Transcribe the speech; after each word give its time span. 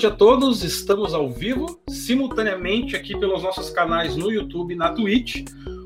noite 0.00 0.06
a 0.06 0.10
todos. 0.10 0.64
Estamos 0.64 1.12
ao 1.12 1.28
vivo, 1.28 1.78
simultaneamente 1.86 2.96
aqui 2.96 3.18
pelos 3.18 3.42
nossos 3.42 3.68
canais 3.68 4.16
no 4.16 4.32
YouTube 4.32 4.72
e 4.72 4.76
na 4.76 4.92
Twitch. 4.92 5.44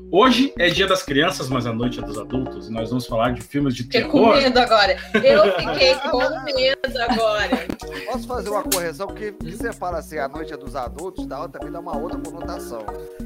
Hoje 0.09 0.53
é 0.57 0.69
dia 0.69 0.87
das 0.87 1.03
crianças, 1.03 1.49
mas 1.49 1.67
a 1.67 1.73
noite 1.73 1.99
é 1.99 2.01
dos 2.01 2.17
adultos, 2.17 2.69
e 2.69 2.71
nós 2.71 2.89
vamos 2.89 3.05
falar 3.05 3.33
de 3.33 3.41
filmes 3.41 3.75
de 3.75 3.83
Fiquei 3.83 4.03
terror. 4.03 4.33
com 4.33 4.37
medo 4.37 4.57
agora. 4.57 4.97
Eu 5.15 5.51
fiquei 5.59 5.95
com 5.95 6.19
medo 6.45 7.01
agora. 7.09 7.64
Posso 8.11 8.27
fazer 8.27 8.49
uma 8.49 8.63
correção? 8.63 9.07
Porque 9.07 9.31
que 9.31 9.51
você 9.55 9.71
fala 9.73 9.99
assim, 9.99 10.17
a 10.17 10.27
noite 10.27 10.53
é 10.53 10.57
dos 10.57 10.75
adultos, 10.75 11.25
dá, 11.25 11.47
também 11.47 11.71
dá 11.71 11.79
uma 11.79 11.97
outra 11.97 12.19
conotação. 12.19 12.83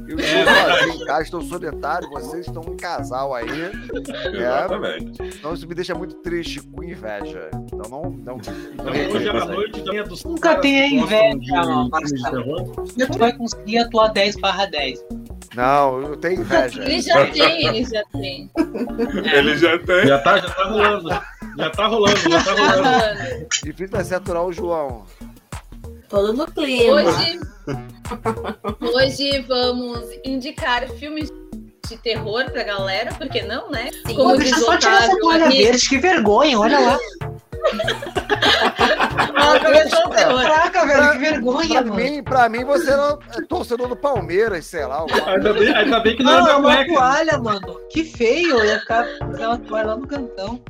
Eu 0.08 0.18
É, 0.18 0.22
estou 0.22 0.44
verdade. 0.44 0.78
sozinho 0.80 1.02
em 1.02 1.06
casa, 1.06 1.22
estou 1.22 1.42
solitário, 1.42 2.10
vocês 2.10 2.46
estão 2.46 2.62
um 2.66 2.76
casal 2.76 3.34
aí. 3.34 3.46
É, 3.50 4.36
Exatamente. 4.36 5.22
então 5.38 5.54
isso 5.54 5.66
me 5.66 5.74
deixa 5.74 5.94
muito 5.94 6.14
triste, 6.16 6.60
com 6.60 6.82
inveja. 6.82 7.50
Então 7.72 7.90
não. 7.90 8.02
não, 8.10 8.36
não 8.36 8.38
Então, 8.38 9.14
hoje 9.14 9.28
é 9.28 9.30
a 9.30 9.44
noite 9.44 9.82
também 9.82 10.00
é 10.00 10.02
dos 10.04 10.24
Nunca 10.24 10.56
tenha 10.60 10.86
inveja, 10.86 11.38
de 11.38 11.90
Marcelo. 11.90 12.44
terror. 12.64 12.84
Tu 13.12 13.18
vai 13.18 13.32
conseguir 13.36 13.78
atuar 13.78 14.08
10 14.08 14.36
barra 14.36 14.66
10. 14.66 15.04
Não, 15.54 16.00
eu 16.02 16.16
tenho 16.16 16.40
inveja. 16.42 16.82
Ele 16.82 17.00
já 17.00 17.26
tem, 17.26 17.66
ele 17.66 17.84
já 17.84 18.02
tem. 18.12 18.50
Ele 19.34 19.56
já 19.56 19.78
tem. 19.78 20.06
Já 20.06 20.18
tá, 20.18 20.38
já 20.38 20.48
tá 20.50 20.64
rolando. 20.64 21.08
Já 21.58 21.70
tá 21.70 21.86
rolando, 21.86 22.16
já 22.18 22.38
tá 22.42 22.44
Tá 22.44 22.52
rolando. 22.52 22.82
rolando. 22.82 23.46
Difícil 23.62 23.88
vai 23.90 24.04
ser 24.04 24.14
aturar 24.16 24.44
o 24.44 24.52
João. 24.52 25.04
Todo 26.08 26.32
no 26.32 26.46
clima. 26.46 27.02
Hoje, 27.02 27.40
hoje 28.80 29.40
vamos 29.46 30.00
indicar 30.24 30.88
filmes 30.90 31.30
de 31.88 31.96
terror 31.98 32.44
pra 32.50 32.62
galera, 32.64 33.12
por 33.14 33.28
que 33.28 33.42
não, 33.42 33.70
né? 33.70 33.90
Sim. 34.06 34.14
Como 34.16 34.30
Pô, 34.32 34.36
deixa 34.36 34.58
só 34.58 34.76
tirar 34.76 35.04
essa 35.04 35.18
toalha 35.18 35.48
verde, 35.48 35.88
que 35.88 35.98
vergonha, 35.98 36.58
olha 36.58 36.78
lá. 36.80 36.98
Ah, 39.36 39.58
começou 39.60 40.06
o 40.06 40.10
terror. 40.10 40.42
Caraca, 40.42 40.86
velho, 40.86 41.12
que 41.12 41.18
vergonha, 41.18 41.68
Pra 41.68 41.82
mano. 41.82 41.94
mim, 41.94 42.22
pra 42.22 42.48
mim, 42.48 42.64
você 42.64 42.90
era 42.90 43.18
é 43.36 43.42
torcedor 43.42 43.88
do 43.88 43.96
Palmeiras, 43.96 44.66
sei 44.66 44.84
lá. 44.86 45.04
Ainda 45.26 45.52
bem, 45.52 45.74
ainda 45.74 46.00
bem 46.00 46.16
que 46.16 46.22
não, 46.22 46.32
Não, 46.40 46.46
é 46.48 46.50
é 46.52 46.56
uma 46.56 46.74
cueca. 46.76 46.92
toalha, 46.94 47.38
mano. 47.38 47.80
Que 47.90 48.04
feio, 48.04 48.58
eu 48.58 48.64
ia 48.64 48.80
ficar 48.80 49.06
com 49.18 49.24
aquela 49.26 49.58
toalha 49.58 49.86
lá 49.88 49.96
no 49.96 50.06
cantão. 50.06 50.60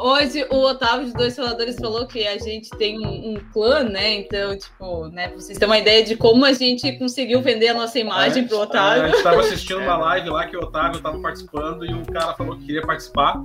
Hoje 0.00 0.46
o 0.50 0.56
Otávio 0.62 1.06
de 1.06 1.12
Dois 1.12 1.34
Faladores 1.34 1.76
falou 1.76 2.06
que 2.06 2.26
a 2.26 2.38
gente 2.38 2.70
tem 2.70 2.98
um, 3.04 3.32
um 3.32 3.36
clã, 3.52 3.82
né? 3.82 4.14
Então, 4.14 4.56
tipo, 4.56 5.08
né, 5.08 5.28
pra 5.28 5.36
vocês 5.36 5.58
terem 5.58 5.68
uma 5.72 5.78
ideia 5.78 6.04
de 6.04 6.16
como 6.16 6.44
a 6.44 6.52
gente 6.52 6.92
conseguiu 6.98 7.40
vender 7.42 7.68
a 7.68 7.74
nossa 7.74 7.98
imagem 7.98 8.46
pro 8.46 8.56
É, 8.56 8.60
A 8.60 8.62
Otávio. 8.62 9.08
gente 9.10 9.22
tava 9.22 9.40
assistindo 9.40 9.80
uma 9.80 9.96
live 9.96 10.30
lá 10.30 10.46
que 10.46 10.56
o 10.56 10.60
Otávio 10.60 11.00
tava 11.00 11.18
participando 11.18 11.84
e 11.84 11.92
o 11.92 12.06
cara 12.06 12.32
falou 12.34 12.56
que 12.56 12.66
queria 12.66 12.82
participar. 12.82 13.42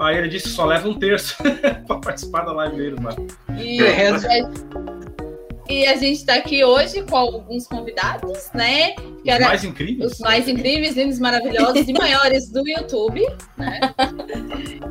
Aí 0.00 0.16
ele 0.18 0.28
disse 0.28 0.48
que 0.48 0.54
só 0.54 0.64
leva 0.64 0.88
um 0.88 0.98
terço 0.98 1.36
pra 1.86 1.98
participar 1.98 2.44
da 2.44 2.52
live 2.52 2.76
deles, 2.76 2.98
mano. 2.98 3.26
E. 3.58 3.78
e 5.68 5.86
a 5.86 5.96
gente 5.96 6.24
tá 6.24 6.34
aqui 6.34 6.64
hoje 6.64 7.02
com 7.02 7.16
alguns 7.16 7.66
convidados, 7.66 8.50
né? 8.52 8.92
Que 8.92 9.02
Os 9.22 9.28
era 9.28 9.46
mais 9.46 9.64
incríveis. 9.64 10.12
os 10.12 10.18
mais 10.18 10.48
incríveis, 10.48 10.96
lindos, 10.96 11.18
maravilhosos 11.18 11.88
e 11.88 11.92
maiores 11.92 12.50
do 12.50 12.66
YouTube, 12.68 13.26
né? 13.56 13.80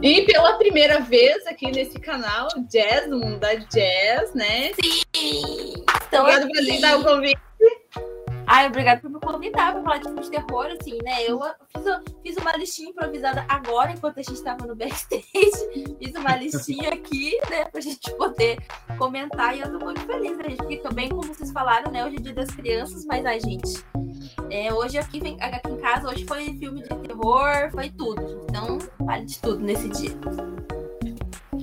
E 0.03 0.23
pela 0.23 0.53
primeira 0.57 0.99
vez 0.99 1.45
aqui 1.45 1.71
nesse 1.71 1.99
canal, 1.99 2.47
Jazz, 2.71 3.07
no 3.07 3.19
mundo 3.19 3.37
da 3.37 3.53
Jazz, 3.53 4.33
né? 4.33 4.71
Então, 5.15 6.21
Obrigada 6.21 6.47
por 6.47 6.57
aceitar 6.57 6.99
o 6.99 7.03
convite. 7.03 7.39
Ai, 8.47 8.67
obrigada 8.67 8.99
por 8.99 9.09
me 9.09 9.19
convidar 9.19 9.73
pra 9.73 9.81
falar 9.81 9.97
de 9.97 10.03
filme 10.05 10.21
de 10.21 10.31
terror, 10.31 10.65
assim, 10.79 10.97
né? 11.03 11.23
Eu 11.25 11.39
fiz, 11.69 11.83
fiz 12.23 12.37
uma 12.37 12.55
listinha 12.57 12.89
improvisada 12.89 13.45
agora, 13.47 13.91
enquanto 13.91 14.19
a 14.19 14.23
gente 14.23 14.41
tava 14.43 14.65
no 14.65 14.75
backstage. 14.75 15.25
Fiz 16.01 16.15
uma 16.15 16.35
listinha 16.35 16.89
aqui, 16.89 17.37
né, 17.49 17.65
pra 17.65 17.79
gente 17.79 18.11
poder 18.15 18.57
comentar. 18.97 19.55
E 19.55 19.61
eu 19.61 19.71
tô 19.71 19.85
muito 19.85 20.01
feliz, 20.01 20.37
né, 20.37 20.43
gente? 20.49 20.57
Porque 20.57 20.77
também, 20.77 21.09
como 21.09 21.23
vocês 21.23 21.51
falaram, 21.51 21.91
né, 21.91 22.05
hoje 22.05 22.17
é 22.17 22.19
dia 22.19 22.33
das 22.33 22.49
crianças, 22.51 23.05
mas 23.05 23.25
a 23.25 23.37
gente. 23.39 23.83
é, 24.49 24.73
hoje 24.73 24.97
aqui, 24.97 25.19
vem, 25.19 25.37
aqui 25.39 25.69
em 25.69 25.77
casa, 25.77 26.09
hoje 26.09 26.25
foi 26.25 26.45
filme 26.57 26.81
de 26.81 26.89
terror, 26.89 27.71
foi 27.71 27.89
tudo. 27.89 28.45
Então, 28.49 28.77
vale 28.99 29.25
de 29.25 29.39
tudo 29.39 29.59
nesse 29.59 29.87
dia. 29.89 30.11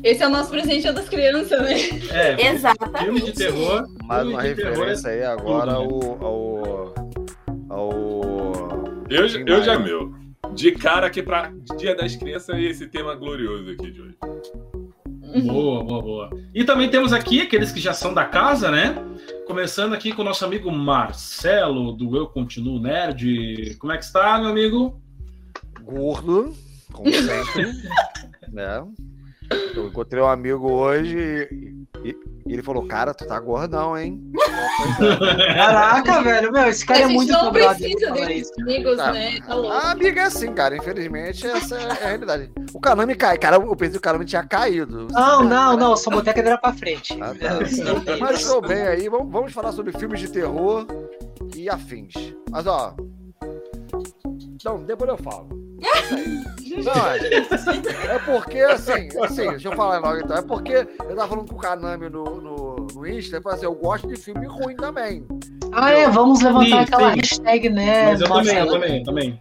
Esse 0.03 0.22
é 0.22 0.26
o 0.26 0.31
nosso 0.31 0.50
presente 0.50 0.91
das 0.92 1.09
crianças, 1.09 1.60
né? 1.60 1.75
É, 2.10 2.50
Exatamente. 2.53 3.04
filme 3.04 3.20
de 3.22 3.32
terror. 3.32 3.86
Mais 4.04 4.26
uma 4.26 4.42
referência 4.42 5.10
aí 5.10 5.25
agora 5.25 5.75
tudo, 5.75 6.04
ao. 6.20 6.25
ao. 6.25 6.94
ao. 7.69 9.04
Eu, 9.10 9.26
eu 9.47 9.62
já 9.62 9.78
meu. 9.78 10.12
De 10.54 10.72
cara 10.72 11.06
aqui 11.06 11.22
pra 11.22 11.53
Dia 11.76 11.94
das 11.94 12.16
Crianças 12.16 12.56
e 12.58 12.66
esse 12.66 12.87
tema 12.87 13.14
glorioso 13.14 13.70
aqui 13.70 13.91
de 13.91 14.00
hoje. 14.00 14.16
Boa, 15.47 15.84
boa, 15.84 16.03
boa. 16.03 16.31
E 16.54 16.64
também 16.64 16.88
temos 16.88 17.12
aqui 17.12 17.42
aqueles 17.42 17.70
que 17.70 17.81
já 17.81 17.92
são 17.92 18.14
da 18.14 18.25
casa, 18.25 18.70
né? 18.70 18.97
Começando 19.47 19.92
aqui 19.92 20.12
com 20.12 20.22
o 20.22 20.25
nosso 20.25 20.44
amigo 20.44 20.70
Marcelo, 20.70 21.92
do 21.92 22.16
Eu 22.16 22.26
Continuo 22.26 22.81
Nerd. 22.81 23.76
Como 23.78 23.92
é 23.92 23.98
que 23.98 24.04
está, 24.04 24.38
meu 24.38 24.48
amigo? 24.48 25.00
gordo, 25.88 26.54
como 26.92 27.10
sempre, 27.12 27.72
né? 28.53 28.87
Eu 29.75 29.86
encontrei 29.88 30.22
um 30.22 30.26
amigo 30.26 30.70
hoje 30.70 31.48
e, 31.50 32.09
e- 32.10 32.28
ele 32.47 32.62
falou, 32.62 32.86
cara, 32.86 33.12
tu 33.12 33.26
tá 33.26 33.38
gordão, 33.38 33.97
hein? 33.97 34.20
Caraca, 35.54 36.22
velho, 36.22 36.50
meu, 36.53 36.66
esse 36.69 36.84
cara 36.86 37.00
a 37.00 37.03
é 37.03 37.06
muito 37.09 37.31
não 37.32 37.53
precisa 37.53 38.10
desses 38.12 38.53
amigos, 38.58 38.97
Tá. 38.97 39.12
né? 39.12 39.38
Tá 39.47 39.54
louco. 39.54 39.70
A 39.76 39.91
amiga 39.91 40.20
é 40.22 40.25
assim, 40.25 40.53
cara, 40.54 40.76
infelizmente 40.76 41.47
essa 41.47 41.76
é 41.76 41.91
a 41.91 41.94
realidade. 41.94 42.50
O 42.72 42.81
Kanami 42.81 43.14
cai, 43.14 43.37
cara, 43.38 43.56
eu 43.56 43.76
pensei 43.76 43.92
que 43.92 43.98
o 43.98 44.00
Kanami 44.00 44.25
tinha 44.25 44.44
caído. 44.44 45.08
Não, 45.10 45.44
não, 45.44 45.76
não, 45.76 45.97
só 45.97 46.10
botei 46.10 46.32
a 46.32 46.37
cadeira 46.37 46.58
pra 46.58 46.72
frente. 46.72 47.19
Ah, 47.20 47.34
tá. 47.34 48.16
Mas 48.19 48.41
estou 48.41 48.60
bem 48.62 48.82
aí, 48.82 49.08
vamos, 49.08 49.31
vamos 49.31 49.53
falar 49.53 49.72
sobre 49.72 49.92
filmes 49.98 50.20
de 50.20 50.28
terror 50.31 50.87
e 51.54 51.69
afins. 51.69 52.14
Mas 52.50 52.66
ó. 52.66 52.94
Não, 54.64 54.82
depois 54.84 55.10
eu 55.10 55.19
falo. 55.19 55.48
Não, 55.78 57.06
é, 57.06 58.15
é 58.15 58.19
porque, 58.25 58.59
assim, 58.61 59.09
assim, 59.22 59.50
deixa 59.50 59.69
eu 59.69 59.77
falar 59.77 59.99
logo 59.99 60.19
então. 60.19 60.37
É 60.37 60.43
porque 60.43 60.72
eu 60.72 61.16
tava 61.16 61.28
falando 61.28 61.49
com 61.49 61.55
o 61.55 61.59
Kanami 61.59 62.09
no, 62.09 62.25
no, 62.25 62.77
no 62.94 63.06
Insta, 63.06 63.39
e 63.39 63.43
falei 63.43 63.56
assim, 63.59 63.66
eu 63.66 63.75
gosto 63.75 64.09
de 64.09 64.17
filme 64.17 64.47
ruim 64.47 64.77
também. 64.77 65.25
Ah, 65.72 65.91
é, 65.91 66.09
vamos 66.09 66.41
levantar 66.41 66.67
Sim, 66.67 66.72
aquela 66.75 67.11
sim. 67.11 67.17
hashtag, 67.17 67.69
né? 67.69 68.06
Mas 68.06 68.21
eu 68.21 68.28
também, 68.28 68.56
eu 68.56 68.67
Marcelo? 68.67 68.72
também, 68.72 68.99
eu 68.99 69.05
também. 69.05 69.38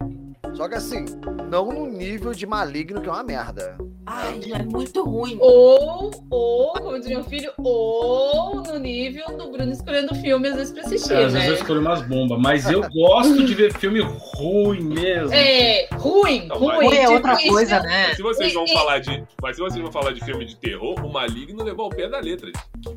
Só 0.58 0.68
que 0.68 0.74
assim, 0.74 1.04
não 1.48 1.66
no 1.70 1.86
nível 1.86 2.32
de 2.34 2.44
maligno, 2.44 3.00
que 3.00 3.08
é 3.08 3.12
uma 3.12 3.22
merda. 3.22 3.78
Ai, 4.04 4.40
é 4.52 4.62
muito 4.64 5.04
ruim. 5.04 5.38
Ou, 5.40 6.10
ou, 6.30 6.72
como 6.72 6.98
diz 6.98 7.06
meu 7.06 7.22
filho, 7.22 7.52
ou 7.58 8.56
no 8.64 8.76
nível 8.78 9.24
do 9.36 9.52
Bruno 9.52 9.70
escolhendo 9.70 10.12
filme 10.16 10.48
às 10.48 10.56
vezes 10.56 10.72
pra 10.72 10.82
assistir, 10.82 11.12
É, 11.12 11.24
às 11.26 11.32
vezes 11.32 11.46
eu 11.48 11.54
né? 11.54 11.60
escolho 11.60 11.80
umas 11.80 12.02
bombas, 12.02 12.40
mas 12.40 12.68
eu 12.68 12.80
gosto 12.90 13.44
de 13.44 13.54
ver 13.54 13.72
filme 13.74 14.00
ruim 14.00 14.80
mesmo. 14.80 15.32
É, 15.32 15.86
ruim, 15.92 16.48
Não, 16.48 16.56
ruim. 16.56 16.86
mas- 16.88 16.98
é 16.98 17.08
outra 17.08 17.36
tipo 17.36 17.52
coisa, 17.52 17.78
né? 17.80 18.06
Mas 18.08 18.16
se 18.16 18.22
vocês 18.22 18.52
vão 18.54 18.64
E- 18.64 18.72
falar 18.72 18.98
de. 18.98 19.24
Mas 19.40 19.54
se 19.56 19.62
vocês 19.62 19.80
vão 19.82 19.92
falar 19.92 20.12
de 20.12 20.24
filme 20.24 20.44
de 20.44 20.56
terror, 20.56 20.98
o 21.04 21.12
maligno 21.12 21.62
levou 21.62 21.84
ao 21.84 21.90
pé 21.90 22.08
da 22.08 22.18
letra. 22.18 22.50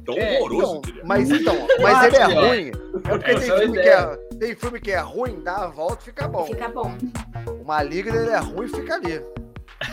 Tão 0.04 0.16
É, 0.18 0.40
horroroso 0.40 0.62
Então, 0.78 0.82
que 0.82 0.90
ele 0.92 1.00
é. 1.02 1.04
mas 1.06 1.30
então, 1.30 1.56
mas 1.80 2.04
ele 2.06 2.18
é 2.18 2.22
é. 2.22 2.26
ruim. 2.48 2.68
É 3.04 3.10
porque 3.10 3.36
tem 3.36 3.42
filme, 3.42 3.82
que 3.82 3.90
é, 3.90 4.18
tem 4.40 4.56
filme 4.56 4.80
que 4.80 4.92
é 4.92 5.00
ruim, 5.00 5.42
dá 5.44 5.56
a 5.58 5.68
volta 5.68 5.98
e 6.02 6.06
fica 6.06 6.28
bom. 6.28 6.46
Fica 6.46 6.70
bom. 6.70 6.98
O 7.60 7.66
maligno 7.66 8.16
ele 8.16 8.30
é 8.30 8.38
ruim 8.38 8.66
e 8.66 8.70
fica 8.70 8.96
ali. 8.96 9.22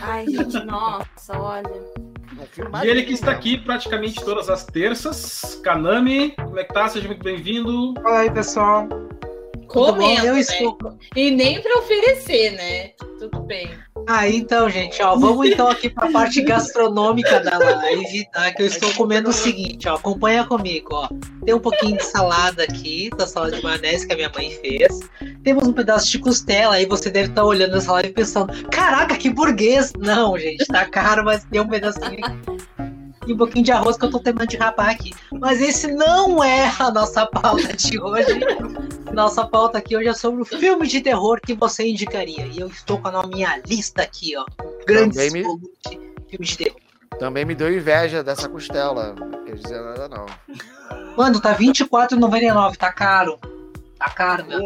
Ai, 0.02 0.26
gente, 0.26 0.64
nossa, 0.64 1.38
olha. 1.38 1.68
É 2.38 2.86
E 2.86 2.90
ele 2.90 3.02
que 3.04 3.12
está 3.14 3.28
mesmo. 3.28 3.38
aqui 3.40 3.58
praticamente 3.58 4.22
todas 4.24 4.48
as 4.48 4.64
terças, 4.64 5.56
Kanami, 5.64 6.32
como 6.36 6.58
é 6.58 6.64
que 6.64 6.72
tá? 6.72 6.88
Seja 6.88 7.08
muito 7.08 7.22
bem-vindo. 7.24 7.94
Fala 8.02 8.20
aí, 8.20 8.30
pessoal. 8.30 8.86
Comendo, 9.66 10.26
Eu 10.26 10.34
né? 10.34 10.40
estou. 10.40 10.78
E 11.16 11.30
nem 11.30 11.60
pra 11.60 11.78
oferecer, 11.78 12.52
né? 12.52 12.88
Tudo 13.18 13.40
bem. 13.42 13.70
Ah, 14.10 14.26
então, 14.26 14.70
gente, 14.70 15.02
ó, 15.02 15.14
vamos 15.14 15.50
então 15.50 15.68
aqui 15.68 15.90
para 15.90 16.08
a 16.08 16.10
parte 16.10 16.40
gastronômica 16.40 17.40
da 17.40 17.58
live, 17.58 18.26
tá? 18.32 18.50
Que 18.50 18.62
eu 18.62 18.66
estou 18.66 18.90
comendo 18.94 19.28
o 19.28 19.32
seguinte, 19.34 19.86
ó, 19.86 19.96
acompanha 19.96 20.46
comigo, 20.46 20.88
ó. 20.92 21.10
Tem 21.44 21.54
um 21.54 21.60
pouquinho 21.60 21.98
de 21.98 22.04
salada 22.06 22.62
aqui, 22.62 23.10
da 23.18 23.26
salada 23.26 23.54
de 23.54 23.62
maionese 23.62 24.06
que 24.06 24.14
a 24.14 24.16
minha 24.16 24.32
mãe 24.34 24.50
fez. 24.62 24.98
Temos 25.44 25.68
um 25.68 25.74
pedaço 25.74 26.10
de 26.10 26.18
costela, 26.20 26.76
aí 26.76 26.86
você 26.86 27.10
deve 27.10 27.28
estar 27.28 27.44
olhando 27.44 27.76
essa 27.76 27.92
live 27.92 28.14
pensando, 28.14 28.50
caraca, 28.70 29.14
que 29.14 29.28
burguês! 29.28 29.92
Não, 29.98 30.38
gente, 30.38 30.64
tá 30.64 30.86
caro, 30.86 31.22
mas 31.22 31.44
tem 31.44 31.60
um 31.60 31.68
pedacinho 31.68 32.16
e 33.26 33.34
um 33.34 33.36
pouquinho 33.36 33.62
de 33.62 33.72
arroz 33.72 33.98
que 33.98 34.06
eu 34.06 34.10
tô 34.10 34.18
terminando 34.20 34.48
de 34.48 34.56
rapar 34.56 34.88
aqui. 34.88 35.12
Mas 35.38 35.60
esse 35.60 35.86
não 35.86 36.42
é 36.42 36.72
a 36.78 36.90
nossa 36.90 37.26
pauta 37.26 37.76
de 37.76 38.00
hoje. 38.00 38.40
Nossa 39.18 39.44
pauta 39.44 39.78
aqui 39.78 39.96
hoje 39.96 40.06
é 40.08 40.14
sobre 40.14 40.42
o 40.42 40.44
filme 40.44 40.86
de 40.86 41.00
terror 41.00 41.40
que 41.44 41.52
você 41.52 41.84
indicaria. 41.88 42.46
E 42.46 42.60
eu 42.60 42.68
estou 42.68 43.00
com 43.00 43.08
a 43.08 43.26
minha 43.26 43.60
lista 43.66 44.00
aqui, 44.02 44.36
ó. 44.36 44.46
Grandes 44.86 45.16
Também 45.16 45.42
me- 45.42 45.60
filmes 46.30 46.48
de 46.50 46.56
terror. 46.58 46.76
Também 47.18 47.44
me 47.44 47.52
deu 47.56 47.76
inveja 47.76 48.22
dessa 48.22 48.48
costela. 48.48 49.16
Não 49.18 49.44
quer 49.44 49.56
dizer 49.56 49.80
nada, 49.82 50.08
não. 50.08 50.24
Mano, 51.16 51.40
tá 51.40 51.50
R$24,99, 51.50 52.76
tá 52.76 52.92
caro. 52.92 53.40
Tá 53.98 54.08
caro, 54.08 54.46
meu. 54.46 54.60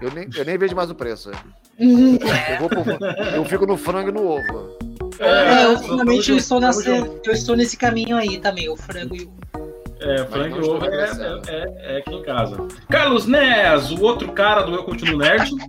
Eu 0.00 0.10
nem, 0.10 0.26
eu 0.36 0.44
nem 0.46 0.56
vejo 0.56 0.74
mais 0.74 0.90
o 0.90 0.94
preço. 0.94 1.30
É, 1.30 2.54
Eu, 2.54 2.60
vou 2.60 2.68
pro- 2.70 3.06
eu 3.36 3.44
fico 3.44 3.66
no 3.66 3.76
frango 3.76 4.08
e 4.08 4.12
no 4.12 4.26
ovo. 4.26 4.74
é, 5.18 5.64
eu 5.66 5.74
tamo 5.74 5.88
finalmente 5.90 6.30
eu 6.30 6.36
estou, 6.38 6.58
nessa, 6.58 6.88
eu 6.88 7.32
estou 7.32 7.54
nesse 7.54 7.76
caminho 7.76 8.16
aí 8.16 8.38
também, 8.40 8.70
o 8.70 8.76
frango 8.76 9.14
e 9.14 9.24
o. 9.24 9.71
É, 10.04 10.24
Frank 10.26 10.58
estou 10.58 10.76
Over 10.76 10.92
é, 10.92 11.10
é, 11.48 11.94
é, 11.94 11.98
aqui 11.98 12.14
em 12.14 12.22
casa. 12.22 12.66
Carlos 12.90 13.26
Nes, 13.26 13.90
o 13.90 14.02
outro 14.02 14.32
cara 14.32 14.62
do 14.62 14.74
Eu 14.74 14.84
Continuo 14.84 15.18
Nerd. 15.18 15.50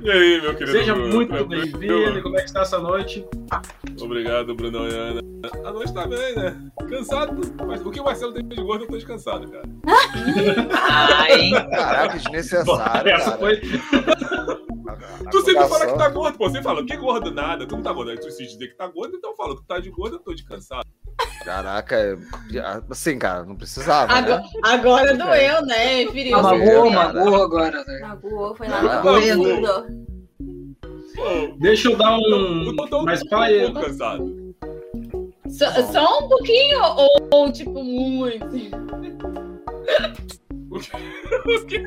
E 0.00 0.10
aí, 0.10 0.40
meu 0.40 0.54
querido 0.54 0.78
Seja 0.78 0.94
Bruno? 0.94 1.14
muito 1.14 1.44
bem-vindo. 1.46 2.22
Como 2.22 2.36
é 2.36 2.40
que 2.40 2.46
está 2.46 2.60
essa 2.62 2.78
noite? 2.78 3.26
Obrigado, 4.00 4.54
Bruno 4.54 4.88
e 4.88 4.94
Ana. 4.94 5.20
A 5.64 5.72
noite 5.72 5.92
tá 5.92 6.06
bem, 6.06 6.34
né? 6.36 6.56
Cansado, 6.88 7.38
mas 7.66 7.84
o 7.84 7.90
que 7.90 8.00
o 8.00 8.04
Marcelo 8.04 8.32
tem 8.32 8.46
de 8.46 8.56
gordo, 8.62 8.84
eu 8.84 8.88
tô 8.88 8.94
descansado, 8.96 9.48
cara. 9.50 9.64
Ai, 10.72 11.50
Caraca, 11.50 12.16
desnecessário, 12.18 13.10
Essa 13.12 13.24
cara. 13.32 13.38
foi. 13.38 13.60
A- 14.88 15.26
a 15.26 15.30
Tu 15.30 15.42
sempre 15.42 15.68
fala 15.68 15.86
que 15.86 15.98
tá 15.98 16.08
gordo, 16.08 16.38
pô. 16.38 16.48
Você 16.48 16.62
fala, 16.62 16.84
que 16.86 16.96
gordo 16.96 17.30
nada, 17.30 17.66
tu 17.66 17.76
não 17.76 17.82
tá 17.82 17.92
gordo. 17.92 18.10
Aí 18.10 18.18
tu 18.18 18.30
se 18.30 18.46
dizer 18.46 18.68
que 18.68 18.76
tá 18.76 18.86
gordo, 18.86 19.16
então 19.16 19.34
fala, 19.36 19.54
tu 19.54 19.62
tá 19.64 19.78
de 19.78 19.90
gordo, 19.90 20.16
eu 20.16 20.20
tô 20.20 20.32
descansado. 20.32 20.86
Caraca, 21.44 21.96
é- 21.96 22.16
assim, 22.90 23.18
cara, 23.18 23.44
não 23.44 23.56
precisava, 23.56 24.12
Agora, 24.12 24.40
né? 24.42 24.48
agora 24.64 25.16
doeu, 25.16 25.66
né? 25.66 26.02
Ah, 26.04 26.42
Mas- 26.42 26.42
magoou, 26.42 26.90
magoou 26.90 27.42
agora, 27.42 27.84
né? 27.84 27.98
Magoou, 28.00 28.54
foi 28.54 28.68
lá 28.68 29.02
no 29.02 29.20
fundo. 29.22 30.08
Deixa 31.58 31.88
eu 31.90 31.96
dar 31.96 32.12
eu 32.12 32.36
um. 32.36 32.76
tô, 32.76 32.86
tô, 32.86 33.02
Mas 33.02 33.20
tô 33.22 33.28
fala 33.30 33.42
um 33.42 33.44
aí. 33.46 33.60
pouco 33.72 33.80
cansado. 33.80 34.54
Só, 35.48 35.70
só 35.92 36.18
um 36.24 36.28
pouquinho 36.28 36.78
ou, 36.82 37.28
ou, 37.32 37.52
tipo 37.52 37.82
muito? 37.82 38.46
O 40.70 41.66
quê? 41.66 41.82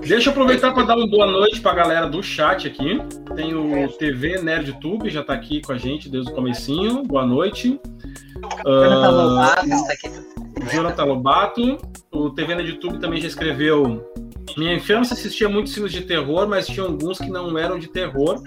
Deixa 0.00 0.28
eu 0.28 0.32
aproveitar 0.32 0.72
para 0.72 0.82
dar 0.84 0.96
uma 0.96 1.08
boa 1.08 1.26
noite 1.26 1.60
para 1.60 1.72
a 1.72 1.74
galera 1.74 2.06
do 2.06 2.22
chat 2.22 2.66
aqui. 2.66 3.00
Tem 3.34 3.54
o 3.54 3.88
TV 3.88 4.40
NerdTube, 4.40 5.08
já 5.08 5.22
tá 5.22 5.32
aqui 5.32 5.60
com 5.62 5.72
a 5.72 5.78
gente 5.78 6.08
desde 6.08 6.30
o 6.30 6.34
comecinho. 6.34 7.02
Boa 7.04 7.24
noite. 7.24 7.80
Jonathan 8.64 9.06
Ah, 9.06 9.10
Lobato 9.10 9.66
está 9.66 9.92
aqui. 9.92 10.74
Jonathan 10.74 11.04
Lobato. 11.04 11.78
O 12.12 12.30
TV 12.30 12.54
NerdTube 12.54 12.98
também 12.98 13.20
já 13.20 13.28
escreveu. 13.28 14.04
Minha 14.56 14.74
infância 14.74 15.14
assistia 15.14 15.48
muitos 15.48 15.72
filmes 15.72 15.92
de 15.92 16.02
terror, 16.02 16.46
mas 16.46 16.66
tinha 16.66 16.84
alguns 16.84 17.18
que 17.18 17.30
não 17.30 17.56
eram 17.58 17.78
de 17.78 17.88
terror, 17.88 18.40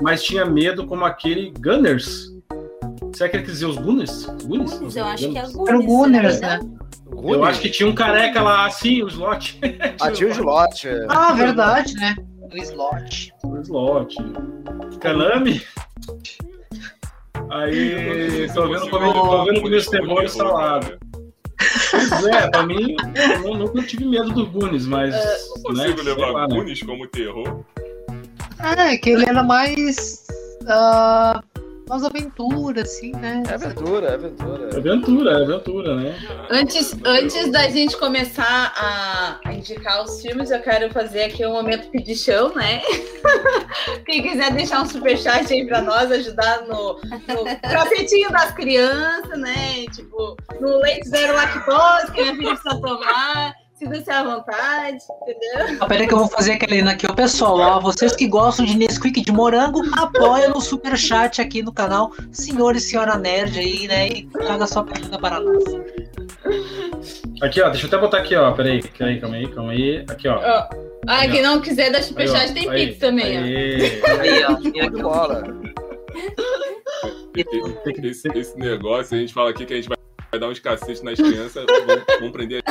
mas 0.00 0.22
tinha 0.22 0.44
medo, 0.44 0.86
como 0.86 1.04
aquele 1.04 1.52
Gunners. 1.60 2.31
Será 3.14 3.28
que 3.30 3.36
ele 3.36 3.44
quer 3.44 3.50
dizer 3.52 3.66
os 3.66 3.76
Gunners? 3.76 4.26
Gunners? 4.44 4.80
Mas 4.80 4.96
eu 4.96 5.04
acho 5.04 5.28
que 5.30 5.38
é 5.38 5.42
Era 5.42 5.78
o 5.78 5.82
Gunners, 5.84 6.40
né? 6.40 6.60
Eu 7.24 7.44
acho 7.44 7.60
que 7.60 7.70
tinha 7.70 7.88
um 7.88 7.94
careca 7.94 8.42
lá, 8.42 8.66
assim, 8.66 9.02
o 9.02 9.08
slot. 9.08 9.60
Ah, 10.00 10.10
tinha 10.10 10.28
o 10.28 10.32
slot. 10.32 10.88
Ah, 11.08 11.32
verdade, 11.32 11.94
né? 11.94 12.16
O 12.40 12.56
slot. 12.56 13.32
O 13.44 13.58
slot. 13.58 14.16
Kanami. 15.00 15.62
Aí, 17.50 18.50
tô 18.54 18.66
vendo 18.68 18.88
como 18.88 19.12
tô 19.12 19.44
vendo 19.44 19.60
como 19.62 19.74
esse 19.74 19.90
terror 19.90 20.28
salado. 20.28 20.98
Pois 21.90 22.24
é, 22.26 22.48
pra 22.50 22.66
mim, 22.66 22.96
eu 23.14 23.38
nu- 23.40 23.54
nunca 23.66 23.82
tive 23.82 24.04
medo 24.06 24.30
do 24.30 24.46
Gunis, 24.46 24.86
mas. 24.86 25.14
Não 25.64 25.74
né, 25.74 25.84
consigo 25.92 26.02
sei 26.02 26.14
levar 26.14 26.32
lá, 26.32 26.48
né? 26.48 26.54
Gunis 26.56 26.82
como 26.82 27.06
terror. 27.08 27.62
É, 28.58 28.96
que 28.96 29.10
ele 29.10 29.26
era 29.26 29.42
mais. 29.42 30.26
ah, 30.66 31.42
umas 31.86 32.04
aventuras, 32.04 32.88
assim, 32.88 33.12
né? 33.12 33.42
É 33.48 33.54
aventura, 33.54 34.08
é 34.08 34.14
aventura. 34.14 34.70
É 34.72 34.76
aventura, 34.76 35.30
é 35.30 35.42
aventura, 35.42 35.96
né? 35.96 36.18
Antes, 36.50 36.96
antes 37.04 37.50
da 37.50 37.68
gente 37.68 37.96
começar 37.96 38.72
a, 38.76 39.40
a 39.44 39.52
indicar 39.52 40.02
os 40.02 40.20
filmes, 40.20 40.50
eu 40.50 40.60
quero 40.60 40.90
fazer 40.92 41.24
aqui 41.24 41.44
um 41.46 41.52
momento 41.52 41.90
pedichão, 41.90 42.54
né? 42.54 42.82
Quem 44.06 44.22
quiser 44.22 44.52
deixar 44.52 44.82
um 44.82 44.86
superchat 44.86 45.52
aí 45.52 45.66
pra 45.66 45.82
nós, 45.82 46.10
ajudar 46.10 46.62
no, 46.62 47.00
no 47.28 48.32
das 48.32 48.52
crianças, 48.52 49.38
né? 49.38 49.84
Tipo, 49.94 50.36
no 50.60 50.78
leite 50.78 51.08
zero 51.08 51.34
lactose 51.34 52.12
que 52.12 52.20
a 52.20 52.24
minha 52.24 52.36
filha 52.36 52.54
precisa 52.54 52.80
tomar. 52.80 53.61
Sinta-se 53.82 54.10
à 54.12 54.22
vontade, 54.22 54.98
entendeu? 55.22 55.76
Ah, 55.80 55.86
peraí 55.86 56.06
que 56.06 56.14
eu 56.14 56.18
vou 56.18 56.28
fazer 56.28 56.52
aquele 56.52 56.78
hino 56.78 56.90
aqui. 56.90 57.04
Ó, 57.10 57.12
pessoal, 57.14 57.58
ó, 57.58 57.80
vocês 57.80 58.14
que 58.14 58.28
gostam 58.28 58.64
de 58.64 58.76
Nesquik 58.76 59.20
de 59.20 59.32
morango, 59.32 59.80
apoia 59.98 60.48
no 60.48 60.60
superchat 60.60 61.40
aqui 61.40 61.62
no 61.64 61.72
canal 61.72 62.12
Senhor 62.30 62.76
e 62.76 62.80
Senhora 62.80 63.16
Nerd 63.18 63.58
aí, 63.58 63.88
né? 63.88 64.08
E 64.08 64.26
paga 64.26 64.66
sua 64.68 64.84
pergunta 64.84 65.18
para 65.18 65.40
nós. 65.40 65.64
Aqui, 67.42 67.60
ó, 67.60 67.70
deixa 67.70 67.86
eu 67.86 67.88
até 67.88 67.98
botar 67.98 68.18
aqui, 68.18 68.36
ó. 68.36 68.52
Peraí, 68.52 68.80
calma 68.82 69.10
aí, 69.12 69.20
calma 69.20 69.36
aí, 69.36 69.48
calma 69.48 69.72
aí. 69.72 70.04
Aqui, 70.08 70.28
ó. 70.28 70.36
Ó, 70.38 70.68
Ah, 71.08 71.26
quem 71.28 71.42
não 71.42 71.60
quiser 71.60 71.90
dar 71.90 71.98
Aí, 71.98 72.04
ó. 72.04 72.06
superchat 72.06 72.54
tem 72.54 72.68
Aí, 72.70 72.86
Pix 72.86 72.98
também, 73.00 73.36
ó. 73.38 73.42
aí. 73.42 74.02
Aí, 74.20 74.44
ó. 74.44 74.50
E 74.50 74.80
aqui, 74.80 74.90
de 74.90 75.02
ó. 75.04 75.10
bola. 75.10 75.42
Tem 77.34 77.94
que- 77.94 78.06
Esse, 78.06 78.28
esse 78.28 78.56
negócio, 78.56 79.16
a 79.16 79.20
gente 79.20 79.34
fala 79.34 79.50
aqui 79.50 79.66
que 79.66 79.72
a 79.72 79.76
gente 79.76 79.88
vai, 79.88 79.98
vai 80.30 80.38
dar 80.40 80.48
uns 80.48 80.60
cacetes 80.60 81.02
nas 81.02 81.18
crianças, 81.18 81.64
vão, 81.66 82.20
vão 82.20 82.30
prender 82.30 82.62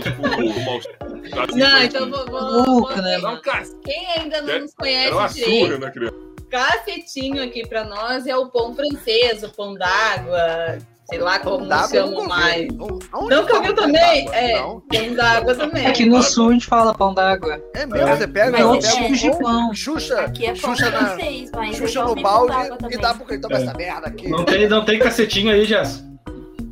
tratos 0.00 1.56
Não, 1.56 1.82
então 1.82 2.10
vou. 2.10 2.26
vou, 2.26 2.40
Louco, 2.40 2.92
vou 2.94 3.02
né, 3.02 3.18
um. 3.18 3.80
Quem 3.84 4.06
ainda 4.16 4.42
não 4.42 4.48
Era- 4.50 4.60
nos 4.60 4.72
Era 4.82 5.14
uma 5.14 5.18
conhece 5.28 5.34
direito, 5.34 5.66
surra 5.66 5.78
na 5.78 5.90
criança. 5.90 6.14
cacetinho 6.50 7.42
aqui 7.42 7.66
pra 7.66 7.84
nós 7.84 8.26
é 8.26 8.36
o 8.36 8.46
pão 8.48 8.74
francês, 8.74 9.42
o 9.42 9.48
pão 9.50 9.74
d'água, 9.74 10.78
sei 11.08 11.18
lá 11.18 11.38
como 11.38 11.66
chamam 11.88 12.10
nunca 12.10 12.28
mais. 12.28 12.68
Onde 13.14 13.34
ouviu 13.34 13.74
pão 13.74 13.74
também? 13.74 14.28
É, 14.32 14.60
Não. 14.60 14.80
pão 14.80 15.14
d'água 15.14 15.54
também. 15.54 15.86
Aqui 15.86 16.04
no 16.06 16.22
sul 16.22 16.50
a 16.50 16.52
gente 16.52 16.66
fala 16.66 16.92
pão 16.94 17.14
d'água. 17.14 17.58
É 17.74 17.86
mesmo, 17.86 18.08
você 18.16 18.26
pega, 18.28 18.50
Mas 18.50 18.60
você 18.60 18.66
outros 18.66 18.90
é- 18.90 18.94
pega 18.94 19.04
tipos 19.06 19.20
de 19.20 19.38
pão. 19.42 19.74
Xuxa, 19.74 20.20
Aqui 20.20 20.44
é 20.46 20.54
pão 20.54 20.74
Xuxa 20.74 20.90
na- 20.90 20.98
francês, 20.98 21.50
mas 21.54 21.80
eu 21.80 21.86
Xuxa 21.86 22.04
no 22.04 22.14
balde 22.16 22.54
e 22.90 22.98
dá 22.98 23.14
porque 23.14 23.38
toma 23.38 23.56
É. 23.56 23.62
essa 23.62 23.74
merda 23.74 24.08
aqui. 24.08 24.28
Não 24.28 24.44
tem, 24.44 24.68
não 24.68 24.84
tem 24.84 24.98
cacetinho 24.98 25.52
aí, 25.52 25.64
Jess. 25.64 26.04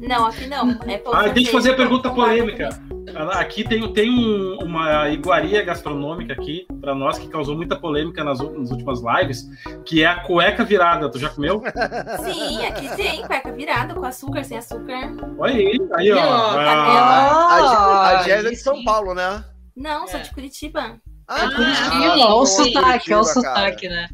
Não, 0.01 0.27
aqui 0.27 0.47
não. 0.47 0.71
É 0.87 0.97
pão 0.99 1.13
Ah, 1.13 1.17
francês, 1.19 1.35
deixa 1.35 1.49
eu 1.51 1.53
fazer 1.53 1.71
a 1.73 1.77
pergunta 1.77 2.11
polêmica. 2.11 2.69
Ah, 3.17 3.41
Aqui 3.41 3.65
tem, 3.65 3.93
tem 3.93 4.11
um- 4.11 4.59
uma 4.65 5.09
iguaria 5.09 5.63
gastronômica 5.63 6.33
aqui 6.35 6.67
para 6.81 6.95
nós 6.95 7.19
que 7.19 7.29
causou 7.29 7.57
muita 7.57 7.77
polêmica 7.77 8.23
nas, 8.25 8.39
nas 8.39 8.71
últimas 8.71 9.01
lives, 9.01 9.45
que 9.85 10.03
é 10.03 10.07
a 10.07 10.21
cueca 10.21 10.65
virada. 10.65 11.11
Tu 11.11 11.19
já 11.19 11.29
comeu? 11.31 11.63
Sim, 12.25 12.67
aqui 12.67 12.89
tem 12.97 13.23
cueca 13.27 13.53
virada 13.53 13.95
com 13.95 14.05
açúcar, 14.05 14.45
sem 14.45 14.59
açúcar. 14.59 15.13
Olha 15.39 15.55
aí, 15.55 15.79
aí 15.95 16.13
ó. 16.13 16.19
Ah, 16.21 16.97
A, 17.51 17.57
a, 17.59 18.19
a 18.19 18.23
Jess 18.23 18.45
é 18.45 18.51
de 18.51 18.57
São. 18.57 18.83
Paulo, 18.85 19.15
né? 19.15 19.45
Não, 19.77 20.07
sou 20.07 20.21
É. 20.21 20.23
de 20.23 20.31
Curitiba. 20.31 20.99
Ah, 21.29 21.49
Curitiba, 21.55 22.15
sim, 22.15 22.23
ó 22.25 22.41
o 22.41 22.47
sotaque, 22.47 22.73
o 22.73 22.83
Curitiba, 22.83 23.03
cara. 23.13 23.25
sotaque, 23.25 23.89
né? 23.89 24.09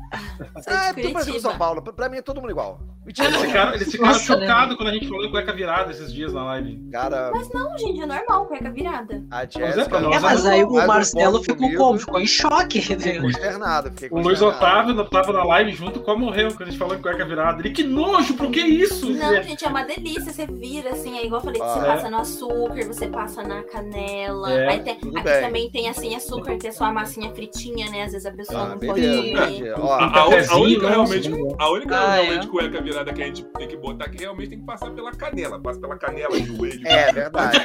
Sou 0.63 0.73
Ah, 0.75 0.93
de 0.93 1.03
tu 1.03 1.13
parece 1.13 1.13
com 1.13 1.21
São 1.21 1.25
Curitiba. 1.25 1.55
Paulo. 1.59 1.83
Pra 1.83 1.93
pra 1.93 2.09
mim 2.09 2.19
é 2.19 2.23
todo 2.23 2.41
mundo 2.41 2.51
igual. 2.51 2.79
Eles 3.07 3.37
ficaram, 3.41 3.75
eles 3.75 3.91
ficaram 3.91 4.13
Nossa, 4.13 4.37
né? 4.37 4.47
chocados 4.47 4.77
quando 4.77 4.89
a 4.89 4.93
gente 4.93 5.09
falou 5.09 5.25
em 5.25 5.31
cueca 5.31 5.53
virada 5.53 5.91
esses 5.93 6.13
dias 6.13 6.33
na 6.33 6.45
live. 6.45 6.81
Cara, 6.91 7.31
Mas 7.33 7.49
não, 7.53 7.79
gente, 7.79 8.01
é 8.01 8.07
normal 8.07 8.47
cueca 8.47 8.71
virada. 8.71 9.23
a 9.31 9.37
Mas 9.37 9.57
é 9.57 9.61
Jéssica... 9.61 9.89
pra 9.89 10.01
nós, 10.01 10.17
É, 10.17 10.21
mas 10.21 10.47
aí 10.47 10.65
o 10.65 10.69
um 10.73 10.87
Marcelo 10.87 11.33
ponto 11.35 11.45
ficou 11.45 11.57
comigo. 11.59 11.79
como? 11.83 11.99
Ficou 12.01 12.21
em 12.21 12.27
choque. 12.27 12.81
Fiquei 12.83 13.21
consternado. 13.21 13.91
Fiquei 13.91 14.09
O 14.11 14.21
Luiz. 14.21 14.43
Otávio 14.43 15.05
tava 15.09 15.33
na 15.33 15.45
live 15.45 15.73
junto, 15.73 16.01
quase 16.01 16.19
morreu 16.21 16.49
quando 16.49 16.63
a 16.63 16.65
gente 16.67 16.79
falou 16.79 16.97
em 16.97 17.01
cueca 17.03 17.25
virada. 17.25 17.61
Ele, 17.61 17.71
que 17.71 17.85
nojo, 17.85 18.35
por 18.35 18.51
que 18.51 18.61
isso? 18.61 19.09
Não, 19.13 19.43
gente, 19.43 19.65
é 19.65 19.69
uma 19.69 19.85
delícia. 19.85 20.33
Você 20.33 20.47
vira 20.47 20.91
assim, 20.91 21.17
é 21.17 21.25
igual 21.27 21.41
eu 21.41 21.45
falei, 21.45 21.61
que 21.61 21.67
você 21.67 21.79
Ah, 21.79 21.85
passa 21.85 22.11
no 22.11 22.17
açúcar, 22.19 22.87
você 22.87 23.07
passa 23.07 23.43
na 23.43 23.63
canela. 23.63 24.53
É, 24.53 24.69
aí 24.69 24.81
tem, 24.81 24.93
aqui 24.95 25.11
bem. 25.11 25.23
também 25.23 25.71
tem 25.71 25.89
assim 25.89 26.15
açúcar, 26.17 26.57
que 26.57 26.67
é 26.67 26.73
só 26.73 26.85
a 26.87 26.93
massinha 26.93 27.31
fritinha, 27.31 27.89
né? 27.91 28.03
Às 28.05 28.13
vezes 28.13 28.27
a 28.27 28.33
pessoa 28.33 28.63
Ah, 28.65 28.69
não 28.71 28.79
beleza, 28.79 29.39
pode. 29.41 29.71
Ó, 29.71 29.87
Um 29.87 29.93
A, 29.93 30.21
a 30.21 30.57
única 30.59 30.83
nossa, 30.91 31.15
realmente, 31.15 31.31
a 31.59 31.71
única 31.71 31.97
Ah, 31.97 32.15
realmente 32.17 32.47
é? 32.47 32.51
cueca 32.51 32.81
virada 32.83 32.96
que 33.05 33.23
a 33.23 33.27
gente 33.27 33.45
tem 33.45 33.69
que 33.69 33.77
botar 33.77 34.09
que 34.09 34.19
realmente 34.19 34.51
tem 34.51 34.59
que 34.59 34.65
passar 34.65 34.91
pela 34.91 35.13
canela. 35.13 35.61
Passa 35.61 35.81
pela 35.81 35.97
canela, 35.97 36.39
joelho. 36.39 36.87
é 36.87 37.13
verdade. 37.13 37.59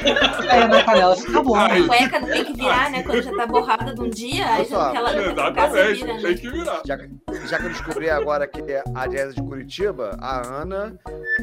É, 0.52 0.66
na 0.66 0.84
canela 0.84 1.16
fica 1.16 1.42
bom. 1.42 1.54
A 1.54 1.68
né? 1.68 1.86
cueca 1.86 2.26
tem 2.26 2.44
que 2.44 2.52
virar, 2.54 2.90
né? 2.90 3.02
Quando 3.02 3.22
já 3.22 3.36
tá 3.36 3.46
borrada 3.46 3.94
de 3.94 4.00
um 4.00 4.10
dia, 4.10 4.46
aí 4.46 4.64
já 4.64 4.92
você 4.92 5.30
Exatamente, 5.30 6.04
vira, 6.04 6.14
né? 6.14 6.22
tem 6.22 6.36
que 6.36 6.50
virar. 6.50 6.82
Já, 6.84 6.98
já 7.46 7.58
que 7.58 7.64
eu 7.64 7.70
descobri 7.70 8.10
agora 8.10 8.46
que 8.46 8.62
a 8.94 9.08
Jess 9.10 9.30
é 9.30 9.32
de 9.32 9.42
Curitiba, 9.42 10.16
a 10.20 10.46
Ana, 10.46 10.98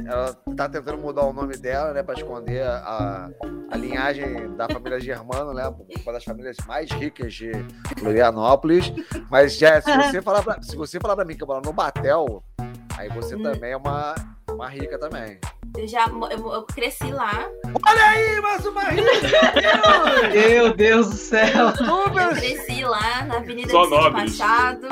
ela 0.05 0.33
tá 0.55 0.69
tentando 0.69 0.97
mudar 0.97 1.25
o 1.25 1.33
nome 1.33 1.57
dela, 1.57 1.93
né, 1.93 2.03
pra 2.03 2.15
esconder 2.15 2.63
a, 2.63 3.29
a 3.71 3.77
linhagem 3.77 4.55
da 4.55 4.67
família 4.67 4.99
Germano, 4.99 5.53
né, 5.53 5.63
uma 6.03 6.13
das 6.13 6.23
famílias 6.23 6.57
mais 6.67 6.89
ricas 6.91 7.33
de 7.33 7.51
Florianópolis. 7.97 8.91
Mas, 9.29 9.57
Jess, 9.57 9.83
se 9.83 9.97
você 9.97 10.21
falar 10.21 10.43
pra, 10.43 10.61
se 10.61 10.75
você 10.75 10.99
falar 10.99 11.15
pra 11.15 11.25
mim 11.25 11.35
que 11.35 11.43
eu 11.43 11.47
moro 11.47 11.61
no 11.63 11.73
Batel, 11.73 12.43
aí 12.99 13.09
você 13.09 13.35
Hum. 13.35 13.43
também 13.43 13.71
é 13.71 13.77
uma, 13.77 14.15
uma 14.49 14.67
rica 14.69 14.97
também. 14.99 15.39
Eu 15.77 15.87
já 15.87 16.05
eu, 16.07 16.53
eu 16.53 16.63
cresci 16.63 17.11
lá. 17.11 17.47
Ih, 17.65 18.41
mas 18.41 18.65
uma 18.65 18.83
rica! 18.85 19.09
Meu 20.33 20.73
Deus 20.73 21.09
do 21.09 21.15
céu. 21.15 21.67
Eu 21.69 22.29
cresci 22.35 22.83
lá 22.83 23.23
na 23.25 23.37
Avenida 23.37 23.69
Só 23.69 23.87
nobres. 23.87 24.37
Machado. 24.37 24.87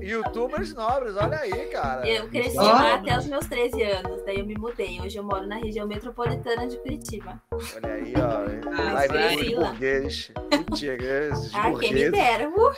Youtubers 0.00 0.72
nobres, 0.74 1.16
olha 1.16 1.38
aí, 1.38 1.66
cara. 1.66 2.08
Eu 2.08 2.28
cresci 2.28 2.56
lá 2.56 2.94
até 2.94 3.18
os 3.18 3.26
meus 3.26 3.46
13 3.46 3.82
anos. 3.82 4.22
Daí 4.24 4.38
eu 4.38 4.46
me 4.46 4.54
mudei. 4.56 5.00
Hoje 5.00 5.18
eu 5.18 5.22
moro 5.24 5.46
na 5.46 5.56
região 5.56 5.86
metropolitana 5.86 6.66
de 6.66 6.76
Curitiba. 6.78 7.40
Olha 7.52 7.92
aí, 7.94 8.14
ó. 8.16 8.70
Ah, 8.72 8.92
Live 8.94 9.14
vai. 9.14 9.36
dos 9.36 9.54
burguês. 9.54 10.32
Esses 10.72 11.54
Ah, 11.54 11.62
quem 11.62 11.70
me 11.70 11.70
burgueses. 11.72 12.12
dera. 12.12 12.48
Uh, 12.48 12.72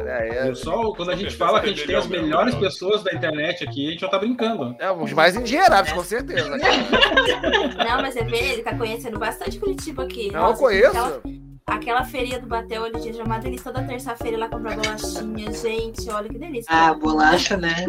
Olha 0.00 0.16
aí. 0.16 0.30
Pessoal, 0.48 0.94
quando 0.94 1.10
a 1.10 1.16
gente 1.16 1.36
fala 1.36 1.60
que 1.60 1.66
a 1.66 1.68
gente 1.70 1.86
tem 1.86 1.96
as 1.96 2.06
melhores 2.06 2.54
pessoas 2.54 3.02
da 3.02 3.12
internet 3.12 3.64
aqui, 3.64 3.88
a 3.88 3.90
gente 3.90 4.00
já 4.00 4.08
tá 4.08 4.18
brincando. 4.18 4.74
É, 4.78 4.90
os 4.90 5.12
mais 5.12 5.36
endinheirados, 5.36 5.92
com 5.92 6.02
certeza. 6.02 6.50
Não, 6.56 8.02
mas 8.02 8.14
você 8.14 8.24
vê, 8.24 8.52
ele 8.52 8.62
tá 8.62 8.76
conhecendo 8.76 9.18
bastante 9.18 9.58
Curitiba 9.58 10.04
aqui. 10.04 10.30
Não, 10.30 10.40
eu 10.40 10.46
Nossa, 10.48 10.60
conheço. 10.60 10.88
Aquela, 10.88 11.22
aquela 11.66 12.04
feirinha 12.04 12.38
do 12.38 12.46
Batel, 12.46 12.86
ele 12.86 12.98
tinha 13.00 13.14
chamado 13.14 13.46
eles 13.46 13.62
toda 13.62 13.82
terça-feira 13.82 14.38
lá 14.38 14.48
comprar 14.48 14.76
bolachinha. 14.76 15.52
Gente, 15.52 16.10
olha 16.10 16.28
que 16.28 16.38
delícia. 16.38 16.70
Ah, 16.70 16.94
bolacha, 16.94 17.56
né? 17.56 17.86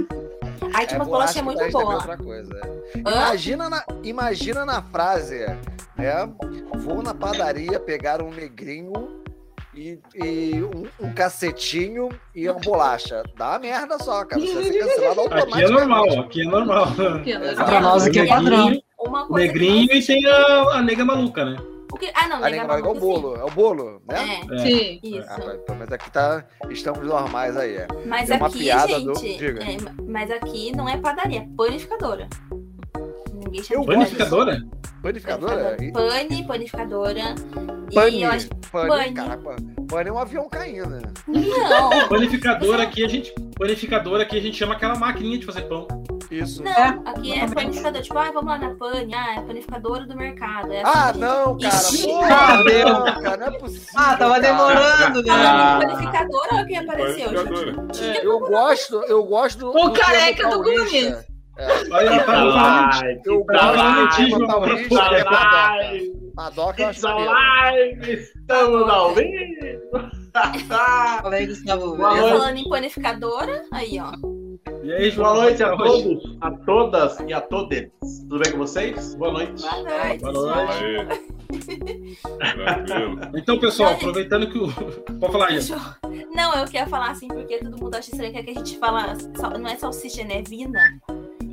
Aí 0.74 0.88
tinha 0.88 1.00
bolacha 1.00 1.42
bolachinha 1.42 1.44
muito 1.44 1.62
é 1.62 1.70
boa. 1.70 1.96
outra 1.96 2.18
coisa. 2.18 2.54
é. 2.96 3.00
Imagina 3.00 3.70
na, 3.70 3.86
imagina 4.04 4.66
na 4.66 4.82
frase, 4.82 5.40
né? 5.98 6.30
Vou 6.76 7.02
na 7.02 7.14
padaria 7.14 7.80
pegar 7.80 8.22
um 8.22 8.32
negrinho 8.32 9.24
e, 9.76 10.00
e 10.16 10.64
um, 10.64 10.84
um 11.08 11.14
cacetinho 11.14 12.10
e 12.34 12.50
uma 12.50 12.60
bolacha. 12.60 13.24
Dá 13.38 13.50
uma 13.52 13.60
merda 13.60 13.98
só, 14.00 14.24
cara. 14.26 14.42
Você 14.42 14.54
vai 14.54 14.64
ser 14.64 14.80
cancelado 14.80 15.22
Aqui 15.22 15.34
é 15.34 15.40
automaticamente. 15.40 15.72
normal, 15.72 16.20
aqui 16.22 16.42
é 16.42 16.46
normal. 16.46 16.88
Pra 17.66 17.82
nós 17.82 18.06
aqui 18.08 18.20
é 18.20 18.28
padrão. 18.28 18.82
Uma 19.00 19.24
O 19.24 19.28
coisa 19.28 19.48
negrinho 19.48 19.88
que 19.88 19.98
e 20.00 20.06
tem 20.06 20.26
a, 20.26 20.46
a 20.78 20.82
nega 20.82 21.06
maluca, 21.06 21.46
né? 21.46 21.58
O 21.94 21.98
que... 21.98 22.12
Ah, 22.16 22.28
não, 22.28 22.38
A 22.44 22.50
nega 22.50 22.66
maluca 22.68 22.88
é 22.90 22.92
o 22.92 23.00
bolo, 23.00 23.36
é 23.38 23.44
o 23.44 23.50
bolo, 23.52 24.02
né? 24.10 24.42
É, 24.52 24.56
É. 24.56 24.58
Sim. 24.60 25.00
isso. 25.04 25.28
Ah, 25.30 25.74
mas 25.78 25.92
aqui 25.92 26.12
tá. 26.12 26.44
Estamos 26.70 27.06
normais 27.06 27.56
aí. 27.56 27.76
é. 27.76 27.88
Mas 28.06 28.30
uma 28.30 28.48
aqui, 28.48 28.60
piada 28.60 29.00
do- 29.00 29.16
gente, 29.16 29.38
diga. 29.38 29.64
é, 29.64 29.78
mas 30.08 30.32
aqui 30.32 30.76
não 30.76 30.90
é 30.90 30.98
padaria, 30.98 31.40
é 31.42 31.48
panificadora. 31.56 32.28
Ninguém 33.56 33.64
chama 33.64 33.86
Panificadora? 33.86 34.62
Panificadora? 35.02 35.78
Pane, 35.94 36.44
panificadora. 36.48 37.36
Pane. 37.94 38.18
E 38.18 38.24
eu 38.24 38.32
acho 38.32 38.50
Pane, 38.72 38.88
Pane. 38.90 39.14
cara. 39.14 39.38
pa- 39.38 39.56
Pane 39.88 40.10
é 40.10 40.14
um 40.14 40.18
avião 40.20 40.50
caindo. 40.50 40.90
né? 40.90 41.02
não, 41.28 42.08
Panificadora 42.10 42.84
aqui 42.84 43.06
a 43.06 43.08
gente. 43.08 43.34
Panificadora 43.58 44.24
aqui 44.24 44.38
a 44.38 44.42
gente 44.42 44.58
chama 44.58 44.74
aquela 44.74 44.96
maquininha 44.96 45.38
de 45.38 45.46
fazer 45.46 45.62
pão. 45.64 45.88
Isso. 46.32 46.64
não, 46.64 46.72
É, 46.72 47.00
aqui 47.06 47.32
é 47.32 47.36
exatamente. 47.44 47.54
panificadora. 47.54 48.02
Tipo, 48.04 48.18
ah, 48.18 48.32
vamos 48.34 48.50
lá 48.50 48.58
na 48.58 48.76
pane, 48.76 49.14
ah, 49.14 49.36
é 49.38 49.42
panificadora 49.42 50.06
do 50.08 50.16
mercado. 50.18 50.74
É 50.74 50.82
Ah, 50.84 51.10
assim, 51.12 51.20
não, 51.20 51.58
cara. 51.60 51.76
Ixi. 51.76 52.08
Porra, 52.08 52.36
Ah, 52.36 52.64
meu. 52.64 52.90
não, 52.90 53.22
cara. 53.22 53.38
Não 53.38 53.48
é 53.48 53.60
possível. 53.60 53.88
Ah, 53.96 54.18
tava 54.18 54.40
cara. 54.40 54.42
demorando, 54.42 55.22
né? 55.24 55.34
Ah, 55.34 55.80
panificadora 55.82 56.48
olha 56.52 56.64
o 56.64 56.66
que 56.68 56.76
apareceu, 56.76 57.26
Panificadora. 57.32 57.66
gente. 57.74 57.92
Tinha 58.00 58.24
Eu 58.24 58.40
gosto, 58.40 58.96
eu 59.08 59.24
gosto 59.24 59.60
do. 59.60 59.70
O 59.70 59.90
do 59.90 59.94
careca 59.94 60.50
do. 60.50 60.64
Gomes. 60.64 61.35
É, 61.58 61.68
Olha, 61.90 62.24
tá 62.24 62.44
live, 62.44 63.22
eu 63.26 63.46
Tá 63.46 63.74
paulista, 64.48 64.96
tá 64.96 65.18
é 65.18 65.24
padoca. 65.24 65.56
live, 65.56 66.32
Padoca 66.36 66.82
eu 66.82 66.88
acho 66.90 67.08
live, 67.08 68.14
estamos 68.14 68.90
ao 68.90 69.16
vivo. 69.16 69.76
Gustavo. 71.48 71.98
Falando 71.98 72.58
em 72.58 72.68
panificadora, 72.68 73.64
aí, 73.72 73.98
ó. 74.02 74.12
E 74.84 74.92
aí? 74.92 75.12
Boa 75.12 75.34
noite 75.34 75.64
a 75.64 75.76
noite. 75.76 76.04
todos, 76.04 76.38
a 76.42 76.52
todas 76.52 77.20
e 77.22 77.34
a 77.34 77.40
todos. 77.40 77.80
Tudo 78.30 78.40
bem 78.40 78.52
com 78.52 78.58
vocês? 78.58 79.16
Boa 79.16 79.32
noite. 79.32 79.62
Boa 79.62 79.84
noite. 79.84 80.24
Boa 80.24 80.66
noite. 80.66 81.36
Então, 83.36 83.60
pessoal, 83.60 83.94
aproveitando 83.94 84.50
que 84.50 84.58
o. 84.58 84.68
Pode 85.20 85.32
falar 85.32 85.48
aí. 85.48 85.60
Não, 86.34 86.54
eu 86.56 86.66
queria 86.66 86.88
falar 86.88 87.12
assim, 87.12 87.28
porque 87.28 87.60
todo 87.60 87.78
mundo 87.78 87.96
acha 87.96 88.12
estranho 88.12 88.34
que 88.34 88.40
a 88.50 88.54
gente 88.54 88.78
fala. 88.78 89.14
Não 89.60 89.70
é 89.70 89.76
salsicha, 89.76 90.24
né? 90.24 90.40
É 90.40 90.42
vina. 90.42 90.82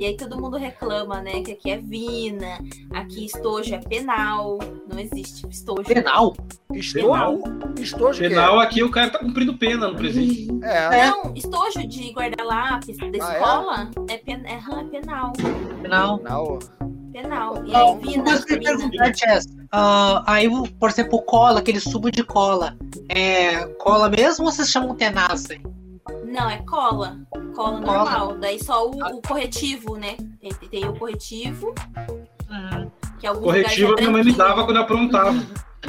E 0.03 0.07
aí 0.07 0.17
todo 0.17 0.37
mundo 0.37 0.57
reclama, 0.57 1.21
né? 1.23 1.43
Que 1.43 1.53
aqui 1.53 1.71
é 1.71 1.79
vina, 1.79 2.59
aqui 2.93 3.25
estojo 3.27 3.73
é 3.73 3.79
penal. 3.79 4.59
Não 4.93 4.99
existe 4.99 5.47
estojo. 5.49 5.85
Penal? 5.85 6.35
Estojo? 6.75 7.41
Estojo 7.79 8.19
que 8.19 8.25
é? 8.27 8.29
Penal 8.31 8.59
aqui, 8.59 8.83
o 8.83 8.91
cara 8.91 9.11
tá 9.11 9.21
cumprindo 9.21 9.57
pena 9.57 9.87
no 9.87 9.95
presente. 9.95 10.49
É. 10.65 11.07
Não, 11.07 11.33
estojo 11.37 11.87
de 11.87 12.11
guarda-lápis 12.11 12.97
da 12.97 13.05
Ah, 13.05 13.11
é? 13.13 13.17
escola 13.17 13.91
é, 14.09 14.17
pen... 14.17 14.43
é, 14.45 14.55
é 14.55 14.85
penal. 14.91 15.33
Penal. 15.81 16.19
Penal. 16.19 16.59
Penal. 17.13 17.65
E 17.65 17.73
aí, 17.73 17.97
vina, 17.99 18.25
Mas 18.25 18.45
vina. 18.45 18.61
perguntar, 18.61 19.15
Jess, 19.15 19.47
ah, 19.71 20.25
aí, 20.27 20.49
por 20.81 20.91
exemplo, 20.91 21.23
cola, 21.23 21.61
aquele 21.61 21.79
subo 21.79 22.11
de 22.11 22.25
cola, 22.25 22.77
é 23.09 23.67
cola 23.79 24.09
mesmo 24.09 24.47
ou 24.47 24.51
vocês 24.51 24.69
chamam 24.69 24.97
tenaça? 24.97 25.55
Não, 26.25 26.51
é 26.51 26.59
cola. 26.59 27.19
Cola 27.55 27.81
Cola. 27.81 27.81
normal. 27.81 28.39
Daí 28.39 28.63
só 28.63 28.89
o, 28.89 29.17
o 29.17 29.23
corretivo, 29.23 29.97
né? 29.97 30.17
Tem, 30.41 30.53
tem 30.69 30.89
o 30.89 30.95
corretivo, 30.99 31.75
que 33.19 33.27
é 33.27 33.29
alguns 33.29 33.45
Corretivo 33.45 33.91
a 33.91 33.93
é 33.95 34.01
minha 34.01 34.11
mãe 34.11 34.25
me 34.25 34.33
dava 34.33 34.65
quando 34.65 34.77
eu 34.77 34.83
aprontava. 34.83 35.35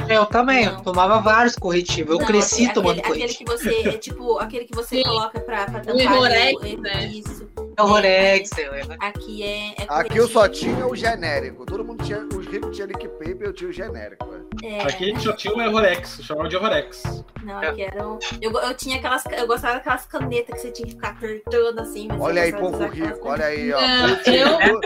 Eu 0.08 0.26
também, 0.26 0.64
eu 0.64 0.72
Não. 0.72 0.82
tomava 0.82 1.20
vários 1.20 1.54
corretivos, 1.56 2.14
eu 2.14 2.18
Não, 2.18 2.26
cresci 2.26 2.64
aquele, 2.66 2.72
tomando 2.74 2.98
aquele, 2.98 3.22
aquele 3.24 3.44
corretivo. 3.44 3.74
que 3.74 3.80
você, 3.82 3.88
é 3.88 3.98
tipo, 3.98 4.38
aquele 4.38 4.64
que 4.64 4.74
você 4.74 5.02
coloca 5.04 5.40
pra, 5.40 5.66
pra 5.66 5.80
O 5.80 5.82
tampar. 5.84 6.00
Errorex, 6.00 6.62
o- 6.62 6.80
né? 6.80 7.06
Isso. 7.06 7.48
É 7.76 7.82
o 7.82 7.86
Rorex, 7.86 8.50
eu- 8.58 8.72
Aqui 9.00 9.42
é, 9.42 9.68
é 9.82 9.86
Aqui 9.88 10.16
eu 10.18 10.28
só 10.28 10.48
tinha 10.48 10.86
o 10.86 10.94
genérico. 10.94 11.64
Todo 11.66 11.84
mundo 11.84 12.04
tinha. 12.04 12.18
Os 12.34 12.46
ricos 12.46 12.74
tinham 12.74 12.88
lick 12.88 13.08
paper, 13.08 13.36
eu 13.48 13.52
tinha 13.52 13.70
o 13.70 13.72
genérico. 13.72 14.26
velho. 14.30 14.44
É, 14.62 14.82
Aqui 14.82 15.04
a 15.04 15.06
gente 15.08 15.22
só 15.22 15.32
tinha 15.32 15.54
o 15.54 15.60
Errorex, 15.60 16.20
chamava 16.22 16.48
de 16.48 16.56
Errorex. 16.56 17.02
não, 17.42 17.58
aqui 17.58 17.82
eram. 17.82 18.18
Eu, 18.40 18.52
eu 18.52 18.74
tinha 18.74 18.96
aquelas. 18.96 19.24
Eu 19.36 19.46
gostava 19.46 19.74
daquelas 19.74 20.06
canetas 20.06 20.54
que 20.54 20.60
você 20.60 20.70
tinha 20.70 20.86
que 20.86 20.94
ficar 20.94 21.10
apertando 21.10 21.80
assim. 21.80 22.06
Mas 22.08 22.20
Olha 22.20 22.40
eu 22.40 22.44
aí, 22.44 22.52
povo 22.52 22.86
rico. 22.86 23.28
Olha 23.28 23.44
aí, 23.46 23.72
ó. 23.72 23.80
Não, 23.80 24.80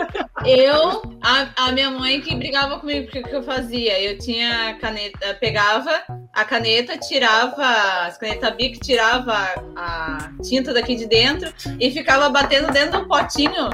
Eu, 0.45 1.01
a, 1.21 1.65
a 1.67 1.71
minha 1.71 1.91
mãe 1.91 2.21
que 2.21 2.35
brigava 2.35 2.79
comigo, 2.79 3.05
porque 3.05 3.19
o 3.19 3.23
que 3.23 3.35
eu 3.35 3.43
fazia? 3.43 4.01
Eu 4.01 4.17
tinha 4.17 4.77
caneta, 4.79 5.33
pegava 5.39 6.01
a 6.33 6.45
caneta, 6.45 6.97
tirava 6.97 7.65
as 8.05 8.17
canetas 8.17 8.55
Bic, 8.55 8.79
tirava 8.79 9.33
a 9.75 10.31
tinta 10.41 10.73
daqui 10.73 10.95
de 10.95 11.05
dentro 11.07 11.53
e 11.79 11.91
ficava 11.91 12.29
batendo 12.29 12.71
dentro 12.79 13.01
do 13.01 13.07
potinho 13.07 13.69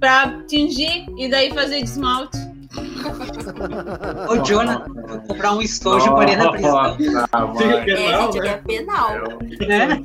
pra 0.00 0.42
tingir 0.48 1.06
e 1.16 1.28
daí 1.30 1.52
fazer 1.54 1.78
de 1.78 1.84
esmalte. 1.84 2.36
Ô, 4.28 4.42
Jonathan, 4.44 4.92
vou 5.06 5.20
comprar 5.22 5.52
um 5.52 5.62
estojo 5.62 6.06
e 6.06 6.10
parei 6.10 6.36
na 6.36 6.50
prisão. 6.50 6.96
É, 6.96 7.84
Penal, 7.84 8.32
gente, 8.32 8.42
né? 8.42 8.48
é 8.48 8.56
penal. 8.56 9.10
Né? 9.68 10.02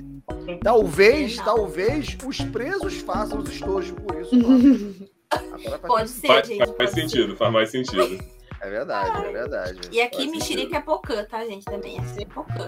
Talvez, 0.61 1.37
Não. 1.37 1.45
talvez 1.45 2.17
os 2.25 2.41
presos 2.41 2.97
façam 3.01 3.39
os 3.39 3.49
estojos 3.49 3.91
por 3.91 4.21
isso. 4.21 4.35
mano. 4.37 4.95
Agora 5.31 5.79
Pode 5.79 6.09
ser, 6.09 6.27
Faz, 6.27 6.47
gente. 6.47 6.57
faz 6.59 6.71
pode 6.71 6.89
ser. 6.91 7.01
sentido, 7.01 7.35
faz 7.35 7.51
mais 7.53 7.69
sentido. 7.71 8.23
É 8.61 8.69
verdade, 8.69 9.25
é 9.25 9.31
verdade. 9.31 9.79
E 9.91 10.01
aqui 10.01 10.29
mexerica 10.29 10.77
é 10.77 10.81
pocã, 10.81 11.23
tá, 11.25 11.45
gente? 11.45 11.63
Também 11.65 11.97
é 11.97 12.25
pocã. 12.25 12.65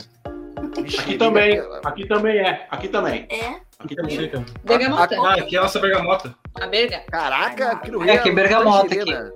Aqui 0.78 1.18
também, 1.18 1.60
Mexerica, 1.60 1.80
aqui 1.84 2.06
também 2.08 2.38
é, 2.40 2.68
aqui 2.70 2.88
também. 2.88 3.28
É. 3.30 3.56
Aqui 3.80 3.96
também 3.96 4.18
é. 4.26 4.32
Bergamota. 4.64 5.16
Ah, 5.22 5.34
aqui 5.36 5.56
é 5.56 5.60
a 5.60 5.62
nossa 5.64 5.80
bergamota. 5.80 6.36
A 6.60 6.68
berga. 6.68 7.02
Caraca, 7.10 7.72
aqui 7.72 7.92
no 7.92 8.04
É, 8.04 8.12
aqui 8.18 8.30
é 8.30 8.32
bergamota 8.34 8.90
tangerina. 8.90 9.32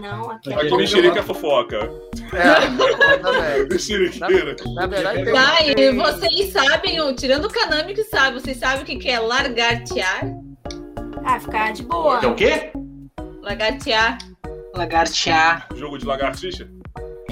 Não, 0.00 0.30
aqui 0.30 0.52
Aqui 0.52 0.66
é 0.66 0.66
Aqui 0.68 0.76
mexerica 0.76 1.18
é 1.18 1.22
fofoca. 1.22 1.90
É, 2.32 3.16
também. 3.18 3.68
Mexeriqueira. 3.68 4.56
Na 4.74 4.86
verdade, 4.86 5.24
tem. 5.24 5.32
Tá, 5.34 5.66
e 5.66 5.74
tem- 5.74 5.96
vocês 5.96 6.52
sabem, 6.52 7.14
tirando 7.16 7.46
o 7.46 7.52
Kanami 7.52 7.94
que 7.94 8.04
sabe, 8.04 8.40
vocês 8.40 8.56
sabem 8.58 8.82
o 8.82 8.84
que 8.84 8.96
que 8.96 9.08
é 9.10 9.18
largartear? 9.18 10.20
Ah, 11.24 11.40
ficar 11.40 11.72
de 11.72 11.82
boa. 11.82 12.20
É 12.22 12.26
o 12.26 12.34
quê? 12.34 12.70
Lagartear. 13.42 14.18
Lagartear. 14.76 15.66
Jogo 15.74 15.98
de 15.98 16.06
lagartixa? 16.06 16.68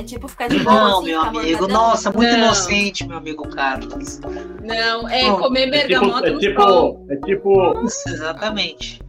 É 0.07 0.09
tipo 0.09 0.29
ficar 0.29 0.49
de 0.49 0.61
boa. 0.61 0.75
Não, 0.77 0.99
assim, 0.99 1.07
meu 1.07 1.21
ficar 1.25 1.39
amigo. 1.41 1.67
Nossa, 1.69 2.13
muito 2.13 2.31
Não. 2.31 2.39
inocente, 2.39 3.07
meu 3.09 3.17
amigo 3.19 3.49
Carlos. 3.49 4.21
Não, 4.63 5.09
é 5.09 5.25
Não, 5.25 5.39
comer 5.41 5.63
É 5.63 5.65
tipo, 5.65 5.89
bergamota 5.89 6.29
é 6.29 6.31
no 6.31 6.39
pão. 6.39 6.41
tipo, 6.41 7.07
é 7.13 7.17
tipo, 7.27 7.85
Isso, 7.85 8.09
exatamente. 8.09 9.03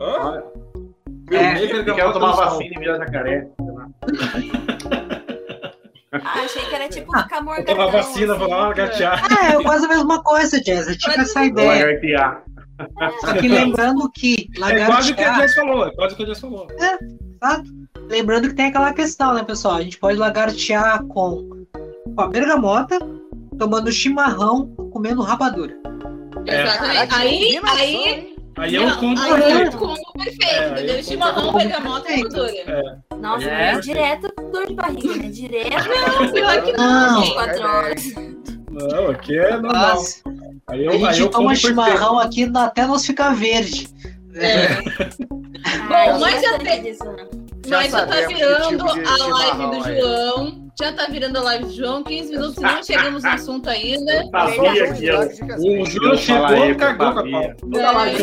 Hã? 0.00 0.42
É, 1.32 1.54
Comer 1.54 1.88
eu 1.88 1.94
quero 1.96 2.12
tomar 2.12 2.32
vacina 2.32 2.72
e 2.76 2.78
virar 2.78 2.98
jacaré. 2.98 3.48
Ah, 6.12 6.40
achei 6.44 6.64
que 6.66 6.74
era 6.74 6.88
tipo 6.88 7.18
ficar 7.18 7.36
Vou 7.36 7.44
morgadão. 7.46 7.74
tomar 7.74 7.90
vacina, 7.90 8.34
vou 8.36 8.48
lá 8.48 8.56
assim. 8.56 8.68
lagartear. 8.68 9.24
É, 9.50 9.60
quase 9.62 9.86
a 9.86 9.88
mesma 9.88 10.22
coisa, 10.22 10.60
Jazz. 10.60 10.86
Eu 10.86 10.96
tive 10.96 11.16
essa 11.16 11.44
ideia. 11.44 11.86
Lagartear. 11.86 12.44
Só 13.20 13.32
que 13.34 13.48
lembrando 13.48 14.08
que 14.12 14.48
É 14.70 14.86
quase 14.86 15.10
o 15.10 15.16
que 15.16 15.22
a 15.22 15.26
lagartear. 15.32 15.40
Jess 15.48 15.54
falou, 15.56 15.86
é 15.88 15.94
quase 15.96 16.14
o 16.14 16.16
que 16.16 16.22
a 16.22 16.26
Jess 16.26 16.40
falou. 16.40 16.66
Exato. 16.70 17.64
Lembrando 18.08 18.48
que 18.48 18.54
tem 18.54 18.66
aquela 18.66 18.92
questão, 18.92 19.34
né, 19.34 19.42
pessoal? 19.42 19.76
A 19.76 19.82
gente 19.82 19.98
pode 19.98 20.18
lagartear 20.18 21.02
com, 21.04 21.64
com 22.14 22.20
a 22.20 22.26
bergamota, 22.28 22.98
tomando 23.58 23.90
chimarrão, 23.90 24.66
comendo 24.92 25.22
rapadura. 25.22 25.74
É. 26.46 26.62
Exatamente. 26.62 27.14
Aí, 27.14 27.60
aí? 27.66 28.34
Aí 28.56 28.76
é 28.76 28.80
um 28.80 28.88
não, 28.88 28.96
combo 29.00 29.20
aí 29.20 29.30
é 29.30 29.34
um 29.34 29.38
perfeito. 29.40 29.78
combo 29.78 30.12
perfeito, 30.12 30.44
É, 30.44 30.58
aí 30.64 30.72
entendeu? 30.72 30.94
é 30.94 30.98
um 30.98 31.02
Chimarrão, 31.02 31.42
combo 31.46 31.58
bergamota 31.58 32.12
e 32.12 32.22
perfeito. 32.22 32.66
rapadura. 32.66 33.04
Nossa, 33.20 33.44
É. 33.50 33.70
é 33.72 33.80
direto 33.80 34.32
dor 34.52 34.66
de 34.66 34.74
barriga, 34.74 35.16
né? 35.16 35.28
Direto. 35.28 35.88
Não, 35.88 36.32
pior 36.32 36.62
que 36.62 36.72
não. 36.72 37.10
Não. 37.14 37.20
24 37.22 37.56
é 37.62 37.66
horas. 37.66 38.04
Não, 38.70 39.10
aqui 39.10 39.38
é 39.38 39.50
normal. 39.56 39.96
Mas 39.96 40.22
Aí 40.68 40.80
a 40.80 40.84
eu, 40.84 40.92
aí 40.92 40.98
gente 41.14 41.20
eu 41.20 41.30
toma 41.30 41.54
chimarrão 41.54 42.18
aqui 42.18 42.50
até 42.54 42.86
nós 42.86 43.04
ficar 43.04 43.34
verde. 43.34 43.88
É. 44.34 44.66
Ah, 45.90 46.12
Bom, 46.12 46.20
mas 46.20 46.40
já 46.42 46.58
tem- 46.58 46.82
né? 46.82 46.94
Mas 47.68 47.92
já 47.92 48.06
tá 48.06 48.26
virando 48.26 48.68
tipo 48.68 48.92
de 48.92 49.00
a 49.06 49.26
live 49.26 49.66
do 49.78 49.84
aí. 49.84 50.00
João. 50.00 50.64
Já 50.80 50.92
tá 50.92 51.06
virando 51.06 51.38
a 51.38 51.42
live 51.42 51.64
do 51.66 51.72
João, 51.72 52.02
15 52.02 52.30
minutos 52.32 52.56
e 52.56 52.60
não 52.60 52.82
chegamos 52.82 53.22
no 53.22 53.28
assunto 53.30 53.70
ainda. 53.70 54.28
Sabia 54.32 54.92
que 54.94 55.06
eu. 55.06 55.20
O 55.82 55.86
Júlio 55.86 56.18
chegou 56.18 56.66
e 56.66 56.74
cagou 56.74 57.12
com 57.12 57.18
a 57.20 57.22
pau. 57.30 57.54
Toda 57.60 57.90
live 57.92 58.22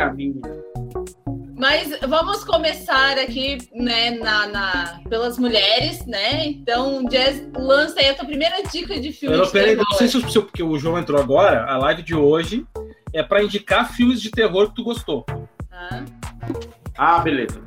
É. 0.00 0.12
minha. 0.12 0.34
Mas 1.56 1.96
vamos 2.08 2.42
começar 2.44 3.16
aqui, 3.16 3.58
né, 3.72 4.10
na, 4.18 4.46
na- 4.48 5.00
pelas 5.08 5.38
mulheres, 5.38 6.04
né? 6.04 6.44
Então, 6.46 7.04
Jazz, 7.04 7.46
lança 7.56 8.00
aí 8.00 8.08
a 8.10 8.14
tua 8.14 8.26
primeira 8.26 8.60
dica 8.64 8.98
de 9.00 9.12
filme 9.12 9.34
Eu 9.36 9.38
não, 9.38 9.46
de 9.46 9.52
peraí, 9.52 9.76
não 9.76 9.84
sei 9.92 10.08
se 10.08 10.18
o, 10.18 10.42
porque 10.42 10.62
o 10.62 10.76
João 10.76 10.98
entrou 10.98 11.18
agora, 11.20 11.64
a 11.70 11.78
live 11.78 12.02
de 12.02 12.14
hoje 12.14 12.66
é 13.12 13.22
pra 13.22 13.42
indicar 13.42 13.92
filmes 13.92 14.20
de 14.20 14.30
terror 14.32 14.68
que 14.70 14.74
tu 14.74 14.82
gostou. 14.82 15.24
Tá? 15.70 16.04
Ah, 16.98 17.20
beleza. 17.20 17.62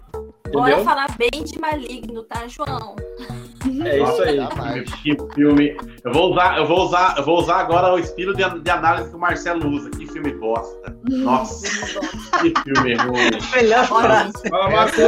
Bora 0.51 0.71
Entendeu? 0.71 0.85
falar 0.85 1.07
bem 1.17 1.43
de 1.43 1.59
maligno, 1.59 2.23
tá, 2.23 2.47
João? 2.47 2.95
É 3.83 3.99
isso 3.99 4.23
aí. 4.23 4.83
Que 5.03 5.17
filme. 5.33 5.77
Eu 6.03 6.13
vou 6.13 6.31
usar, 6.31 6.57
eu 6.57 6.65
vou 6.65 6.85
usar, 6.85 7.15
eu 7.17 7.23
vou 7.23 7.39
usar 7.39 7.57
agora 7.57 7.93
o 7.93 7.99
estilo 7.99 8.33
de, 8.33 8.43
de 8.61 8.69
análise 8.69 9.09
que 9.09 9.15
o 9.15 9.19
Marcelo 9.19 9.69
usa. 9.69 9.89
Que 9.89 10.05
filme 10.07 10.31
bosta. 10.33 10.95
Nossa, 11.09 11.67
que 12.41 12.53
filme 12.61 12.95
ruim. 12.95 13.29
Melhor 13.53 13.85
frase. 13.85 14.49
Fala, 14.49 14.69
Marco! 14.69 15.01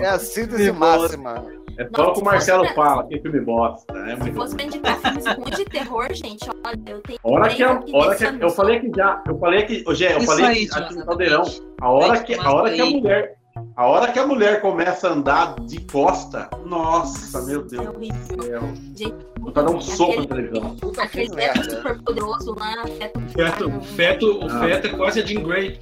É 0.00 0.08
a 0.08 0.18
síntese 0.18 0.72
máxima. 0.72 1.44
É 1.78 1.86
só 1.94 2.10
o 2.10 2.14
que 2.14 2.20
o 2.20 2.24
Marcelo 2.24 2.66
fala. 2.74 3.06
Que 3.06 3.20
filme 3.20 3.40
bosta. 3.40 3.98
É 3.98 4.16
Se 4.16 4.32
fosse 4.32 4.54
pra 4.54 4.64
indicar 4.64 4.98
filmes 4.98 5.26
ruins 5.26 5.56
de 5.56 5.64
terror, 5.66 6.08
gente, 6.14 6.48
olha, 6.64 6.82
eu 6.86 7.00
tenho. 7.02 7.18
Hora 7.22 7.48
que, 7.50 7.62
a 7.62 7.82
hora 7.92 8.16
que 8.16 8.44
eu 8.44 8.50
falei 8.50 8.80
que 8.80 8.90
já, 8.96 9.22
eu 9.28 9.38
falei 9.38 9.62
que, 9.64 9.94
Gé, 9.94 10.14
eu 10.14 10.18
Isso 10.18 10.26
falei 10.26 10.46
aí, 10.46 10.68
que 10.68 10.78
aqui 10.78 10.94
no 10.94 11.04
Caldeirão, 11.04 11.42
a 11.82 11.90
hora 11.90 12.22
que 12.22 12.34
a 12.34 12.50
hora 12.50 12.72
que 12.72 12.80
a 12.80 12.86
mulher, 12.86 13.36
a 13.76 13.86
hora 13.86 14.10
que 14.12 14.18
a 14.18 14.26
mulher 14.26 14.60
começa 14.62 15.08
a 15.08 15.12
andar 15.12 15.54
de 15.60 15.80
costa, 15.86 16.48
nossa, 16.64 17.42
meu 17.42 17.60
É 17.60 17.64
Deus 17.64 17.92
do 17.98 18.42
céu. 18.44 18.62
Gente, 18.94 19.26
Vou 19.38 19.52
dar 19.52 19.70
um 19.70 19.80
soco 19.80 20.20
na 20.22 20.26
televisão. 20.26 20.76
Aquele 20.98 21.26
filme 21.28 21.42
feto 21.42 21.70
super 21.70 22.02
poderoso 22.02 22.54
lá, 22.58 22.74
feto. 22.98 23.20
Feto, 23.28 23.68
o 23.68 23.80
feto, 23.82 24.44
o 24.44 24.50
feto 24.50 24.86
é 24.86 24.90
quase 24.90 25.20
a 25.20 25.26
Jean 25.26 25.42
Grey. 25.42 25.78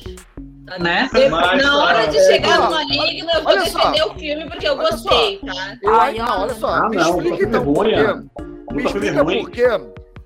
Né? 0.80 1.08
Mas, 1.30 1.62
Na 1.62 1.78
hora 1.84 2.06
de 2.06 2.18
ah, 2.18 2.22
chegar 2.22 2.58
no 2.58 2.70
Maligno, 2.70 3.30
eu 3.30 3.42
vou 3.42 3.52
olha 3.52 3.66
só. 3.70 3.78
defender 3.90 4.02
o 4.06 4.14
filme 4.18 4.48
porque 4.50 4.66
eu 4.68 4.72
Olha 4.78 4.90
gostei, 4.90 5.38
tá? 5.40 5.76
Eu, 5.82 5.94
Ai, 6.00 6.14
não, 6.18 6.40
olha. 6.42 6.54
só, 6.54 6.68
Ah, 6.68 6.88
me 6.88 6.96
não, 6.96 7.10
explica 7.20 7.44
então 7.44 7.64
por 7.64 7.84
quê. 7.86 8.72
Me 8.72 8.84
explica 8.84 9.24
por 9.24 9.50
quê. 9.50 9.66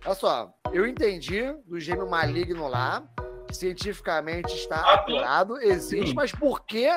Olha 0.07 0.15
só, 0.15 0.51
eu 0.73 0.87
entendi 0.87 1.43
do 1.67 1.79
gêmeo 1.81 2.09
maligno 2.09 2.69
lá, 2.69 3.03
que 3.49 3.57
cientificamente 3.57 4.55
está 4.55 4.77
Ah, 4.77 4.95
apurado, 4.95 5.59
existe, 5.61 6.15
mas 6.15 6.31
por 6.33 6.65
que 6.65 6.89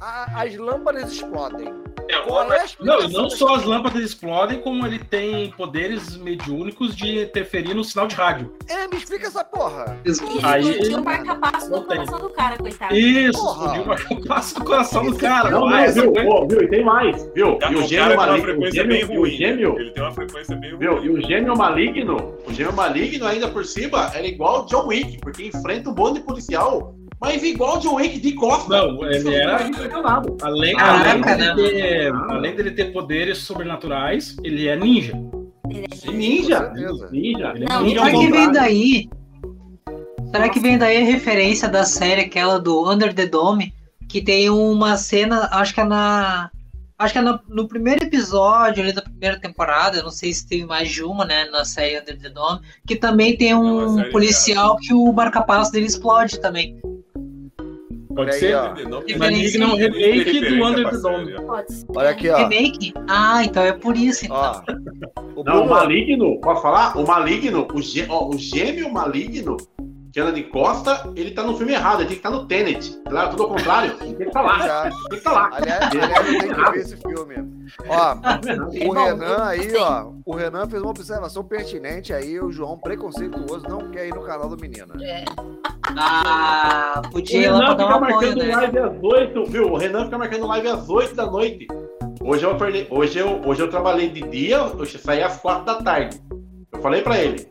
a- 0.00 0.42
as 0.42 0.56
lâmpadas 0.56 1.12
explodem? 1.12 1.72
É, 2.08 2.18
Qual 2.20 2.52
é 2.52 2.64
Não, 2.80 3.00
e 3.02 3.12
não 3.12 3.28
só 3.28 3.56
as 3.56 3.64
lâmpadas 3.64 4.00
explodem, 4.00 4.60
como 4.60 4.86
ele 4.86 4.98
tem 5.00 5.50
poderes 5.50 6.16
mediúnicos 6.16 6.94
de 6.94 7.22
interferir 7.24 7.74
no 7.74 7.82
sinal 7.82 8.06
de 8.06 8.14
rádio. 8.14 8.54
É, 8.68 8.86
me 8.86 8.96
explica 8.96 9.26
essa 9.26 9.42
porra. 9.44 9.98
E 10.04 10.10
Aí- 10.44 10.60
explodiu 10.70 10.98
o 10.98 11.04
marca-passo 11.04 11.68
no 11.70 11.80
tem. 11.80 11.96
coração 11.96 12.18
do 12.20 12.30
cara, 12.30 12.56
coitado. 12.58 12.94
Isso, 12.94 13.40
Porra. 13.40 13.76
explodiu 13.76 13.82
uma 14.16 14.26
passa 14.28 14.58
no 14.60 14.64
coração 14.64 15.04
do 15.04 15.16
cara. 15.16 15.50
Não, 15.50 15.68
vai, 15.68 15.86
não, 15.92 16.12
viu. 16.12 16.12
Pô, 16.12 16.46
viu, 16.46 16.62
e 16.62 16.68
tem 16.68 16.84
mais, 16.84 17.28
viu? 17.34 17.58
E 17.70 17.74
o 17.74 17.78
o 17.80 17.88
gêmeo 17.88 18.16
maligno, 18.16 18.52
o 18.66 18.70
gêmeo, 18.70 18.96
e 19.12 19.18
o 19.18 19.26
gêmeo, 19.26 19.78
Ele 19.80 19.90
tem 19.90 20.02
uma 20.04 20.12
frequência 20.12 20.54
bem 20.56 20.76
viu? 20.78 20.92
E 21.04 21.08
ruim. 21.08 21.18
o 21.18 21.26
gêmeo 21.26 21.56
maligno, 21.56 22.34
o 22.46 22.52
gêmeo 22.52 22.72
maligno 22.72 23.26
ainda 23.26 23.48
por 23.48 23.64
cima, 23.64 24.12
era 24.14 24.24
igual 24.26 24.62
o 24.62 24.66
John 24.66 24.86
Wick, 24.86 25.18
porque 25.18 25.46
enfrenta 25.48 25.90
um 25.90 25.94
bonde 25.94 26.20
policial, 26.20 26.94
mas 27.20 27.42
igual 27.42 27.76
o 27.76 27.80
John 27.80 27.94
Wick 27.94 28.18
de 28.20 28.32
costa. 28.32 28.68
Não, 28.68 29.04
ele 29.10 29.34
era- 29.34 29.62
é 29.62 29.68
impressionado. 29.68 30.36
Além, 30.42 30.76
Caraca, 30.76 31.32
além, 31.32 31.54
dele 31.56 31.82
né? 31.82 31.88
ter, 31.88 32.12
além 32.14 32.56
dele 32.56 32.70
ter 32.72 32.92
poderes 32.92 33.38
sobrenaturais, 33.38 34.36
ele 34.44 34.68
é 34.68 34.76
ninja. 34.76 35.12
Ele 35.70 35.84
é- 35.84 36.10
Ninja, 36.12 36.58
certeza. 36.58 37.08
ninja. 37.10 37.52
Ele 37.54 37.64
é 37.64 37.68
Não, 37.68 37.82
ninja 37.82 38.04
Ninja 38.04 38.04
Será 38.04 38.10
que 38.10 38.30
vem 38.30 38.52
daí? 38.52 39.08
Será 40.30 40.48
que 40.48 40.60
vem 40.60 40.78
daí 40.78 40.96
a 40.98 41.04
referência 41.04 41.68
da 41.68 41.84
série, 41.84 42.20
aquela 42.22 42.58
do 42.58 42.90
Under 42.90 43.14
the 43.14 43.26
Dome, 43.26 43.72
que 44.08 44.20
tem 44.20 44.50
uma 44.50 44.96
cena, 44.96 45.48
acho 45.52 45.74
que 45.74 45.80
é 45.80 45.84
na. 45.84 46.50
Acho 46.98 47.12
que 47.12 47.18
é 47.18 47.22
no, 47.22 47.38
no 47.48 47.68
primeiro 47.68 48.04
episódio 48.04 48.82
ali 48.82 48.90
da 48.92 49.02
primeira 49.02 49.38
temporada, 49.38 49.98
eu 49.98 50.02
não 50.02 50.10
sei 50.10 50.32
se 50.32 50.48
tem 50.48 50.64
mais 50.64 50.90
de 50.90 51.02
uma, 51.02 51.26
né, 51.26 51.44
na 51.46 51.62
série 51.62 52.00
Under 52.00 52.18
the 52.18 52.30
Dome, 52.30 52.60
que 52.86 52.96
também 52.96 53.36
tem 53.36 53.52
uma 53.52 53.86
um 53.86 54.10
policial 54.10 54.76
que 54.78 54.94
o 54.94 55.12
marca-passo 55.12 55.70
dele 55.70 55.84
explode 55.86 56.40
também. 56.40 56.78
Pode 58.16 58.30
aí, 58.30 58.38
ser? 58.40 58.54
ó. 58.56 58.74
Não, 58.88 59.02
Maligno 59.18 59.64
é 59.64 59.66
um 59.66 59.76
remake 59.76 60.40
do 60.40 60.64
Under 60.64 60.90
the 60.90 60.96
Dome. 60.96 61.32
Pode 61.46 61.72
ser. 61.72 61.86
Olha 61.94 62.10
aqui, 62.10 62.30
ó. 62.30 62.36
Remake? 62.38 62.94
Ah, 63.06 63.44
então 63.44 63.62
é 63.62 63.72
por 63.72 63.96
isso, 63.96 64.24
então. 64.24 64.36
ó. 64.36 64.62
O 65.36 65.44
Não, 65.44 65.66
o 65.66 65.68
maligno, 65.68 66.40
pode 66.40 66.62
falar? 66.62 66.96
O 66.96 67.06
maligno, 67.06 67.68
o, 67.74 67.82
gê, 67.82 68.06
ó, 68.08 68.26
o 68.26 68.38
gêmeo 68.38 68.90
maligno, 68.90 69.58
que 70.16 70.20
anda 70.20 70.32
de 70.32 70.44
costa, 70.44 71.12
ele 71.14 71.32
tá 71.32 71.42
no 71.42 71.58
filme 71.58 71.74
errado, 71.74 72.00
ele 72.00 72.08
tem 72.08 72.18
que 72.18 72.26
estar 72.26 72.30
no 72.30 72.46
Tenet. 72.46 72.98
Lá, 73.10 73.28
tudo 73.28 73.42
ao 73.42 73.48
contrário, 73.50 73.90
ele 73.90 73.98
tem 73.98 74.14
que 74.14 74.22
estar 74.22 74.40
lá. 74.40 74.66
já. 74.66 74.82
Tem 74.84 75.08
que 75.10 75.14
estar 75.16 75.32
lá. 75.32 75.50
Aliás, 75.52 75.90
aliás, 75.90 76.26
eu 76.26 76.40
tenho 76.40 76.54
que 76.54 76.70
ver 76.70 76.78
esse 76.78 76.96
filme. 76.96 77.34
Ó, 77.86 78.88
o 78.88 78.92
Renan 78.94 79.44
aí, 79.44 79.76
ó. 79.76 80.12
O 80.24 80.34
Renan 80.34 80.66
fez 80.70 80.80
uma 80.80 80.90
observação 80.90 81.44
pertinente 81.44 82.14
aí. 82.14 82.40
O 82.40 82.50
João, 82.50 82.78
preconceituoso, 82.78 83.68
não 83.68 83.90
quer 83.90 84.08
ir 84.08 84.14
no 84.14 84.22
canal 84.22 84.48
do 84.48 84.56
menino. 84.56 84.94
Ah, 85.98 87.02
O 87.04 87.10
podia 87.10 87.50
pra 87.50 87.58
Renan 87.58 87.76
fica 87.76 88.00
marcando 88.00 88.36
né? 88.38 88.56
live 88.56 88.78
às 88.78 89.02
8, 89.02 89.44
viu? 89.44 89.70
O 89.70 89.76
Renan 89.76 90.04
fica 90.06 90.16
marcando 90.16 90.46
live 90.46 90.68
às 90.68 90.88
8 90.88 91.14
da 91.14 91.26
noite. 91.26 91.66
Hoje 92.22 92.42
eu, 92.42 92.56
hoje 92.88 93.18
eu, 93.18 93.42
hoje 93.44 93.60
eu 93.60 93.68
trabalhei 93.68 94.08
de 94.08 94.22
dia, 94.22 94.56
eu 94.56 94.86
saí 94.86 95.22
às 95.22 95.36
4 95.36 95.66
da 95.66 95.74
tarde. 95.74 96.18
Eu 96.72 96.80
falei 96.80 97.02
pra 97.02 97.18
ele. 97.18 97.46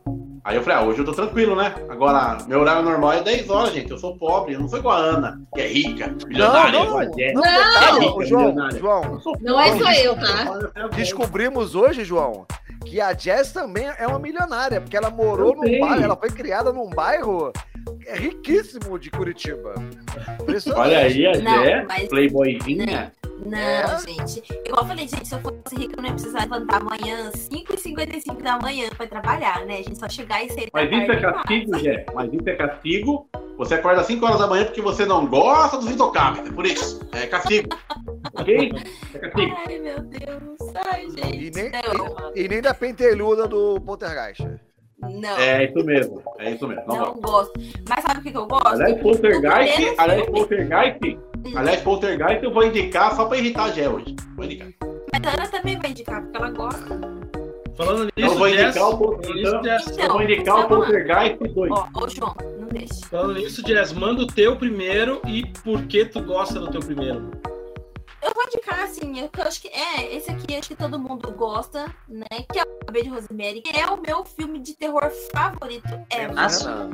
Aí 0.46 0.56
eu 0.56 0.62
falei, 0.62 0.78
ah, 0.78 0.82
hoje 0.84 1.00
eu 1.00 1.06
tô 1.06 1.12
tranquilo, 1.12 1.56
né? 1.56 1.74
Agora, 1.90 2.38
meu 2.48 2.60
horário 2.60 2.84
normal 2.84 3.14
é 3.14 3.24
10 3.24 3.50
horas, 3.50 3.74
gente. 3.74 3.90
Eu 3.90 3.98
sou 3.98 4.16
pobre, 4.16 4.54
eu 4.54 4.60
não 4.60 4.68
sou 4.70 4.78
igual 4.78 4.96
a 4.96 5.00
Ana, 5.00 5.42
que 5.56 5.60
é 5.62 5.68
rica, 5.68 6.06
Não, 6.22 6.28
milionária, 6.28 6.72
não, 6.86 6.98
a 7.00 7.04
Jé. 7.06 7.34
não, 7.34 7.42
Não! 7.42 7.52
detalhe, 7.52 8.00
Rica, 8.06 8.14
ô, 8.16 8.24
João, 8.26 8.42
milionária. 8.50 8.80
João, 8.80 9.22
Não 9.42 9.60
é 9.60 9.78
só 9.80 9.92
eu, 9.94 10.16
tá? 10.16 10.88
descobrimos 10.96 11.74
hoje, 11.74 12.04
João, 12.04 12.46
que 12.86 13.02
a 13.02 13.12
Jess 13.16 13.52
também 13.52 13.90
é 13.98 14.06
uma 14.06 14.20
milionária, 14.20 14.80
porque 14.80 14.96
ela 14.96 15.10
morou 15.10 15.54
Eu 15.54 15.56
num 15.58 15.64
sei. 15.64 15.80
bairro, 15.80 16.04
ela 16.04 16.16
foi 16.16 16.30
criada 16.30 16.72
num 16.72 16.92
bairro 16.92 17.52
riquíssimo 18.14 19.00
de 19.00 19.10
Curitiba. 19.10 19.74
Olha 20.76 21.00
aí, 21.00 21.26
a 21.26 21.38
Não, 21.40 21.64
Jé, 21.64 21.86
mas- 21.90 22.08
playboyzinha. 22.08 23.12
Não, 23.43 23.58
É? 23.58 24.00
gente. 24.00 24.43
Igual 24.65 24.84
eu 24.84 24.88
falei, 24.88 25.08
gente, 25.08 25.28
se 25.28 25.36
eu 25.36 25.39
fosse 25.41 25.76
rica, 25.76 25.95
eu 25.98 26.02
não 26.02 26.06
ia 26.10 26.13
precisar 26.13 26.39
levantar 26.41 26.82
amanhã, 26.82 27.32
5h55 27.32 28.41
da 28.41 28.58
manhã 28.60 28.89
pra 28.95 29.08
trabalhar, 29.08 29.65
né? 29.65 29.74
A 29.80 29.84
gente 29.84 29.98
só 29.98 30.08
chegar 30.10 30.43
e 30.43 30.50
sair 30.52 30.69
Mas 30.74 30.91
isso 30.91 31.12
é 31.12 31.19
castigo. 31.21 31.78
Jé. 31.80 32.06
Mas 32.13 32.34
isso 32.34 32.50
é 32.50 32.56
castigo. 32.56 33.30
Você 33.58 33.74
acorda 33.76 34.02
às 34.02 34.08
5 34.08 34.26
horas 34.26 34.39
da 34.39 34.48
manhã 34.48 34.65
porque 34.65 34.82
você 34.82 35.06
não 35.06 35.26
gosta 35.28 35.78
dos 35.78 35.89
intocáveis. 35.89 36.48
É 36.48 36.52
por 36.52 36.65
isso. 36.65 37.00
É 37.13 37.26
castigo. 37.28 37.69
ok? 38.36 38.71
É 39.13 39.19
castigo. 39.19 39.56
Ai, 39.67 39.80
meu 39.80 40.00
Deus. 40.02 40.74
Ai, 40.91 41.06
E 41.06 41.10
gente. 41.12 41.52
nem, 41.52 41.71
Não, 41.71 42.32
e, 42.36 42.41
e 42.41 42.48
nem 42.48 42.62
da 42.62 42.74
pentelhuda 42.74 43.48
do 43.48 43.80
Poltergeist. 43.82 44.45
não. 45.02 45.38
É 45.38 45.65
isso 45.65 45.86
mesmo. 45.86 46.21
É 46.39 46.52
isso 46.52 46.67
mesmo. 46.67 46.84
Não, 46.88 46.95
Não 46.98 47.13
gosto. 47.21 47.54
Mas 47.88 48.04
sabe 48.04 48.19
o 48.19 48.24
que, 48.24 48.32
que 48.32 48.38
eu 48.38 48.45
gosto? 48.48 48.67
Aliás, 48.67 48.95
Do 48.95 49.02
Poltergeist, 49.02 49.74
primeiro 49.76 50.02
aliás. 50.02 50.26
Poltergeist, 50.30 51.19
aliás, 51.56 51.82
Poltergeist 51.82 52.44
eu 52.44 52.54
vou 52.54 52.64
indicar 52.64 53.16
só 53.16 53.26
pra 53.26 53.38
irritar 53.38 53.66
a 53.66 53.72
Gé 53.72 53.90
hoje. 53.90 54.16
Vou 54.36 54.46
indicar. 54.46 54.68
Mas 55.14 55.34
a 55.34 55.36
Ana 55.36 55.48
também 55.48 55.78
vai 55.80 55.92
indicar, 55.92 56.22
porque 56.22 56.38
ela 56.38 56.52
gosta. 56.52 57.16
Falando 57.78 58.10
Então 58.16 58.24
eu 58.24 58.28
nisso, 58.28 58.38
vou 58.38 58.50
Jess, 58.50 58.62
indicar 58.62 58.88
o 58.88 58.98
falando 58.98 59.18
nisso, 59.18 59.52
Poltergeist. 59.52 59.86
Jess, 59.86 59.98
Eu 59.98 60.12
vou 60.14 60.22
indicar 60.22 60.60
o 60.60 60.68
Poltergeist 60.68 61.38
2. 61.54 61.72
Ó, 61.72 61.88
ô 61.94 62.10
João, 62.10 62.36
não 62.60 62.68
deixe. 62.70 63.06
falando 63.06 63.34
nisso, 63.34 63.62
Jess, 63.68 63.92
manda 63.94 64.22
o 64.22 64.28
teu 64.28 64.56
primeiro 64.56 65.22
e 65.28 65.46
por 65.64 65.82
que 65.86 66.06
tu 66.06 66.22
gosta 66.22 66.60
do 66.60 66.70
teu 66.72 66.80
primeiro. 66.80 67.32
Eu 68.24 68.34
vou 68.34 68.44
indicar, 68.46 68.80
assim, 68.84 69.20
eu, 69.20 69.30
eu 69.38 69.44
acho 69.44 69.62
que 69.62 69.68
é, 69.68 70.16
esse 70.16 70.32
aqui 70.32 70.56
acho 70.56 70.70
que 70.70 70.76
todo 70.76 70.98
mundo 70.98 71.32
gosta, 71.34 71.86
né? 72.08 72.26
Que 72.52 72.60
é 72.60 72.64
o 72.64 72.86
Bebê 72.86 73.04
de 73.04 73.10
Rosemary, 73.10 73.62
que 73.62 73.78
é 73.78 73.86
o 73.88 74.02
meu 74.02 74.24
filme 74.26 74.60
de 74.60 74.74
terror 74.74 75.12
favorito 75.32 75.88
ever. 76.12 76.34
Não 76.34 76.44
gosta. 76.44 76.90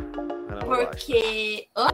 Porque. 0.65 1.67
Hã? 1.77 1.87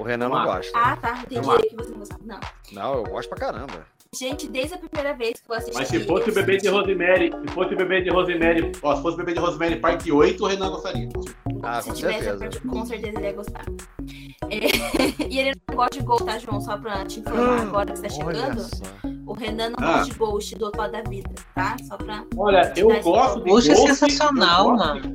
O 0.00 0.02
Renan 0.02 0.28
não 0.30 0.36
Ah. 0.38 0.44
gosta. 0.46 0.72
Ah, 0.78 0.96
tá. 0.96 1.22
Entendi 1.30 1.46
Eu 1.48 1.58
que 1.60 1.76
você 1.76 1.90
não 1.90 1.98
gostava. 1.98 2.20
Não. 2.24 2.40
Não, 2.72 2.94
eu 2.94 3.02
gosto 3.04 3.28
pra 3.28 3.38
caramba. 3.38 3.86
Gente, 4.12 4.48
desde 4.48 4.74
a 4.74 4.78
primeira 4.78 5.14
vez 5.16 5.40
que 5.40 5.48
eu 5.52 5.54
assisti. 5.56 5.76
Mas 5.78 5.86
se 5.88 6.00
fosse 6.04 6.30
o 6.30 6.34
bebê 6.34 6.56
de 6.56 6.66
Rosemary, 6.68 7.30
se 7.46 7.54
fosse 7.54 7.74
o 7.74 7.76
bebê 7.76 8.00
de 8.00 8.10
Rosemary, 8.10 8.72
ó, 8.82 8.96
se 8.96 9.02
fosse 9.02 9.14
o 9.14 9.18
bebê 9.18 9.34
de 9.34 9.38
Rosemary 9.38 9.76
parte 9.76 10.10
8, 10.10 10.42
o 10.42 10.46
Renan 10.48 10.70
gostaria. 10.70 11.08
Ah, 11.62 11.80
se 11.80 11.90
com 11.90 11.94
tivesse, 11.94 12.24
certeza. 12.24 12.60
eu- 12.64 12.70
com 12.70 12.84
certeza 12.86 13.18
ele 13.18 13.26
ia 13.26 13.32
gostar. 13.34 13.64
É, 14.50 14.56
e 15.30 15.38
ele 15.38 15.52
não 15.68 15.76
gosta 15.76 15.98
de 15.98 16.04
Ghost, 16.04 16.24
tá, 16.24 16.38
João? 16.38 16.60
Só 16.60 16.76
pra 16.76 17.04
te 17.04 17.20
informar 17.20 17.60
agora 17.62 17.92
que 17.92 17.98
você 17.98 18.02
tá 18.02 18.08
chegando. 18.08 18.66
O 19.26 19.32
Renan 19.32 19.70
não 19.70 19.76
Ah. 19.78 19.92
gosta 19.98 20.12
de 20.12 20.18
Ghost 20.18 20.54
do 20.56 20.64
outro 20.64 20.80
lado 20.80 20.92
da 20.92 21.02
vida, 21.02 21.30
tá? 21.54 21.76
Só 21.86 21.96
pra. 21.96 22.24
Olha, 22.36 22.72
eu 22.76 22.88
gosto 23.02 23.44
de 23.44 23.50
Ghost 23.50 23.70
é 23.70 23.74
Ghost, 23.74 23.94
sensacional, 23.94 24.76
mano. 24.76 25.12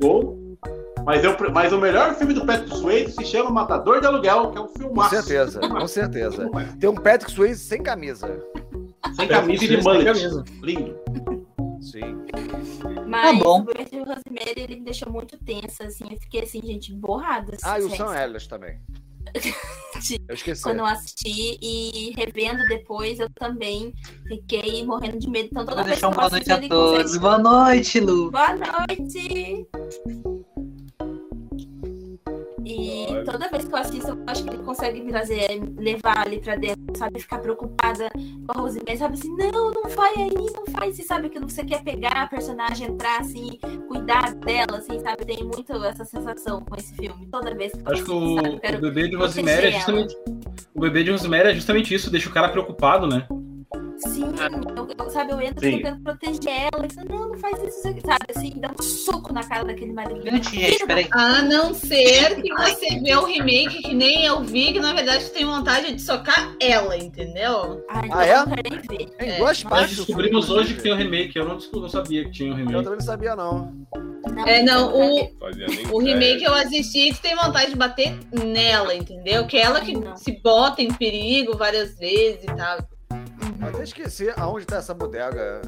Mas, 1.06 1.24
eu, 1.24 1.36
mas 1.52 1.72
o 1.72 1.78
melhor 1.78 2.14
filme 2.16 2.34
do 2.34 2.44
Patrick 2.44 2.76
Swayze 2.76 3.12
se 3.12 3.24
chama 3.24 3.48
Matador 3.50 4.00
de 4.00 4.06
Aluguel, 4.06 4.50
que 4.50 4.58
é 4.58 4.60
um 4.60 4.66
Com 4.66 4.78
filmaço. 4.78 5.10
certeza, 5.14 5.60
com 5.60 5.88
certeza. 5.88 6.50
Tem 6.78 6.90
um 6.90 6.94
Patrick 6.94 7.30
Swayze 7.32 7.60
sem 7.64 7.82
camisa. 7.82 8.42
Sem 9.14 9.28
camisa 9.28 9.64
e 9.64 9.68
de 9.68 9.76
mullet. 9.82 10.20
Lindo. 10.62 10.98
Sim. 11.80 12.26
Mas 13.06 13.38
bom. 13.38 13.60
o 13.62 13.64
de 13.64 13.98
Rosemary, 13.98 14.54
ele 14.56 14.76
me 14.76 14.84
deixou 14.84 15.10
muito 15.12 15.38
tensa, 15.38 15.84
assim. 15.84 16.04
Eu 16.10 16.18
fiquei 16.20 16.42
assim, 16.42 16.60
gente, 16.60 16.92
borrada. 16.92 17.52
assim, 17.54 17.62
Ah, 17.64 17.78
e 17.80 17.84
o. 17.84 17.90
Sam 17.96 18.14
Elliott 18.20 18.48
também. 18.48 18.80
Eu 20.28 20.34
esqueci. 20.34 20.62
Quando 20.62 20.78
eu 20.78 20.84
assisti 20.86 21.58
e 21.60 22.12
revendo 22.16 22.62
depois, 22.66 23.18
eu 23.18 23.28
também 23.30 23.92
fiquei 24.28 24.84
morrendo 24.84 25.18
de 25.18 25.28
medo. 25.28 25.48
Então 25.50 25.64
toda 25.64 25.76
Vou 25.78 25.84
vez 25.84 25.98
que 25.98 26.04
eu 26.04 26.10
boa 26.10 26.28
noite 26.30 26.52
a 26.52 26.56
ele 26.58 26.68
todos. 26.68 27.02
consegue... 27.02 27.18
Boa 27.18 27.38
noite, 27.38 28.00
Lu. 28.00 28.30
Boa 28.30 28.54
noite! 28.56 29.66
E 32.78 33.24
toda 33.24 33.48
vez 33.48 33.64
que 33.66 33.72
eu 33.74 33.78
assisto, 33.78 34.08
eu 34.10 34.22
acho 34.26 34.44
que 34.44 34.50
ele 34.50 34.62
consegue 34.62 35.00
me 35.00 35.10
trazer, 35.10 35.60
levar 35.78 36.26
ali 36.26 36.38
pra 36.40 36.56
dentro, 36.56 36.82
sabe? 36.96 37.20
Ficar 37.20 37.38
preocupada 37.38 38.08
com 38.10 38.58
a 38.58 38.60
Rosemary, 38.60 38.98
sabe? 38.98 39.14
Assim, 39.14 39.34
não, 39.36 39.70
não 39.70 39.88
vai 39.88 40.12
aí, 40.14 40.46
não 40.54 40.66
faz. 40.66 40.98
E 40.98 41.02
sabe 41.02 41.30
que 41.30 41.40
você 41.40 41.64
quer 41.64 41.82
pegar 41.82 42.12
a 42.12 42.26
personagem, 42.26 42.88
entrar 42.88 43.20
assim, 43.20 43.58
cuidar 43.88 44.34
dela, 44.34 44.78
assim, 44.78 44.98
sabe? 45.00 45.24
Tem 45.24 45.42
muito 45.42 45.72
essa 45.84 46.04
sensação 46.04 46.60
com 46.60 46.76
esse 46.76 46.94
filme. 46.94 47.26
Toda 47.26 47.54
vez 47.54 47.72
que 47.72 47.80
eu 47.80 47.92
Acho 47.92 48.04
que 48.04 48.10
o, 48.10 48.36
o 48.36 48.80
bebê 48.80 49.08
de 49.08 49.16
Rosemary 49.16 49.66
é 49.66 49.68
ela. 49.68 49.76
justamente. 49.76 50.16
O 50.74 50.80
bebê 50.80 51.02
de 51.02 51.10
Rosemary 51.10 51.48
é 51.50 51.54
justamente 51.54 51.94
isso, 51.94 52.10
deixa 52.10 52.28
o 52.28 52.32
cara 52.32 52.50
preocupado, 52.50 53.06
né? 53.06 53.26
Sim, 53.98 54.24
eu, 54.76 54.88
eu- 54.98 55.10
sabe, 55.10 55.32
eu 55.32 55.40
entro 55.40 55.60
Sim. 55.60 55.76
tentando 55.78 56.02
proteger 56.02 56.68
ela. 56.72 56.86
e 56.86 56.92
falo, 56.94 57.08
não, 57.08 57.28
não 57.30 57.38
faz 57.38 57.62
isso, 57.62 57.82
sabe? 57.82 58.24
Assim, 58.34 58.52
dá 58.56 58.70
um 58.78 58.82
soco 58.82 59.32
na 59.32 59.42
cara 59.42 59.64
daquele 59.64 59.92
marido. 59.92 60.22
A 61.12 61.42
não 61.42 61.72
ser 61.74 62.42
que 62.42 62.52
você 62.54 63.00
vê 63.00 63.14
o 63.14 63.24
remake, 63.24 63.82
que 63.82 63.94
nem 63.94 64.24
eu 64.26 64.40
vi, 64.42 64.72
que 64.72 64.80
na 64.80 64.92
verdade 64.92 65.30
tem 65.30 65.44
vontade 65.44 65.92
de 65.94 66.02
socar 66.02 66.54
ela, 66.60 66.96
entendeu? 66.96 67.84
Ai, 67.88 68.06
então 68.06 68.18
Ah, 68.18 68.26
é? 68.26 68.32
eu 68.34 68.46
não 68.46 68.54
quero 68.54 68.70
nem 68.70 68.80
ver. 68.80 69.10
Tem 69.16 69.28
É. 69.30 69.38
duas 69.38 69.62
Nós 69.62 69.70
partes. 69.72 69.96
descobrimos 69.96 70.50
hoje 70.50 70.74
que 70.74 70.82
tem 70.82 70.92
o 70.92 70.96
remake, 70.96 71.36
eu 71.38 71.44
não, 71.48 71.56
descobri- 71.56 71.80
não 71.82 71.88
sabia 71.88 72.24
que 72.24 72.30
tinha 72.32 72.50
o 72.50 72.52
Eu 72.52 72.56
remake. 72.58 72.82
também 72.84 72.98
não 72.98 73.06
sabia, 73.06 73.36
não. 73.36 73.72
Não, 74.34 74.46
É, 74.46 74.62
não, 74.62 74.90
eu 74.90 75.30
o- 75.92 75.96
O 75.96 75.98
remake 75.98 76.44
eu 76.44 76.52
assisti 76.54 77.10
e 77.10 77.14
tem 77.14 77.34
vontade 77.36 77.70
de 77.70 77.76
bater 77.76 78.18
nela, 78.44 78.94
entendeu? 78.94 79.46
Que 79.46 79.56
é 79.56 79.62
ela 79.62 79.80
que 79.80 79.92
Não. 79.96 80.16
se 80.16 80.32
bota 80.42 80.82
em 80.82 80.92
perigo 80.92 81.56
várias 81.56 81.96
vezes 81.98 82.42
e 82.42 82.46
tal. 82.46 82.78
Eu 83.60 83.68
até 83.68 83.82
esqueci 83.82 84.32
aonde 84.36 84.66
tá 84.66 84.76
essa 84.76 84.94
bodega. 84.94 85.62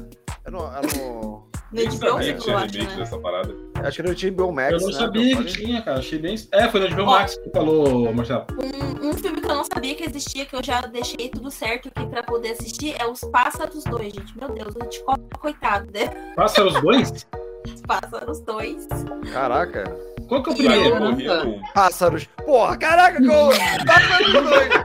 Eu 0.45 0.51
não. 0.51 0.59
Eu 0.59 0.81
não... 0.97 1.49
No 1.71 1.83
HBO, 1.83 1.91
Sabia 1.91 2.31
eu 2.47 2.57
acho, 2.57 2.77
né? 2.79 2.95
dessa 2.97 3.19
parada. 3.19 3.55
Acho 3.75 3.97
que 4.01 4.07
não 4.07 4.15
tinha 4.15 4.31
Bill 4.31 4.51
Max. 4.51 4.71
Eu 4.71 4.79
não 4.79 4.87
né, 4.87 4.93
sabia 4.93 5.37
que 5.37 5.45
tinha, 5.45 5.81
cara. 5.83 5.99
Achei 5.99 6.17
bem. 6.17 6.35
É, 6.51 6.67
foi 6.67 6.79
no 6.79 6.95
HBO 6.95 7.03
Ó. 7.03 7.05
Max 7.05 7.37
que 7.37 7.49
falou, 7.51 8.11
Marcelo. 8.11 8.47
Um, 8.59 9.09
um 9.09 9.13
filme 9.13 9.39
que 9.39 9.45
eu 9.45 9.55
não 9.55 9.63
sabia 9.63 9.93
que 9.93 10.03
existia, 10.03 10.47
que 10.47 10.55
eu 10.55 10.63
já 10.63 10.81
deixei 10.81 11.29
tudo 11.29 11.51
certo 11.51 11.89
aqui 11.89 12.07
pra 12.07 12.23
poder 12.23 12.53
assistir, 12.53 12.95
é 12.99 13.05
Os 13.05 13.19
Pássaros 13.19 13.83
2, 13.83 14.13
gente. 14.13 14.35
Meu 14.35 14.49
Deus, 14.49 14.75
a 14.81 14.83
gente 14.83 15.03
coitado, 15.39 15.91
né? 15.93 16.07
Pássaros 16.35 16.81
dois? 16.81 17.27
Os 17.71 17.81
Pássaros 17.81 18.39
2. 18.41 18.87
Caraca. 19.31 19.83
Qual 20.29 20.43
que 20.43 20.49
é 20.51 20.53
o 20.53 20.55
primeiro? 20.55 21.61
Pássaros. 21.73 22.25
Porra, 22.45 22.77
caraca, 22.77 23.19
dois. 23.19 23.57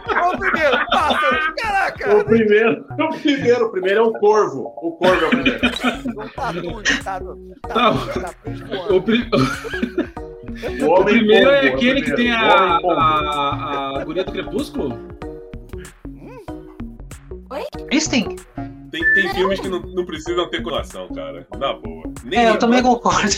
Qual 0.09 0.35
o 0.35 0.39
primeiro? 0.39 0.79
Pássaros. 0.91 1.45
Caraca. 1.61 2.17
O 2.17 2.25
primeiro, 2.25 2.87
o 2.99 3.09
primeiro, 3.21 3.67
o 3.67 3.71
primeiro 3.71 3.99
é 4.01 4.03
o 4.03 4.13
corvo. 4.15 4.73
O 4.83 4.93
corvo 4.93 5.23
é 5.25 5.27
o 5.27 5.31
primeiro. 5.31 5.61
Não 6.17 6.29
tá 6.29 6.53
tudo, 6.53 6.83
tá. 6.99 7.21
Tá 7.69 7.93
tá 8.21 8.31
tudo 8.43 8.65
O, 8.65 8.77
voando. 8.77 9.03
pri- 9.03 9.31
O, 10.83 10.95
o 11.01 11.05
primeiro 11.05 11.47
pombo, 11.47 11.57
é 11.57 11.71
o 11.71 11.75
aquele 11.75 12.03
que 12.03 12.13
primeiro. 12.13 12.17
tem 12.17 12.33
a, 12.33 12.79
pombo. 12.81 12.91
a, 12.93 13.99
a 14.01 14.05
guria 14.05 14.25
do 14.25 14.33
crepúsculo? 14.33 14.99
Kristen? 17.89 18.37
Tem, 18.95 19.15
tem 19.15 19.35
filmes 19.35 19.59
que 19.59 19.69
não, 19.69 19.81
não 19.81 20.07
precisam 20.07 20.49
ter 20.49 20.63
colação, 20.63 21.09
cara. 21.09 21.45
Na 21.59 21.73
boa. 21.73 22.05
Nem 22.23 22.39
É, 22.47 22.51
eu 22.51 22.59
também 22.61 22.81
concordo. 22.81 23.29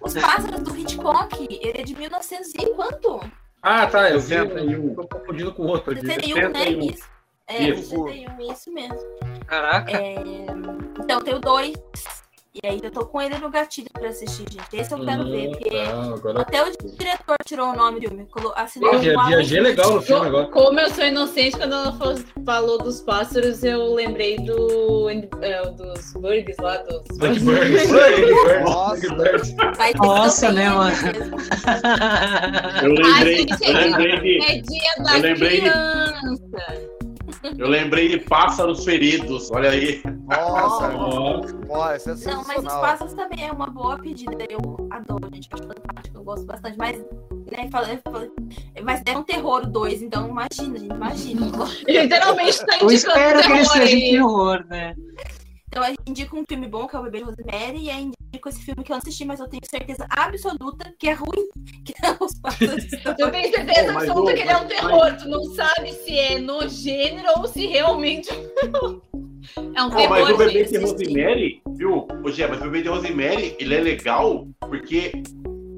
Os 0.00 0.14
Pássaros 0.14 0.62
do 0.62 0.76
Hitchcock, 0.76 1.48
ele 1.50 1.80
é 1.80 1.82
de 1.82 1.96
1900 1.96 2.54
e 2.54 2.66
quanto? 2.74 3.20
Ah, 3.60 3.88
tá. 3.88 4.08
Eu 4.08 4.20
vi. 4.20 4.28
61. 4.28 4.94
Tô 4.94 5.08
confundindo 5.08 5.52
com 5.52 5.64
outro 5.64 5.90
aqui. 5.92 6.06
61, 6.06 6.48
né? 6.50 6.58
71. 6.60 6.80
Isso. 6.90 7.08
É, 7.48 7.62
Isso. 7.64 7.90
61, 8.06 8.52
isso 8.52 8.72
mesmo. 8.72 8.98
Caraca. 9.48 9.90
É, 9.96 10.14
Então, 11.00 11.20
tem 11.20 11.34
o 11.34 11.40
2. 11.40 11.74
E 12.62 12.64
aí, 12.68 12.78
eu 12.80 12.90
tô 12.92 13.04
com 13.04 13.20
ele 13.20 13.36
no 13.38 13.50
gatilho 13.50 13.88
pra 13.92 14.10
assistir, 14.10 14.44
gente. 14.48 14.76
Esse 14.76 14.94
eu 14.94 15.04
quero 15.04 15.24
ver, 15.28 15.50
porque 15.50 15.70
Ah, 15.76 16.14
agora. 16.14 16.40
até 16.42 16.62
o 16.62 16.70
diretor 16.96 17.36
tirou 17.44 17.70
o 17.70 17.74
nome 17.76 17.98
do 17.98 18.08
filme. 18.08 18.26
colo- 18.30 18.52
Assinou 18.54 18.92
Ah, 18.92 18.96
um 18.96 18.98
via- 19.00 19.18
Viajei 19.26 19.60
legal 19.60 19.90
no 19.94 20.00
filme 20.00 20.26
agora. 20.28 20.46
Como 20.46 20.78
eu 20.78 20.88
sou 20.90 21.04
inocente, 21.04 21.56
quando 21.56 21.72
ela 21.74 21.92
falou- 22.46 22.78
dos 22.78 23.00
pássaros, 23.00 23.64
eu 23.64 23.92
lembrei 23.94 24.36
do, 24.38 25.10
é, 25.42 25.62
dos 25.72 26.12
burgers 26.12 26.56
lá, 26.58 26.76
dos... 26.78 27.02
Nossa. 28.64 29.14
Vai 29.76 29.92
ter 29.92 29.98
Nossa, 29.98 30.46
também, 30.46 30.64
né, 30.64 30.70
mano? 30.70 30.96
Eu 32.82 32.88
lembrei, 32.88 33.12
Ai, 33.12 33.36
gente, 33.36 33.64
eu 33.66 33.72
lembrei 33.74 34.20
de, 34.20 34.44
É 34.44 34.58
dia 34.60 34.94
da 35.04 35.16
Eu 35.16 35.22
lembrei 35.22 35.50
de- 35.50 35.60
criança. 35.60 36.93
Eu 37.58 37.68
lembrei 37.68 38.08
de 38.08 38.18
pássaros 38.20 38.84
feridos. 38.84 39.50
Olha 39.50 39.70
aí. 39.70 40.02
Nossa. 40.26 42.12
Isso 42.12 42.28
é 42.28 42.32
Não, 42.32 42.44
mas 42.46 42.58
os 42.58 42.72
pássaros 42.72 43.12
também 43.14 43.46
é 43.46 43.52
uma 43.52 43.66
boa 43.66 43.98
pedida. 43.98 44.44
Eu 44.48 44.88
adoro, 44.90 45.28
gente. 45.32 45.48
Acho 45.52 45.62
fantástico. 45.64 46.16
Eu 46.18 46.24
gosto 46.24 46.46
bastante. 46.46 46.78
Mas, 46.78 46.98
né, 46.98 47.68
fala- 47.70 47.86
fala- 48.04 48.28
mas 48.82 49.02
é 49.06 49.16
um 49.16 49.22
terror 49.22 49.62
o 49.62 49.66
2, 49.66 50.02
então 50.02 50.28
imagina, 50.28 50.78
gente. 50.78 50.94
Imagina. 50.94 51.46
Literalmente 51.86 52.58
tá 52.66 52.78
Eu 52.80 52.90
indicando 52.90 52.94
espero 52.94 53.42
que 53.42 53.52
ele 53.52 53.64
seja 53.64 53.80
um 53.80 53.86
aí. 53.86 54.10
terror, 54.10 54.64
né? 54.68 54.94
Então 55.74 55.84
eu 55.84 55.94
indico 56.06 56.38
um 56.38 56.44
filme 56.48 56.68
bom, 56.68 56.86
que 56.86 56.94
é 56.94 56.98
o 57.00 57.02
Bebê 57.02 57.18
de 57.18 57.24
Rosemary, 57.24 57.78
e 57.78 57.90
aí 57.90 58.04
indico 58.30 58.48
esse 58.48 58.60
filme 58.62 58.84
que 58.84 58.92
eu 58.92 58.94
não 58.94 58.98
assisti, 59.00 59.24
mas 59.24 59.40
eu 59.40 59.48
tenho 59.48 59.62
certeza 59.68 60.06
absoluta 60.08 60.94
que 60.96 61.08
é 61.08 61.14
ruim. 61.14 61.48
Que 61.84 61.92
é 62.00 62.16
os 62.18 62.38
pássaros. 62.38 62.86
Eu 63.18 63.30
tenho 63.32 63.50
certeza 63.52 63.92
mas 63.92 64.08
absoluta 64.08 64.30
o- 64.30 64.34
que 64.34 64.40
ele 64.40 64.50
é 64.50 64.56
um 64.56 64.60
mas- 64.60 64.68
terror. 64.68 65.16
Tu 65.18 65.28
não 65.28 65.44
sabe 65.52 65.92
se 65.92 66.16
é 66.16 66.38
no 66.38 66.66
gênero 66.68 67.28
ou 67.38 67.46
se 67.48 67.66
realmente 67.66 68.30
é 68.30 69.82
um 69.82 69.90
Pô, 69.90 69.96
terror. 69.96 70.08
mas 70.10 70.30
o 70.30 70.36
bebê 70.38 70.64
de. 70.64 70.78
Rosemary, 70.78 71.62
viu? 71.76 72.06
Ô, 72.24 72.30
Gé, 72.30 72.46
mas 72.46 72.60
o 72.60 72.64
bebê 72.64 72.82
de 72.82 72.88
Rosemary, 72.88 73.56
ele 73.58 73.74
é 73.74 73.80
legal 73.80 74.46
porque 74.60 75.12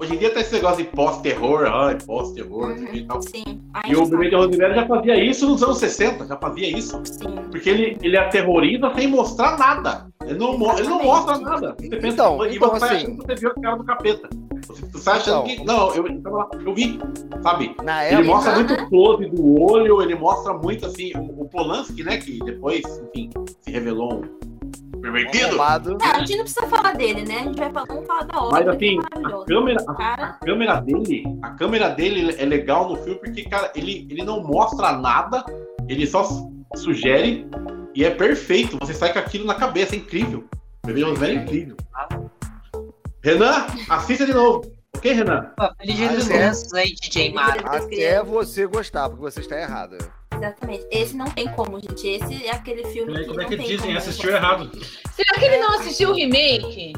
hoje 0.01 0.15
em 0.15 0.19
dia 0.19 0.33
tá 0.33 0.41
esse 0.41 0.53
negócio 0.55 0.85
de 0.85 0.91
pós-terror, 0.91 1.65
ai, 1.67 1.97
pós-terror, 2.07 2.69
não 2.69 2.77
sei 2.79 2.87
o 2.87 2.91
que 2.91 2.99
e 2.99 3.05
tal. 3.07 3.23
Sim. 3.23 3.61
Aí 3.75 3.93
E 3.93 3.97
o 3.97 4.05
de 4.07 4.35
Rosemary 4.35 4.75
já 4.75 4.87
fazia 4.87 5.25
isso 5.25 5.47
nos 5.49 5.63
anos 5.63 5.79
60, 5.79 6.27
já 6.27 6.37
fazia 6.37 6.77
isso. 6.79 7.01
Sim. 7.05 7.37
Porque 7.51 7.69
ele, 7.71 7.99
ele 8.03 8.17
aterroriza 8.17 8.93
sem 8.95 9.09
mostrar 9.09 9.59
nada. 9.59 10.07
Ele 10.25 10.39
não, 10.39 10.57
mo- 10.59 10.73
ele 10.79 10.89
não 10.89 11.03
mostra 11.03 11.39
nada. 11.39 11.75
Você 11.79 11.89
pensa, 11.97 12.09
Então, 12.09 12.47
e 12.47 12.57
então, 12.57 12.71
você 12.71 12.85
assim- 12.85 12.95
achando 12.97 13.19
que 13.19 13.27
você 13.27 13.35
viu 13.41 13.51
a 13.51 13.55
cara 13.61 13.77
do 13.77 13.85
capeta. 13.85 14.29
Você, 14.67 14.85
você 14.87 15.11
achando 15.11 15.47
Então. 15.49 15.57
que. 15.57 15.65
Não, 15.65 15.95
eu, 15.95 16.05
eu 16.67 16.75
vi, 16.75 16.99
sabe? 17.43 17.77
Na 17.85 18.05
Ele 18.05 18.15
época. 18.17 18.29
mostra 18.29 18.55
muito 18.57 18.89
close 18.89 19.27
do 19.27 19.63
olho, 19.63 20.03
ele 20.03 20.15
mostra 20.17 20.55
muito 20.55 20.87
assim. 20.87 21.13
O, 21.17 21.43
o 21.43 21.49
Polanski, 21.49 22.03
né? 22.03 22.17
Que 22.17 22.39
depois, 22.41 22.83
enfim, 23.15 23.31
se 23.61 23.71
revelou 23.71 24.15
um 24.15 24.23
pervertido. 25.13 25.57
Não, 25.57 25.65
a 25.65 26.19
gente 26.21 26.37
não 26.37 26.45
precisa 26.45 26.67
falar 26.67 26.93
dele, 26.95 27.25
né? 27.25 27.37
A 27.41 27.43
gente 27.45 27.59
vai 27.59 27.73
falar, 27.73 27.87
vamos 27.87 28.07
falar 28.07 28.25
da 28.25 28.39
obra. 28.39 28.51
Mas 28.59 28.67
é 28.67 28.71
assim, 28.71 28.99
a 28.99 29.03
maravilhosa. 29.21 29.47
câmera, 29.47 29.85
a, 29.89 29.95
Cara. 29.95 30.25
a 30.25 30.33
câmera 30.47 30.81
dele, 30.81 31.39
a 31.43 31.51
câmera 31.51 31.89
dele 31.91 32.35
é 32.39 32.45
legal 32.45 32.89
no 32.89 32.97
filme 32.97 33.19
porque, 33.21 33.45
cara, 33.45 33.73
ele, 33.75 34.07
ele 34.11 34.25
não 34.25 34.43
mostra 34.43 34.93
nada, 34.93 35.45
ele 35.89 36.07
só 36.07 36.25
su- 36.25 36.53
sugere 36.77 37.47
e 37.95 38.05
é 38.05 38.11
perfeito. 38.11 38.79
Você 38.81 38.93
sai 38.95 39.13
com 39.13 39.19
aquilo 39.19 39.47
na 39.47 39.55
cabeça, 39.55 39.95
é 39.95 39.99
incrível. 39.99 40.45
Rosemary 40.85 41.33
é 41.33 41.35
incrível. 41.43 41.77
Renan, 43.23 43.67
assista 43.89 44.25
de 44.25 44.33
novo. 44.33 44.71
Ok, 44.97 45.13
Renan? 45.13 45.51
Feliz 45.79 45.97
dia 45.97 46.09
dos 46.11 46.31
é. 46.31 46.33
Crianças 46.35 46.73
aí, 46.73 46.95
DJ 46.95 47.33
Mario. 47.33 47.63
Até 47.67 48.23
você 48.23 48.67
gostar, 48.67 49.09
porque 49.09 49.23
você 49.23 49.41
está 49.41 49.61
errada. 49.61 49.99
Exatamente. 50.37 50.87
Esse 50.91 51.17
não 51.17 51.27
tem 51.27 51.47
como, 51.49 51.81
gente. 51.81 52.07
Esse 52.07 52.47
é 52.47 52.51
aquele 52.51 52.85
filme 52.87 53.13
aí, 53.17 53.23
que 53.23 53.29
como 53.29 53.41
é 53.41 53.45
que 53.45 53.57
tem 53.57 53.67
dizem? 53.67 53.87
como 53.87 53.99
Assistiu 53.99 54.31
errado. 54.31 54.71
Será 55.15 55.35
que 55.39 55.45
ele 55.45 55.57
não 55.59 55.71
assistiu 55.81 56.11
o 56.11 56.15
remake? 56.15 56.93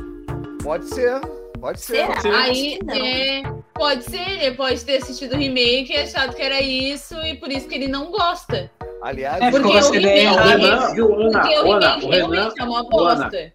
Pode 0.62 0.86
ser. 0.86 1.20
Pode 1.60 1.80
ser. 1.80 2.06
Será? 2.06 2.20
Sim. 2.20 2.30
Aí, 2.32 2.78
é, 2.88 3.42
pode 3.74 4.04
ser, 4.04 4.42
ele 4.42 4.54
pode 4.56 4.84
ter 4.84 4.96
assistido 4.98 5.34
o 5.34 5.36
remake 5.38 5.92
e 5.92 5.96
achado 5.96 6.34
que 6.34 6.42
era 6.42 6.60
isso 6.60 7.14
e 7.22 7.34
por 7.36 7.50
isso 7.50 7.66
que 7.68 7.74
ele 7.74 7.88
não 7.88 8.10
gosta. 8.10 8.70
Aliás, 9.02 9.40
É 9.42 9.50
porque 9.50 9.66
o 9.66 9.90
remake- 9.90 10.06
O 10.06 10.10
errado. 10.20 10.48
Renan, 10.60 10.94
viu, 10.94 11.14
Ana? 11.14 11.40
Porque 11.40 11.58
o 11.58 11.72
Ana, 11.72 11.86
remake 11.94 12.06
o 12.06 12.10
Renan, 12.10 12.26
realmente 12.30 12.60
é 12.60 12.64
uma 12.64 12.84
bosta. 12.88 13.52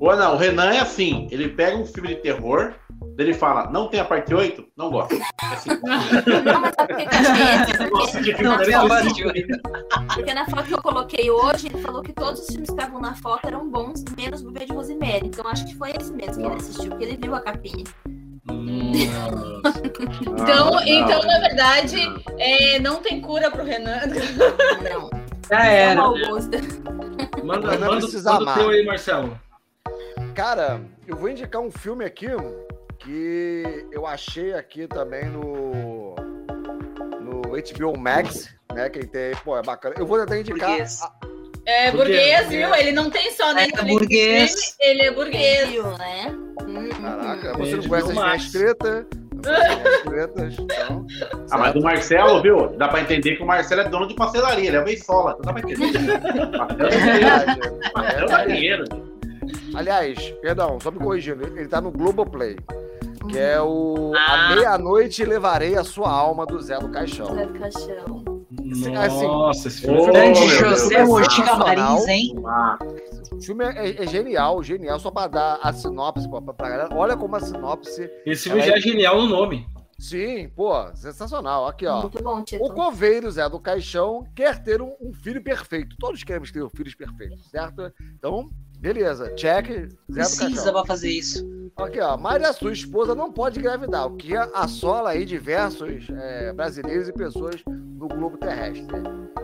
o 0.00 0.10
Ana, 0.10 0.30
o 0.32 0.36
Renan 0.36 0.72
é 0.74 0.78
assim, 0.80 1.28
ele 1.30 1.48
pega 1.48 1.76
um 1.76 1.86
filme 1.86 2.08
de 2.10 2.16
terror, 2.16 2.74
ele 3.18 3.32
fala, 3.34 3.70
não 3.70 3.88
tem 3.88 4.00
a 4.00 4.04
parte 4.04 4.34
8? 4.34 4.64
Não 4.76 4.90
gosta. 4.90 5.14
É 5.14 5.18
assim. 5.52 5.70
Não, 6.44 6.60
mas 6.60 6.74
sabe 6.74 6.94
por 7.90 8.10
que 8.22 8.42
eu 8.42 8.52
achei 8.52 9.46
Porque 10.14 10.34
na 10.34 10.44
foto 10.46 10.64
que 10.64 10.74
eu 10.74 10.82
coloquei 10.82 11.30
hoje, 11.30 11.68
ele 11.68 11.78
falou 11.78 12.02
que 12.02 12.12
todos 12.12 12.40
os 12.40 12.46
filmes 12.48 12.68
que 12.68 12.76
estavam 12.76 13.00
na 13.00 13.14
foto 13.14 13.46
eram 13.46 13.68
bons, 13.70 14.04
menos 14.16 14.42
o 14.42 14.50
Bebê 14.50 14.66
de 14.66 14.72
Rosemary. 14.72 15.26
Então 15.26 15.46
acho 15.48 15.64
que 15.66 15.74
foi 15.76 15.92
esse 15.98 16.12
mesmo 16.12 16.42
que 16.42 16.46
ele 16.46 16.54
assistiu, 16.56 16.90
porque 16.90 17.04
ele 17.04 17.16
viu 17.16 17.34
a 17.34 17.40
capinha. 17.40 17.84
Então, 20.20 20.78
Ah, 20.78 20.82
então 20.88 21.22
na 21.22 21.38
verdade, 21.40 21.96
é, 22.38 22.78
não 22.78 23.02
tem 23.02 23.20
cura 23.20 23.50
pro 23.50 23.64
Renan. 23.64 24.00
Não. 24.82 25.10
Já 25.48 25.64
era. 25.64 26.00
gosto. 26.02 26.50
Manda, 27.44 27.66
manda, 27.68 27.86
manda 27.88 28.06
o 28.06 28.54
teu 28.54 28.68
aí, 28.70 28.84
Marcelo. 28.84 29.38
cara, 30.34 30.80
eu 31.06 31.16
vou 31.16 31.28
indicar 31.28 31.62
um 31.62 31.70
filme 31.70 32.04
aqui 32.04 32.26
que 32.98 33.86
eu 33.92 34.06
achei 34.06 34.52
aqui 34.54 34.86
também 34.86 35.24
no 35.26 36.14
no 37.20 37.42
HBO 37.42 37.98
Max, 37.98 38.48
né? 38.72 38.88
Que 38.88 39.06
tem, 39.06 39.32
pô, 39.44 39.56
é 39.58 39.62
bacana. 39.62 39.94
Eu 39.98 40.06
vou 40.06 40.18
tentar 40.20 40.38
indicar. 40.38 40.68
Burguês. 40.70 41.02
a- 41.02 41.12
É 41.66 41.90
burguês, 41.90 42.48
viu? 42.48 42.72
Ele 42.74 42.92
não 42.92 43.10
tem 43.10 43.32
só 43.32 43.50
É 43.50 43.54
Netflix. 43.54 43.98
burguês. 43.98 44.76
Ele 44.80 45.02
é 45.02 45.10
burguês. 45.10 45.68
Né? 45.98 46.34
Caraca, 47.00 47.54
você 47.58 47.76
não 47.76 47.82
HBO 47.82 47.88
conhece 47.88 48.10
as 48.10 48.14
minhas 48.16 48.52
tretas? 48.52 49.06
Tretas, 50.04 50.54
então. 50.58 51.06
Ah, 51.50 51.58
mas 51.58 51.74
o 51.74 51.80
Marcelo, 51.80 52.40
viu? 52.42 52.68
Dá 52.78 52.88
pra 52.88 53.00
entender 53.00 53.36
que 53.36 53.42
o 53.42 53.46
Marcelo 53.46 53.82
é 53.82 53.88
dono 53.88 54.06
de 54.08 54.14
pastelaria, 54.14 54.68
ele 54.68 54.76
é 54.76 54.84
meio 54.84 55.02
sola. 55.04 55.36
Então 55.38 55.52
dá 55.54 55.60
pra 55.60 55.70
entender. 55.70 55.92
Marcelo 56.56 56.88
é 56.88 57.14
dinheiro. 57.14 57.78
Marcelo 57.94 58.30
é 58.32 58.46
dinheiro. 58.46 58.84
Aliás, 59.76 60.18
perdão, 60.40 60.78
só 60.80 60.90
me 60.90 60.98
corrigindo, 60.98 61.46
ele 61.46 61.68
tá 61.68 61.80
no 61.80 61.90
Globoplay. 61.90 62.56
Que 63.28 63.38
é 63.38 63.60
o 63.60 64.12
Ah. 64.16 64.50
A 64.52 64.54
Meia-Noite 64.54 65.24
Levarei 65.24 65.76
a 65.76 65.82
Sua 65.82 66.10
Alma 66.10 66.46
do 66.46 66.60
Zé 66.60 66.78
do 66.78 66.88
Caixão. 66.88 67.34
Zé 67.34 67.46
do 67.46 67.58
Caixão. 67.58 68.24
Nossa, 68.58 69.68
esse 69.68 69.80
filme 69.82 69.98
Ô, 70.00 70.08
é 70.08 70.12
Grande 70.12 70.48
José. 70.48 71.04
Mojica 71.04 71.56
Marins, 71.56 72.06
hein? 72.08 72.34
O 73.32 73.40
filme 73.42 73.64
é, 73.64 74.02
é 74.02 74.06
genial, 74.06 74.62
genial, 74.62 74.98
só 74.98 75.10
pra 75.10 75.26
dar 75.26 75.58
a 75.62 75.72
sinopse 75.72 76.28
pra, 76.28 76.40
pra 76.40 76.68
galera. 76.68 76.88
Olha 76.94 77.16
como 77.16 77.36
a 77.36 77.40
sinopse. 77.40 78.08
Esse 78.24 78.44
filme 78.48 78.62
já 78.62 78.76
é 78.76 78.80
genial 78.80 79.20
no 79.20 79.28
nome. 79.28 79.66
Sim, 79.98 80.48
pô, 80.54 80.72
sensacional. 80.94 81.66
Aqui, 81.66 81.86
ó. 81.86 82.02
Muito 82.02 82.22
bom, 82.22 82.44
O 82.60 82.70
coveiro 82.72 83.30
Zé 83.30 83.48
do 83.48 83.58
Caixão 83.58 84.24
quer 84.34 84.62
ter 84.62 84.82
um, 84.82 84.94
um 85.00 85.12
filho 85.12 85.42
perfeito. 85.42 85.96
Todos 85.98 86.22
queremos 86.22 86.52
ter 86.52 86.62
um 86.62 86.68
filhos 86.68 86.94
perfeitos, 86.94 87.48
certo? 87.50 87.90
Então, 88.14 88.46
beleza. 88.92 89.34
Check, 89.34 89.88
Precisa 90.12 90.72
pra 90.72 90.84
fazer 90.84 91.10
isso. 91.10 91.44
Aqui, 91.76 92.00
ó. 92.00 92.16
Mas 92.16 92.42
a 92.42 92.52
sua 92.52 92.72
esposa 92.72 93.14
não 93.14 93.32
pode 93.32 93.58
engravidar, 93.58 94.06
o 94.06 94.16
que 94.16 94.34
assola 94.36 95.10
aí 95.10 95.24
diversos 95.24 96.08
é, 96.10 96.52
brasileiros 96.52 97.08
e 97.08 97.12
pessoas 97.12 97.62
no 97.66 98.08
globo 98.08 98.38
terrestre. 98.38 98.86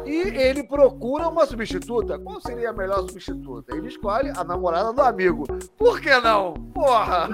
E 0.06 0.16
ele 0.36 0.62
procura 0.64 1.28
uma 1.28 1.46
substituta. 1.46 2.18
Qual 2.18 2.40
seria 2.40 2.70
a 2.70 2.72
melhor 2.72 3.02
substituta? 3.02 3.76
Ele 3.76 3.88
escolhe 3.88 4.30
a 4.30 4.42
namorada 4.42 4.92
do 4.92 5.02
amigo. 5.02 5.44
Por 5.76 6.00
que 6.00 6.18
não? 6.20 6.54
Porra! 6.74 7.28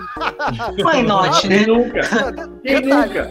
Why 0.84 1.02
not, 1.02 1.40
quem 1.40 1.50
né? 1.50 1.66
nunca? 1.66 2.00
Quem 2.62 2.80
nunca? 2.82 3.30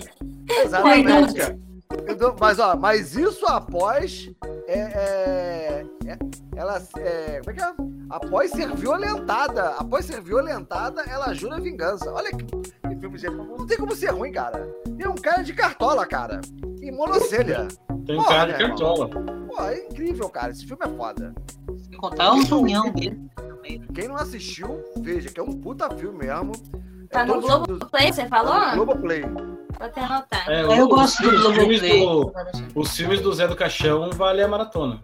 Exatamente. 0.49 1.66
Então, 2.08 2.36
mas, 2.39 2.60
ó, 2.60 2.76
mas 2.76 3.15
isso 3.15 3.45
após. 3.45 4.30
É, 4.67 4.80
é, 4.80 5.86
é- 6.06 6.17
ela. 6.56 6.82
É, 6.97 7.39
como 7.39 7.52
é 7.52 7.54
que 7.54 7.62
é? 7.62 7.73
Após 8.10 8.52
ser 8.52 8.73
violentada. 8.76 9.69
Após 9.78 10.06
ser 10.06 10.21
violentada, 10.21 11.04
ela 11.04 11.34
jura 11.34 11.60
vingança. 11.60 12.12
Olha 12.12 12.32
que, 12.32 12.45
que 12.45 12.95
filme 13.00 13.17
de. 13.17 13.30
Não 13.30 13.65
tem 13.65 13.78
como 13.78 13.95
ser 13.95 14.12
ruim, 14.12 14.32
cara. 14.32 14.67
Tem 14.97 15.08
um 15.08 15.15
cara 15.15 15.43
de 15.43 15.54
cartola, 15.54 16.06
cara. 16.06 16.41
E 16.82 16.91
monocelha. 16.91 17.67
Tem 18.06 18.19
um 18.19 18.23
cara 18.23 18.54
de 18.54 18.67
cartola. 18.67 19.10
Pô, 19.10 19.62
é 19.63 19.86
incrível, 19.86 20.30
cara. 20.30 20.52
Esse 20.52 20.65
filme 20.65 20.86
é 20.86 20.89
foda. 20.89 21.34
Sem 21.78 21.97
contar 21.97 22.34
o 22.34 22.62
união 22.62 22.91
dele. 22.91 23.28
Quem 23.93 24.08
não 24.08 24.15
assistiu, 24.15 24.84
veja, 24.97 25.30
que 25.30 25.39
é 25.39 25.43
um 25.43 25.54
puta 25.54 25.89
filme 25.97 26.19
mesmo. 26.19 26.54
Tá 27.10 27.21
é 27.21 27.26
no 27.26 27.41
Globoplay, 27.41 28.12
você 28.13 28.23
tá 28.23 28.30
falou? 28.30 28.69
no 28.69 28.86
Globoplay. 28.86 29.23
Vou 29.77 29.87
até 29.87 30.01
anotar. 30.01 30.49
É, 30.49 30.63
Eu 30.63 30.83
os- 30.83 30.87
gosto 30.89 31.23
do 31.23 31.31
Globoplay. 31.41 31.99
do, 32.01 32.33
Os 32.75 32.95
filmes 32.95 33.21
do 33.21 33.33
Zé 33.33 33.47
do 33.47 33.55
Caixão 33.55 34.09
vale 34.11 34.41
a 34.41 34.47
maratona. 34.47 34.99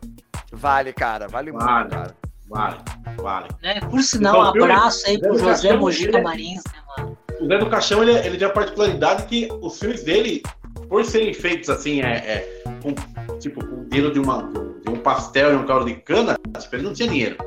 Vale, 0.51 0.93
cara. 0.93 1.27
Vale 1.27 1.51
muito, 1.51 1.65
Vale. 1.65 1.89
cara. 1.89 2.15
Vale, 2.49 2.77
vale. 3.17 3.47
Né? 3.63 3.79
Por 3.89 4.01
sinal, 4.03 4.36
um 4.36 4.39
Então, 4.41 4.51
filme- 4.53 4.71
abraço 4.71 5.07
aí 5.07 5.17
pro 5.19 5.33
José 5.39 5.45
Caixão, 5.69 5.77
Mojica 5.79 6.17
ele- 6.17 6.21
Marins, 6.23 6.62
né, 6.65 6.79
mano? 6.97 7.17
O 7.41 7.47
Zé 7.47 7.57
do 7.57 7.65
Caixão, 7.69 8.03
ele, 8.03 8.12
ele 8.12 8.38
tem 8.38 8.47
a 8.47 8.51
particularidade 8.51 9.23
que 9.25 9.49
os 9.62 9.79
filmes 9.79 10.03
dele, 10.03 10.43
por 10.88 11.03
serem 11.03 11.33
feitos 11.33 11.69
assim, 11.69 12.01
é, 12.01 12.12
é, 12.15 12.63
com, 12.81 12.93
tipo, 13.39 13.65
com 13.65 13.75
o 13.81 13.86
dedo 13.86 14.12
de, 14.12 14.19
uma, 14.19 14.51
de 14.84 14.89
um 14.91 14.98
pastel 14.98 15.54
e 15.54 15.56
um 15.56 15.65
caldo 15.65 15.86
de 15.86 15.96
cana, 15.96 16.38
tipo, 16.60 16.76
ele 16.76 16.84
não 16.84 16.93
tinha 16.93 17.08
dinheiro, 17.10 17.38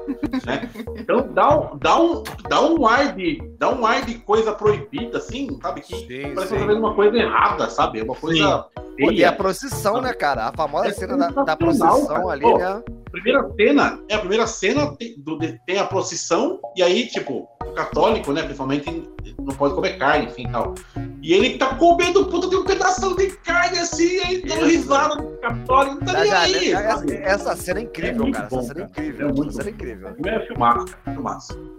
né? 0.45 0.69
Então 0.97 1.29
dá 1.33 1.59
um, 1.59 1.77
dá 1.79 2.01
um, 2.01 2.23
dá 2.49 2.61
um 2.63 2.87
ar 2.87 3.15
de, 3.15 3.43
dá 3.59 3.71
um 3.71 3.85
ar 3.87 4.05
de 4.05 4.15
coisa 4.15 4.53
proibida, 4.53 5.19
assim, 5.19 5.59
sabe? 5.61 5.81
Que 5.83 5.97
Sim, 5.97 6.35
parece 6.35 6.49
sim. 6.49 6.55
que 6.55 6.61
tá 6.61 6.67
fazendo 6.67 6.79
uma 6.79 6.95
coisa 6.95 7.17
errada, 7.17 7.69
sabe? 7.71 8.01
É 8.01 8.03
Uma 8.05 8.15
coisa 8.15 8.67
Pô, 8.99 9.11
e 9.11 9.23
a 9.23 9.31
procissão, 9.33 10.01
né, 10.01 10.15
cara? 10.15 10.47
A 10.49 10.53
famosa 10.53 10.89
É 10.89 10.93
cena 10.93 11.19
da, 11.19 11.29
da 11.43 11.55
procissão 11.57 12.07
cara. 12.07 12.31
ali, 12.31 12.43
Pô, 12.43 12.57
né? 12.57 12.83
primeira 13.13 13.47
cena, 13.55 14.01
é 14.09 14.15
a 14.15 14.19
primeira 14.19 14.47
cena 14.47 14.97
tem, 14.97 15.15
do- 15.19 15.39
tem 15.67 15.79
a 15.79 15.85
procissão, 15.85 16.59
e 16.75 16.83
aí, 16.83 17.07
tipo, 17.07 17.47
católico, 17.77 18.33
né, 18.33 18.43
principalmente, 18.43 19.09
não 19.39 19.55
pode 19.55 19.75
comer 19.75 19.99
carne, 19.99 20.27
enfim 20.27 20.49
tal. 20.51 20.75
E 21.23 21.33
ele 21.33 21.59
tá 21.59 21.75
comendo 21.77 22.27
puta 22.27 22.49
de 22.49 22.57
um 22.57 22.65
pedaço 22.65 23.15
de 23.17 23.29
carne 23.39 23.79
assim, 23.79 24.19
aí 24.21 24.43
dando 24.43 24.67
risada 24.67 25.17
do 25.17 25.29
católico, 25.39 25.97
não 25.97 26.13
tá 26.13 26.25
Já, 26.25 26.43
nem 26.49 26.71
já, 26.71 26.79
aí. 26.99 27.13
essa, 27.13 27.15
essa 27.15 27.57
cena 27.57 27.81
é 27.81 27.83
É 27.83 27.87
incrível, 27.87 28.23
muito 28.23 28.35
cara. 28.35 28.49
bom, 28.49 28.59
essa 28.59 28.69
cena 28.69 28.81
é 28.81 28.85
incrível. 28.85 29.29
É 29.29 29.33
muito 29.33 29.49
essa 29.49 29.57
cena 29.59 29.69
é 29.69 29.73
incrível. 29.73 30.09
É 30.25 30.47
filmaço, 30.47 30.87
cara, 30.87 31.15
filmaço. 31.15 31.77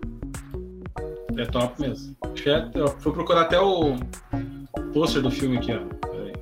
É 1.37 1.45
top 1.45 1.81
mesmo. 1.81 2.15
É, 2.45 2.79
eu 2.79 2.87
fui 2.99 3.11
procurar 3.11 3.41
até 3.41 3.59
o 3.59 3.95
pôster 4.93 5.21
do 5.21 5.29
filme 5.29 5.57
aqui, 5.57 5.71
ó. 5.73 6.07
Peraí. 6.07 6.33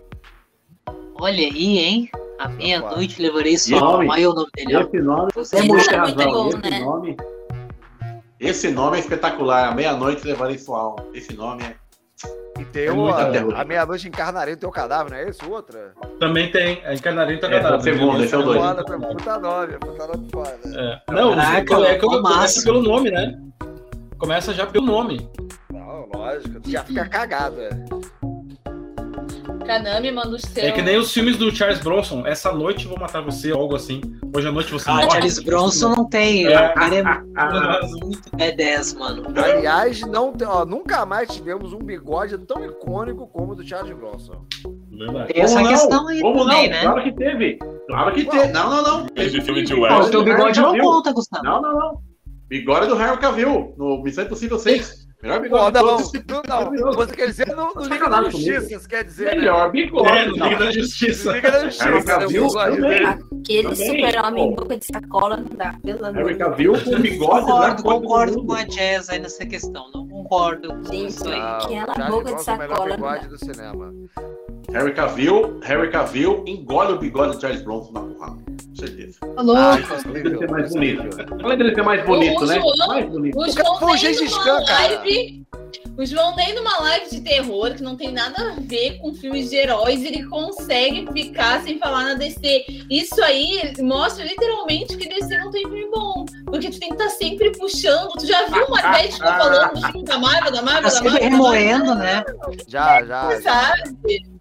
Olha 1.15 1.47
aí, 1.47 1.77
hein? 1.79 2.09
À 2.39 2.49
meia-noite 2.49 3.21
levarei 3.21 3.55
alma. 3.73 4.13
Aí 4.13 4.27
o 4.27 4.33
nome 4.33 4.49
dele. 4.55 4.73
Esse 4.77 5.01
nome, 5.01 5.31
Mojica 5.67 5.95
é 5.95 6.01
muito 6.01 6.23
bom, 6.23 6.49
esse 6.49 6.57
né? 6.69 6.79
nome, 6.79 7.17
esse 8.39 8.69
nome 8.71 8.97
é 8.97 8.99
espetacular. 8.99 9.69
À 9.69 9.75
meia-noite 9.75 10.25
levarei 10.25 10.57
sua 10.57 10.79
alma. 10.79 11.05
Esse 11.13 11.33
nome 11.35 11.63
é. 11.63 11.75
E 12.59 12.63
tem 12.65 12.85
É 12.85 12.91
o, 12.91 13.07
a, 13.09 13.61
a 13.61 13.65
meia-noite 13.65 14.07
encarnarei 14.07 14.53
o 14.53 14.57
teu 14.57 14.71
cadáver, 14.71 15.11
não 15.11 15.17
é 15.17 15.29
esse? 15.29 15.43
Outra? 15.45 15.93
Também 16.19 16.49
tem. 16.51 16.81
A 16.85 16.93
Encarnarinho 16.93 17.39
tá 17.39 17.47
É, 17.47 17.51
cadáver. 17.61 17.77
o 17.77 17.81
segundo, 17.81 18.23
esse 18.23 18.33
é 18.33 18.37
o 18.37 18.43
dois. 18.43 18.61
Puta 18.61 19.37
nome, 19.39 19.73
puta 19.77 20.07
nome 20.07 20.29
foda. 20.31 20.59
É. 20.63 21.11
Não, 21.11 21.35
Caraca, 21.35 21.57
é 21.85 21.97
que 21.97 22.05
eu 22.05 22.09
massa. 22.21 22.33
começa 22.35 22.63
pelo 22.63 22.81
nome, 22.81 23.11
né? 23.11 23.37
Começa 24.17 24.53
já 24.53 24.65
pelo 24.65 24.85
nome. 24.85 25.29
Não, 25.69 26.07
lógico, 26.15 26.61
tu 26.61 26.71
já 26.71 26.83
fica 26.85 27.05
cagado, 27.09 27.59
é. 27.59 27.69
Kanami 29.65 30.11
manda 30.11 30.29
o 30.35 30.39
seu. 30.39 30.63
É 30.63 30.71
que 30.71 30.81
nem 30.81 30.97
os 30.97 31.11
filmes 31.13 31.37
do 31.37 31.53
Charles 31.55 31.79
Bronson. 31.79 32.25
Essa 32.25 32.51
noite 32.51 32.87
vou 32.87 32.99
matar 32.99 33.21
você, 33.21 33.51
ou 33.51 33.61
algo 33.61 33.75
assim. 33.75 34.01
Hoje 34.35 34.47
à 34.47 34.51
noite 34.51 34.71
você 34.71 34.89
Ah, 34.89 34.95
morre. 34.95 35.09
Charles 35.11 35.39
Bronson 35.39 35.89
não 35.95 36.05
tem. 36.09 36.45
É. 36.47 36.69
O 36.69 36.73
cara 36.73 36.95
é 36.95 37.03
muito 37.03 38.29
B10, 38.37 38.97
mano. 38.97 39.23
Aliás, 39.35 40.01
não, 40.01 40.31
tem- 40.33 40.47
ó, 40.47 40.65
nunca 40.65 41.05
mais 41.05 41.29
tivemos 41.33 41.73
um 41.73 41.79
bigode 41.79 42.37
tão 42.39 42.63
icônico 42.65 43.27
como 43.27 43.53
o 43.53 43.55
do 43.55 43.63
Charles 43.67 43.95
Bronson. 43.95 44.45
Verdade. 44.91 45.33
Tem 45.33 45.41
essa 45.43 45.55
Como 45.55 45.65
não? 45.65 45.71
questão 45.73 46.07
aí 46.07 46.21
Como 46.21 46.39
também, 46.45 46.63
não? 46.69 46.75
né? 46.75 46.81
Claro 46.81 47.03
que 47.03 47.11
teve. 47.13 47.59
Claro 47.87 48.13
que 48.13 48.25
teve. 48.25 48.47
Não, 48.53 48.69
não, 48.69 48.83
não. 48.83 49.07
Esse 49.15 49.41
filme 49.41 49.63
de 49.63 49.73
West. 49.73 50.07
o 50.07 50.11
teu 50.11 50.23
bigode 50.23 50.59
não 50.61 50.77
conta, 50.77 51.11
Gustavo. 51.11 51.43
Não, 51.43 51.61
não, 51.61 51.73
não. 51.77 51.99
Bigode 52.47 52.87
do 52.87 52.95
Harry 52.95 53.17
Cavill, 53.17 53.73
no 53.77 54.01
Missão 54.03 54.23
Impossível 54.23 54.59
6. 54.59 55.04
Melhor 55.25 55.41
bigode 55.41 55.79
Pô, 55.79 55.85
não, 56.27 56.43
não, 56.43 56.71
não, 56.71 56.93
você 56.93 57.15
quer 57.15 57.25
dizer 57.25 57.47
no, 57.47 57.73
no 57.73 57.81
Liga 57.81 58.07
da 58.07 58.29
Justiça, 58.29 58.79
você 58.79 58.87
quer 58.87 59.03
dizer, 59.03 59.25
né? 59.25 59.35
Melhor 59.37 59.71
bigode. 59.71 60.07
É, 60.07 60.25
no 60.27 60.35
não. 60.35 60.49
Liga 60.49 60.65
da 60.65 60.71
Justiça. 60.71 61.33
Liga 61.33 61.51
da 61.51 61.59
Justiça, 61.61 62.69
né? 62.69 63.19
Aquele 63.41 63.75
super-homem 63.75 64.53
boca 64.53 64.77
de 64.77 64.85
sacola 64.85 65.37
não 65.37 65.57
dá, 65.57 65.75
pelo 65.83 66.05
amor 66.05 66.31
de 66.31 66.55
Deus. 66.57 66.83
Com 66.83 66.99
bigode. 67.01 67.41
Concordo, 67.41 67.53
melhor 67.55 67.75
do 67.75 67.83
concordo 67.83 68.37
mundo. 68.37 68.45
com 68.45 68.53
a 68.53 68.63
Jazz 68.65 69.09
aí 69.09 69.17
nessa 69.17 69.45
questão. 69.47 69.91
Não 69.91 70.07
concordo 70.07 70.67
com 70.83 70.93
isso 70.93 71.27
aí. 71.27 71.41
Aquela 71.41 72.07
boca 72.07 72.35
de 72.35 72.49
é 72.49 72.53
o 72.53 72.57
melhor 72.57 72.67
sacola, 72.67 72.89
né? 72.89 72.95
bigode 72.95 73.27
do 73.27 73.37
cinema. 73.39 73.93
Harry 74.75 74.93
Cavill, 74.93 75.57
Harry 75.63 75.89
Cavill 75.89 76.43
engole 76.45 76.93
o 76.93 76.97
bigode 76.99 77.35
do 77.35 77.41
Charles 77.41 77.61
Bronson 77.61 77.93
na 77.93 78.01
porrada. 78.01 78.35
Com 78.45 78.75
certeza. 78.75 79.17
Tá 79.21 79.27
Ah, 79.37 79.79
é 79.79 80.09
Além 80.09 80.23
dele 80.23 80.37
ser 80.37 80.51
mais 80.51 80.69
bonito. 80.73 81.01
Além 81.43 81.57
dele 81.57 81.75
ser 81.75 81.81
mais 81.83 82.05
bonito, 82.05 82.41
O 82.43 82.45
né? 82.45 82.55
João- 82.59 82.87
Mais 82.89 83.05
bonito. 83.09 83.37
O 83.39 83.49
João 83.49 83.79
foi 83.79 83.91
o 83.93 83.97
Gengis 83.97 84.37
Khan, 84.37 84.65
cara. 84.65 84.87
live. 84.99 85.45
O 85.97 86.05
João 86.05 86.35
nem 86.35 86.53
numa 86.55 86.77
live 86.81 87.09
de 87.09 87.21
terror, 87.21 87.73
que 87.73 87.81
não 87.81 87.95
tem 87.95 88.11
nada 88.11 88.35
a 88.51 88.55
ver 88.59 88.97
com 88.99 89.13
filmes 89.13 89.49
de 89.49 89.55
heróis, 89.55 90.03
ele 90.03 90.25
consegue 90.25 91.07
ficar 91.13 91.61
sem 91.63 91.79
falar 91.79 92.03
na 92.03 92.13
DC. 92.15 92.65
Isso 92.91 93.23
aí 93.23 93.73
mostra 93.79 94.25
literalmente 94.25 94.97
que 94.97 95.07
DC 95.07 95.37
não 95.37 95.51
tem 95.51 95.61
filme 95.63 95.87
bom. 95.89 96.25
Porque 96.47 96.69
tu 96.69 96.79
tem 96.81 96.89
que 96.89 96.95
estar 96.95 97.09
sempre 97.11 97.49
puxando. 97.57 98.09
Tu 98.19 98.27
já 98.27 98.45
viu 98.47 98.65
o 98.65 98.71
Marvete 98.71 99.13
ficou 99.13 99.31
falando 99.31 99.73
do 99.73 99.81
filme 99.87 100.03
da 100.03 100.17
Marvel, 100.19 100.51
da 100.51 100.61
Marvel, 100.61 100.91
Tá 100.91 100.99
da 100.99 101.03
Marvel? 101.09 101.29
remoendo, 101.29 101.95
né? 101.95 102.25
Já, 102.67 103.01
já. 103.05 103.41
Sabe? 103.41 104.34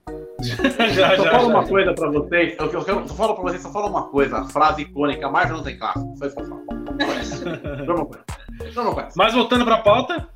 já, 0.95 1.17
Só 1.17 1.25
já, 1.25 1.31
falo 1.31 1.49
já. 1.51 1.59
uma 1.59 1.67
coisa 1.67 1.93
pra 1.95 2.11
vocês. 2.11 2.55
Eu, 2.59 2.67
eu, 2.67 2.83
eu 2.87 3.09
só 3.09 3.15
falo 3.15 3.35
pra 3.35 3.43
vocês, 3.45 3.63
só 3.63 3.71
falo 3.73 3.89
uma 3.89 4.09
coisa. 4.09 4.39
A 4.39 4.45
frase 4.49 4.83
icônica, 4.83 5.29
Marvel 5.31 5.57
não 5.59 5.65
tem 5.65 5.79
clássico. 5.79 6.15
Só 6.19 6.27
isso 6.27 6.37
que 6.37 6.43
eu 6.43 6.47
falo. 6.47 6.65
Só 7.01 7.21
isso. 7.21 7.45
Uma 7.45 8.07
coisa. 8.07 8.81
Uma 8.81 8.95
coisa. 8.95 9.09
Mas 9.17 9.35
voltando 9.35 9.65
pra 9.65 9.79
pauta, 9.79 10.29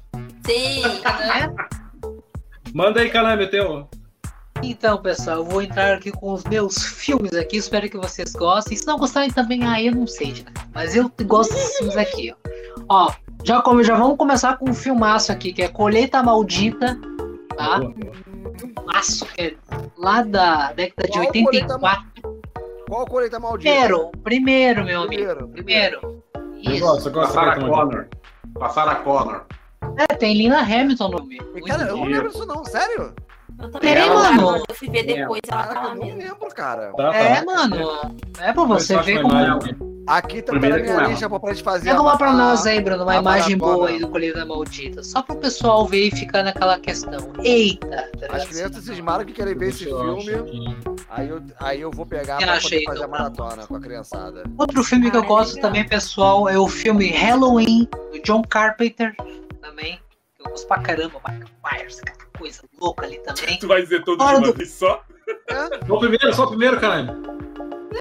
Sim, 0.47 0.83
Né? 0.83 1.55
manda 2.75 3.01
aí, 3.01 3.11
Caname, 3.11 3.45
o 3.45 3.51
teu. 3.51 3.89
Então, 4.63 4.99
pessoal, 5.01 5.37
eu 5.39 5.45
vou 5.45 5.63
entrar 5.63 5.95
aqui 5.95 6.11
com 6.11 6.33
os 6.33 6.43
meus 6.45 6.83
filmes 6.83 7.33
aqui. 7.33 7.57
Espero 7.59 7.89
que 7.89 7.97
vocês 7.97 8.33
gostem. 8.33 8.77
Se 8.77 8.87
não 8.87 8.99
gostarem 8.99 9.31
também, 9.31 9.63
aí 9.65 9.87
eu 9.87 9.95
não 9.95 10.07
sei, 10.07 10.35
já. 10.35 10.45
Mas 10.75 10.97
eu 10.97 11.11
gosto 11.27 11.55
desses 11.55 11.77
filmes 11.79 11.97
aqui, 11.97 12.33
ó. 12.33 13.07
Ó, 13.07 13.13
Já, 13.45 13.63
já 13.85 13.95
vamos 13.97 14.17
começar 14.17 14.57
com 14.57 14.71
um 14.71 14.75
filmaço 14.75 15.31
aqui, 15.31 15.53
que 15.53 15.63
é 15.63 15.69
Colheita 15.69 16.23
Maldita, 16.23 16.99
tá? 17.57 17.79
Boa, 17.79 17.91
boa. 17.93 18.13
Que 19.35 19.43
é 19.43 19.55
lá 19.97 20.23
da 20.23 20.73
década 20.73 21.07
de 21.09 21.13
Qual 21.13 21.27
84. 21.27 22.05
Qual 22.89 23.07
colheita 23.07 23.39
maldita? 23.39 23.71
Primeiro, 23.71 24.11
primeiro, 24.23 24.85
meu 24.85 25.03
amigo. 25.03 25.23
Primeiro, 25.23 25.49
Primeiro. 25.49 26.25
Eu 26.65 26.73
Isso. 26.73 26.81
gosto, 26.81 27.09
a 27.09 27.13
gosto 27.13 27.33
Sarah 27.33 27.55
da 27.55 27.61
Colheita 27.61 27.77
Connor. 27.77 28.09
Com 28.55 28.65
a 28.65 28.95
Connor. 28.97 29.43
É, 29.97 30.07
tem 30.15 30.37
Lina 30.37 30.61
Hamilton 30.61 31.09
no. 31.09 31.33
E, 31.33 31.63
Cara, 31.63 31.83
eu 31.85 31.97
não 31.97 32.05
lembro 32.05 32.29
disso 32.29 32.47
não, 32.47 32.65
sério? 32.65 33.15
Eu 33.61 33.71
também 33.71 33.95
É, 33.95 34.07
não 34.07 34.15
mano. 34.15 34.51
lembro. 34.51 34.65
Eu 34.69 34.75
fui 34.75 34.89
ver 34.89 35.03
depois, 35.05 35.41
ela 35.51 35.67
tava 35.67 35.89
eu 35.89 35.95
não 35.97 36.07
lembro, 36.17 36.49
cara. 36.55 36.93
Tá, 36.97 37.11
tá. 37.11 37.17
É, 37.17 37.45
mano. 37.45 38.17
É 38.41 38.53
pra 38.53 38.65
você 38.65 38.97
ver 39.03 39.23
como. 39.23 39.35
imagem 39.35 39.88
aqui. 40.09 40.43
Tá, 40.43 40.53
Primeiro 40.53 40.77
na 40.79 40.83
minha 40.97 41.09
lista 41.09 41.29
pra 41.41 41.53
gente 41.53 41.63
fazer. 41.63 41.85
Pega 41.91 41.99
a- 41.99 42.03
uma 42.03 42.17
pra 42.19 42.33
nós 42.33 42.67
aí, 42.67 42.81
Bruno, 42.81 43.03
uma 43.05 43.17
imagem 43.17 43.57
maratona. 43.57 43.77
boa 43.79 43.89
aí 43.89 43.99
do 44.01 44.09
Colheita 44.09 44.45
Maldita. 44.45 45.03
Só 45.03 45.23
pro 45.23 45.37
pessoal 45.37 45.87
ver 45.87 46.09
e 46.09 46.11
ficar 46.11 46.43
naquela 46.43 46.79
questão. 46.79 47.33
Eita! 47.45 48.11
tá 48.21 48.37
As 48.37 48.45
crianças 48.47 48.85
cismaram 48.85 49.25
que 49.25 49.33
querem 49.33 49.57
ver 49.57 49.69
esse 49.69 49.85
filme. 49.85 50.77
Aí 51.11 51.29
eu, 51.29 51.43
aí 51.61 51.81
eu 51.81 51.91
vou 51.91 52.05
pegar 52.07 52.41
Eu 52.41 52.47
pra 52.47 52.55
achei, 52.57 52.83
poder 52.85 52.99
fazer 53.01 53.05
a 53.05 53.09
maratona 53.09 53.67
com 53.67 53.77
a 53.77 53.81
criançada. 53.81 54.43
Outro 54.59 54.85
filme 54.85 55.11
que 55.11 55.17
eu 55.17 55.23
é 55.23 55.27
gosto 55.27 55.61
também, 55.61 55.87
pessoal, 55.87 56.49
é 56.49 56.59
o 56.59 56.69
filme 56.69 57.09
Halloween, 57.11 57.89
do 58.13 58.21
John 58.23 58.43
Carpenter, 58.43 59.15
também. 59.61 59.99
Eu 60.39 60.51
gosto 60.51 60.67
pra 60.69 60.79
caramba, 60.81 61.21
Michael 61.27 61.49
Myers, 61.65 61.99
aquela 62.01 62.29
coisa 62.39 62.61
louca 62.81 63.07
ali 63.07 63.19
também. 63.21 63.59
Tu 63.59 63.67
vai 63.67 63.83
dizer 63.83 63.99
de 64.01 64.05
Fora 64.17 64.39
uma 64.39 64.47
do- 64.47 64.55
vez 64.55 64.71
só? 64.71 65.03
Só 65.87 65.95
o 65.95 65.99
primeiro, 65.99 66.35
só 66.35 66.45
o 66.45 66.49
primeiro, 66.49 66.79
caralho. 66.81 67.38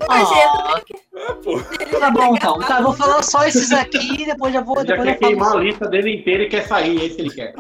Ah, 0.10 0.82
Ah, 1.30 1.34
pô. 1.44 1.60
tá 2.00 2.12
bom 2.12 2.36
então. 2.36 2.60
Tá, 2.60 2.82
vou 2.82 2.94
falar 2.94 3.22
só 3.24 3.46
esses 3.46 3.72
aqui 3.72 4.22
e 4.22 4.26
depois 4.26 4.54
já 4.54 4.62
vou. 4.62 4.78
Ele 4.80 4.88
já 4.88 4.96
Depois 4.96 5.10
quer 5.10 5.16
eu 5.16 5.20
falo. 5.20 5.32
queimar 5.36 5.56
a 5.56 5.60
lista 5.60 5.88
dele 5.88 6.16
inteira 6.16 6.44
e 6.44 6.50
quer 6.50 6.68
sair, 6.68 7.00
é 7.00 7.06
isso 7.06 7.16
que 7.16 7.22
ele 7.24 7.30
quer. 7.34 7.54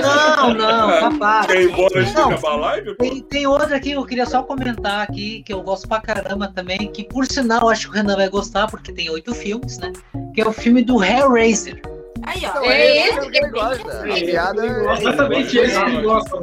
Não, 0.00 0.54
não, 0.54 0.88
rapaz. 1.10 1.46
Quer 1.46 1.62
ir 1.62 1.70
embora 1.70 2.00
antes 2.00 2.10
de 2.12 2.18
Não. 2.18 2.30
acabar 2.30 2.50
a 2.52 2.56
live? 2.56 2.96
Tem, 2.96 3.20
tem 3.22 3.46
outra 3.46 3.76
aqui, 3.76 3.92
eu 3.92 4.04
queria 4.04 4.26
só 4.26 4.42
comentar 4.42 5.02
aqui, 5.02 5.42
que 5.42 5.52
eu 5.52 5.62
gosto 5.62 5.88
pra 5.88 6.00
caramba 6.00 6.48
também, 6.54 6.90
que 6.92 7.04
por 7.04 7.26
sinal 7.26 7.68
acho 7.68 7.86
que 7.88 7.94
o 7.94 7.96
Renan 7.96 8.16
vai 8.16 8.28
gostar, 8.28 8.66
porque 8.68 8.92
tem 8.92 9.10
oito 9.10 9.34
filmes, 9.34 9.78
né? 9.78 9.92
Que 10.34 10.40
é 10.40 10.46
o 10.48 10.52
filme 10.52 10.82
do 10.82 11.02
Hellraiser. 11.02 11.80
Aí, 12.24 12.42
ó. 12.44 12.48
Então, 12.48 12.64
É 12.64 12.80
é 12.80 12.96
esse 13.08 13.18
esse 13.18 13.30
que 13.30 13.38
ele 13.38 13.48
gosta. 13.50 14.00
A 14.00 14.02
piada 14.14 14.66
é. 14.66 14.92
Exatamente 14.98 15.58
esse 15.58 15.84
que 15.84 15.90
ele 15.90 16.02
gosta. 16.02 16.38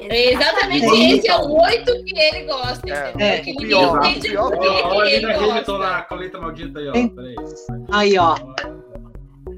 É 0.00 0.32
exatamente 0.32 0.86
É. 0.86 1.10
esse 1.10 1.28
é 1.30 1.36
o 1.36 1.62
oito 1.62 2.04
que 2.04 2.18
ele 2.18 2.44
gosta, 2.46 2.88
É, 2.90 3.12
é, 3.18 3.38
que 3.40 3.50
ninguém 3.52 3.68
pior, 3.68 4.04
entende 4.06 4.28
o 4.28 4.30
pior, 4.30 4.50
pior. 4.58 4.76
que 4.90 4.96
Olha 4.96 5.08
ele 5.10 5.26
ali 5.26 5.36
na 5.36 5.50
Hamilton 5.50 5.72
gosta. 5.78 5.92
na 5.92 6.02
colheita 6.02 6.40
maldita 6.40 6.78
aí, 6.78 6.88
ó. 6.88 6.92
Peraí. 6.92 7.36
Aí, 7.92 8.18
ó. 8.18 8.36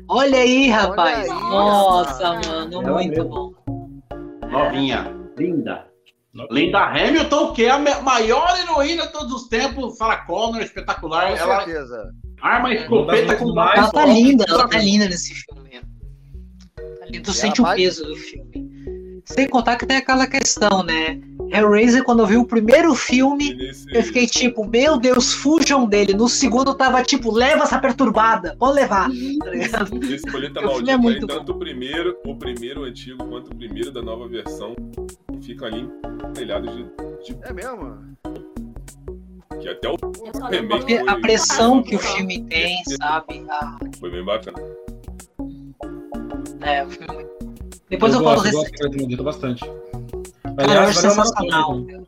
Olha 0.08 0.38
aí, 0.38 0.68
rapaz. 0.68 1.18
aí, 1.20 1.28
Nossa, 1.28 2.32
mano, 2.34 2.82
Ela 2.82 2.92
muito 2.92 3.10
mesmo. 3.10 3.28
bom. 3.28 3.52
Novinha, 4.48 5.14
linda. 5.38 5.86
Linda 6.50 6.78
Hamilton, 6.84 7.52
que 7.52 7.64
é 7.64 7.70
a 7.70 7.78
maior 8.02 8.56
heroína 8.60 9.06
de 9.06 9.12
todos 9.12 9.32
os 9.32 9.48
tempos. 9.48 9.96
Sarah 9.96 10.24
Connor, 10.26 10.60
espetacular. 10.62 11.28
Com 11.30 11.36
Ela 11.36 11.56
certeza. 11.64 12.10
Arma 12.40 12.68
a 12.68 12.74
escopeta 12.74 13.36
com 13.36 13.52
mais- 13.52 13.78
Ela 13.78 13.90
tá 13.90 14.06
linda, 14.06 14.44
ela 14.48 14.68
tá 14.68 14.78
linda 14.78 15.08
nesse 15.08 15.34
filme. 15.34 15.70
Tá 16.76 17.06
linda, 17.06 17.24
Tu 17.24 17.32
sente 17.32 17.60
o 17.60 17.74
peso 17.74 18.04
do 18.04 18.16
filme. 18.16 18.70
Sem 19.24 19.48
contar 19.48 19.76
que 19.76 19.86
tem 19.86 19.98
aquela 19.98 20.26
questão, 20.26 20.82
né? 20.82 21.20
Hellraiser, 21.52 22.04
quando 22.04 22.20
eu 22.20 22.26
vi 22.26 22.36
o 22.36 22.44
primeiro 22.44 22.94
filme, 22.94 23.56
eu 23.92 24.02
fiquei 24.02 24.26
tipo, 24.26 24.64
meu 24.64 24.96
Deus, 24.98 25.32
fujam 25.32 25.86
dele. 25.86 26.14
No 26.14 26.28
segundo 26.28 26.70
eu 26.70 26.74
tava 26.74 27.02
tipo, 27.02 27.30
leva 27.32 27.64
essa 27.64 27.78
perturbada, 27.78 28.56
pode 28.58 28.74
levar. 28.74 29.08
Tá 29.44 29.50
ligado? 29.50 29.96
O 29.96 30.00
filme 30.00 30.18
maldita 30.62 30.90
é 30.90 30.94
aí, 30.94 31.00
muito 31.00 31.26
tanto 31.26 31.52
o 31.52 31.58
primeiro, 31.58 32.16
o 32.24 32.36
primeiro 32.36 32.84
antigo 32.84 33.24
quanto 33.26 33.52
o 33.52 33.56
primeiro 33.56 33.90
da 33.92 34.00
nova 34.02 34.26
versão 34.28 34.74
ficam 35.42 35.66
ali 35.68 35.88
telhados 36.34 36.74
de, 36.74 36.82
de 37.24 37.38
É 37.42 37.52
mesmo? 37.52 37.98
Que 39.60 39.68
até 39.68 39.88
o 39.88 39.96
Eu 40.02 40.44
A, 40.44 40.48
remake 40.48 40.98
a 41.08 41.16
pressão 41.20 41.82
que 41.82 41.96
o 41.96 41.98
filme 41.98 42.42
tem, 42.44 42.82
sabe? 43.00 43.44
Ah, 43.50 43.78
foi 43.98 44.10
bem 44.10 44.24
bacana. 44.24 44.58
é, 46.62 46.84
o 46.84 46.90
filme. 46.90 47.26
Depois 47.88 48.12
eu, 48.14 48.20
eu 48.20 48.24
falo 48.24 48.36
gosto, 48.36 48.38
eu 48.38 48.42
rece- 48.44 48.56
gosto 48.56 48.76
colheita 48.76 48.98
maldita 48.98 49.22
bastante. 49.22 49.64
Cara, 50.56 50.72
eu 50.74 50.80
acho 50.82 51.00
sensacional. 51.00 51.74
maratona, 51.80 52.06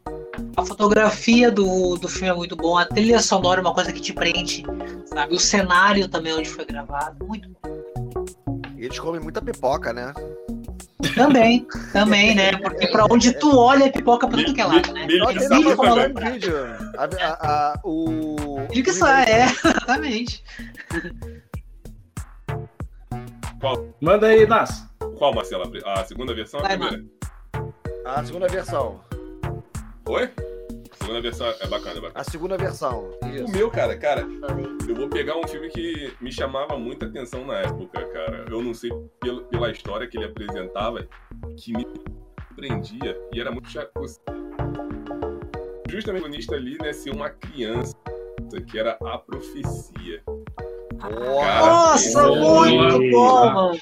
A 0.56 0.64
fotografia 0.64 1.50
do, 1.50 1.96
do 1.96 2.08
filme 2.08 2.28
é 2.28 2.34
muito 2.34 2.54
bom, 2.56 2.76
a 2.78 2.84
trilha 2.84 3.20
sonora 3.20 3.60
é 3.60 3.62
uma 3.62 3.74
coisa 3.74 3.92
que 3.92 4.00
te 4.00 4.12
prende, 4.12 4.64
sabe? 5.06 5.34
O 5.34 5.40
cenário 5.40 6.08
também 6.08 6.34
onde 6.34 6.48
foi 6.48 6.64
gravado, 6.64 7.24
muito 7.26 7.48
bom. 7.48 7.72
E 8.76 8.84
eles 8.84 8.98
comem 8.98 9.20
muita 9.20 9.40
pipoca, 9.40 9.92
né? 9.92 10.12
Também, 11.14 11.66
também, 11.92 12.34
né? 12.34 12.56
Porque 12.58 12.86
pra 12.86 13.06
onde 13.10 13.32
tu 13.38 13.56
olha 13.56 13.84
é 13.84 13.90
pipoca 13.90 14.28
pra 14.28 14.38
tudo 14.38 14.54
que 14.54 14.60
é 14.60 14.64
lado, 14.64 14.92
né? 14.92 15.06
Milho 15.06 15.26
tem 15.26 15.40
sabe 15.40 15.56
vídeo 15.56 15.76
também. 15.76 15.94
falando 15.94 16.32
vídeo. 16.32 16.56
A, 16.96 17.04
a, 17.04 17.72
a, 17.72 17.80
o. 17.84 18.36
Ele 18.70 18.82
que 18.82 18.92
sai, 18.92 19.24
é, 19.24 19.44
exatamente. 19.46 20.44
Manda 24.00 24.26
aí, 24.28 24.46
Nas. 24.46 24.88
Qual, 25.18 25.34
Marcela? 25.34 25.70
A 25.86 26.04
segunda 26.04 26.34
versão 26.34 26.60
ou 26.60 26.66
a 26.66 26.68
primeira? 26.68 27.04
A 28.04 28.24
segunda 28.24 28.48
versão. 28.48 29.00
Oi? 30.08 30.30
A 31.02 31.04
segunda 31.04 31.20
versão 31.20 31.46
é 31.48 31.66
bacana, 31.66 31.90
é 31.98 32.00
bacana. 32.00 32.12
A 32.14 32.24
segunda 32.24 32.56
versão. 32.56 33.10
O 33.22 33.26
Isso. 33.26 33.50
meu, 33.50 33.68
cara, 33.70 33.96
cara, 33.98 34.24
eu 34.88 34.94
vou 34.94 35.08
pegar 35.08 35.36
um 35.36 35.46
filme 35.48 35.68
que 35.68 36.12
me 36.20 36.30
chamava 36.32 36.78
muita 36.78 37.06
atenção 37.06 37.44
na 37.44 37.58
época, 37.58 38.04
cara. 38.06 38.44
Eu 38.48 38.62
não 38.62 38.72
sei 38.72 38.90
pelo- 39.20 39.42
pela 39.46 39.70
história 39.72 40.06
que 40.06 40.16
ele 40.16 40.26
apresentava, 40.26 41.04
que 41.56 41.72
me 41.76 41.84
prendia 42.54 43.18
e 43.34 43.40
era 43.40 43.50
muito 43.50 43.68
chato. 43.68 43.90
Justamente 45.88 46.20
o 46.20 46.22
protagonista 46.22 46.54
ali, 46.54 46.78
né, 46.80 46.92
ser 46.92 47.10
uma 47.10 47.30
criança, 47.30 47.94
que 48.70 48.78
era 48.78 48.96
a 49.04 49.18
profecia. 49.18 50.22
Cara, 51.00 51.60
Nossa, 51.66 52.20
é 52.20 52.26
muito 52.30 53.10
bom. 53.10 53.52
mano. 53.52 53.78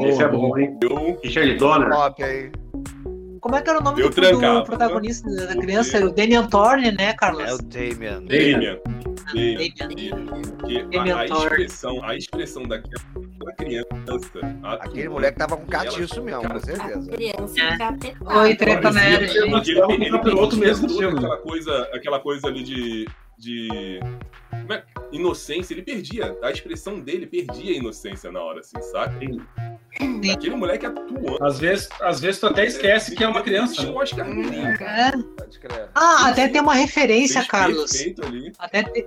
Esse 0.00 0.22
é 0.22 0.28
bom, 0.28 0.58
hein? 0.58 0.76
Eu, 0.82 1.16
Richard 1.22 1.54
Donner. 1.56 1.90
Top, 1.90 2.22
hein? 2.24 2.50
Como 3.44 3.56
é 3.56 3.60
que 3.60 3.68
era 3.68 3.78
o 3.78 3.82
nome 3.82 4.00
Eu 4.00 4.08
do, 4.08 4.14
do 4.14 4.64
protagonista 4.64 5.28
da 5.30 5.48
porque- 5.48 5.60
criança? 5.60 5.98
Era 5.98 6.06
o 6.06 6.10
Damian 6.14 6.46
Thorne, 6.48 6.92
né, 6.92 7.12
Carlos? 7.12 7.42
É 7.44 7.52
o 7.52 7.58
Damien. 7.58 8.24
Damian, 8.24 8.78
Damian. 9.34 9.76
Damian, 9.84 10.88
Damian 10.88 11.16
a, 11.18 11.26
expressão, 11.26 12.02
a 12.02 12.16
expressão 12.16 12.62
daquela 12.62 13.52
criança, 13.58 13.86
Aquele 14.80 15.10
moleque 15.10 15.36
tava 15.38 15.58
com 15.58 15.62
ela- 15.70 15.84
catiço 15.84 16.22
mesmo, 16.22 16.40
com 16.48 16.58
certeza. 16.58 17.10
É. 17.12 18.38
Oi, 18.38 18.56
treta 18.56 18.90
nerd. 18.90 19.36
ele- 19.36 19.50
Mas 19.50 19.68
ele- 19.68 19.78
tava 19.80 19.86
com 19.88 19.92
ele 20.02 20.08
o 20.08 20.12
capiroto 20.12 20.58
perdia 20.58 21.00
mesmo. 21.02 21.18
Aquela 21.18 21.36
coisa, 21.36 21.82
aquela 21.92 22.20
coisa 22.20 22.46
ali 22.46 22.62
de. 22.62 23.06
de 23.36 24.00
como 24.48 24.72
é? 24.72 24.82
inocência, 25.12 25.74
ele 25.74 25.82
perdia. 25.82 26.34
A 26.42 26.50
expressão 26.50 26.98
dele 26.98 27.26
perdia 27.26 27.74
a 27.74 27.76
inocência 27.76 28.32
na 28.32 28.40
hora, 28.40 28.60
assim, 28.60 28.80
saca? 28.80 29.14
Aquele 30.32 30.56
moleque 30.56 30.86
atuando. 30.86 31.44
Às 31.44 31.58
vezes, 31.58 31.88
às 32.00 32.20
vezes 32.20 32.40
tu 32.40 32.46
até 32.46 32.66
esquece 32.66 33.14
que 33.14 33.22
é 33.22 33.28
uma 33.28 33.42
criança. 33.42 33.88
Oscar 33.92 34.28
Mirim, 34.28 34.74
cara. 34.74 35.16
É. 35.18 35.44
Crer. 35.66 35.88
Ah, 35.94 36.28
até 36.28 36.48
tem 36.48 36.60
uma 36.60 36.74
referência, 36.74 37.40
Fez 37.40 37.50
Carlos. 37.50 37.90
Até, 38.58 38.82
te- 38.82 39.06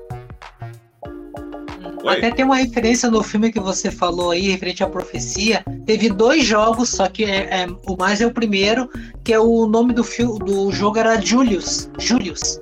Oi? 2.03 2.17
Até 2.17 2.31
tem 2.31 2.45
uma 2.45 2.55
referência 2.55 3.09
no 3.11 3.21
filme 3.21 3.51
que 3.51 3.59
você 3.59 3.91
falou 3.91 4.31
aí, 4.31 4.49
referente 4.49 4.83
à 4.83 4.87
profecia. 4.89 5.63
Teve 5.85 6.09
dois 6.09 6.43
jogos, 6.45 6.89
só 6.89 7.07
que 7.07 7.25
é, 7.25 7.63
é- 7.63 7.67
o 7.87 7.95
mais 7.97 8.21
é 8.21 8.25
o 8.25 8.31
primeiro, 8.33 8.89
que 9.23 9.33
é 9.33 9.39
o 9.39 9.67
nome 9.67 9.93
do, 9.93 10.03
fil- 10.03 10.37
do 10.39 10.71
jogo 10.71 10.97
era 10.97 11.19
Julius. 11.19 11.89
Julius. 11.99 12.59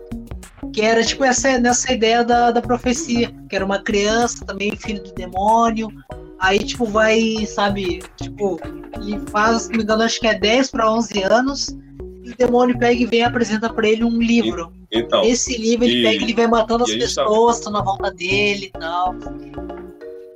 Que 0.73 0.81
era 0.81 1.03
tipo 1.03 1.23
essa, 1.23 1.57
nessa 1.59 1.93
ideia 1.93 2.23
da, 2.23 2.51
da 2.51 2.61
profecia. 2.61 3.31
Que 3.49 3.55
era 3.55 3.63
uma 3.65 3.79
criança 3.81 4.43
também, 4.45 4.75
filho 4.75 5.01
do 5.03 5.13
demônio. 5.13 5.87
Aí, 6.39 6.59
tipo, 6.59 6.85
vai, 6.85 7.45
sabe, 7.47 8.01
tipo, 8.21 8.59
ele 8.95 9.19
faz, 9.31 9.63
se 9.63 9.69
não 9.69 9.77
me 9.77 9.83
engano, 9.83 10.03
acho 10.03 10.19
que 10.19 10.27
é 10.27 10.37
10 10.37 10.71
para 10.71 10.91
11 10.91 11.23
anos. 11.23 11.69
E 12.23 12.31
o 12.31 12.35
demônio 12.37 12.77
pega 12.77 12.99
e 13.01 13.05
vem 13.05 13.19
e 13.19 13.23
apresenta 13.23 13.71
pra 13.71 13.87
ele 13.87 14.03
um 14.03 14.19
livro. 14.19 14.71
Então, 14.91 15.23
Esse 15.23 15.57
livro 15.57 15.85
ele 15.85 15.99
e- 15.99 16.03
pega 16.03 16.19
e 16.21 16.23
ele 16.23 16.33
vai 16.33 16.47
matando 16.47 16.83
as 16.83 16.89
e 16.89 16.93
tá- 16.93 17.05
pessoas, 17.05 17.57
estão 17.57 17.71
na 17.71 17.81
volta 17.81 18.11
dele 18.11 18.65
e 18.73 18.79
tal. 18.79 19.15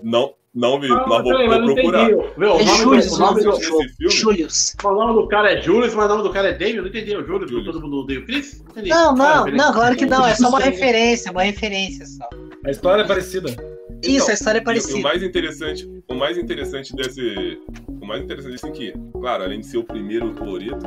não, 0.04 0.34
não 0.54 0.80
vi, 0.80 0.88
Ah, 0.92 1.06
mas 1.08 1.24
vou, 1.24 1.34
vou 1.66 1.74
procurar. 1.76 2.08
Meu, 2.38 2.56
o 2.56 2.60
É 2.60 2.64
do- 2.64 3.14
o 3.16 3.18
nome 3.18 3.44
do- 3.44 3.52
Esse 3.52 3.66
filme? 3.66 3.90
Julius. 4.10 4.76
o 4.84 4.92
nome 4.92 5.14
do 5.22 5.28
cara 5.28 5.54
é 5.54 5.62
Julius, 5.62 5.94
mas 5.94 6.06
o 6.06 6.10
nome 6.10 6.24
do 6.24 6.30
cara 6.32 6.50
é 6.50 6.54
David. 6.54 6.78
Eu 6.78 6.84
não 6.84 6.90
entendi. 6.90 7.16
O 7.16 7.26
Julius, 7.26 7.50
Julius. 7.52 7.66
todo 7.74 7.82
mundo 7.82 8.02
odeia 8.02 8.20
o 8.20 8.26
Chris? 8.26 8.64
Não. 8.88 9.16
Não, 9.16 9.48
é 9.48 9.52
não, 9.52 9.74
claro 9.74 9.96
que 9.96 10.06
não, 10.06 10.26
é 10.26 10.36
só 10.36 10.50
uma 10.50 10.60
referência, 10.62 11.32
uma 11.32 11.44
referência 11.44 12.06
só. 12.06 12.28
A 12.66 12.72
história 12.72 13.02
é 13.04 13.08
parecida. 13.08 13.56
Isso, 14.04 14.30
a 14.30 14.34
história 14.34 14.58
é 14.58 14.62
E 14.62 14.64
o 14.64 14.66
parecida. 14.66 15.00
mais 15.00 15.22
interessante, 15.24 15.90
o 16.08 16.16
mais 16.16 16.38
interessante 16.38 16.96
desse, 16.96 17.60
o 17.88 18.06
mais 18.06 18.24
interessante 18.24 18.54
disso 18.54 18.68
é 18.68 18.72
que, 18.72 18.94
claro, 19.14 19.44
além 19.44 19.60
de 19.60 19.66
ser 19.66 19.78
o 19.78 19.84
primeiro 19.84 20.34
colorido, 20.36 20.78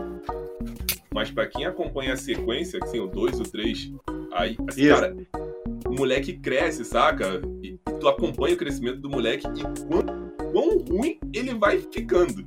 mas 1.15 1.31
pra 1.31 1.47
quem 1.47 1.67
acompanha 1.67 2.15
a 2.15 2.17
sequência, 2.17 2.79
assim, 2.83 2.99
o 3.01 3.07
2, 3.07 3.41
o 3.41 3.43
3, 3.43 3.93
aí, 4.33 4.57
assim, 4.69 4.89
cara, 4.89 5.17
o 5.87 5.93
moleque 5.93 6.33
cresce, 6.35 6.85
saca? 6.85 7.43
E, 7.63 7.75
e 7.75 7.93
tu 8.01 8.09
acompanha 8.09 8.55
o 8.55 8.59
crescimento 8.59 8.99
do 8.99 9.11
moleque 9.11 9.47
e 9.47 9.63
quando 9.87 10.33
quão 10.51 10.79
ruim 10.79 11.19
ele 11.35 11.55
vai 11.55 11.79
ficando. 11.79 12.45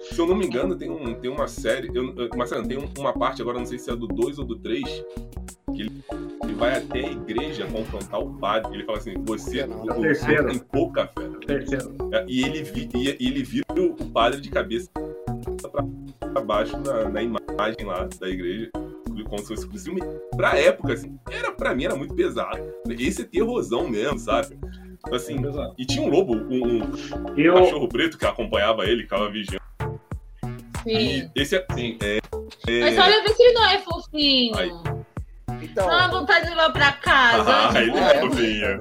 Se 0.00 0.18
eu 0.18 0.26
não 0.26 0.34
me 0.34 0.46
engano, 0.46 0.76
tem, 0.76 0.90
um, 0.90 1.14
tem 1.14 1.30
uma 1.30 1.46
série. 1.46 1.88
Eu, 1.94 2.14
eu- 2.16 2.28
Marcelo, 2.36 2.66
tem 2.66 2.78
um- 2.78 2.88
uma 2.98 3.12
parte 3.12 3.42
agora, 3.42 3.58
não 3.58 3.66
sei 3.66 3.78
se 3.78 3.90
é 3.90 3.96
do 3.96 4.06
2 4.06 4.38
ou 4.38 4.44
do 4.46 4.56
3, 4.56 4.82
que 5.88 6.14
ele, 6.14 6.24
ele 6.44 6.54
vai 6.54 6.76
até 6.78 6.98
a 7.00 7.10
igreja 7.12 7.66
confrontar 7.66 8.20
o 8.20 8.34
padre. 8.38 8.74
Ele 8.74 8.84
fala 8.84 8.98
assim: 8.98 9.14
Você, 9.24 9.60
é 9.60 9.66
você 9.66 10.42
tem 10.44 10.58
pouca 10.58 11.06
fé. 11.08 11.28
Terceiro. 11.46 11.96
É, 12.12 12.24
E 12.28 12.42
ele, 12.44 12.62
vi- 12.62 12.88
e 12.94 13.08
ele 13.08 13.42
vira 13.42 13.64
o 13.78 13.94
padre 14.10 14.40
de 14.40 14.50
cabeça 14.50 14.90
pra, 15.70 15.84
pra 16.32 16.42
baixo 16.42 16.76
na, 16.78 17.08
na 17.08 17.22
imagem 17.22 17.84
lá 17.84 18.08
da 18.18 18.28
igreja. 18.28 18.70
Como 19.28 19.38
se 19.42 19.54
fosse 19.66 19.84
filme. 19.84 20.00
Pra 20.36 20.58
época, 20.58 20.94
assim, 20.94 21.16
era, 21.30 21.52
pra 21.52 21.74
mim 21.74 21.84
era 21.84 21.94
muito 21.94 22.14
pesado. 22.14 22.58
Esse 22.98 23.22
é 23.22 23.24
terrorzão 23.24 23.88
mesmo, 23.88 24.18
sabe? 24.18 24.58
Assim, 25.12 25.44
Exato. 25.46 25.74
e 25.78 25.86
tinha 25.86 26.02
um 26.04 26.10
lobo, 26.10 26.34
um, 26.34 26.82
um 26.82 27.38
Eu, 27.38 27.54
cachorro 27.54 27.88
preto 27.88 28.18
que 28.18 28.26
acompanhava 28.26 28.84
ele, 28.84 28.96
que 28.98 29.02
ficava 29.04 29.30
vigiando. 29.30 29.60
Sim. 30.82 31.30
E 31.34 31.40
esse 31.40 31.56
é. 31.56 31.64
sim. 31.74 31.98
Mas 32.80 32.98
olha, 32.98 33.22
vê 33.22 33.28
se 33.34 33.42
ele 33.42 33.52
não 33.54 33.64
é 33.68 33.78
fofinho. 33.78 34.56
Ai. 34.56 34.70
Então, 35.62 35.86
Dá 35.86 35.96
uma 35.96 36.08
vontade 36.08 36.44
de 36.44 36.50
levar 36.50 36.72
pra 36.72 36.92
casa. 36.92 37.70
Ah, 37.72 37.82
ele 37.82 37.98
é 37.98 38.20
fofinho. 38.20 38.80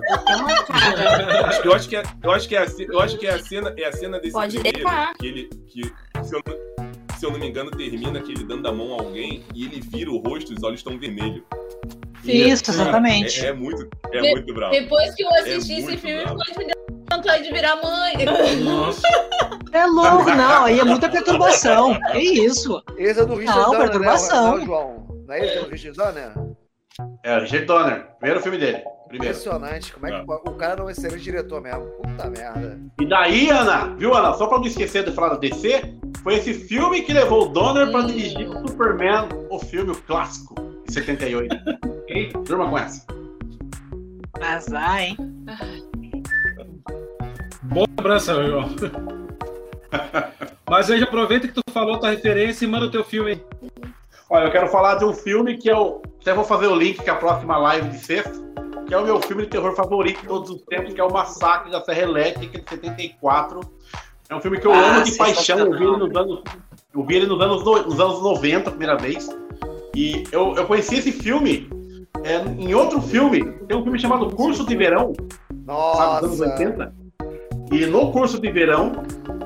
Eu 1.63 1.73
acho 1.73 1.89
que 1.89 1.95
é, 1.95 2.03
eu 2.23 2.31
acho 2.31 2.47
que 2.47 2.55
é 2.55 2.59
a, 2.59 2.65
eu 2.87 2.99
acho 2.99 3.17
que 3.17 3.27
é 3.27 3.31
a 3.33 3.39
cena, 3.39 3.73
é 3.77 3.85
a 3.85 3.91
cena 3.91 4.19
desse 4.19 4.33
Pode 4.33 4.59
primeiro, 4.59 4.89
que 5.19 5.27
ele 5.27 5.49
que 5.67 5.81
se 6.23 6.35
eu, 6.35 6.41
não- 6.45 7.17
se 7.17 7.25
eu 7.25 7.31
não 7.31 7.39
me 7.39 7.47
engano 7.47 7.69
termina 7.71 8.19
que 8.21 8.31
ele 8.31 8.43
dando 8.43 8.67
a 8.67 8.71
mão 8.71 8.93
a 8.97 9.01
alguém 9.01 9.43
e 9.53 9.65
ele 9.65 9.81
vira 9.81 10.09
o 10.11 10.17
rosto 10.17 10.51
e 10.51 10.55
os 10.55 10.63
olhos 10.63 10.79
estão 10.79 10.97
vermelhos. 10.97 11.43
Isso, 12.23 12.63
exatamente. 12.69 13.45
É, 13.45 13.49
é 13.49 13.53
muito, 13.53 13.87
é 14.11 14.21
De- 14.21 14.31
muito 14.31 14.53
bravo. 14.53 14.71
Depois 14.73 15.13
que 15.15 15.23
eu 15.23 15.29
assisti 15.35 15.73
É 15.73 15.79
esse 15.79 15.97
filme, 15.97 16.23
bravo. 16.23 16.37
pode 16.37 16.57
me 16.59 16.65
dar 16.67 17.15
vontade 17.17 17.43
de 17.43 17.51
virar 17.53 17.75
mãe. 17.77 18.13
Nossa. 18.63 19.01
É 19.71 19.85
louco, 19.85 20.29
não. 20.31 20.65
Aí 20.65 20.79
é 20.79 20.83
muita 20.83 21.07
perturbação. 21.09 21.97
É 22.09 22.19
isso. 22.19 22.81
esse 22.97 23.19
é 23.19 23.25
do 23.25 23.35
Richard 23.35 23.59
Não, 23.59 23.65
Donner, 23.71 23.81
perturbação. 23.81 24.57
né, 24.57 24.65
João? 24.65 25.07
Não 25.27 25.33
é 25.35 25.45
esse 25.45 25.57
é 25.57 25.61
do 25.63 25.69
Richard 25.69 25.97
Donner? 25.97 26.33
É, 27.23 27.37
o 27.37 27.41
Richard 27.41 27.65
Donner. 27.65 28.07
Primeiro 28.19 28.41
filme 28.41 28.57
dele. 28.57 28.83
Primeiro. 29.07 29.33
Impressionante, 29.33 29.93
como 29.93 30.07
é 30.07 30.23
que 30.23 30.31
o 30.31 30.53
cara 30.53 30.75
não 30.75 30.87
é 30.87 30.91
excelente 30.91 31.23
diretor 31.23 31.61
mesmo. 31.61 31.85
Puta 32.03 32.29
merda. 32.29 32.79
E 33.01 33.05
daí, 33.05 33.49
Ana, 33.49 33.95
viu, 33.95 34.13
Ana? 34.13 34.33
Só 34.33 34.47
pra 34.47 34.59
não 34.59 34.65
esquecer 34.65 35.03
de 35.03 35.11
falar 35.11 35.29
da 35.29 35.37
DC, 35.37 35.95
foi 36.23 36.35
esse 36.35 36.53
filme 36.53 37.01
que 37.01 37.11
levou 37.11 37.47
o 37.47 37.49
Donner 37.49 37.91
pra 37.91 38.01
dirigir 38.01 38.47
o 38.47 38.67
Superman, 38.67 39.27
o 39.49 39.59
filme 39.59 39.91
o 39.91 40.01
clássico, 40.03 40.53
de 40.85 40.93
78. 40.93 41.55
ok? 42.01 42.33
Turma 42.45 42.69
com 42.69 42.77
essa. 42.77 43.05
Azar, 44.41 45.01
hein? 45.01 45.17
Boa 47.63 47.87
lembrança, 47.97 48.45
João. 48.45 48.69
Mas 50.69 50.91
aí 50.91 51.01
aproveita 51.01 51.47
que 51.47 51.53
tu 51.53 51.63
falou 51.71 51.99
tua 51.99 52.11
referência 52.11 52.63
e 52.63 52.67
manda 52.67 52.85
o 52.85 52.91
teu 52.91 53.03
filme 53.03 53.31
aí. 53.31 53.43
Olha, 54.29 54.45
eu 54.45 54.51
quero 54.51 54.67
falar 54.67 54.95
de 54.95 55.05
um 55.05 55.13
filme 55.13 55.57
que 55.57 55.69
eu. 55.69 56.01
Até 56.21 56.33
vou 56.33 56.43
fazer 56.43 56.67
o 56.67 56.75
link 56.75 57.03
com 57.03 57.11
a 57.11 57.15
próxima 57.15 57.57
live 57.57 57.89
de 57.89 57.97
sexta, 57.99 58.33
que 58.85 58.93
é 58.93 58.97
o 58.97 59.03
meu 59.05 59.21
filme 59.21 59.43
de 59.43 59.49
terror 59.49 59.73
favorito 59.73 60.21
de 60.21 60.27
todos 60.27 60.49
os 60.49 60.61
tempos, 60.63 60.93
que 60.93 60.99
é 60.99 61.03
o 61.03 61.11
Massacre 61.11 61.71
da 61.71 61.81
Serra 61.81 62.01
Elétrica 62.01 62.59
de 62.59 62.69
74. 62.69 63.61
É 64.29 64.35
um 64.35 64.41
filme 64.41 64.59
que 64.59 64.67
eu 64.67 64.73
Ah, 64.73 64.89
amo 64.97 65.03
de 65.03 65.15
paixão. 65.17 65.57
Eu 65.59 65.71
vi 65.77 65.83
ele 65.85 65.97
nos 65.97 66.15
anos, 66.15 66.43
eu 66.93 67.03
vi 67.03 67.15
ele 67.15 67.25
nos 67.25 67.41
anos, 67.41 67.63
no- 67.63 67.83
nos 67.83 67.99
anos 67.99 68.21
90, 68.21 68.67
a 68.69 68.71
primeira 68.71 68.97
vez. 68.97 69.27
E 69.95 70.23
eu, 70.31 70.53
eu 70.55 70.65
conheci 70.67 70.97
esse 70.97 71.11
filme 71.11 71.67
é, 72.23 72.35
em 72.61 72.73
outro 72.75 73.01
filme. 73.01 73.43
Tem 73.67 73.75
um 73.77 73.81
filme 73.83 73.97
chamado 73.97 74.29
Curso 74.35 74.65
de 74.65 74.75
Verão, 74.75 75.13
sabe, 75.95 76.27
dos 76.27 76.39
anos 76.39 76.39
Nossa. 76.39 76.63
80. 76.63 76.93
E 77.71 77.85
no 77.85 78.11
curso 78.11 78.39
de 78.41 78.51
verão, 78.51 78.91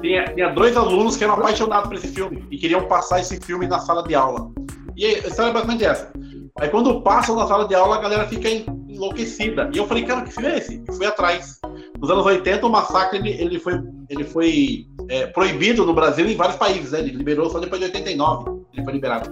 tinha, 0.02 0.26
tinha 0.34 0.50
dois 0.50 0.76
alunos 0.78 1.18
que 1.18 1.24
eram 1.24 1.34
apaixonados 1.34 1.88
por 1.90 1.98
esse 1.98 2.08
filme 2.08 2.46
e 2.50 2.58
queriam 2.58 2.88
passar 2.88 3.20
esse 3.20 3.40
filme 3.40 3.68
na 3.68 3.80
sala 3.80 4.04
de 4.04 4.16
aula. 4.16 4.50
E 4.96 5.06
a 5.06 5.28
história 5.28 5.50
é 5.50 5.54
basicamente 5.54 5.84
essa. 5.86 6.12
Aí 6.60 6.70
quando 6.70 7.02
passam 7.02 7.36
na 7.36 7.48
sala 7.48 7.68
de 7.68 7.76
aula, 7.76 7.98
a 7.98 8.02
galera 8.02 8.28
fica 8.28 8.48
en- 8.50 8.66
enlouquecida. 8.88 9.70
E 9.74 9.78
eu 9.78 9.88
falei, 9.88 10.06
cara, 10.06 10.22
que 10.22 10.32
filme 10.32 10.50
é 10.50 10.58
esse? 10.58 10.84
E 10.88 10.94
fui 10.96 11.06
atrás. 11.06 11.60
Nos 12.00 12.10
anos 12.10 12.26
80, 12.26 12.66
o 12.66 12.70
massacre 12.70 13.18
ele, 13.18 13.32
ele 13.32 13.60
foi, 13.60 13.82
ele 14.10 14.24
foi 14.24 14.86
é, 15.10 15.26
proibido 15.28 15.86
no 15.86 15.94
Brasil 15.94 16.28
e 16.28 16.34
em 16.34 16.38
vários 16.38 16.58
países. 16.58 16.92
Né? 16.92 17.00
Ele 17.00 17.12
liberou 17.12 17.50
só 17.50 17.60
depois 17.60 17.80
de 17.82 17.88
89. 17.88 18.62
Ele 18.74 18.84
foi 18.84 18.94
liberado. 18.94 19.30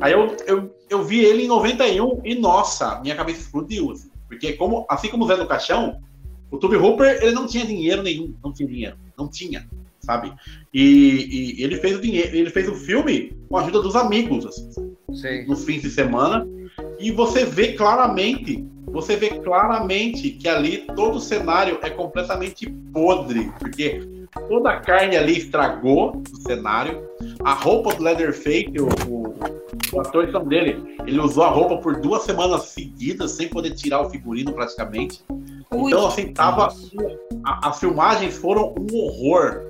Aí 0.00 0.12
eu, 0.12 0.36
eu, 0.46 0.70
eu 0.88 1.02
vi 1.02 1.24
ele 1.24 1.44
em 1.44 1.48
91 1.48 2.20
e, 2.24 2.34
nossa, 2.36 3.00
minha 3.00 3.16
cabeça 3.16 3.40
explodiu. 3.40 3.90
assim. 3.90 4.08
Porque 4.28 4.52
como, 4.52 4.86
assim 4.88 5.08
como 5.08 5.24
o 5.24 5.26
Zé 5.26 5.36
do 5.36 5.46
Caixão, 5.46 5.96
o 6.50 6.58
Tube 6.58 6.76
Hooper, 6.76 7.18
ele 7.22 7.32
não 7.32 7.46
tinha 7.46 7.64
dinheiro 7.64 8.02
nenhum, 8.02 8.34
não 8.42 8.52
tinha 8.52 8.68
dinheiro, 8.68 8.96
não 9.16 9.28
tinha, 9.28 9.68
sabe? 10.00 10.32
E, 10.72 11.56
e 11.58 11.62
ele 11.62 11.76
fez 11.76 11.96
o 11.96 12.00
dinheiro, 12.00 12.36
ele 12.36 12.50
fez 12.50 12.68
o 12.68 12.74
filme 12.74 13.36
com 13.48 13.56
a 13.56 13.62
ajuda 13.62 13.82
dos 13.82 13.96
amigos, 13.96 14.46
assim, 14.46 14.70
Sim. 15.12 15.46
nos 15.46 15.64
fins 15.64 15.82
de 15.82 15.90
semana, 15.90 16.46
e 16.98 17.10
você 17.10 17.44
vê 17.44 17.72
claramente, 17.74 18.64
você 18.86 19.16
vê 19.16 19.30
claramente 19.40 20.30
que 20.30 20.48
ali 20.48 20.84
todo 20.96 21.16
o 21.16 21.20
cenário 21.20 21.78
é 21.82 21.90
completamente 21.90 22.70
podre, 22.92 23.52
porque 23.58 24.17
toda 24.48 24.70
a 24.70 24.80
carne 24.80 25.16
ali 25.16 25.38
estragou 25.38 26.12
do 26.16 26.36
cenário, 26.42 27.06
a 27.44 27.52
roupa 27.54 27.94
do 27.94 28.02
Leatherface, 28.02 28.72
o, 28.78 28.86
o, 29.10 29.34
o 29.92 30.00
ator 30.00 30.30
são 30.30 30.44
dele, 30.44 30.96
ele 31.06 31.20
usou 31.20 31.44
a 31.44 31.48
roupa 31.48 31.78
por 31.78 32.00
duas 32.00 32.22
semanas 32.22 32.62
seguidas, 32.64 33.32
sem 33.32 33.48
poder 33.48 33.70
tirar 33.74 34.00
o 34.02 34.10
figurino 34.10 34.52
praticamente. 34.52 35.22
Ui. 35.70 35.88
Então, 35.90 36.06
assim, 36.06 36.32
tava. 36.32 36.72
a- 37.44 37.68
as 37.68 37.78
filmagens 37.78 38.36
foram 38.38 38.74
um 38.78 38.96
horror. 38.96 39.66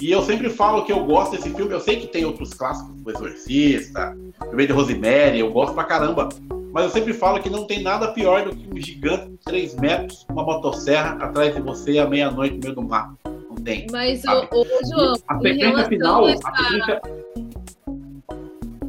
E 0.00 0.10
eu 0.10 0.22
sempre 0.22 0.50
falo 0.50 0.84
que 0.84 0.92
eu 0.92 1.04
gosto 1.04 1.32
desse 1.32 1.50
filme. 1.50 1.72
Eu 1.72 1.80
sei 1.80 1.96
que 1.96 2.06
tem 2.08 2.24
outros 2.24 2.52
clássicos, 2.54 2.94
O 3.04 3.10
Exorcista, 3.10 4.16
O 4.50 4.54
Meio 4.56 4.66
de 4.68 4.74
Rosemary, 4.74 5.40
eu 5.40 5.50
gosto 5.52 5.74
pra 5.74 5.84
caramba. 5.84 6.28
Mas 6.72 6.84
eu 6.84 6.90
sempre 6.90 7.12
falo 7.12 7.40
que 7.40 7.50
não 7.50 7.66
tem 7.66 7.82
nada 7.82 8.12
pior 8.12 8.44
do 8.44 8.56
que 8.56 8.66
um 8.72 8.80
gigante 8.80 9.28
de 9.30 9.36
3 9.44 9.74
metros, 9.76 10.26
uma 10.30 10.42
motosserra 10.42 11.22
atrás 11.22 11.54
de 11.54 11.60
você 11.60 11.98
à 11.98 12.06
meia-noite 12.08 12.54
no 12.56 12.60
meio 12.62 12.74
do 12.74 12.82
mato. 12.82 13.16
Mas, 13.90 14.20
Sabe? 14.20 14.48
ô, 14.52 14.64
João, 14.90 15.14
A 15.28 15.34
em 15.36 15.40
sequência 15.42 15.66
relação 15.68 15.88
final, 15.88 16.24
a 16.24 16.28
a 16.28 16.32
essa, 16.32 16.42
sequência, 16.52 17.00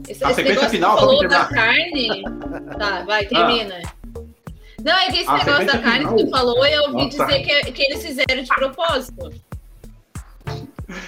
esse, 0.09 0.23
a 0.23 0.33
sequência 0.33 0.69
final, 0.69 0.97
falou 0.97 1.27
da 1.27 1.45
carne. 1.45 2.23
Tá, 2.77 3.03
vai, 3.03 3.25
termina. 3.25 3.81
Não, 4.83 4.93
é 4.93 5.05
que 5.11 5.19
esse 5.19 5.29
A 5.29 5.37
negócio 5.37 5.65
da 5.65 5.77
carne 5.79 6.05
que 6.07 6.11
tu 6.15 6.25
final- 6.25 6.31
falou, 6.39 6.65
eu 6.65 6.81
ouvi 6.83 7.05
Nossa. 7.05 7.25
dizer 7.25 7.39
que, 7.43 7.51
é- 7.51 7.61
que 7.71 7.81
eles 7.83 8.01
fizeram 8.05 8.43
de 8.43 8.49
propósito. 8.49 9.31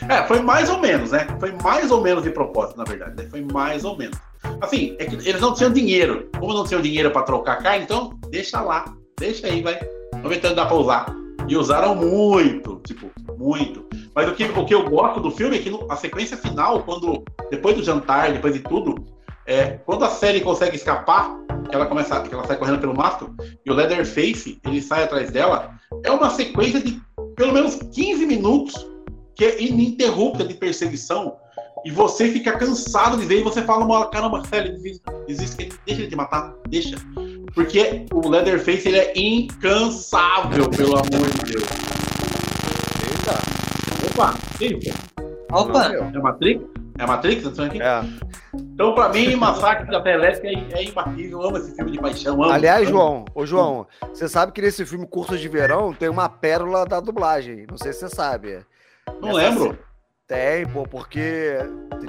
É, 0.09 0.23
foi 0.27 0.39
mais 0.39 0.69
ou 0.69 0.79
menos, 0.79 1.11
né? 1.11 1.27
Foi 1.39 1.51
mais 1.63 1.91
ou 1.91 2.01
menos 2.01 2.23
de 2.23 2.31
propósito, 2.31 2.77
na 2.77 2.85
verdade. 2.85 3.15
Né? 3.21 3.27
Foi 3.29 3.41
mais 3.41 3.83
ou 3.83 3.97
menos. 3.97 4.17
Assim, 4.61 4.95
é 4.99 5.05
que 5.05 5.15
eles 5.27 5.41
não 5.41 5.53
tinham 5.53 5.71
dinheiro. 5.73 6.29
Como 6.39 6.53
não 6.53 6.63
tinham 6.65 6.81
dinheiro 6.81 7.11
pra 7.11 7.23
trocar 7.23 7.61
carne, 7.61 7.83
então 7.83 8.17
deixa 8.29 8.61
lá. 8.61 8.85
Deixa 9.19 9.47
aí, 9.47 9.61
vai. 9.61 9.77
Se 9.79 10.53
dá 10.55 10.65
pra 10.65 10.75
usar. 10.75 11.05
E 11.47 11.55
usaram 11.57 11.93
muito, 11.95 12.81
tipo, 12.87 13.11
muito. 13.45 13.85
Mas 14.15 14.27
o 14.27 14.33
que, 14.33 14.43
o 14.43 14.65
que 14.65 14.73
eu 14.73 14.89
gosto 14.89 15.19
do 15.19 15.29
filme 15.29 15.57
é 15.57 15.59
que 15.59 15.71
a 15.87 15.95
sequência 15.95 16.35
final, 16.35 16.81
quando 16.83 17.23
depois 17.51 17.75
do 17.75 17.83
jantar, 17.83 18.33
depois 18.33 18.53
de 18.53 18.61
tudo, 18.61 18.95
é, 19.45 19.79
quando 19.85 20.03
a 20.03 20.09
série 20.09 20.41
consegue 20.41 20.75
escapar, 20.75 21.37
que 21.69 21.75
ela 21.75 21.85
começa, 21.85 22.19
que 22.21 22.33
ela 22.33 22.45
sai 22.45 22.57
correndo 22.57 22.79
pelo 22.79 22.95
mato, 22.95 23.33
e 23.63 23.71
o 23.71 23.75
Leatherface, 23.75 24.59
ele 24.65 24.81
sai 24.81 25.03
atrás 25.03 25.29
dela, 25.29 25.75
é 26.03 26.09
uma 26.09 26.31
sequência 26.31 26.79
de 26.81 26.99
pelo 27.35 27.53
menos 27.53 27.75
15 27.75 28.25
minutos 28.25 28.87
que 29.35 29.45
é 29.45 29.61
ininterrupta 29.61 30.43
de 30.43 30.53
perseguição 30.53 31.35
e 31.85 31.91
você 31.91 32.29
fica 32.31 32.57
cansado 32.57 33.17
de 33.17 33.25
ver 33.25 33.41
e 33.41 33.43
você 33.43 33.61
fala, 33.61 33.85
"Mano, 33.85 34.09
caramba, 34.09 34.43
sério, 34.47 34.73
desista, 35.27 35.67
deixa 35.85 36.01
ele 36.01 36.07
te 36.07 36.15
matar, 36.15 36.55
deixa. 36.67 36.95
Porque 37.53 38.05
o 38.11 38.27
Leatherface, 38.27 38.87
ele 38.87 38.97
é 38.97 39.13
incansável, 39.15 40.69
pelo 40.69 40.97
amor 40.97 41.29
de 41.29 41.53
Deus. 41.53 41.84
Opa, 43.31 44.33
isso? 44.61 44.93
Opa! 45.51 45.93
É 45.93 46.19
Matrix? 46.19 46.63
É 46.97 47.05
Matrix? 47.05 47.55
Tá 47.55 47.65
aqui? 47.65 47.81
É. 47.81 48.01
Então, 48.53 48.93
pra 48.93 49.09
mim, 49.09 49.35
Massacre 49.35 49.89
da 49.89 50.11
Elétrica 50.11 50.47
é, 50.47 50.79
é 50.79 50.83
imbatível, 50.83 51.41
eu 51.41 51.47
amo 51.47 51.57
esse 51.57 51.75
filme 51.75 51.91
de 51.91 51.99
paixão, 51.99 52.35
amo. 52.35 52.51
Aliás, 52.51 52.87
amo. 52.87 52.91
João, 52.91 53.25
ô 53.33 53.45
João, 53.45 53.87
você 54.13 54.29
sabe 54.29 54.51
que 54.51 54.61
nesse 54.61 54.85
filme 54.85 55.07
Curso 55.07 55.37
de 55.37 55.47
Verão 55.47 55.93
tem 55.93 56.09
uma 56.09 56.29
pérola 56.29 56.85
da 56.85 56.99
dublagem. 56.99 57.65
Não 57.69 57.77
sei 57.77 57.93
se 57.93 57.99
você 57.99 58.09
sabe. 58.09 58.65
Não 59.21 59.33
Nessa 59.33 59.49
lembro. 59.49 59.79
Tem, 60.27 60.65
pô, 60.67 60.83
porque 60.83 61.57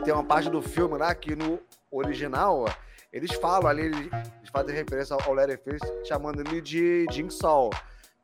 tem 0.05 0.15
uma 0.15 0.25
parte 0.25 0.49
do 0.49 0.63
filme 0.63 0.97
lá 0.97 1.15
que 1.15 1.37
no 1.37 1.59
original 1.91 2.65
eles 3.13 3.33
falam 3.35 3.69
ali, 3.69 3.85
eles 3.85 4.51
fazem 4.51 4.75
referência 4.75 5.17
ao 5.25 5.35
Leatherface 5.35 5.87
chamando 6.05 6.41
ele 6.41 6.61
de 6.61 7.07
Jigsaw, 7.11 7.71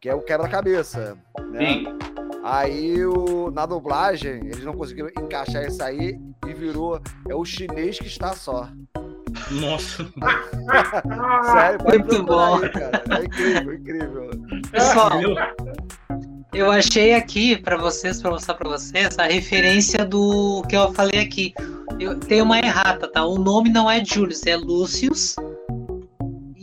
que 0.02 0.08
é 0.08 0.14
o 0.14 0.20
quebra-cabeça, 0.20 1.16
né? 1.52 1.64
Sim. 1.64 1.84
Aí 2.42 3.06
o, 3.06 3.52
na 3.52 3.64
dublagem 3.64 4.40
eles 4.46 4.64
não 4.64 4.72
conseguiram 4.72 5.08
encaixar 5.16 5.64
isso 5.64 5.80
aí 5.80 6.18
e 6.44 6.52
virou 6.52 7.00
é 7.28 7.34
o 7.36 7.44
chinês 7.44 8.00
que 8.00 8.08
está 8.08 8.34
só. 8.34 8.68
Nossa. 9.52 10.04
Sério, 11.52 11.78
pode 11.78 11.98
Muito 11.98 12.22
bom. 12.24 12.56
aí, 12.56 12.68
cara. 12.68 13.04
É 13.16 13.24
incrível, 13.24 13.74
incrível. 13.74 14.30
Pessoal, 14.72 15.20
Eu 16.52 16.70
achei 16.72 17.14
aqui 17.14 17.56
pra 17.56 17.76
vocês, 17.76 18.20
pra 18.20 18.32
mostrar 18.32 18.54
pra 18.54 18.68
vocês, 18.68 19.16
a 19.20 19.26
referência 19.26 20.04
do 20.04 20.64
que 20.68 20.76
eu 20.76 20.92
falei 20.92 21.20
aqui. 21.20 21.54
Eu, 22.00 22.18
tem 22.18 22.42
uma 22.42 22.58
errata, 22.58 23.06
tá? 23.06 23.24
O 23.24 23.38
nome 23.38 23.70
não 23.70 23.88
é 23.88 24.04
Julius, 24.04 24.44
é 24.46 24.56
Lucius. 24.56 25.36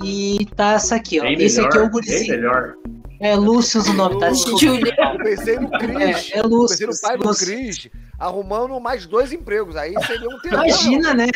E 0.03 0.45
tá 0.57 0.73
essa 0.73 0.97
aqui, 0.97 1.21
ó. 1.21 1.23
Bem 1.23 1.41
Esse 1.41 1.61
aqui 1.61 1.77
é 1.77 1.81
o 1.81 1.83
melhor, 1.83 1.83
bem 1.83 1.91
gurizinho. 1.91 2.35
melhor. 2.35 2.75
É 3.19 3.35
Lucius 3.35 3.87
o 3.87 3.93
nome, 3.93 4.19
tá? 4.19 4.31
Julia. 4.31 4.95
Eu 4.97 5.23
pensei 5.23 5.59
no 5.59 5.69
Cris. 5.71 6.31
É, 6.31 6.39
é 6.39 6.41
Lúcio. 6.41 6.87
pensei 6.87 6.87
no 6.87 7.01
pai 7.01 7.17
do 7.17 7.27
Lúcio. 7.27 7.47
Cris 7.47 7.89
arrumando 8.17 8.79
mais 8.79 9.05
dois 9.05 9.33
empregos. 9.33 9.75
Aí 9.75 9.93
seria 10.05 10.29
um 10.29 10.39
terror. 10.39 10.65
Imagina, 10.65 11.13
né? 11.13 11.27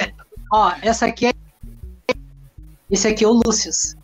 Ó, 0.51 0.71
essa 0.81 1.07
aqui 1.07 1.27
é. 1.27 1.33
Esse 2.89 3.07
aqui 3.07 3.23
é 3.23 3.27
o 3.27 3.41
Lucius. 3.45 3.95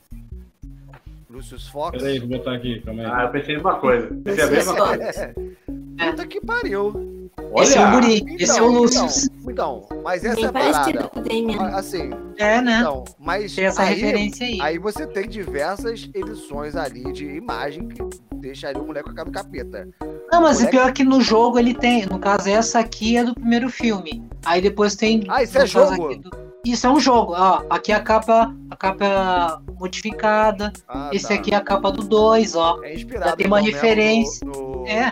Lucius 1.29 1.67
Fox. 1.67 1.97
Peraí, 1.97 2.19
vou 2.19 2.29
botar 2.29 2.55
aqui, 2.55 2.81
calma 2.81 3.03
aí. 3.03 3.09
Ah, 3.09 3.23
eu 3.23 3.31
pensei 3.31 3.53
a 3.53 3.57
mesma 3.57 3.79
coisa. 3.79 4.07
Pensei 4.23 4.43
a 4.43 4.47
mesma 4.47 4.75
coisa. 4.75 5.35
Puta 6.09 6.27
que 6.27 6.41
pariu. 6.41 7.18
Esse 7.57 7.77
é 7.77 7.79
o 7.81 7.83
Olha, 7.83 7.91
guri, 7.91 8.25
esse 8.39 8.57
é 8.57 8.61
o 8.61 8.67
Lucius. 8.67 9.25
Então, 9.47 9.83
então, 9.89 10.01
mas 10.03 10.23
essa 10.23 10.33
é 10.33 10.35
Bem 10.35 10.45
a 10.45 10.51
parecido 10.71 10.97
parada. 10.97 11.07
com 11.09 11.19
o 11.19 11.23
Damien. 11.23 11.57
Assim, 11.73 12.09
É, 12.37 12.61
né? 12.61 12.77
então, 12.81 13.03
mas 13.19 13.55
Tem 13.55 13.65
essa 13.65 13.81
aí, 13.83 13.95
referência 13.95 14.45
aí. 14.45 14.61
aí 14.61 14.77
você 14.77 15.07
tem 15.07 15.27
diversas 15.27 16.09
edições 16.13 16.75
ali 16.75 17.11
de 17.11 17.25
imagem 17.25 17.87
que 17.87 18.03
deixaria 18.35 18.81
o 18.81 18.85
moleque 18.85 19.05
com 19.05 19.11
a 19.11 19.15
cara 19.15 19.29
do 19.29 19.33
capeta. 19.33 19.87
Não, 20.31 20.41
mas 20.41 20.57
o 20.57 20.59
moleque- 20.59 20.77
pior 20.77 20.89
é 20.89 20.91
que 20.91 21.03
no 21.03 21.19
jogo 21.21 21.57
ele 21.59 21.73
tem. 21.73 22.05
No 22.05 22.19
caso, 22.19 22.47
essa 22.49 22.79
aqui 22.79 23.17
é 23.17 23.23
do 23.23 23.33
primeiro 23.33 23.69
filme. 23.69 24.23
Aí 24.45 24.61
depois 24.61 24.95
tem. 24.95 25.23
Ah, 25.27 25.41
isso 25.43 25.57
é 25.57 25.65
jogo? 25.65 26.05
aqui 26.05 26.15
do- 26.19 26.49
Isso 26.65 26.85
é 26.85 26.89
um 26.91 26.99
jogo. 26.99 27.33
Ó, 27.35 27.63
aqui 27.69 27.91
é 27.91 27.95
a 27.95 28.01
capa, 28.01 28.53
a 28.69 28.75
capa 28.75 29.61
modificada. 29.79 30.71
Ah, 30.87 31.09
Esse 31.13 31.29
tá. 31.29 31.33
aqui 31.35 31.53
é 31.53 31.57
a 31.57 31.61
capa 31.61 31.89
do 31.91 32.03
2, 32.03 32.53
ó. 32.55 32.79
É 32.83 32.93
inspirado 32.93 33.29
já 33.31 33.35
tem 33.37 33.47
uma 33.47 33.61
então, 33.61 33.71
referência. 33.73 34.45
No, 34.45 34.81
no- 34.81 34.87
É. 34.87 35.11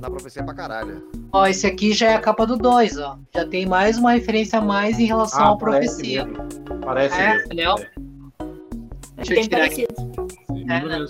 Na, 0.00 0.08
na 0.08 0.10
profecia 0.10 0.42
pra 0.44 0.54
caralho. 0.54 1.02
Ó, 1.32 1.46
esse 1.46 1.66
aqui 1.66 1.92
já 1.92 2.10
é 2.10 2.14
a 2.14 2.20
capa 2.20 2.46
do 2.46 2.56
2, 2.56 2.98
ó. 2.98 3.18
Já 3.34 3.46
tem 3.46 3.66
mais 3.66 3.98
uma 3.98 4.12
referência 4.12 4.58
a 4.58 4.62
mais 4.62 4.98
em 4.98 5.04
relação 5.04 5.40
Ah, 5.42 5.50
à 5.50 5.56
parece 5.56 5.88
profecia. 5.96 6.24
mesmo. 6.24 6.48
Parece 6.84 7.14
É, 7.20 7.28
mesmo. 7.34 7.44
entendeu? 7.46 7.74
Deixa 9.16 9.34
eu 9.34 9.42
tirar 9.42 9.64
aqui. 9.64 9.86
parecido. 9.86 10.28
É, 10.70 10.84
né? 10.84 11.06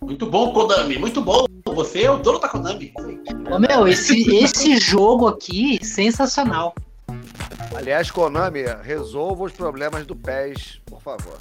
Muito 0.00 0.26
bom, 0.30 0.52
Konami, 0.52 0.98
muito 0.98 1.20
bom. 1.22 1.44
Você 1.66 2.02
é 2.04 2.10
o 2.10 2.16
dono 2.18 2.38
da 2.40 2.48
Konami. 2.48 2.92
Ô, 3.50 3.58
meu, 3.58 3.86
esse, 3.86 4.22
esse 4.36 4.76
jogo 4.80 5.28
aqui, 5.28 5.78
sensacional. 5.84 6.74
Aliás, 7.76 8.10
Konami, 8.10 8.64
resolva 8.82 9.44
os 9.44 9.52
problemas 9.52 10.04
do 10.06 10.16
PES, 10.16 10.80
por 10.86 11.00
favor. 11.00 11.38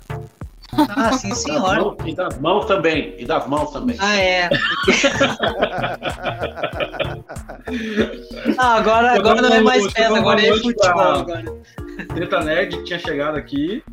Ah, 0.74 1.13
sim, 1.13 1.30
Das 1.30 1.38
senhor. 1.39 1.61
mãos- 1.61 1.95
E 2.05 2.13
das 2.15 2.38
mãos 2.39 2.65
também. 2.65 3.15
E 3.18 3.26
das 3.26 3.47
mãos 3.47 3.72
também. 3.72 3.95
Ah, 3.99 4.18
é. 4.20 4.49
Ah, 8.57 8.76
agora, 8.76 9.13
agora 9.13 9.41
não 9.41 9.49
é 9.53 9.61
mais 9.61 9.84
uma 9.86 10.18
agora 10.18 10.41
é 10.45 10.53
futebol. 10.53 10.89
Agora. 10.99 11.43
Treta 12.13 12.39
Nerd 12.41 12.78
que 12.78 12.84
tinha 12.84 12.99
chegado 12.99 13.38
aqui. 13.38 13.84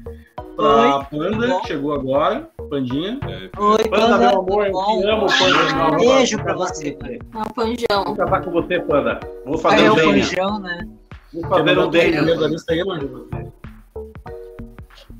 Pra 0.57 0.65
Oi. 0.67 1.05
Panda, 1.11 1.47
Bom. 1.49 1.61
que 1.61 1.67
chegou 1.69 1.95
agora. 1.95 2.49
Pandinha. 2.71 3.19
Oi, 3.59 3.79
Panda, 3.89 4.07
Panda, 4.07 4.19
meu 4.19 4.39
amor, 4.41 4.67
eu 4.67 4.73
te 4.73 5.07
amo, 5.09 5.27
Panda. 5.27 5.93
Um 5.93 5.97
beijo 5.97 6.39
pra 6.43 6.55
você. 6.55 6.97
É 7.03 7.39
um 7.39 7.43
panjão. 7.45 8.05
Vou 8.07 8.17
casar 8.17 8.45
com 8.45 8.51
você, 8.53 8.81
Panda. 8.81 9.21
Vou 9.45 9.57
Ah, 9.57 9.59
fazer 9.59 9.85
é 9.85 9.91
um 9.91 9.93
o 9.95 9.97
Daniel. 9.97 10.29
Panjão, 10.29 10.59
né? 10.61 10.89
Vou 11.33 11.43
fazer 11.49 11.79
um 11.79 11.83
o 11.87 11.91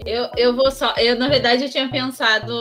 Eu, 0.07 0.29
eu 0.37 0.55
vou 0.55 0.71
só. 0.71 0.95
Eu, 0.97 1.19
na 1.19 1.29
verdade, 1.29 1.65
eu 1.65 1.71
tinha 1.71 1.89
pensado 1.89 2.53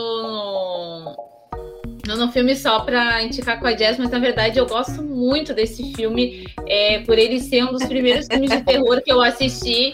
no, 2.06 2.16
no, 2.16 2.32
filme 2.32 2.56
só 2.56 2.80
pra 2.80 3.22
indicar 3.22 3.60
com 3.60 3.66
a 3.66 3.76
Jess, 3.76 3.98
mas 3.98 4.10
na 4.10 4.18
verdade 4.18 4.58
eu 4.58 4.66
gosto 4.66 5.02
muito 5.02 5.52
desse 5.52 5.92
filme, 5.94 6.46
é, 6.66 7.00
por 7.00 7.18
ele 7.18 7.40
ser 7.40 7.64
um 7.64 7.72
dos 7.72 7.84
primeiros 7.84 8.26
filmes 8.26 8.50
de 8.50 8.62
terror 8.62 9.02
que 9.02 9.12
eu 9.12 9.20
assisti. 9.20 9.92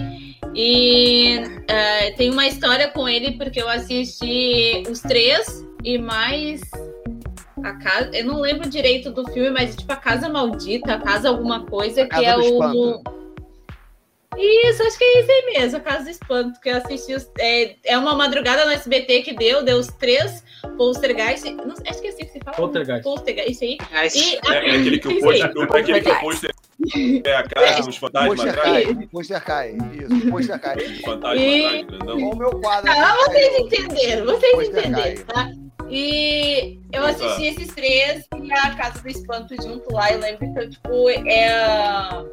E 0.55 1.41
é, 1.69 2.11
tem 2.13 2.31
uma 2.31 2.47
história 2.47 2.89
com 2.89 3.09
ele, 3.09 3.33
porque 3.33 3.61
eu 3.61 3.69
assisti 3.69 4.83
os 4.89 5.01
três 5.01 5.65
e 5.85 5.99
mais. 5.99 6.61
A 7.63 7.75
casa, 7.75 8.11
eu 8.15 8.25
não 8.25 8.41
lembro 8.41 8.71
direito 8.71 9.11
do 9.11 9.27
filme, 9.33 9.51
mas 9.51 9.77
tipo 9.77 9.93
a 9.93 9.97
Casa 9.97 10.31
Maldita, 10.31 10.95
a 10.95 10.99
Casa 10.99 11.29
Alguma 11.29 11.67
Coisa, 11.67 12.05
A 12.05 12.07
que 12.07 12.25
é 12.25 12.37
o. 12.37 13.20
Isso, 14.39 14.83
acho 14.85 14.97
que 14.97 15.05
é 15.05 15.21
isso 15.21 15.31
aí 15.31 15.53
mesmo, 15.59 15.77
a 15.79 15.81
Casa 15.81 16.05
do 16.05 16.11
Espanto, 16.11 16.61
que 16.61 16.69
eu 16.71 16.77
assisti. 16.77 17.15
os- 17.15 17.29
é, 17.39 17.75
é 17.85 17.99
uma 17.99 18.15
madrugada 18.15 18.65
no 18.65 18.71
SBT 18.71 19.23
que 19.23 19.35
deu, 19.35 19.65
deu 19.65 19.77
os 19.79 19.89
três 19.89 20.43
Poltergeist. 20.77 21.51
Não, 21.51 21.75
acho 21.87 22.01
que 22.01 22.07
é 22.07 22.11
assim 22.11 22.25
que 22.25 22.33
se 22.33 22.41
fala. 22.41 22.57
Poltergeist. 22.57 23.03
Poltergeist, 23.03 23.51
isso 23.53 23.65
aí. 23.65 23.79
E, 24.15 24.35
é, 24.53 24.55
é 24.55 24.77
aquele 24.77 24.99
que 24.99 25.07
eu 25.09 25.31
aí, 25.31 25.41
eu- 25.41 25.63
é 25.63 25.81
aquele 25.81 26.01
que 26.01 26.09
eu 26.11 26.21
pôs 26.21 26.43
é 27.25 27.37
a 27.37 27.43
casa 27.43 27.83
dos 27.83 27.97
fantasmas 27.99 28.37
Poster 28.41 28.59
atrás. 28.59 29.09
poster 29.13 29.45
cai. 29.45 29.77
Isso, 29.93 30.31
poster 30.31 30.59
cai. 30.61 30.79
Fantasma 31.05 31.37
E- 31.37 31.81
atrás. 31.83 32.03
Olha 32.03 32.15
o 32.27 32.37
meu 32.37 32.51
quadro. 32.61 32.91
Ah, 32.91 33.17
vocês 33.27 33.49
caiu. 33.53 33.67
entenderam, 33.67 34.25
vocês 34.27 34.53
Poster 34.53 34.79
entenderam, 34.87 35.25
tá? 35.27 35.51
E 35.91 36.79
eu 36.93 37.05
assisti 37.05 37.47
esses 37.47 37.75
três 37.75 38.25
e 38.41 38.53
a 38.53 38.75
Casa 38.77 39.03
do 39.03 39.09
Espanto 39.09 39.55
junto 39.61 39.93
lá. 39.93 40.11
Eu 40.13 40.21
lembro 40.21 40.55
que, 40.55 40.69
tipo, 40.69 41.09
é 41.11 42.25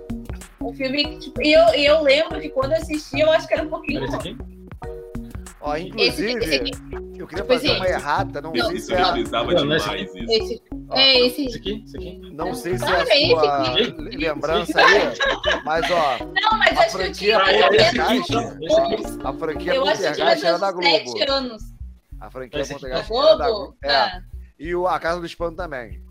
um 0.62 0.74
filme 0.74 1.04
que, 1.06 1.20
tipo, 1.20 1.42
e 1.42 1.54
eu, 1.54 1.76
e 1.76 1.86
eu 1.86 2.02
lembro 2.02 2.40
que 2.40 2.50
quando 2.50 2.72
eu 2.74 2.78
assisti, 2.78 3.20
eu 3.20 3.32
acho 3.32 3.48
que 3.48 3.54
era 3.54 3.64
um 3.64 3.70
pouquinho. 3.70 4.00
Era 4.00 4.08
esse 4.08 4.16
aqui? 4.16 4.38
Ó, 5.60 5.76
Esse, 5.76 5.88
inclusive, 5.88 6.34
esse 6.46 6.56
aqui, 6.56 6.72
eu 7.18 7.28
queria 7.28 7.44
Pois 7.44 7.62
fazer 7.62 7.74
é. 7.74 7.78
uma 7.78 7.88
errata, 7.90 8.42
não 8.42 8.52
sei 8.54 8.78
Isso 8.78 8.86
se 8.86 8.94
eu 8.94 8.98
é 8.98 9.02
a, 9.02 9.06
Não, 9.16 9.44
não 9.46 9.52
é 9.52 9.56
demais 9.56 10.02
isso. 10.16 10.18
esse, 10.32 10.64
é 10.94 11.20
esse. 11.26 11.46
Esse 11.46 11.58
aqui? 11.58 11.84
Esse 11.86 11.98
aqui? 11.98 12.22
não 12.32 12.54
sei 12.54 12.78
se 12.78 12.84
é 12.86 12.88
a 12.88 13.06
sua 13.06 13.80
esse 13.82 13.92
lembrança 14.18 14.80
aí, 14.80 15.02
mas 15.66 15.92
ó, 15.92 16.18
Não, 16.26 16.60
mas 16.60 16.78
A 16.78 16.82
acho 16.84 16.98
que 16.98 17.04
eu 17.04 17.12
tinha 17.12 17.40
franquia 17.40 17.40
mais 17.40 17.66
ou 17.66 17.74
Esse 17.74 17.98
menos 17.98 18.22
aqui, 18.22 18.36
uns. 18.38 18.62
Esse 18.62 18.80
aqui. 18.80 19.20
a 19.28 19.34
franquia 19.34 19.74
Poltergeist 19.76 20.46
era 20.46 20.58
da 20.60 20.72
Globo. 20.72 21.32
anos. 21.32 21.64
A 22.20 22.30
franquia 22.32 22.62
Esse 22.62 22.74
Poltergeist 22.74 23.12
era 23.14 23.36
da 23.36 23.46
Globo? 23.48 23.58
Globo. 23.66 23.78
É. 23.84 23.88
Tá. 23.88 24.22
E 24.60 24.76
o 24.76 24.88
A 24.88 25.00
Casa 25.00 25.20
do 25.20 25.26
Espanto 25.26 25.58
também. 25.58 26.02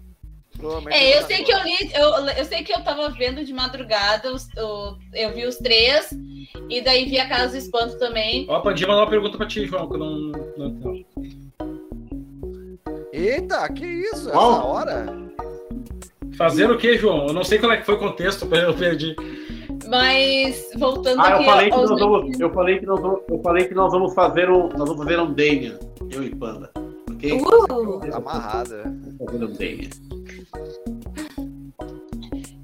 É, 0.91 1.19
eu 1.19 1.23
sei 1.27 1.43
que 1.45 1.53
eu 1.53 1.63
li, 1.63 1.77
eu, 1.95 2.09
eu 2.39 2.45
sei 2.45 2.63
que 2.63 2.73
eu 2.73 2.83
tava 2.83 3.09
vendo 3.11 3.45
de 3.45 3.53
madrugada, 3.53 4.33
os- 4.33 4.49
o- 4.57 4.97
eu 5.13 5.35
vi 5.35 5.45
os 5.47 5.57
três, 5.57 6.11
e 6.71 6.81
daí 6.81 7.05
vi 7.05 7.19
a 7.19 7.29
Casa 7.29 7.53
do 7.53 7.59
Espanto 7.59 7.99
também. 7.99 8.47
Ó, 8.49 8.57
a 8.57 8.61
Pandinha 8.61 8.89
mandou 8.89 9.05
uma 9.05 9.11
pergunta 9.11 9.37
pra 9.37 9.47
ti, 9.47 9.67
João, 9.67 9.89
que 9.89 9.95
eu 9.95 9.99
não. 9.99 10.17
não, 10.57 10.69
não. 10.69 11.05
Eita, 13.13 13.69
que 13.73 13.85
isso? 13.87 14.29
Essa 14.29 14.39
hora? 14.39 15.07
Fazer 16.37 16.71
o 16.71 16.77
que, 16.77 16.97
João? 16.99 17.27
Eu 17.29 17.33
não 17.33 17.45
sei 17.45 17.59
qual 17.59 17.73
é 17.73 17.77
que 17.79 17.87
foi 17.87 17.95
o 17.95 17.99
contexto, 17.99 18.47
eu 18.55 18.75
perdi. 18.75 19.17
Mas 19.89 20.71
voltando 20.77 21.21
Ah, 21.21 21.31
eu 21.31 21.37
aqui 21.37 21.45
falei, 21.45 21.71
que 21.71 21.77
nós 21.77 21.89
vamos, 22.01 22.41
eu, 22.41 22.53
falei 22.53 22.79
que 22.79 22.87
nós 22.87 23.01
vamos, 23.01 23.21
eu 23.29 23.43
falei 23.43 23.65
que 23.67 23.75
nós 23.75 23.93
vamos 23.93 24.15
fazer 24.15 24.51
um. 24.51 24.69
Nós 24.71 24.89
vamos 24.89 24.97
fazer 24.99 25.19
um 25.21 25.33
Daniel, 25.33 25.79
eu 26.11 26.23
e 26.25 26.35
Panda. 26.35 26.71
Ok? 27.11 27.33
Uh! 27.33 28.01
Tá 28.11 28.17
amarrada. 28.17 28.83
Vamos 29.19 29.33
fazer 29.33 29.45
um 29.45 29.53
Daniel. 29.53 29.91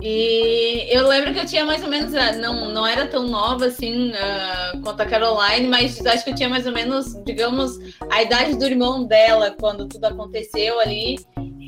E 0.05 0.89
eu 0.93 1.07
lembro 1.07 1.33
que 1.33 1.39
eu 1.39 1.47
tinha 1.47 1.65
mais 1.65 1.81
ou 1.83 1.89
menos, 1.89 2.13
ah, 2.15 2.33
não, 2.33 2.71
não 2.73 2.85
era 2.85 3.07
tão 3.07 3.23
nova 3.29 3.67
assim 3.67 4.13
ah, 4.17 4.73
quanto 4.83 5.01
a 5.01 5.07
Caroline, 5.07 5.69
mas 5.69 6.05
acho 6.05 6.25
que 6.25 6.31
eu 6.31 6.35
tinha 6.35 6.49
mais 6.49 6.67
ou 6.67 6.73
menos, 6.73 7.15
digamos, 7.25 7.79
a 8.11 8.21
idade 8.21 8.57
do 8.59 8.65
irmão 8.65 9.05
dela 9.05 9.55
quando 9.61 9.87
tudo 9.87 10.05
aconteceu 10.07 10.81
ali. 10.81 11.19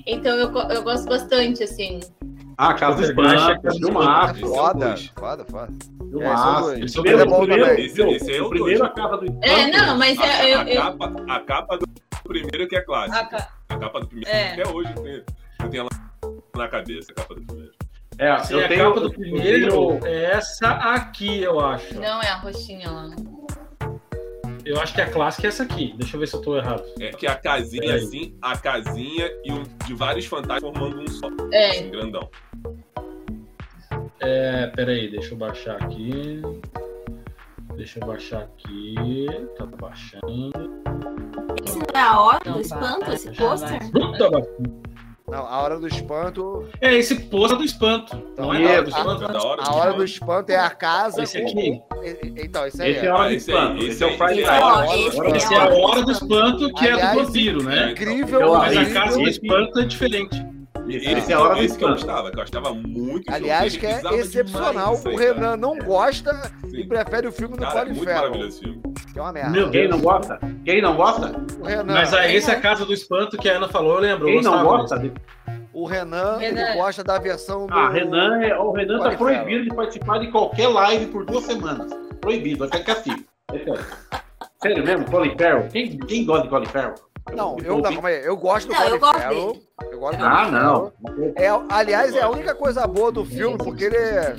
Então 0.05 0.32
eu, 0.37 0.51
eu 0.70 0.82
gosto 0.82 1.07
bastante, 1.09 1.62
assim. 1.62 2.01
Ah, 2.59 2.74
Casa 2.74 3.07
do 3.07 3.14
Poltergeist, 3.14 3.51
Espanto, 3.51 3.62
Casa 3.62 3.78
do 3.78 3.87
filmaço. 3.87 4.41
Foda, 4.41 4.97
foda, 5.16 5.45
foda. 5.51 5.72
Filmaço. 6.11 6.70
É, 6.72 6.80
esse 6.80 6.97
é 6.97 7.01
o 7.01 7.03
Primeiro-. 7.39 7.64
É. 7.66 7.80
Esse- 7.80 8.03
esse 8.03 8.32
é 8.37 8.43
o 8.43 8.49
primeiro 8.51 8.85
a 8.85 8.89
Casa 8.91 9.16
do. 9.16 9.39
É, 9.43 9.66
não, 9.70 9.97
mas 9.97 10.18
A, 10.18 10.26
é, 10.26 10.55
eu, 10.55 10.59
a 10.59 10.64
eu- 10.70 10.82
capa, 10.82 11.12
a 11.28 11.41
capa 11.41 11.78
do 11.78 11.87
primeiro 12.24 12.66
que 12.68 12.76
é 12.76 12.80
clássica. 12.82 13.18
a 13.20 13.24
ca- 13.26 13.49
A 13.68 13.76
capa 13.76 14.01
do 14.01 14.07
primeiro. 14.09 14.30
É. 14.30 14.53
Até 14.55 14.68
hoje 14.68 14.93
eu 14.97 15.03
tenho, 15.03 15.24
eu 15.62 15.70
tenho 15.70 15.80
ela 15.82 15.91
na 16.57 16.68
cabeça, 16.68 17.12
a 17.12 17.14
capa 17.14 17.35
do 17.37 17.43
primeiro. 17.43 17.72
É, 18.18 18.28
eu 18.28 18.34
a 18.64 18.68
tenho, 18.68 18.84
capa 18.88 19.00
do 19.00 19.12
primeiro 19.12 19.70
tenho- 20.00 20.06
é 20.06 20.24
essa 20.32 20.68
aqui, 20.68 21.42
eu 21.42 21.58
acho. 21.60 21.94
não 21.94 22.22
é 22.22 22.28
a 22.28 22.36
roxinha 22.36 22.90
lá. 22.90 23.10
Eu 24.64 24.80
acho 24.80 24.94
que 24.94 25.00
a 25.02 25.10
clássica 25.10 25.46
é 25.46 25.48
essa 25.48 25.62
aqui. 25.64 25.92
Deixa 25.98 26.16
eu 26.16 26.20
ver 26.20 26.26
se 26.26 26.34
eu 26.36 26.40
tô 26.40 26.56
errado. 26.56 26.82
É 26.98 27.10
que 27.10 27.26
a 27.26 27.34
casinha 27.34 27.82
Peraí. 27.82 27.98
assim, 28.02 28.38
a 28.40 28.56
casinha 28.56 29.30
e 29.44 29.52
um, 29.52 29.62
de 29.84 29.94
vários 29.94 30.24
fantasmas 30.26 30.72
formando 30.76 31.02
um 31.02 31.06
só. 31.08 31.28
É, 31.52 31.70
Assim, 31.70 31.90
grandão. 31.90 32.30
É, 34.20 34.68
peraí, 34.68 35.10
deixa 35.10 35.34
eu 35.34 35.36
baixar 35.36 35.76
aqui. 35.82 36.40
Deixa 37.76 37.98
eu 38.00 38.06
baixar 38.06 38.42
aqui. 38.42 39.26
Tá 39.58 39.66
baixando. 39.66 40.52
Esse 41.66 41.78
não 41.78 41.86
é 41.94 42.00
a 42.00 42.20
hora 42.20 42.40
do 42.52 42.60
espanto, 42.60 43.12
esse 43.12 43.30
pôster? 43.32 43.78
Tá 44.18 44.30
baixando. 44.30 44.93
Não, 45.27 45.47
a 45.47 45.62
hora 45.62 45.79
do 45.79 45.87
espanto. 45.87 46.68
É 46.83 46.95
esse 46.95 47.14
pôster 47.16 47.57
do 47.57 47.64
espanto. 47.64 48.14
Não 48.37 48.53
é 48.53 48.59
Então, 48.59 48.68
nada 48.75 48.83
do 48.83 48.95
a- 48.95 48.99
espanto. 48.99 49.25
É 49.25 49.29
da 49.33 49.43
hora. 49.43 49.62
A 49.62 49.75
hora 49.75 49.93
do 49.95 50.05
espanto 50.05 50.51
é 50.53 50.57
a 50.57 50.68
casa. 50.70 51.22
Esse 51.22 51.39
aqui. 51.39 51.81
Então, 52.37 52.66
esse 52.66 52.83
aí 52.83 52.91
Esse 52.93 53.01
é 53.01 53.07
é. 53.07 53.09
a 53.11 53.14
hora 53.16 53.29
do 53.31 53.35
espanto. 53.35 53.77
esse 53.79 53.89
Esse 53.89 54.05
é 54.05 54.07
o 54.07 54.11
Friday 54.18 54.41
esse 54.41 54.51
aí. 54.51 54.61
Night. 54.61 55.37
Esse 55.37 55.55
é 55.55 55.57
a 55.59 55.68
hora 55.75 56.03
do 56.03 56.12
espanto, 56.12 56.72
que 56.75 56.87
é 56.87 56.93
Aliás, 56.93 57.16
do 57.18 57.25
vampiro, 57.25 57.62
né? 57.62 57.91
Incrível, 57.93 58.53
Mas 58.55 58.77
a 58.77 58.93
casa 58.93 59.18
do 59.18 59.29
espanto 59.29 59.81
é 59.81 59.85
diferente. 59.87 60.47
Esse, 60.89 61.11
Esse 61.12 61.32
é 61.32 61.35
a 61.35 61.41
hora 61.41 61.62
esse 61.62 61.78
que 61.78 61.85
eu 61.85 61.89
gostava, 61.91 62.30
que 62.30 62.39
eu 62.39 62.43
achava 62.43 62.74
muito 62.74 63.32
Aliás, 63.32 63.76
que 63.76 63.87
é 63.87 64.01
excepcional. 64.16 64.95
aí, 65.07 65.14
O. 65.14 65.16
Renan 65.16 65.57
não 65.57 65.78
gosta 65.78 66.53
e 66.72 66.85
prefere 66.85 67.26
o 67.26 67.32
filme 67.32 67.57
do 67.57 67.64
é 67.64 67.70
Colin 67.70 67.85
muito 67.93 68.05
Farrell. 68.05 68.20
maravilhoso 68.22 68.49
esse 68.49 68.61
filme. 68.61 68.82
Que 69.12 69.18
é 69.18 69.22
uma 69.22 69.32
merda. 69.32 69.51
Meu 69.51 69.70
Quem 69.70 69.89
não 69.89 70.01
gosta? 70.01 70.39
Quem 70.64 70.82
não 70.82 70.97
gosta? 70.97 71.32
O 71.61 71.64
Renan, 71.64 71.95
Mas 71.95 72.12
aí, 72.12 72.37
esse 72.37 72.51
é 72.51 72.55
a 72.55 72.61
casa 72.61 72.85
do 72.85 72.93
espanto 72.93 73.37
que 73.39 73.49
a 73.49 73.57
Ana 73.57 73.68
falou, 73.68 73.95
eu 73.95 74.01
lembro. 74.01 74.28
eu 74.28 74.35
Quem 74.35 74.43
não 74.43 74.62
gostava 74.64 75.03
gosta? 75.09 75.20
o 75.72 75.87
Renan, 75.87 76.39
ele 76.41 76.61
Renan. 76.61 76.74
gosta 76.74 77.03
da 77.03 77.18
versão 77.18 77.66
do. 77.66 77.72
Ah, 77.74 77.89
Renan 77.91 78.43
é, 78.43 78.57
o 78.59 78.70
Renan 78.72 78.99
tá 78.99 79.16
Colin 79.16 79.35
proibido 79.35 79.64
de 79.64 79.74
participar 79.74 80.18
de 80.18 80.30
qualquer 80.30 80.68
live 80.68 81.07
por 81.07 81.24
duas 81.24 81.45
semanas. 81.45 81.91
Proibido, 82.20 82.59
vai 82.59 82.68
ficar 82.68 82.78
de 82.78 82.85
castigo. 82.85 83.24
É 83.53 83.59
sério. 83.59 83.87
Sério 84.62 84.85
mesmo, 84.85 85.05
Colin 85.11 85.30
Farrell? 85.37 85.68
Quem, 85.72 85.99
quem 85.99 86.24
gosta 86.26 86.45
de 86.45 86.49
Colin 86.51 86.66
Farrell? 86.66 86.95
Não, 87.33 87.57
eu, 87.64 87.77
não, 87.79 87.83
calma 87.83 88.09
aí, 88.09 88.25
eu 88.25 88.37
gosto 88.37 88.68
do 88.68 88.75
Não, 88.75 88.81
eu 88.85 88.89
Colin 88.91 89.01
gosto 89.01 89.18
Farrell. 89.20 89.53
dele. 89.53 89.62
Eu 89.91 89.99
gosto 89.99 90.22
Ah, 90.22 90.51
não. 90.51 90.93
É, 91.37 91.49
aliás, 91.70 92.14
é 92.14 92.20
a 92.22 92.29
única 92.29 92.55
coisa 92.55 92.87
boa 92.87 93.11
do 93.11 93.25
filme, 93.25 93.57
porque 93.57 93.85
ele 93.85 93.97
é, 93.97 94.37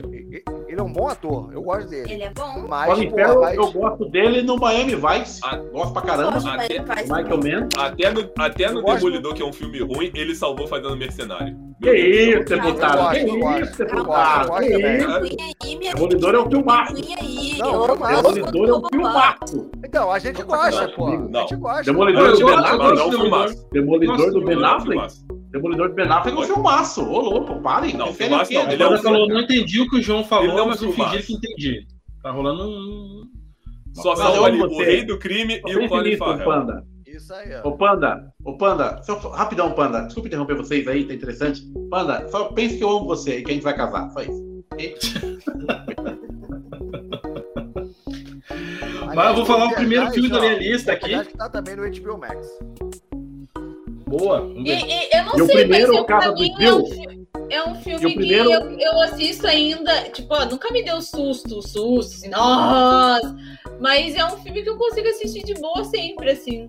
ele 0.75 0.81
é 0.81 0.83
um 0.83 0.91
bom 0.91 1.07
ator. 1.07 1.49
Eu 1.53 1.61
gosto 1.61 1.89
dele. 1.89 2.13
Ele 2.13 2.23
é 2.23 2.29
bom. 2.33 2.65
Mas, 2.67 2.85
Colin 2.93 3.09
Farrell, 3.09 3.41
mas- 3.41 3.55
eu 3.57 3.71
gosto 3.71 4.05
dele 4.09 4.41
no 4.41 4.57
Miami 4.57 4.95
Vice. 4.95 5.39
Ah, 5.43 5.55
Gosto 5.71 5.93
pra 5.93 6.01
caramba. 6.01 6.31
gosto, 6.33 6.47
faz 6.85 7.09
Michael 7.09 7.37
Mann. 7.37 7.69
Até 7.77 8.11
no, 8.11 8.29
até 8.37 8.71
no 8.71 8.83
Demolidor, 8.83 9.33
que 9.33 9.41
é 9.41 9.45
um 9.45 9.53
filme 9.53 9.79
ruim, 9.79 10.11
ele 10.13 10.35
salvou 10.35 10.67
fazendo 10.67 10.95
Mercenário. 10.97 11.55
Que 11.81 11.91
isso, 11.93 12.37
Eu 12.37 12.43
deputado? 12.61 12.97
gosto, 12.97 13.11
Que 13.13 13.29
eu 13.29 13.39
gosto, 13.39 13.61
isso, 13.63 13.77
deputado? 13.77 14.47
gosto, 14.47 14.61
Que 14.67 14.75
isso? 14.75 15.77
minha 15.77 15.93
Demolidor 15.93 16.35
é 16.35 16.39
um 16.39 16.49
filmaço. 16.49 16.93
Demolidor 16.93 18.69
é 18.69 18.73
um 18.73 18.87
filmaço. 18.89 19.71
Então, 19.83 20.11
a 20.11 20.19
gente 20.19 20.43
gosta, 20.43 20.87
pô. 20.89 21.07
A 21.07 21.11
gente 21.41 21.55
gosta. 21.55 21.83
Demolidor 21.83 22.31
do 22.31 22.45
Ben 22.45 22.53
eu 22.53 22.59
Affleck. 22.59 23.61
Demolidor 23.71 24.31
do 24.31 24.41
Ben 24.45 24.63
Affleck. 24.65 25.13
Demolidor 25.55 25.87
do 25.87 25.95
Ben 25.95 26.05
Affleck 26.05 26.37
é 26.37 26.41
um 26.41 26.43
filmaço. 26.43 27.01
Ô, 27.01 27.21
louco, 27.21 27.61
parem. 27.61 27.95
Não, 27.95 28.13
filmaço 28.13 28.51
não, 28.51 28.63
ele 28.69 28.83
é 28.83 28.87
um 28.87 28.91
Ela 28.91 29.01
falou, 29.01 29.25
não 29.29 29.39
entendi 29.39 29.79
o 29.79 29.89
que 29.89 29.99
o 29.99 30.01
João 30.01 30.21
falou, 30.21 30.59
é 30.59 30.65
mas 30.65 30.81
eu 30.81 30.91
fingi 30.91 31.23
que 31.23 31.33
entendi. 31.33 31.87
Tá 32.21 32.31
rolando 32.31 32.63
um. 32.63 33.23
Só 33.93 34.17
salva 34.17 34.47
ali 34.47 34.61
o 34.61 34.67
você. 34.67 34.83
rei 34.83 35.05
do 35.05 35.17
crime 35.17 35.61
Só 35.61 35.69
e 35.69 35.77
o 35.77 35.87
Colin 35.87 36.17
Farrell. 36.17 36.45
Panda. 36.45 36.83
Isso 37.07 37.33
aí, 37.33 37.55
ó. 37.63 37.69
Ô, 37.69 37.77
Panda, 37.77 38.33
ô, 38.43 38.57
Panda, 38.57 39.01
só, 39.03 39.17
rapidão, 39.29 39.71
Panda, 39.71 40.01
desculpa 40.01 40.27
interromper 40.27 40.57
vocês 40.57 40.85
aí, 40.89 41.05
tá 41.05 41.13
interessante. 41.13 41.61
Panda, 41.89 42.27
só 42.27 42.51
pense 42.51 42.77
que 42.77 42.83
eu 42.83 42.89
amo 42.89 43.05
você 43.05 43.37
e 43.37 43.43
que 43.43 43.51
a 43.51 43.53
gente 43.53 43.63
vai 43.63 43.77
casar, 43.77 44.09
só 44.09 44.21
isso. 44.23 44.65
Mas 49.15 49.29
eu 49.29 49.35
vou 49.35 49.45
falar 49.45 49.67
o 49.67 49.75
primeiro 49.75 50.11
filme 50.11 50.27
da 50.27 50.41
minha 50.41 50.57
lista 50.57 50.91
aqui. 50.91 51.17
Que 51.23 51.37
tá 51.37 51.47
também 51.47 51.77
no 51.77 51.89
HBO 51.89 52.17
Max. 52.17 52.45
Boa. 54.17 54.39
Vamos 54.41 54.69
E, 54.69 54.71
e 54.71 55.09
eu 55.17 55.23
não 55.25 55.37
E 55.37 55.41
o 55.41 55.45
sei, 55.45 55.55
primeiro, 55.57 55.87
mas 55.89 55.97
eu, 55.97 56.05
Casa 56.05 56.21
pra 56.27 56.31
do 56.31 56.41
mim 56.41 56.55
é 56.59 56.73
um, 56.73 56.85
fi- 56.85 57.27
é 57.49 57.63
um 57.69 57.75
filme 57.75 58.05
o 58.05 58.15
primeiro- 58.15 58.49
que 58.49 58.55
eu, 58.55 58.79
eu 58.93 59.01
assisto 59.01 59.47
ainda, 59.47 60.01
tipo, 60.09 60.33
ó, 60.33 60.45
nunca 60.45 60.71
me 60.71 60.83
deu 60.83 61.01
susto, 61.01 61.61
susto, 61.61 62.13
assim, 62.15 62.29
nossa, 62.29 63.35
mas 63.79 64.15
é 64.15 64.25
um 64.25 64.37
filme 64.37 64.63
que 64.63 64.69
eu 64.69 64.77
consigo 64.77 65.07
assistir 65.09 65.43
de 65.43 65.53
boa 65.55 65.83
sempre, 65.83 66.31
assim. 66.31 66.67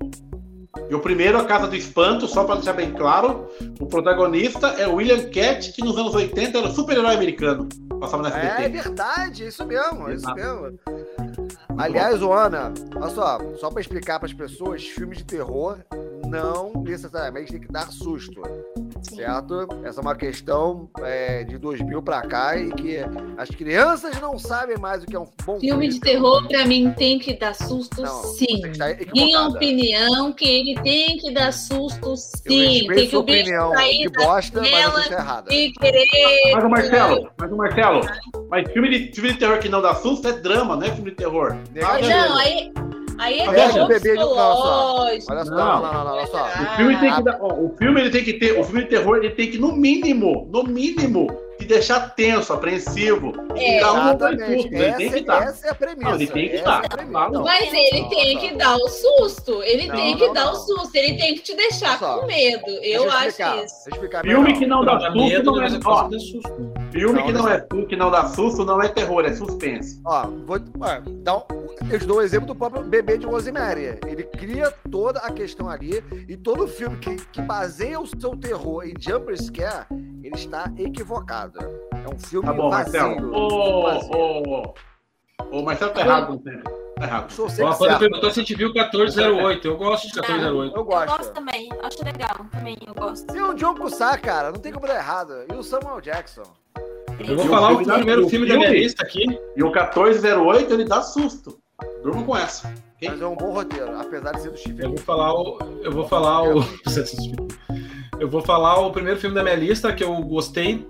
E 0.90 0.94
o 0.94 1.00
primeiro, 1.00 1.38
A 1.38 1.44
Casa 1.44 1.66
do 1.66 1.74
Espanto, 1.74 2.28
só 2.28 2.44
pra 2.44 2.56
deixar 2.56 2.74
bem 2.74 2.92
claro, 2.92 3.48
o 3.80 3.86
protagonista 3.86 4.68
é 4.78 4.86
o 4.86 4.96
William 4.96 5.30
Cat, 5.30 5.72
que 5.72 5.82
nos 5.82 5.96
anos 5.96 6.14
80 6.14 6.58
era 6.58 6.68
o 6.68 6.70
super-herói 6.70 7.14
americano. 7.14 7.66
Passava 7.98 8.28
na 8.28 8.38
É 8.38 8.46
SBT. 8.46 8.68
verdade, 8.68 9.44
é 9.44 9.48
isso 9.48 9.64
mesmo, 9.64 10.08
é 10.08 10.14
isso 10.14 10.34
mesmo. 10.34 10.78
Aliás, 11.78 12.22
ô 12.22 12.30
Ana, 12.32 12.72
olha 12.94 13.10
só, 13.10 13.38
só 13.58 13.70
pra 13.70 13.80
explicar 13.80 14.18
pras 14.18 14.34
pessoas, 14.34 14.84
filmes 14.86 15.18
de 15.18 15.24
terror 15.24 15.78
não 16.26 16.72
necessariamente 16.82 17.52
tem 17.52 17.60
que 17.60 17.72
dar 17.72 17.90
susto, 17.90 18.40
certo? 19.02 19.68
Essa 19.84 20.00
é 20.00 20.02
uma 20.02 20.14
questão 20.14 20.88
é, 21.00 21.44
de 21.44 21.58
2000 21.58 22.02
pra 22.02 22.22
cá 22.22 22.56
e 22.56 22.72
que 22.72 22.98
as 23.36 23.48
crianças 23.50 24.20
não 24.20 24.38
sabem 24.38 24.76
mais 24.78 25.02
o 25.02 25.06
que 25.06 25.16
é 25.16 25.20
um 25.20 25.28
bom 25.44 25.60
Filme 25.60 25.88
de 25.88 26.00
terror, 26.00 26.46
pra 26.48 26.64
mim, 26.64 26.92
tem 26.96 27.18
que 27.18 27.34
dar 27.34 27.54
susto, 27.54 28.02
Não, 28.02 28.22
sim. 28.24 28.62
Minha 29.12 29.48
opinião, 29.48 30.32
que 30.32 30.44
ele 30.44 30.80
tem 30.82 31.16
que 31.18 31.32
dar 31.32 31.52
susto, 31.52 32.10
Eu 32.10 32.16
sim. 32.16 32.86
Tem 32.88 32.88
que 32.88 33.10
sua 33.10 33.20
o 33.20 33.22
bicho 33.22 33.40
opinião 33.40 33.70
sair 33.72 34.10
da 34.10 34.24
bosta, 34.24 34.60
mas 34.60 35.10
errada. 35.10 35.54
e 35.54 35.72
querer... 35.72 36.06
Mas 36.54 36.64
o 36.64 36.68
Marcelo, 36.68 37.30
mas 37.38 37.52
o 37.52 37.56
Marcelo, 37.56 38.00
mas 38.50 38.72
filme 38.72 38.88
de, 38.90 39.14
filme 39.14 39.32
de 39.32 39.38
terror 39.38 39.58
que 39.58 39.68
não 39.68 39.82
dá 39.82 39.94
susto 39.94 40.28
é 40.28 40.32
drama, 40.32 40.76
não 40.76 40.86
é 40.86 40.90
filme 40.90 41.10
de 41.10 41.16
terror. 41.16 41.56
Negativo. 41.72 42.08
Não, 42.08 42.36
aí, 42.36 42.72
aí 43.18 43.40
é 43.40 43.50
terror 43.52 43.88
bebê 43.88 44.10
de- 44.12 44.14
não, 44.16 44.34
só. 44.34 44.52
psicológico. 44.54 45.32
Olha 45.32 45.44
só, 45.44 45.50
Não. 45.50 45.56
não, 45.58 45.82
não, 45.82 45.92
não, 45.94 46.04
não, 46.04 46.12
olha 46.16 46.26
só. 46.26 46.44
O 46.44 46.76
filme 46.76 46.96
tem 46.98 47.14
que 47.14 47.22
dar, 47.22 47.38
ó, 47.40 47.48
o 47.52 47.74
filme 47.78 48.00
ele 48.00 48.10
tem 48.10 48.24
que 48.24 48.32
ter, 48.34 48.58
o 48.58 48.64
filme 48.64 48.82
de 48.84 48.88
terror 48.90 49.16
ele 49.16 49.30
tem 49.30 49.50
que 49.50 49.58
no 49.58 49.72
mínimo, 49.72 50.48
no 50.52 50.62
mínimo, 50.64 51.26
te 51.58 51.64
deixar 51.66 52.14
tenso, 52.14 52.52
apreensivo, 52.52 53.32
É. 53.56 53.80
dar 53.80 53.92
um 53.92 54.18
sustos, 54.18 54.72
ele 54.72 54.92
tem 54.94 55.10
que 55.10 55.16
Essa, 55.16 55.24
dar. 55.24 55.42
essa 55.44 55.66
é 55.66 55.70
a 55.70 55.74
premissa. 55.74 56.08
Não, 56.10 56.14
ele 56.16 56.26
tem 56.26 56.48
que 56.50 56.56
essa 56.56 56.64
dar. 56.64 56.84
é. 57.00 57.04
Não, 57.06 57.42
Mas 57.44 57.72
ele 57.72 58.00
não, 58.02 58.08
tem 58.08 58.34
não, 58.34 58.40
que 58.40 58.50
não. 58.50 58.58
dar 58.58 58.76
o 58.76 58.88
susto. 58.88 59.62
Ele 59.62 59.86
Não, 59.86 59.96
tem 59.96 60.16
que 60.16 60.26
não, 60.26 60.34
dar 60.34 60.44
não. 60.46 60.52
o 60.52 60.56
susto. 60.56 60.90
Ele 60.94 61.16
tem 61.16 61.34
que 61.34 61.42
te 61.42 61.54
deixar 61.56 61.98
só. 61.98 62.18
com 62.20 62.26
medo. 62.26 62.64
Deixa 62.66 62.86
Eu 62.86 63.10
acho 63.10 63.28
explicar, 63.28 63.64
isso. 63.64 63.74
Filme 64.22 64.44
melhor. 64.44 64.58
que 64.58 64.66
não 64.66 64.84
dá 64.84 65.00
susto 65.00 65.16
medo, 65.16 65.52
não 65.52 65.62
é, 65.62 65.66
é 65.66 65.80
ó, 65.84 66.02
de 66.08 66.20
susto. 66.20 66.72
filme 66.92 67.22
que 67.22 67.32
não 67.32 67.48
é 67.48 67.58
susto, 67.60 67.86
que 67.86 67.96
não 67.96 68.10
dá 68.10 68.28
susto 68.28 68.64
não 68.64 68.82
é 68.82 68.88
terror, 68.88 69.24
é 69.24 69.32
suspense. 69.34 70.00
Ó, 70.04 70.26
vou, 70.44 70.58
ó, 70.80 71.00
dar 71.22 71.36
um, 71.38 71.66
eu 71.90 71.98
te 71.98 72.06
dou 72.06 72.18
o 72.18 72.22
exemplo 72.22 72.46
do 72.48 72.54
próprio 72.54 72.82
bebê 72.82 73.16
de 73.18 73.26
Rosemary. 73.26 73.98
Ele 74.06 74.24
cria 74.24 74.72
toda 74.90 75.20
a 75.20 75.30
questão 75.32 75.68
ali 75.68 76.02
e 76.28 76.36
todo 76.36 76.66
filme 76.68 76.96
que, 76.98 77.16
que 77.16 77.40
baseia 77.42 77.98
o 78.00 78.06
seu 78.06 78.36
terror 78.36 78.84
em 78.84 78.94
jumper 78.98 79.36
scare, 79.40 79.86
ele 80.22 80.34
está 80.34 80.70
equivocado. 80.78 81.45
É 81.54 82.14
um 82.14 82.18
filme 82.18 82.46
Tá 82.46 82.52
bom, 82.52 82.70
vazio. 82.70 82.92
Marcelo. 83.00 83.34
Ô, 83.36 83.82
vazio. 83.82 84.10
ô, 84.12 84.74
ô, 85.50 85.62
Marcelo 85.62 85.92
tá 85.92 86.00
errado 86.00 86.26
como 86.28 86.42
sempre. 86.42 86.62
Tá 86.96 87.04
errado. 87.04 87.30
Sou 87.32 87.48
sempre 87.50 87.74
certo. 87.74 87.98
perguntou 87.98 88.30
se 88.30 88.40
a 88.40 88.42
gente 88.42 88.54
viu 88.54 88.72
1408. 88.72 89.68
Eu 89.68 89.76
gosto 89.76 90.06
de 90.08 90.14
1408. 90.14 90.72
Eu 90.74 90.80
Eu 90.80 90.84
gosto 90.84 91.16
gosto. 91.18 91.32
também. 91.32 91.68
Acho 91.82 92.04
legal 92.04 92.46
também. 92.52 92.76
Eu 92.86 92.94
gosto. 92.94 93.36
E 93.36 93.42
o 93.42 93.54
John 93.54 93.74
Cusack, 93.74 94.22
cara, 94.22 94.50
não 94.50 94.58
tem 94.58 94.72
como 94.72 94.86
dar 94.86 94.96
errado. 94.96 95.32
E 95.50 95.54
o 95.54 95.62
Samuel 95.62 96.00
Jackson. 96.00 96.42
Eu 97.18 97.36
vou 97.36 97.44
E 97.44 97.48
o 97.48 97.50
falar 97.50 97.66
o 97.68 97.76
filme 97.78 97.86
da- 97.86 97.94
primeiro 97.96 98.26
o 98.26 98.28
filme 98.30 98.46
da 98.48 98.54
minha 98.56 98.68
filme? 98.68 98.82
lista 98.82 99.02
aqui. 99.02 99.38
E 99.56 99.62
o 99.62 99.66
1408 99.70 100.72
ele 100.72 100.84
dá 100.84 101.02
susto. 101.02 101.58
Durma 102.02 102.22
com 102.22 102.36
essa. 102.36 102.72
Mas 103.02 103.20
é 103.20 103.26
um 103.26 103.36
bom 103.36 103.50
roteiro, 103.52 103.98
apesar 104.00 104.32
de 104.32 104.40
ser 104.40 104.48
do 104.48 104.54
Eu 104.54 104.58
Stephen 104.58 104.88
vou 104.88 104.98
falar 104.98 105.34
o. 105.34 105.58
Eu 105.82 105.92
vou 105.92 106.08
falar 106.08 106.42
o. 106.44 106.60
Eu 108.18 108.28
vou 108.30 108.40
falar 108.40 108.78
o 108.80 108.90
primeiro 108.90 109.20
filme 109.20 109.34
da 109.34 109.42
minha 109.42 109.54
lista 109.56 109.92
que 109.92 110.02
eu 110.02 110.14
gostei, 110.22 110.86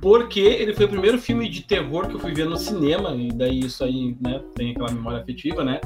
porque 0.00 0.40
ele 0.40 0.74
foi 0.74 0.86
o 0.86 0.88
primeiro 0.88 1.18
filme 1.18 1.48
de 1.48 1.62
terror 1.62 2.08
que 2.08 2.14
eu 2.14 2.20
fui 2.20 2.32
ver 2.32 2.46
no 2.46 2.56
cinema, 2.56 3.14
e 3.14 3.28
daí 3.28 3.60
isso 3.60 3.84
aí, 3.84 4.16
né, 4.20 4.40
tem 4.54 4.72
aquela 4.72 4.90
memória 4.92 5.20
afetiva, 5.20 5.64
né? 5.64 5.80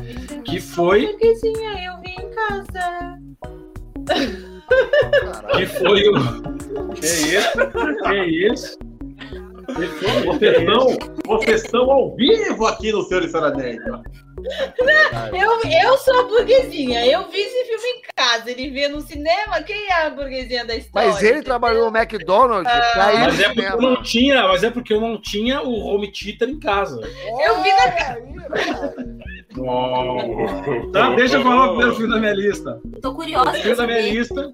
Que 0.45 0.61
foi. 0.61 1.07
Burguesinha, 1.07 1.85
eu 1.85 2.01
vim 2.01 2.15
em 2.21 2.31
casa. 2.31 3.19
Caralho. 5.33 5.57
Que 5.57 5.67
foi 5.67 6.09
o. 6.09 6.93
Que 6.95 7.07
isso? 7.07 7.49
Que 8.03 8.25
isso? 8.25 8.79
Vocês 9.67 10.59
estão, 10.59 10.97
vocês 11.27 11.65
estão 11.65 11.91
ao 11.91 12.15
vivo 12.17 12.67
aqui 12.67 12.93
no 12.93 13.03
Senhor 13.05 13.25
e 13.25 13.29
Senhora 13.29 13.51
Nerd. 13.55 13.79
Verdade. 13.79 15.39
Eu, 15.39 15.71
eu 15.71 15.97
sou 15.99 16.21
a 16.21 16.25
burguesinha. 16.25 17.07
Eu 17.07 17.29
vi 17.29 17.39
esse 17.39 17.65
filme 17.65 17.89
em 17.89 18.03
casa. 18.15 18.51
Ele 18.51 18.71
vê 18.71 18.89
no 18.89 19.01
cinema. 19.01 19.63
Quem 19.63 19.89
é 19.89 20.07
a 20.07 20.11
burguesia 20.11 20.65
da 20.65 20.75
história? 20.75 21.09
Mas 21.09 21.23
ele 21.23 21.43
trabalhou 21.43 21.91
no 21.91 21.97
McDonald's 21.97 22.71
pra 22.93 23.15
ir 23.15 23.19
Mas 23.21 23.41
é 23.41 23.49
porque 23.49 23.73
eu 23.73 23.81
não 23.81 24.03
tinha, 24.03 24.43
mas 24.49 24.65
é 24.65 24.71
porque 24.71 24.93
eu 24.93 25.01
não 25.01 25.21
tinha 25.21 25.63
o 25.63 25.79
home 25.79 26.13
theater 26.13 26.49
em 26.49 26.59
casa. 26.59 27.01
Eu 27.47 27.63
vi 27.63 27.71
na 27.71 27.93
cara. 27.93 28.23
Tá, 30.93 31.15
deixa 31.15 31.37
eu 31.37 31.43
falar 31.43 31.67
o 31.67 31.69
primeiro 31.69 31.95
filme 31.95 32.13
da 32.13 32.21
minha 32.21 32.35
lista. 32.35 32.81
Tô 33.01 33.11
O 33.11 33.15
curiosa 33.15 33.53
filme 33.53 33.77
pra 33.77 33.87
da 33.87 33.87
minha 33.87 34.13
lista 34.13 34.53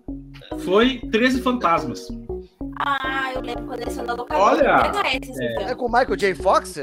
foi 0.58 1.00
13 1.10 1.40
Fantasmas. 1.40 2.06
Ah, 2.84 3.30
eu 3.34 3.42
lembro 3.42 3.64
quando 3.66 3.86
esse 3.86 4.00
andou 4.00 4.16
locador. 4.16 4.42
Olha! 4.44 4.78
VHS, 4.78 5.30
esse 5.30 5.44
É. 5.44 5.48
filme. 5.56 5.64
É 5.70 5.74
com 5.74 5.86
o 5.86 5.92
Michael 5.92 6.16
J. 6.16 6.34
Fox? 6.34 6.76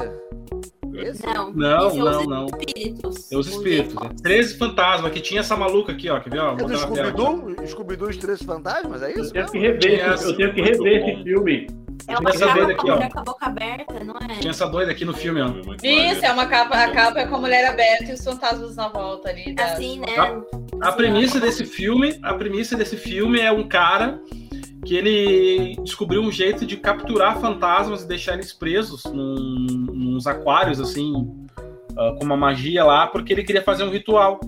Esse? 0.95 1.25
Não, 1.27 1.51
Não, 1.53 1.89
é 1.89 1.93
não, 1.93 2.19
os 2.21 2.27
não. 2.27 2.45
espíritos. 2.47 3.31
É 3.31 3.37
os 3.37 3.47
espíritos. 3.47 3.93
né? 3.95 4.09
13 4.23 4.57
fantasmas, 4.57 5.11
que 5.11 5.19
tinha 5.21 5.41
essa 5.41 5.55
maluca 5.55 5.91
aqui, 5.91 6.09
ó. 6.09 6.19
Quer 6.19 6.29
ver? 6.31 6.39
Ó, 6.39 6.53
É 6.53 6.55
do. 6.55 6.77
Scooby-Doo? 6.77 7.55
Scooby-Doo 7.67 8.07
e 8.07 8.11
os 8.11 8.17
Três 8.17 8.41
Fantasmas? 8.41 9.03
É 9.03 9.11
Eu 9.11 9.21
isso? 9.21 9.31
tenho 9.33 9.45
mesmo? 9.45 9.51
que 9.51 9.87
rever, 9.87 10.13
esse- 10.13 10.25
eu 10.25 10.35
tenho 10.37 10.53
que 10.53 10.61
rever 10.61 11.09
esse 11.09 11.23
filme. 11.23 11.67
É 12.07 12.17
uma 12.17 12.29
Essa 12.29 12.39
capa 12.47 12.53
doida 12.59 12.75
com 12.75 12.81
aqui, 12.81 12.89
a 12.91 12.95
mulher 12.95 13.11
com 13.11 13.19
a 13.19 13.23
boca 13.23 13.45
aberta, 13.45 14.03
não 14.03 14.15
é? 14.15 14.39
Tinha 14.39 14.51
essa 14.51 14.65
doida 14.67 14.91
aqui 14.91 15.03
no 15.03 15.13
filme, 15.13 15.41
ó. 15.41 15.47
Isso, 15.83 16.25
é 16.25 16.31
uma 16.31 16.45
capa. 16.45 16.75
A 16.83 16.91
capa 16.91 17.19
é 17.19 17.27
com 17.27 17.35
a 17.35 17.39
mulher 17.39 17.65
aberta 17.67 18.05
e 18.05 18.13
os 18.13 18.23
fantasmas 18.23 18.75
na 18.75 18.87
volta 18.87 19.29
ali. 19.29 19.53
Da... 19.53 19.65
Assim, 19.65 19.99
né? 19.99 20.15
Tá. 20.15 20.41
A 20.81 20.91
premissa 20.93 21.39
desse 21.39 21.65
filme, 21.65 22.17
a 22.23 22.33
premissa 22.33 22.75
desse 22.77 22.95
filme 22.95 23.39
é 23.41 23.51
um 23.51 23.67
cara 23.67 24.19
que 24.85 24.95
ele 24.95 25.75
descobriu 25.83 26.21
um 26.21 26.31
jeito 26.31 26.65
de 26.65 26.77
capturar 26.77 27.39
fantasmas 27.39 28.03
e 28.03 28.07
deixar 28.07 28.33
eles 28.35 28.53
presos 28.53 29.03
num, 29.05 29.65
nos 29.93 30.25
aquários, 30.27 30.79
assim, 30.79 31.45
ah, 31.97 32.15
com 32.17 32.23
uma 32.25 32.37
magia 32.37 32.83
lá, 32.83 33.07
porque 33.07 33.33
ele 33.33 33.43
queria 33.43 33.61
fazer 33.63 33.83
um 33.83 33.89
ritual. 33.89 34.39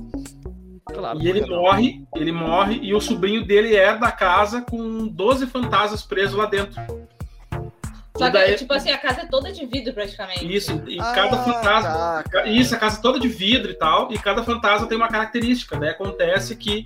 Claro, 0.86 1.21
E 1.21 1.27
ele 1.30 1.41
não? 1.41 1.61
morre, 1.61 2.03
ele 2.15 2.32
morre, 2.32 2.80
e 2.82 2.93
o 2.95 2.99
sobrinho 3.01 3.45
dele 3.45 3.75
é 3.75 3.95
da 3.95 4.11
casa 4.11 4.61
com 4.61 5.07
12 5.07 5.45
fantasmas 5.47 6.01
presos 6.03 6.36
lá 6.36 6.45
dentro. 6.45 6.82
Só 8.17 8.25
E 8.27 8.32
que, 8.32 8.38
daí- 8.38 8.55
tipo 8.55 8.73
assim, 8.73 8.89
a 8.89 8.97
casa 8.97 9.21
é 9.21 9.25
toda 9.27 9.51
de 9.51 9.65
vidro 9.65 9.93
praticamente. 9.93 10.53
Isso, 10.53 10.82
e 10.88 10.99
Ah, 10.99 11.11
cada 11.13 11.38
fantasma. 11.38 11.89
tá, 11.93 12.23
ca- 12.30 12.45
Isso, 12.47 12.75
a 12.75 12.77
casa 12.77 13.01
toda 13.01 13.19
de 13.19 13.27
vidro 13.30 13.71
e 13.71 13.75
tal, 13.75 14.11
e 14.11 14.17
cada 14.17 14.43
fantasma 14.43 14.88
tem 14.88 14.97
uma 14.97 15.07
característica, 15.07 15.77
né? 15.80 15.91
Acontece 15.91 16.55
que 16.55 16.84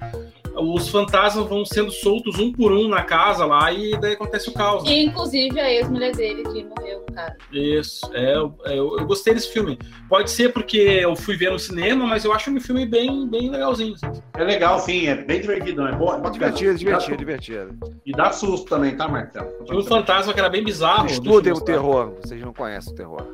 os 0.56 0.90
fantasmas 0.90 1.48
vão 1.48 1.66
sendo 1.66 1.92
soltos 1.92 2.40
um 2.40 2.52
por 2.52 2.72
um 2.72 2.88
na 2.88 3.04
casa 3.04 3.46
lá, 3.46 3.72
e 3.72 3.98
daí 4.00 4.14
acontece 4.14 4.50
o 4.50 4.54
caos. 4.54 4.84
né? 4.84 4.92
E, 4.92 5.06
inclusive, 5.06 5.60
a 5.60 5.72
ex-mulher 5.72 6.16
dele 6.16 6.44
que 6.44 6.64
morreu, 6.64 7.04
cara. 7.14 7.36
Isso, 7.52 8.10
é, 8.14 8.36
eu, 8.36 8.56
eu, 8.66 8.98
eu 9.00 9.06
gostei 9.06 9.34
desse 9.34 9.52
filme. 9.52 9.78
Pode 10.08 10.30
ser 10.30 10.54
porque 10.54 10.78
eu 10.78 11.16
fui 11.16 11.36
ver 11.36 11.52
no 11.52 11.60
cinema, 11.60 12.06
mas 12.06 12.24
eu 12.24 12.34
acho 12.34 12.52
um 12.52 12.60
filme 12.60 12.86
bem, 12.86 13.28
bem 13.28 13.50
legalzinho. 13.50 13.96
assim. 13.96 14.22
É 14.38 14.44
legal, 14.44 14.80
sim, 14.80 15.08
é 15.08 15.16
bem 15.16 15.42
divertido, 15.42 15.88
é 15.88 15.92
bom. 15.94 16.14
é. 16.26 16.30
Divertido, 16.30 16.76
divertido, 16.76 17.18
divertido. 17.18 17.80
E 18.06 18.12
dá 18.12 18.32
susto 18.32 18.68
também, 18.68 18.96
tá, 18.96 19.08
Marcelo? 19.08 19.52
Tinha 19.66 19.80
um 19.80 19.84
fantasma 19.84 20.34
que 20.34 20.40
era 20.40 20.50
bem 20.50 20.64
bizarro. 20.64 21.08
Estudem 21.08 21.54
o 21.54 21.62
terror. 21.62 22.14
Vocês 22.22 22.42
não 22.42 22.54
conhecem 22.54 22.94
o 22.94 22.96
terror. 22.96 23.26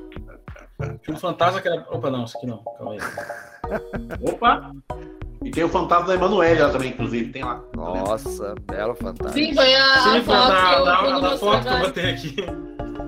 Tinha 1.01 1.15
um 1.15 1.19
fantasma 1.19 1.59
que 1.61 1.67
era. 1.67 1.85
Opa, 1.89 2.09
não, 2.09 2.23
isso 2.23 2.37
aqui 2.37 2.47
não. 2.47 2.63
Calma 2.77 2.93
aí. 2.93 2.99
Opa! 4.31 4.71
E 5.43 5.51
tem 5.51 5.63
o 5.63 5.69
fantasma 5.69 6.07
da 6.07 6.15
Emanuele 6.15 6.59
lá 6.59 6.69
também, 6.69 6.89
inclusive, 6.89 7.31
tem 7.31 7.43
lá. 7.43 7.61
Nossa, 7.75 8.55
belo 8.69 8.93
fantasma. 8.95 9.31
Sim, 9.33 9.53
foi 9.53 9.73
a, 9.73 9.83
Sim, 9.99 10.09
a 10.09 10.11
foi 10.11 10.21
foto 10.21 10.85
da, 10.85 11.37
foto 11.37 11.61
que 11.61 11.73
eu 11.73 11.79
botei 11.79 12.09
aqui. 12.11 12.35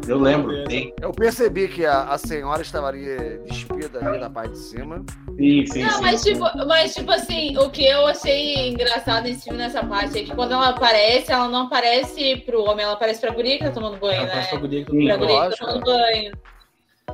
Eu 0.08 0.18
lembro, 0.18 0.64
tem. 0.64 0.94
Eu 1.00 1.12
percebi 1.12 1.68
que 1.68 1.86
a, 1.86 2.04
a 2.06 2.18
senhora 2.18 2.62
estaria 2.62 3.40
despida 3.46 4.00
ali 4.00 4.18
na 4.18 4.30
parte 4.30 4.54
de 4.54 4.58
cima. 4.60 5.04
Sim, 5.38 5.66
sim, 5.68 5.84
Não, 5.84 5.90
sim. 5.92 6.02
mas 6.02 6.24
tipo, 6.24 6.66
mas 6.66 6.94
tipo 6.94 7.12
assim, 7.12 7.58
o 7.58 7.70
que 7.70 7.86
eu 7.86 8.08
achei 8.08 8.70
engraçado 8.70 9.26
nesse 9.26 9.44
filme 9.44 9.60
nessa 9.60 9.84
parte 9.86 10.20
é 10.20 10.24
que 10.24 10.34
quando 10.34 10.54
ela 10.54 10.70
aparece, 10.70 11.32
ela 11.32 11.48
não 11.50 11.64
aparece 11.68 12.38
pro 12.46 12.64
homem, 12.64 12.84
ela 12.84 12.94
aparece 12.94 13.20
pra 13.22 13.32
guria 13.32 13.58
que 13.58 13.66
tá 13.66 13.72
tomando 13.72 13.98
banho, 13.98 14.16
Ela 14.16 14.26
né? 14.26 14.32
parece 14.32 14.50
pra 14.50 14.60
guria 14.60 14.86
que 14.86 14.92
Sim, 14.92 15.06
Pra 15.06 15.18
guria 15.18 15.42
que 15.42 15.50
tá 15.50 15.66
tomando 15.66 15.86
banho. 15.86 16.32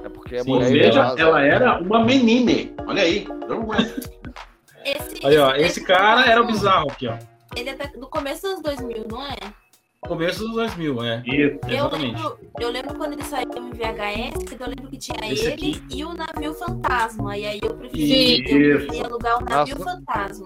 É 0.06 0.10
porque 0.10 0.36
a 0.38 0.44
Sim, 0.44 0.50
mulher 0.52 0.68
Ou 0.68 0.84
seja, 0.84 1.16
ela 1.18 1.42
era 1.42 1.80
uma 1.82 2.06
menina. 2.06 2.72
Olha 2.88 3.02
aí. 3.02 3.28
Vamos 3.48 3.68
lá. 3.68 3.78
Esse, 4.90 5.26
Aí, 5.26 5.38
ó, 5.38 5.56
esse 5.56 5.84
cara 5.84 6.26
era 6.26 6.42
o 6.42 6.48
bizarro 6.48 6.90
aqui, 6.92 7.08
ó. 7.08 7.18
Ele 7.56 7.70
é 7.70 7.76
da- 7.76 7.86
do 7.86 8.08
começo 8.08 8.42
dos 8.48 8.62
2000, 8.62 9.06
não 9.10 9.24
é? 9.26 9.36
Começo 10.02 10.40
dos 10.40 10.54
2000, 10.54 11.04
é. 11.04 11.24
Isso. 11.26 11.60
Eu 11.68 11.74
Exatamente. 11.76 12.16
lembro, 12.16 12.40
eu 12.62 12.70
lembro 12.70 12.96
quando 12.96 13.14
ele 13.14 13.24
saiu 13.24 13.50
em 13.58 13.72
VHS, 13.72 14.44
que 14.56 14.64
eu 14.64 14.68
lembro 14.68 14.88
que 14.90 14.98
tinha 14.98 15.34
Esse 15.34 15.46
ele 15.48 15.54
aqui. 15.54 15.84
e 15.90 16.06
o 16.06 16.14
navio 16.14 16.54
fantasma. 16.54 17.38
E 17.38 17.46
aí 17.46 17.60
eu 17.62 17.74
preferi, 17.76 18.42
Isso. 18.44 18.54
eu 18.56 18.78
preferi 18.78 19.04
alugar 19.06 19.42
o 19.42 19.46
navio 19.46 19.78
Nossa. 19.80 19.92
fantasma. 19.98 20.46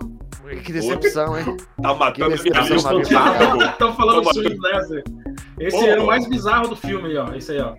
Que 0.65 0.73
decepção, 0.73 1.37
hein? 1.37 1.57
Tá 1.81 1.93
matando 1.93 2.13
Que 2.13 2.49
minha 2.49 2.61
decepção 2.63 2.97
vida. 3.03 3.19
na 3.19 3.31
vida. 3.51 3.65
Estão 3.65 3.95
falando 3.95 4.21
Toma. 4.23 4.33
sujo 4.33 4.57
nessa. 4.61 5.03
Esse 5.59 5.77
Pô. 5.77 5.85
era 5.85 6.03
o 6.03 6.07
mais 6.07 6.27
bizarro 6.27 6.67
do 6.69 6.75
filme 6.75 7.09
aí, 7.09 7.17
ó. 7.17 7.33
Esse 7.35 7.51
aí, 7.51 7.61
ó. 7.61 7.75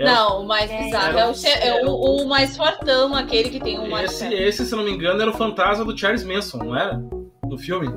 É, 0.00 0.04
Não, 0.04 0.40
o 0.42 0.46
mais 0.46 0.70
É, 0.70 0.82
bizarro 0.84 1.18
é, 1.18 1.28
o, 1.28 1.34
che- 1.34 1.46
é 1.46 1.84
o, 1.84 1.90
o 1.94 2.26
mais 2.26 2.56
fortão, 2.56 3.14
aquele 3.14 3.50
que 3.50 3.60
tem 3.60 3.78
o 3.78 3.90
mais. 3.90 4.10
Esse, 4.12 4.32
esse, 4.34 4.64
se 4.66 4.74
não 4.74 4.82
me 4.82 4.90
engano, 4.90 5.20
era 5.20 5.30
o 5.30 5.34
fantasma 5.34 5.84
do 5.84 5.96
Charles 5.96 6.24
Manson, 6.24 6.56
não 6.58 6.74
era? 6.74 6.96
No 7.44 7.58
filme? 7.58 7.88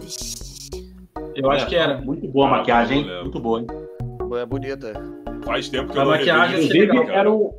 Eu 1.34 1.50
acho 1.50 1.66
que 1.68 1.76
era. 1.78 2.02
Muito 2.02 2.28
boa 2.28 2.48
a 2.48 2.52
maquiagem, 2.52 3.00
hein? 3.08 3.22
Muito 3.22 3.40
boa, 3.40 3.62
hein? 3.62 3.68
É 4.38 4.46
bonita. 4.46 4.94
Faz 5.46 5.70
tempo 5.70 5.94
que 5.94 5.98
A 5.98 6.02
eu 6.02 6.06
não 6.06 6.12
maquiagem 6.12 6.56
achei 6.56 6.66
isso, 6.66 6.74
legal. 6.74 6.96
Inclusive, 6.98 7.18
era 7.20 7.32
o. 7.32 7.56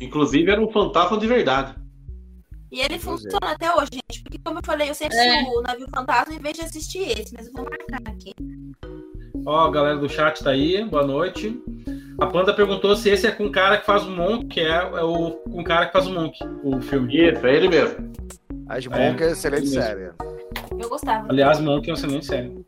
Inclusive, 0.00 0.50
era 0.52 0.60
um 0.60 0.70
fantasma 0.70 1.18
de 1.18 1.26
verdade. 1.26 1.74
E 2.70 2.80
ele 2.80 2.90
Pois 2.90 3.02
é. 3.02 3.04
funciona 3.30 3.52
até 3.52 3.74
hoje, 3.74 3.88
gente. 3.94 4.22
Porque, 4.22 4.38
como 4.44 4.58
eu 4.60 4.62
falei, 4.64 4.88
eu 4.90 4.94
sempre 4.94 5.16
É. 5.16 5.42
o 5.42 5.62
navio 5.62 5.86
fantasma 5.92 6.32
em 6.34 6.38
vez 6.38 6.56
de 6.56 6.62
assistir 6.64 7.18
esse. 7.18 7.34
Mas 7.34 7.46
eu 7.46 7.52
vou 7.54 7.64
marcar 7.64 8.12
aqui. 8.12 8.32
Ó, 9.48 9.64
a 9.64 9.70
galera 9.70 9.96
do 9.96 10.10
chat 10.10 10.44
tá 10.44 10.50
aí, 10.50 10.84
boa 10.84 11.06
noite. 11.06 11.58
A 12.20 12.26
Panda 12.26 12.52
perguntou 12.52 12.94
se 12.94 13.08
esse 13.08 13.26
é 13.26 13.30
com 13.30 13.46
o 13.46 13.50
cara 13.50 13.78
que 13.78 13.86
faz 13.86 14.04
o 14.04 14.10
Monk, 14.10 14.44
que 14.44 14.60
é, 14.60 14.66
é 14.76 15.02
o 15.02 15.30
com 15.30 15.62
o 15.62 15.64
cara 15.64 15.86
que 15.86 15.92
faz 15.94 16.06
o 16.06 16.12
Monk, 16.12 16.38
o 16.62 16.78
filme. 16.82 17.16
Isso, 17.16 17.46
é 17.46 17.56
ele 17.56 17.66
mesmo. 17.66 18.12
As 18.68 18.86
Monk 18.86 19.22
é 19.22 19.30
excelente 19.30 19.64
isso 19.64 19.76
mesmo. 19.76 19.88
série. 19.88 20.10
Eu 20.78 20.88
gostava. 20.90 21.28
Aliás, 21.30 21.58
Monk 21.60 21.88
é 21.88 21.92
um 21.92 21.96
excelente 21.96 22.26
série. 22.26 22.62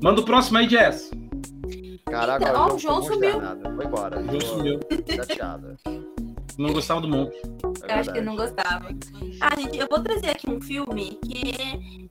Manda 0.00 0.20
o 0.20 0.24
próximo 0.24 0.58
aí, 0.58 0.68
Jess. 0.68 1.10
Caraca, 2.06 2.44
Então, 2.44 2.54
agora 2.54 2.72
ó, 2.74 2.76
o 2.76 2.78
João 2.78 3.02
sumiu. 3.02 3.40
Foi 3.74 3.84
embora. 3.86 4.20
O 4.20 4.24
João 4.26 4.40
sumiu. 4.40 4.80
Chateada. 5.12 5.76
Não 6.60 6.74
gostava 6.74 7.00
do 7.00 7.08
Monk. 7.08 7.34
É 7.88 7.94
Eu 7.94 7.96
acho 7.96 8.12
que 8.12 8.18
eu 8.18 8.22
não 8.22 8.36
gostava. 8.36 8.90
Ah, 9.40 9.58
gente, 9.58 9.78
eu 9.78 9.86
vou 9.90 10.02
trazer 10.02 10.28
aqui 10.28 10.50
um 10.50 10.60
filme 10.60 11.18
que 11.24 11.54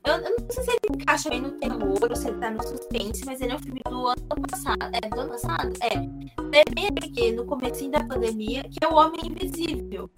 eu, 0.03 0.13
eu 0.13 0.37
não 0.39 0.49
sei 0.49 0.63
se 0.63 0.71
ele 0.71 0.79
encaixa 0.95 1.29
bem 1.29 1.41
no 1.41 1.51
terror 1.51 1.99
ou 2.09 2.15
se 2.15 2.29
ele 2.29 2.39
tá 2.39 2.49
no 2.49 2.63
suspense, 2.63 3.23
mas 3.27 3.41
ele 3.41 3.51
é 3.51 3.55
um 3.55 3.59
filme 3.59 3.79
do 3.87 4.07
ano 4.07 4.47
passado. 4.49 4.89
É 4.91 5.07
do 5.07 5.19
ano 5.19 5.29
passado? 5.29 5.73
É. 5.83 6.59
É 6.59 6.63
bem 6.73 6.87
aqui, 6.87 7.31
no 7.31 7.45
comecinho 7.45 7.91
da 7.91 8.03
pandemia, 8.03 8.63
que 8.63 8.83
é 8.83 8.87
o 8.87 8.95
Homem 8.95 9.19
Invisível. 9.23 10.09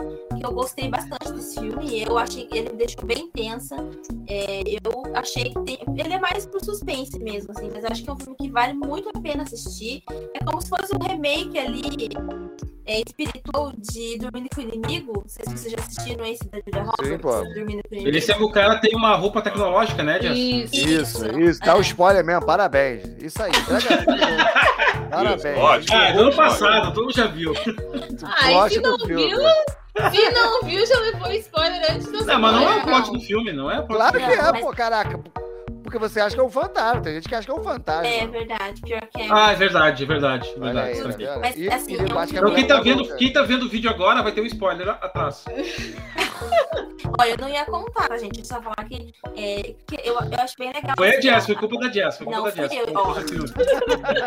Eu 0.44 0.52
gostei 0.52 0.90
bastante 0.90 1.32
desse 1.34 1.60
filme. 1.60 2.04
Eu 2.04 2.18
achei 2.18 2.46
que 2.48 2.58
ele 2.58 2.70
me 2.72 2.78
deixou 2.78 3.06
bem 3.06 3.30
tensa. 3.32 3.76
É, 4.28 4.62
eu 4.66 5.16
achei 5.16 5.46
que 5.54 5.60
tem. 5.62 5.78
Ele 5.98 6.14
é 6.14 6.20
mais 6.20 6.46
pro 6.46 6.64
suspense 6.64 7.20
mesmo, 7.20 7.52
assim, 7.52 7.70
mas 7.74 7.84
eu 7.84 7.90
acho 7.92 8.04
que 8.04 8.10
é 8.10 8.14
um 8.14 8.18
filme 8.18 8.36
que 8.38 8.50
vale 8.52 8.74
muito 8.74 9.10
a 9.10 9.20
pena 9.22 9.44
assistir. 9.44 10.04
É 10.34 10.44
como 10.44 10.62
se 10.62 10.70
fosse 10.70 10.94
um 10.96 11.04
remake 11.08 11.58
ali 11.60 11.82
é, 12.86 13.02
espiritual 13.02 13.72
de 13.78 14.18
Dormindo 14.18 14.48
com 14.54 14.62
o 14.62 14.64
Inimigo. 14.64 15.14
Não 15.16 15.24
sei 15.28 15.46
se 15.46 15.52
vocês 15.58 15.72
já 15.74 15.80
assistiram 15.80 16.26
esse 16.26 16.44
da 16.50 16.58
Julia 16.66 16.84
Roberts, 16.84 17.22
pô. 17.22 17.32
Dormindo 17.54 17.82
com 17.84 17.96
o 17.96 17.98
Ele 17.98 18.02
Inimigo. 18.02 18.26
sempre 18.26 18.44
o 18.44 18.52
cara 18.52 18.80
tem 18.80 18.96
uma 18.96 19.16
roupa 19.16 19.42
tecnológica, 19.42 20.02
né, 20.04 20.20
Jess? 20.22 20.38
Isso. 20.38 20.76
Isso, 20.76 20.90
Isso. 21.28 21.40
isso. 21.40 21.60
Dá 21.60 21.76
o 21.76 21.80
É. 21.80 21.82
spoiler 21.82 22.26
mesmo. 22.26 22.46
Parabéns. 22.46 23.04
Isso 23.22 23.42
aí. 23.44 23.52
Parabéns. 25.12 25.58
ótimo. 25.58 25.98
Ah, 25.98 26.06
é 26.08 26.14
do 26.14 26.22
ano 26.22 26.36
passado, 26.36 26.94
todo 26.94 27.04
mundo 27.04 27.14
já 27.16 27.28
viu. 27.28 27.54
Ai, 28.24 28.54
Plot 28.54 28.74
se 28.74 28.80
não 28.82 28.98
filme. 29.00 29.28
viu, 29.28 29.38
se 30.12 30.30
não 30.32 30.62
viu, 30.64 30.86
já 30.86 31.00
levou 31.00 31.32
spoiler 31.34 31.92
antes 31.92 32.08
do 32.12 32.26
Não, 32.26 32.40
mas 32.40 32.54
não 32.56 32.72
é 32.74 32.78
o 32.78 32.82
plot 32.84 33.12
do 33.12 33.20
filme, 33.20 33.52
não 33.52 33.70
é 33.70 33.80
o 33.80 33.84
plot 33.88 33.98
Claro 33.98 34.18
que 34.18 34.24
é, 34.24 34.52
mas- 34.52 34.62
pô, 34.62 34.72
caraca. 34.72 35.20
Porque 35.84 35.98
você 35.98 36.22
acha 36.22 36.34
que 36.36 36.40
é 36.42 36.44
um 36.46 36.50
fantasma. 36.50 37.02
Tem 37.02 37.16
gente 37.16 37.28
que 37.28 37.36
acha 37.36 37.46
que 37.46 37.52
é 37.52 37.54
um 37.54 37.64
fantasma. 37.64 38.08
É 38.08 38.26
verdade, 38.26 38.82
pior 38.82 39.02
que 39.14 39.22
é. 39.22 39.28
Ah, 39.30 39.52
é 39.52 39.56
verdade, 39.56 40.04
é 40.04 40.06
verdade. 40.08 40.48
é 40.48 40.54
aí, 40.54 40.60
verdade. 40.60 41.22
vendo? 41.26 41.40
Mas, 41.42 41.58
E- 41.58 41.70
assim, 41.70 41.94
e 41.94 42.10
eu 42.10 42.20
acho 42.20 42.32
que 42.34 42.40
Então, 42.40 42.54
quem 42.56 42.68
tá, 42.68 42.80
vendo, 42.80 43.16
quem 43.18 43.34
tá 43.34 43.42
vendo 43.42 43.66
o 43.66 43.70
vídeo 43.70 43.90
agora 43.90 44.24
vai 44.24 44.32
ter 44.32 44.40
um 44.40 44.46
spoiler 44.46 44.88
atrás. 44.88 45.44
Olha, 47.20 47.32
eu 47.32 47.38
não 47.38 47.50
ia 47.50 47.66
contar, 47.66 48.08
tá, 48.08 48.18
gente. 48.18 48.40
Eu 48.40 48.46
só 48.46 48.62
falar 48.62 48.88
que, 48.88 49.14
é, 49.36 49.62
que 49.88 49.96
eu, 50.04 50.14
eu 50.16 50.40
acho 50.40 50.56
bem 50.58 50.72
legal. 50.72 50.94
Foi 50.98 51.16
a 51.16 51.22
Jess, 51.22 51.46
foi 51.46 51.56
culpa 51.56 51.78
da 51.80 51.90
Jess. 51.92 52.18
Foi 52.18 52.26
culpa 52.26 52.38
Não, 52.40 52.46
da 52.46 52.52
Jess. 52.52 52.72
eu, 52.74 52.86
ó. 52.96 53.14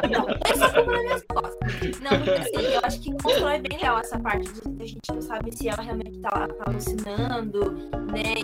Não, 0.09 0.27
essa 0.45 0.71
culpa 0.73 0.91
nas 0.93 1.03
minhas 1.03 1.25
costas. 1.29 2.01
Não, 2.01 2.11
porque 2.11 2.31
assim, 2.31 2.67
eu 2.75 2.81
acho 2.83 3.01
que 3.01 3.13
constrói 3.23 3.59
bem 3.61 3.79
legal 3.79 3.99
essa 3.99 4.19
parte 4.19 4.53
de 4.53 4.83
a 4.83 4.87
gente 4.87 5.01
não 5.13 5.23
sabe 5.23 5.57
se 5.57 5.69
ela 5.69 5.83
realmente 5.83 6.19
tá, 6.21 6.31
lá- 6.33 6.49
tá 6.49 6.65
alucinando, 6.67 7.71
né? 8.13 8.35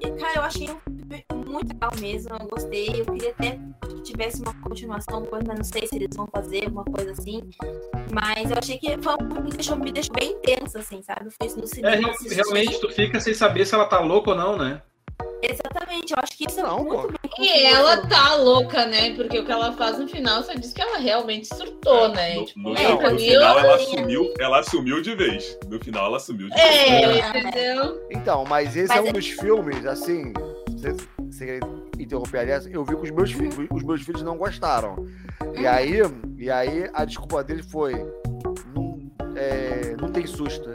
E, 0.00 0.10
cara, 0.18 0.36
eu 0.36 0.42
achei 0.42 0.68
muito 1.46 1.72
legal 1.74 1.90
mesmo, 2.00 2.30
eu 2.40 2.48
gostei. 2.48 2.88
Eu 3.00 3.04
queria 3.06 3.30
até 3.30 3.58
que 3.88 4.02
tivesse 4.02 4.40
uma 4.42 4.54
continuação, 4.62 5.26
mas 5.30 5.44
não 5.44 5.64
sei 5.64 5.86
se 5.86 5.96
eles 5.96 6.16
vão 6.16 6.26
fazer 6.32 6.64
alguma 6.64 6.84
coisa 6.84 7.12
assim. 7.12 7.42
Mas 8.12 8.50
eu 8.50 8.56
achei 8.58 8.78
que 8.78 8.96
foi 9.02 9.16
me 9.42 9.50
deixou, 9.50 9.76
me 9.76 9.92
deixou 9.92 10.14
bem 10.16 10.38
tensa, 10.40 10.78
assim, 10.78 11.02
sabe? 11.02 11.26
Eu 11.26 11.30
fui 11.30 11.56
no 11.56 11.64
É, 11.64 11.66
cinema. 11.66 12.10
assisti. 12.10 12.34
realmente, 12.34 12.80
tu 12.80 12.88
fica 12.88 13.19
sem 13.20 13.34
saber 13.34 13.66
se 13.66 13.74
ela 13.74 13.84
tá 13.86 14.00
louca 14.00 14.30
ou 14.30 14.36
não, 14.36 14.56
né? 14.56 14.82
Exatamente, 15.42 16.12
eu 16.12 16.18
acho 16.22 16.36
que 16.36 16.46
isso 16.46 16.60
é 16.60 16.62
Não, 16.62 16.84
muito 16.84 17.02
pô. 17.02 17.08
bem 17.08 17.18
E 17.46 17.64
ela 17.64 18.06
tá 18.06 18.34
louca, 18.34 18.84
né? 18.84 19.14
Porque 19.14 19.38
o 19.38 19.44
que 19.44 19.50
ela 19.50 19.72
faz 19.72 19.98
no 19.98 20.06
final 20.06 20.42
só 20.42 20.52
diz 20.52 20.72
que 20.72 20.82
ela 20.82 20.98
realmente 20.98 21.46
surtou, 21.48 22.08
né? 22.08 22.34
No, 22.34 22.44
tipo, 22.44 22.60
no, 22.60 22.76
é, 22.76 22.88
no 22.88 22.98
pra 22.98 23.10
mim, 23.10 23.18
final 23.18 23.58
ela 23.58 23.74
assumiu, 23.76 24.34
ela 24.38 24.58
assumiu 24.60 25.00
de 25.00 25.14
vez. 25.14 25.58
No 25.66 25.80
final 25.82 26.06
ela 26.06 26.18
assumiu 26.18 26.50
de 26.50 26.60
É, 26.60 27.00
vez. 27.00 27.26
entendeu? 27.28 28.06
Então, 28.10 28.44
mas 28.44 28.76
esse 28.76 28.88
Mas 28.88 28.98
é 28.98 29.00
um 29.00 29.06
é- 29.06 29.12
dos 29.12 29.26
filmes, 29.28 29.86
assim. 29.86 30.32
Você, 30.68 30.94
você 31.18 31.60
interromper 31.98 32.38
aliás, 32.40 32.66
eu 32.66 32.84
vi 32.84 32.94
que 32.96 33.02
os 33.04 33.10
meus 33.10 33.32
filhos, 33.32 33.54
os 33.70 33.82
meus 33.82 34.02
filhos 34.02 34.22
não 34.22 34.36
gostaram. 34.36 35.06
E 35.58 35.66
aí, 35.66 36.00
e 36.36 36.50
aí 36.50 36.90
a 36.92 37.04
desculpa 37.06 37.42
dele 37.42 37.62
foi. 37.62 37.94
Não, 38.74 38.98
é, 39.36 39.96
não 39.98 40.10
tem 40.12 40.26
susto. 40.26 40.68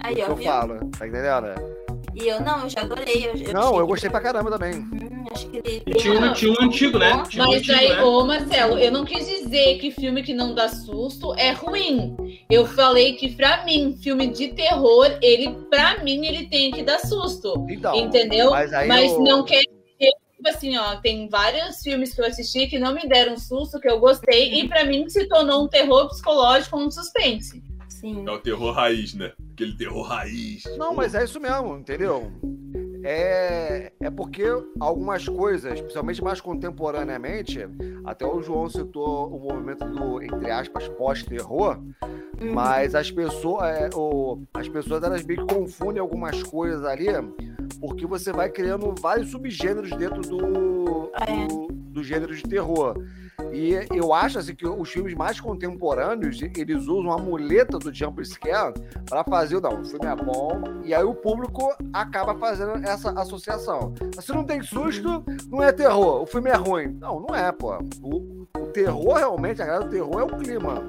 Aí, 0.00 0.12
o 0.14 0.16
que 0.16 0.22
eu 0.22 0.36
viu? 0.36 0.44
falo, 0.44 0.78
tá 0.98 1.06
entendendo? 1.06 1.78
E 2.14 2.26
eu 2.26 2.40
não, 2.40 2.62
eu 2.62 2.68
já 2.68 2.80
adorei. 2.80 3.26
Eu, 3.28 3.34
eu 3.36 3.52
Não, 3.52 3.76
eu 3.76 3.84
que- 3.86 3.92
gostei 3.92 4.10
pra 4.10 4.20
caramba 4.20 4.50
também. 4.50 4.74
Uhum, 4.74 5.24
acho 5.30 5.48
que 5.48 5.56
ele 5.58 5.82
E 5.86 5.94
tinha 5.94 6.14
um, 6.18 6.32
tinha 6.32 6.52
um 6.52 6.56
antigo, 6.64 6.98
né? 6.98 7.22
Tinha 7.28 7.44
um 7.44 7.48
Mas 7.48 7.58
antigo, 7.58 7.76
daí, 7.78 7.88
né? 7.90 8.02
ô 8.02 8.24
Marcelo, 8.26 8.78
eu 8.78 8.90
não 8.90 9.04
quis 9.04 9.26
dizer 9.26 9.78
que 9.78 9.90
filme 9.92 10.22
que 10.22 10.34
não 10.34 10.52
dá 10.54 10.68
susto 10.68 11.32
é 11.34 11.52
ruim. 11.52 12.16
Eu 12.50 12.66
falei 12.66 13.14
que 13.14 13.28
pra 13.36 13.64
mim, 13.64 13.96
filme 14.02 14.26
de 14.28 14.48
terror, 14.48 15.06
ele, 15.22 15.50
pra 15.70 16.02
mim, 16.02 16.26
ele 16.26 16.46
tem 16.48 16.72
que 16.72 16.82
dar 16.82 16.98
susto. 16.98 17.64
Então, 17.68 17.94
entendeu? 17.94 18.50
mas 18.50 18.72
aí 18.72 18.88
Mas 18.88 19.12
eu- 19.12 19.20
não 19.20 19.44
quer 19.44 19.60
dizer, 19.60 20.10
tipo 20.34 20.48
assim, 20.48 20.76
ó, 20.76 20.96
tem 20.96 21.28
vários 21.28 21.80
filmes 21.82 22.14
que 22.14 22.20
eu 22.20 22.26
assisti 22.26 22.66
que 22.66 22.78
não 22.80 22.94
me 22.94 23.06
deram 23.06 23.36
susto, 23.36 23.78
que 23.78 23.88
eu 23.88 24.00
gostei, 24.00 24.54
e 24.54 24.66
pra 24.68 24.82
mim 24.84 25.08
se 25.08 25.28
tornou 25.28 25.62
um 25.64 25.68
terror 25.68 26.08
psicológico, 26.08 26.76
um 26.78 26.90
suspense. 26.90 27.62
Sim. 28.00 28.24
É 28.26 28.30
o 28.30 28.38
terror 28.38 28.72
raiz, 28.72 29.14
né? 29.14 29.32
Aquele 29.52 29.76
terror 29.76 30.02
raiz. 30.02 30.62
Não, 30.76 30.94
mas 30.94 31.14
é 31.14 31.24
isso 31.24 31.40
mesmo, 31.40 31.76
entendeu? 31.76 32.30
É, 33.04 33.92
é 34.00 34.10
porque 34.10 34.44
algumas 34.80 35.28
coisas, 35.28 35.80
principalmente 35.80 36.22
mais 36.22 36.40
contemporaneamente, 36.40 37.60
até 38.04 38.26
o 38.26 38.42
João 38.42 38.68
citou 38.68 39.28
o 39.34 39.38
movimento 39.40 39.84
do, 39.84 40.22
entre 40.22 40.50
aspas, 40.50 40.88
pós-terror, 40.88 41.78
mas 42.52 42.94
as 42.94 43.10
pessoas, 43.10 43.64
é, 43.68 43.90
o, 43.94 44.42
as 44.54 44.68
pessoas 44.68 45.02
elas 45.02 45.24
meio 45.24 45.46
que 45.46 45.54
confundem 45.54 46.00
algumas 46.00 46.42
coisas 46.42 46.84
ali, 46.84 47.06
porque 47.80 48.06
você 48.06 48.32
vai 48.32 48.48
criando 48.50 48.94
vários 49.00 49.30
subgêneros 49.30 49.90
dentro 49.90 50.20
do, 50.22 51.10
É. 51.20 51.46
do, 51.46 51.68
do 51.72 52.02
gênero 52.04 52.34
de 52.34 52.42
terror. 52.42 52.96
E 53.52 53.86
eu 53.94 54.12
acho 54.12 54.38
assim, 54.38 54.54
que 54.54 54.66
os 54.66 54.90
filmes 54.90 55.14
mais 55.14 55.40
contemporâneos, 55.40 56.40
eles 56.56 56.86
usam 56.86 57.12
a 57.12 57.18
muleta 57.18 57.78
do 57.78 57.92
jump 57.94 58.24
scare 58.24 58.74
para 59.08 59.24
fazer, 59.24 59.60
não, 59.60 59.80
o 59.80 59.84
filme 59.84 60.06
é 60.06 60.16
bom, 60.16 60.62
e 60.84 60.94
aí 60.94 61.04
o 61.04 61.14
público 61.14 61.74
acaba 61.92 62.34
fazendo 62.36 62.76
essa 62.86 63.10
associação. 63.12 63.94
Se 64.20 64.32
não 64.32 64.44
tem 64.44 64.62
susto, 64.62 65.24
não 65.48 65.62
é 65.62 65.72
terror, 65.72 66.22
o 66.22 66.26
filme 66.26 66.50
é 66.50 66.56
ruim. 66.56 66.88
Não, 67.00 67.20
não 67.20 67.34
é, 67.34 67.50
pô. 67.52 67.78
O, 68.02 68.46
o 68.56 68.66
terror, 68.66 69.14
realmente, 69.16 69.62
a 69.62 69.66
graça 69.66 69.88
terror 69.88 70.20
é 70.20 70.24
o 70.24 70.38
clima, 70.38 70.82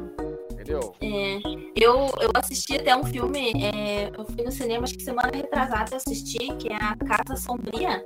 entendeu? 0.69 0.95
É, 1.01 1.39
eu, 1.75 2.07
eu 2.21 2.31
assisti 2.35 2.75
até 2.75 2.95
um 2.95 3.03
filme, 3.03 3.51
é, 3.63 4.11
eu 4.15 4.25
fui 4.25 4.43
no 4.43 4.51
cinema, 4.51 4.83
acho 4.83 4.95
que 4.95 5.03
semana 5.03 5.31
retrasada 5.33 5.91
eu 5.91 5.97
assisti, 5.97 6.53
que 6.57 6.69
é 6.69 6.75
A 6.75 6.95
Casa 6.95 7.35
Sombria. 7.35 8.03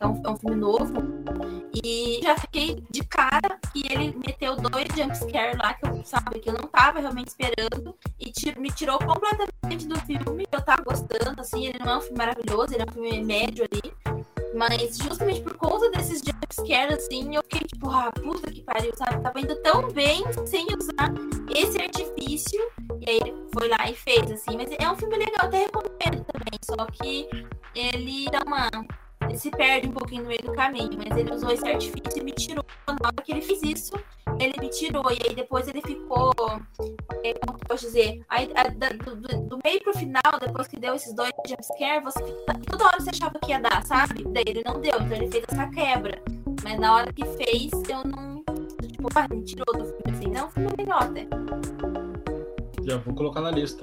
É 0.00 0.06
um, 0.06 0.22
é 0.24 0.30
um 0.30 0.36
filme 0.36 0.56
novo. 0.56 0.92
E 1.82 2.20
já 2.22 2.36
fiquei 2.36 2.84
de 2.90 3.02
cara 3.04 3.58
que 3.72 3.82
ele 3.90 4.14
meteu 4.26 4.56
dois 4.56 4.86
jumpscares 4.94 5.56
lá 5.56 5.74
que 5.74 5.86
eu, 5.86 6.04
sabe, 6.04 6.40
que 6.40 6.48
eu 6.48 6.54
não 6.54 6.68
tava 6.68 7.00
realmente 7.00 7.28
esperando. 7.28 7.96
E 8.18 8.32
me 8.58 8.70
tirou 8.70 8.98
completamente 8.98 9.86
do 9.86 9.98
filme. 10.00 10.46
Eu 10.50 10.60
tava 10.62 10.82
gostando, 10.82 11.40
assim, 11.40 11.66
ele 11.66 11.78
não 11.78 11.92
é 11.92 11.96
um 11.98 12.00
filme 12.00 12.18
maravilhoso, 12.18 12.74
ele 12.74 12.82
é 12.82 12.86
um 12.88 12.92
filme 12.92 13.24
médio 13.24 13.66
ali. 13.70 13.94
Mas 14.54 14.96
justamente 14.98 15.40
por 15.40 15.56
conta 15.56 15.90
desses 15.90 16.22
jumpscares, 16.22 16.98
assim, 16.98 17.34
eu 17.34 17.42
fiquei 17.42 17.66
tipo, 17.66 17.90
ah, 17.90 18.10
puta 18.12 18.50
que 18.50 18.62
pariu, 18.62 18.92
sabe? 18.96 19.20
Tava 19.20 19.40
indo 19.40 19.56
tão 19.56 19.90
bem 19.90 20.22
sem 20.46 20.66
usar 20.78 21.12
esse 21.54 21.80
artifício. 21.80 22.60
E 23.00 23.10
aí 23.10 23.16
ele 23.16 23.34
foi 23.52 23.68
lá 23.68 23.90
e 23.90 23.94
fez, 23.94 24.30
assim. 24.30 24.56
Mas 24.56 24.70
é 24.78 24.90
um 24.90 24.96
filme 24.96 25.16
legal, 25.16 25.46
até 25.46 25.58
recomendo 25.58 26.24
também. 26.24 26.58
Só 26.62 26.86
que 26.86 27.28
ele 27.74 28.26
dá 28.30 28.42
uma. 28.46 28.70
Ele 29.28 29.38
se 29.38 29.50
perde 29.50 29.88
um 29.88 29.92
pouquinho 29.92 30.22
no 30.22 30.28
meio 30.28 30.42
do 30.42 30.52
caminho. 30.52 30.90
Mas 30.96 31.18
ele 31.18 31.32
usou 31.32 31.50
esse 31.50 31.66
artifício 31.66 32.20
e 32.20 32.24
me 32.24 32.32
tirou. 32.32 32.64
Na 32.86 32.94
hora 33.08 33.22
que 33.24 33.32
ele 33.32 33.42
fez 33.42 33.62
isso, 33.62 33.92
ele 34.40 34.54
me 34.60 34.68
tirou. 34.70 35.04
E 35.10 35.18
aí 35.28 35.34
depois 35.34 35.66
ele 35.68 35.80
ficou. 35.82 36.32
é, 37.22 37.34
como 37.34 37.58
que 37.58 37.64
eu 37.64 37.68
posso 37.68 37.86
dizer? 37.86 38.20
Aí, 38.28 38.50
a- 38.54 38.68
do, 38.68 39.16
do- 39.16 39.40
do 39.48 39.58
meio 39.64 39.80
pro 39.82 39.94
final, 39.94 40.22
depois 40.40 40.66
que 40.68 40.78
deu 40.78 40.94
esses 40.94 41.14
dois 41.14 41.30
jumpscares, 41.46 42.04
você 42.04 42.22
toda 42.70 42.84
hora 42.86 43.00
você 43.00 43.10
achava 43.10 43.38
que 43.40 43.50
ia 43.50 43.60
dar, 43.60 43.82
sabe? 43.84 44.24
Daí 44.28 44.44
ele 44.46 44.62
não 44.64 44.80
deu, 44.80 44.94
então 45.00 45.16
ele 45.16 45.30
fez 45.30 45.44
essa 45.48 45.66
quebra. 45.68 46.20
Mas 46.62 46.78
na 46.78 46.94
hora 46.94 47.12
que 47.12 47.24
fez, 47.24 47.70
eu 47.88 48.04
não. 48.04 48.34
Tipo, 48.82 49.08
ah, 49.14 49.26
me 49.30 49.42
tirou 49.42 49.66
do 49.74 49.84
filme 49.84 50.02
assim. 50.10 50.28
Não, 50.30 50.48
é 50.56 50.76
legal 50.82 50.98
até. 51.00 51.26
Já 52.82 52.98
vou 52.98 53.14
colocar 53.14 53.40
na 53.40 53.50
lista. 53.50 53.82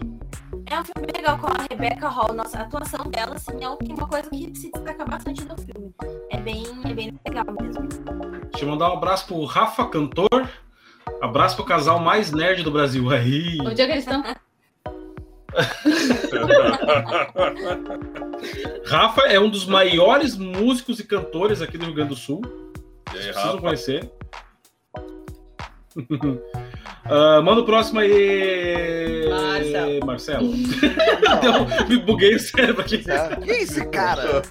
É 0.71 0.79
um 0.79 0.85
filme 0.85 1.07
legal 1.13 1.37
com 1.37 1.47
a 1.47 1.67
Rebecca 1.69 2.07
Hall. 2.07 2.33
Nossa, 2.33 2.59
a 2.59 2.61
atuação 2.61 3.03
dela, 3.11 3.35
assim, 3.35 3.61
é 3.61 3.67
uma 3.67 4.07
coisa 4.07 4.29
que 4.29 4.55
se 4.55 4.71
destaca 4.71 5.03
bastante 5.03 5.43
no 5.43 5.57
filme. 5.57 5.93
É 6.29 6.37
bem, 6.37 6.63
é 6.85 6.93
bem 6.93 7.19
legal 7.27 7.43
mesmo. 7.59 7.89
Deixa 8.49 8.63
eu 8.63 8.69
mandar 8.69 8.89
um 8.89 8.93
abraço 8.93 9.27
pro 9.27 9.43
Rafa 9.43 9.85
Cantor. 9.89 10.47
Abraço 11.21 11.57
pro 11.57 11.65
casal 11.65 11.99
mais 11.99 12.31
nerd 12.31 12.63
do 12.63 12.71
Brasil. 12.71 13.09
Aí. 13.09 13.57
Onde 13.59 13.81
é 13.81 13.85
que 13.85 13.91
eles 13.91 14.07
estão? 14.07 14.23
Rafa 18.87 19.23
é 19.23 19.37
um 19.37 19.49
dos 19.49 19.65
maiores 19.65 20.37
músicos 20.37 21.01
e 21.01 21.03
cantores 21.03 21.61
aqui 21.61 21.77
do 21.77 21.83
Rio 21.83 21.95
Grande 21.95 22.11
do 22.11 22.15
Sul. 22.15 22.41
E 23.13 23.17
aí, 23.17 23.23
Precisam 23.25 23.43
Rafa? 23.43 23.61
conhecer. 23.61 24.09
Ah, 27.05 27.41
manda 27.41 27.61
o 27.61 27.65
próximo 27.65 27.99
aí. 27.99 29.27
Marcelo. 29.29 30.05
Marcelo. 30.05 30.53
Deu- 31.41 31.87
me 31.89 31.97
buguei 31.97 32.35
o 32.35 32.39
cérebro 32.39 32.81
aqui. 32.81 33.03
É. 33.07 33.35
Quem 33.37 33.49
é 33.55 33.61
esse 33.63 33.85
cara? 33.87 34.41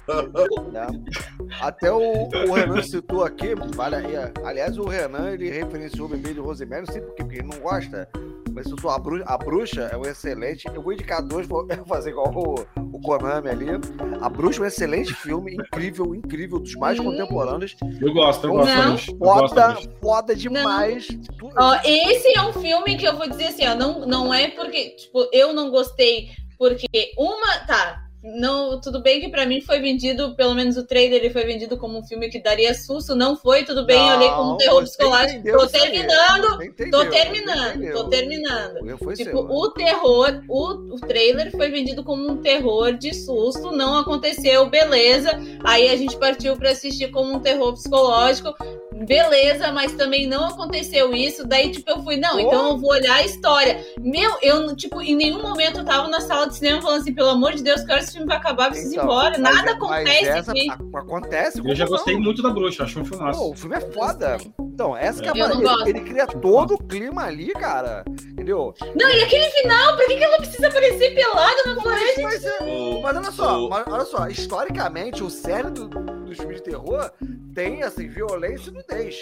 Até 1.61 1.91
o, 1.91 2.27
o 2.29 2.53
Renan 2.53 2.81
citou 2.81 3.23
aqui, 3.23 3.53
vale 3.75 3.95
aliás, 4.43 4.77
o 4.77 4.83
Renan 4.85 5.31
ele 5.31 5.49
referenciou 5.49 6.07
o 6.07 6.09
bebê 6.09 6.33
de 6.33 6.39
Rosemary, 6.39 6.85
não 6.85 6.93
sei 6.93 7.01
por 7.01 7.15
quê, 7.15 7.23
porque 7.23 7.39
ele 7.39 7.47
não 7.47 7.59
gosta, 7.59 8.07
mas 8.53 8.67
citou 8.67 8.89
a 8.91 8.99
bruxa, 8.99 9.23
a 9.27 9.37
bruxa 9.37 9.81
é 9.91 9.97
um 9.97 10.01
excelente. 10.03 10.67
Eu 10.73 10.81
vou 10.81 10.93
indicar 10.93 11.21
dois, 11.21 11.47
vou 11.47 11.65
fazer 11.87 12.11
igual 12.11 12.31
o, 12.33 12.65
o 12.95 13.01
Konami 13.01 13.49
ali. 13.49 13.67
A 14.21 14.29
bruxa 14.29 14.59
é 14.59 14.63
um 14.63 14.67
excelente 14.67 15.13
filme, 15.13 15.55
incrível, 15.55 16.13
incrível, 16.15 16.59
dos 16.59 16.75
mais 16.75 16.99
Hum. 16.99 17.05
contemporâneos. 17.05 17.75
Eu 18.01 18.13
gosto, 18.13 18.47
eu 18.47 18.53
gosto. 18.53 18.75
Não. 18.75 18.91
Eu 19.09 19.17
gosto, 19.17 19.89
foda 20.01 20.35
demais. 20.35 21.07
Tu- 21.07 21.49
Ó, 21.57 21.75
esse 21.83 22.37
é 22.37 22.41
um 22.43 22.53
filme 22.53 22.97
que 22.97 23.05
eu 23.07 23.15
vou 23.17 23.27
dizer 23.29 23.45
assim, 23.47 23.65
ó, 23.67 23.75
não, 23.75 24.05
não 24.05 24.33
é 24.33 24.49
porque, 24.49 24.89
tipo, 24.95 25.27
eu 25.31 25.53
não 25.53 25.69
gostei, 25.71 26.29
porque 26.57 27.11
uma, 27.17 27.57
tá, 27.65 28.03
não, 28.23 28.79
tudo 28.79 29.01
bem 29.01 29.19
que 29.19 29.29
pra 29.29 29.45
mim 29.45 29.61
foi 29.61 29.79
vendido, 29.79 30.35
pelo 30.35 30.53
menos 30.53 30.77
o 30.77 30.85
trailer 30.85 31.19
ele 31.19 31.33
foi 31.33 31.43
vendido 31.43 31.75
como 31.77 31.97
um 31.97 32.03
filme 32.03 32.29
que 32.29 32.39
daria 32.39 32.73
susto, 32.73 33.15
não 33.15 33.35
foi, 33.35 33.63
tudo 33.63 33.85
bem, 33.85 34.09
eu 34.09 34.15
olhei 34.15 34.29
como 34.29 34.43
um 34.43 34.49
Não, 34.51 34.57
terror 34.57 34.83
psicológico, 34.83 35.43
tô 35.43 35.67
terminando, 35.67 36.63
entendeu, 36.63 36.91
tô 36.91 37.09
terminando, 37.09 37.91
tô 37.93 38.03
terminando. 38.09 38.97
Foi 38.99 39.15
Tipo, 39.15 39.37
seu. 39.37 39.49
o 39.49 39.71
terror, 39.71 40.43
o, 40.47 40.95
o 40.95 40.99
trailer 40.99 41.51
foi 41.51 41.69
vendido 41.69 42.03
como 42.03 42.29
um 42.29 42.37
terror 42.37 42.93
de 42.93 43.13
susto, 43.13 43.71
não 43.71 43.97
aconteceu, 43.97 44.69
beleza. 44.69 45.31
Aí 45.63 45.89
a 45.89 45.95
gente 45.95 46.15
partiu 46.17 46.55
pra 46.55 46.71
assistir 46.71 47.09
como 47.11 47.33
um 47.33 47.39
terror 47.39 47.73
psicológico, 47.73 48.53
beleza, 49.05 49.71
mas 49.71 49.91
também 49.93 50.27
não 50.27 50.45
aconteceu 50.45 51.13
isso. 51.13 51.45
Daí, 51.47 51.71
tipo, 51.71 51.89
eu 51.89 52.03
fui, 52.03 52.17
não, 52.17 52.39
então 52.39 52.69
eu 52.69 52.77
vou 52.77 52.91
olhar 52.91 53.15
a 53.15 53.23
história. 53.25 53.83
Meu, 53.99 54.37
eu, 54.41 54.75
tipo, 54.75 55.01
em 55.01 55.15
nenhum 55.15 55.41
momento 55.41 55.79
eu 55.79 55.85
tava 55.85 56.07
na 56.07 56.19
sala 56.21 56.47
de 56.47 56.55
cinema 56.55 56.81
falando 56.81 57.01
assim, 57.01 57.13
pelo 57.13 57.29
amor 57.29 57.53
de 57.53 57.63
Deus, 57.63 57.81
que 57.83 57.91
hora 57.91 58.01
esse 58.01 58.11
filme 58.13 58.27
vai 58.27 58.37
acabar, 58.37 58.69
preciso 58.69 58.93
ir 58.93 58.95
Então, 58.95 59.05
embora. 59.05 59.37
mas- 59.39 59.41
Nada 59.55 59.63
mas 59.65 59.75
acontece 59.75 60.27
essa- 60.27 60.51
aqui. 60.51 60.67
a- 60.69 60.99
acontece. 60.99 61.61
Eu 61.63 61.75
já 61.75 61.85
gostei 61.85 62.17
muito 62.17 62.41
da 62.41 62.49
bruxa, 62.49 62.83
acho 62.83 62.99
um 62.99 63.05
filmaço. 63.05 63.39
Pô, 63.39 63.51
o 63.51 63.55
filme 63.55 63.75
é 63.75 63.81
foda. 63.81 64.37
Então, 64.59 64.95
essa 64.95 65.21
que 65.21 65.27
é 65.27 65.31
a 65.31 65.35
não 65.35 65.55
maneira. 65.55 65.73
gosto. 65.75 65.87
Ele 65.87 66.01
cria 66.01 66.27
todo 66.27 66.73
o 66.75 66.83
clima 66.83 67.23
ali, 67.25 67.51
cara. 67.53 68.03
Entendeu? 68.41 68.73
Não, 68.95 69.07
e 69.07 69.21
aquele 69.23 69.45
final, 69.51 69.95
pra 69.95 70.05
que, 70.07 70.17
que 70.17 70.23
ela 70.23 70.37
precisa 70.37 70.67
aparecer 70.67 71.13
pelada 71.13 71.63
na 71.63 71.79
floresta? 71.79 72.21
Mas, 72.23 72.43
é- 72.43 72.63
O- 72.63 72.99
mas 73.03 73.15
olha 73.17 73.31
só, 73.31 73.69
mas 73.69 73.87
olha 73.87 74.05
só, 74.05 74.27
historicamente, 74.27 75.23
o 75.23 75.29
cérebro 75.29 75.87
do, 75.87 75.87
dos 76.25 76.37
filmes 76.37 76.57
de 76.57 76.63
terror 76.63 77.11
tem, 77.53 77.83
assim, 77.83 78.07
violência 78.09 78.71
e 78.71 78.73
nudez. 78.73 79.21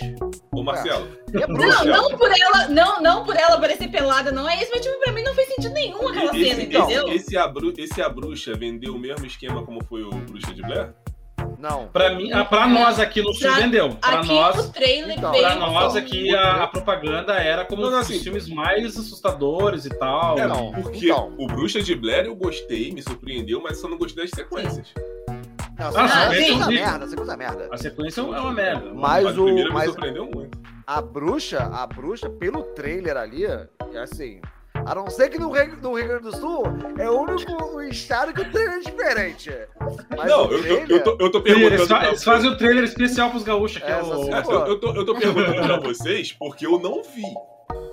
Ô, 0.54 0.64
Marcelo, 0.64 1.06
E 1.34 1.44
é 1.44 1.48
Não, 1.48 1.54
bruxa. 1.54 1.84
não 1.84 2.18
por 2.18 2.30
ela, 2.32 2.68
não, 2.70 3.02
não 3.02 3.26
por 3.26 3.36
ela 3.36 3.56
aparecer 3.56 3.90
pelada, 3.92 4.32
não 4.32 4.48
é 4.50 4.56
isso, 4.62 4.72
mas 4.72 4.82
tipo, 4.86 4.98
pra 5.00 5.12
mim 5.12 5.24
não 5.24 5.34
fez 5.36 5.50
sentido 5.50 5.74
nenhum 5.74 6.08
aquela 6.08 6.34
esse, 6.38 6.48
cena, 6.50 6.62
esse, 6.64 6.78
entendeu? 6.78 7.08
esse, 7.14 7.38
a 7.38 7.46
Bru- 7.48 7.74
esse 7.78 8.02
a 8.02 8.08
bruxa 8.08 8.54
vendeu 8.56 8.96
o 8.96 9.00
mesmo 9.00 9.26
esquema 9.26 9.66
como 9.66 9.84
foi 9.84 10.02
o 10.04 10.12
Bruxa 10.12 10.54
de 10.54 10.62
Blair? 10.62 10.94
Não. 11.60 11.88
Pra, 11.90 12.14
mim, 12.16 12.32
ah, 12.32 12.46
pra 12.46 12.66
nós 12.68 13.00
aqui 13.00 13.22
no 13.22 13.34
Sul 13.34 13.50
Pra- 13.52 13.60
vendeu. 13.60 13.90
Pra 13.96 14.20
Aqui 14.20 14.28
nós, 14.30 14.56
no 14.56 14.72
trailer 14.72 15.18
Então, 15.18 15.32
pra 15.34 15.56
nós 15.56 15.96
aqui 15.96 16.34
a, 16.34 16.64
a 16.64 16.68
propaganda 16.68 17.34
era 17.34 17.66
como 17.66 17.82
Não, 17.82 17.92
não, 17.92 18.00
os 18.00 18.06
assim- 18.06 18.20
filmes 18.20 18.48
mais 18.48 18.98
assustadores 18.98 19.86
e 19.86 19.90
tal. 19.90 20.40
É, 20.40 20.48
Não, 20.48 20.72
porque 20.72 21.06
então. 21.10 21.34
o 21.38 21.48
Bruxa 21.48 21.82
de 21.84 21.94
Blair 21.96 22.26
eu 22.28 22.36
gostei, 22.36 22.92
me 22.94 23.02
surpreendeu, 23.04 23.62
mas 23.62 23.78
só 23.82 23.90
não 23.90 23.98
gostei 23.98 24.24
das 24.24 24.32
sequências. 24.32 24.88
Não, 25.78 25.88
Ah, 25.98 26.28
você 26.30 26.36
sim, 26.38 26.46
sim. 26.46 26.56
usa 26.60 26.68
merda, 26.72 27.08
você 27.08 27.22
usa 27.22 27.38
merda. 27.38 27.70
A 27.72 27.78
sequência 27.78 28.22
é 28.22 28.24
uma 28.24 28.52
merda. 28.54 28.94
Mas 28.94 29.26
o 29.38 29.42
o. 29.42 29.46
primeiro 29.46 29.70
me 29.70 29.76
Mas 29.76 29.86
surpreendeu 29.92 30.30
muito. 30.34 30.58
a 30.88 31.02
bruxa, 31.02 31.60
a 31.74 31.86
bruxa, 31.88 32.30
pelo 32.30 32.64
trailer 32.64 33.16
ali, 33.18 33.46
é 33.46 33.68
assim. 34.02 34.40
A 34.90 34.96
não 34.96 35.08
ser 35.08 35.30
que 35.30 35.38
no 35.38 35.52
Rio, 35.52 35.78
no 35.82 35.94
Rio 35.94 36.08
Grande 36.08 36.24
do 36.24 36.36
Sul 36.36 36.64
é 36.98 37.08
o 37.08 37.22
único 37.22 37.80
estado 37.84 38.34
que 38.34 38.42
o 38.42 38.52
trailer 38.52 38.76
é 38.76 38.80
diferente. 38.80 39.52
Mas 40.18 40.30
não, 40.30 40.48
o 40.48 40.52
eu, 40.52 40.58
eu, 40.58 40.62
trailer, 40.64 40.90
eu, 40.92 41.04
tô, 41.04 41.12
eu 41.20 41.32
tô 41.32 41.38
Eles, 41.46 41.54
perguntando. 41.54 41.88
fa- 41.88 42.00
pra- 42.00 42.08
eles 42.08 42.24
fazem 42.24 42.50
o 42.50 42.58
trailer 42.58 42.84
especial 42.86 43.30
pros 43.30 43.44
gaúchos, 43.44 43.78
que 43.84 43.88
é, 43.88 44.00
Essa 44.00 44.18
o. 44.18 44.34
É, 44.34 44.40
eu, 44.40 44.66
eu 44.68 44.80
tô, 44.80 44.94
eu 44.96 45.06
tô 45.06 45.14
perguntando 45.16 45.62
pra 45.68 45.78
vocês 45.80 46.32
porque 46.34 46.66
eu 46.66 46.80
não 46.80 47.04
vi. 47.04 47.24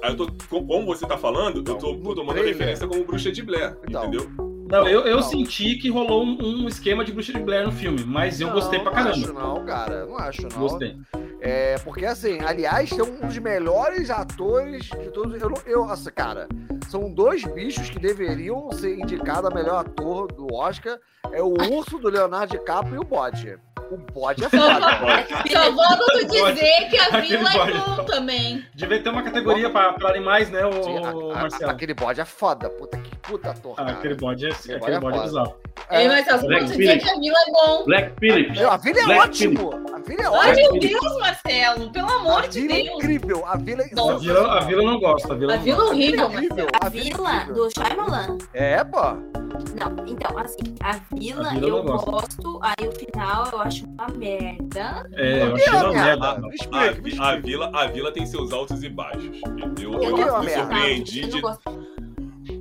Aí 0.03 0.12
eu 0.12 0.16
tô, 0.16 0.26
com- 0.49 0.66
como 0.66 0.86
você 0.86 1.07
tá 1.07 1.18
falando, 1.18 1.59
eu 1.59 1.64
tô, 1.64 1.72
Então, 1.76 1.92
no 1.92 2.03
tô 2.03 2.14
tomando 2.14 2.32
trailer- 2.36 2.55
referência 2.55 2.86
como 2.88 3.05
Bruxa 3.05 3.30
de 3.30 3.42
Blair, 3.42 3.76
Então. 3.86 4.05
entendeu? 4.07 4.26
Não, 4.69 4.87
eu, 4.89 5.03
eu 5.03 5.17
Não. 5.17 5.23
senti 5.23 5.77
que 5.77 5.89
rolou 5.89 6.25
um, 6.25 6.37
um 6.64 6.69
esquema 6.69 7.05
de 7.05 7.12
bruxa 7.12 7.33
de 7.33 7.39
Blair 7.39 7.64
no 7.67 7.73
filme, 7.73 8.03
mas 8.05 8.41
eu 8.41 8.49
Não, 8.49 8.55
gostei 8.55 8.81
pra 8.81 8.91
não 8.91 8.97
caramba. 8.97 9.12
Acho 9.25 9.33
não, 9.33 9.64
cara. 9.64 10.07
Não 10.07 10.19
acho 10.19 10.43
não. 10.43 10.59
Gostei. 10.59 10.97
É, 11.41 11.79
porque 11.85 12.05
assim, 12.05 12.41
aliás, 12.41 12.91
tem 12.91 13.03
um 13.03 13.21
dos 13.21 13.39
melhores 13.39 14.11
atores 14.11 14.85
de 14.87 15.11
todos. 15.11 15.41
Eu, 15.41 15.51
não- 15.51 15.62
eu, 15.67 15.85
assim, 15.85 16.11
cara, 16.11 16.49
são 16.89 17.12
dois 17.12 17.45
bichos 17.45 17.89
que 17.91 17.99
deveriam 18.01 18.71
ser 18.73 18.99
indicados 18.99 19.51
a 19.51 19.55
melhor 19.55 19.81
ator 19.87 20.33
do 20.33 20.53
Oscar. 20.53 20.99
É 21.33 21.43
o 21.43 21.55
urso 21.77 21.99
do 21.99 22.09
Leonardo 22.09 22.53
DiCaprio 22.59 22.97
e 22.97 22.99
o 22.99 23.05
bode. 23.05 23.59
O 23.91 23.97
bode 24.12 24.45
é 24.45 24.49
foda. 24.49 24.81
Só 25.53 25.71
volto 25.71 26.27
dizer 26.27 26.89
que 26.91 26.99
a 26.99 27.05
Aquele 27.07 27.37
vila 27.39 27.51
é 27.53 27.73
bom 27.75 28.05
também. 28.05 28.64
Devia 28.75 29.01
ter 29.01 29.09
uma 29.11 29.23
categoria 29.23 29.71
pra, 29.71 29.93
pra 29.93 30.09
animais, 30.11 30.51
né, 30.51 30.61
Sim, 30.83 30.99
o, 30.99 31.05
a- 31.05 31.11
a- 31.11 31.41
Marcelo? 31.43 31.71
aquele 31.71 31.95
bode 31.95 32.21
é 32.21 32.25
foda. 32.25 32.69
Puta 32.71 32.99
que 32.99 33.16
puta 33.27 33.51
ator, 33.51 33.74
Ah, 33.77 33.91
aquele 33.91 34.14
bode 34.14 34.47
é, 34.47 34.51
Aquele 34.51 34.74
aquele 34.77 34.79
bode 34.79 34.95
é 34.97 35.01
bode 35.01 35.18
é 35.18 35.22
bizarro. 35.22 35.57
Ei, 35.91 36.09
só 36.24 36.39
Black 36.39 36.41
volto 36.41 36.64
dizer 36.64 36.77
Phillip. 36.77 37.05
que 37.05 37.11
a 37.11 37.14
vila 37.20 37.37
é 37.47 37.53
bom. 37.53 37.85
Black 37.85 38.12
Phillip. 38.18 38.51
Meu, 38.59 38.70
a 38.70 38.77
vila 38.77 38.99
é 39.01 39.05
Black 39.05 39.20
ótimo. 39.20 39.70
A 39.95 39.99
vila 39.99 40.22
é 40.22 40.27
Ai, 40.27 40.51
ótimo. 40.53 40.72
meu 40.72 40.81
Deus, 40.81 41.18
Marcelo, 41.20 41.93
pelo 41.93 42.07
A 42.09 42.14
amor 42.16 42.49
de 42.49 42.61
vila 42.61 42.74
é 42.74 42.83
Deus. 42.83 42.95
incrível. 42.97 43.47
A 43.47 43.57
vila 43.57 43.83
é. 43.83 43.85
A 43.87 44.16
vila, 44.18 44.53
a 44.53 44.61
vila 44.61 44.83
não 44.83 44.99
gosta. 45.01 45.33
A 45.33 45.37
vila, 45.37 45.55
A 45.55 45.57
vila 45.59 45.79
é 45.83 45.87
horrível, 45.87 46.29
Marcelo. 46.29 46.45
incrível. 46.45 46.68
A 46.81 46.89
vila 46.89 47.37
é 47.43 47.45
do 47.53 47.70
Shyamalan. 47.70 48.39
É, 48.55 48.85
pô. 48.85 49.01
Não, 49.01 50.07
então, 50.07 50.39
assim, 50.39 50.74
a 50.83 50.93
vila, 51.14 51.49
A 51.51 51.55
vila 51.55 51.68
eu 51.68 51.83
gosto. 51.85 52.11
gosto, 52.11 52.61
aí 52.62 52.89
o 52.89 52.93
final 52.93 53.49
eu 53.53 53.61
acho 53.61 53.85
uma 53.87 54.09
merda. 54.09 55.09
É, 55.14 55.43
eu 55.43 55.55
achei 55.55 55.66
é 55.66 55.77
uma 55.77 55.93
merda. 55.93 56.39
merda? 56.39 56.49
Me 56.49 56.57
A, 56.72 56.93
me 56.93 57.18
a 57.20 57.37
vila, 57.41 57.70
a 57.74 57.87
vila 57.87 58.12
tem 58.12 58.27
seus 58.27 58.53
altos 58.53 58.83
e 58.83 58.89
baixos. 58.89 59.41
Eu, 59.81 59.93
eu, 60.03 60.37
é 60.37 60.41
me 60.43 60.51
surpreendi 60.51 61.27
de. 61.27 61.41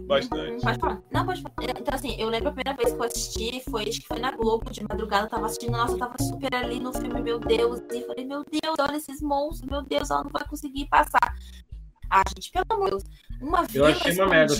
Bastante. 0.05 0.61
Pode 0.61 0.79
falar. 0.79 1.01
Não, 1.11 1.25
pode 1.25 1.41
falar. 1.41 1.55
Então, 1.79 1.93
assim, 1.93 2.15
eu 2.19 2.29
lembro 2.29 2.49
a 2.49 2.51
primeira 2.51 2.77
vez 2.77 2.93
que 2.93 2.99
eu 2.99 3.03
assisti, 3.05 3.63
foi, 3.69 3.83
acho 3.89 4.01
que 4.01 4.07
foi 4.07 4.19
na 4.19 4.31
Globo, 4.31 4.71
de 4.71 4.83
madrugada, 4.83 5.25
eu 5.25 5.29
tava 5.29 5.45
assistindo, 5.45 5.71
nossa, 5.71 5.93
eu 5.93 5.99
tava 5.99 6.15
super 6.21 6.53
ali 6.55 6.79
no 6.79 6.93
filme, 6.93 7.21
meu 7.21 7.39
Deus, 7.39 7.79
e 7.93 8.01
falei, 8.03 8.25
meu 8.25 8.43
Deus, 8.43 8.75
olha 8.79 8.97
esses 8.97 9.21
monstros, 9.21 9.69
meu 9.69 9.81
Deus, 9.81 10.09
ela 10.09 10.23
não 10.23 10.31
vai 10.31 10.47
conseguir 10.47 10.87
passar. 10.87 11.35
Ah, 12.09 12.23
gente, 12.35 12.51
pelo 12.51 12.65
amor 12.69 12.85
de 12.85 12.91
Deus, 12.91 13.03
uma 13.41 13.61
Eu 13.61 13.67
vila 13.67 13.89
achei 13.89 14.13
uma 14.13 14.27
merda. 14.27 14.55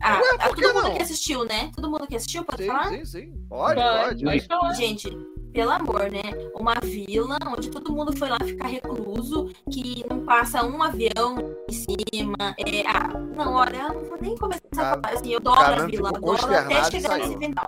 Ah, 0.00 0.20
Ué, 0.20 0.48
todo 0.54 0.74
mundo 0.74 0.82
não? 0.88 0.94
que 0.96 1.02
assistiu, 1.02 1.44
né? 1.44 1.70
Todo 1.74 1.90
mundo 1.90 2.06
que 2.06 2.16
assistiu, 2.16 2.44
pode 2.44 2.62
Sim, 2.62 2.68
falar? 2.68 2.88
sim, 2.90 3.04
sim. 3.04 3.46
Pode, 3.48 3.74
Pode, 3.80 3.98
pode. 4.02 4.24
pode 4.24 4.40
falar. 4.46 4.74
Gente, 4.74 5.08
pelo 5.54 5.70
amor, 5.70 6.10
né? 6.10 6.20
Uma 6.54 6.74
vila 6.82 7.38
onde 7.56 7.70
todo 7.70 7.92
mundo 7.92 8.14
foi 8.16 8.28
lá 8.28 8.38
ficar 8.44 8.66
recluso, 8.66 9.48
que 9.70 10.04
não 10.10 10.18
passa 10.24 10.66
um 10.66 10.82
avião 10.82 11.36
em 11.70 11.72
cima. 11.72 12.54
É, 12.58 12.82
ah, 12.88 13.08
não, 13.36 13.54
olha, 13.54 13.76
eu 13.88 13.94
não 13.94 14.04
vou 14.04 14.18
nem 14.20 14.36
começar 14.36 14.60
a 14.76 15.00
falar 15.00 15.14
assim, 15.14 15.30
eu 15.32 15.38
adoro 15.38 15.56
cara 15.60 15.82
a 15.82 15.86
vila, 15.86 16.08
adoro 16.08 16.54
até 16.54 16.80
e 16.80 16.84
chegar 16.90 17.18
nesse 17.18 17.38
final. 17.38 17.66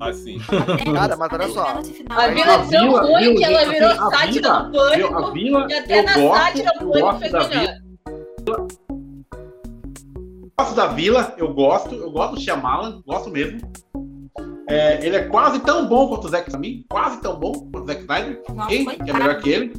Assim. 0.00 0.36
Até- 0.70 0.92
Cara, 0.92 1.16
mas 1.16 1.32
olha 1.32 1.48
só. 1.48 1.66
A 1.66 2.28
vila 2.28 2.52
é 2.52 2.66
tão 2.70 2.90
ruim 3.06 3.34
que 3.34 3.44
ela 3.44 3.64
gente, 3.64 3.70
virou 3.74 3.88
assim, 3.90 4.10
sátira 4.16 4.52
do 4.62 4.72
pânico. 4.72 5.14
A 5.16 5.30
vila, 5.30 5.66
E 5.68 5.74
até 5.74 5.98
eu 6.00 6.04
na 6.04 6.14
gosto, 6.18 6.42
sátira 6.44 6.70
o 6.80 6.82
eu 6.98 7.04
pânico 7.06 7.32
da 7.32 7.48
melhor. 7.48 7.48
vila. 8.46 8.68
gosto 10.58 10.74
da 10.76 10.86
Vila, 10.88 11.34
eu 11.38 11.54
gosto, 11.54 11.94
eu 11.94 12.10
gosto 12.10 12.34
do 12.34 12.40
Shyamalan, 12.40 13.02
gosto 13.06 13.30
mesmo. 13.30 13.60
É, 14.68 15.04
ele 15.04 15.16
é 15.16 15.22
quase 15.24 15.60
tão 15.60 15.86
bom 15.88 16.08
quanto 16.08 16.26
o 16.26 16.28
Zack 16.28 16.50
pra 16.50 16.58
mim, 16.60 16.84
quase 16.90 17.20
tão 17.22 17.38
bom 17.38 17.52
quanto 17.52 17.84
o 17.84 17.86
Zack 17.86 18.00
Snyder, 18.02 18.42
Nossa, 18.54 18.74
hein? 18.74 18.84
que 18.86 19.10
é 19.10 19.12
melhor 19.14 19.38
que 19.40 19.48
ele, 19.50 19.72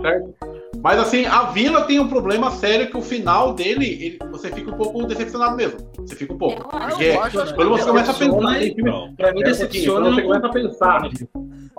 certo? 0.00 0.34
Mas 0.82 0.98
assim, 0.98 1.26
a 1.26 1.42
Vila 1.50 1.82
tem 1.82 2.00
um 2.00 2.08
problema 2.08 2.50
sério 2.52 2.88
que 2.90 2.96
o 2.96 3.02
final 3.02 3.52
dele, 3.52 3.84
ele- 3.86 4.18
você 4.30 4.48
fica 4.50 4.70
um 4.70 4.78
pouco 4.78 5.04
decepcionado 5.04 5.54
mesmo. 5.54 5.78
Você 5.98 6.16
fica 6.16 6.32
um 6.32 6.38
pouco. 6.38 6.62
Eu. 6.74 6.88
Porque 6.88 7.04
Eu 7.04 7.22
acho- 7.22 7.54
quando 7.54 7.68
você 7.68 7.84
começa 7.84 8.10
a 8.12 8.14
pensar 8.14 8.28
decepciona 8.36 8.64
em 8.64 8.74
filme. 8.74 8.90
Pra 8.90 8.96
mim, 9.02 9.10
um 9.10 9.14
pouquinho, 9.18 9.44
decepciona. 9.44 10.00
quando 10.00 10.14
você 10.14 10.22
começa 10.22 10.46
a 10.46 10.50
pensar, 10.50 11.02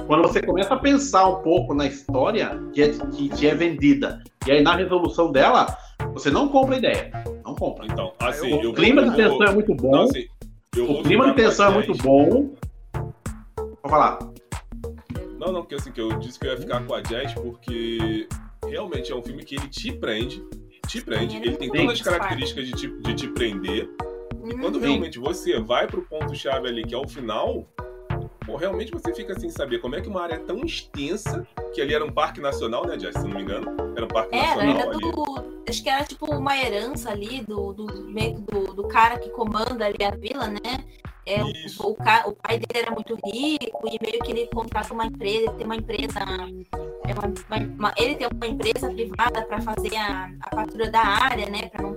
quando 0.05 0.22
você 0.22 0.41
começa 0.43 0.74
a 0.76 0.78
pensar 0.78 1.28
um 1.30 1.41
pouco 1.41 1.74
na 1.74 1.88
história 1.88 2.62
que, 2.74 2.84
é, 2.84 2.89
que 2.89 3.30
te 3.30 3.47
é 3.47 3.55
vendida, 3.55 4.22
e 4.47 4.51
aí 4.51 4.62
na 4.62 4.76
resolução 4.76 5.32
dela, 5.32 5.66
você 6.14 6.30
não 6.30 6.47
compra 6.47 6.76
a 6.76 6.78
ideia. 6.78 7.12
Não 7.43 7.55
compra. 7.55 7.88
Então, 7.88 8.12
assim, 8.20 8.53
O 8.53 8.72
clima 8.72 9.01
de 9.01 9.07
vou- 9.07 9.18
tensão 9.18 9.43
é 9.47 9.51
muito 9.51 9.74
bom. 9.74 9.89
Não, 9.91 10.03
assim, 10.03 10.26
eu 10.76 10.89
O 10.89 11.03
clima 11.03 11.28
de 11.28 11.36
tensão 11.36 11.72
é 11.72 11.74
muito 11.74 11.93
bom. 12.01 12.53
Vou 12.93 13.89
falar. 13.89 14.19
Não, 15.38 15.51
não, 15.51 15.61
porque 15.61 15.76
assim, 15.76 15.91
que 15.91 15.99
eu 15.99 16.09
disse 16.19 16.39
que 16.39 16.47
eu 16.47 16.51
ia 16.51 16.57
ficar 16.57 16.86
com 16.86 16.93
a 16.93 17.01
Jazz 17.01 17.34
porque 17.34 18.28
realmente 18.65 19.11
é 19.11 19.15
um 19.15 19.22
filme 19.22 19.43
que 19.43 19.55
ele 19.55 19.67
te 19.67 19.91
prende, 19.91 20.43
te 20.88 21.01
prende, 21.01 21.38
Ele 21.38 21.57
tem 21.57 21.69
todas 21.69 21.93
as 21.93 22.01
características 22.01 22.67
de 22.67 22.74
te, 22.74 22.88
de 23.01 23.13
te 23.15 23.28
prender. 23.28 23.89
E 24.45 24.53
quando 24.57 24.76
Uhum. 24.76 24.82
realmente 24.82 25.19
você 25.19 25.59
vai 25.59 25.88
pro 25.88 26.03
ponto-chave 26.03 26.67
ali, 26.67 26.84
que 26.84 26.93
é 26.93 26.97
o 26.97 27.07
final, 27.07 27.67
realmente 28.58 28.91
você 28.91 29.14
fica 29.14 29.38
sem 29.39 29.49
saber 29.49 29.80
como 29.80 29.95
é 29.95 30.02
que 30.02 30.08
uma 30.10 30.22
área 30.22 30.39
tão 30.39 30.58
extensa, 30.64 31.45
que 31.74 31.82
ali 31.82 31.93
era 31.93 32.04
um 32.06 32.12
parque 32.12 32.39
nacional, 32.41 32.86
né, 32.86 32.97
Jazz, 32.97 33.16
se 33.16 33.24
não 33.28 33.36
me 33.36 33.41
engano? 33.41 33.76
Era 33.95 34.06
um 34.06 34.08
parque 34.08 34.36
Era, 34.36 34.56
nacional 34.64 34.78
era 34.78 34.89
ali. 34.91 34.99
do. 35.12 35.62
Acho 35.70 35.84
que 35.84 35.89
era 35.89 36.04
tipo 36.04 36.26
uma 36.36 36.58
herança 36.58 37.12
ali 37.12 37.41
do, 37.41 37.72
do, 37.74 37.86
do, 37.88 38.74
do 38.74 38.88
cara 38.88 39.18
que 39.20 39.30
comanda 39.30 39.86
ali 39.86 40.04
a 40.04 40.12
vila, 40.12 40.47
né? 40.47 40.84
É, 41.26 41.43
o, 41.43 41.47
o, 41.47 41.91
o 41.91 41.95
pai 42.36 42.58
dele 42.58 42.84
era 42.84 42.91
muito 42.91 43.14
rico 43.24 43.88
e 43.88 43.97
meio 44.02 44.20
que 44.24 44.32
ele 44.32 44.47
contrata 44.47 44.91
uma 44.91 45.06
empresa, 45.06 45.38
ele 45.45 45.52
tem 45.52 45.66
uma 45.66 45.76
empresa. 45.76 46.20
é 47.06 47.14
uma- 47.14 47.34
uma- 47.58 47.74
uma- 47.78 47.93
ele 47.95 48.16
tem 48.16 48.28
uma 48.34 48.47
empresa 48.47 48.89
privada 48.91 49.43
para 49.45 49.62
fazer 49.62 49.95
a, 49.95 50.32
a 50.41 50.56
patrulha 50.56 50.89
da 50.89 50.99
área, 51.02 51.47
né? 51.49 51.70
Para 51.70 51.84
não 51.84 51.95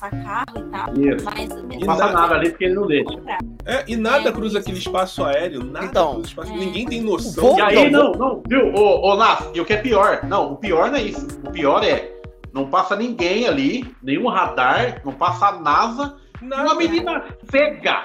carro 0.00 0.58
e 0.58 0.62
tal. 0.70 0.94
Isso. 0.94 1.24
Mas 1.24 1.48
Não 1.48 1.86
passa 1.86 2.12
nada 2.12 2.34
ali 2.34 2.50
porque 2.50 2.64
ele 2.64 2.74
não 2.74 2.86
deixa. 2.86 3.18
É, 3.64 3.84
e 3.86 3.96
nada 3.96 4.28
É, 4.28 4.32
cruza 4.32 4.58
aquele 4.58 4.78
espaço 4.78 5.24
aéreo, 5.24 5.64
nada 5.64 5.86
Então, 5.86 6.12
cruza 6.14 6.28
espaço 6.28 6.52
é. 6.52 6.56
Ninguém 6.56 6.86
tem 6.86 7.00
noção. 7.00 7.42
Vou- 7.44 7.58
E 7.58 7.62
aí, 7.62 7.90
Não, 7.90 8.12
não, 8.12 8.18
não, 8.18 8.42
viu? 8.46 8.72
Ô, 8.74 9.10
ô 9.12 9.16
Nas, 9.16 9.50
e 9.54 9.60
o 9.60 9.64
que 9.64 9.72
é 9.74 9.76
pior? 9.78 10.20
Não, 10.24 10.52
o 10.52 10.56
pior 10.56 10.90
não 10.90 10.96
é 10.98 11.02
isso. 11.02 11.26
O 11.46 11.50
pior 11.50 11.82
é, 11.84 12.10
não 12.52 12.66
passa 12.68 12.96
ninguém 12.96 13.46
ali, 13.46 13.94
nenhum 14.02 14.28
radar, 14.28 15.00
não 15.04 15.12
passa 15.12 15.46
a 15.48 15.52
NASA, 15.52 16.16
Nada. 16.40 16.62
uma 16.62 16.74
menina 16.74 17.24
cega. 17.50 18.02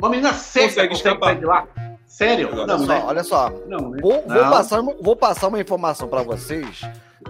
Uma 0.00 0.10
menina 0.10 0.32
cega 0.32 0.66
Consegue 0.68 0.88
consegue, 0.88 0.94
escapar. 0.94 1.26
sair 1.30 1.38
de 1.38 1.44
lá. 1.46 1.66
Sério? 2.06 2.48
Olha 2.52 2.66
Não, 2.66 2.74
Olha 2.76 2.86
né? 2.86 3.00
só, 3.00 3.06
olha 3.06 3.24
só. 3.24 3.52
Não, 3.68 3.90
né? 3.90 3.98
Vou, 4.00 4.12
vou 4.26 4.42
Não. 4.42 4.50
passar, 4.50 4.80
uma- 4.80 4.94
vou 5.00 5.16
passar 5.16 5.48
uma 5.48 5.60
informação 5.60 6.08
pra 6.08 6.22
vocês, 6.22 6.82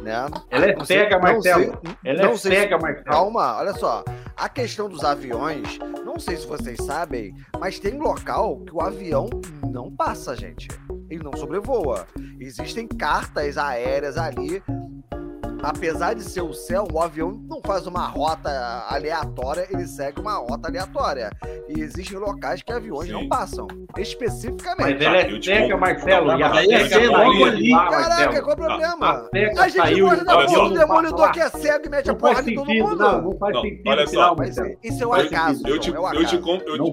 né? 0.03 0.27
Ela 0.51 0.67
é 0.67 0.77
Não 0.77 0.85
sei- 0.85 0.99
cega, 0.99 1.17
não 1.17 1.23
Marcelo. 1.23 1.63
sei- 1.65 1.73
Ela 2.05 2.23
não 2.23 2.33
é 2.33 2.37
sei 2.37 2.51
se- 2.53 2.57
cega, 2.61 2.79
Marcelo. 2.79 3.05
Calma, 3.07 3.57
olha 3.59 3.75
só. 3.75 4.05
A 4.37 4.49
questão 4.49 4.89
dos 4.89 5.03
aviões, 5.05 5.79
não 6.05 6.19
sei 6.19 6.37
se 6.37 6.47
vocês 6.47 6.77
sabem, 6.85 7.35
mas 7.59 7.79
tem 7.79 7.99
local 7.99 8.59
que 8.61 8.75
o 8.75 8.81
avião 8.83 9.29
não 9.71 9.91
passa, 9.91 10.37
gente. 10.37 10.69
Ele 11.09 11.23
não 11.25 11.35
sobrevoa. 11.37 12.07
Existem 12.39 12.87
cartas 12.87 13.57
aéreas 13.57 14.19
ali. 14.19 14.63
Apesar 15.63 16.15
de 16.15 16.23
ser 16.23 16.43
o 16.43 16.53
céu, 16.53 16.87
o 16.93 17.01
avião 17.01 17.33
não 17.49 17.61
faz 17.65 17.87
uma 17.87 18.07
rota 18.07 18.51
aleatória, 18.89 19.67
ele 19.71 19.87
segue 19.87 20.21
uma 20.21 20.35
rota 20.37 20.69
aleatória. 20.69 21.31
E 21.69 21.81
existem 21.81 22.19
locais 22.19 22.63
que 22.63 22.73
aviões 22.73 23.07
Sim. 23.07 23.13
não 23.13 23.29
passam. 23.29 23.67
Mas 23.97 24.09
Especificamente. 24.09 25.05
é 25.05 25.31
Eu 25.31 25.41
te 25.41 25.47
cega, 25.47 25.69
conto. 25.75 25.81
Marcelo. 25.81 26.39
E 26.39 26.43
a 26.43 26.49
mas 26.51 26.69
é 26.69 26.85
de 26.99 27.45
ali. 27.45 27.71
lá, 27.71 27.91
Caraca, 27.91 28.09
Marcelo. 28.09 28.45
qual 28.45 28.51
é 28.51 28.53
o 28.53 28.57
problema? 28.57 29.07
A 29.57 29.63
A 29.63 29.69
gente 29.69 29.77
saiu 29.77 30.09
gosta 30.09 30.25
da 30.25 30.47
porra 30.47 30.69
do 30.69 30.75
demolidor 30.79 31.33
que 31.33 31.41
é 31.41 31.49
cego 31.51 31.87
e 31.87 31.89
mete 31.89 32.11
a 32.11 32.13
Não 32.13 32.19
porra 32.21 32.35
faz 32.35 32.49
em 32.49 32.55
todo 32.55 32.69
mundo. 32.73 32.97
não. 32.97 33.23
Não 33.23 33.39
faz 33.39 33.55
Não, 33.55 33.63
sentido 33.63 33.89
olha 33.89 34.07
só. 34.07 34.35
Mas 34.37 34.57
isso 34.83 35.05
é 35.05 35.07
faz 35.09 35.27
acaso. 35.27 35.59
sentido. 35.59 35.69
Eu 35.75 35.79
te, 35.81 35.91
é 35.91 35.97
eu 35.97 36.27
te, 36.27 36.35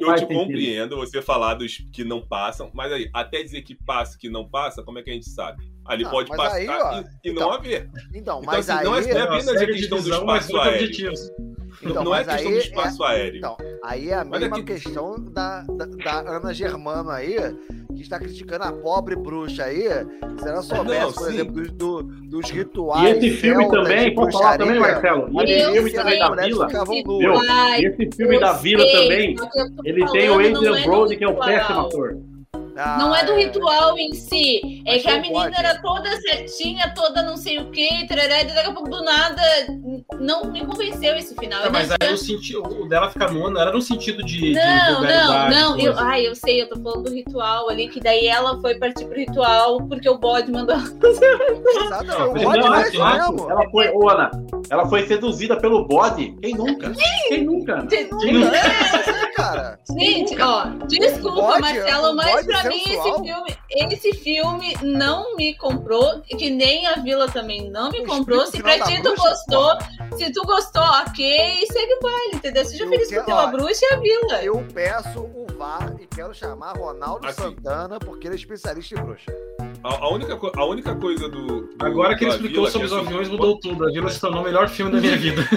eu, 0.04 0.16
te 0.16 0.26
compreendo 0.26 0.96
você 0.96 1.22
falar 1.22 1.54
dos 1.56 1.78
que 1.92 2.04
não 2.04 2.22
passam, 2.26 2.72
mas 2.74 2.92
aí, 2.92 3.10
até 3.14 3.44
dizer 3.44 3.62
que 3.62 3.76
passa 3.76 4.18
que 4.18 4.30
não 4.30 4.48
passa, 4.48 4.82
como 4.84 4.98
é 5.00 5.04
que 5.04 5.10
a 5.10 5.14
gente 5.14 5.30
sabe? 5.30 5.64
Ali 5.86 6.06
Ah, 6.06 6.10
pode 6.10 6.30
mas 6.30 6.38
passar 6.38 6.56
aí, 6.56 6.68
ó, 6.70 6.94
e, 6.94 7.02
e 7.02 7.32
então, 7.32 7.48
não 7.48 7.54
haver. 7.54 7.90
Então, 8.14 8.40
Então, 8.40 8.42
mas 8.46 8.70
assim, 8.70 8.84
não 8.86 8.96
é- 8.96 9.00
aí. 9.00 9.08
não 9.14 9.18
é 9.18 9.22
apenas 9.24 9.48
a 9.50 9.54
série 9.60 9.74
de 9.74 9.80
questão 9.80 10.02
do 10.02 10.10
espaço 10.10 10.58
aéreo. 10.58 10.74
objetivos. 10.76 11.32
Então, 11.82 12.04
não 12.06 12.16
é 12.16 12.24
questão 12.24 12.36
aí 12.48 12.54
do 12.54 12.58
espaço 12.60 13.04
aéreo. 13.04 13.38
Então, 13.38 13.58
aí 13.84 14.10
é 14.10 14.14
a 14.14 14.24
Mas 14.24 14.40
mesma 14.40 14.58
aqui- 14.58 14.66
questão 14.66 15.16
da, 15.20 15.62
da, 15.64 15.86
da 15.86 16.38
Ana 16.38 16.54
Germano 16.54 17.10
aí, 17.10 17.36
que 17.94 18.02
está 18.02 18.18
criticando 18.18 18.64
a 18.64 18.72
pobre 18.72 19.16
bruxa 19.18 19.66
aí. 19.66 19.82
Se 20.40 20.48
ela 20.48 20.62
soubesse, 20.62 21.02
Não, 21.02 21.12
por 21.12 21.24
sim. 21.26 21.34
exemplo, 21.34 21.54
dos, 21.54 21.72
do- 21.74 22.04
dos 22.04 22.50
E 22.50 22.54
rituais. 22.54 23.18
esse 23.18 23.32
filme 23.32 23.64
celtas 23.66 23.84
também, 23.84 24.16
posso 24.16 24.38
falar 24.38 24.58
também, 24.58 24.80
Marcelo? 24.80 25.30
E 25.42 25.44
esse 25.52 25.62
Eu 25.64 25.74
filme 25.74 25.90
sei. 25.92 26.00
também 26.00 26.20
da 26.20 26.30
Vila. 26.36 26.70
ficavam 26.70 26.96
Esse- 26.96 28.04
E 28.04 28.16
filme 28.16 28.40
da 28.40 28.54
Vila 28.54 28.86
também, 28.86 29.36
ele 29.84 30.06
tem 30.12 30.30
o 30.30 30.34
Adrian 30.40 30.78
é 30.78 30.84
Brody, 30.84 31.18
que 31.18 31.24
é 31.26 31.28
o 31.28 31.36
péssimo 31.36 31.80
ator. 31.82 32.18
Ah, 32.76 32.98
Não 32.98 33.16
é 33.16 33.24
do 33.24 33.34
é. 33.34 33.44
ritual 33.46 33.98
em 33.98 34.14
si. 34.14 34.82
É 34.86 34.98
que 35.00 35.08
a 35.10 35.14
não 35.16 35.22
menina 35.22 35.44
pode. 35.44 35.60
era 35.60 35.82
toda 35.82 36.10
certinha, 36.22 36.92
toda 36.96 37.22
não 37.22 37.38
sei 37.38 37.60
o 37.60 37.70
que, 37.72 38.06
trará, 38.08 38.42
e 38.42 38.46
daqui 38.46 38.68
a 38.70 38.74
pouco 38.74 38.90
do 38.90 39.04
nada 39.04 39.42
não 40.20 40.46
me 40.46 40.66
convenceu 40.66 41.16
esse 41.16 41.36
final. 41.36 41.62
Tá, 41.62 41.68
Eu 41.68 41.72
mas 41.72 41.90
não 41.90 41.96
aí 42.02 42.14
o, 42.14 42.18
sentido, 42.18 42.62
o 42.84 42.88
dela 42.90 43.10
ficar 43.10 43.32
nua 43.32 43.50
não 43.50 43.62
era 43.62 43.72
no 43.72 43.82
sentido 43.82 44.24
de. 44.24 44.40
de 44.40 44.54
Não, 44.54 45.02
não, 45.02 45.50
não. 45.50 45.80
Eu, 45.80 45.98
ai, 46.00 46.28
eu 46.28 46.36
sei, 46.36 46.62
eu 46.62 46.70
tô 46.70 46.80
falando 46.82 47.04
do 47.04 47.14
ritual 47.14 47.70
ali, 47.70 47.88
que 47.90 48.00
daí 48.00 48.28
ela 48.28 48.60
foi 48.60 48.76
partir 48.76 49.06
pro 49.06 49.16
ritual 49.18 49.78
porque 49.88 50.10
o 50.10 50.18
bode 50.18 50.52
mandou 50.52 50.76
ela. 50.76 50.84
Exato, 51.86 52.06
Não, 52.06 52.30
o 52.30 52.34
bode 52.34 52.60
Não, 52.60 52.76
é 52.76 52.84
mesmo. 52.90 53.52
Ela 53.52 53.70
foi, 53.70 53.90
ô 53.90 54.10
Ana, 54.10 54.32
ela 54.70 54.88
foi 54.88 55.06
seduzida 55.08 55.58
pelo 55.60 55.86
bode. 55.88 56.36
Quem 56.42 56.56
nunca? 56.56 56.92
Quem 57.28 57.44
nunca? 57.44 57.74
Ana? 57.76 57.90
Gente, 57.90 58.44
É, 58.56 59.32
cara. 59.36 59.80
Gente, 60.00 60.42
ó, 60.42 60.66
desculpa, 60.88 61.42
Bode, 61.42 61.62
Marcelo, 61.62 62.16
mas 62.16 62.32
bode 62.46 62.48
pra 62.64 62.72
mim 62.72 62.84
sensual. 62.84 63.08
esse 63.08 63.24
filme, 63.24 63.58
esse 63.94 64.14
filme 64.16 64.78
não 64.82 65.36
me 65.36 65.56
comprou, 65.58 66.22
e 66.30 66.36
que 66.36 66.50
nem 66.50 66.88
a 66.88 66.96
Vila 66.96 67.28
também 67.30 67.70
não 67.70 67.90
me 67.92 68.02
O 68.02 68.06
comprou. 68.08 68.46
Se 68.48 68.62
pra 68.62 68.80
ti 68.80 68.98
tu 69.02 69.14
bruxa, 69.14 69.30
gostou, 69.30 70.18
se 70.18 70.32
tu 70.32 70.42
gostou, 70.44 70.82
ok, 70.84 71.66
segue 71.72 71.94
o 71.94 72.00
baile, 72.02 72.36
entendeu? 72.36 72.66
Seja 72.66 72.84
Eu 72.86 72.90
feliz 72.90 73.08
quero- 73.10 73.22
com 73.22 73.26
pela 73.28 73.46
ó, 73.46 73.52
bruxa 73.52 73.86
e 73.90 73.94
a 73.94 73.98
Vila. 73.98 74.44
Eu 74.44 74.66
peço 74.74 75.20
o 75.22 75.46
VAR 75.58 75.94
e 76.00 76.08
quero 76.08 76.34
chamar 76.34 76.78
Ronaldo 76.78 77.28
Assim. 77.28 77.42
Santana, 77.42 78.00
porque 78.00 78.28
ele 78.28 78.36
é 78.36 78.38
especialista 78.38 78.96
em 79.00 79.04
bruxa. 79.04 79.32
A, 79.84 80.06
a 80.06 80.10
única, 80.14 80.40
a 80.56 80.66
única 80.66 80.96
coisa 80.96 81.28
do. 81.28 81.46
do 81.68 81.76
Agora 81.86 82.16
que 82.16 82.24
ele 82.24 82.32
explicou 82.32 82.60
Vila, 82.66 82.72
sobre 82.72 82.88
os 82.88 82.94
assim, 82.94 83.06
aviões, 83.06 83.28
mudou 83.30 83.60
tudo. 83.60 83.86
A 83.86 83.92
Vila 83.92 84.10
se 84.10 84.22
tornou 84.22 84.42
o 84.42 84.44
melhor 84.46 84.70
filme 84.70 84.92
da 84.92 85.00
minha 85.02 85.18
vida. 85.18 85.42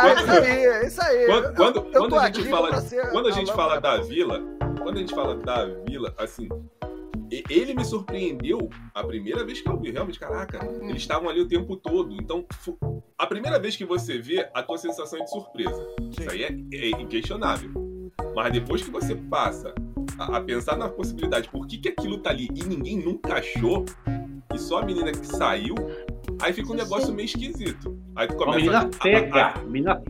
Ah, 0.00 0.12
isso 0.14 0.30
aí, 0.30 0.66
é 0.66 0.86
isso 0.86 1.02
aí. 1.02 1.26
Quando, 1.26 1.54
quando, 1.54 1.76
Eu 1.76 1.92
quando 1.92 2.10
tô 2.10 2.16
a 2.18 2.26
gente 2.26 2.44
fala, 2.48 2.80
ser 2.80 3.10
quando 3.10 3.28
a 3.28 3.30
gente 3.30 3.50
a 3.50 3.54
fala 3.54 3.80
da 3.80 3.96
vila, 3.98 4.42
quando 4.82 4.96
a 4.96 5.00
gente 5.00 5.14
fala 5.14 5.34
da 5.34 5.64
vila, 5.64 6.14
assim, 6.18 6.48
ele 7.50 7.74
me 7.74 7.84
surpreendeu 7.84 8.68
a 8.94 9.02
primeira 9.02 9.44
vez 9.44 9.60
que 9.60 9.68
eu 9.68 9.78
vi. 9.78 9.90
Realmente, 9.90 10.18
caraca, 10.18 10.64
Uhum. 10.64 10.90
eles 10.90 11.02
estavam 11.02 11.28
ali 11.28 11.40
o 11.40 11.48
tempo 11.48 11.76
todo. 11.76 12.14
Então, 12.14 12.46
a 13.18 13.26
primeira 13.26 13.58
vez 13.58 13.76
que 13.76 13.84
você 13.84 14.18
vê, 14.18 14.48
a 14.54 14.62
tua 14.62 14.78
sensação 14.78 15.18
é 15.18 15.24
de 15.24 15.30
surpresa. 15.30 15.86
Isso 16.18 16.30
aí 16.30 16.42
é, 16.44 16.48
é 16.74 16.90
inquestionável. 16.90 17.70
Mas 18.34 18.52
depois 18.52 18.82
que 18.82 18.90
você 18.90 19.14
passa 19.14 19.74
a, 20.18 20.36
a 20.36 20.40
pensar 20.40 20.76
na 20.76 20.88
possibilidade, 20.88 21.48
por 21.48 21.66
que, 21.66 21.78
que 21.78 21.88
aquilo 21.88 22.18
tá 22.18 22.30
ali 22.30 22.48
e 22.54 22.64
ninguém 22.64 22.98
nunca 22.98 23.34
achou, 23.34 23.84
e 24.54 24.58
só 24.58 24.78
a 24.78 24.84
menina 24.84 25.12
que 25.12 25.26
saiu, 25.26 25.74
aí 26.42 26.52
fica 26.52 26.72
um 26.72 26.76
negócio 26.76 27.12
meio 27.12 27.26
esquisito. 27.26 27.98
Aí 28.16 28.26
tu 28.26 28.34
começa 28.36 28.58
menina 28.58 28.78
a- 28.80 28.86
a- 28.86 29.02
cega. 29.02 29.54
Menina. 29.66 30.02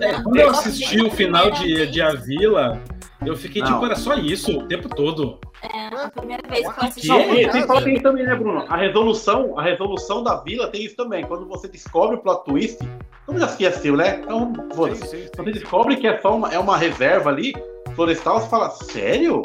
É, 0.00 0.22
quando 0.22 0.36
eu 0.36 0.50
assisti 0.50 1.00
o 1.00 1.10
final 1.10 1.50
de, 1.50 1.86
de 1.86 2.00
A 2.02 2.14
Vila, 2.14 2.82
eu 3.24 3.36
fiquei 3.36 3.62
Não. 3.62 3.72
tipo, 3.72 3.84
era 3.86 3.94
só 3.94 4.14
isso 4.14 4.58
o 4.58 4.66
tempo 4.66 4.88
todo. 4.88 5.38
É, 5.62 5.86
a 5.94 6.10
primeira 6.10 6.42
vez 6.48 6.60
que 6.72 6.80
eu 6.80 6.84
assisti. 6.88 7.08
Não, 7.08 7.34
e 7.34 7.48
tem, 7.48 7.62
fala 7.66 7.82
tem 7.82 7.94
isso 7.94 8.02
também, 8.02 8.26
né, 8.26 8.34
Bruno? 8.34 8.64
A 8.68 8.76
resolução, 8.76 9.56
a 9.58 9.62
resolução 9.62 10.24
da 10.24 10.36
vila 10.42 10.66
tem 10.68 10.84
isso 10.84 10.96
também. 10.96 11.24
Quando 11.24 11.46
você 11.46 11.68
descobre 11.68 12.16
o 12.16 12.18
plot 12.18 12.44
twist, 12.44 12.78
como 13.24 13.38
já 13.38 13.46
se 13.46 13.64
assistiu, 13.64 13.96
né? 13.96 14.20
Então, 14.24 14.52
Sim, 14.74 14.94
sim, 14.96 15.06
sim. 15.06 15.28
Você 15.36 15.52
descobre 15.52 15.96
que 15.96 16.06
é 16.08 16.18
só 16.20 16.34
uma, 16.36 16.52
é 16.52 16.58
uma 16.58 16.76
reserva 16.76 17.30
ali, 17.30 17.52
florestal, 17.94 18.40
você 18.40 18.48
fala, 18.48 18.70
sério? 18.70 19.42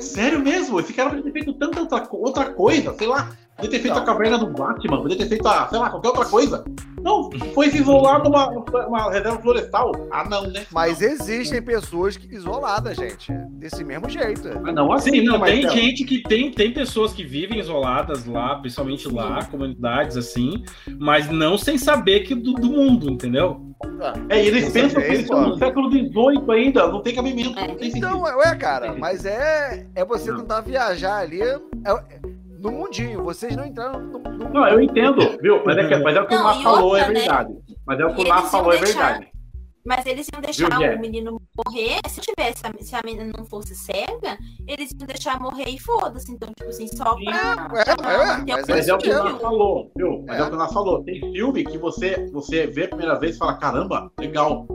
Sério 0.00 0.40
mesmo? 0.40 0.80
Esse 0.80 0.92
cara 0.92 1.10
podia 1.10 1.24
ter 1.24 1.32
feito 1.32 1.52
tanta 1.54 1.80
outra, 1.80 2.00
co- 2.00 2.16
outra 2.18 2.46
coisa, 2.52 2.92
sei 2.94 3.06
lá. 3.06 3.30
Podia 3.56 3.70
ter 3.72 3.80
feito 3.80 3.94
Não. 3.94 4.02
a 4.02 4.06
caverna 4.06 4.38
do 4.38 4.46
Batman, 4.52 5.02
podia 5.02 5.16
ter 5.18 5.26
feito, 5.28 5.46
a, 5.48 5.68
sei 5.68 5.78
lá, 5.80 5.90
qualquer 5.90 6.08
outra 6.08 6.24
coisa. 6.26 6.64
Não, 7.02 7.28
foi 7.54 7.70
se 7.70 7.78
isolar 7.78 8.22
numa 8.22 8.48
uma 8.86 9.10
reserva 9.10 9.40
florestal. 9.40 9.90
Ah, 10.12 10.24
não, 10.28 10.46
né? 10.48 10.64
Mas 10.70 11.00
existem 11.00 11.60
pessoas 11.62 12.16
que, 12.16 12.32
isoladas, 12.32 12.96
gente. 12.96 13.32
Desse 13.52 13.82
mesmo 13.82 14.08
jeito. 14.08 14.48
Ah, 14.64 14.72
não, 14.72 14.92
assim, 14.92 15.10
Sim, 15.10 15.22
não, 15.22 15.38
mas 15.38 15.50
tem 15.52 15.64
é- 15.66 15.70
gente 15.70 16.04
que 16.04 16.22
tem, 16.22 16.52
tem 16.52 16.72
pessoas 16.72 17.12
que 17.12 17.24
vivem 17.24 17.58
isoladas 17.58 18.26
lá, 18.26 18.56
principalmente 18.56 19.08
lá, 19.08 19.44
comunidades 19.46 20.16
assim, 20.16 20.62
mas 20.98 21.28
não 21.28 21.58
sem 21.58 21.76
saber 21.78 22.20
que 22.20 22.34
do, 22.36 22.52
do 22.54 22.68
mundo, 22.68 23.10
entendeu? 23.10 23.60
É, 24.28 24.42
e 24.42 24.48
eles 24.48 24.72
pensam 24.72 25.00
que 25.00 25.06
eles 25.08 25.20
estão 25.20 25.48
no 25.48 25.56
século 25.58 25.90
XVIII 25.90 26.50
ainda, 26.50 26.88
não 26.88 27.00
tem 27.00 27.14
cabimento, 27.14 27.50
não 27.50 27.76
tem 27.76 27.90
sentido. 27.90 28.06
Então, 28.06 28.20
ué, 28.22 28.56
cara, 28.56 28.92
mas 28.92 29.24
é, 29.24 29.86
é 29.94 30.04
você 30.04 30.34
tentar 30.34 30.60
viajar 30.62 31.18
ali 31.18 31.40
é- 31.40 31.54
é- 31.86 32.18
no 32.60 32.72
mundinho. 32.72 33.22
Vocês 33.22 33.54
não 33.56 33.64
entraram 33.64 34.00
no. 34.00 34.18
no- 34.18 34.48
Não, 34.50 34.66
eu 34.68 34.80
entendo, 34.80 35.38
viu? 35.40 35.62
Mas 35.64 35.76
é, 35.78 35.86
que, 35.86 35.96
mas 35.98 36.16
é 36.16 36.20
o 36.20 36.26
que 36.26 36.34
Não, 36.34 36.40
o 36.40 36.44
Mar 36.44 36.62
falou, 36.62 36.84
outra, 36.90 37.04
é 37.04 37.08
né? 37.08 37.14
verdade. 37.20 37.54
Mas 37.86 38.00
é 38.00 38.04
o 38.04 38.14
que 38.14 38.22
o 38.24 38.28
Mar 38.28 38.42
falou, 38.50 38.72
é 38.72 38.76
verdade. 38.78 39.28
Mas 39.84 40.04
eles 40.06 40.28
iam 40.32 40.40
deixar 40.40 40.68
Viu, 40.78 40.96
o 40.96 40.98
menino 41.00 41.40
morrer. 41.64 41.98
Se 42.08 42.20
tivesse, 42.20 42.62
a- 42.66 42.84
se 42.84 42.94
a 42.94 43.00
menina 43.04 43.32
não 43.36 43.44
fosse 43.44 43.74
cega, 43.74 44.36
eles 44.66 44.90
iam 44.92 45.06
deixar 45.06 45.40
morrer 45.40 45.68
e 45.68 45.78
foda-se. 45.78 46.30
Então, 46.30 46.48
tipo 46.56 46.68
assim, 46.68 46.86
só 46.88 47.14
pra. 47.14 47.80
É, 47.86 47.96
pra 47.96 48.12
é, 48.12 48.26
manter 48.26 48.52
mas 48.52 48.66
Mas 48.68 48.88
é 48.88 48.94
o 48.94 48.98
que 48.98 49.10
filme. 49.10 49.38
falou, 49.40 49.90
viu? 49.96 50.24
Mas 50.26 50.38
é. 50.38 50.40
É. 50.40 50.44
o 50.44 50.50
que 50.50 50.56
Mar 50.56 50.72
falou. 50.72 51.02
Tem 51.04 51.20
filme 51.32 51.64
que 51.64 51.78
você, 51.78 52.28
você 52.32 52.66
vê 52.66 52.84
a 52.84 52.88
primeira 52.88 53.18
vez 53.18 53.36
e 53.36 53.38
fala, 53.38 53.54
caramba, 53.54 54.10
legal. 54.18 54.66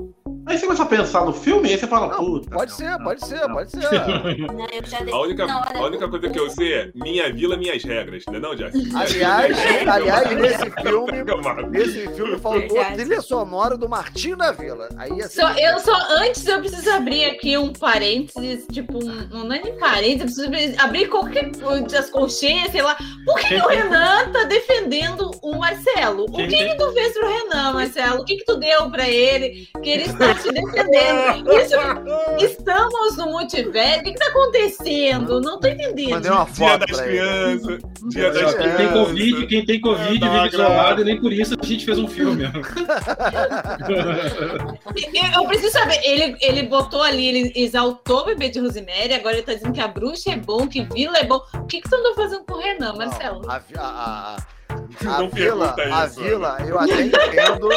Aí 0.45 0.57
você 0.57 0.65
começa 0.65 0.83
a 0.83 0.87
pensar 0.87 1.23
no 1.25 1.31
filme 1.31 1.69
e 1.69 1.71
aí 1.71 1.77
você 1.79 1.87
fala, 1.87 2.07
Não, 2.07 2.17
puta. 2.25 2.49
pode 2.49 2.71
não, 2.71 2.77
ser, 2.77 2.89
não, 2.97 3.03
pode 3.05 3.25
ser, 3.25 3.39
pode 3.49 3.71
ser. 3.71 3.79
Né, 4.53 5.11
A 5.13 5.19
única, 5.21 5.47
Não, 5.47 5.61
olha, 5.61 5.79
a 5.79 5.85
única 5.85 6.09
coisa 6.09 6.29
que 6.29 6.37
eu 6.37 6.49
sei 6.49 6.73
é 6.73 6.91
minha 6.95 7.31
vila, 7.31 7.55
minhas 7.55 7.81
regras, 7.81 8.23
não 8.27 8.35
é 8.35 8.39
não, 8.41 8.53
Jack? 8.53 8.77
Aliás, 8.93 9.57
aliás, 9.87 10.35
nesse 10.35 10.69
filme, 10.83 11.23
nesse 11.69 12.07
filme 12.13 12.37
faltou 12.39 12.61
Verdade. 12.75 12.95
trilha 12.95 13.21
sonora 13.21 13.77
do 13.77 13.87
Martinho 13.87 14.35
da 14.35 14.51
Vila. 14.51 14.89
Aí 15.03 15.21
assim, 15.21 15.41
Só, 15.41 15.51
eu 15.53 15.79
só, 15.79 15.91
antes 16.21 16.45
eu 16.47 16.59
preciso 16.59 16.89
abrir 16.91 17.25
aqui 17.25 17.57
um 17.57 17.73
parênteses, 17.73 18.65
tipo, 18.71 18.99
um, 19.03 19.27
não 19.45 19.53
é 19.53 19.61
nem 19.61 19.77
parênteses, 19.77 20.37
eu 20.37 20.49
preciso 20.49 20.79
abrir 20.81 21.07
qualquer 21.07 21.51
as 21.97 22.09
colcheias, 22.09 22.71
sei 22.71 22.81
lá. 22.81 22.95
Por 23.25 23.37
que, 23.39 23.47
que 23.47 23.55
o 23.55 23.67
Renan 23.67 24.31
tá 24.31 24.43
defendendo 24.45 25.31
o 25.41 25.55
Marcelo? 25.57 26.25
O 26.29 26.31
que, 26.31 26.47
que 26.47 26.75
tu 26.77 26.91
fez 26.93 27.13
pro 27.13 27.27
Renan, 27.27 27.73
Marcelo? 27.73 28.21
O 28.21 28.25
que, 28.25 28.37
que 28.37 28.45
tu 28.45 28.55
deu 28.57 28.89
pra 28.91 29.09
ele 29.09 29.67
que 29.83 29.89
ele 29.89 30.03
está 30.03 30.33
te 30.35 30.51
defendendo? 30.51 31.51
Isso, 31.53 31.75
estamos 32.45 33.17
no 33.17 33.25
multiverso, 33.27 33.99
o 33.99 34.03
que, 34.03 34.13
que 34.13 34.19
tá 34.19 34.27
acontecendo? 34.27 35.41
Não 35.41 35.59
tô 35.59 35.67
entendendo. 35.67 36.11
mandei 36.11 36.31
uma 36.31 36.45
Dia 36.45 36.53
foto 36.55 36.85
das 36.87 36.97
pra 36.97 37.07
ele. 37.07 37.17
crianças, 37.19 37.79
dia 38.09 38.09
Dia 38.09 38.31
das 38.31 38.41
das 38.41 38.53
Quem 38.55 38.63
tem 38.63 38.75
crianças. 38.75 39.07
Covid, 39.07 39.47
quem 39.47 39.65
tem 39.65 39.81
Covid 39.81 40.19
Não, 40.19 40.31
vive 40.31 40.49
cara. 40.51 40.63
isolado 40.63 41.01
e 41.01 41.05
nem 41.05 41.19
por 41.19 41.33
isso 41.33 41.55
a 41.59 41.65
gente 41.65 41.85
fez 41.85 41.99
um 41.99 42.07
filme. 42.07 42.43
Eu, 44.85 45.41
eu 45.43 45.47
preciso 45.47 45.71
saber, 45.71 45.99
ele, 46.03 46.35
ele 46.41 46.63
botou 46.63 47.01
ali, 47.01 47.27
ele 47.27 47.53
exaltou 47.55 48.21
o 48.21 48.25
bebê 48.25 48.49
de 48.49 48.59
Rosemary, 48.59 49.13
agora 49.13 49.35
ele 49.37 49.43
tá 49.43 49.53
dizendo 49.53 49.73
que 49.73 49.79
a 49.81 49.87
bruxa 49.87 50.31
é 50.31 50.35
bom, 50.37 50.67
que 50.67 50.83
vila 50.83 51.17
é 51.17 51.23
bom. 51.23 51.41
O 51.55 51.65
que, 51.65 51.81
que 51.81 51.89
tu 51.89 51.95
andou 51.95 52.13
fazendo 52.15 52.43
com 52.45 52.53
o 52.55 52.59
Renan, 52.61 52.93
Marcelo? 52.93 53.41
Não, 53.41 53.49
a, 53.49 53.61
a, 53.77 53.81
a, 53.81 54.35
a, 54.35 55.19
Não 55.19 55.29
vila, 55.29 55.75
a 55.77 56.05
isso, 56.05 56.21
vila, 56.21 56.57
eu 56.67 56.79
até 56.79 57.01
entendo. 57.01 57.69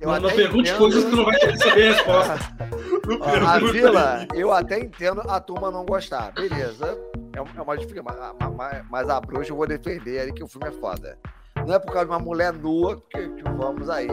Eu 0.00 0.08
Não, 0.12 0.20
não 0.20 0.28
até 0.28 0.36
pergunte 0.36 0.68
entendo- 0.70 0.78
coisas 0.78 1.04
que 1.04 1.16
não 1.16 1.24
vai 1.24 1.38
querer 1.38 1.56
saber 1.58 1.88
a 1.88 1.92
resposta. 1.94 2.38
Não 3.06 3.20
Ó, 3.20 3.46
A 3.46 3.58
vila, 3.58 4.26
isso. 4.32 4.40
eu 4.40 4.50
até 4.52 4.78
entendo 4.80 5.20
a 5.28 5.38
turma 5.38 5.70
não 5.70 5.84
gostar. 5.84 6.32
Beleza. 6.32 6.98
É, 7.34 7.58
é 7.58 7.60
uma 7.62 7.76
dificuldade. 7.76 8.18
Mas, 8.40 8.54
mas- 8.56 8.84
mas 8.88 9.08
a 9.10 9.20
bruxa 9.20 9.52
eu 9.52 9.56
vou 9.56 9.66
defender 9.66 10.20
ali 10.20 10.32
que 10.32 10.42
o 10.42 10.48
filme 10.48 10.68
é 10.68 10.72
foda. 10.72 11.18
Não 11.66 11.74
é 11.74 11.78
por 11.78 11.92
causa 11.92 12.06
de 12.06 12.12
uma 12.12 12.18
mulher 12.18 12.52
nua 12.52 13.00
que, 13.10 13.18
que 13.28 13.42
vamos 13.56 13.88
aí. 13.88 14.08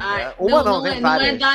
Ai, 0.00 0.22
É, 0.22 0.32
uma 0.38 0.62
não, 0.62 0.82
tem 0.82 0.98
é, 0.98 1.00
não 1.00 1.20
é 1.20 1.36
da. 1.36 1.54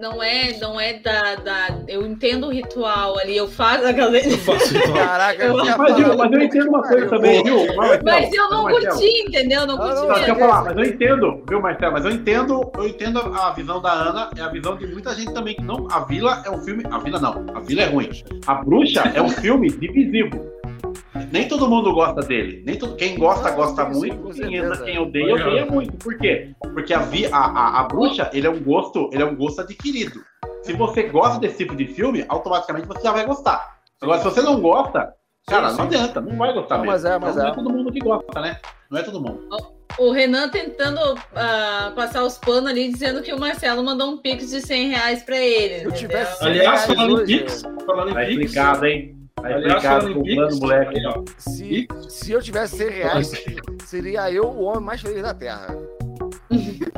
Não 0.00 0.20
é, 0.20 0.58
não 0.58 0.80
é 0.80 0.94
da, 0.94 1.34
da. 1.36 1.68
Eu 1.86 2.04
entendo 2.04 2.46
o 2.48 2.50
ritual 2.50 3.16
ali, 3.20 3.36
eu 3.36 3.46
faço 3.46 3.86
a 3.86 3.92
galera. 3.92 4.26
Eu 4.26 4.38
faço. 4.38 4.74
Caraca, 4.92 5.44
Eu- 5.44 5.56
Mas, 5.56 5.98
eu, 5.98 6.16
mas 6.16 6.32
eu 6.32 6.40
entendo 6.42 6.68
uma 6.70 6.82
coisa 6.82 7.08
também, 7.08 7.44
viu? 7.44 7.58
Mas 7.76 8.32
eu 8.34 8.50
não 8.50 8.64
curti, 8.66 9.22
entendeu? 9.28 9.66
Não 9.66 9.76
Não, 9.76 9.84
curti 9.84 9.94
não, 9.94 10.06
Não, 10.08 10.14
deixa 10.14 10.30
eu 10.30 10.34
mesmo. 10.34 10.48
falar, 10.50 10.64
mas 10.64 10.76
eu 10.76 10.84
entendo, 10.92 11.44
viu, 11.48 11.60
Marcelo? 11.60 11.92
Mas 11.92 12.04
eu 12.04 12.10
entendo, 12.10 12.72
eu 12.76 12.88
entendo 12.88 13.18
a 13.20 13.48
a 13.48 13.52
visão 13.52 13.80
da 13.82 13.92
Ana, 13.92 14.30
é 14.36 14.40
a 14.40 14.48
visão 14.48 14.76
de 14.76 14.86
muita 14.86 15.14
gente 15.14 15.32
também 15.34 15.54
que 15.54 15.62
não. 15.62 15.86
A 15.92 16.00
Vila 16.00 16.42
é 16.44 16.50
um 16.50 16.58
filme. 16.62 16.82
A 16.90 16.98
Vila 16.98 17.20
não, 17.20 17.44
a 17.54 17.60
Vila 17.60 17.82
é 17.82 17.86
ruim. 17.86 18.08
A 18.46 18.54
Bruxa 18.54 19.02
é 19.14 19.20
um 19.22 19.28
filme 19.28 19.68
divisivo. 19.70 20.40
Nem 21.32 21.48
todo 21.48 21.66
mundo 21.66 21.94
gosta 21.94 22.20
dele. 22.20 22.62
Nem 22.66 22.76
todo, 22.76 22.94
quem 22.94 23.18
gosta, 23.18 23.48
Não, 23.48 23.56
gosta 23.56 23.86
sim, 23.86 23.98
muito. 23.98 24.22
Quem, 24.34 24.34
certeza. 24.34 24.84
quem 24.84 24.98
odeia, 24.98 25.34
odeia 25.34 25.66
muito. 25.66 25.92
Por 25.96 26.18
quê? 26.18 26.50
Porque 26.60 26.92
a, 26.92 26.98
vi, 26.98 27.24
a, 27.26 27.38
a, 27.38 27.80
a 27.80 27.84
bruxa, 27.84 28.30
ele 28.34 28.46
é 28.46 28.50
um 28.50 28.62
gosto, 28.62 29.08
ele 29.12 29.22
é 29.22 29.26
um 29.26 29.34
gosto 29.34 29.62
adquirido. 29.62 30.20
Se 30.62 30.74
você 30.74 31.04
gosta 31.04 31.40
desse 31.40 31.56
tipo 31.56 31.74
de 31.74 31.86
filme, 31.86 32.24
automaticamente 32.28 32.86
você 32.86 33.02
já 33.02 33.12
vai 33.12 33.24
gostar. 33.24 33.78
Agora, 34.02 34.18
se 34.18 34.24
você 34.24 34.42
não 34.42 34.60
gosta, 34.60 35.14
cara, 35.46 35.70
Sim, 35.70 35.78
não 35.78 35.90
sim. 35.90 35.96
adianta, 35.96 36.20
não 36.20 36.36
vai 36.36 36.52
gostar 36.52 36.76
Não, 36.76 36.84
mesmo. 36.84 36.92
mas 36.92 37.04
é, 37.06 37.18
mas 37.18 37.36
não 37.36 37.46
é. 37.46 37.48
é 37.48 37.54
todo 37.54 37.70
mundo 37.70 37.90
que 37.92 37.98
gosta, 38.00 38.40
né? 38.40 38.60
Não 38.90 38.98
é 38.98 39.02
todo 39.02 39.20
mundo. 39.20 39.48
O 39.98 40.10
Renan 40.12 40.50
tentando 40.50 41.00
ah, 41.34 41.92
passar 41.96 42.24
os 42.24 42.36
panos 42.36 42.70
ali, 42.70 42.90
dizendo 42.92 43.22
que 43.22 43.32
o 43.32 43.40
Marcelo 43.40 43.82
mandou 43.82 44.10
um 44.10 44.18
pix 44.18 44.50
de 44.50 44.60
100 44.60 44.88
reais 44.90 45.22
pra 45.22 45.38
ele. 45.38 45.80
Se 45.80 45.84
eu 45.86 45.92
tivesse 45.92 46.44
Aliás, 46.44 46.84
reais 46.84 46.84
falando 46.84 47.22
em 47.22 47.26
Pix, 47.26 47.62
falando 47.86 48.10
em 48.10 48.14
Tá 48.14 48.20
Pix, 48.20 48.30
explicado, 48.40 48.86
hein? 48.86 49.21
Aliás, 49.42 50.58
moleque. 50.60 50.98
aí, 50.98 51.06
ó, 51.06 51.22
Se, 51.38 51.86
se 52.08 52.32
eu 52.32 52.40
tivesse 52.42 52.76
100 52.76 52.88
reais, 52.90 53.32
seria 53.84 54.30
eu 54.30 54.44
o 54.44 54.62
homem 54.64 54.82
mais 54.84 55.00
feliz 55.00 55.22
da 55.22 55.34
Terra. 55.34 55.68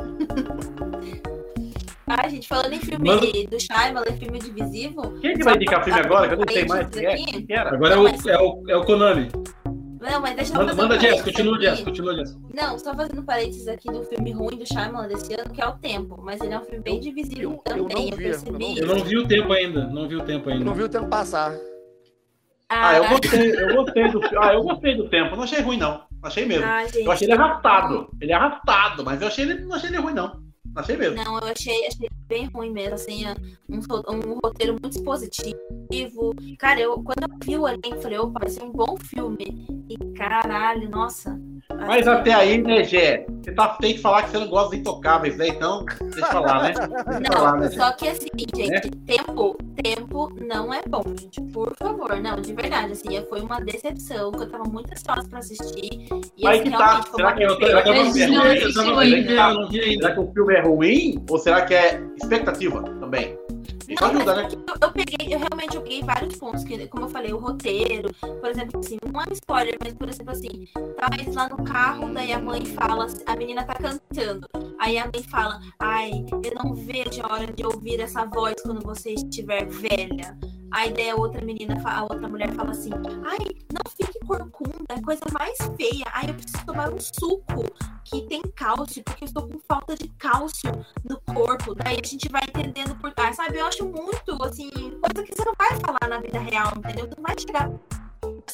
Ai, 2.07 2.29
gente, 2.29 2.47
falando 2.47 2.71
em 2.73 2.79
filme 2.79 3.09
Manda- 3.09 3.25
do 3.49 3.59
Shyamalan, 3.59 4.05
filme 4.17 4.37
divisivo. 4.39 5.19
Quem 5.21 5.33
que 5.35 5.43
vai 5.43 5.55
indicar 5.55 5.83
filme 5.83 5.99
agora? 5.99 6.27
Que 6.27 6.33
eu 6.35 6.37
pra 6.45 6.53
sei 6.53 6.65
mais 6.65 6.87
quem 6.89 7.05
é. 7.49 7.57
Agora 7.59 7.95
é 7.95 7.97
o, 7.97 8.07
é 8.07 8.37
o, 8.39 8.63
é 8.69 8.77
o 8.77 8.83
Konami. 8.85 9.27
Não, 9.99 10.21
mas 10.21 10.35
deixa 10.35 10.53
eu 10.53 10.57
Manda, 10.57 10.69
fazer 10.75 10.81
um 10.81 10.87
manda 10.87 10.99
Jess, 10.99 11.21
continua. 11.23 11.59
Jess, 11.59 11.81
continua, 11.81 12.15
Jess. 12.15 12.37
Não, 12.53 12.77
só 12.77 12.93
fazendo 12.93 13.23
parênteses 13.23 13.67
aqui 13.67 13.89
do 13.91 14.03
filme 14.03 14.31
ruim 14.33 14.55
do 14.55 14.67
Shyamalan 14.67 15.07
desse 15.07 15.33
ano, 15.33 15.49
que 15.51 15.59
é 15.59 15.65
O 15.67 15.73
Tempo. 15.79 16.21
Mas 16.23 16.39
ele 16.41 16.53
é 16.53 16.59
um 16.59 16.63
filme 16.63 16.79
bem 16.83 16.99
divisível 16.99 17.49
eu- 17.65 17.75
eu 17.75 17.85
também, 17.85 17.87
não 17.87 18.11
eu 18.11 18.17
vi, 18.17 18.23
eu 18.23 18.29
percebi. 18.29 18.51
não 18.51 18.59
vi. 18.75 18.79
Eu 18.79 18.87
não 18.87 19.03
vi 19.03 19.17
o 19.17 19.27
tempo 19.27 19.51
ainda, 19.53 19.87
não 19.87 20.07
vi 20.07 20.15
o 20.15 20.21
tempo 20.23 20.47
Eu 20.49 20.53
ainda. 20.53 20.65
não 20.65 20.73
vi 20.75 20.83
o 20.83 20.89
tempo 20.89 21.07
passar. 21.07 21.55
Ah, 22.69 22.95
eu 22.95 23.09
gostei, 23.09 23.51
eu 23.51 23.75
gostei 23.75 24.11
do 24.11 24.21
Ah, 24.39 24.53
eu 24.53 24.63
gostei 24.63 24.95
do 24.95 25.09
tempo. 25.09 25.35
Não 25.35 25.43
achei 25.43 25.61
ruim, 25.61 25.77
não. 25.77 26.03
Achei 26.23 26.45
mesmo. 26.45 26.65
Ah, 26.65 26.83
gente. 26.85 27.05
Eu 27.05 27.11
achei 27.11 27.27
ele 27.27 27.33
arrastado. 27.33 28.09
Ele 28.19 28.31
é 28.31 28.35
arrastado, 28.35 29.05
mas 29.05 29.21
eu 29.21 29.27
achei 29.27 29.45
ele, 29.45 29.65
não 29.65 29.75
achei 29.75 29.89
ele 29.89 29.97
ruim, 29.97 30.13
não. 30.13 30.43
Achei 30.75 30.97
mesmo. 30.97 31.15
Não, 31.15 31.39
eu 31.39 31.47
achei, 31.47 31.87
achei 31.87 32.09
bem 32.27 32.47
ruim 32.47 32.69
mesmo, 32.71 32.95
assim, 32.95 33.23
um, 33.69 33.77
um 33.77 34.39
roteiro 34.43 34.73
muito 34.73 34.97
expositivo. 34.97 35.55
Cara, 36.59 36.81
eu, 36.81 37.01
quando 37.01 37.23
eu 37.23 37.37
vi 37.41 37.57
o 37.57 37.67
elenco, 37.67 37.87
eu 37.93 38.01
falei, 38.01 38.17
opa, 38.17 38.39
vai 38.41 38.49
ser 38.49 38.63
um 38.63 38.71
bom 38.71 38.97
filme. 38.97 39.65
E 39.89 39.97
caralho, 40.17 40.89
nossa. 40.89 41.39
Mas 41.87 42.07
até 42.07 42.33
aí, 42.33 42.61
né, 42.61 42.83
Gé? 42.83 43.25
Você 43.43 43.51
tá, 43.51 43.69
tem 43.79 43.93
que 43.95 44.01
falar 44.01 44.23
que 44.23 44.29
você 44.31 44.37
não 44.39 44.47
gosta 44.47 44.69
dos 44.71 44.79
intocáveis, 44.79 45.35
né? 45.37 45.47
Então, 45.49 45.83
deixa 45.85 46.19
eu 46.19 46.25
falar, 46.27 46.63
né? 46.63 46.73
Deixa 46.73 47.33
eu 47.33 47.33
falar, 47.33 47.57
né, 47.57 47.65
Não, 47.67 47.71
só 47.71 47.91
que 47.93 48.07
assim, 48.07 48.27
gente, 48.55 48.89
tempo, 49.05 49.57
tempo 49.83 50.29
não 50.47 50.73
é 50.73 50.81
bom, 50.87 51.03
gente. 51.19 51.41
Por 51.51 51.75
favor, 51.75 52.19
não, 52.21 52.35
de 52.39 52.53
verdade, 52.53 52.93
assim, 52.93 53.23
foi 53.29 53.41
uma 53.41 53.59
decepção, 53.59 54.31
que 54.31 54.43
eu 54.43 54.49
tava 54.49 54.63
muito 54.63 54.91
ansiosa 54.91 55.27
pra 55.27 55.39
assistir. 55.39 56.07
E 56.37 56.47
Aí 56.47 56.59
assim, 56.61 56.71
que 56.71 56.77
tá. 56.77 57.01
foi 57.03 57.15
Será 57.15 57.33
que 57.33 57.43
eu 57.43 57.59
tô- 57.59 57.65
será 57.65 57.81
que 57.81 57.89
eu 57.89 57.93
Eu 57.95 58.03
não? 58.05 58.11
Não, 58.13 58.21
eu 58.21 58.29
não, 58.29 58.35
não. 58.37 58.83
eu 58.83 58.91
não 58.93 58.99
ainda. 58.99 59.29
Será 60.01 60.11
que 60.13 60.19
o 60.19 60.31
filme 60.33 60.53
é 60.55 60.61
ruim 60.61 61.25
ou 61.29 61.37
será 61.39 61.61
que 61.65 61.73
é 61.73 62.01
expectativa 62.17 62.81
também? 62.99 63.37
Não, 63.89 64.07
ajuda, 64.07 64.35
mas 64.35 64.53
né? 64.53 64.63
eu, 64.67 64.75
eu 64.81 64.91
peguei, 64.91 65.33
eu 65.33 65.39
realmente 65.39 65.75
eu 65.75 65.81
peguei 65.81 66.03
vários 66.03 66.35
pontos, 66.35 66.63
que, 66.63 66.87
como 66.87 67.05
eu 67.05 67.09
falei, 67.09 67.33
o 67.33 67.37
roteiro, 67.37 68.13
por 68.13 68.49
exemplo, 68.49 68.79
assim, 68.79 68.97
não 69.05 69.21
é 69.21 69.25
um 69.29 69.33
spoiler, 69.33 69.77
mas 69.83 69.93
por 69.93 70.09
exemplo 70.09 70.31
assim, 70.31 70.67
tá 70.97 71.09
eles 71.13 71.35
lá 71.35 71.49
no 71.49 71.63
carro, 71.63 72.13
daí 72.13 72.33
a 72.33 72.39
mãe 72.39 72.65
fala, 72.65 73.07
a 73.25 73.35
menina 73.35 73.63
tá 73.63 73.75
cantando, 73.75 74.47
aí 74.79 74.97
a 74.97 75.05
mãe 75.05 75.23
fala, 75.23 75.59
ai, 75.79 76.25
eu 76.43 76.53
não 76.55 76.73
vejo 76.73 77.21
a 77.23 77.33
hora 77.33 77.51
de 77.51 77.65
ouvir 77.65 77.99
essa 77.99 78.25
voz 78.25 78.55
quando 78.63 78.81
você 78.81 79.13
estiver 79.13 79.65
velha. 79.65 80.37
Aí 80.75 80.91
daí 80.91 81.09
a 81.09 81.15
outra 81.15 81.41
menina, 81.41 81.81
a 81.85 82.03
outra 82.03 82.27
mulher 82.27 82.51
fala 82.53 82.71
assim, 82.71 82.89
ai, 83.25 83.37
não 83.71 83.89
fique 83.95 84.19
corcunda, 84.27 84.75
é 84.89 85.01
coisa 85.01 85.23
mais 85.31 85.57
feia. 85.77 86.03
Ai, 86.11 86.29
eu 86.29 86.33
preciso 86.33 86.65
tomar 86.65 86.93
um 86.93 86.99
suco 86.99 87.63
que 88.03 88.23
tem 88.23 88.41
cálcio, 88.41 89.01
porque 89.05 89.23
eu 89.23 89.27
estou 89.27 89.47
com 89.47 89.57
falta 89.69 89.95
de 89.95 90.09
cálcio 90.17 90.69
no 91.09 91.17
corpo. 91.33 91.73
Daí 91.75 91.97
a 92.03 92.05
gente 92.05 92.27
vai 92.27 92.41
entendendo 92.43 92.93
por 92.97 93.13
trás, 93.13 93.37
sabe? 93.37 93.57
Eu 93.57 93.67
acho 93.67 93.85
muito, 93.85 94.43
assim, 94.43 94.69
coisa 94.69 95.23
que 95.23 95.33
você 95.33 95.45
não 95.45 95.53
vai 95.57 95.79
falar 95.79 96.09
na 96.09 96.19
vida 96.19 96.39
real, 96.39 96.73
entendeu? 96.75 97.07
Tu 97.07 97.15
não 97.15 97.23
vai 97.23 97.35
chegar 97.39 97.71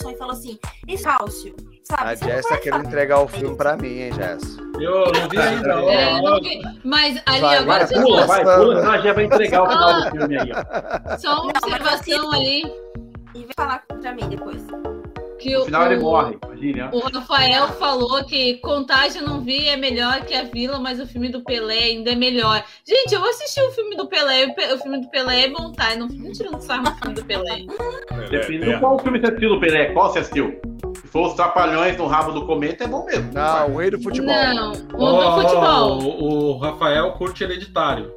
e 0.09 0.17
falar 0.17 0.33
assim, 0.33 0.59
esse 0.87 1.03
cálcio, 1.03 1.55
sabe? 1.83 2.03
A 2.11 2.15
Você 2.15 2.25
Jess 2.25 2.47
tá 2.47 2.57
querendo 2.57 2.85
entregar 2.87 3.19
o 3.21 3.27
filme 3.27 3.55
pra 3.55 3.75
mim, 3.77 3.87
hein, 3.99 4.13
Jess? 4.13 4.57
Eu 4.79 5.11
não 5.11 5.29
vi 5.29 5.37
ainda. 5.37 5.83
ó, 5.83 5.89
É, 5.89 6.21
não 6.21 6.39
vi. 6.39 6.61
Mas 6.83 7.21
ali 7.25 7.41
Vai, 7.41 7.57
agora, 7.57 7.85
vai, 7.85 7.87
só- 7.87 8.01
Pula, 8.03 8.25
vai, 8.27 8.43
pula, 8.43 8.75
senão 8.79 8.91
a 8.91 8.97
Gé 8.99 9.13
vai 9.13 9.23
entregar 9.25 9.63
o 9.63 9.69
final 9.69 10.01
do 10.01 10.11
filme 10.11 10.39
aí, 10.39 10.51
ó. 10.53 11.17
só 11.17 11.33
uma 11.43 11.53
Não, 11.53 11.61
observação 11.63 12.31
ali. 12.31 12.63
E 13.33 13.39
vem 13.39 13.49
falar 13.55 13.83
pra 13.87 14.11
mim 14.13 14.27
depois. 14.29 14.61
Que 15.41 15.53
No 15.55 15.61
o, 15.61 15.65
final 15.65 15.85
ele 15.91 15.95
o- 15.99 16.01
morre, 16.03 16.37
imagine, 16.45 16.81
ó. 16.81 16.89
O 16.95 16.99
Rafael 16.99 17.67
falou 17.69 18.23
que 18.25 18.55
Contágio 18.57 19.23
não 19.25 19.41
vi 19.41 19.67
é 19.67 19.75
melhor 19.75 20.21
que 20.21 20.33
a 20.35 20.43
Vila, 20.43 20.77
mas 20.79 20.99
o 20.99 21.07
filme 21.07 21.29
do 21.29 21.41
Pelé 21.41 21.79
ainda 21.79 22.11
é 22.11 22.15
melhor. 22.15 22.63
Gente, 22.87 23.15
eu 23.15 23.23
assisti 23.25 23.59
o 23.61 23.71
filme 23.71 23.95
do 23.95 24.07
Pelé, 24.07 24.53
o 24.73 24.77
filme 24.77 25.01
do 25.01 25.09
Pelé 25.09 25.45
é 25.45 25.49
bom, 25.49 25.71
tá? 25.71 25.93
Eu 25.93 25.99
não 26.01 26.09
fico 26.09 26.31
tirando 26.31 26.61
sarro 26.61 26.83
do 26.83 26.91
filme 26.95 27.13
do 27.15 27.25
Pelé. 27.25 27.65
Depende 28.29 28.69
É, 28.69 28.73
do 28.75 28.79
qual 28.79 28.99
filme 28.99 29.19
você 29.19 29.25
assistiu 29.27 29.49
do 29.49 29.59
Pelé, 29.59 29.85
qual 29.93 30.11
você 30.11 30.19
assistiu? 30.19 30.59
Se 31.01 31.07
for 31.07 31.27
os 31.29 31.33
Trapalhões 31.33 31.97
no 31.97 32.05
rabo 32.07 32.31
do 32.31 32.45
cometa, 32.45 32.83
é 32.83 32.87
bom 32.87 33.05
mesmo. 33.05 33.31
Não, 33.33 33.73
o 33.73 33.77
rei 33.77 33.89
do 33.89 33.99
futebol. 34.01 34.33
Não, 34.33 34.71
o 34.93 35.03
ó, 35.03 35.35
do 35.35 35.41
futebol. 35.41 35.99
O, 36.03 36.51
o 36.53 36.57
Rafael 36.59 37.11
curte 37.13 37.43
hereditário. 37.43 38.13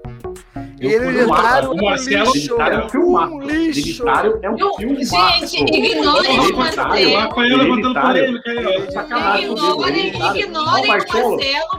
E 0.85 0.93
Hereditário 0.93 1.71
o 1.71 1.73
é 1.73 1.81
um 1.81 1.85
Marcelo 1.85 2.33
lixo. 2.33 2.57
É 2.59 3.27
um 3.27 3.41
lixo. 3.41 4.09
É 4.43 4.51
um 4.51 4.75
filme 4.77 5.05
gente, 5.05 5.57
ignorem 5.57 6.39
o 6.39 6.55
O 6.55 6.57
Marcelo. 6.57 7.17
Rafael 7.17 7.57
levantando 7.57 8.01
polêmica 8.01 8.51
aí, 8.51 8.67
ó. 8.67 8.91
Sacanagem 8.91 9.49
comigo, 9.49 9.89
Ignorem, 9.89 10.41
ignorem 10.41 10.85
o 10.85 10.89
Marcelo. 10.89 11.37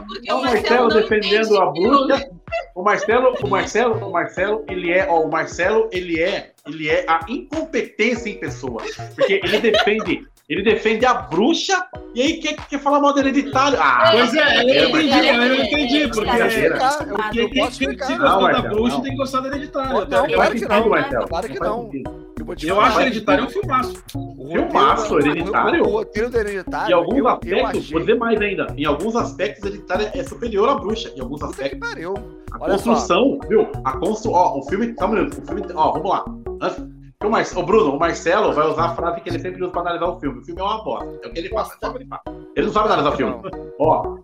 Porque 0.08 0.32
o 0.32 0.36
o 0.36 0.42
Marcelo 0.42 0.88
defendendo 0.88 1.58
a 1.58 1.66
bruxa. 1.66 2.30
O 2.74 2.82
Marcelo, 2.82 3.34
o 3.42 3.48
Marcelo, 3.48 3.94
o 4.06 4.12
Marcelo, 4.12 4.64
ele 4.68 4.92
é, 4.92 5.06
ó, 5.08 5.20
o 5.22 5.30
Marcelo, 5.30 5.88
ele 5.92 6.22
é, 6.22 6.52
ele 6.66 6.88
é 6.88 7.04
a 7.08 7.20
incompetência 7.28 8.30
em 8.30 8.38
pessoa, 8.38 8.82
porque 9.14 9.40
ele 9.42 9.58
defende, 9.58 10.26
ele 10.48 10.62
defende 10.62 11.04
a 11.04 11.12
bruxa 11.14 11.84
e 12.14 12.22
aí 12.22 12.34
quer, 12.38 12.54
quer 12.54 12.78
falar 12.78 13.00
mal 13.00 13.12
do 13.12 13.18
hereditário. 13.18 13.76
Ah, 13.80 14.10
Pois 14.12 14.32
é, 14.32 14.38
eu 14.38 14.68
é, 14.70 14.88
entendi, 14.88 15.26
eu 15.28 15.54
entendi, 15.64 16.08
porque 16.08 16.30
Eu 16.30 17.44
eu, 17.44 17.50
quem 17.50 17.62
eu 17.64 17.70
critica. 17.70 18.16
Não, 18.18 18.40
da 18.42 18.62
bruxa 18.62 18.96
não. 18.96 19.02
tem 19.02 19.10
que 19.12 19.18
gostar 19.18 19.40
do 19.40 19.48
hereditário. 19.48 20.06
Não, 20.08 20.26
claro 20.28 20.54
que 20.54 20.68
não. 20.68 20.88
Marcelo. 20.88 21.28
Claro 21.28 21.48
que 21.48 21.58
não. 21.60 21.90
Eu, 21.92 22.68
Eu 22.68 22.80
acho 22.80 23.00
hereditário 23.00 23.44
um 23.44 23.48
filmaço. 23.48 24.04
O 24.14 24.48
Filmaço, 24.48 25.14
roteiro- 25.14 25.36
Hereditário. 25.36 25.82
O, 25.84 25.90
roteiro 25.90 26.30
do 26.30 26.38
Hereditário. 26.38 26.90
Em 26.90 26.94
alguns 26.94 27.18
eu, 27.18 27.24
eu 27.24 27.28
aspectos, 27.28 27.78
achei. 27.80 27.90
vou 27.92 28.00
dizer 28.00 28.14
mais 28.14 28.40
ainda, 28.40 28.66
em 28.76 28.84
alguns 28.84 29.16
aspectos 29.16 29.64
hereditário 29.64 30.08
é 30.14 30.22
superior 30.22 30.68
à 30.68 30.74
bruxa, 30.76 31.12
em 31.16 31.20
alguns 31.20 31.40
Puta 31.40 31.52
que 31.54 31.62
aspectos. 31.64 31.88
pariu. 31.88 32.14
A 32.52 32.62
Olha 32.64 32.78
só. 32.78 32.90
construção, 32.90 33.38
viu? 33.48 33.68
A 33.84 33.92
construção, 33.98 34.32
ó, 34.32 34.58
o 34.58 34.62
filme, 34.68 34.94
calma 34.94 35.20
o 35.22 35.30
filme, 35.46 35.62
ó, 35.74 35.92
vamos 35.92 36.08
lá. 36.08 36.24
Antes, 36.62 36.84
o, 37.26 37.30
Mar... 37.30 37.44
o 37.56 37.62
Bruno, 37.62 37.94
o 37.94 37.98
Marcelo 37.98 38.52
vai 38.52 38.66
usar 38.66 38.86
a 38.86 38.94
frase 38.94 39.20
que 39.20 39.28
ele 39.28 39.38
sempre 39.38 39.62
usa 39.62 39.72
pra 39.72 39.82
analisar 39.82 40.06
o 40.06 40.18
filme. 40.20 40.38
O 40.40 40.44
filme 40.44 40.60
é 40.60 40.64
uma 40.64 40.82
bosta. 40.82 41.20
É 41.22 41.28
o 41.28 41.32
que 41.32 41.38
ele 41.38 41.48
fala, 41.48 41.68
é 41.84 42.30
ele 42.56 42.66
não 42.66 42.72
sabe 42.72 42.86
analisar 42.86 43.10
o 43.10 43.16
filme. 43.16 43.34
Ó, 43.78 44.16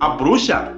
a 0.00 0.08
bruxa, 0.10 0.76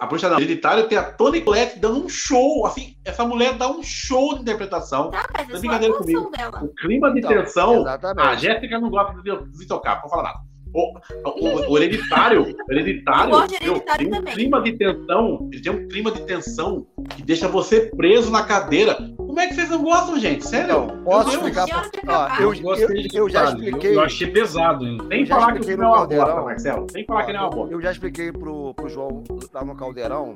a 0.00 0.06
bruxa 0.06 0.28
não, 0.28 0.38
hereditário 0.38 0.86
tem 0.88 0.96
a 0.98 1.02
Toni 1.02 1.40
Collette 1.40 1.78
dando 1.78 2.04
um 2.04 2.08
show, 2.08 2.66
assim, 2.66 2.94
essa 3.04 3.24
mulher 3.24 3.54
dá 3.54 3.68
um 3.70 3.82
show 3.82 4.34
de 4.34 4.42
interpretação. 4.42 5.10
Tá, 5.10 5.26
mas 5.32 5.48
Tá 5.48 5.56
é 5.56 5.58
brincadeira 5.60 5.94
atuação 5.94 6.30
dela. 6.30 6.64
O 6.64 6.68
clima 6.74 7.12
de 7.12 7.18
Então, 7.18 7.30
tensão, 7.30 7.80
Exatamente. 7.80 8.28
a 8.28 8.34
Jéssica 8.36 8.78
não 8.78 8.90
gosta 8.90 9.14
de 9.22 9.58
de 9.58 9.66
tocar, 9.66 10.00
não 10.02 10.08
falar 10.08 10.22
nada. 10.24 10.38
O, 10.72 10.94
o, 11.26 11.72
o 11.72 11.78
hereditário, 11.78 12.42
o 12.42 12.72
hereditário, 12.72 13.34
Hereditário 13.34 13.98
tem 13.98 14.08
um 14.08 14.10
também. 14.10 14.34
clima 14.34 14.62
de 14.62 14.72
tensão, 14.78 15.48
ele 15.52 15.62
tem 15.62 15.72
um 15.72 15.88
clima 15.88 16.12
de 16.12 16.22
tensão 16.22 16.86
que 17.16 17.22
deixa 17.24 17.48
você 17.48 17.90
preso 17.96 18.30
na 18.30 18.44
cadeira. 18.44 18.96
Como 19.30 19.38
é 19.38 19.46
que 19.46 19.54
vocês 19.54 19.70
não 19.70 19.84
gostam, 19.84 20.18
gente? 20.18 20.44
Sério? 20.44 20.86
Então, 20.86 21.04
posso 21.04 21.28
explicar? 21.30 21.64
Que 21.64 22.00
acabar? 22.00 22.40
eu, 22.42 22.52
Eu 22.52 22.60
gostei 22.62 23.06
eu, 23.12 23.22
eu 23.22 23.28
já 23.28 23.44
expliquei. 23.44 23.94
Eu 23.94 24.00
achei 24.00 24.26
pesado, 24.26 24.84
hein? 24.84 24.98
Eu 25.08 25.24
já 25.24 25.34
falar 25.36 25.52
que 25.52 25.52
o 25.52 25.62
expliquei 25.62 25.76
filme 25.76 25.84
é 25.84 25.86
uma 25.86 26.06
bosta, 26.08 26.42
Marcelo. 26.42 26.86
Sem 26.90 27.06
falar 27.06 27.24
que 27.24 27.30
ele 27.30 27.38
é 27.38 27.40
uma 27.40 27.50
bosta. 27.50 27.74
Eu 27.74 27.80
já 27.80 27.92
expliquei 27.92 28.32
pro, 28.32 28.74
pro 28.74 28.88
João 28.88 29.22
lá 29.54 29.64
no 29.64 29.76
Caldeirão 29.76 30.34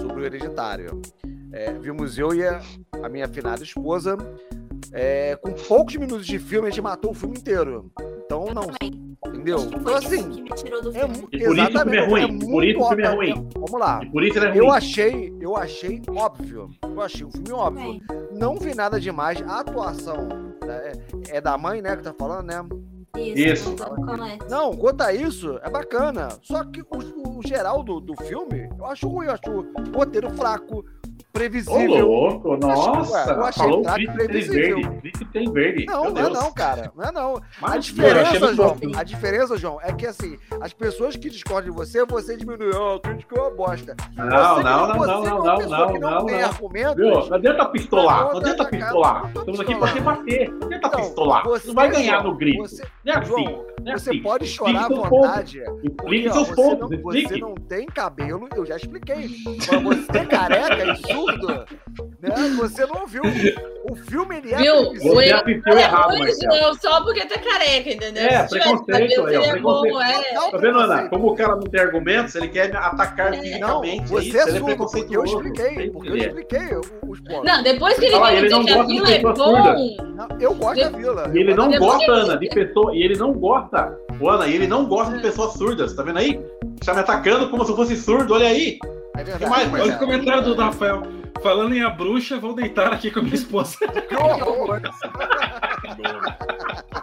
sobre 0.00 0.22
o 0.22 0.24
Hereditário. 0.24 1.02
É, 1.52 1.70
vimos 1.74 2.16
eu 2.16 2.34
e 2.34 2.46
a, 2.46 2.62
a 3.02 3.10
minha 3.10 3.26
afinada 3.26 3.62
esposa. 3.62 4.16
É, 4.92 5.36
com 5.36 5.52
poucos 5.52 5.96
minutos 5.96 6.26
de 6.26 6.38
filme, 6.38 6.68
a 6.68 6.70
gente 6.70 6.82
matou 6.82 7.10
o 7.12 7.14
filme 7.14 7.36
inteiro. 7.38 7.90
Então, 8.24 8.46
não. 8.54 8.62
Entendeu? 9.26 9.58
Então, 9.60 9.94
assim. 9.94 10.44
É, 10.94 11.00
filme. 11.00 11.18
mu- 11.20 11.28
E 11.32 11.38
por 11.38 11.38
isso 11.38 11.48
o 11.48 11.48
filme 11.48 11.60
é 11.60 11.68
exatamente, 11.70 12.08
ruim, 12.10 12.32
muito 12.32 12.44
e 12.44 12.50
por 12.52 12.64
isso 12.64 12.80
o 12.80 12.88
filme 12.88 13.02
é 13.02 13.08
ruim. 13.08 13.48
Vamos 13.54 13.80
lá. 13.80 14.00
E 14.02 14.06
por 14.10 14.22
isso 14.24 14.38
ele 14.38 14.46
é 14.46 14.48
ruim. 14.50 14.58
Eu 14.58 14.70
achei, 14.70 15.36
eu 15.40 15.56
achei 15.56 16.02
óbvio. 16.08 16.70
Eu 16.82 17.00
achei 17.02 17.24
o 17.26 17.30
filme 17.30 17.52
óbvio. 17.52 18.00
Também. 18.06 18.28
Não 18.32 18.56
vi 18.56 18.74
nada 18.74 18.98
demais. 19.00 19.40
A 19.42 19.60
atuação 19.60 20.28
é, 20.66 21.36
é 21.36 21.40
da 21.40 21.56
mãe, 21.58 21.80
né, 21.82 21.96
que 21.96 22.02
tá 22.02 22.14
falando, 22.18 22.46
né? 22.46 22.64
Isso. 23.16 23.74
Isso. 23.74 23.76
É? 23.84 24.48
Não, 24.50 24.74
quanto 24.76 25.02
a 25.02 25.12
isso, 25.12 25.58
é 25.62 25.68
bacana. 25.68 26.28
Só 26.42 26.62
que 26.64 26.80
o, 26.80 27.38
o 27.38 27.42
geral 27.46 27.82
do, 27.82 28.00
do 28.00 28.14
filme, 28.24 28.68
eu 28.78 28.86
acho 28.86 29.08
ruim. 29.08 29.26
Eu 29.26 29.32
acho 29.32 29.50
o 29.50 29.96
roteiro 29.96 30.30
fraco, 30.30 30.84
Ô, 31.30 31.32
previsível. 31.32 32.06
louco, 32.08 32.56
nossa. 32.56 33.30
Eu 33.32 33.44
achei 33.44 33.62
Falou 33.62 33.80
o 33.80 33.84
fraco, 33.84 33.98
Cristo 33.98 34.16
tem 34.18 34.26
previsível. 34.26 34.76
verde. 34.80 35.00
Cristo 35.00 35.24
tem 35.32 35.52
verde. 35.52 35.86
Não, 35.86 36.10
não 36.10 36.20
é 36.26 36.28
não, 36.28 36.52
cara. 36.52 36.92
Não 36.96 37.04
é 37.04 37.12
não. 37.12 37.36
A 37.36 37.40
Mas, 37.60 37.70
achei 37.70 37.80
diferença, 37.94 38.40
muito 38.40 38.56
João, 38.56 38.76
a 38.96 39.02
diferença, 39.04 39.56
João, 39.56 39.78
é 39.80 39.92
que 39.92 40.06
assim, 40.06 40.36
as 40.60 40.72
pessoas 40.72 41.14
que 41.16 41.30
discordam 41.30 41.70
de 41.70 41.76
você, 41.76 42.04
você 42.04 42.36
diminui. 42.36 42.72
Ó, 42.74 42.96
oh, 42.96 43.00
crítico 43.00 43.38
é 43.38 43.42
uma 43.42 43.50
bosta. 43.50 43.96
Não, 44.16 44.26
não, 44.26 44.56
que- 44.56 44.62
não, 44.64 44.98
você 44.98 45.06
não, 45.06 45.24
é 45.24 45.28
não, 45.30 45.38
não, 45.38 45.42
não, 45.42 45.92
não 46.00 46.10
não, 46.10 46.26
tem 46.26 46.38
não. 46.40 46.44
argumentos. 46.48 46.96
Viu? 46.96 47.10
Não 47.28 47.34
adianta 47.36 47.64
pistolar, 47.66 48.24
não 48.32 48.38
adianta 48.40 48.64
pistolar. 48.64 49.32
Estamos 49.34 49.60
aqui 49.60 49.74
pra 49.76 49.92
debater. 49.92 50.50
Não 50.50 50.66
adianta 50.66 50.86
Então, 50.88 51.00
pistolar. 51.00 51.44
você, 51.44 51.66
Não 51.68 51.74
vai 51.74 51.90
ganhar 51.90 52.24
no 52.24 52.34
grito. 52.36 52.58
Você, 52.62 52.82
Não 53.04 53.12
é 53.14 53.18
assim. 53.18 53.44
É 53.86 53.92
você 53.96 54.10
assim. 54.10 54.22
pode 54.22 54.46
chorar 54.46 54.70
à 54.72 54.80
Explique 54.82 54.98
seus 54.98 55.08
vontade. 55.08 55.62
Explique 55.84 56.32
seus 56.32 56.50
pontos. 56.50 57.00
você 57.02 57.36
não 57.38 57.54
tem 57.54 57.86
cabelo, 57.86 58.48
eu 58.54 58.66
já 58.66 58.76
expliquei. 58.76 59.30
Pra 59.66 59.78
você 59.78 60.26
careca 60.26 60.84
e 60.84 61.00
surdo, 61.20 61.46
né? 61.48 62.30
Você 62.58 62.86
não 62.86 63.00
ouviu. 63.02 63.22
O 63.90 63.96
filme 63.96 64.36
ele 64.38 64.52
é 64.52 64.56
Viu? 64.58 64.74
previsível. 64.76 65.14
Você 65.14 65.16
Ué, 65.16 65.32
assistiu 65.32 65.78
errado, 65.78 66.18
Marcelo. 66.18 66.56
João, 66.56 66.74
só 66.74 67.02
porque 67.02 67.24
tá 67.26 67.38
careca, 67.38 67.90
entendeu? 67.90 68.22
É, 68.22 68.46
Se 68.46 68.58
preconceito, 68.58 69.26
aí, 69.26 69.34
seria 69.34 69.60
bom, 69.60 69.80
preconceito. 69.82 70.26
é. 70.28 70.34
Não, 70.34 70.50
Tá 70.50 70.58
vendo, 70.58 70.78
Ana? 70.80 71.08
Como 71.08 71.28
o 71.30 71.34
cara 71.34 71.56
não 71.56 71.62
tem 71.62 71.80
argumentos, 71.80 72.34
ele 72.34 72.48
quer 72.48 72.70
me 72.70 72.76
atacar 72.76 73.30
Não, 73.32 73.40
fisicamente. 73.40 74.08
você 74.10 74.28
isso, 74.28 74.36
é 74.36 74.40
surdo, 74.42 74.52
porque 74.52 74.60
eu 74.62 74.66
preconceituoso. 74.76 75.36
expliquei, 75.38 75.74
Sei 75.74 75.90
porque 75.90 76.10
que 76.10 76.16
eu 76.18 76.22
é. 76.22 76.26
expliquei 76.26 76.76
o- 76.76 77.10
os 77.10 77.20
pontos. 77.20 77.44
Não, 77.44 77.62
depois 77.62 77.98
que 77.98 78.04
ele 78.06 78.48
não 78.48 78.64
que 78.64 78.70
a 78.72 78.76
gosta 78.76 78.86
de 78.86 78.94
vila 78.94 79.10
é 79.10 79.18
pessoas 79.18 79.36
bom, 79.64 79.96
Não, 80.14 80.28
eu 80.40 80.54
gosto 80.54 80.80
da 80.80 80.88
vila. 80.90 81.30
E 81.34 81.38
ele 81.38 81.54
não 81.54 81.70
gosta, 81.72 82.12
Ana, 82.12 82.36
de 82.36 82.48
pessoa. 82.48 82.94
E 82.94 83.02
ele 83.02 83.16
não 83.18 83.32
gosta, 83.32 83.98
Ana, 84.22 84.46
e 84.46 84.54
ele 84.54 84.66
não 84.66 84.84
gosta 84.86 85.16
de 85.16 85.22
pessoas 85.22 85.54
surdas, 85.54 85.94
tá 85.94 86.02
vendo 86.02 86.18
aí? 86.18 86.38
Tá 86.84 86.94
me 86.94 87.00
atacando 87.00 87.48
como 87.50 87.64
se 87.64 87.70
eu 87.72 87.76
fosse 87.76 87.96
surdo, 87.96 88.34
olha 88.34 88.46
aí. 88.48 88.78
É 89.16 89.24
verdade. 89.24 89.50
mais, 89.50 89.72
Olha 89.72 89.96
o 89.96 89.98
comentário 89.98 90.42
do 90.42 90.54
Rafael. 90.54 91.02
Falando 91.42 91.74
em 91.74 91.82
a 91.82 91.88
bruxa, 91.90 92.38
vou 92.38 92.54
deitar 92.54 92.92
aqui 92.92 93.10
com 93.10 93.20
a 93.20 93.22
minha 93.22 93.34
esposa. 93.34 93.76
Que 94.08 94.14
horror. 94.16 94.80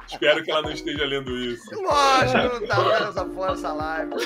Espero 0.10 0.44
que 0.44 0.52
ela 0.52 0.62
não 0.62 0.72
esteja 0.72 1.06
lendo 1.06 1.36
isso. 1.38 1.70
Lógico 1.82 2.60
não 2.62 2.68
tá 2.68 2.76
vendo 2.76 3.10
essa 3.10 3.52
essa 3.52 3.74
live. 3.74 4.12
Pô. 4.12 4.18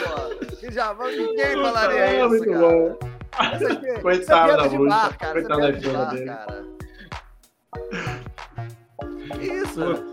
Que 0.57 0.71
já, 0.71 0.93
ninguém 0.93 1.53
falaria 1.61 2.03
Ah, 2.05 2.15
isso, 2.19 2.29
muito 2.29 2.45
cara. 2.45 2.59
bom. 2.59 2.99
Essas 3.39 4.25
piada 4.25 4.57
da 4.57 4.67
bruxa. 4.69 4.89
bar, 4.89 5.17
cara. 5.17 5.41
Piada 5.41 5.61
da 5.61 5.71
de 5.71 5.77
esposa 5.77 5.97
bar, 5.97 6.13
dele. 6.13 6.25
cara. 6.25 6.63
Que 9.39 9.45
isso? 9.47 10.10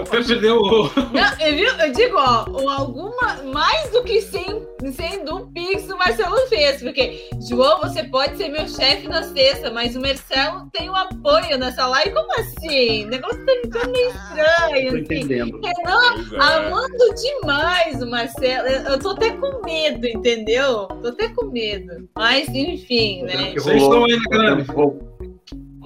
Até 0.00 0.22
perdeu 0.22 0.56
o. 0.60 0.82
Não, 1.12 1.46
eu, 1.46 1.54
viu? 1.54 1.68
eu 1.68 1.92
digo, 1.92 2.16
ó, 2.18 2.44
o 2.50 2.68
alguma, 2.68 3.42
mais 3.52 3.90
do 3.90 4.02
que 4.02 4.20
100, 4.20 4.66
100 4.92 5.24
do 5.24 5.46
Pix 5.48 5.88
o 5.88 5.96
Marcelo 5.96 6.36
fez, 6.48 6.82
porque, 6.82 7.28
João, 7.48 7.80
você 7.80 8.02
pode 8.04 8.36
ser 8.36 8.48
meu 8.48 8.68
chefe 8.68 9.06
na 9.08 9.22
sexta, 9.22 9.70
mas 9.70 9.94
o 9.94 10.00
Marcelo 10.00 10.68
tem 10.72 10.90
um 10.90 10.96
apoio 10.96 11.56
nessa 11.58 11.86
live. 11.86 12.12
Como 12.12 12.40
assim? 12.40 13.04
O 13.04 13.08
negócio 13.08 13.46
tá 13.46 13.52
ficando 13.62 13.92
meio 13.92 14.10
Tô 14.10 14.18
estranho, 14.18 14.88
assim. 14.88 14.98
entendendo. 14.98 15.60
Renan, 15.62 16.24
é. 16.32 16.40
amando 16.40 17.14
demais 17.14 18.02
o 18.02 18.06
Marcelo. 18.10 18.66
Eu 18.66 18.96
eu 18.96 19.00
tô 19.00 19.10
até 19.10 19.30
com 19.30 19.62
medo, 19.62 20.06
entendeu? 20.06 20.86
Tô 20.86 21.08
até 21.08 21.28
com 21.28 21.46
medo. 21.46 22.08
Mas, 22.16 22.48
enfim, 22.48 23.22
né? 23.24 23.52
Vocês 23.54 23.82
estão 23.82 24.04
aí 24.04 24.16
na 24.16 24.30
grana. 24.30 24.66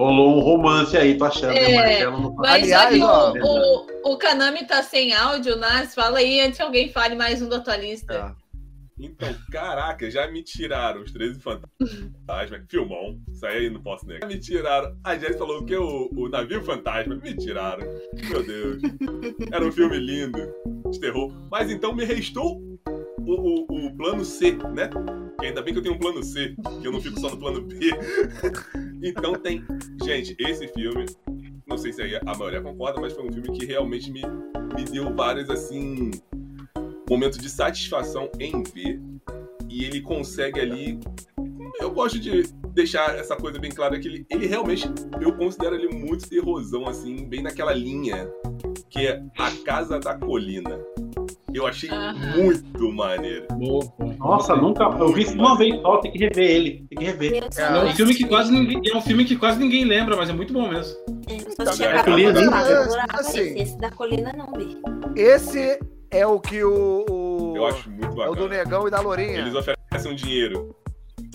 Rolou 0.00 0.38
um 0.38 0.40
romance 0.40 0.96
aí, 0.96 1.18
tô 1.18 1.26
achando. 1.26 1.52
É, 1.52 1.66
que 1.66 1.72
o 1.72 1.76
Marcelo 1.76 2.20
não 2.22 2.34
Mas 2.36 2.62
Aliás, 2.62 2.68
já 2.68 2.88
que 2.88 3.02
ó, 3.02 3.32
o, 3.34 3.86
o, 4.08 4.12
o 4.14 4.16
Kanami 4.16 4.66
tá 4.66 4.82
sem 4.82 5.12
áudio, 5.12 5.56
Nas, 5.56 5.94
fala 5.94 6.20
aí 6.20 6.40
antes 6.40 6.56
que 6.56 6.62
alguém 6.62 6.90
fale 6.90 7.14
mais 7.14 7.42
um 7.42 7.50
da 7.50 7.60
tua 7.60 7.76
lista. 7.76 8.34
É. 8.34 8.40
Então, 8.98 9.28
caraca, 9.52 10.10
já 10.10 10.30
me 10.30 10.42
tiraram 10.42 11.02
os 11.02 11.12
13 11.12 11.40
fantasmas. 11.40 12.62
Filmão. 12.70 13.20
Isso 13.30 13.44
aí 13.44 13.68
não 13.68 13.82
posso 13.82 14.06
negar. 14.06 14.26
Me 14.26 14.38
tiraram. 14.38 14.96
A 15.04 15.18
Jess 15.18 15.36
falou 15.36 15.60
o 15.60 15.66
que? 15.66 15.76
O, 15.76 16.08
o 16.16 16.28
navio 16.30 16.64
fantasma. 16.64 17.16
Me 17.16 17.34
tiraram. 17.34 17.86
Meu 18.30 18.42
Deus. 18.42 18.82
Era 19.52 19.66
um 19.66 19.72
filme 19.72 19.98
lindo. 19.98 20.38
De 20.90 20.98
terror. 20.98 21.30
Mas 21.50 21.70
então 21.70 21.94
me 21.94 22.04
restou 22.04 22.58
o, 23.18 23.66
o, 23.68 23.86
o 23.86 23.96
plano 23.96 24.24
C, 24.24 24.52
né? 24.74 24.88
Que 25.38 25.46
ainda 25.46 25.62
bem 25.62 25.74
que 25.74 25.78
eu 25.78 25.82
tenho 25.82 25.94
um 25.94 25.98
plano 25.98 26.22
C, 26.22 26.54
que 26.80 26.86
eu 26.86 26.92
não 26.92 27.00
fico 27.00 27.20
só 27.20 27.30
no 27.30 27.38
plano 27.38 27.62
B. 27.62 27.90
então 29.02 29.34
tem. 29.34 29.64
Gente, 30.02 30.36
esse 30.38 30.68
filme. 30.68 31.06
Não 31.66 31.78
sei 31.78 31.92
se 31.92 32.02
a 32.02 32.34
maioria 32.36 32.60
concorda, 32.60 33.00
mas 33.00 33.12
foi 33.12 33.28
um 33.28 33.32
filme 33.32 33.56
que 33.56 33.64
realmente 33.64 34.10
me, 34.10 34.22
me 34.76 34.84
deu 34.84 35.14
vários, 35.14 35.48
assim. 35.48 36.10
Momentos 37.08 37.38
de 37.38 37.48
satisfação 37.48 38.30
em 38.38 38.62
ver. 38.62 39.00
E 39.68 39.84
ele 39.84 40.00
consegue 40.00 40.60
ali. 40.60 40.98
Eu 41.78 41.90
gosto 41.92 42.18
de 42.18 42.42
deixar 42.74 43.16
essa 43.16 43.36
coisa 43.36 43.58
bem 43.58 43.70
clara 43.70 43.98
que 43.98 44.08
ele, 44.08 44.26
ele 44.28 44.46
realmente. 44.46 44.88
Eu 45.20 45.36
considero 45.36 45.76
ele 45.76 45.88
muito 45.88 46.28
terrorzão, 46.28 46.88
assim, 46.88 47.24
bem 47.26 47.42
naquela 47.42 47.72
linha. 47.72 48.28
Que 48.88 49.06
é 49.06 49.22
A 49.38 49.50
Casa 49.64 50.00
da 50.00 50.18
Colina. 50.18 50.78
Eu 51.54 51.66
achei 51.66 51.90
muito 52.36 52.92
maneiro. 52.92 53.46
Nossa, 54.18 54.54
nunca. 54.56 54.84
Eu 54.84 55.12
vi 55.12 55.22
isso 55.22 55.34
uma 55.34 55.56
vez 55.56 55.80
só, 55.80 55.98
tem 55.98 56.10
que 56.12 56.18
rever 56.18 56.50
ele. 56.50 56.86
Tem 56.88 56.98
que 56.98 57.04
rever. 57.04 57.44
É 57.56 57.78
um 57.84 57.92
filme 57.94 58.14
que 58.14 58.24
quase 58.26 58.52
ninguém, 58.52 58.82
é 58.92 58.96
um 58.96 59.00
filme 59.00 59.24
que 59.24 59.36
quase 59.36 59.58
ninguém 59.58 59.84
lembra, 59.84 60.16
mas 60.16 60.28
é 60.30 60.32
muito 60.32 60.52
bom 60.52 60.68
mesmo. 60.68 60.96
Assisti 61.58 61.84
É 61.84 61.96
a 61.98 62.04
colina, 62.04 62.40
Assim. 63.12 63.60
esse. 63.60 63.78
Da 63.78 63.90
colina 63.90 64.32
não 64.36 64.52
vi. 64.52 64.76
Esse 65.16 65.78
é 66.10 66.26
o 66.26 66.38
que 66.40 66.62
o. 66.62 67.04
o- 67.08 67.54
Eu 67.56 67.66
acho 67.66 67.90
muito 67.90 68.04
É 68.06 68.08
o 68.08 68.14
bacana. 68.14 68.36
do 68.36 68.48
Negão 68.48 68.88
e 68.88 68.90
da 68.90 69.00
Lourinha. 69.00 69.38
Eles 69.38 69.54
oferecem 69.54 70.12
um 70.12 70.14
dinheiro. 70.14 70.74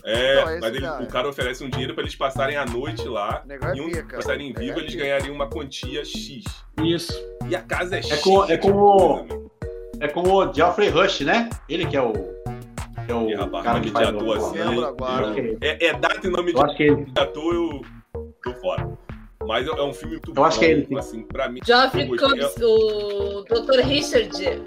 É, 0.03 0.35
Não, 0.35 0.51
esse 0.51 0.61
mas 0.61 0.75
ele- 0.75 0.87
o 1.03 1.07
cara 1.07 1.27
oferece 1.27 1.63
um 1.63 1.69
dinheiro 1.69 1.93
pra 1.95 2.03
eles 2.03 2.15
passarem 2.15 2.55
a 2.57 2.65
noite 2.65 3.07
lá. 3.07 3.43
É 3.49 3.77
e 3.77 3.81
um 3.81 3.89
pica. 3.89 4.15
passarem 4.17 4.53
vivo, 4.53 4.77
é 4.77 4.81
eles 4.81 4.91
pica. 4.91 5.03
ganhariam 5.03 5.33
uma 5.33 5.47
quantia 5.49 6.05
X. 6.05 6.43
Isso. 6.83 7.13
E 7.49 7.55
a 7.55 7.61
casa 7.61 7.97
é, 7.97 8.01
cheia 8.03 8.21
com- 8.21 8.43
é 8.45 8.57
como-. 8.57 9.44
É 9.99 10.07
com 10.07 10.21
o 10.23 10.53
Geoffrey 10.53 10.89
Rush, 10.89 11.21
né? 11.21 11.49
Ele 11.69 11.85
que 11.85 11.95
é 11.95 12.01
o. 12.01 12.13
Que 13.05 13.11
é 13.11 13.15
o 13.15 13.35
rapaz, 13.37 13.63
cara 13.63 13.79
que 13.79 13.85
de 13.87 13.91
faz 13.91 14.07
ator 14.09 14.37
assim. 14.37 14.57
Lembro 14.57 14.75
eu- 14.81 14.85
agora. 14.85 15.35
É, 15.61 15.85
é 15.87 15.93
data 15.93 16.25
e 16.25 16.29
nome 16.29 16.51
de 16.53 16.57
Eu 16.59 16.65
acho 16.65 16.75
que 16.75 16.83
ele. 16.83 17.05
ator, 17.17 17.53
eu 17.53 17.81
tô 18.43 18.53
fora. 18.59 18.97
Mas 19.47 19.67
é 19.67 19.69
é 19.69 19.83
um 19.83 19.93
filme 19.93 20.15
muito 20.15 20.33
Eu 20.35 20.43
acho 20.43 20.57
que 20.57 20.65
é 20.65 20.71
ele, 20.71 20.81
bom, 20.83 20.87
sim. 20.87 20.97
assim, 20.97 21.21
pra 21.23 21.47
mim. 21.49 21.59
Geoffrey 21.63 22.03
Eu 22.03 22.09
gostei. 22.09 22.29
Combs, 22.29 22.55
o 22.61 23.43
Dr. 23.43 23.79
Richard. 23.85 24.63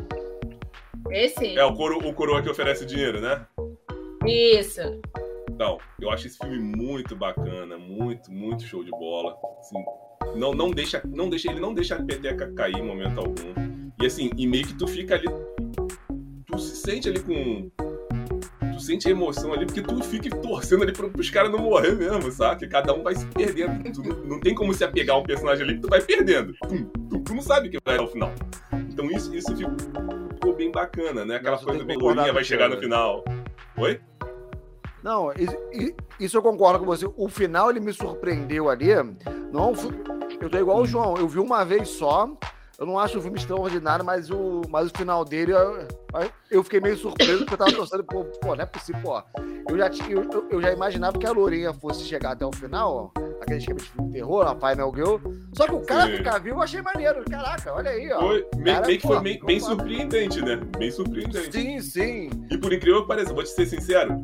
Esse? 1.10 1.56
É 1.58 1.64
o, 1.64 1.74
coro, 1.74 1.98
o 2.06 2.12
coroa 2.12 2.42
que 2.42 2.48
oferece 2.50 2.84
o 2.84 2.86
dinheiro, 2.86 3.20
né? 3.20 3.44
Isso. 4.26 4.80
Então, 5.50 5.78
eu 6.00 6.10
acho 6.10 6.26
esse 6.28 6.38
filme 6.38 6.58
muito 6.58 7.16
bacana, 7.16 7.76
muito, 7.76 8.30
muito 8.30 8.62
show 8.62 8.84
de 8.84 8.90
bola. 8.90 9.34
Assim, 9.58 9.82
não, 10.36 10.52
não 10.52 10.70
deixa, 10.70 11.02
não 11.04 11.28
deixa, 11.28 11.50
ele 11.50 11.58
não 11.60 11.74
deixa 11.74 11.96
a 11.96 12.02
peteca 12.02 12.52
cair 12.54 12.76
em 12.76 12.82
momento 12.86 13.18
algum. 13.18 13.77
E 14.00 14.06
assim, 14.06 14.30
e 14.36 14.46
meio 14.46 14.66
que 14.66 14.74
tu 14.74 14.86
fica 14.86 15.14
ali, 15.16 15.26
tu 16.46 16.58
se 16.58 16.76
sente 16.76 17.08
ali 17.08 17.20
com, 17.20 17.68
tu 18.72 18.80
sente 18.80 19.08
a 19.08 19.10
emoção 19.10 19.52
ali 19.52 19.66
porque 19.66 19.82
tu 19.82 20.00
fica 20.04 20.30
torcendo 20.36 20.84
ali 20.84 20.92
pro, 20.92 21.10
pros 21.10 21.28
caras 21.30 21.50
não 21.50 21.58
morrer 21.58 21.96
mesmo, 21.96 22.30
sabe? 22.30 22.60
Que 22.60 22.68
cada 22.68 22.94
um 22.94 23.02
vai 23.02 23.14
se 23.16 23.26
perdendo. 23.26 23.82
Tu 23.92 24.02
não, 24.02 24.16
não 24.24 24.40
tem 24.40 24.54
como 24.54 24.72
se 24.72 24.84
apegar 24.84 25.16
a 25.16 25.18
um 25.18 25.24
personagem 25.24 25.64
ali 25.64 25.74
que 25.76 25.80
tu 25.82 25.88
vai 25.88 26.00
perdendo. 26.00 26.52
Tu, 26.68 26.84
tu- 27.10 27.20
tu 27.20 27.34
não 27.34 27.42
sabe 27.42 27.68
o 27.68 27.70
que 27.72 27.78
vai 27.84 27.96
dar 27.96 28.02
no 28.04 28.08
final. 28.08 28.32
Então 28.88 29.06
isso, 29.10 29.34
isso 29.34 29.56
ficou, 29.56 29.74
ficou 30.34 30.54
bem 30.54 30.70
bacana, 30.70 31.24
né? 31.24 31.36
Aquela 31.36 31.52
Nossa, 31.52 31.64
coisa 31.64 31.84
bem 31.84 31.96
lourinha 31.98 32.32
vai 32.32 32.44
chegar 32.44 32.68
no 32.68 32.76
né? 32.76 32.80
final. 32.80 33.24
Oi? 33.76 34.00
Não, 35.02 35.32
i- 35.32 35.48
i- 35.86 35.94
isso 36.20 36.36
eu 36.36 36.42
concordo 36.42 36.78
com 36.80 36.86
você. 36.86 37.08
O 37.16 37.28
final 37.28 37.70
ele 37.70 37.80
me 37.80 37.92
surpreendeu 37.92 38.68
ali. 38.68 38.88
Não, 39.52 39.72
eu 40.40 40.48
tô 40.48 40.58
igual 40.58 40.82
o 40.82 40.86
João. 40.86 41.16
Eu 41.16 41.26
vi 41.28 41.38
uma 41.40 41.64
vez 41.64 41.88
só. 41.88 42.30
Eu 42.78 42.86
não 42.86 42.96
acho 42.96 43.18
o 43.18 43.20
filme 43.20 43.36
extraordinário, 43.36 44.04
mas 44.04 44.30
o, 44.30 44.62
mas 44.68 44.88
o 44.88 44.96
final 44.96 45.24
dele 45.24 45.50
eu, 45.50 45.88
eu 46.48 46.62
fiquei 46.62 46.78
meio 46.80 46.96
surpreso 46.96 47.40
porque 47.40 47.54
eu 47.54 47.58
tava 47.58 47.72
torcendo, 47.72 48.04
pô, 48.04 48.24
pô 48.24 48.54
não 48.54 48.62
é 48.62 48.66
possível, 48.66 49.00
pô. 49.02 49.20
Eu 49.68 49.76
já, 49.76 49.90
tinha- 49.90 50.10
eu, 50.10 50.46
eu- 50.48 50.62
já 50.62 50.72
imaginava 50.72 51.18
que 51.18 51.26
a 51.26 51.32
Lourinha 51.32 51.74
fosse 51.74 52.04
chegar 52.04 52.32
até 52.32 52.46
o 52.46 52.52
final, 52.52 53.12
ó, 53.16 53.20
aquele 53.42 53.58
esquema 53.58 53.80
de 53.80 53.84
filme 53.90 54.06
de 54.06 54.14
terror, 54.14 54.46
a 54.46 54.54
Final 54.54 54.94
Girl. 54.94 55.16
Só 55.54 55.66
que 55.66 55.72
o 55.74 55.80
cara 55.80 56.08
Sim. 56.08 56.16
ficar 56.18 56.38
vivo 56.38 56.58
eu 56.58 56.62
achei 56.62 56.80
maneiro. 56.80 57.24
Caraca, 57.28 57.74
olha 57.74 57.90
aí, 57.90 58.12
ó. 58.12 58.20
Foi, 58.20 58.46
meio, 58.56 58.76
Cara, 58.76 58.86
meio 58.86 59.00
que 59.00 59.06
foi 59.08 59.20
bem, 59.22 59.40
bem 59.44 59.58
surpreendente, 59.60 60.40
né? 60.40 60.56
Bem 60.78 60.90
surpreendente. 60.92 61.50
Sim, 61.52 61.80
sim. 61.80 62.30
E 62.48 62.56
por 62.56 62.72
incrível 62.72 63.02
que 63.02 63.08
pareça, 63.08 63.34
vou 63.34 63.42
te 63.42 63.50
ser 63.50 63.66
sincero, 63.66 64.14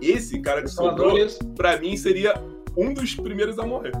esse 0.00 0.40
cara 0.40 0.62
que 0.62 0.68
sobrou, 0.68 1.14
pra 1.54 1.76
mim, 1.78 1.94
seria 1.94 2.32
um 2.74 2.94
dos 2.94 3.14
primeiros 3.14 3.58
a 3.58 3.66
morrer. 3.66 3.92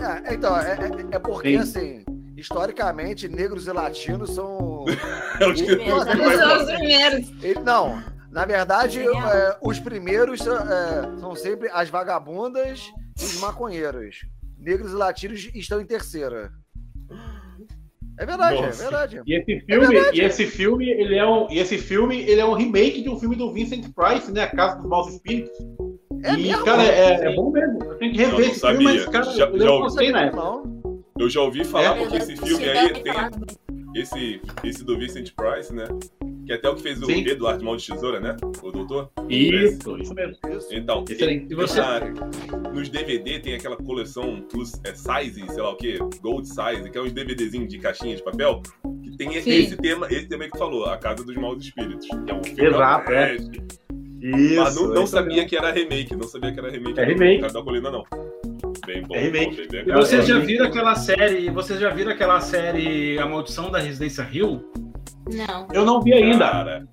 É, 0.00 0.34
então, 0.34 0.56
é, 0.56 0.74
é- 0.74 1.16
é 1.16 1.18
porque, 1.18 1.48
Sim. 1.50 1.56
assim, 1.56 2.04
historicamente, 2.38 3.28
negros 3.28 3.66
e 3.66 3.72
latinos 3.72 4.34
são. 4.34 4.84
É 5.40 5.46
os 5.46 5.60
que, 5.62 5.76
né? 5.76 5.86
são 5.86 5.98
morrer. 6.16 6.76
primeiros. 6.76 7.44
Ele- 7.44 7.60
não, 7.60 8.02
na 8.32 8.44
verdade, 8.44 9.00
é, 9.00 9.56
os 9.62 9.78
primeiros 9.78 10.40
é, 10.40 11.18
são 11.20 11.34
sempre 11.36 11.68
as 11.72 11.88
vagabundas 11.88 12.90
e 13.20 13.24
os 13.24 13.40
maconheiros. 13.40 14.16
Negros 14.58 14.90
e 14.92 14.96
latinos 14.96 15.48
estão 15.54 15.80
em 15.80 15.86
terceira. 15.86 16.50
É 18.18 18.26
verdade, 18.26 18.60
Nossa. 18.60 18.82
é 18.82 18.82
verdade. 18.90 19.22
E 19.24 19.34
esse 19.36 19.60
filme, 19.60 19.86
verdade. 19.86 20.20
e 20.20 20.24
esse 20.24 20.46
filme, 20.46 20.90
ele 20.90 21.16
é 21.16 21.24
um, 21.24 21.46
e 21.48 21.58
esse 21.60 21.78
filme, 21.78 22.18
ele 22.22 22.40
é 22.40 22.44
um 22.44 22.54
remake 22.54 23.00
de 23.02 23.08
um 23.08 23.16
filme 23.18 23.36
do 23.36 23.52
Vincent 23.52 23.84
Price, 23.94 24.32
né? 24.32 24.42
A 24.42 24.48
Casa 24.56 24.76
dos 24.78 24.88
Maus 24.88 25.12
Espíritos. 25.14 25.56
É 26.24 26.32
e, 26.34 26.48
mesmo? 26.48 26.64
cara, 26.64 26.82
é, 26.82 27.30
é 27.32 27.36
bom 27.36 27.52
mesmo. 27.52 27.78
Eu 27.84 27.94
tenho 27.96 28.12
que 28.12 28.18
rever 28.18 28.32
não 28.32 28.40
esse 28.40 28.60
filme, 28.60 28.84
mas, 28.84 29.06
cara, 29.06 29.24
Já- 29.26 29.46
eu 29.46 29.58
já 29.58 29.64
não 29.66 30.12
na 30.12 30.22
época. 30.22 30.42
Não. 30.42 30.77
Eu 31.18 31.28
já 31.28 31.40
ouvi 31.40 31.64
falar 31.64 31.96
É, 31.96 31.98
porque 31.98 32.16
esse 32.16 32.36
filme 32.36 32.64
aí 32.68 32.92
tem 33.02 33.12
esse, 33.94 34.40
esse 34.64 34.84
do 34.84 34.98
Vincent 34.98 35.32
Price, 35.34 35.74
né? 35.74 35.84
Que 36.46 36.52
é 36.52 36.54
até 36.56 36.68
o 36.70 36.74
que 36.76 36.82
fez 36.82 37.02
o 37.02 37.06
Sim. 37.06 37.26
Eduardo 37.26 37.64
Mão 37.64 37.76
de 37.76 37.86
Tesoura, 37.86 38.20
né? 38.20 38.36
O 38.62 38.70
doutor. 38.70 39.10
Isso, 39.28 39.98
isso 39.98 40.14
mesmo. 40.14 40.36
Isso. 40.50 40.68
Então, 40.74 41.04
Excelente. 41.08 41.52
E 41.52 41.54
você? 41.54 41.80
na- 41.80 42.00
nos 42.72 42.88
DVD 42.88 43.38
tem 43.40 43.54
aquela 43.54 43.76
coleção 43.76 44.40
plus 44.50 44.72
é, 44.84 44.94
size, 44.94 45.44
sei 45.46 45.62
lá 45.62 45.70
o 45.72 45.76
que, 45.76 45.98
gold 46.22 46.46
size, 46.46 46.88
que 46.90 46.96
é 46.96 47.02
uns 47.02 47.12
DVDzinhos 47.12 47.68
de 47.68 47.78
caixinha 47.78 48.14
de 48.16 48.22
papel, 48.22 48.62
que 49.02 49.16
tem 49.16 49.30
Sim. 49.42 49.50
esse 49.50 49.76
tema, 49.76 50.06
esse 50.10 50.26
tema 50.26 50.44
que 50.44 50.52
tu 50.52 50.58
falou, 50.58 50.86
A 50.86 50.96
Casa 50.96 51.22
dos 51.24 51.36
Maus 51.36 51.62
Espíritos, 51.62 52.06
que 52.06 52.30
é 52.30 52.34
um 52.34 52.42
filme 52.44 52.66
Exato, 52.66 53.12
é. 53.12 53.34
Isso. 53.36 53.50
Mas 54.56 54.74
não, 54.76 54.88
não 54.88 55.02
isso 55.04 55.12
sabia 55.12 55.34
mesmo. 55.36 55.48
que 55.48 55.56
era 55.56 55.70
remake, 55.70 56.16
não 56.16 56.28
sabia 56.28 56.52
que 56.52 56.58
era 56.58 56.70
remake. 56.70 56.98
É 57.00 57.04
remake. 57.04 57.52
Da 57.52 57.62
Colina, 57.62 57.90
não. 57.90 58.04
Bem 58.88 59.02
bom. 59.02 59.14
É 59.14 59.18
remake. 59.20 59.68
bem, 59.68 59.84
E 59.86 59.92
vocês 59.92 60.26
já 60.26 60.36
É. 60.38 60.40
viram 60.40 60.64
aquela 60.66 60.94
série? 60.94 61.50
Vocês 61.50 61.78
já 61.78 61.90
viram 61.90 62.10
aquela 62.10 62.40
série 62.40 63.18
A 63.18 63.26
Maldição 63.26 63.70
da 63.70 63.78
Residência 63.78 64.26
Hill? 64.32 64.64
Não. 65.30 65.68
Eu 65.74 65.84
não 65.84 66.00
vi 66.00 66.14
ainda. 66.14 66.48
Cara, 66.48 66.88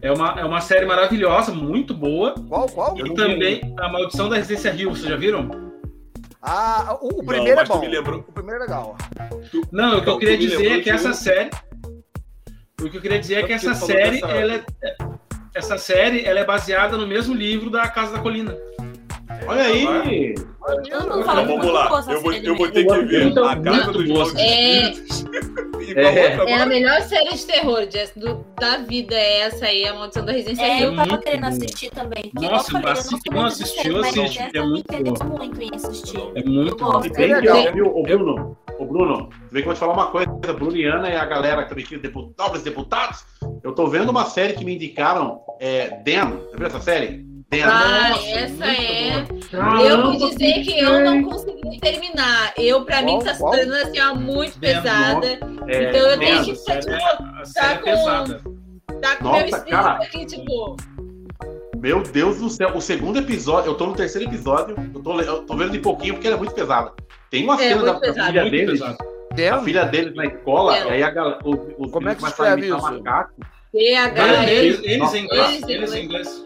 É 0.00 0.10
uma, 0.10 0.40
é 0.40 0.44
uma 0.44 0.60
série 0.62 0.86
maravilhosa, 0.86 1.52
muito 1.52 1.92
boa. 1.94 2.34
Qual, 2.48 2.66
qual? 2.68 2.98
E 2.98 3.02
não 3.02 3.14
também 3.14 3.74
A 3.78 3.88
Maldição 3.90 4.28
da 4.30 4.36
Residência 4.36 4.70
Hill, 4.74 4.90
vocês 4.90 5.06
já 5.08 5.16
viram? 5.16 5.50
Ah, 6.40 6.96
o, 7.02 7.08
o 7.08 7.16
Não, 7.18 7.26
primeiro 7.26 7.56
mas 7.56 7.68
é 7.68 7.72
tu 7.72 7.74
bom. 7.74 7.80
me 7.80 7.88
lembrou. 7.88 8.20
O 8.26 8.32
primeiro 8.32 8.60
é 8.60 8.64
legal. 8.64 8.96
Não, 9.70 9.98
o 9.98 10.02
que 10.02 10.08
eu 10.08 10.12
Não, 10.14 10.18
queria 10.18 10.36
tu 10.38 10.40
dizer 10.40 10.66
é 10.72 10.76
que 10.76 10.82
de 10.84 10.90
essa 10.90 11.12
série. 11.12 11.50
O 12.82 12.88
que 12.90 12.96
eu 12.96 13.00
queria 13.02 13.18
dizer 13.18 13.34
é 13.34 13.40
É 13.40 13.42
que 13.46 13.52
essa 13.52 13.70
tu 13.70 13.86
série, 13.86 14.20
dessa- 14.20 14.28
ela 14.32 14.54
é, 14.54 14.64
essa 15.54 15.78
série, 15.78 16.24
ela 16.24 16.40
é 16.40 16.44
baseada 16.44 16.96
no 16.98 17.06
mesmo 17.06 17.34
livro 17.34 17.68
da 17.70 17.86
Casa 17.88 18.12
da 18.12 18.18
Colina. 18.18 18.54
Olha 19.46 19.62
aí! 19.62 20.34
Então 20.86 21.22
fala 21.24 21.42
que 21.42 21.48
vamos 21.48 21.66
lá. 21.72 22.04
Eu 22.08 22.20
vou, 22.22 22.32
eu 22.32 22.56
vou 22.56 22.70
ter 22.70 22.86
que 22.86 22.98
ver 23.04 23.24
Muito 23.24 23.44
a 23.44 23.56
Casa 23.60 23.92
dos. 23.92 24.08
Malditos. 24.08 25.24
É. 25.30 25.34
É. 25.96 26.50
É 26.50 26.62
a 26.62 26.66
melhor 26.66 27.02
série 27.02 27.28
de 27.36 27.44
terror 27.46 27.86
Jess, 27.90 28.10
do- 28.16 28.44
da 28.58 28.78
vida, 28.78 29.14
é 29.14 29.40
essa 29.40 29.66
aí, 29.66 29.86
a 29.86 29.92
Maldição 29.94 30.24
da 30.24 30.32
Residência 30.32 30.64
É, 30.64 30.82
eu 30.82 30.96
tava 30.96 31.08
muito 31.10 31.22
querendo 31.22 31.44
assistir 31.44 31.90
também. 31.90 32.32
Nossa, 32.40 32.72
falei, 32.72 32.92
assi- 32.92 33.14
eu 33.26 33.32
não 33.32 33.44
assistiu, 33.44 34.00
assiste, 34.00 34.38
é 34.40 34.50
eu 34.54 34.64
me 34.64 34.70
muito 34.70 34.80
interesso 34.94 35.24
boa. 35.24 35.38
muito 35.38 35.60
em 35.62 35.70
assistir. 35.74 36.20
É 36.34 36.42
muito 36.42 36.76
bom. 36.76 37.04
E 37.04 37.10
bem 37.10 37.34
Legal. 37.34 37.56
legal, 37.58 37.74
viu? 37.74 37.96
Ô, 37.98 38.02
Bruno, 38.02 38.56
ô, 38.78 38.84
Bruno, 38.86 39.28
vem 39.52 39.62
que 39.62 39.68
eu 39.68 39.72
vou 39.72 39.74
te 39.74 39.78
falar 39.78 39.92
uma 39.92 40.06
coisa. 40.06 40.30
A 40.48 40.52
Bruniana 40.54 41.10
e 41.10 41.16
a 41.16 41.24
galera 41.26 41.64
que 41.66 41.78
aqui, 41.78 41.98
depu- 41.98 42.32
nobres 42.38 42.62
deputados, 42.62 43.22
eu 43.62 43.72
tô 43.72 43.86
vendo 43.86 44.08
uma 44.08 44.24
série 44.24 44.54
que 44.54 44.64
me 44.64 44.74
indicaram, 44.76 45.42
é 45.60 45.90
Dan. 46.02 46.38
Você 46.50 46.56
viu 46.56 46.66
essa 46.66 46.80
série? 46.80 47.26
Ah, 47.52 48.08
Nossa, 48.10 48.28
essa 48.30 48.66
é. 48.66 49.24
Eu 49.88 50.02
vou 50.02 50.28
dizer 50.30 50.62
que 50.64 50.78
eu 50.78 51.00
não 51.04 51.22
consegui 51.22 51.78
terminar. 51.80 52.52
Eu, 52.56 52.84
pra 52.84 53.00
mim, 53.02 53.18
tá 53.20 53.32
se 53.34 53.40
tornando 53.40 53.74
assim, 53.74 54.00
ó, 54.00 54.14
muito 54.14 54.58
Bem, 54.58 54.74
pesada. 54.74 55.26
É, 55.68 55.88
Então 55.90 56.00
eu 56.10 56.18
tenho 56.18 56.44
que 56.44 56.52
tipo, 56.54 56.70
é, 56.70 56.78
a 57.40 57.44
série 57.44 57.72
é 57.74 57.76
com- 57.78 57.84
pesada. 57.84 58.42
tá 59.00 59.16
com 59.16 59.24
o 59.24 59.28
Nossa, 59.28 59.38
meu 59.38 59.46
espírito 59.48 59.70
cara. 59.70 60.02
aqui, 60.04 60.26
tipo. 60.26 60.76
Meu 61.76 62.02
Deus 62.02 62.38
do 62.38 62.48
céu, 62.48 62.70
o 62.74 62.80
segundo 62.80 63.18
episódio, 63.18 63.70
eu 63.70 63.74
tô 63.74 63.86
no 63.86 63.94
terceiro 63.94 64.28
episódio, 64.28 64.74
eu 64.94 65.02
tô, 65.02 65.20
eu 65.20 65.42
tô 65.42 65.56
vendo 65.56 65.70
de 65.72 65.78
pouquinho 65.78 66.14
porque 66.14 66.26
ela 66.26 66.36
é 66.36 66.38
muito 66.38 66.54
pesada. 66.54 66.92
Tem 67.30 67.44
uma 67.44 67.54
É, 67.62 67.68
cena 67.68 67.82
da, 67.84 67.92
da 67.92 68.26
filha 68.26 68.50
deles, 68.50 68.80
pesado. 68.80 68.98
a 69.52 69.62
filha 69.62 69.84
deles 69.84 70.14
na 70.14 70.24
escola, 70.24 70.76
É. 70.78 70.86
e 70.86 70.90
aí 70.92 71.02
a 71.02 71.10
galera, 71.10 71.38
os, 71.44 71.58
os 71.78 71.90
Como 71.92 72.08
é 72.08 72.14
que 72.14 72.20
começam 72.22 72.46
a 72.46 72.52
imitar 72.54 72.78
isso? 72.78 72.92
macaco. 72.92 73.32
TH. 73.72 74.50
Eles, 74.50 74.78
eles 74.82 74.98
Nossa, 74.98 75.18
em 75.18 75.24
inglês. 75.24 75.48
eles 75.52 75.68
Eles 75.68 75.92
em 75.94 76.04
inglês. 76.04 76.44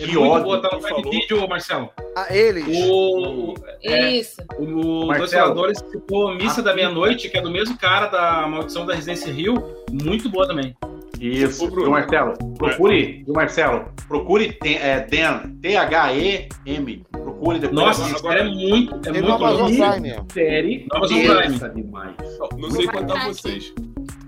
É 0.00 0.04
Que 0.04 0.12
muito 0.12 0.30
ódio, 0.30 0.44
boa, 0.44 0.62
tá 0.62 0.68
no 0.72 0.80
Prime 0.82 0.96
falou. 1.02 1.10
Video, 1.12 1.48
Marcelo. 1.48 1.90
Ah, 2.16 2.26
eles. 2.34 2.64
O, 2.88 3.54
é, 3.84 4.10
Isso. 4.12 4.40
o, 4.58 4.64
o 4.64 5.06
Marcelo. 5.06 5.18
Dois 5.18 5.32
Faladores 5.32 5.78
citou 5.90 6.34
Missa 6.34 6.60
Ah, 6.60 6.64
da. 6.64 6.74
Meia-Noite, 6.74 7.28
que 7.28 7.36
é 7.38 7.42
do 7.42 7.50
mesmo 7.50 7.76
cara 7.78 8.06
da 8.06 8.46
Maldição 8.48 8.86
da 8.86 8.94
Residência 8.94 9.32
Rio. 9.32 9.54
Muito 9.90 10.28
boa 10.30 10.46
também. 10.46 10.74
Isso, 11.20 11.70
viu, 11.70 11.88
Marcelo? 11.90 12.32
Procure, 12.58 13.22
viu, 13.24 13.34
Marcelo? 13.34 13.84
Procure 14.08 14.52
T- 14.54 14.74
é, 14.74 15.00
Dan, 15.06 15.50
T-H-E-M. 15.60 17.04
Procure 17.12 17.58
depois. 17.60 17.80
Nossa, 17.80 18.02
Agora- 18.16 18.16
essa 18.16 18.28
série 18.28 18.40
é 18.40 18.44
muito, 18.70 19.08
é 19.08 19.12
muito 19.12 19.32
Amazon. 19.32 19.66
Prime. 19.66 20.16
série 20.32 20.86
Amazon 20.90 21.18
densa 21.18 21.68
demais. 21.68 22.14
Não, 22.38 22.48
não 22.58 22.70
sei 22.70 22.86
quanto 22.88 23.12
a 23.12 23.24
vocês. 23.28 23.72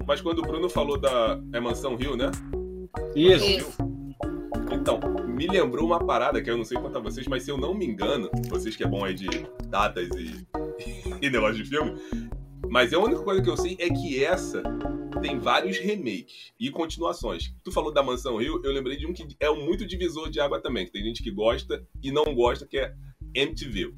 Mas 0.07 0.20
quando 0.20 0.39
o 0.41 0.43
Bruno 0.43 0.69
falou 0.69 0.99
da 0.99 1.39
é 1.53 1.59
Mansão 1.59 1.97
Rio, 1.97 2.16
né? 2.16 2.31
Isso. 3.16 3.45
Isso. 3.45 3.94
Então, 4.73 5.01
me 5.27 5.47
lembrou 5.47 5.86
uma 5.86 6.05
parada 6.05 6.43
que 6.43 6.51
eu 6.51 6.57
não 6.57 6.65
sei 6.65 6.78
quanto 6.78 6.99
a 6.99 7.01
vocês, 7.01 7.27
mas 7.27 7.43
se 7.43 7.51
eu 7.51 7.59
não 7.59 7.74
me 7.74 7.86
engano, 7.86 8.31
vocês 8.49 8.77
que 8.77 8.85
é 8.85 8.86
bom 8.86 9.05
aí 9.05 9.15
de 9.15 9.28
datas 9.69 10.09
e, 10.16 10.47
e 11.20 11.31
negócio 11.31 11.62
de 11.62 11.69
filme, 11.69 11.95
mas 12.69 12.93
a 12.93 12.99
única 12.99 13.23
coisa 13.23 13.43
que 13.43 13.51
eu 13.51 13.57
sei 13.57 13.77
é 13.78 13.89
que 13.89 14.24
essa 14.24 14.62
tem 15.20 15.39
vários 15.39 15.78
remakes 15.78 16.53
e 16.61 16.70
continuações. 16.70 17.55
Tu 17.62 17.73
falou 17.73 17.93
da 17.93 18.03
Mansão 18.03 18.36
Rio, 18.36 18.61
eu 18.62 18.73
lembrei 18.73 18.97
de 18.97 19.07
um 19.07 19.12
que 19.12 19.27
é 19.41 19.51
um 19.51 19.65
muito 19.65 19.86
divisor 19.86 20.28
de 20.28 20.41
água 20.41 20.61
também, 20.61 20.85
que 20.85 20.93
tem 20.93 21.03
gente 21.03 21.23
que 21.23 21.31
gosta 21.31 21.82
e 22.03 22.11
não 22.11 22.35
gosta, 22.35 22.66
que 22.66 22.78
é 22.78 22.95
MTV. 23.35 23.95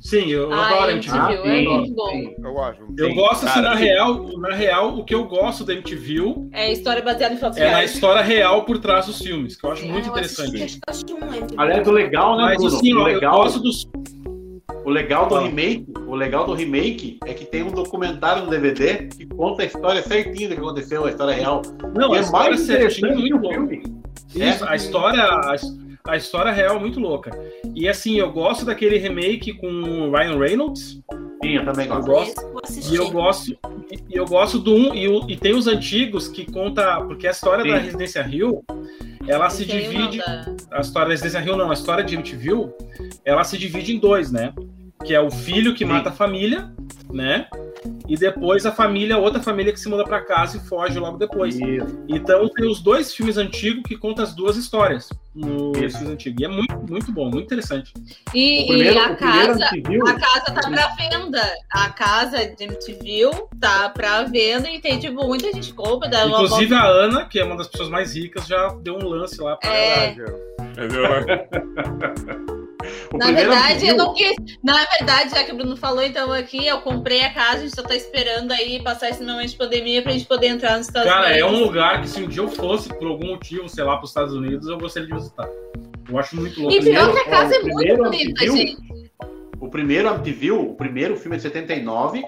Sim, 0.00 0.30
eu 0.30 0.50
Ah, 0.52 0.66
adoro 0.68 0.90
MTV, 0.92 1.16
MTV. 1.18 1.48
é 1.48 1.58
sim, 1.62 1.68
muito 1.68 1.94
bom. 1.94 2.10
Eu 2.42 2.52
gosto. 2.54 2.82
Eu 2.96 3.08
Sim. 3.10 3.14
gosto, 3.14 3.46
assim, 3.46 3.54
Cara, 3.60 3.70
na 3.70 3.76
sim. 3.76 3.84
real, 3.84 4.38
na 4.38 4.54
real, 4.54 4.98
o 4.98 5.04
que 5.04 5.14
eu 5.14 5.24
gosto 5.26 5.62
da 5.64 5.74
MTV 5.74 6.34
É 6.52 6.72
história 6.72 7.02
baseada 7.02 7.34
em 7.34 7.36
fatos 7.38 7.58
é 7.58 7.68
reais. 7.68 7.94
história 7.94 8.22
real 8.22 8.64
por 8.64 8.78
trás 8.78 9.06
dos 9.06 9.18
filmes, 9.18 9.56
que 9.56 9.66
eu 9.66 9.72
acho 9.72 9.84
É, 9.84 9.88
muito 9.88 10.06
eu 10.06 10.10
interessante. 10.12 10.62
acho 10.64 10.78
assisti 10.88 11.12
um. 11.12 11.18
Aliás, 11.60 11.86
o 11.86 11.90
legal, 11.92 12.36
né, 12.38 12.44
Mas 12.44 12.56
Bruno? 12.56 12.76
assim, 12.76 12.94
o, 12.94 12.96
ó, 12.96 13.00
eu 13.08 13.14
legal, 13.14 13.34
gosto 13.42 13.60
dos. 13.60 13.88
o 14.84 14.88
legal 14.90 15.26
do 15.26 15.34
Fala. 15.34 15.46
remake, 15.46 15.84
o 16.06 16.14
legal 16.14 16.46
do 16.46 16.54
remake 16.54 17.18
é 17.26 17.34
que 17.34 17.44
tem 17.44 17.62
um 17.62 17.70
documentário 17.70 18.44
no 18.44 18.50
DVD 18.50 19.06
que 19.08 19.26
conta 19.26 19.62
a 19.62 19.66
história 19.66 20.00
certinha 20.02 20.48
do 20.48 20.54
que 20.54 20.60
aconteceu, 20.62 21.04
a 21.04 21.10
história 21.10 21.34
real. 21.34 21.60
Não, 21.94 22.10
E 22.12 22.14
a 22.14 22.18
é 22.18 22.20
história 22.22 22.48
mais 22.50 22.60
certinha 22.62 22.78
é 22.78 23.12
interessante 23.12 23.16
que 23.16 23.20
muito 23.20 23.36
o 23.36 23.38
boa. 23.38 23.52
filme. 23.52 23.82
Isso, 24.34 24.64
É. 24.64 24.68
a 24.70 24.76
história. 24.76 25.22
A, 25.24 25.56
a 26.06 26.16
história 26.16 26.50
real 26.52 26.76
é 26.76 26.78
muito 26.78 26.98
louca. 27.00 27.30
E 27.74 27.88
assim, 27.88 28.18
eu 28.18 28.30
gosto 28.32 28.64
daquele 28.64 28.98
remake 28.98 29.52
com 29.54 29.66
o 29.66 30.10
Ryan 30.10 30.38
Reynolds. 30.38 31.00
Sim, 31.42 31.56
eu 31.56 31.64
também 31.64 31.88
gosto. 31.88 32.06
gosto. 32.06 32.40
Eu 32.40 32.50
vou 32.52 32.60
E 32.92 32.96
eu 32.96 33.10
gosto, 33.10 33.50
e 34.08 34.16
eu 34.16 34.24
gosto 34.26 34.58
do 34.58 34.74
um, 34.74 34.94
e, 34.94 35.08
o- 35.08 35.28
e 35.28 35.36
tem 35.36 35.54
os 35.54 35.66
antigos 35.66 36.28
que 36.28 36.50
conta, 36.50 37.00
porque 37.02 37.26
a 37.26 37.30
história 37.30 37.64
da 37.64 37.78
Sim. 37.78 37.84
Residência 37.86 38.22
Rio, 38.22 38.62
ela 39.26 39.48
se 39.48 39.66
não 39.66 39.74
divide, 39.76 40.18
dá. 40.18 40.46
a 40.72 40.80
história 40.80 41.08
da 41.08 41.12
Residência 41.12 41.40
Rio 41.40 41.56
não, 41.56 41.70
a 41.70 41.74
história 41.74 42.04
de 42.04 42.14
MTV, 42.14 42.68
ela 43.24 43.42
se 43.44 43.56
divide 43.56 43.94
em 43.94 43.98
dois, 43.98 44.30
né? 44.30 44.52
Que 45.04 45.14
é 45.14 45.20
o 45.20 45.30
filho 45.30 45.72
que 45.72 45.80
Sim. 45.84 45.90
mata 45.92 46.10
a 46.10 46.12
família, 46.12 46.70
né? 47.12 47.46
E 48.08 48.16
depois 48.16 48.66
a 48.66 48.72
família, 48.72 49.16
outra 49.18 49.42
família 49.42 49.72
que 49.72 49.80
se 49.80 49.88
muda 49.88 50.04
pra 50.04 50.20
casa 50.20 50.56
e 50.56 50.60
foge 50.60 50.98
logo 50.98 51.16
depois. 51.16 51.58
Isso. 51.58 52.04
Então 52.08 52.48
tem 52.48 52.68
os 52.68 52.80
dois 52.80 53.14
filmes 53.14 53.36
antigos 53.36 53.82
que 53.86 53.96
contam 53.96 54.24
as 54.24 54.34
duas 54.34 54.56
histórias 54.56 55.08
Isso. 55.36 55.98
filmes 55.98 56.14
antigos. 56.14 56.40
E 56.40 56.44
é 56.44 56.48
muito, 56.48 56.76
muito 56.88 57.12
bom, 57.12 57.30
muito 57.30 57.44
interessante. 57.44 57.92
E, 58.34 58.66
primeiro, 58.66 58.94
e 58.94 58.98
a 58.98 59.14
casa. 59.14 59.64
A 59.64 60.14
casa 60.14 60.44
tá 60.46 60.70
pra 60.70 60.88
venda. 60.96 61.42
A 61.72 61.88
casa 61.90 62.46
de 62.46 62.64
MTV 62.64 63.30
tá 63.60 63.88
pra 63.90 64.24
venda 64.24 64.68
e 64.68 64.80
tem, 64.80 64.98
tipo, 64.98 65.26
muita 65.26 65.52
gente 65.52 65.72
compra. 65.72 66.08
Uma 66.26 66.42
Inclusive 66.42 66.74
a 66.74 66.84
Ana, 66.84 67.24
que 67.26 67.38
é 67.38 67.44
uma 67.44 67.56
das 67.56 67.68
pessoas 67.68 67.88
mais 67.88 68.14
ricas, 68.14 68.46
já 68.46 68.68
deu 68.82 68.96
um 68.96 69.08
lance 69.08 69.40
lá 69.40 69.56
pra 69.56 69.72
É. 69.72 70.14
Verdade. 70.74 71.48
O 73.12 73.18
Na 73.18 73.30
verdade, 73.32 73.80
civil, 73.80 73.88
eu 73.88 73.96
não 73.96 74.14
quis. 74.14 74.34
Na 74.62 74.84
verdade, 74.98 75.30
já 75.30 75.44
que 75.44 75.52
o 75.52 75.56
Bruno 75.56 75.76
falou, 75.76 76.02
então 76.02 76.32
aqui 76.32 76.66
eu 76.66 76.80
comprei 76.80 77.22
a 77.22 77.32
casa, 77.32 77.56
a 77.58 77.60
gente 77.60 77.74
só 77.74 77.82
tá 77.82 77.94
esperando 77.94 78.52
aí 78.52 78.82
passar 78.82 79.10
esse 79.10 79.22
momento 79.22 79.50
de 79.50 79.56
pandemia 79.56 80.02
pra 80.02 80.12
gente 80.12 80.26
poder 80.26 80.46
entrar 80.48 80.76
nos 80.78 80.86
Estados 80.86 81.10
Cara, 81.10 81.36
é 81.36 81.44
Unidos. 81.44 81.60
um 81.60 81.64
lugar 81.64 82.00
que 82.00 82.08
se 82.08 82.22
um 82.22 82.28
dia 82.28 82.42
eu 82.42 82.48
fosse, 82.48 82.88
por 82.88 83.08
algum 83.08 83.28
motivo, 83.28 83.68
sei 83.68 83.84
lá, 83.84 83.96
para 83.96 84.04
os 84.04 84.10
Estados 84.10 84.34
Unidos, 84.34 84.68
eu 84.68 84.78
gostaria 84.78 85.08
de 85.08 85.14
visitar. 85.14 85.48
Eu 86.08 86.18
acho 86.18 86.36
muito 86.36 86.60
louco. 86.60 86.74
E 86.74 86.80
pior 86.82 87.10
primeiro- 87.10 87.12
que 87.12 87.18
a 87.20 87.30
casa 87.30 87.50
ó, 87.52 87.54
é 87.54 87.58
o 87.58 87.62
muito 87.62 87.76
primeiro 87.76 88.02
bonita, 88.04 88.46
gente. 88.46 88.76
O 89.60 89.68
primeiro 89.68 90.08
MTV, 90.08 90.50
o 90.52 90.74
primeiro 90.74 91.16
filme 91.16 91.36
é 91.36 91.38
de 91.38 91.42
79, 91.42 92.24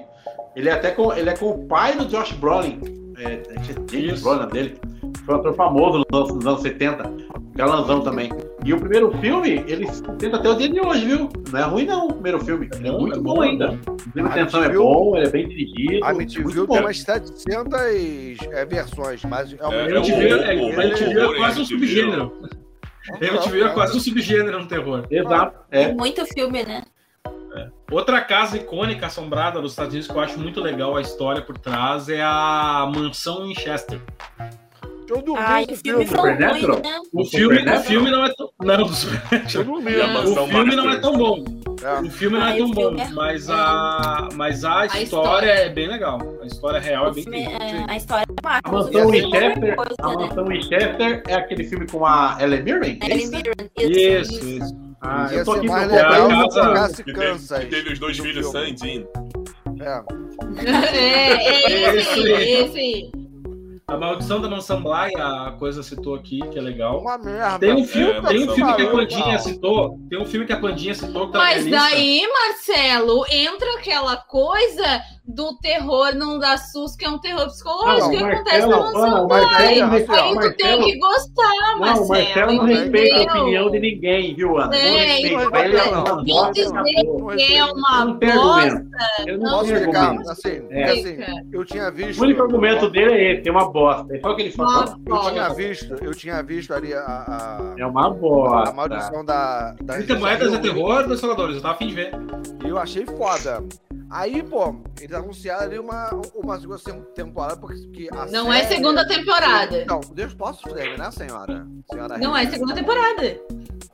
ele 0.55 0.69
é 0.69 0.73
até 0.73 0.91
com, 0.91 1.13
ele 1.13 1.31
é 1.31 1.37
com 1.37 1.51
o 1.51 1.67
pai 1.67 1.97
do 1.97 2.05
Josh 2.07 2.33
Brolin. 2.33 2.79
É, 3.19 3.25
é 3.33 3.41
James. 3.91 4.21
Brolin, 4.23 4.39
o 4.39 4.41
nome 4.43 4.53
dele. 4.53 4.79
Foi 5.25 5.35
um 5.37 5.39
ator 5.39 5.55
famoso 5.55 5.99
nos 5.99 6.19
anos, 6.21 6.35
nos 6.35 6.47
anos 6.47 6.63
70. 6.63 7.33
Galanzão 7.55 8.01
também. 8.01 8.31
E 8.65 8.73
o 8.73 8.79
primeiro 8.79 9.11
filme, 9.19 9.63
ele 9.69 9.87
tenta 10.19 10.37
até 10.37 10.49
o 10.49 10.55
dia 10.55 10.69
de 10.69 10.81
hoje, 10.81 11.05
viu? 11.05 11.29
Não 11.53 11.59
é 11.61 11.63
ruim 11.65 11.85
não, 11.85 12.07
o 12.07 12.13
primeiro 12.15 12.41
filme. 12.45 12.69
Ele 12.75 12.89
é 12.89 12.93
muito 12.93 13.19
é 13.19 13.23
bom, 13.23 13.35
bom, 13.35 13.45
é 13.45 13.49
ainda. 13.49 13.79
A 14.23 14.27
atenção 14.27 14.65
é 14.65 14.69
bom, 14.71 15.17
ele 15.17 15.27
é 15.27 15.31
bem 15.31 15.49
dirigido. 15.49 16.05
A 16.05 16.11
é 16.11 16.15
muito 16.15 16.35
tem 16.35 16.67
bom. 16.67 16.81
umas 16.81 17.01
700 17.01 17.73
é, 18.51 18.65
versões, 18.65 19.25
mas 19.25 19.53
é 19.53 19.65
uma 19.67 19.75
É, 19.75 19.79
A 19.79 19.83
é 19.83 19.87
o- 19.87 19.93
é, 19.93 20.55
o- 20.55 20.81
a 20.81 21.23
é 21.23 21.27
o- 21.27 21.37
quase 21.37 21.61
um 21.61 21.65
subgênero. 21.65 22.33
A 23.13 23.25
MTV 23.25 23.63
é 23.63 23.69
quase 23.71 23.97
um 23.97 24.01
subgênero 24.01 24.61
no 24.61 24.67
terror. 24.67 25.05
Exato. 25.11 25.59
É. 25.71 25.87
Tem 25.87 25.95
muito 25.97 26.25
filme, 26.27 26.65
né? 26.65 26.83
Outra 27.91 28.23
casa 28.23 28.57
icônica 28.57 29.05
assombrada 29.07 29.61
dos 29.61 29.73
Estados 29.73 29.93
Unidos 29.93 30.11
que 30.11 30.17
eu 30.17 30.21
acho 30.23 30.39
muito 30.39 30.61
legal 30.61 30.97
a 30.97 31.01
história 31.03 31.43
por 31.43 31.59
trás 31.59 32.09
é 32.09 32.23
a 32.23 32.91
Mansão 32.95 33.43
Winchester. 33.47 34.01
Eu 35.15 35.21
dormi 35.23 35.43
Ai, 35.45 35.65
o 35.71 35.77
filme 35.77 36.07
foi 36.07 36.17
Supernatural? 36.17 36.77
ruim, 36.79 36.89
né? 36.89 36.99
O 37.13 37.21
O 37.23 37.25
filme, 37.27 37.59
o 37.71 37.81
filme 37.81 38.11
não 38.11 38.25
é 38.25 38.33
tão. 38.35 38.51
Não, 38.63 38.77
do 38.79 38.93
Eu 39.55 39.65
dormi. 39.65 39.95
A 40.01 40.07
mano. 40.07 40.29
mansão 40.29 40.45
O 40.45 40.49
filme 40.49 40.77
não 40.77 40.91
é 40.91 41.01
tão 41.01 41.13
bom. 41.19 41.45
É. 41.83 42.01
O 42.01 42.11
filme 42.11 42.39
não 42.39 42.47
é 42.47 42.57
tão 42.57 42.67
o 42.67 42.75
bom, 42.75 42.97
é 42.97 43.09
mas 43.11 43.51
a, 43.51 44.29
mas 44.35 44.65
a, 44.65 44.87
história, 44.87 45.03
história. 45.03 45.51
é 45.51 45.69
bem 45.69 45.89
legal. 45.89 46.19
A 46.43 46.47
história 46.47 46.81
real 46.81 47.07
é 47.07 47.11
O 47.11 47.15
bem 47.15 47.25
é, 47.25 47.27
triste. 47.59 47.85
a 47.89 47.97
história 47.97 48.23
é 48.29 48.33
A 48.47 48.49
mata. 48.49 48.71
mas 48.73 48.87
o 48.87 48.93
Mansão 48.93 49.01
é 49.03 49.07
Winchester, 49.11 49.53
a 49.53 49.59
né? 49.61 49.77
Mansão 50.17 50.45
Winchester 50.47 51.23
é 51.29 51.35
aquele 51.35 51.65
filme 51.65 51.87
com 51.89 52.07
a 52.07 52.39
Ellen 52.41 52.63
Mirren? 52.63 52.99
é 53.03 53.05
Ellen 53.07 53.19
isso? 53.19 53.31
Mirren, 53.33 54.21
Isso, 54.21 54.45
isso. 54.49 54.77
Ah, 55.03 55.29
eu 55.33 55.45
tô 55.45 55.53
aqui 55.55 55.67
mais 55.67 55.91
legal 55.91 56.31
a 56.31 56.89
se 56.89 57.03
Que 57.03 57.13
teve, 57.13 57.27
Kansas. 57.27 57.65
teve 57.69 57.93
os 57.93 57.99
dois 57.99 58.19
filhos. 58.19 58.47
Sam 58.51 58.69
e 58.69 58.73
Dean. 58.75 59.05
É. 59.81 60.03
É, 60.95 61.89
é 61.89 63.22
A 63.93 63.97
Maldição 63.99 64.41
da 64.41 64.49
Mansão 64.49 64.83
Bly, 64.83 65.15
a 65.21 65.55
coisa 65.59 65.83
citou 65.83 66.15
aqui, 66.15 66.41
que 66.51 66.59
é 66.59 66.63
legal. 66.63 66.99
Uma 67.03 67.19
merda. 67.19 67.59
Tem 67.59 67.75
um 67.75 67.85
filme, 67.85 68.11
É, 68.11 68.23
tem 68.23 68.49
um 68.49 68.55
filme 68.55 68.75
que 68.75 68.83
a. 68.83 68.91
Pandinha 68.91 69.39
citou. 69.39 69.99
Tem 70.09 70.19
um 70.19 70.25
filme 70.25 70.47
que 70.47 70.53
a 70.55 70.59
Pandinha 70.59 70.95
citou 70.95 71.27
que 71.27 71.33
tá 71.35 71.39
Mas 71.39 71.67
daí, 71.67 72.27
Marcelo, 72.27 73.27
entra 73.31 73.71
aquela 73.75 74.17
coisa 74.17 75.03
do 75.25 75.57
terror 75.59 76.15
não 76.17 76.37
dá 76.39 76.59
susto, 76.59 76.99
que 76.99 77.05
é 77.05 77.09
um 77.09 77.19
terror 77.19 77.47
psicológico 77.47 78.09
Não, 78.09 78.11
que 78.11 78.23
o 78.23 78.27
acontece 78.27 78.67
Marcelo- 78.67 78.71
na 78.71 78.83
mansão 78.93 79.11
não, 79.11 79.25
o 79.25 79.29
Bly. 79.29 79.41
Marcelo- 79.41 79.63
Aí 79.63 79.79
tu 79.79 79.87
Marcelo- 80.35 80.57
tem 80.57 80.83
que 80.83 80.99
gostar, 80.99 81.43
Não, 81.63 81.77
o 81.77 81.81
Marcelo. 81.81 82.09
Marcelo 82.09 82.53
não 82.53 82.65
respeita 82.65 83.17
a 83.17 83.41
opinião 83.41 83.71
de 83.71 83.81
ninguém, 83.81 84.35
viu, 84.35 84.59
Ana? 84.59 84.67
Não 84.67 84.75
É, 84.75 84.81
respeita. 85.05 85.43
então, 85.45 85.61
Ele 85.63 85.77
é 85.77 85.85
não, 85.85 85.93
uma 85.93 86.05
não, 86.17 86.25
Vim 86.25 86.33
bosta, 86.33 86.53
dizer 86.53 86.73
que 87.37 87.55
é 87.55 87.65
uma 87.65 88.05
Não 88.05 88.19
tem 88.19 88.33
bosta. 88.33 88.83
Ele 89.27 89.37
não, 89.39 89.51
Posso 89.51 89.73
tem. 89.73 89.83
Assim, 90.29 90.67
É. 90.71 90.85
assim, 90.91 91.17
eu 91.53 91.65
tinha 91.65 91.91
visto. 91.91 92.21
O 92.21 92.25
único 92.25 92.43
argumento 92.43 92.91
dele 92.91 93.13
é 93.13 93.33
esse, 93.35 93.49
é 93.49 93.53
uma 93.53 93.71
bosta. 93.71 94.17
É 94.17 94.21
só 94.21 94.31
o 94.33 94.37
que 94.37 94.43
ele 94.43 94.55
Uma 94.59 94.67
fala. 94.85 94.99
Eu 95.07 95.21
tinha 95.31 95.49
visto, 95.51 95.95
eu 96.05 96.15
tinha 96.15 96.43
visto 96.43 96.75
ali 96.75 96.93
a, 96.95 97.01
a, 97.01 97.75
É 97.79 97.87
uma 97.87 98.07
a 98.07 98.11
bosta. 98.11 98.73
maldição 98.75 99.25
da. 99.25 99.75
da 99.83 100.19
moedas 100.19 100.53
é 100.53 100.59
terror 100.59 101.07
dos 101.07 101.21
Salvadores, 101.21 101.57
eu 101.57 101.63
tava 101.63 101.75
afim 101.75 101.87
de 101.87 101.95
ver. 101.95 102.11
E 102.65 102.69
eu 102.69 102.77
achei 102.79 103.07
foda. 103.07 103.63
Aí, 104.13 104.43
pô, 104.43 104.77
eles 105.01 105.17
anunciaram 105.17 105.63
ali 105.63 105.79
uma, 105.79 106.11
uma 106.35 106.59
segunda 106.79 107.07
temporada, 107.15 107.57
porque 107.57 108.09
Não 108.31 108.53
é 108.53 108.63
série- 108.63 108.75
segunda 108.77 109.07
temporada. 109.07 109.85
Não, 109.87 110.01
Deus 110.13 110.35
posso 110.35 110.63
terminar, 110.69 111.11
senhora? 111.13 111.67
senhora 111.91 112.19
Não 112.19 112.37
é 112.37 112.47
segunda 112.47 112.75
temporada. 112.75 113.41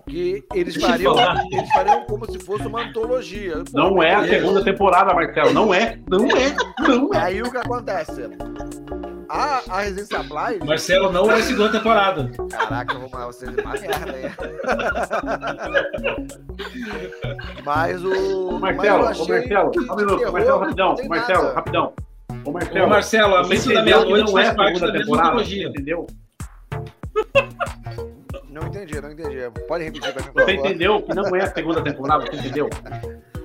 Que 0.09 0.43
eles 0.55 0.75
fariam, 0.77 1.15
eles 1.53 1.71
fariam 1.71 2.05
como 2.07 2.31
se 2.31 2.39
fosse 2.41 2.67
uma 2.67 2.83
antologia. 2.83 3.63
Pô, 3.71 3.79
Não 3.79 4.03
é 4.03 4.15
a 4.15 4.27
segunda 4.27 4.65
temporada, 4.65 5.15
Marcelo. 5.15 5.53
Não 5.53 5.73
é. 5.73 5.99
Não 6.09 6.27
é. 6.27 6.57
Não 6.81 7.15
é. 7.15 7.19
Aí 7.19 7.43
o 7.43 7.51
que 7.51 7.59
acontece? 7.59 8.23
A, 9.29 9.63
a 9.69 9.81
Residência 9.83 10.23
Bly. 10.23 10.59
Marcelo 10.65 11.13
não 11.13 11.31
é 11.31 11.35
a 11.35 11.43
segunda 11.43 11.71
temporada. 11.71 12.31
Caraca, 12.51 12.95
eu 12.95 13.01
vou 13.01 13.11
mandar 13.11 13.27
vocês 13.27 13.55
uma 13.57 13.73
merda 13.73 14.13
aí. 14.13 14.25
Mas 17.65 18.03
o. 18.03 18.49
Ô, 18.49 18.59
mas 18.59 18.77
Marcelo, 18.77 19.05
eu 19.05 19.23
ô, 19.23 19.29
Marcelo, 19.29 19.71
que 19.71 19.81
um 19.81 19.97
minuto. 19.97 20.19
terror 20.19 20.33
Marcelo, 20.33 20.59
rapidão. 20.59 20.97
Marcelo, 21.09 21.43
nada. 21.43 21.55
rapidão. 21.55 21.93
Ô, 22.45 22.53
Marcelo. 22.53 22.87
Ô, 22.87 22.89
Marcelo, 22.89 23.35
a 23.37 23.47
missa 23.47 23.73
da 23.73 23.81
que 23.81 23.85
meia-noite 23.85 24.33
não 24.33 24.39
é 24.39 24.55
parte 24.55 24.79
segunda 24.79 24.93
da 24.93 24.99
temporada, 24.99 25.43
entendeu? 25.43 26.07
Não 28.49 28.67
entendi, 28.67 29.01
não 29.01 29.13
entendi. 29.13 29.37
Pode 29.69 29.85
repetir 29.85 30.13
pra 30.13 30.23
mim, 30.23 30.31
Você 30.35 30.53
entendeu 30.53 31.03
que 31.03 31.15
não 31.15 31.37
é 31.37 31.43
a 31.43 31.53
segunda 31.53 31.83
temporada, 31.83 32.25
você 32.27 32.37
entendeu? 32.37 32.71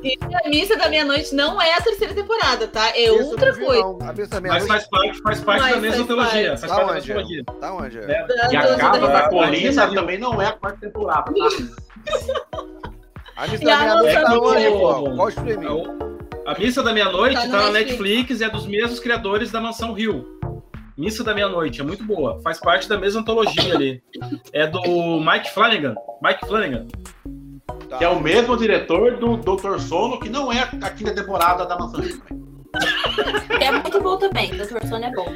E 0.04 0.18
a 0.46 0.50
missa 0.50 0.76
da 0.78 0.90
meia-noite 0.90 1.34
não 1.34 1.62
é 1.62 1.74
a 1.76 1.82
terceira 1.82 2.14
temporada, 2.14 2.68
tá? 2.68 2.90
É 2.90 3.04
Isso 3.06 3.30
outra 3.32 3.54
coisa. 3.56 3.82
não. 3.82 3.98
A 4.02 4.12
missa 4.14 4.42
da 4.42 4.42
Mas 4.42 4.68
faz 4.68 4.88
parte, 4.90 5.22
faz 5.22 5.42
parte 5.42 5.62
Mas 5.62 5.74
da 5.76 5.80
mesma 5.82 6.06
parte. 6.16 6.46
Faz 6.48 6.62
parte 6.62 7.08
da 7.08 7.16
mesma. 7.16 7.44
Tá 7.60 7.74
onde? 7.74 8.00
É. 8.00 8.04
E 8.52 8.56
a 8.58 8.62
Da- 8.62 8.76
Casa 8.76 8.78
da- 8.78 9.08
da 9.08 9.22
da- 9.22 9.30
Colina 9.30 9.94
também 9.96 10.18
não 10.18 10.42
é 10.42 10.48
a 10.48 10.52
quarta 10.52 10.80
temporada, 10.82 11.32
tá? 11.34 11.48
A 13.36 13.48
missa 13.48 13.64
E 13.64 13.66
da 13.66 13.78
meia-noite 13.80 14.14
tá 14.22 14.40
onde, 14.40 14.70
pô? 14.72 15.16
Qual 15.16 15.30
streaming? 15.30 16.14
A 16.46 16.60
Missa 16.60 16.84
da 16.84 16.92
Meia-Noite 16.92 17.36
Tá 17.36 17.42
tá, 17.44 17.48
na 17.48 17.72
Netflix. 17.72 18.10
Netflix 18.30 18.42
e 18.42 18.44
é 18.44 18.50
dos 18.50 18.66
mesmos 18.68 19.00
criadores 19.00 19.50
da 19.50 19.62
Mansão 19.62 19.94
Rio. 19.94 20.26
Missa 20.98 21.24
da 21.24 21.34
Meia-Noite, 21.34 21.80
é 21.80 21.84
muito 21.86 22.04
boa. 22.04 22.42
Faz 22.42 22.60
parte 22.60 22.88
da 22.90 22.98
mesma 22.98 23.22
antologia 23.22 23.74
ali. 23.74 24.04
É 24.52 24.68
do 24.68 24.82
Mike 25.22 25.50
Flanagan. 25.54 25.96
Mike 26.22 26.46
Flanagan. 26.46 26.86
Tá. 27.94 28.00
Que 28.00 28.06
é 28.06 28.10
o 28.10 28.20
mesmo 28.20 28.58
diretor 28.58 29.18
do 29.18 29.38
Dr. 29.38 29.78
Sono, 29.80 30.20
que 30.20 30.28
não 30.30 30.52
é 30.52 30.62
a 30.62 30.90
quinta 30.90 31.14
temporada 31.14 31.64
da 31.66 31.78
Mansão. 31.78 32.02
É 33.62 33.72
muito 33.72 34.02
bom 34.02 34.18
também. 34.18 34.50
Dr. 34.50 34.84
Sono 34.88 35.06
é 35.06 35.12
bom. 35.12 35.28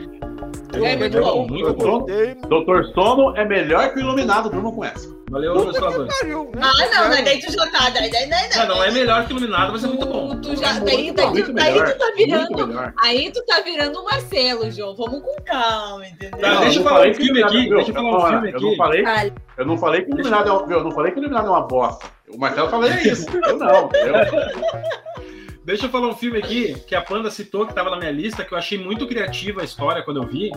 É 0.73 0.95
muito 0.95 1.19
bom. 1.19 1.47
muito 1.47 1.73
bom. 1.75 2.05
Dr. 2.05 2.83
Sono 2.95 3.35
é 3.37 3.45
melhor 3.45 3.93
que 3.93 3.99
o 3.99 4.01
Iluminado, 4.01 4.49
durmam 4.49 4.71
com 4.71 4.83
essa. 4.83 5.15
Valeu, 5.29 5.53
meus 5.55 5.77
faladores. 5.77 6.17
Pariu, 6.19 6.49
né? 6.55 6.61
Ah, 6.63 7.01
não, 7.01 7.09
mas 7.09 7.25
daí 7.25 7.39
tu 7.39 7.51
já 7.51 7.67
tá. 7.67 7.89
Daí, 7.89 8.09
daí, 8.09 8.29
daí, 8.29 8.49
Não, 8.55 8.75
não 8.75 8.83
é 8.83 8.91
melhor 8.91 9.25
que 9.25 9.33
Iluminado, 9.33 9.73
mas 9.73 9.83
é 9.83 9.87
muito 9.87 10.05
bom. 10.07 10.29
Tu, 10.29 10.41
tu 10.41 10.55
já, 10.55 10.77
É 10.77 10.79
daí, 10.79 11.03
muito 11.03 11.15
daí, 11.15 11.27
bom. 11.27 11.33
tu, 11.43 11.53
daí 11.53 11.83
tu 11.83 11.97
tá 11.97 12.11
virando. 12.15 12.93
Aí 13.03 13.31
tu 13.31 13.45
tá 13.45 13.59
virando 13.61 13.99
o 13.99 14.05
Marcelo, 14.05 14.71
João. 14.71 14.95
Vamos 14.95 15.21
com 15.21 15.35
calma, 15.45 16.07
entendeu? 16.07 16.39
Tá, 16.39 16.53
Não, 16.53 16.61
deixa 16.61 16.79
eu 16.79 16.83
falar 16.83 17.07
um 17.07 17.11
que 17.11 17.17
filme 17.17 17.43
aqui, 17.43 17.69
deixa 17.69 17.91
eu 17.91 17.93
falar 17.93 18.09
um 18.09 18.13
Olha, 18.15 18.31
filme 18.41 18.51
Eu 18.51 18.61
não 18.61 18.67
aqui. 18.69 18.77
falei, 18.77 19.33
eu 19.57 19.65
não 19.65 19.77
falei 19.77 20.01
que 20.01 20.11
o 20.11 20.13
Iluminado 20.15 20.49
é, 20.49 20.53
um-? 20.53 20.71
Eu 20.71 20.83
não 20.83 20.91
falei 20.91 21.11
que 21.11 21.19
o 21.19 21.21
Iluminado 21.21 21.47
é 21.47 21.51
uma 21.51 21.61
bosta. 21.67 22.16
O 22.29 22.37
Marcelo 22.37 22.69
falou 22.69 22.89
isso. 22.89 23.25
Eu 23.45 23.57
não, 23.57 23.85
entendeu? 23.85 24.15
Deixa 25.63 25.85
eu 25.85 25.89
falar 25.89 26.07
um 26.07 26.15
filme 26.15 26.37
aqui 26.37 26.75
que 26.87 26.95
a 26.95 27.01
Panda 27.01 27.29
citou, 27.29 27.65
que 27.65 27.71
estava 27.73 27.89
na 27.89 27.97
minha 27.97 28.11
lista, 28.11 28.43
que 28.45 28.53
eu 28.53 28.57
achei 28.57 28.77
muito 28.77 29.05
criativa 29.05 29.61
a 29.61 29.65
história 29.65 30.01
quando 30.01 30.23
eu 30.23 30.27
vi, 30.27 30.49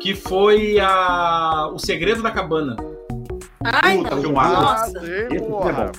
que 0.00 0.14
foi 0.14 0.78
a... 0.78 1.70
O 1.72 1.78
Segredo 1.78 2.22
da 2.22 2.30
Cabana. 2.30 2.76
Ai, 3.64 3.96
Puta, 3.98 4.16
não. 4.16 4.32
Nossa, 4.32 4.98
Esse 4.98 5.28
filme 5.28 5.34
é 5.34 5.40
bom. 5.40 5.92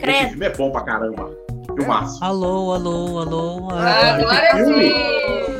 Esse 0.00 0.28
filme 0.30 0.46
é 0.46 0.50
bom 0.50 0.72
pra 0.72 0.80
caramba. 0.80 1.30
Filmaço. 1.76 2.24
Alô, 2.24 2.72
alô, 2.74 3.18
alô. 3.20 3.68
Ah, 3.70 4.14
Agora 4.16 4.64
sim. 4.64 5.57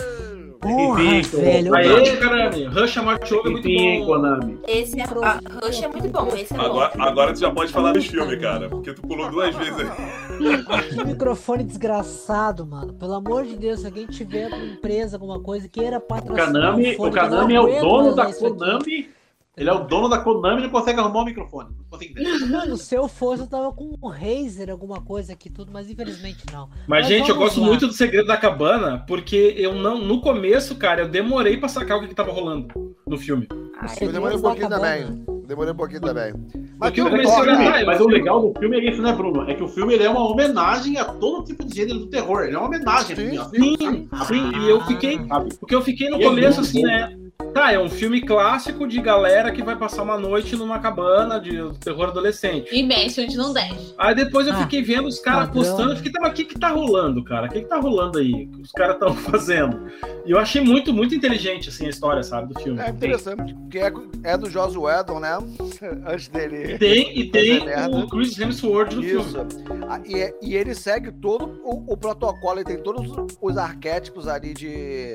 Porra, 0.61 1.03
Enfim, 1.03 1.37
velho. 1.37 1.75
Aê, 1.75 2.17
Karami! 2.17 2.65
Rush 2.67 2.99
a 2.99 3.03
Morte 3.03 3.35
Over 3.35 3.47
é 3.47 3.51
muito 3.53 3.69
bom. 3.69 4.07
Konami. 4.07 4.59
Esse 4.67 5.01
é. 5.01 5.05
A 5.05 5.41
Rush 5.63 5.83
é 5.83 5.89
muito 5.89 6.09
bom. 6.09 6.29
Esse 6.35 6.53
é 6.53 6.57
bom. 6.57 6.65
Agora, 6.65 6.93
agora 6.99 7.33
tu 7.33 7.41
já 7.41 7.51
pode 7.51 7.73
falar 7.73 7.93
dos 7.93 8.07
filmes, 8.07 8.41
cara. 8.41 8.69
Porque 8.69 8.93
tu 8.93 9.03
pulou 9.03 9.31
duas 9.31 9.55
vezes 9.55 9.75
aí. 9.79 10.89
Que 10.89 11.05
microfone 11.05 11.63
desgraçado, 11.63 12.67
mano. 12.67 12.93
Pelo 12.95 13.15
amor 13.15 13.45
de 13.45 13.57
Deus, 13.57 13.81
se 13.81 13.87
alguém 13.87 14.07
tiver 14.07 14.49
uma 14.49 14.65
empresa, 14.65 15.17
alguma 15.17 15.41
coisa, 15.41 15.69
queira 15.69 15.99
O 15.99 16.01
patrocinar 16.01 16.77
o 16.99 17.11
Kanami 17.11 17.55
não 17.55 17.69
é 17.69 17.79
o 17.79 17.81
dono 17.81 18.15
da. 18.15 18.33
Konami. 18.33 19.18
Ele 19.59 19.69
é 19.69 19.73
o 19.73 19.81
dono 19.85 20.09
da 20.09 20.19
Konami 20.19 20.61
e 20.61 20.65
não 20.65 20.71
consegue 20.71 21.01
arrumar 21.01 21.23
o 21.23 21.25
microfone. 21.25 21.71
Não 21.71 21.85
consigo. 21.99 22.15
Mano, 22.51 22.77
se 22.77 22.95
eu 22.95 23.09
fosse, 23.09 23.43
eu 23.43 23.47
tava 23.49 23.73
com 23.73 23.97
um 24.03 24.09
Razer, 24.09 24.71
alguma 24.71 25.01
coisa 25.01 25.33
aqui, 25.33 25.51
tudo, 25.51 25.71
mas 25.73 25.91
infelizmente 25.91 26.45
não. 26.53 26.69
Mas, 26.87 27.07
gente, 27.07 27.29
eu 27.29 27.37
gosto 27.37 27.61
lá. 27.61 27.67
muito 27.67 27.87
do 27.87 27.93
Segredo 27.93 28.27
da 28.27 28.37
Cabana, 28.37 29.05
porque 29.07 29.55
eu 29.57 29.75
não. 29.75 29.99
No 29.99 30.21
começo, 30.21 30.77
cara, 30.77 31.03
eu 31.03 31.09
demorei 31.09 31.57
pra 31.57 31.69
sacar 31.69 31.99
o 31.99 32.01
que, 32.01 32.09
que 32.09 32.15
tava 32.15 32.33
rolando 32.33 32.69
no 33.07 33.19
filme. 33.19 33.47
Ai, 33.81 33.97
Eu 34.01 34.13
demorei 34.13 34.37
um 34.37 34.41
pouquinho 34.41 34.69
também. 34.69 35.25
Demorei 35.47 35.73
um 35.73 35.77
pouquinho 35.77 36.01
também. 36.01 36.33
Porque 36.79 37.01
eu 37.01 37.09
comecei 37.09 37.33
a 37.33 37.37
toque, 37.37 37.49
olhar, 37.51 37.73
né? 37.73 37.85
Mas 37.85 38.01
o 38.01 38.07
legal 38.09 38.41
do 38.53 38.59
filme 38.59 38.77
é 38.77 38.91
isso, 38.91 39.01
né, 39.01 39.13
Bruno? 39.13 39.49
É 39.49 39.55
que 39.55 39.63
o 39.63 39.69
filme 39.69 39.95
ele 39.95 40.05
é 40.05 40.11
uma 40.11 40.29
homenagem 40.29 40.99
a 40.99 41.05
todo 41.05 41.45
tipo 41.45 41.65
de 41.65 41.75
gênero 41.77 42.01
do 42.01 42.07
terror. 42.07 42.43
Ele 42.43 42.55
é 42.55 42.59
uma 42.59 42.67
homenagem. 42.67 43.17
Sim, 43.17 43.39
assim. 43.39 43.77
Sim, 43.77 44.09
sim, 44.27 44.59
e 44.61 44.69
eu 44.69 44.81
fiquei. 44.85 45.19
Porque 45.61 45.75
eu 45.75 45.81
fiquei 45.83 46.11
no 46.11 46.19
E 46.19 46.23
é 46.23 46.27
começo 46.27 46.61
muito 46.61 46.69
assim, 46.69 46.81
bom. 46.83 46.87
né? 46.89 47.19
Tá, 47.53 47.73
é 47.73 47.79
um 47.79 47.89
filme 47.89 48.21
clássico 48.21 48.87
de 48.87 49.01
galera 49.01 49.51
que 49.51 49.63
vai 49.63 49.75
passar 49.77 50.03
uma 50.03 50.17
noite 50.19 50.55
numa 50.57 50.79
cabana 50.79 51.41
de 51.41 51.53
terror 51.81 52.09
adolescente. 52.09 52.69
E 52.75 52.83
mexe 52.83 53.23
onde 53.25 53.37
não 53.37 53.53
deve. 53.53 53.95
Aí 53.99 54.15
depois 54.15 54.47
eu 54.47 54.53
Ah, 54.55 54.59
fiquei 54.63 54.83
vendo 54.83 55.07
os 55.09 55.19
caras 55.19 55.49
postando, 55.51 55.93
eu 55.93 55.97
fiquei, 55.97 56.13
tá, 56.13 56.21
mas 56.21 56.31
o 56.31 56.35
que 56.35 56.45
que 56.45 56.59
tá 56.59 56.69
rolando, 56.69 57.23
cara? 57.25 57.47
O 57.47 57.51
que 57.51 57.63
que 57.63 57.69
tá 57.69 57.79
rolando 57.79 58.19
aí? 58.19 58.47
Que 58.47 58.63
os 58.63 58.73
caras 58.73 58.95
estão 58.95 59.15
fazendo? 59.17 59.87
E 60.25 60.31
eu 60.31 60.39
achei 60.39 60.61
muito, 60.63 60.93
muito 60.93 61.15
inteligente, 61.15 61.69
assim, 61.69 61.87
a 61.87 61.91
história, 61.91 62.23
sabe, 62.23 62.53
do 62.53 62.61
filme. 62.61 62.81
É 62.81 62.91
interessante, 62.91 63.55
porque 63.55 63.79
é, 63.79 63.93
é 64.25 64.37
do 64.37 64.49
Joss 64.51 64.77
Whedon, 64.77 65.21
né? 65.21 65.39
Antes 66.07 66.29
dele. 66.29 66.79
Tem, 66.79 67.19
e 67.19 67.31
tem 67.31 67.59
Fazer 67.61 67.65
merda. 67.65 67.97
o 67.99 68.09
Chris 68.09 68.39
Hemsworth 68.39 68.93
no 68.95 69.03
Isso. 69.05 69.33
filme. 69.33 69.85
Ah, 69.89 70.01
E, 70.07 70.15
é- 70.21 70.35
e 70.43 70.55
ele 70.55 70.75
segue 70.75 71.11
todo 71.11 71.61
o, 71.65 71.93
o 71.93 71.97
protocolo, 71.97 72.59
ele 72.59 72.65
tem 72.65 72.77
todos 72.83 73.11
os 73.41 73.57
arquétipos 73.57 74.29
ali 74.29 74.53
de, 74.55 75.15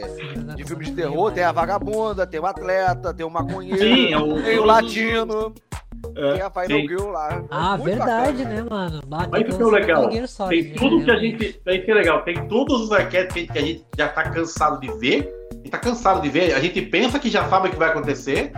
de 0.55 0.63
filme 0.65 0.85
de 0.85 0.91
terror. 0.93 1.31
Tem 1.31 1.43
a 1.43 1.51
vagabunda, 1.51 2.22
tem 2.27 2.39
o 2.39 2.45
atleta, 2.45 3.13
tem 3.13 3.25
o 3.25 3.29
maconheiro, 3.29 3.77
Sim, 3.79 4.13
é 4.13 4.17
o- 4.17 4.41
tem 4.41 4.59
o 4.59 4.65
latino, 4.65 5.53
É, 6.17 6.33
tem 6.33 6.41
a 6.41 6.49
Final 6.49 6.67
sim. 6.81 6.87
Girl 6.87 7.09
lá. 7.11 7.43
Ah, 7.49 7.71
Muito 7.77 7.83
verdade, 7.85 8.43
bacana. 8.43 8.55
né, 8.63 8.69
mano? 8.69 9.01
Bate 9.07 9.29
Mas 9.31 9.47
isso 9.47 9.57
que 9.57 9.63
é 9.63 9.67
legal. 9.67 10.09
Tem 10.49 10.73
tudo 10.73 11.05
que 11.05 11.11
a 11.11 11.15
gente. 11.17 11.53
Tem 11.63 11.81
que 11.85 11.91
é 11.91 11.93
legal. 11.93 12.21
Tem 12.23 12.47
todos 12.49 12.81
os 12.81 12.91
arquétipos 12.91 13.49
que 13.53 13.57
a 13.57 13.61
gente 13.61 13.85
já 13.97 14.09
tá 14.09 14.23
cansado 14.29 14.81
de 14.81 14.91
ver. 14.99 15.33
A 15.51 15.55
gente 15.55 15.69
tá 15.69 15.77
cansado 15.77 16.21
de 16.21 16.27
ver. 16.29 16.53
A 16.55 16.59
gente 16.59 16.81
pensa 16.81 17.17
que 17.19 17.29
já 17.29 17.47
sabe 17.47 17.69
o 17.69 17.71
que 17.71 17.77
vai 17.77 17.89
acontecer. 17.89 18.51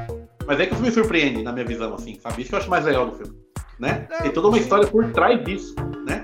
Mas 0.48 0.60
é 0.60 0.66
que 0.66 0.74
o 0.74 0.76
filme 0.76 0.92
surpreende, 0.92 1.44
na 1.44 1.52
minha 1.52 1.66
visão, 1.66 1.94
assim, 1.94 2.20
sabe? 2.20 2.42
Isso 2.42 2.50
que 2.50 2.56
eu 2.56 2.60
acho 2.60 2.70
mais 2.70 2.84
legal 2.86 3.06
do 3.08 3.14
filme. 3.16 3.34
Né? 3.80 4.08
Tem 4.22 4.32
toda 4.32 4.48
uma 4.48 4.58
história 4.58 4.88
por 4.88 5.12
trás 5.12 5.44
disso, 5.44 5.76
né? 6.08 6.24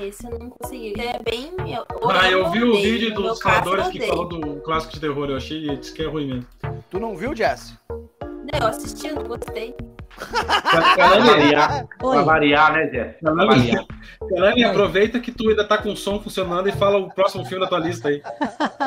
Esse 0.00 0.26
eu 0.26 0.38
não 0.38 0.48
consegui. 0.48 0.94
É 0.98 1.18
bem. 1.22 1.52
Eu, 1.70 1.84
Ah, 2.08 2.30
eu 2.30 2.50
vi 2.50 2.62
o 2.64 2.74
vídeo 2.74 3.14
dos 3.14 3.38
eu 3.38 3.90
que 3.90 4.06
falou 4.06 4.26
do 4.26 4.60
clássico 4.62 4.94
de 4.94 5.00
terror. 5.00 5.28
Eu 5.28 5.36
achei 5.36 5.76
disse 5.76 5.92
que 5.92 6.02
é 6.02 6.06
ruim 6.06 6.26
mesmo. 6.26 6.46
Tu 6.90 6.98
não 6.98 7.14
viu, 7.14 7.36
Jess? 7.36 7.76
Eu 7.90 8.66
assisti, 8.66 9.08
eu 9.08 9.16
não 9.16 9.24
gostei. 9.24 9.74
Pra, 10.16 11.18
variar, 11.20 11.86
pra 11.98 12.22
variar, 12.22 12.72
né, 12.72 13.14
variar. 13.22 13.84
Caramba, 14.28 14.66
aproveita 14.66 15.18
que 15.18 15.32
tu 15.32 15.48
ainda 15.48 15.64
tá 15.66 15.78
com 15.78 15.90
o 15.90 15.96
som 15.96 16.20
funcionando 16.20 16.68
e 16.68 16.72
fala 16.72 16.98
o 16.98 17.08
próximo 17.12 17.44
filme 17.44 17.64
da 17.64 17.68
tua 17.68 17.78
lista 17.78 18.08
aí. 18.08 18.22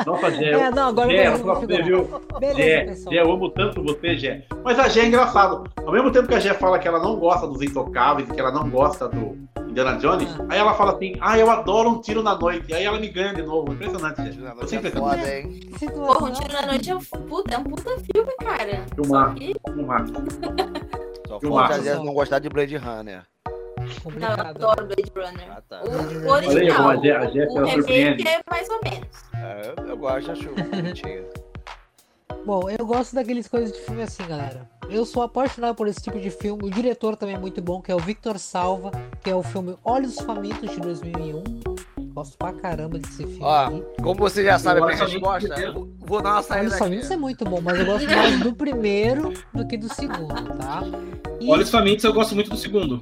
Nossa, 0.06 0.30
Jé. 0.30 0.50
É, 0.50 0.70
não, 0.70 0.88
agora 0.88 1.10
Jé, 1.10 1.26
eu 1.26 1.38
vou 1.38 1.54
você, 1.56 1.82
viu? 1.82 2.20
Beleza, 2.38 2.84
pessoal. 2.90 3.14
Jé, 3.14 3.20
eu 3.22 3.32
amo 3.32 3.50
tanto 3.50 3.82
você, 3.82 4.16
Jé. 4.16 4.44
Mas 4.62 4.78
a 4.78 4.88
Jé 4.88 5.00
é 5.00 5.06
engraçado. 5.06 5.64
Ao 5.84 5.92
mesmo 5.92 6.10
tempo 6.12 6.28
que 6.28 6.34
a 6.34 6.40
Jé 6.40 6.54
fala 6.54 6.78
que 6.78 6.86
ela 6.86 7.00
não 7.00 7.16
gosta 7.16 7.46
dos 7.46 7.60
intocáveis, 7.62 8.30
que 8.30 8.38
ela 8.40 8.52
não 8.52 8.70
gosta 8.70 9.08
do 9.08 9.36
Indiana 9.68 9.98
Jones, 9.98 10.28
Ah. 10.38 10.46
aí 10.50 10.58
ela 10.60 10.74
fala 10.74 10.92
assim, 10.94 11.16
ah, 11.20 11.36
eu 11.36 11.50
adoro 11.50 11.90
um 11.90 12.00
tiro 12.00 12.22
na 12.22 12.36
noite. 12.36 12.72
Aí 12.72 12.84
ela 12.84 13.00
me 13.00 13.08
ganha 13.08 13.34
de 13.34 13.42
novo. 13.42 13.72
Impressionante, 13.72 14.32
Jé. 14.32 14.52
Eu 14.60 14.68
sempre 14.68 14.88
É 14.88 14.92
foda, 14.92 15.36
hein? 15.36 15.60
Porra, 15.92 16.26
um 16.26 16.32
tiro 16.32 16.52
na 16.52 16.66
noite 16.66 16.90
é 16.90 16.94
um 16.94 17.00
puta, 17.00 17.54
é 17.54 17.58
um 17.58 17.64
puta 17.64 17.90
filme, 18.12 18.32
cara. 18.40 18.84
Filmar, 18.94 19.34
filmar. 19.74 20.04
Só 21.34 21.40
Que 21.40 21.48
falta 21.48 21.64
a 21.64 21.68
massa. 21.68 21.82
Jess 21.82 22.04
não 22.04 22.14
gostar 22.14 22.38
de 22.38 22.48
Blade 22.48 22.76
Runner. 22.76 23.22
Não, 23.76 23.84
eu 23.86 24.00
Complicado. 24.02 24.40
adoro 24.46 24.86
Blade 24.86 25.12
Runner. 25.14 25.50
Ah, 25.50 25.62
tá. 25.68 25.82
O, 25.82 25.88
o 26.26 26.28
Olha 26.30 26.48
original. 26.48 26.76
como 26.76 26.88
a 26.88 26.96
Jé- 26.96 27.46
o 27.46 27.68
surpreende. 27.70 28.22
remake 28.22 28.28
é 28.28 28.40
mais 28.50 28.68
ou 28.70 28.80
menos. 28.82 29.08
É, 29.34 29.74
eu, 29.80 29.88
eu 29.88 29.96
gosto, 29.96 30.30
acho 30.32 30.48
bonitinho. 30.54 31.24
Bom, 32.46 32.68
eu 32.70 32.86
gosto 32.86 33.14
daqueles 33.14 33.48
coisas 33.48 33.72
de 33.72 33.80
filme 33.80 34.02
assim, 34.02 34.26
galera. 34.26 34.68
Eu 34.90 35.04
sou 35.06 35.22
apaixonado 35.22 35.74
por 35.74 35.88
esse 35.88 36.00
tipo 36.02 36.18
de 36.20 36.30
filme. 36.30 36.62
O 36.66 36.70
diretor 36.70 37.16
também 37.16 37.34
é 37.36 37.38
muito 37.38 37.60
bom, 37.62 37.80
que 37.80 37.90
é 37.90 37.94
o 37.94 37.98
Victor 37.98 38.38
Salva, 38.38 38.90
que 39.22 39.30
é 39.30 39.34
o 39.34 39.42
filme 39.42 39.76
Olhos 39.82 40.18
Famintos 40.20 40.70
de 40.70 40.78
2001. 40.80 41.42
Gosto 42.14 42.38
pra 42.38 42.52
caramba 42.52 42.96
desse 42.96 43.26
filme. 43.26 43.38
Ó, 43.40 43.66
aqui. 43.66 43.82
Como 44.00 44.20
você 44.20 44.44
já 44.44 44.56
sabe 44.56 44.80
a 44.80 44.86
minha 44.86 44.96
resposta, 44.96 45.74
vou 45.98 46.22
dar 46.22 46.34
uma 46.34 46.42
saída 46.44 46.68
Olhos. 46.68 46.78
Famintos 46.78 47.10
é 47.10 47.16
muito 47.16 47.44
bom, 47.44 47.60
mas 47.60 47.76
eu 47.76 47.86
gosto 47.86 48.06
mais 48.06 48.38
do 48.38 48.54
primeiro 48.54 49.32
do 49.52 49.66
que 49.66 49.76
do 49.76 49.92
segundo, 49.92 50.56
tá? 50.56 50.84
E 51.40 51.50
Olhos 51.50 51.70
Famintos 51.70 52.04
eu 52.04 52.12
gosto 52.12 52.36
muito 52.36 52.50
do 52.50 52.56
segundo. 52.56 53.00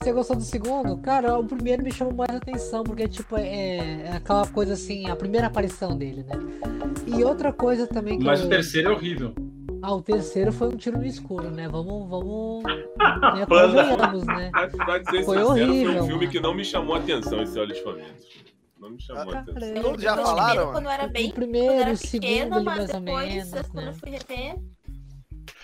você 0.00 0.12
gostou 0.12 0.36
do 0.36 0.42
segundo? 0.42 0.96
Cara, 0.98 1.36
o 1.36 1.44
primeiro 1.44 1.82
me 1.82 1.90
chamou 1.92 2.14
mais 2.14 2.30
atenção, 2.30 2.84
porque 2.84 3.08
tipo, 3.08 3.36
é, 3.36 4.04
é 4.04 4.12
aquela 4.14 4.46
coisa 4.46 4.74
assim, 4.74 5.10
a 5.10 5.16
primeira 5.16 5.48
aparição 5.48 5.98
dele, 5.98 6.22
né? 6.22 6.38
E 7.08 7.24
outra 7.24 7.52
coisa 7.52 7.88
também 7.88 8.20
que 8.20 8.24
Mas 8.24 8.38
eu... 8.38 8.46
o 8.46 8.48
terceiro 8.48 8.90
é 8.90 8.92
horrível. 8.92 9.34
Ah, 9.82 9.94
o 9.94 10.02
terceiro 10.02 10.52
foi 10.52 10.68
um 10.68 10.76
tiro 10.76 10.98
no 10.98 11.06
escuro, 11.06 11.50
né? 11.50 11.68
Vamos, 11.68 12.08
vamos. 12.08 12.64
né, 12.64 13.46
convenhamos, 13.46 14.24
né? 14.26 14.50
Pra, 14.76 15.04
ser 15.04 15.24
Foi 15.24 15.38
sincero, 15.38 15.46
foi 15.46 15.62
horrível, 15.62 15.90
um 15.90 16.06
filme 16.06 16.18
mano. 16.26 16.30
que 16.30 16.40
não 16.40 16.54
me 16.54 16.64
chamou 16.64 16.94
a 16.96 16.98
atenção, 16.98 17.42
esse 17.42 17.58
Olhos 17.58 17.78
Famintos. 17.80 18.26
Não 18.80 18.90
me 18.90 19.00
chamou 19.00 19.22
a 19.22 19.26
Cara, 19.26 19.38
atenção. 19.50 19.82
Todos 19.82 20.02
já 20.02 20.16
falaram? 20.16 20.46
primeiro, 20.48 20.72
quando 20.72 20.84
eu 20.84 20.90
era 20.90 21.06
bem 21.06 21.28
o 21.28 21.32
quando 21.32 21.42
eu 21.42 21.48
primeiro, 21.48 21.74
era 21.74 21.92
o 21.92 21.96
segundo 21.96 22.20
pequena, 22.28 22.56
ali 22.56 22.64
mas 22.64 22.86
depois, 22.86 23.34
menos, 23.34 23.68
quando 23.68 23.84
né? 23.84 23.88
eu 23.90 23.94
fui 23.94 24.10
rever, 24.10 24.56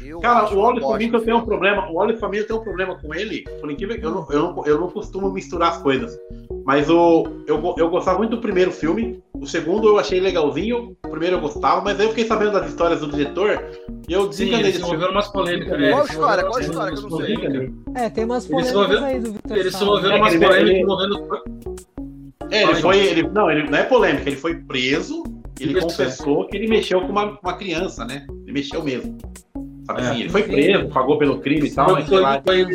Eu 0.01 0.21
Cara, 0.21 0.45
o 0.47 0.49
Famintos 0.49 0.81
bosta. 0.83 1.17
eu 1.17 1.25
tenho 1.25 1.37
um 1.39 1.45
problema. 1.45 1.91
O 1.91 1.97
Olhos 1.97 2.21
Famintos 2.21 2.47
tem 2.47 2.57
um 2.57 2.63
problema 2.63 2.99
com 3.01 3.15
ele. 3.15 3.43
Por 3.61 3.71
incrível 3.71 3.99
que 3.99 4.07
eu 4.07 4.11
não, 4.11 4.31
eu 4.31 4.43
não, 4.55 4.67
eu 4.67 4.81
não 4.81 4.91
costumo 4.91 5.31
misturar 5.33 5.71
as 5.73 5.79
coisas. 5.79 6.17
Mas 6.65 6.89
o, 6.89 7.27
eu, 7.47 7.75
eu 7.77 7.91
gostava 7.91 8.17
muito 8.19 8.31
do 8.33 8.41
primeiro 8.41 8.71
filme. 8.73 9.23
O 9.35 9.47
segundo 9.47 9.87
eu 9.87 9.99
achei 9.99 10.19
legalzinho. 10.19 10.97
O 11.05 11.09
primeiro 11.11 11.37
eu 11.37 11.41
gostava, 11.41 11.83
mas 11.83 12.01
aí 12.01 12.07
eu 12.07 12.11
fiquei 12.11 12.27
sabendo 12.27 12.53
das 12.53 12.69
histórias 12.69 13.01
do 13.01 13.09
diretor. 13.09 13.63
E 14.09 14.13
eu 14.13 14.27
desencanei 14.29 14.61
eles 14.67 14.77
filme. 14.77 14.89
envolveram 14.89 15.13
umas 15.13 15.29
polêmicas. 15.29 15.77
Qual 15.77 16.01
é, 16.03 16.05
se 16.07 16.13
história? 16.13 16.45
Qual 16.45 16.61
história 16.61 16.93
que 16.95 16.99
eu 16.99 17.11
não 17.11 17.17
sei? 17.19 17.35
polêmicas. 17.37 17.73
É, 17.95 18.09
tem 18.11 18.25
umas 18.25 18.47
polêmicas 18.47 19.03
aí 19.03 19.21
do 19.21 19.33
Victor 19.33 19.57
Eles 19.59 19.73
se 19.73 19.79
Salva. 19.79 19.93
envolveram 19.99 20.17
É, 20.17 20.21
umas 20.21 20.33
ele- 20.35 20.47
polêmicas 20.47 20.81
envolvendo. 20.81 21.75
É, 22.51 22.63
ele 22.63 22.75
foi. 22.77 22.99
Ele, 22.99 23.23
não, 23.29 23.51
ele 23.51 23.71
não 23.71 23.79
é 23.79 23.83
polêmica, 23.85 24.29
ele 24.29 24.37
foi 24.37 24.55
preso. 24.57 25.23
Ele 25.61 25.81
confessou 25.81 26.49
que 26.49 26.57
ele 26.57 26.67
mexeu 26.67 27.01
com 27.03 27.09
uma, 27.09 27.39
uma 27.43 27.53
criança, 27.57 28.05
né? 28.05 28.27
Ele 28.43 28.53
mexeu 28.53 28.83
mesmo. 28.83 29.17
Sabe 29.87 30.01
É. 30.01 30.05
assim? 30.07 30.21
Ele 30.21 30.29
foi 30.31 30.43
preso, 30.45 30.89
pagou 30.89 31.19
pelo 31.19 31.39
crime 31.41 31.69
e 31.69 31.71
tal, 31.71 31.93
mas 31.93 32.09
lá. 32.09 32.41
foi- 32.45 32.67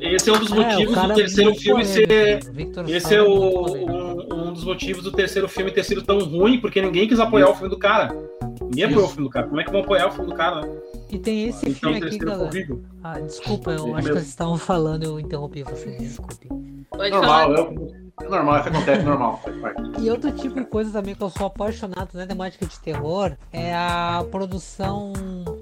Esse 0.00 0.30
é 0.30 0.32
um 0.32 0.38
dos 0.38 0.50
É, 0.52 0.54
motivos 0.56 0.94
cara 0.94 1.06
do 1.08 1.12
é 1.12 1.16
terceiro 1.16 1.54
filme 1.54 1.84
ser. 1.84 2.08
né? 2.08 2.40
Victor 2.52 2.88
Esse 2.90 3.14
é 3.14 3.22
o, 3.22 3.28
muito 3.28 3.62
polêmico. 3.86 4.34
um, 4.34 4.48
um 4.48 4.52
dos 4.52 4.64
motivos 4.64 5.04
do 5.04 5.12
terceiro 5.12 5.48
filme 5.48 5.70
ter 5.70 5.84
sido 5.84 6.02
tão 6.02 6.18
ruim, 6.20 6.60
porque 6.60 6.80
ninguém 6.82 7.06
quis 7.06 7.20
apoiar 7.20 7.48
o 7.50 7.54
filme 7.54 7.68
do 7.70 7.78
cara. 7.78 8.12
Ninguém 8.60 8.84
apoiou 8.84 9.04
o 9.04 9.08
filme 9.08 9.24
do 9.24 9.30
cara. 9.30 9.46
Como 9.46 9.60
é 9.60 9.64
que 9.64 9.70
vão 9.70 9.80
apoiar 9.80 10.08
o 10.08 10.12
filme 10.12 10.30
do 10.30 10.36
cara, 10.36 10.60
né? 10.62 10.76
E 11.10 11.18
tem 11.18 11.48
esse 11.48 11.68
Então 11.68 11.92
filme 11.92 12.06
aqui, 12.06 12.18
galera. 12.18 12.42
horrível. 12.44 12.82
Ah, 13.08 13.20
desculpa, 13.20 13.70
eu 13.70 13.94
acho 13.96 14.06
que 14.08 14.12
vocês 14.12 14.28
estavam 14.28 14.58
falando, 14.58 15.02
eu 15.04 15.18
interrompi 15.18 15.62
vocês, 15.62 15.98
desculpe. 15.98 16.46
Pode 16.90 17.10
Normal, 17.10 17.40
falar. 17.54 17.58
eu- 17.58 18.08
é 18.20 18.28
normal, 18.28 18.58
isso 18.58 18.68
acontece, 18.68 19.02
normal, 19.04 19.40
faz 19.42 19.56
parte. 19.60 19.82
E 20.00 20.10
outro 20.10 20.32
tipo 20.32 20.56
de 20.56 20.64
coisa 20.66 20.90
também 20.92 21.14
que 21.14 21.22
eu 21.22 21.30
sou 21.30 21.46
apaixonado 21.46 22.10
na 22.12 22.26
temática 22.26 22.66
de 22.66 22.78
terror 22.80 23.36
é 23.52 23.74
a 23.74 24.24
produção 24.30 25.12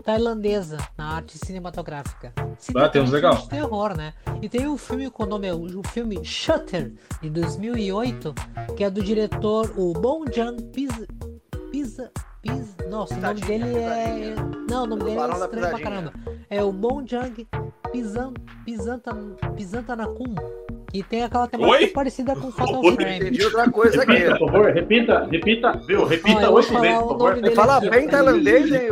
tailandesa 0.02 0.78
na 0.97 1.16
arte 1.16 1.39
cinematográfica. 1.39 2.32
Ah, 2.74 2.89
tem 2.89 3.02
uns 3.02 3.10
legal. 3.10 3.35
de 3.35 3.48
terror, 3.48 3.97
né? 3.97 4.12
E 4.43 4.48
tem 4.48 4.66
um 4.66 4.78
filme 4.78 5.09
com 5.10 5.23
o 5.23 5.27
nome, 5.27 5.52
o 5.52 5.82
filme 5.89 6.24
Shutter, 6.24 6.94
de 7.20 7.31
2008, 7.31 8.35
que 8.77 8.82
é 8.82 8.90
do 8.90 9.02
diretor, 9.05 9.73
o 9.77 9.93
Bong 9.93 10.24
Pisa... 10.73 11.06
Pisa... 11.70 12.10
Nossa, 12.89 13.14
o 13.14 13.20
nome 13.20 13.40
dele 13.40 13.64
é... 13.77 14.35
Não, 14.70 14.85
o 14.85 14.86
nome 14.86 15.05
dele 15.05 15.18
é 15.20 15.28
estranho 15.31 15.68
pra 15.70 15.81
caramba. 15.81 16.12
É 16.51 16.62
o 16.62 16.73
Joon 17.06 17.32
Pisan... 17.93 18.32
Pisantan... 18.64 19.36
Pisantanakun. 19.56 20.35
Que 20.93 21.02
tem 21.02 21.24
aquela 21.24 21.47
temática 21.47 21.78
Oi? 21.78 21.86
parecida 21.89 22.35
com 22.36 22.51
Fatal 22.52 22.81
Oi? 22.85 22.94
Frame. 22.94 23.16
Entendi 23.16 23.44
outra 23.44 23.70
coisa 23.70 24.02
aqui. 24.02 24.24
Por 24.39 24.51
favor, 24.51 24.73
repita, 24.73 25.24
repita, 25.27 25.73
viu? 25.86 26.05
Repita 26.05 26.51
oito 26.51 26.68
falar 26.68 26.81
vezes, 26.81 26.97
o 26.98 27.02
por 27.02 27.18
nome 27.18 27.20
favor. 27.31 27.43
dele 27.43 27.55
Fala 27.55 27.81
bem 27.81 28.09
tailandês, 28.09 28.73
hein, 28.73 28.90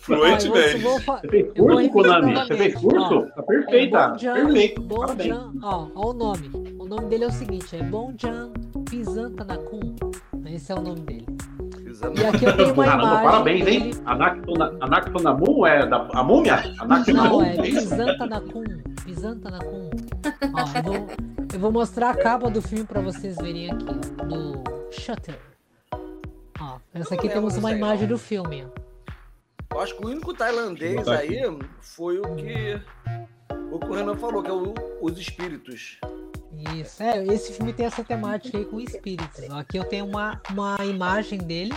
Fluentemente. 0.00 0.78
vou 0.78 1.00
fa- 1.00 1.20
Você 1.20 1.28
fez 1.28 1.52
curso, 1.52 1.76
repetir 1.76 1.92
Konami? 1.92 2.34
Você 2.34 2.56
fez 2.56 2.74
ó. 2.76 2.80
curso? 2.80 3.20
Tá 3.34 3.34
É 3.38 3.42
perfeita, 3.42 4.08
Bonjan, 4.08 4.34
perfeito. 4.34 4.82
Bonjan, 4.82 5.52
ó, 5.62 5.86
ó 5.94 6.10
o 6.10 6.12
nome. 6.12 6.50
O 6.78 6.84
nome 6.86 7.06
dele 7.08 7.24
é 7.24 7.26
o 7.26 7.32
seguinte, 7.32 7.76
é 7.76 7.82
Bonjan 7.82 8.50
Pisantanakun. 8.88 9.94
Esse 10.58 10.72
é 10.72 10.74
o 10.74 10.80
nome 10.82 11.00
dele. 11.02 11.24
E 12.16 12.24
aqui 12.26 12.44
eu 12.44 12.56
tenho 12.56 12.74
uma 12.74 12.84
Caramba, 12.84 13.02
imagem 13.06 13.24
parabéns, 13.24 13.64
dele. 13.64 13.76
hein? 13.76 13.90
Anactona- 14.06 14.76
Anactonamu 14.80 15.66
é 15.66 15.86
da 15.86 16.08
a 16.12 16.22
múmia? 16.24 16.54
Anactonamu? 16.80 17.30
Não, 17.40 17.42
é 17.44 17.68
isso? 17.68 17.88
Pisantanakun. 17.90 18.64
Pisantanakun. 19.04 19.90
Ó, 20.52 20.78
eu 20.78 20.82
vou, 20.82 21.06
eu 21.54 21.60
vou 21.60 21.72
mostrar 21.72 22.10
a 22.10 22.14
capa 22.16 22.50
do 22.50 22.60
filme 22.60 22.84
pra 22.84 23.00
vocês 23.00 23.36
verem 23.36 23.70
aqui, 23.70 23.86
ó, 23.88 24.24
do 24.24 24.62
Shutter. 24.92 25.38
Ó, 26.60 26.78
essa 26.92 27.14
aqui 27.14 27.28
temos 27.28 27.56
uma 27.56 27.70
imagem 27.70 28.08
não. 28.08 28.14
do 28.16 28.18
filme. 28.18 28.66
Eu 29.72 29.80
acho 29.80 29.96
que 29.96 30.04
o 30.04 30.08
único 30.08 30.34
tailandês 30.34 31.06
aí 31.06 31.40
foi 31.80 32.18
o 32.18 32.34
que 32.34 32.80
o 33.70 33.78
que 33.78 33.86
o 33.86 33.92
Renan 33.94 34.16
falou, 34.16 34.42
que 34.42 34.50
é 34.50 34.52
o, 34.52 34.74
os 35.00 35.18
espíritos. 35.20 36.00
Isso, 36.80 37.02
é, 37.02 37.24
esse 37.26 37.52
filme 37.52 37.72
tem 37.72 37.86
essa 37.86 38.02
temática 38.02 38.58
aí 38.58 38.64
com 38.64 38.80
espíritos. 38.80 39.44
Aqui 39.50 39.76
eu 39.78 39.84
tenho 39.84 40.06
uma, 40.06 40.40
uma 40.50 40.76
imagem 40.84 41.38
dele, 41.38 41.72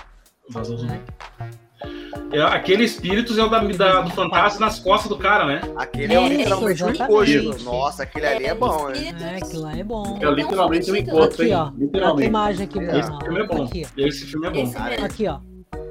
Faz 0.51 0.69
um- 0.69 0.83
né? 0.85 0.99
É, 2.31 2.41
Aquele 2.41 2.83
espíritos 2.83 3.37
é 3.37 3.43
o 3.43 3.49
da, 3.49 3.59
da- 3.59 4.01
do 4.01 4.09
fantasma 4.11 4.59
nas 4.65 4.79
costas 4.79 5.09
do 5.09 5.17
cara, 5.17 5.45
né? 5.45 5.61
Aquele 5.75 6.13
é, 6.13 6.17
É, 6.23 6.29
literalmente 6.29 6.83
um 6.83 6.89
encosto. 6.89 7.63
Nossa, 7.63 8.03
aquele 8.03 8.25
ali 8.27 8.45
é 8.45 8.53
bom, 8.55 8.89
hein? 8.89 8.95
espíritos. 8.95 9.21
É, 9.23 9.35
aquilo 9.37 9.61
lá 9.63 9.77
é 9.77 9.83
bom. 9.83 10.19
É 10.21 10.31
literalmente 10.31 10.91
um 10.91 10.95
encosto, 10.95 11.41
Aqui, 11.41 11.51
hein? 11.51 11.55
ó. 11.57 11.71
Literalmente. 11.77 12.27
imagem 12.27 12.65
aqui, 12.65 12.79
É. 12.79 12.99
Esse 12.99 13.11
filme 13.19 13.39
é 13.39 13.47
bom. 13.47 13.63
Aqui, 13.63 13.87
Esse 13.97 14.25
filme 14.25 14.47
é 14.47 14.49
bom. 14.51 14.63
Esse 14.63 14.79
mesmo. 14.79 15.05
aqui, 15.05 15.27
ó. 15.27 15.39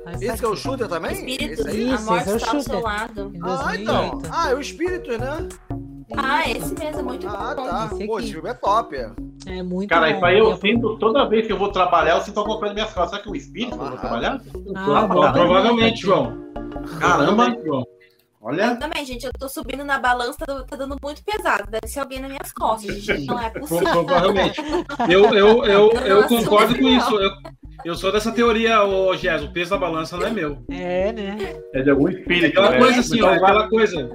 Essa 0.07 0.25
Esse 0.25 0.39
que 0.39 0.45
é 0.45 0.49
o 0.49 0.53
aqui, 0.53 0.61
shooter 0.63 0.89
também? 0.89 1.13
Espíritos, 1.13 1.59
Esse 1.67 1.69
aí? 1.69 1.93
Isso, 1.93 1.95
a 1.95 2.01
morte 2.13 2.23
esse 2.23 2.31
é 2.31 2.33
o 2.33 2.35
ao 2.35 2.63
shooter. 2.63 2.83
Ah, 2.87 3.09
então. 3.77 4.11
2008. 4.11 4.31
Ah, 4.33 4.51
é 4.51 4.55
o 4.55 4.61
espírito, 4.61 5.19
né? 5.19 5.49
Ah, 6.17 6.49
esse 6.51 6.75
mesmo, 6.75 7.01
é 7.01 7.03
muito 7.03 7.29
Ah, 7.29 7.55
bom. 7.55 7.69
tá. 7.69 7.91
esse 7.93 8.07
Pô, 8.07 8.19
esse 8.19 8.33
filme 8.33 8.49
é 8.51 8.55
top. 8.55 8.97
é. 8.97 9.11
É 9.47 9.63
muito 9.63 9.89
Cara, 9.89 10.09
bom. 10.11 10.17
isso 10.17 10.25
aí 10.27 10.39
eu 10.39 10.57
sinto, 10.57 10.99
toda 10.99 11.29
vez 11.29 11.47
que 11.47 11.53
eu 11.53 11.59
vou 11.59 11.71
trabalhar, 11.73 12.17
eu 12.17 12.21
sinto 12.23 12.39
alguma 12.39 12.59
coisa 12.59 12.75
nas 12.75 12.83
minhas 12.83 12.93
costas. 12.95 13.11
Será 13.11 13.23
que 13.23 13.29
é 13.29 13.33
um 13.33 13.35
espírito 13.37 13.79
que 13.79 13.85
eu 13.85 13.89
vou 13.89 13.99
trabalhar? 13.99 14.41
Ah, 14.77 15.07
Bom, 15.07 15.15
bom. 15.15 15.33
provavelmente, 15.33 16.01
João. 16.03 16.37
Caramba, 16.99 17.57
João. 17.65 17.85
olha. 18.43 18.77
Também, 18.77 19.05
gente, 19.05 19.25
eu 19.25 19.33
tô 19.39 19.49
subindo 19.49 19.85
na 19.85 19.99
balança, 19.99 20.39
tá, 20.45 20.63
tá 20.65 20.77
dando 20.77 20.97
muito 21.03 21.23
pesado. 21.25 21.71
Deve 21.71 21.87
ser 21.87 22.01
alguém 22.01 22.21
nas 22.21 22.31
minhas 22.31 22.53
costas, 22.53 22.97
gente. 22.97 23.27
Não 23.27 23.41
é 23.41 23.49
possível. 23.59 23.85
Provavelmente. 24.05 24.61
Eu, 25.09 25.25
eu, 25.35 25.65
eu, 25.65 25.91
eu 26.05 26.21
Nossa, 26.23 26.29
concordo 26.29 26.77
com 26.79 26.89
isso. 26.89 27.17
Eu, 27.17 27.31
eu 27.85 27.95
sou 27.95 28.13
dessa 28.13 28.31
teoria, 28.33 28.83
ô 28.85 29.17
Gés, 29.17 29.43
o 29.43 29.53
peso 29.53 29.71
da 29.71 29.79
balança 29.79 30.17
não 30.17 30.27
é 30.27 30.31
meu. 30.31 30.59
É, 30.71 31.13
né? 31.13 31.39
É 31.73 31.83
de 31.83 31.91
algum 31.91 32.09
É 32.09 32.13
espírito. 32.13 32.47
aquela 32.61 32.71
né? 32.73 32.79
coisa 32.79 33.01
assim, 33.01 33.23
ó, 33.23 33.31
é 33.31 33.37
Então, 33.37 33.45
aquela 33.47 33.69
coisa. 33.69 34.11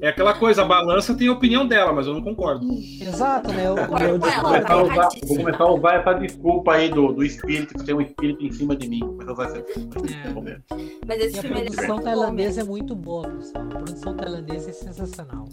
É 0.00 0.08
aquela 0.08 0.32
coisa, 0.34 0.62
a 0.62 0.64
balança 0.64 1.14
tem 1.14 1.28
a 1.28 1.32
opinião 1.32 1.66
dela, 1.66 1.92
mas 1.92 2.06
eu 2.06 2.14
não 2.14 2.22
concordo. 2.22 2.64
Exato, 3.00 3.52
né? 3.52 3.66
Eu, 3.66 3.76
eu 3.76 4.18
Vou 4.18 4.30
começar, 4.30 4.72
a 4.72 4.82
usar, 4.82 5.08
vou 5.26 5.36
começar 5.36 5.64
a 5.64 5.72
usar 5.72 5.94
essa 5.94 6.12
desculpa 6.14 6.72
aí 6.74 6.88
do, 6.88 7.12
do 7.12 7.24
espírito, 7.24 7.74
que 7.74 7.84
tem 7.84 7.94
um 7.94 8.00
espírito 8.00 8.44
em 8.44 8.52
cima 8.52 8.76
de 8.76 8.88
mim. 8.88 9.00
Vou 9.00 9.14
começar 9.16 9.30
a 9.30 9.34
usar 9.34 9.44
essa 9.46 9.58
É. 9.58 10.60
Mas 11.06 11.20
esse 11.20 11.38
a 11.38 11.42
filme 11.42 11.60
ele 11.60 11.68
é 11.68 11.72
produção 11.72 12.00
tailandesa 12.00 12.60
é 12.60 12.64
muito 12.64 12.94
boa, 12.94 13.28
pessoal. 13.28 13.64
A 13.64 13.68
produção 13.68 14.14
tailandesa 14.16 14.70
é 14.70 14.72
sensacional. 14.72 15.44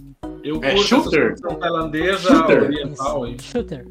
Eu 0.43 0.59
É 0.63 0.77
shooter? 0.77 1.35
tailandesa, 1.59 2.19
Shooter. 2.19 2.63
oriental 2.63 3.23
aí. 3.23 3.37
Shooter. 3.41 3.87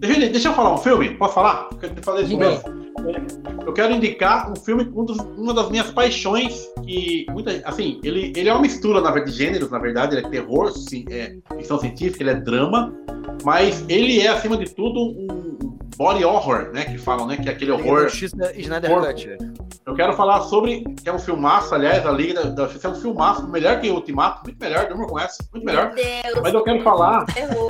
Deixa, 0.00 0.20
eu- 0.20 0.32
deixa 0.32 0.48
eu 0.48 0.52
falar 0.54 0.74
um 0.74 0.78
filme, 0.78 1.10
posso 1.16 1.34
falar? 1.34 1.68
Eu 1.80 2.02
fazer 2.02 2.22
isso 2.24 2.36
mesmo. 2.36 2.79
Eu 3.66 3.72
quero 3.72 3.92
indicar 3.92 4.50
um 4.50 4.56
filme, 4.56 4.84
dos- 4.84 5.18
uma 5.36 5.54
das 5.54 5.70
minhas 5.70 5.90
paixões, 5.90 6.68
que 6.84 7.24
muita, 7.30 7.50
assim, 7.64 8.00
ele, 8.02 8.32
ele 8.36 8.48
é 8.48 8.52
uma 8.52 8.62
mistura 8.62 9.00
na 9.00 9.10
verdade, 9.10 9.32
de 9.36 9.38
gêneros, 9.44 9.70
na 9.70 9.78
verdade, 9.78 10.16
ele 10.16 10.26
é 10.26 10.28
terror, 10.30 10.70
sim, 10.72 11.04
é 11.08 11.36
ficção 11.56 11.78
científica, 11.78 12.22
ele 12.22 12.30
é 12.30 12.34
drama, 12.34 12.92
mas 13.44 13.84
ele 13.88 14.20
é, 14.20 14.28
acima 14.28 14.56
de 14.56 14.74
tudo, 14.74 15.00
um 15.00 15.49
body 16.00 16.24
horror, 16.24 16.70
né, 16.72 16.86
que 16.86 16.96
falam, 16.96 17.26
né, 17.26 17.36
que 17.36 17.46
é 17.46 17.52
aquele 17.52 17.72
horror 17.72 18.08
Justiça 18.08 18.52
Snyder 18.56 18.90
Horror. 18.90 19.08
Cut. 19.08 19.36
Eu 19.86 19.94
quero 19.94 20.14
falar 20.14 20.40
sobre. 20.42 20.82
Que 21.02 21.10
é 21.10 21.12
um 21.12 21.18
filmaço, 21.18 21.74
aliás, 21.74 22.06
a 22.06 22.10
Liga 22.10 22.42
da, 22.44 22.64
Justiça 22.64 22.88
é 22.88 22.90
um 22.90 22.94
filmaço, 22.94 23.46
melhor 23.46 23.78
que 23.82 23.90
o 23.90 23.96
Ultimato, 23.96 24.40
muito 24.44 24.58
melhor, 24.58 24.88
durma 24.88 25.06
com 25.06 25.18
essa, 25.18 25.44
muito 25.52 25.62
melhor. 25.62 25.92
Meu 25.92 25.96
Deus, 25.96 26.40
Mas 26.42 26.54
eu 26.54 26.62
quero 26.64 26.82
falar, 26.82 27.24
terror. 27.34 27.68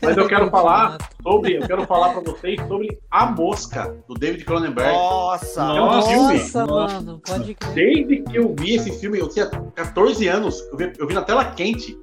mas 0.00 0.16
eu 0.16 0.28
quero 0.28 0.48
falar 0.48 0.96
sobre, 1.20 1.56
eu 1.56 1.66
quero 1.66 1.86
falar 1.86 2.10
pra 2.12 2.20
vocês 2.20 2.60
sobre 2.68 2.96
A 3.10 3.26
Mosca, 3.26 3.96
do 4.06 4.14
David 4.14 4.44
Cronenberg. 4.44 4.92
Nossa! 4.92 5.62
É 5.62 5.82
um 5.82 6.02
filme. 6.02 6.34
Nossa, 6.38 6.66
Nossa. 6.66 6.94
mano, 7.00 7.20
pode 7.26 7.54
crer. 7.54 7.74
Desde 7.74 8.22
que 8.22 8.36
eu 8.38 8.54
vi 8.56 8.76
esse 8.76 8.92
filme, 9.00 9.18
eu 9.18 9.28
tinha 9.28 9.46
14 9.46 10.28
anos, 10.28 10.60
eu 10.70 10.76
vi, 10.76 10.92
eu 10.96 11.06
vi 11.08 11.14
na 11.14 11.22
tela 11.22 11.44
quente. 11.46 11.98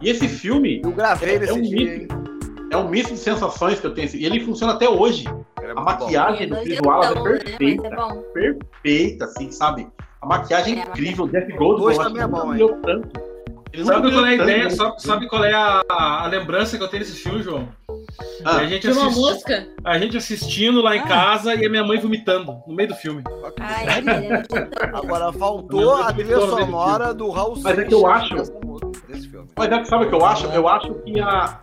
E 0.00 0.08
esse 0.08 0.28
filme 0.28 0.80
Eu 0.82 0.92
gravei 0.92 1.34
É- 1.34 1.38
nesse 1.40 1.52
é 1.52 1.54
um 1.54 1.60
dia, 1.60 1.98
mito. 1.98 2.29
É 2.70 2.76
um 2.76 2.88
misto 2.88 3.12
de 3.12 3.18
sensações 3.18 3.80
que 3.80 3.86
eu 3.86 3.94
tenho. 3.94 4.08
E 4.14 4.24
ele 4.24 4.40
funciona 4.44 4.72
até 4.74 4.88
hoje. 4.88 5.24
Era 5.60 5.72
A 5.72 5.74
bom. 5.76 5.82
maquiagem 5.82 6.48
do 6.48 6.56
é 6.56 6.62
é 6.72 6.76
tão, 6.80 7.00
né? 7.00 7.10
Mas 7.22 7.42
perfeita. 7.42 7.86
é 7.86 7.96
bom. 7.96 8.22
Perfeita, 8.32 9.24
assim, 9.26 9.50
sabe? 9.50 9.88
A 10.22 10.26
maquiagem 10.26 10.78
é 10.78 10.82
É, 10.82 10.88
incrível. 10.88 11.24
O 11.24 11.28
Jeff 11.28 11.52
Goldblum, 11.52 11.88
acho 11.88 11.98
também 12.00 12.22
é 12.22 12.26
bom, 12.26 12.54
hein? 12.54 12.76
tanto. 12.82 13.30
Ele 13.72 13.84
Sabe 13.84 14.10
qual 14.10 14.26
é 14.26 14.30
a 14.30 14.34
ideia? 14.34 14.62
tanto, 14.64 14.74
Sabe, 14.76 14.90
né? 14.90 14.96
sabe 14.98 15.28
qual 15.28 15.44
é 15.44 15.52
a, 15.54 15.82
a 15.88 16.26
lembrança 16.26 16.76
que 16.76 16.82
eu 16.82 16.88
tenho 16.88 17.04
desse 17.04 17.16
filme, 17.22 17.40
João? 17.40 17.68
Ah, 18.44 18.56
a, 18.56 18.66
gente 18.66 18.80
Tinha 18.80 18.92
uma 18.94 19.06
assisti- 19.06 19.20
mosca. 19.20 19.68
a 19.84 19.98
gente 19.98 20.16
assistindo 20.16 20.82
lá 20.82 20.96
em 20.96 21.00
Ah. 21.00 21.06
casa 21.06 21.54
e 21.54 21.64
a 21.64 21.68
minha 21.70 21.84
mãe 21.84 22.00
vomitando 22.00 22.56
no 22.66 22.74
meio 22.74 22.88
do 22.88 22.96
filme. 22.96 23.22
Ai, 23.60 23.86
é. 23.86 24.42
Agora 24.92 25.32
faltou 25.32 25.94
a 25.94 26.12
trilha 26.12 26.40
sonora 26.40 27.14
do 27.14 27.30
Raul 27.30 27.54
Mas 27.62 27.78
é 27.78 27.84
que 27.84 27.94
eu 27.94 28.06
acho- 28.08 28.34
nessa 28.34 28.52
música, 28.64 28.90
desse 29.08 29.28
filme. 29.28 29.46
Mas 29.56 29.70
é 29.70 29.78
que 29.78 29.84
sabe 29.86 30.04
o 30.06 30.08
que 30.08 30.14
eu 30.16 30.24
acho? 30.24 30.46
Eu 30.48 30.66
acho 30.68 30.92
que 30.94 31.20
a. 31.20 31.60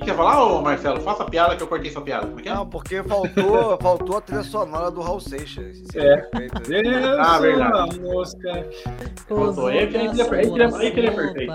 O 0.00 0.02
que 0.02 0.06
que 0.06 0.06
você 0.06 0.10
ia 0.12 0.16
falar, 0.16 0.42
ô 0.44 0.62
Marcelo? 0.62 1.00
Faça 1.02 1.24
a 1.24 1.26
piada 1.28 1.54
que 1.56 1.62
eu 1.62 1.66
cortei 1.66 1.90
sua 1.90 2.00
piada. 2.00 2.26
Como 2.26 2.40
é 2.40 2.42
que 2.42 2.48
é? 2.48 2.54
Não, 2.54 2.66
porque 2.66 3.02
faltou, 3.02 3.76
faltou 3.82 4.16
a 4.16 4.20
trilha 4.22 4.42
sonora 4.42 4.90
do 4.90 5.02
Raul 5.02 5.20
Seixas. 5.20 5.76
É. 5.94 6.16
perfeito. 6.16 6.60
Deus, 6.62 7.18
Ah, 7.18 7.38
verdade. 7.38 8.00
mosca. 8.00 8.66
Faltou. 9.28 9.66
Aí 9.66 9.86
que 9.88 9.96
ele 9.98 10.06
é- 10.22 10.24
aí 10.78 10.90
que 10.90 11.00
ele 11.00 11.06
é- 11.08 11.10
é 11.10 11.14
perfeito. 11.14 11.52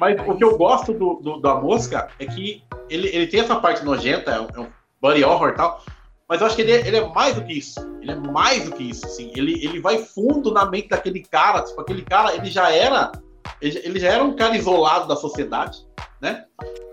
Mas 0.00 0.16
o 0.26 0.34
que 0.36 0.42
eu 0.44 0.58
gosto 0.58 0.92
do, 0.92 1.14
do- 1.22 1.40
da 1.40 1.54
mosca 1.54 2.08
é 2.18 2.26
que 2.26 2.64
ele, 2.90 3.06
ele 3.08 3.28
tem 3.28 3.38
essa 3.40 3.54
parte 3.56 3.84
nojenta, 3.84 4.32
é 4.32 4.40
um, 4.40 4.48
é 4.54 4.60
um 4.60 4.66
body 5.00 5.22
horror 5.24 5.50
e 5.50 5.54
tal, 5.54 5.80
mas 6.28 6.40
eu 6.40 6.46
acho 6.48 6.56
que 6.56 6.62
ele 6.62 6.72
é, 6.72 6.86
ele 6.88 6.96
é 6.96 7.08
mais 7.14 7.36
do 7.36 7.42
que 7.44 7.52
isso. 7.56 7.78
Ele 8.02 8.10
é 8.10 8.14
mais 8.16 8.64
do 8.64 8.72
que 8.72 8.82
isso, 8.82 9.06
assim. 9.06 9.30
Ele, 9.36 9.64
ele 9.64 9.80
vai 9.80 9.98
fundo 9.98 10.52
na 10.52 10.66
mente 10.66 10.88
daquele 10.88 11.20
cara, 11.22 11.62
tipo, 11.62 11.80
aquele 11.80 12.02
cara, 12.02 12.34
ele 12.34 12.46
já 12.50 12.68
era. 12.70 13.12
Ele, 13.60 13.72
já- 13.72 13.80
ele 13.80 14.04
era 14.04 14.24
um 14.24 14.34
cara 14.36 14.56
isolado 14.56 15.06
da 15.08 15.16
sociedade, 15.16 15.78
né? 16.20 16.44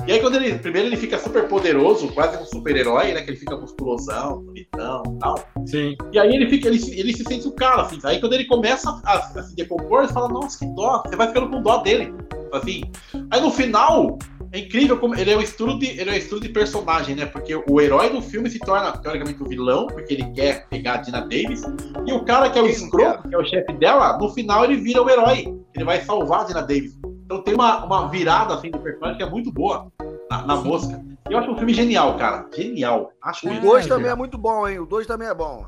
E 0.05 0.11
aí 0.11 0.19
quando 0.19 0.35
ele. 0.35 0.55
Primeiro 0.59 0.87
ele 0.89 0.97
fica 0.97 1.17
super 1.17 1.47
poderoso, 1.47 2.09
quase 2.09 2.37
um 2.41 2.45
super-herói, 2.45 3.13
né? 3.13 3.21
Que 3.21 3.31
ele 3.31 3.37
fica 3.37 3.55
musculosão, 3.55 4.43
bonitão 4.43 5.01
e 5.07 5.19
tal. 5.19 5.35
Sim. 5.65 5.95
E 6.11 6.19
aí 6.19 6.35
ele 6.35 6.49
fica, 6.49 6.67
ele, 6.67 6.77
se- 6.79 6.99
ele 6.99 7.13
se 7.15 7.23
sente 7.23 7.47
o 7.47 7.51
cara, 7.53 7.83
assim. 7.83 7.97
Aí 8.03 8.19
quando 8.19 8.33
ele 8.33 8.45
começa 8.45 8.89
a, 9.05 9.13
a 9.17 9.43
se 9.43 9.55
decompor, 9.55 10.05
você 10.05 10.13
fala, 10.13 10.27
nossa, 10.27 10.59
que 10.59 10.65
dó, 10.75 11.01
você 11.05 11.15
vai 11.15 11.27
ficando 11.27 11.49
com 11.49 11.61
dó 11.61 11.77
dele. 11.77 12.13
Assim. 12.51 12.83
Aí 13.31 13.39
no 13.41 13.49
final, 13.49 14.17
é 14.53 14.59
incrível 14.59 14.99
como 14.99 15.15
ele 15.15 15.31
é 15.31 15.35
um 15.37 15.41
estudo 15.41 15.79
de, 15.79 15.87
ele 15.87 16.11
é 16.11 16.13
um 16.13 16.17
estudo 16.17 16.41
de 16.41 16.49
personagem, 16.49 17.15
né? 17.15 17.25
Porque 17.25 17.55
o 17.55 17.81
herói 17.81 18.11
do 18.11 18.21
filme 18.21 18.49
se 18.49 18.59
torna, 18.59 18.91
teoricamente, 18.95 19.41
o 19.41 19.47
vilão, 19.47 19.87
porque 19.87 20.13
ele 20.13 20.31
quer 20.31 20.67
pegar 20.69 20.93
a 20.93 20.97
Dina 20.97 21.21
Davis. 21.21 21.63
E 22.05 22.13
o 22.13 22.23
cara 22.23 22.49
que 22.51 22.59
é 22.59 22.61
o 22.61 22.67
escroto, 22.67 23.27
que 23.27 23.33
é 23.33 23.37
o 23.37 23.43
chefe 23.43 23.73
dela, 23.73 24.15
no 24.19 24.29
final 24.29 24.63
ele 24.63 24.77
vira 24.77 25.01
o 25.01 25.09
herói. 25.09 25.45
Ele 25.75 25.83
vai 25.83 26.01
salvar 26.01 26.41
a 26.41 26.43
Dina 26.43 26.61
Davis. 26.61 26.97
Então 27.25 27.41
tem 27.41 27.55
uma, 27.55 27.83
uma 27.83 28.07
virada 28.09 28.53
assim 28.53 28.69
de 28.69 28.77
personagem 28.77 29.17
que 29.17 29.23
é 29.23 29.29
muito 29.29 29.51
boa 29.51 29.91
na, 30.29 30.45
na 30.45 30.55
mosca. 30.57 31.03
E 31.27 31.33
eu 31.33 31.39
acho 31.39 31.49
um 31.49 31.57
filme 31.57 31.73
genial, 31.73 32.15
cara. 32.17 32.47
Genial. 32.55 33.11
Acho 33.23 33.47
O 33.47 33.49
mesmo. 33.49 33.65
2 33.65 33.87
também 33.87 34.11
é 34.11 34.15
muito 34.15 34.37
bom, 34.37 34.67
hein? 34.67 34.77
O 34.79 34.85
2 34.85 35.07
também 35.07 35.27
é 35.27 35.33
bom. 35.33 35.65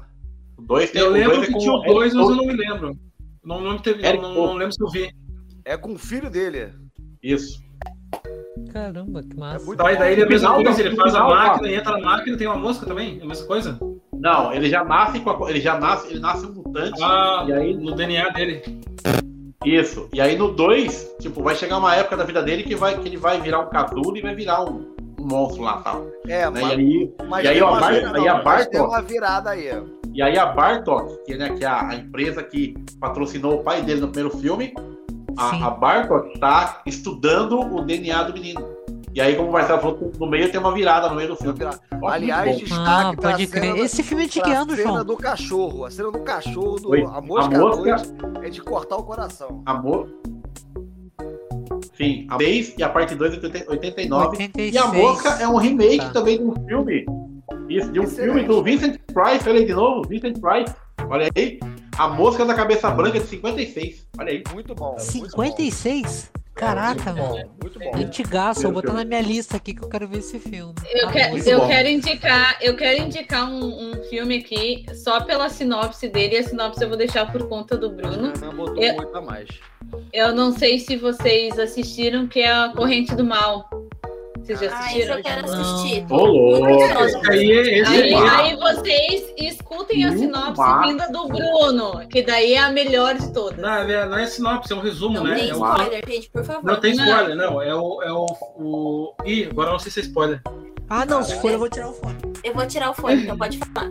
O 0.57 0.61
dois 0.61 0.91
tem- 0.91 1.01
Eu 1.01 1.09
o 1.09 1.11
lembro 1.11 1.35
dois 1.37 1.49
é 1.49 1.51
que 1.51 1.57
tinha 1.59 1.73
o 1.73 1.77
Eric 1.77 1.93
dois, 1.93 2.13
mas 2.13 2.29
eu 2.29 2.35
não 2.35 2.45
me 2.45 2.53
lembro. 2.53 2.97
Não, 3.43 3.61
não, 3.61 3.77
teve, 3.77 4.13
não, 4.13 4.33
não 4.33 4.53
lembro 4.53 4.73
se 4.73 4.81
eu 4.83 4.89
vi. 4.89 5.11
É 5.63 5.75
com 5.75 5.93
o 5.93 5.97
filho 5.97 6.29
dele. 6.29 6.71
Isso. 7.21 7.64
Caramba, 8.79 9.23
que 9.23 9.31
É 9.33 9.39
massa. 9.39 9.65
Mas 9.65 9.77
bom. 9.77 9.83
daí 9.99 10.11
ele 10.11 10.21
é 10.21 10.25
No 10.25 10.29
mesma 10.31 10.49
final, 10.49 10.63
coisa, 10.65 10.81
ele 10.81 10.95
faz 10.97 11.15
a 11.15 11.23
máquina, 11.23 11.71
entra 11.71 11.91
na 11.97 11.99
máquina 12.05 12.35
e 12.35 12.37
tem 12.37 12.47
uma 12.47 12.57
mosca 12.57 12.85
também? 12.85 13.19
É 13.21 13.23
a 13.23 13.25
mesma 13.25 13.47
coisa? 13.47 13.79
Não, 14.13 14.53
ele 14.53 14.69
já 14.69 14.83
nasce 14.83 15.19
com 15.21 15.29
a, 15.29 15.49
ele 15.49 15.61
já 15.61 15.79
nasce, 15.79 16.09
ele 16.11 16.19
nasce 16.19 16.45
um 16.45 16.51
mutante. 16.55 17.01
Ah, 17.01 17.45
e 17.47 17.53
aí 17.53 17.73
no 17.73 17.95
DNA 17.95 18.29
dele. 18.31 18.61
isso. 19.63 20.09
E 20.13 20.19
aí 20.19 20.37
no 20.37 20.49
2, 20.51 21.15
tipo, 21.21 21.41
vai 21.41 21.55
chegar 21.55 21.77
uma 21.77 21.95
época 21.95 22.17
da 22.17 22.25
vida 22.25 22.43
dele 22.43 22.63
que 22.63 22.75
vai 22.75 22.99
que 22.99 23.07
ele 23.07 23.15
vai 23.17 23.39
virar 23.39 23.61
um 23.61 23.69
casulo 23.69 24.17
e 24.17 24.21
vai 24.21 24.35
virar 24.35 24.61
um, 24.65 24.93
um 25.19 25.25
monstro 25.25 25.63
lá, 25.63 25.77
tal. 25.81 26.05
É, 26.27 26.49
Né? 26.51 26.61
mas, 26.61 26.71
E 26.71 26.73
aí 26.73 27.13
mas 27.29 27.45
e 27.45 27.47
aí, 27.47 27.61
uma 27.61 27.75
vira- 27.91 28.11
aí 28.13 28.27
a 28.27 28.33
não, 28.37 28.43
Bartok- 28.43 28.87
uma 28.89 29.01
virada 29.01 29.49
aí. 29.51 29.69
e 30.13 30.21
aí 30.21 30.37
a 30.37 30.45
Bartok, 30.47 31.23
que, 31.25 31.35
né, 31.37 31.49
que 31.57 31.63
é 31.63 31.67
a, 31.67 31.87
a 31.91 31.95
empresa 31.95 32.43
que 32.43 32.75
patrocinou 32.99 33.55
o 33.55 33.63
pai 33.63 33.81
dele 33.83 34.01
no 34.01 34.09
primeiro 34.09 34.37
filme. 34.37 34.73
A, 35.37 35.67
a 35.67 35.69
Bartok 35.71 36.39
tá 36.39 36.81
estudando 36.85 37.59
o 37.59 37.81
DNA 37.81 38.23
do 38.23 38.33
menino. 38.33 38.63
E 39.13 39.21
aí, 39.21 39.33
como 39.35 39.47
o 39.49 39.51
Marcelo 39.53 39.79
falou, 39.81 40.11
no 40.19 40.27
meio 40.27 40.51
tem 40.51 40.59
uma 40.59 40.73
virada 40.73 41.07
no 41.07 41.15
meio 41.15 41.29
do 41.29 41.35
filme. 41.37 41.57
Ó, 42.01 42.07
Aliás, 42.09 42.57
destaque 42.57 42.81
Ah, 42.85 43.13
pra 43.17 43.31
pode 43.31 43.47
cena 43.47 43.61
crer. 43.61 43.73
da- 43.75 43.79
Esse 43.79 44.03
filme 44.03 44.25
é 44.25 44.27
de 44.27 44.41
que 44.41 44.51
ano, 44.51 44.75
cena 44.75 44.91
João? 44.91 45.05
do 45.05 45.15
cachorro. 45.15 45.85
A 45.85 45.91
cena 45.91 46.11
do 46.11 46.19
cachorro, 46.19 46.75
do, 46.81 46.89
Oi, 46.89 47.01
a 47.03 47.21
mosca, 47.21 47.55
a 47.55 47.59
mosca- 47.59 48.15
é 48.43 48.49
de 48.49 48.61
cortar 48.61 48.97
o 48.97 49.03
coração. 49.03 49.63
Amor. 49.65 50.09
Sim, 51.95 52.27
a 52.29 52.37
6 52.37 52.75
e 52.77 52.83
a 52.83 52.89
parte 52.89 53.15
2 53.15 53.33
é 53.35 53.65
89. 53.69 54.27
86. 54.31 54.73
E 54.73 54.77
a 54.77 54.87
Mosca 54.87 55.29
é 55.41 55.47
um 55.47 55.55
remake 55.55 55.97
Tá. 55.99 56.09
também 56.09 56.37
de 56.37 56.43
um 56.43 56.53
filme. 56.67 57.05
Isso, 57.69 57.89
de 57.93 57.99
um 58.01 58.03
Excelente. 58.03 58.33
filme 58.33 58.43
do 58.47 58.61
Vincent 58.61 58.99
Price, 59.13 59.47
olha 59.47 59.59
aí 59.59 59.65
de 59.65 59.73
novo, 59.73 60.05
Vincent 60.09 60.37
Price. 60.41 60.75
Olha 61.09 61.29
aí. 61.33 61.57
A 61.97 62.07
Mosca 62.09 62.45
da 62.45 62.53
Cabeça 62.53 62.89
Branca 62.91 63.19
de 63.19 63.25
56. 63.27 64.05
Olha 64.19 64.31
aí. 64.31 64.43
Muito 64.53 64.75
bom. 64.75 64.91
muito 64.91 65.01
56? 65.03 66.31
Caraca, 66.53 67.11
bom. 67.11 67.35
mano. 67.35 67.51
Muito 67.61 67.79
bom. 67.79 67.91
Antigaço, 67.95 68.61
vou 68.63 68.71
botar 68.73 68.93
na 68.93 69.03
minha 69.03 69.21
lista 69.21 69.57
aqui 69.57 69.73
que 69.73 69.83
eu 69.83 69.89
quero 69.89 70.07
ver 70.07 70.19
esse 70.19 70.39
filme. 70.39 70.73
Eu, 70.89 71.09
Ah, 71.09 71.11
que- 71.11 71.27
muito 71.29 71.47
eu 71.49 71.67
quero 71.67 71.89
indicar, 71.89 72.57
eu 72.61 72.75
quero 72.77 73.01
indicar 73.03 73.49
um, 73.49 73.91
um 73.91 74.03
filme 74.09 74.37
aqui, 74.37 74.85
só 74.93 75.21
pela 75.21 75.49
sinopse 75.49 76.07
dele, 76.07 76.35
e 76.35 76.37
a 76.39 76.43
sinopse 76.43 76.81
eu 76.81 76.87
vou 76.87 76.97
deixar 76.97 77.29
por 77.31 77.47
conta 77.49 77.77
do 77.77 77.89
Bruno. 77.89 78.31
Ana 78.37 78.51
botou 78.51 78.81
Eu- 78.81 78.95
muito 78.95 79.15
a 79.17 79.21
mais. 79.21 79.49
Eu 80.13 80.33
não 80.33 80.51
sei 80.51 80.79
se 80.79 80.95
vocês 80.97 81.59
assistiram, 81.59 82.25
que 82.27 82.39
é 82.39 82.51
a 82.51 82.69
Corrente 82.69 83.13
do 83.15 83.23
Mal. 83.23 83.69
Vocês 84.45 84.59
já 84.59 84.71
Ah, 84.71 84.79
assistiram? 84.79 85.17
eu 85.17 85.23
quero 85.23 85.47
Não. 85.47 85.61
assistir. 85.61 86.05
Ô, 86.09 86.25
louco. 86.25 86.65
Aí, 87.31 87.51
esse 87.51 87.91
Aí, 87.91 88.13
aí. 88.13 88.13
aí 88.13 88.55
vocês 88.55 89.33
escutem 89.37 90.05
a 90.05 90.11
sinopse 90.15 90.61
vinda 90.87 91.07
do 91.11 91.27
Bruno, 91.27 92.07
que 92.07 92.21
daí 92.21 92.53
é 92.53 92.59
a 92.59 92.69
melhor 92.71 93.15
de 93.15 93.33
todas. 93.33 93.57
Não, 93.57 93.69
é- 93.73 94.05
não 94.05 94.17
é 94.19 94.25
sinopse, 94.27 94.71
é 94.71 94.75
um 94.75 94.81
resumo, 94.81 95.15
Não 95.15 95.23
né? 95.23 95.35
tem 95.35 95.49
É 95.49 95.55
um- 95.55 95.65
spoiler, 95.65 96.03
gente, 96.07 96.29
por 96.29 96.43
favor. 96.43 96.63
Não 96.63 96.79
tem 96.79 96.93
Não. 96.95 97.05
spoiler, 97.05 97.35
não. 97.35 97.61
É 97.61 97.73
o. 97.75 98.01
É 98.03 98.11
o, 98.13 98.25
o... 98.57 99.13
Ih, 99.25 99.47
agora 99.49 99.69
eu 99.69 99.73
não 99.73 99.79
sei 99.79 99.91
se 99.91 99.99
é 100.01 100.03
spoiler. 100.03 100.41
Ah, 100.89 101.05
não, 101.05 101.23
se 101.23 101.35
for 101.41 101.51
eu 101.51 101.57
vou 101.57 101.69
tirar 101.69 101.89
o 101.89 101.93
fone. 101.93 102.15
Eu 102.43 102.53
vou 102.53 102.67
tirar 102.67 102.91
o 102.91 102.93
fone, 102.93 103.23
então 103.23 103.35
pode 103.37 103.57
falar. 103.57 103.89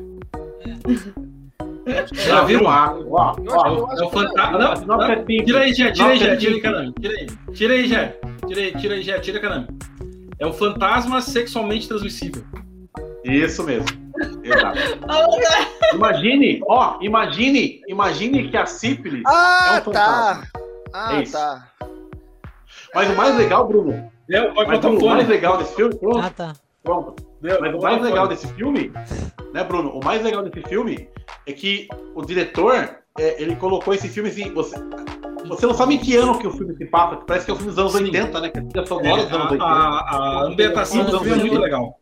Já 2.12 2.43
viram? 2.44 2.64
Ó, 2.64 3.05
ó, 3.10 3.35
É 3.36 3.70
o, 3.70 4.06
é 4.06 4.10
fantasma. 4.10 4.56
A 4.56 4.59
Não, 4.59 4.76
sinopse 4.76 5.05
é 5.05 5.09
não, 5.09 5.16
simples. 5.18 5.44
tira 5.44 5.59
aí, 5.60 5.74
Jé, 5.74 5.90
tira 5.93 6.09
aí, 6.09 6.22
é 6.22 6.36
tira 6.36 6.55
aí, 6.55 6.60
caramba. 6.60 6.93
Tira 7.01 7.14
aí, 7.18 7.26
tira 7.52 7.74
aí, 7.74 7.89
Jé. 7.89 8.16
Tira 8.47 8.60
aí, 8.60 8.72
tira 8.76 8.94
aí, 8.94 9.02
Jé, 9.02 9.18
tira 9.18 9.40
caramba. 9.40 9.68
É 10.39 10.47
o 10.47 10.52
fantasma 10.52 11.20
sexualmente 11.20 11.89
transmissível. 11.89 12.43
Isso 13.24 13.62
mesmo. 13.65 13.86
Exato. 14.43 14.78
Imagine, 15.94 16.61
ó, 16.69 16.98
imagine, 17.01 17.81
imagine 17.89 18.48
que 18.51 18.56
a 18.56 18.66
sífilis. 18.66 19.23
Ah, 19.27 19.81
É 19.85 19.89
um 19.89 19.93
tá. 19.93 20.43
Ah, 20.93 21.15
É 21.20 21.23
tá. 21.23 21.69
Mas 22.94 23.11
o 23.11 23.15
mais 23.16 23.36
legal, 23.36 23.66
Bruno, 23.66 24.11
pode 24.55 24.69
mas 24.69 24.78
o 24.78 24.81
Bruno, 24.82 24.98
o 25.06 25.09
mais 25.11 25.28
legal 25.28 25.59
desse 25.59 25.74
filme, 25.74 25.94
pronto, 25.97 26.19
Ah, 26.19 26.31
tá. 26.31 26.52
pronto. 26.82 27.15
Deu, 27.40 27.61
Mas 27.61 27.74
o 27.74 27.78
mais 27.78 28.02
legal 28.02 28.27
desse 28.28 28.47
filme, 28.55 28.93
né, 29.52 29.62
Bruno? 29.65 29.90
O 29.90 30.05
mais 30.05 30.23
legal 30.23 30.43
desse 30.43 30.66
filme 30.69 31.09
é 31.47 31.52
que 31.52 31.89
o 32.15 32.23
diretor, 32.23 32.74
é, 33.19 33.40
ele 33.43 33.55
colocou 33.56 33.93
esse 33.94 34.09
filme 34.09 34.31
assim, 34.31 34.52
você, 34.52 34.77
você 35.48 35.66
não 35.66 35.74
sabe 35.74 35.94
em 35.94 35.98
que 35.98 36.16
ano 36.16 36.38
que 36.38 36.46
o 36.46 36.50
filme 36.50 36.74
se 36.76 36.84
passa, 36.86 37.16
que 37.16 37.24
parece 37.26 37.44
que 37.44 37.50
é 37.50 37.54
o 37.54 37.56
filme 37.56 37.70
dos 37.72 37.78
anos 37.78 37.92
Sim. 37.92 38.04
80, 38.04 38.40
né? 38.40 38.48
Que 38.50 38.58
é 38.58 38.60
a 38.60 38.64
trilha 38.64 38.82
É, 38.82 38.86
sonora 38.86 39.22
dos 39.22 39.32
anos 39.32 39.46
a, 39.46 39.50
80. 39.50 39.64
a, 39.64 39.68
a 39.70 40.42
ambientação 40.44 41.04
do 41.04 41.20
filme 41.20 41.32
é 41.40 41.44
muito 41.44 41.60
legal. 41.60 41.98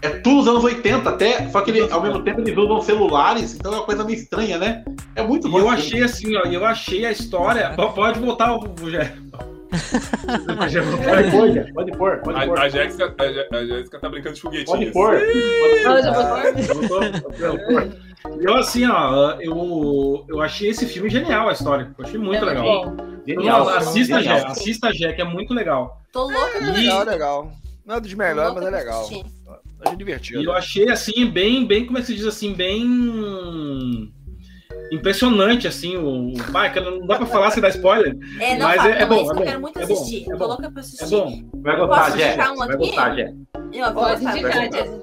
É 0.00 0.08
tudo 0.08 0.38
dos 0.38 0.48
anos 0.48 0.64
80 0.64 1.08
até, 1.08 1.48
só 1.50 1.60
que 1.60 1.70
ele, 1.70 1.88
ao 1.92 2.02
mesmo 2.02 2.22
tempo 2.24 2.40
eles 2.40 2.56
usam 2.56 2.80
celulares, 2.80 3.54
então 3.54 3.72
é 3.72 3.76
uma 3.76 3.84
coisa 3.84 4.02
meio 4.02 4.16
estranha, 4.18 4.58
né? 4.58 4.84
É 5.14 5.22
muito 5.22 5.46
E 5.46 5.50
bom. 5.50 5.60
eu 5.60 5.72
esse 5.74 5.90
filme. 5.90 6.02
achei 6.04 6.32
assim, 6.32 6.36
ó, 6.36 6.42
eu 6.50 6.64
achei 6.66 7.06
a 7.06 7.12
história. 7.12 7.70
Pode 7.94 8.18
voltar 8.18 8.52
o. 8.56 8.58
Pode 9.72 11.30
pôr, 11.30 11.50
Jé, 11.52 11.64
pode 11.72 11.92
pôr, 11.92 12.18
pode 12.18 12.46
pôr. 12.46 12.58
A, 12.58 12.62
a, 12.64 12.68
Jéssica, 12.68 13.14
a, 13.18 13.32
Jé- 13.32 13.48
a 13.50 13.64
Jéssica 13.64 13.98
tá 14.00 14.08
brincando 14.10 14.34
de 14.34 14.40
foguetinho. 14.42 14.66
Pode 14.66 14.90
pôr. 14.92 15.18
Pode 15.18 15.86
Ah, 15.86 15.92
pôr. 15.92 16.02
já 16.02 17.50
vou- 17.50 17.92
Eu 18.40 18.54
assim, 18.56 18.86
ó, 18.86 19.32
eu, 19.40 20.24
eu 20.28 20.40
achei 20.40 20.70
esse 20.70 20.86
filme 20.86 21.08
genial 21.10 21.48
a 21.48 21.52
história. 21.52 21.92
Eu 21.98 22.04
achei 22.04 22.18
muito 22.18 22.44
É 22.44 22.46
legal. 22.48 22.64
bom. 22.64 22.96
Genial. 23.26 23.64
Não, 23.64 23.68
assista 23.68 24.22
genial. 24.22 24.38
Jé, 24.40 24.46
assista 24.46 24.92
Jé, 24.92 25.12
que 25.12 25.22
é 25.22 25.24
muito 25.24 25.52
legal. 25.54 26.00
Tô 26.12 26.26
pra 26.28 26.58
E- 26.60 26.70
Legal, 26.70 27.04
legal. 27.04 27.52
Não 27.84 27.96
é 27.96 28.00
dos 28.00 28.12
Tô 28.12 28.18
melhores, 28.18 28.54
mas 28.54 28.64
é 28.66 28.70
legal. 28.70 29.00
assistir. 29.00 29.24
É 29.84 29.92
E 29.92 29.96
divertido. 29.96 30.42
eu 30.44 30.52
achei 30.52 30.88
assim, 30.88 31.26
bem, 31.26 31.66
bem, 31.66 31.84
como 31.84 31.98
é 31.98 32.00
que 32.00 32.06
se 32.06 32.14
diz 32.14 32.24
assim, 32.26 32.54
bem 32.54 34.12
impressionante, 34.92 35.66
assim, 35.66 35.96
o. 35.96 36.32
Vai, 36.52 36.72
cara, 36.72 36.90
não 36.92 37.06
dá 37.06 37.16
pra 37.16 37.26
falar 37.26 37.50
se 37.50 37.60
dá 37.60 37.68
spoiler. 37.70 38.16
É, 38.38 38.56
não 38.56 38.66
Mas 38.68 38.76
fala, 38.76 38.94
é- 38.94 39.02
é 39.02 39.06
bom, 39.06 39.14
é 39.16 39.20
eu 39.20 39.34
bom, 39.34 39.42
quero 39.42 39.60
muito 39.60 39.78
é 39.80 39.86
bom, 39.86 39.94
assistir. 39.94 40.22
é 40.22 40.32
Tô 40.32 40.38
bom. 40.38 40.46
louca 40.46 40.70
pra 40.70 40.80
É 40.80 40.84
assistir. 40.84 41.10
bom. 41.10 41.42
Vai 41.62 41.76
gostar, 41.76 42.10
Jé. 42.18 42.50
um 42.50 42.56
Vai 42.56 42.76
gostar, 42.76 43.14
Jé. 43.16 43.34
Eu 43.72 43.94
vou 43.94 44.02
Pode 44.04 44.24
indicar, 44.24 44.68
Bruno. 44.68 45.02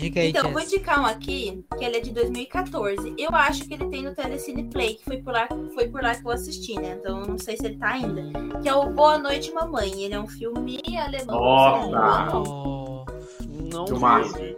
Diga 0.00 0.20
aí, 0.20 0.30
Então, 0.30 0.44
eu 0.46 0.50
vou 0.52 0.60
Jess. 0.60 0.72
indicar 0.72 1.00
um 1.00 1.06
aqui, 1.06 1.64
que 1.78 1.84
ele 1.84 1.96
é 1.96 2.00
de 2.00 2.10
2014. 2.10 3.14
Eu 3.18 3.30
acho 3.32 3.66
que 3.66 3.74
ele 3.74 3.86
tem 3.86 4.02
no 4.02 4.14
Telecine 4.14 4.64
Play, 4.64 4.94
que 4.94 5.04
foi 5.04 5.18
por 5.18 5.32
lá, 5.32 5.48
foi 5.74 5.88
por 5.88 6.02
lá 6.02 6.14
que 6.14 6.26
eu 6.26 6.30
assisti, 6.30 6.74
né? 6.74 6.96
Então, 6.98 7.22
não 7.22 7.38
sei 7.38 7.56
se 7.56 7.66
ele 7.66 7.76
tá 7.76 7.90
ainda. 7.90 8.22
Que 8.60 8.68
é 8.68 8.74
o 8.74 8.90
Boa 8.90 9.18
Noite, 9.18 9.52
Mamãe. 9.52 10.02
Ele 10.02 10.14
é 10.14 10.20
um 10.20 10.26
filme 10.28 10.80
alemão. 10.98 11.40
Nossa! 11.40 11.86
não. 11.90 12.42
Oh, 12.42 13.04
Não 13.48 13.84
vi. 13.84 14.56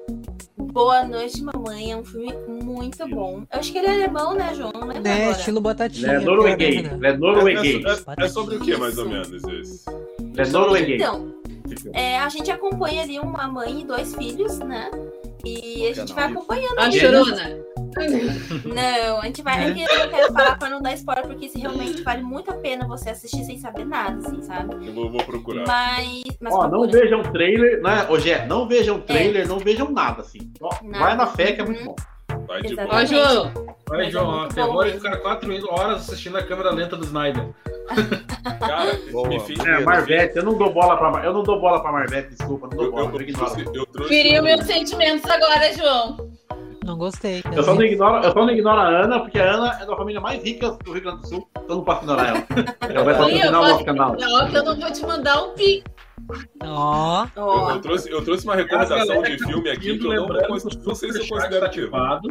Boa 0.56 1.04
Noite, 1.04 1.42
Mamãe. 1.42 1.92
É 1.92 1.96
um 1.96 2.04
filme 2.04 2.32
muito 2.64 3.06
bom. 3.08 3.42
Eu 3.52 3.58
acho 3.58 3.72
que 3.72 3.78
ele 3.78 3.86
é 3.88 3.94
alemão, 3.94 4.34
né, 4.34 4.54
João? 4.54 4.72
Não 4.72 4.86
lembro 4.86 5.02
né, 5.02 5.22
agora. 5.22 5.38
estilo 5.38 5.60
batatinha. 5.60 6.08
Ele 6.08 6.16
é 6.16 6.20
pior 6.20 6.36
norueguês. 6.36 6.76
ainda. 6.76 6.94
Ele 6.94 7.06
é 7.06 7.16
norueguês. 7.16 7.84
É, 7.84 8.24
é 8.24 8.28
sobre 8.28 8.56
o 8.56 8.60
que, 8.60 8.76
mais 8.76 8.96
ou 8.98 9.08
menos, 9.08 9.32
esse? 9.44 9.84
Ele 10.20 10.40
é 10.40 10.46
norueguês. 10.46 11.00
Então, 11.00 11.34
é, 11.92 12.18
a 12.18 12.28
gente 12.28 12.50
acompanha 12.50 13.02
ali 13.02 13.18
uma 13.18 13.46
mãe 13.48 13.80
e 13.80 13.84
dois 13.84 14.14
filhos, 14.14 14.58
né? 14.60 14.90
E 15.44 15.88
a 15.88 15.94
gente 15.94 16.12
vai 16.12 16.24
acompanhando 16.24 16.78
A 16.78 16.84
ali. 16.84 16.98
chorona. 17.00 17.62
Não, 18.64 19.20
a 19.20 19.24
gente 19.26 19.42
vai. 19.42 19.70
É 19.70 19.74
que 19.74 19.82
eu 19.82 19.98
não 19.98 20.08
quero 20.08 20.32
falar 20.32 20.58
pra 20.58 20.70
não 20.70 20.80
dar 20.80 20.94
spoiler, 20.94 21.26
porque 21.26 21.46
isso 21.46 21.58
realmente 21.58 22.02
vale 22.02 22.22
muito 22.22 22.50
a 22.50 22.54
pena 22.54 22.86
você 22.86 23.10
assistir 23.10 23.44
sem 23.44 23.58
saber 23.58 23.84
nada, 23.84 24.18
assim, 24.26 24.42
sabe? 24.42 24.86
Eu 24.86 24.92
vou, 24.94 25.10
vou 25.10 25.22
procurar. 25.24 25.66
Mas. 25.66 26.22
mas 26.40 26.54
Ó, 26.54 26.62
não 26.62 26.70
procura. 26.70 27.00
vejam 27.00 27.22
trailer, 27.22 27.82
né? 27.82 28.06
Ô, 28.08 28.18
Gé, 28.18 28.46
não 28.46 28.66
vejam 28.66 29.00
trailer, 29.00 29.46
não 29.46 29.58
vejam 29.58 29.90
nada, 29.90 30.22
assim. 30.22 30.50
Ó, 30.60 30.70
Nada. 30.82 30.98
Vai 31.04 31.16
na 31.16 31.26
fé 31.26 31.52
que 31.52 31.60
é 31.60 31.64
muito 31.64 31.84
bom. 31.84 31.96
Vai 32.46 32.62
de 32.62 32.72
Exatamente. 32.72 33.12
boa. 33.14 33.22
Ó, 33.22 33.30
João. 33.32 33.76
Vai, 33.88 34.06
é 34.06 34.10
João, 34.10 34.38
muito 34.38 34.54
terror 34.54 34.82
e 34.82 34.90
mesmo. 34.92 35.00
ficar 35.00 35.16
quatro 35.18 35.70
horas 35.70 36.08
assistindo 36.08 36.38
a 36.38 36.42
câmera 36.42 36.70
lenta 36.70 36.96
do 36.96 37.04
Snyder. 37.04 37.48
Cara, 38.58 38.98
Boa. 39.12 39.28
me 39.28 39.40
fez. 39.40 39.58
É, 39.60 39.80
Marvete, 39.80 40.36
eu 40.38 40.44
não 40.44 40.56
dou 40.56 40.72
bola 40.72 40.96
pra 40.96 41.24
Eu 41.24 41.32
não 41.32 41.42
dou 41.42 41.60
bola 41.60 41.80
pra 41.82 41.92
Marvete, 41.92 42.30
desculpa, 42.30 42.68
não 42.68 42.76
dou 42.76 42.86
Eu, 42.86 42.90
bola, 42.92 43.02
eu, 43.04 43.10
eu 43.10 43.18
eu 43.26 43.32
trouxe, 43.32 43.60
eu 43.76 43.86
trouxe 43.86 44.08
Feriu 44.08 44.40
um- 44.40 44.44
meus 44.44 44.64
sentimentos 44.66 45.30
agora, 45.30 45.72
João. 45.74 46.30
Não 46.84 46.98
gostei. 46.98 47.42
Eu 47.54 47.62
só, 47.62 47.74
não 47.74 47.82
ignoro, 47.82 48.24
eu 48.24 48.32
só 48.32 48.44
não 48.44 48.50
ignoro 48.50 48.80
a 48.80 48.88
Ana, 48.88 49.20
porque 49.20 49.38
a 49.38 49.52
Ana 49.52 49.78
é 49.80 49.86
da 49.86 49.96
família 49.96 50.20
mais 50.20 50.42
rica 50.42 50.72
do 50.84 50.92
Rio 50.92 51.02
Grande 51.02 51.20
do 51.22 51.28
Sul, 51.28 51.48
então 51.52 51.64
eu 51.68 51.76
não 51.76 51.84
posso 51.84 52.02
ignorar 52.02 52.28
ela. 52.28 52.44
Ela 52.92 53.04
vai 53.04 53.14
Ih, 53.14 53.40
eu 53.40 53.52
patrocinar 53.52 53.52
o 53.52 53.52
posso- 53.60 53.72
nosso 53.72 53.84
canal. 53.84 54.16
Não, 54.18 54.48
que 54.50 54.56
eu 54.56 54.64
não 54.64 54.76
vou 54.80 54.92
te 54.92 55.06
mandar 55.06 55.42
um 55.44 55.50
pique. 55.54 55.84
Ó, 56.64 57.26
Eu, 57.36 57.70
eu 57.70 57.80
trouxe, 57.80 58.10
eu 58.10 58.24
trouxe 58.24 58.44
uma 58.44 58.54
recomendação 58.56 59.22
de 59.22 59.36
tá 59.38 59.46
filme 59.46 59.70
aqui 59.70 59.98
que 59.98 60.06
eu 60.06 60.26
não, 60.26 60.28
não 60.28 60.58
sei 60.58 61.12
se 61.12 61.18
eu 61.18 61.24
Superchat 61.24 61.28
considero 61.28 61.60
tá 61.66 61.68
terror. 61.70 61.94
ativado. 61.94 62.28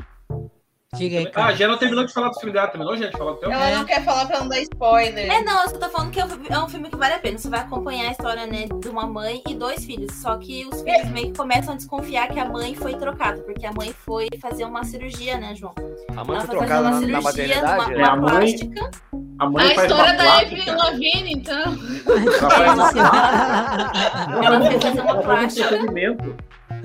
Diga 0.97 1.19
aí, 1.19 1.27
Ah, 1.27 1.31
cara. 1.31 1.55
já 1.55 1.67
não 1.69 1.77
terminou 1.77 2.05
de 2.05 2.11
falar 2.11 2.27
do 2.29 2.35
filme 2.35 2.51
dela, 2.51 2.67
terminou, 2.67 2.97
gente? 2.97 3.17
Falar 3.17 3.31
do 3.31 3.37
teu? 3.37 3.49
Ela 3.49 3.77
não 3.77 3.85
quer 3.85 4.03
falar 4.03 4.25
pra 4.25 4.39
não 4.41 4.49
dar 4.49 4.59
spoiler. 4.59 5.31
É, 5.31 5.41
não, 5.41 5.63
eu 5.63 5.69
só 5.69 5.77
tô 5.77 5.89
falando 5.89 6.11
que 6.11 6.19
é 6.19 6.25
um- 6.25 6.29
é 6.49 6.59
um 6.59 6.67
filme 6.67 6.89
que 6.89 6.97
vale 6.97 7.13
a 7.13 7.19
pena. 7.19 7.37
Você 7.37 7.47
vai 7.49 7.61
acompanhar 7.61 8.09
a 8.09 8.11
história, 8.11 8.45
né, 8.45 8.65
de 8.67 8.89
uma 8.89 9.07
mãe 9.07 9.41
e 9.47 9.55
dois 9.55 9.85
filhos. 9.85 10.13
Só 10.21 10.35
que 10.37 10.67
os 10.69 10.81
filhos 10.81 11.09
meio 11.09 11.27
que 11.31 11.37
começam 11.37 11.73
a 11.73 11.77
desconfiar 11.77 12.27
que 12.27 12.37
a 12.39 12.45
mãe 12.45 12.75
foi 12.75 12.93
trocada, 12.95 13.41
porque 13.43 13.65
a 13.65 13.71
mãe 13.71 13.93
foi 14.05 14.27
fazer 14.41 14.65
uma 14.65 14.83
cirurgia, 14.83 15.37
né, 15.37 15.55
João? 15.55 15.73
A 16.15 16.25
mãe 16.25 16.35
Ela 16.35 16.45
foi 16.45 16.57
trocada 16.57 16.81
uma 16.81 16.89
na, 16.89 17.07
na 17.07 17.21
cirurgia 17.21 17.21
maternidade? 17.21 17.91
numa 17.91 17.93
É, 17.93 18.03
a 18.09 18.13
uma 18.13 18.21
mãe- 18.21 18.31
plástica. 18.31 18.91
A 19.39 19.43
A 19.45 19.49
mãe 19.49 19.75
faz 19.75 19.91
história 19.91 20.13
uma 20.13 20.23
da. 20.23 20.37
Avril 20.39 20.77
Lavigne, 20.77 21.33
então. 21.33 21.77
Ela 22.05 22.49
faz 22.49 22.73
uma- 22.93 24.45
Ela 24.45 24.61
fez 24.69 24.83
fazer 24.83 25.01
uma 25.01 25.13
um 25.15 25.21
plástica. 25.23 25.77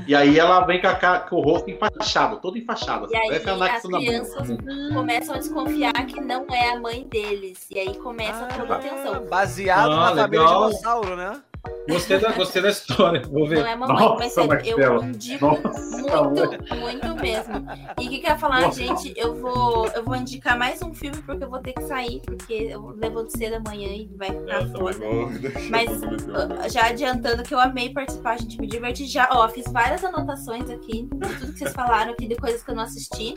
E 0.07 0.15
aí 0.15 0.39
ela 0.39 0.61
vem 0.61 0.81
com, 0.81 0.89
a 0.89 1.19
com 1.21 1.37
o 1.37 1.41
rosto 1.41 1.71
enfaixado, 1.71 2.39
todo 2.41 2.57
enfaixado. 2.59 3.07
E 3.11 3.17
assim, 3.17 3.31
aí 3.31 3.37
a 3.37 3.77
as 3.77 3.83
crianças 3.83 4.49
mão. 4.49 4.59
começam 4.95 5.35
a 5.35 5.39
desconfiar 5.39 5.93
que 6.07 6.21
não 6.21 6.47
é 6.51 6.71
a 6.71 6.81
mãe 6.81 7.05
deles. 7.05 7.67
E 7.71 7.79
aí 7.79 7.95
começa 7.99 8.47
toda 8.47 8.75
a 8.77 8.79
tensão. 8.79 9.27
Baseado 9.27 9.93
Ah, 9.93 10.15
na 10.15 10.23
família 10.23 10.45
legal. 10.45 10.67
dinossauro, 10.69 11.17
né? 11.17 11.41
Gostei 11.89 12.19
da, 12.19 12.33
gostei 12.33 12.63
da 12.63 12.69
história. 12.71 13.23
Vou 13.31 13.47
ver. 13.47 13.61
Não 13.61 13.67
é 13.67 13.77
mamãe, 13.77 13.97
Nossa, 13.97 14.17
mas 14.19 14.33
sério, 14.33 14.61
eu 14.81 15.03
indico 15.05 15.47
Nossa, 15.47 16.25
muito, 16.25 16.77
muito 16.77 17.17
mesmo. 17.17 17.67
E 18.01 18.07
o 18.07 18.11
que, 18.11 18.19
que 18.19 18.27
eu 18.27 18.31
ia 18.31 18.39
falar, 18.39 18.63
Nossa. 18.63 18.81
gente? 18.81 19.13
Eu 19.17 19.35
vou, 19.35 19.87
eu 19.89 20.05
vou 20.05 20.17
indicar 20.17 20.59
mais 20.59 20.83
um 20.83 20.93
filme 20.93 21.17
porque 21.23 21.45
eu 21.45 21.51
vou 21.51 21.61
ter 21.61 21.73
que 21.73 21.83
sair, 21.83 22.21
porque 22.25 22.55
eu 22.55 22.95
levanto 22.97 23.37
cedo 23.37 23.55
amanhã 23.55 23.89
e 23.89 24.11
vai 24.17 24.29
É, 24.29 24.33
ficar 24.33 24.59
também 24.59 24.73
foda. 24.73 25.39
deixar 25.39 25.71
Mas, 25.71 26.73
Já 26.73 26.87
adiantando 26.87 27.43
que 27.43 27.55
eu 27.55 27.61
amei 27.61 27.93
participar, 27.93 28.39
gente, 28.39 28.61
me 28.61 28.67
diverti 28.67 29.07
já. 29.07 29.29
Ó, 29.33 29.49
fiz 29.49 29.65
várias 29.73 30.05
anotações 30.05 30.69
aqui 30.71 31.09
de 31.13 31.35
tudo 31.37 31.53
que 31.53 31.59
vocês 31.59 31.73
falaram 31.73 32.13
aqui, 32.13 32.27
de 32.27 32.37
coisas 32.37 32.63
que 32.63 32.71
eu 32.71 32.75
não 32.75 32.83
assisti. 32.83 33.35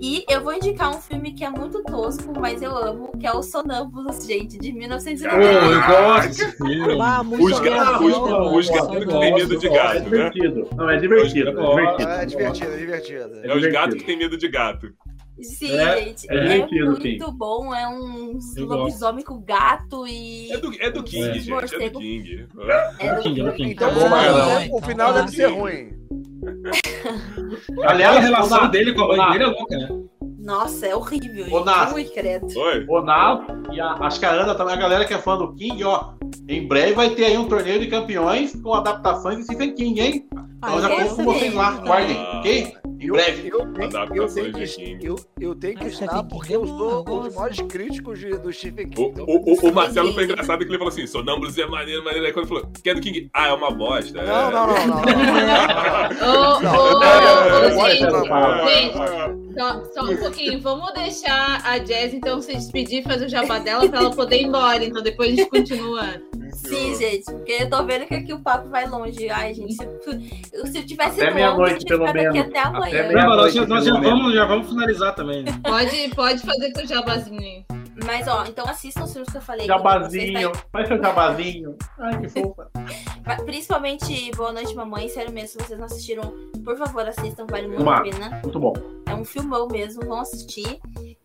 E 0.00 0.24
eu 0.28 0.42
vou 0.42 0.52
indicar 0.52 0.90
um 0.90 1.00
filme 1.00 1.32
que 1.32 1.42
é 1.44 1.48
muito 1.50 1.82
tosco, 1.84 2.32
mas 2.38 2.60
eu 2.60 2.76
amo, 2.76 3.12
que 3.18 3.26
é 3.26 3.32
o 3.32 3.42
Sonâmbulos, 3.42 4.26
gente, 4.26 4.58
de 4.58 4.70
Pô, 4.72 4.78
1990. 4.78 5.42
eu 5.42 5.86
gosto 5.86 6.28
desse 6.28 6.56
filme. 6.56 7.00
Ah, 7.00 7.22
muito 7.22 7.44
Os 7.44 7.60
gatos, 7.60 8.06
os- 8.06 8.68
que 8.68 9.06
têm 9.06 9.34
medo 9.34 9.58
de 9.58 9.66
É 9.66 9.70
gato, 9.70 9.94
né? 9.94 10.04
divertido. 10.04 10.68
Não, 10.76 10.90
é 10.90 10.96
divertido. 10.98 11.48
É 11.48 11.52
divertido. 11.52 12.10
É 12.12 12.26
divertido, 12.26 12.72
é 12.72 12.76
divertido. 12.76 13.40
É 13.44 13.56
os 13.56 13.66
gatos 13.72 13.94
que 13.96 14.04
têm 14.04 14.18
medo 14.18 14.36
de 14.36 14.48
gato. 14.48 14.88
Sim, 15.42 15.76
É, 15.78 15.98
gente, 16.02 16.30
é 16.30 16.34
é, 16.34 16.58
muito 16.84 17.30
bom. 17.32 17.74
É 17.74 17.86
um 17.88 18.38
Eu 18.56 18.64
lobisomem 18.66 19.22
com 19.22 19.38
gato 19.42 20.06
e. 20.06 20.50
É 20.50 20.56
do, 20.56 20.72
é 20.80 20.90
do 20.90 21.02
King, 21.02 21.28
É. 21.28 21.32
gente. 21.34 21.42
É 21.42 21.44
do 21.44 21.50
Morcego. 21.50 21.98
King. 22.00 22.46
É 22.98 23.14
do- 23.14 23.22
King, 23.22 23.40
é 23.40 23.44
do 23.44 23.52
King. 23.52 23.70
Então, 23.72 23.88
Ah, 23.88 23.92
o 23.92 24.00
final, 24.00 24.34
não, 24.70 24.76
o 24.76 24.82
final 24.82 25.12
tá. 25.12 25.20
deve 25.20 25.32
ser 25.36 25.46
ruim. 25.48 25.90
Aliás, 27.86 28.24
relação 28.24 28.56
Renato, 28.58 28.72
dele 28.72 28.94
com 28.94 29.02
a 29.02 29.16
mãe 29.16 29.32
dele 29.32 29.44
é 29.44 29.46
louca, 29.46 29.76
né? 29.76 29.88
Nossa, 30.38 30.86
é 30.86 30.94
horrível. 30.94 31.46
Ô, 31.52 31.64
Nath. 31.64 31.92
Ui, 31.92 32.04
credo. 32.04 32.46
Oi? 32.56 32.86
O 32.88 33.00
Naldo 33.02 33.72
e 33.72 33.80
a, 33.80 33.94
acho 33.94 34.20
que 34.20 34.26
a 34.26 34.30
Ana 34.30 34.54
também, 34.54 34.74
a 34.74 34.78
galera 34.78 35.04
que 35.04 35.12
é 35.12 35.18
fã 35.18 35.36
do 35.36 35.52
King, 35.54 35.82
ó. 35.84 36.12
Em 36.48 36.66
breve 36.66 36.92
vai 36.92 37.10
ter 37.10 37.24
aí 37.24 37.36
um 37.36 37.48
torneio 37.48 37.80
de 37.80 37.88
campeões 37.88 38.54
com 38.62 38.72
adaptações 38.72 39.38
de 39.38 39.44
Stephen 39.44 39.74
King, 39.74 40.00
hein? 40.00 40.26
Então 40.58 40.80
já 40.80 40.88
conto 40.88 41.16
com 41.16 41.24
vocês 41.24 41.52
lá, 41.52 41.72
guardem, 41.72 42.16
Ah. 42.16 42.38
ok? 42.38 42.76
Em 42.98 43.06
Eu, 43.08 43.14
breve. 43.14 43.48
eu, 43.48 43.58
tenho, 43.58 43.76
eu, 43.76 43.84
Adaptações 43.84 44.34
tenho 44.34 44.52
de 44.52 44.66
que, 44.66 44.84
King. 44.84 45.06
eu, 45.06 45.16
eu 45.40 45.54
tenho 45.54 45.76
que 45.78 45.84
Ah, 45.84 45.88
estar 45.88 46.22
porque 46.24 46.56
eu 46.56 46.66
sou 46.66 47.00
um 47.08 47.20
dos 47.20 47.34
maiores 47.34 47.60
críticos 47.62 48.18
de- 48.18 48.38
do 48.38 48.50
Stephen 48.52 48.88
King. 48.88 49.02
O, 49.02 49.10
Então, 49.10 49.24
o, 49.26 49.52
o, 49.66 49.70
o 49.70 49.74
Marcelo 49.74 50.12
foi 50.14 50.24
engraçado 50.24 50.58
que 50.60 50.64
ele 50.70 50.78
falou 50.78 50.88
assim: 50.92 51.06
Sonâmbulos 51.06 51.58
é 51.58 51.66
maneiro, 51.66 52.02
maneiro. 52.04 52.26
Aí 52.26 52.32
quando 52.32 52.46
ele 52.50 52.54
falou, 52.60 52.72
que 52.82 52.88
é 52.88 52.94
do 52.94 53.00
King? 53.00 53.28
Ah, 53.34 53.48
é 53.48 53.52
uma 53.52 53.70
bosta. 53.70 54.18
é. 54.18 54.26
Não, 54.26 54.50
não, 54.50 54.66
não, 54.66 54.86
não. 54.86 55.02
gente, 58.68 59.58
só, 59.58 59.84
só 59.92 60.10
um 60.10 60.16
pouquinho. 60.16 60.60
Vamos 60.60 60.92
deixar 60.94 61.60
a 61.64 61.78
Jazz, 61.78 62.14
então, 62.14 62.40
se 62.40 62.54
despedir, 62.54 63.02
fazer 63.04 63.26
o 63.26 63.28
jabá 63.28 63.58
dela 63.58 63.88
pra 63.88 64.00
ela 64.00 64.10
poder 64.10 64.40
ir 64.40 64.44
embora. 64.46 64.84
Então, 64.84 65.02
depois 65.02 65.32
a 65.32 65.36
gente 65.36 65.48
continua. 65.50 66.20
Sim, 66.68 66.94
gente, 66.96 67.24
porque 67.24 67.52
eu 67.52 67.70
tô 67.70 67.84
vendo 67.84 68.06
que 68.06 68.14
aqui 68.14 68.32
o 68.32 68.40
papo 68.40 68.68
vai 68.68 68.86
longe. 68.88 69.28
Ai, 69.30 69.54
gente, 69.54 69.74
se, 69.74 69.82
se 70.72 70.78
eu 70.78 70.86
tivesse 70.86 71.20
Até 71.22 71.32
meia-noite, 71.34 71.60
longe, 71.60 71.72
eu 71.74 71.78
tinha 71.78 71.98
pelo 71.98 72.06
ficado 72.06 72.26
aqui 72.26 72.32
menos. 72.38 72.48
até 72.50 72.60
amanhã. 72.60 73.00
Até 73.00 73.02
Não, 73.02 73.14
meia- 73.14 73.26
nós, 73.36 73.54
nós 73.68 73.84
já, 73.84 73.92
pelo 73.92 74.00
menos. 74.02 74.18
vamos, 74.20 74.34
já 74.34 74.44
vamos 74.46 74.68
finalizar 74.68 75.14
também. 75.14 75.42
né? 75.42 75.60
Pode, 75.62 76.08
pode 76.14 76.38
fazer 76.40 76.72
teu 76.72 76.86
jabazinho 76.86 77.40
aí. 77.40 77.64
Mas, 78.04 78.28
ó, 78.28 78.44
então 78.46 78.66
assistam 78.68 79.04
os 79.04 79.12
filmes 79.12 79.30
que 79.30 79.38
eu 79.38 79.42
falei. 79.42 79.66
Jabazinho, 79.66 80.50
Vocês 80.50 80.64
faz 80.70 80.88
seu 80.88 81.02
jabazinho. 81.02 81.76
Ai, 81.98 82.20
que 82.20 82.28
fofa. 82.40 82.70
tá- 83.24 83.36
Principalmente 83.44 84.30
Boa 84.36 84.52
Noite 84.52 84.74
Mamãe, 84.74 85.08
sério 85.08 85.32
mesmo, 85.32 85.48
se 85.48 85.66
vocês 85.66 85.78
não 85.78 85.86
assistiram, 85.86 86.34
por 86.62 86.76
favor, 86.76 87.06
assistam, 87.08 87.46
vale 87.50 87.66
muito 87.68 87.88
a 87.88 88.00
pena. 88.02 88.40
Muito 88.42 88.60
bom. 88.60 88.74
É 89.06 89.14
um 89.14 89.24
filmão 89.24 89.66
mesmo, 89.68 90.04
vão 90.04 90.20
assistir. 90.20 90.78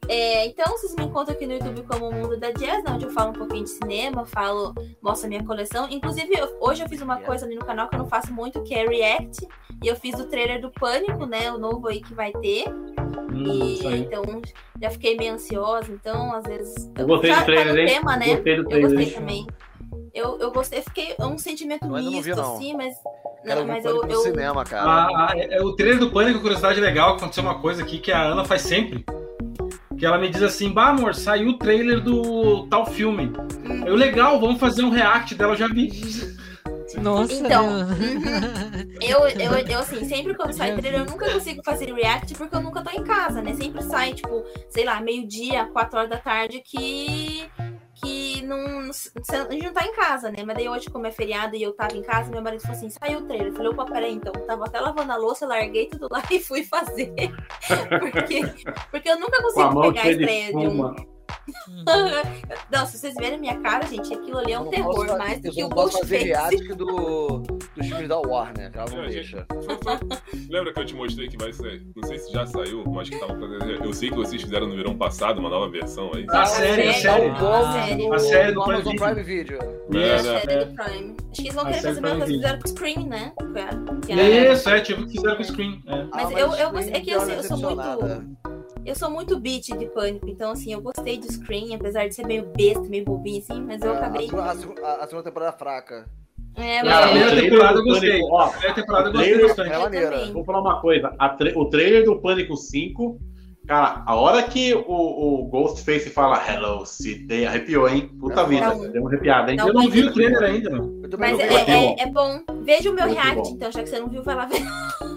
É, 0.07 0.48
então, 0.48 0.65
vocês 0.72 0.94
me 0.95 1.03
encontram 1.06 1.34
aqui 1.36 1.45
no 1.45 1.53
YouTube 1.53 1.84
como 1.84 2.10
o 2.10 2.14
Mundo 2.14 2.38
da 2.38 2.52
Jazz, 2.52 2.84
né, 2.84 2.91
onde 2.91 3.06
eu 3.06 3.11
falo 3.11 3.30
um 3.30 3.34
pouquinho 3.34 3.64
de 3.64 3.69
cinema, 3.69 4.26
falo, 4.26 4.73
mostro 5.02 5.28
a 5.28 5.30
minha 5.30 5.44
coleção. 5.44 5.88
Inclusive, 5.90 6.34
eu- 6.38 6.57
hoje 6.60 6.84
eu 6.84 6.90
fiz 6.90 7.02
uma 7.02 7.18
coisa 7.22 7.45
ali 7.45 7.56
no 7.56 7.64
canal 7.65 7.88
que 7.88 7.95
eu 7.95 7.99
não 7.99 8.07
faço 8.07 8.34
muito, 8.34 8.61
que 8.64 8.73
é 8.73 8.86
React. 8.86 9.48
E 9.84 9.88
eu 9.88 9.95
fiz 9.95 10.19
o 10.19 10.26
trailer 10.26 10.60
do 10.61 10.69
Pânico, 10.72 11.26
né? 11.26 11.52
O 11.52 11.57
novo 11.57 11.88
aí 11.88 12.02
que 12.02 12.14
vai 12.14 12.32
ter. 12.34 12.68
Hum, 12.69 13.45
E 13.48 13.88
então 13.98 14.22
já 14.82 14.90
fiquei 14.91 15.15
meio 15.18 15.34
ansiosa, 15.34 15.91
então 15.91 16.34
às 16.36 16.44
vezes. 16.44 16.91
Eu 16.98 17.07
gostei 17.07 17.32
já 17.32 17.40
do 17.40 17.45
trailer, 17.45 17.88
tá 17.88 17.94
tema, 17.94 18.18
né? 18.18 18.36
Gostei 18.36 18.56
do 18.57 18.61
Eu 18.64 18.68
trailer. 18.69 18.91
gostei 18.95 19.14
também. 19.14 19.48
Eu, 20.14 20.38
eu 20.40 20.52
gostei, 20.52 20.80
eu 20.80 20.84
fiquei 20.84 21.15
é 21.18 21.26
um 21.26 21.38
sentimento 21.38 21.86
Eu 21.86 21.91
misto, 21.91 22.22
vi, 22.23 22.36
não. 22.36 22.56
assim, 22.56 22.76
mas. 22.76 22.94
Não, 23.45 23.65
mas 23.65 23.86
eu, 23.86 24.03
eu, 24.06 24.19
cinema, 24.22 24.64
cara. 24.64 24.84
A- 24.91 25.32
a- 25.32 25.38
é- 25.38 25.61
o 25.64 25.73
trailer 25.76 25.99
do 25.99 26.11
Pânico, 26.11 26.41
curiosidade 26.41 26.80
legal, 26.80 27.15
aconteceu 27.15 27.41
uma 27.44 27.60
coisa 27.60 27.82
aqui 27.82 27.98
que 27.98 28.11
a 28.11 28.22
Ana 28.22 28.44
faz 28.45 28.61
sempre. 28.64 29.03
Que 30.02 30.06
ela 30.07 30.18
me 30.18 30.30
diz 30.30 30.41
assim, 30.41 30.72
bah 30.72 30.88
amor, 30.88 31.14
saiu 31.14 31.49
o 31.49 31.57
trailer 31.60 32.02
do 32.02 32.65
tal 32.65 32.88
filme. 32.88 33.32
Eu, 33.86 33.95
legal, 33.95 34.40
vamos 34.40 34.60
fazer 34.60 34.82
um 34.82 34.90
react 34.90 35.36
dela, 35.36 35.53
eu 35.53 35.56
já 35.56 35.68
vi. 35.68 35.91
Nossa, 36.99 37.32
Então, 37.32 37.86
meu. 37.86 38.99
Eu, 38.99 39.28
eu, 39.28 39.52
eu, 39.60 39.80
assim, 39.80 40.03
sempre 40.06 40.34
quando 40.34 40.53
sai 40.53 40.76
trailer, 40.76 41.02
eu 41.02 41.06
nunca 41.06 41.32
consigo 41.32 41.61
fazer 41.64 41.94
react 41.94 42.34
porque 42.34 42.56
eu 42.56 42.64
nunca 42.64 42.82
tô 42.82 42.90
em 42.90 43.03
casa, 43.03 43.44
né? 43.44 43.53
Sempre 43.53 43.84
sai, 43.84 44.15
tipo, 44.15 44.44
sei 44.69 44.86
lá, 44.86 44.99
meio-dia, 44.99 45.65
quatro 45.65 45.99
horas 45.99 46.10
da 46.10 46.18
tarde, 46.18 46.64
que. 46.65 47.45
Que 48.02 48.41
não. 48.41 48.90
A 48.90 49.52
gente 49.52 49.65
não 49.65 49.73
tá 49.73 49.86
em 49.86 49.94
casa, 49.94 50.32
né? 50.32 50.44
Mas 50.45 50.56
daí 50.56 50.68
hoje, 50.68 50.90
como 50.90 51.06
é 51.06 51.11
feriado 51.11 51.56
e 51.56 51.61
eu 51.61 51.73
tava 51.73 51.95
em 51.95 52.02
casa, 52.02 52.32
meu 52.32 52.41
marido 52.41 52.61
falou 52.61 52.78
assim: 52.78 52.90
saiu 52.90 53.19
o 53.19 53.22
trailer. 53.23 53.48
Eu 53.48 53.53
falei, 53.53 53.72
opa, 53.72 53.86
peraí, 53.86 54.14
então. 54.14 54.34
Tava 54.34 54.65
até 54.65 54.80
lavando 54.80 55.11
a 55.11 55.18
louça, 55.18 55.45
larguei 55.45 55.88
tudo 55.88 56.07
lá 56.10 56.23
e 56.32 56.40
fui 56.40 56.64
fazer. 56.64 57.14
porque, 57.99 58.41
porque 58.90 59.10
eu 59.10 59.19
nunca 59.19 59.41
consigo 59.41 59.82
pegar 59.82 60.02
a 60.02 60.03
cheia 60.03 60.18
de 60.18 60.23
estreia 60.23 60.52
de 60.52 60.68
um. 60.68 61.20
Espuma. 61.48 62.22
Não, 62.72 62.86
se 62.86 62.98
vocês 62.98 63.14
verem 63.16 63.40
minha 63.40 63.60
cara, 63.62 63.86
gente, 63.88 64.14
aquilo 64.14 64.38
ali 64.40 64.52
é 64.53 64.60
um 64.60 64.66
Eu 64.66 64.70
terror, 64.72 64.95
posso 64.95 65.08
fa- 65.08 65.18
mais 65.18 65.41
do 65.41 65.48
eu 65.48 65.52
que 65.53 65.62
não 65.62 65.68
o 65.68 65.74
posso 65.76 65.99
fazer 65.99 66.18
Ghostface. 66.26 66.56
react 66.58 66.74
do, 66.76 67.38
dos 67.76 67.88
filmes 67.88 68.08
da 68.10 68.18
Warner, 68.20 68.72
ela 68.74 68.86
não 68.91 69.03
gente. 69.03 69.14
deixa. 69.14 69.45
Foi- 69.49 69.78
foi- 69.98 70.20
Lembra 70.49 70.74
que 70.74 70.80
eu 70.80 70.86
te 70.86 70.95
mostrei 70.95 71.28
que 71.28 71.38
vai 71.38 71.53
sair? 71.53 71.86
Não 71.95 72.08
sei 72.08 72.18
se 72.20 72.32
já 72.32 72.45
saiu, 72.45 72.84
mas 72.88 73.10
que 73.10 73.20
tava 73.20 73.34
fazendo. 73.40 73.72
Eu 73.84 73.94
sei 73.94 74.10
que 74.10 74.16
vocês 74.16 74.41
fizeram 74.41 74.68
no 74.68 74.76
verão 74.76 74.98
passado 74.98 75.40
uma 75.40 75.49
nova 75.49 75.70
versão 75.70 76.12
aí. 76.14 76.26
A 76.30 76.45
série, 76.45 76.88
a 76.90 76.94
série. 76.94 77.28
A 77.30 77.72
série. 77.74 78.14
A 78.14 78.20
série 78.20 78.52
do 78.53 78.62
Amazon 78.64 78.95
Prime 78.95 79.24
Video. 79.24 79.58
Isso, 79.90 79.98
Era- 80.28 80.41
série 80.41 80.66
do 80.66 80.76
Prime. 80.76 81.16
Acho 81.32 81.41
que 81.41 81.41
eles 81.48 81.53
vão 81.56 81.64
A 81.64 81.68
querer 81.68 81.82
fazer 81.82 81.99
a 81.99 82.02
mesma 82.02 82.10
coisa 82.18 82.26
que 82.26 82.34
fizeram 82.34 82.60
com 82.60 82.66
o 82.66 82.70
Scream, 82.72 83.08
né? 83.08 83.34
Que 83.38 83.60
é- 83.60 84.16
que 84.16 84.20
é- 84.22 84.53
Isso, 84.53 84.70
é, 84.70 84.82
tipo 84.82 85.08
fizeram 85.10 85.36
com 85.36 85.41
o 85.41 85.45
Screen. 85.45 85.84
É. 85.88 86.03
Mas 86.14 86.26
Ah, 86.36 86.40
eu- 86.40 86.53
eu 86.56 86.72
gostei- 86.72 86.94
é 86.94 86.99
que 86.99 87.14
uma 87.16 87.24
assim, 87.24 87.34
eu 87.34 87.44
sou 87.44 87.58
muito-. 87.58 88.61
Eu 88.86 88.96
sou 88.96 89.10
muito 89.10 89.40
beat 89.40 89.66
de 89.78 89.86
pânico, 89.88 90.28
então 90.30 90.52
assim, 90.52 90.74
eu 90.74 90.82
gostei 90.82 91.18
do 91.18 91.32
Scream, 91.32 91.74
apesar 91.76 92.08
de 92.08 92.16
ser 92.16 92.26
meio 92.26 92.46
besta, 92.56 92.82
meio 92.82 93.06
bobinho 93.06 93.40
assim, 93.40 93.62
mas 93.62 93.82
eu 93.82 93.94
É, 93.94 93.98
acabei. 93.98 94.30
A, 94.34 94.56
segunda- 94.56 94.82
a 94.88 94.96
a 95.04 95.08
segunda 95.08 95.24
temporada 95.24 95.56
é 95.56 95.58
fraca. 95.60 96.06
É, 96.58 96.80
A 96.80 96.84
mas 96.84 96.94
Cara, 96.94 97.06
primeira 97.08 97.28
o 97.28 97.32
trailer 97.32 97.52
temporada 97.52 97.78
eu 97.80 97.84
do 97.84 97.90
gostei. 97.90 98.10
Pânico, 98.12 98.34
ó, 98.34 98.42
A 98.42 98.50
primeira 98.50 98.74
temporada 98.76 99.06
eu 99.06 99.10
o 99.10 99.14
gostei 99.14 99.32
trailer- 99.34 99.48
bastante. 99.56 100.30
É. 100.30 100.32
Vou 100.34 100.44
falar 100.44 100.62
uma 100.62 100.82
coisa. 100.82 101.16
a 101.18 101.30
tra- 101.30 101.54
o 101.58 101.66
trailer 101.70 102.04
do 102.06 102.20
Pânico 102.20 102.58
5, 102.58 103.20
cara, 103.72 104.03
a 104.06 104.15
hora 104.15 104.43
que 104.43 104.73
o, 104.73 104.84
o 104.85 105.45
Ghostface 105.45 106.10
fala 106.10 106.43
Hello 106.45 106.85
City, 106.85 107.45
arrepiou, 107.45 107.88
hein? 107.88 108.11
Puta 108.19 108.41
Não, 108.41 108.49
vida, 108.49 108.76
não. 108.76 108.91
deu 108.91 109.02
uma 109.02 109.10
arrepiada, 109.10 109.49
hein? 109.49 109.57
Não, 109.57 109.68
Eu 109.69 109.73
não 109.73 109.89
vi 109.89 110.03
o 110.03 110.14
trailer 110.14 110.43
ainda, 110.43 110.69
também 111.11 111.35
Mas 111.35 111.39
é, 111.39 111.53
é- 111.53 111.65
bom. 111.65 111.95
é 111.99 112.06
bom. 112.07 112.39
Veja 112.64 112.89
o 112.89 112.93
meu 112.93 113.06
Muito 113.06 113.19
react, 113.19 113.41
bom. 113.41 113.56
então, 113.56 113.72
já 113.72 113.84
que 113.84 113.89
você 113.89 113.99
não 113.99 114.07
viu, 114.07 114.23
vai 114.23 114.35
lá 114.35 114.45
ver. 114.45 114.61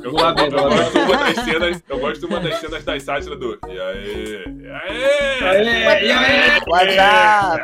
Eu, 0.02 0.10
Vou 0.10 0.20
lá 0.20 0.32
ver, 0.32 0.46
eu 0.46 0.50
gosto 0.68 0.98
uma 0.98 1.16
das 1.16 1.44
cenas, 1.44 1.82
eu 1.88 1.98
gosto 1.98 2.26
uma 2.26 2.40
das 2.40 2.54
cenas 2.58 2.84
das 2.84 3.02
sátiras 3.02 3.38
do. 3.38 3.58
E 3.68 3.80
aí? 3.80 4.44
E 4.60 4.66
aí? 4.66 5.44
Aê, 5.44 6.06
e 6.06 6.12
aí? 6.12 6.60
WhatsApp! 6.66 7.62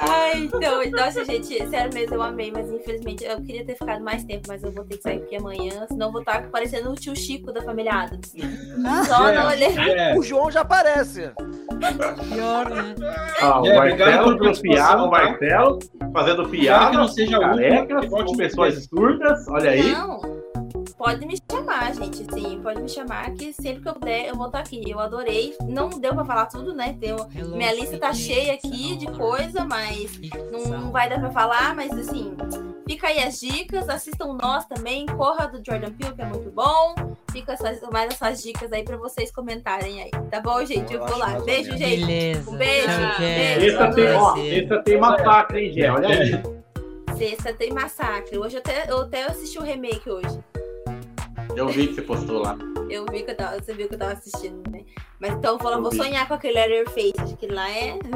Ai, 0.00 0.44
então, 0.44 0.90
nossa, 0.90 1.24
gente, 1.24 1.68
sério 1.68 1.92
mesmo, 1.92 2.14
eu 2.14 2.22
amei, 2.22 2.50
mas 2.50 2.70
infelizmente 2.72 3.24
eu 3.24 3.40
queria 3.42 3.64
ter 3.64 3.76
ficado 3.76 4.02
mais 4.02 4.24
tempo, 4.24 4.44
mas 4.48 4.62
eu 4.62 4.72
vou 4.72 4.84
ter 4.84 4.96
que 4.96 5.02
sair 5.02 5.22
aqui 5.22 5.36
amanhã, 5.36 5.86
senão 5.88 6.08
eu 6.08 6.12
vou 6.12 6.20
estar 6.20 6.48
parecendo 6.50 6.90
o 6.90 6.94
tio 6.94 7.14
Chico 7.14 7.52
da 7.52 7.62
família 7.62 7.92
Adams. 7.92 8.32
Só 9.06 9.32
não 9.32 9.48
olhei. 9.48 9.68
É. 9.78 10.16
O 10.16 10.22
João 10.22 10.50
já 10.50 10.60
aparece. 10.60 11.30
Pior, 12.32 12.70
né? 12.70 12.94
Ah, 13.40 13.60
o 13.60 13.66
É, 13.66 13.78
obrigado 13.78 14.08
Marcelo 14.08 14.38
por 14.38 14.46
fazendo 14.46 14.62
piada, 14.62 15.02
o 15.02 15.10
tá? 15.10 15.22
Marcelo 15.22 15.78
fazendo 16.12 16.48
piada, 16.48 16.90
que 16.90 16.96
não 16.96 17.08
seja 17.08 17.36
a 17.36 17.40
última, 17.40 17.56
carecas, 17.56 18.00
que 18.00 18.06
volte 18.08 18.30
com 18.32 18.36
mais 18.36 18.48
pessoas 18.48 18.84
surdas, 18.84 19.48
olha 19.48 19.70
aí. 19.70 19.92
Não, 19.92 20.20
pode 20.98 21.24
me 21.24 21.40
chamar, 21.50 21.94
gente, 21.94 22.26
sim, 22.34 22.60
pode 22.60 22.82
me 22.82 22.88
chamar, 22.88 23.30
que 23.34 23.52
sempre 23.52 23.82
que 23.82 23.88
eu 23.88 23.94
puder 23.94 24.26
eu 24.26 24.34
vou 24.34 24.46
estar 24.46 24.58
aqui. 24.58 24.90
Eu 24.90 24.98
adorei, 24.98 25.56
não 25.62 25.88
deu 25.88 26.12
pra 26.12 26.24
falar 26.24 26.46
tudo, 26.46 26.74
né? 26.74 26.96
Tem 27.00 27.10
Hello, 27.10 27.56
minha 27.56 27.72
lista 27.72 27.96
tá 27.96 28.12
City. 28.12 28.34
cheia 28.34 28.54
aqui 28.54 28.96
de 28.96 29.06
coisa, 29.12 29.64
mas 29.64 30.20
não, 30.50 30.64
não 30.64 30.90
vai 30.90 31.08
dar 31.08 31.20
pra 31.20 31.30
falar, 31.30 31.74
mas 31.74 31.92
assim, 31.92 32.36
fica 32.86 33.06
aí 33.06 33.20
as 33.20 33.38
dicas, 33.38 33.88
assistam 33.88 34.36
nós 34.40 34.66
também, 34.66 35.06
corra 35.06 35.46
do 35.46 35.64
Jordan 35.64 35.92
Peele, 35.92 36.14
que 36.14 36.22
é 36.22 36.26
muito 36.26 36.50
bom. 36.50 36.94
Fica 37.30 37.52
essas, 37.52 37.80
mais 37.92 38.12
essas 38.12 38.42
dicas 38.42 38.72
aí 38.72 38.82
pra 38.82 38.96
vocês 38.96 39.30
comentarem 39.30 40.02
aí. 40.02 40.10
Tá 40.30 40.40
bom, 40.40 40.64
gente? 40.64 40.94
Eu 40.94 41.06
vou 41.06 41.18
lá. 41.18 41.38
Beijo, 41.40 41.76
gente. 41.76 42.06
Beleza. 42.06 42.50
Um 42.50 42.56
beijo, 42.56 42.86
Tchau, 42.86 43.18
beijo. 43.18 43.76
Essa 44.64 44.82
tem, 44.82 44.96
ó, 44.96 45.00
massacre, 45.00 45.60
hein, 45.60 45.72
Gé? 45.74 45.90
Olha 45.90 46.08
aí. 46.08 46.58
Sexta 47.18 47.52
tem 47.52 47.70
massacre. 47.70 48.38
Hoje 48.38 48.56
eu 48.56 48.60
até, 48.60 48.90
eu 48.90 49.02
até 49.02 49.24
assisti 49.24 49.58
o 49.58 49.62
remake 49.62 50.08
hoje. 50.08 50.38
Eu 51.58 51.66
vi 51.66 51.88
que 51.88 51.94
você 51.94 52.02
postou 52.02 52.42
lá. 52.42 52.56
Eu 52.88 53.04
vi 53.10 53.24
que 53.24 53.32
eu 53.32 53.36
tava, 53.36 53.60
você 53.60 53.74
viu 53.74 53.88
que 53.88 53.94
eu 53.94 53.98
tava 53.98 54.12
assistindo, 54.12 54.62
né? 54.70 54.84
Mas 55.18 55.32
então 55.32 55.54
eu 55.54 55.58
falo, 55.58 55.82
vou 55.82 55.92
sonhar 55.92 56.28
com 56.28 56.34
aquele 56.34 56.54
Leatherface, 56.54 57.14
acho 57.18 57.36
que 57.36 57.48
lá 57.48 57.68
é. 57.68 57.98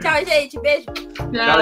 Tchau, 0.00 0.24
gente. 0.24 0.60
Beijo. 0.60 0.84
Tchau. 0.84 1.32
Tchau, 1.32 1.58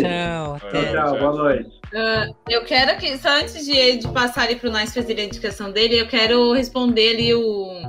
Tchau, 0.00 0.56
até. 0.56 0.92
Tchau, 0.92 1.16
boa 1.16 1.32
noite. 1.32 1.80
Ah, 1.94 2.28
eu 2.48 2.64
quero 2.64 2.98
que, 2.98 3.16
só 3.18 3.28
antes 3.38 3.64
de, 3.64 3.98
de 3.98 4.08
passar 4.08 4.42
ali 4.42 4.56
pro 4.56 4.72
Nice 4.72 4.92
fazer 4.92 5.18
a 5.20 5.24
indicação 5.24 5.70
dele, 5.70 6.00
eu 6.00 6.08
quero 6.08 6.52
responder 6.52 7.14
ali 7.14 7.34
o, 7.34 7.82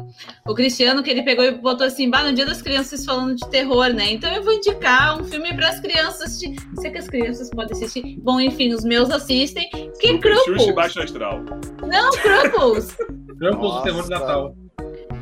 o 0.47 0.53
Cristiano, 0.53 1.01
que 1.01 1.09
ele 1.09 1.23
pegou 1.23 1.43
e 1.43 1.51
botou 1.51 1.87
assim: 1.87 2.09
bah, 2.09 2.23
no 2.23 2.33
dia 2.33 2.45
das 2.45 2.61
crianças 2.61 3.03
falando 3.03 3.35
de 3.35 3.49
terror, 3.49 3.89
né? 3.89 4.11
Então 4.11 4.31
eu 4.31 4.43
vou 4.43 4.53
indicar 4.53 5.19
um 5.19 5.23
filme 5.23 5.53
para 5.55 5.69
as 5.69 5.79
crianças 5.79 6.21
assistir. 6.21 6.55
Sei 6.79 6.91
que 6.91 6.99
as 6.99 7.07
crianças 7.07 7.49
podem 7.49 7.75
assistir. 7.75 8.19
Bom, 8.21 8.39
enfim, 8.39 8.73
os 8.73 8.83
meus 8.83 9.09
assistem. 9.09 9.69
Que 9.99 10.11
e 10.11 10.19
Cruples. 10.19 10.75
Baixo 10.75 11.01
Astral. 11.01 11.43
Não, 11.81 12.11
Cruples. 12.11 12.95
Trampos 13.39 13.73
do 13.75 13.83
terror 13.83 14.03
de 14.03 14.09
Natal. 14.09 14.55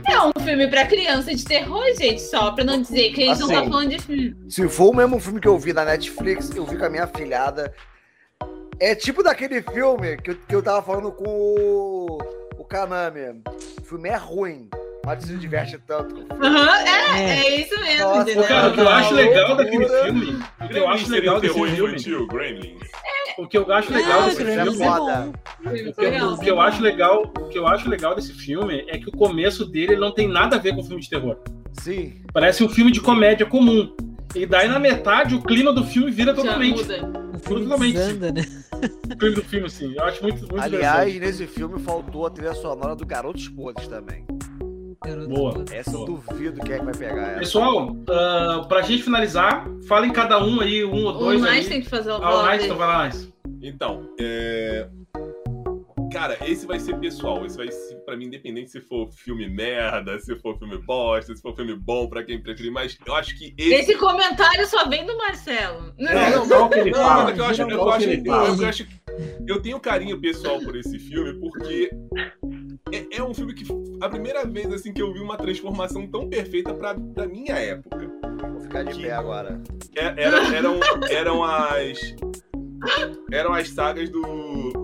É 0.06 0.20
um 0.20 0.44
filme 0.44 0.68
para 0.68 0.86
criança 0.86 1.34
de 1.34 1.46
terror, 1.46 1.86
gente, 1.98 2.22
só 2.22 2.52
pra 2.52 2.66
não 2.66 2.82
dizer 2.82 3.14
que 3.14 3.24
a 3.24 3.28
gente 3.28 3.40
não 3.40 3.48
tá 3.48 3.62
Assim. 3.62 3.70
falando 3.70 3.90
de 3.90 4.00
filme. 4.00 4.36
Se 4.50 4.68
for 4.68 4.90
o 4.90 4.96
mesmo 4.96 5.18
filme 5.20 5.40
que 5.40 5.48
eu 5.48 5.58
vi 5.58 5.72
na 5.72 5.86
Netflix, 5.86 6.54
eu 6.54 6.66
vi 6.66 6.78
com 6.78 6.84
a 6.84 6.90
minha 6.90 7.08
filhada. 7.08 7.74
É 8.80 8.96
tipo 8.96 9.24
daquele 9.24 9.62
filme 9.62 10.18
que 10.18 10.32
eu, 10.32 10.36
que 10.48 10.56
eu 10.56 10.62
tava 10.64 10.82
falando 10.82 11.12
com 11.12 11.26
o, 11.28 12.18
o 12.58 12.64
Kanami. 12.66 13.42
O 13.82 13.86
filme 13.86 14.10
é 14.10 14.16
ruim, 14.18 14.68
mas 15.06 15.24
se 15.24 15.36
diverte 15.38 15.78
tanto. 15.88 16.26
Aham, 16.42 16.80
é, 16.86 17.24
É. 17.24 17.40
é 17.48 17.62
isso 17.62 17.80
mesmo, 17.80 18.04
Nossa, 18.06 18.22
entendeu? 18.24 18.44
Cara, 18.48 18.70
o 18.70 18.74
que 18.74 18.80
eu 18.82 18.90
acho 18.90 19.14
legal 19.14 19.56
daquele 19.56 19.88
filme, 19.90 20.40
o 20.62 20.68
que 20.68 20.78
eu 20.78 20.88
acho 20.90 21.10
legal 21.12 21.40
desse 21.40 21.54
terror 21.54 21.70
filme, 21.70 21.90
infantil, 21.94 22.28
o 23.38 23.48
que 23.48 23.58
eu 23.58 23.74
acho 23.74 23.94
legal 23.94 24.22
Ah, 24.22 24.26
desse 24.26 24.38
filme, 24.46 24.60
é 24.60 24.66
foda. 24.88 25.32
o 25.64 25.72
que, 25.94 26.04
eu- 26.06 26.28
o 26.34 26.40
que 26.40 26.50
eu 26.52 26.62
acho 26.62 26.82
legal, 26.82 27.24
o 27.40 27.48
que 27.50 27.58
eu 27.58 27.68
acho 27.68 27.90
legal 27.90 28.16
desse 28.16 28.34
filme 28.34 28.86
é 28.90 28.98
que 28.98 29.10
o 29.10 29.12
começo 29.12 29.66
dele 29.66 29.96
não 29.96 30.12
tem 30.12 30.28
nada 30.28 30.56
a 30.58 30.60
ver 30.60 30.76
com 30.76 30.84
filme 30.84 31.02
de 31.02 31.10
terror. 31.10 31.38
Sim. 31.82 32.22
Parece 32.34 32.64
um 32.64 32.70
filme 32.70 32.92
de 32.92 33.02
comédia 33.02 33.46
comum. 33.46 33.96
E 34.36 34.46
daí 34.46 34.68
na 34.68 34.80
metade 34.80 35.36
o 35.36 35.42
clima 35.42 35.72
do 35.72 35.84
filme 35.84 36.12
vira 36.12 36.36
Já 36.36 36.42
totalmente. 36.42 36.84
O 37.58 37.64
Totalmente. 37.64 37.94
desanda, 37.94 38.32
né? 38.32 38.46
O 39.12 39.18
clima 39.18 39.36
do 39.36 39.44
filme, 39.44 39.68
assim. 39.68 39.94
Eu 39.96 40.04
acho 40.04 40.22
muito, 40.22 40.40
muito 40.42 40.62
Aliás, 40.62 41.20
nesse 41.20 41.48
filme 41.48 41.80
faltou 41.80 42.26
a 42.26 42.30
trilha 42.30 42.54
sonora 42.54 42.96
do 42.96 43.06
Garoto 43.06 43.40
Esposas 43.40 43.88
também. 43.88 44.26
Boa. 45.28 45.66
Essa 45.72 45.92
eu 45.92 46.06
duvido 46.06 46.62
quem 46.62 46.76
é 46.76 46.80
que 46.80 46.86
vai 46.86 46.94
pegar 46.94 47.28
ela. 47.32 47.40
Pessoal, 47.40 47.92
uh, 47.92 48.68
pra 48.68 48.82
gente 48.82 49.04
finalizar, 49.04 49.68
falem 49.88 50.12
cada 50.14 50.42
um 50.44 50.62
aí, 50.62 50.84
um 50.86 51.04
ou 51.04 51.10
O 51.10 51.12
dois 51.14 51.44
aí. 51.44 51.58
Nice 51.58 51.70
tem 51.70 51.82
que 51.82 51.90
fazer 51.90 52.12
o 52.12 52.24
Ah, 52.24 52.44
o 52.44 52.52
Nice, 52.52 52.66
então 52.66 52.78
vai 52.78 52.88
lá, 52.88 53.06
Nice. 53.06 53.34
Então, 53.62 54.10
é... 54.20 54.88
Cara, 56.14 56.38
esse 56.48 56.66
vai 56.66 56.80
ser 56.80 56.98
pessoal. 57.00 57.46
Esse 57.46 57.58
vai 57.58 57.72
ser, 57.72 57.96
pra 58.06 58.16
mim, 58.16 58.26
independente 58.26 58.70
se 58.72 58.80
for 58.80 59.10
filme 59.12 59.50
merda, 59.50 60.20
se 60.20 60.36
for 60.38 60.58
filme 60.58 60.78
bosta, 60.78 61.36
se 61.36 61.42
for 61.42 61.56
filme 61.56 61.76
bom 61.76 62.08
pra 62.08 62.24
quem 62.24 62.42
preferir. 62.42 62.72
Mas 62.72 62.98
eu 63.06 63.16
acho 63.16 63.38
que 63.38 63.54
esse. 63.58 63.74
Esse 63.74 63.98
comentário 63.98 64.66
só 64.68 64.88
vem 64.88 65.06
do 65.06 65.18
Marcelo. 65.18 65.94
Não, 65.98 66.46
não, 66.46 66.70
Não, 66.70 67.28
é 67.28 67.34
que 67.34 67.40
eu 67.40 67.46
acho, 67.46 67.62
eu, 67.64 67.68
Não, 67.68 67.90
acho, 67.90 68.10
eu, 68.10 68.24
eu 68.62 68.68
acho 68.68 68.88
eu 69.48 69.62
tenho 69.62 69.80
carinho 69.80 70.20
pessoal 70.20 70.60
por 70.60 70.76
esse 70.76 70.98
filme 70.98 71.40
porque 71.40 71.92
é, 72.92 73.18
é 73.18 73.24
um 73.24 73.34
filme 73.34 73.54
que 73.54 73.66
a 74.02 74.10
primeira 74.10 74.46
vez 74.46 74.72
assim 74.74 74.94
que 74.94 75.02
eu 75.02 75.14
vi 75.14 75.20
uma 75.20 75.38
transformação 75.38 76.08
tão 76.08 76.28
perfeita 76.30 76.74
pra, 76.74 76.96
pra 76.96 77.28
minha 77.28 77.54
época. 77.56 78.12
Vou 78.52 78.62
ficar 78.62 78.84
de 78.84 79.00
pé 79.02 79.12
agora. 79.12 79.62
É- 79.96 80.24
era- 80.24 80.56
eram, 80.56 80.80
eram 81.10 81.44
as 81.44 82.00
eram 83.32 83.54
as 83.54 83.70
sagas 83.70 84.10
do 84.10 84.22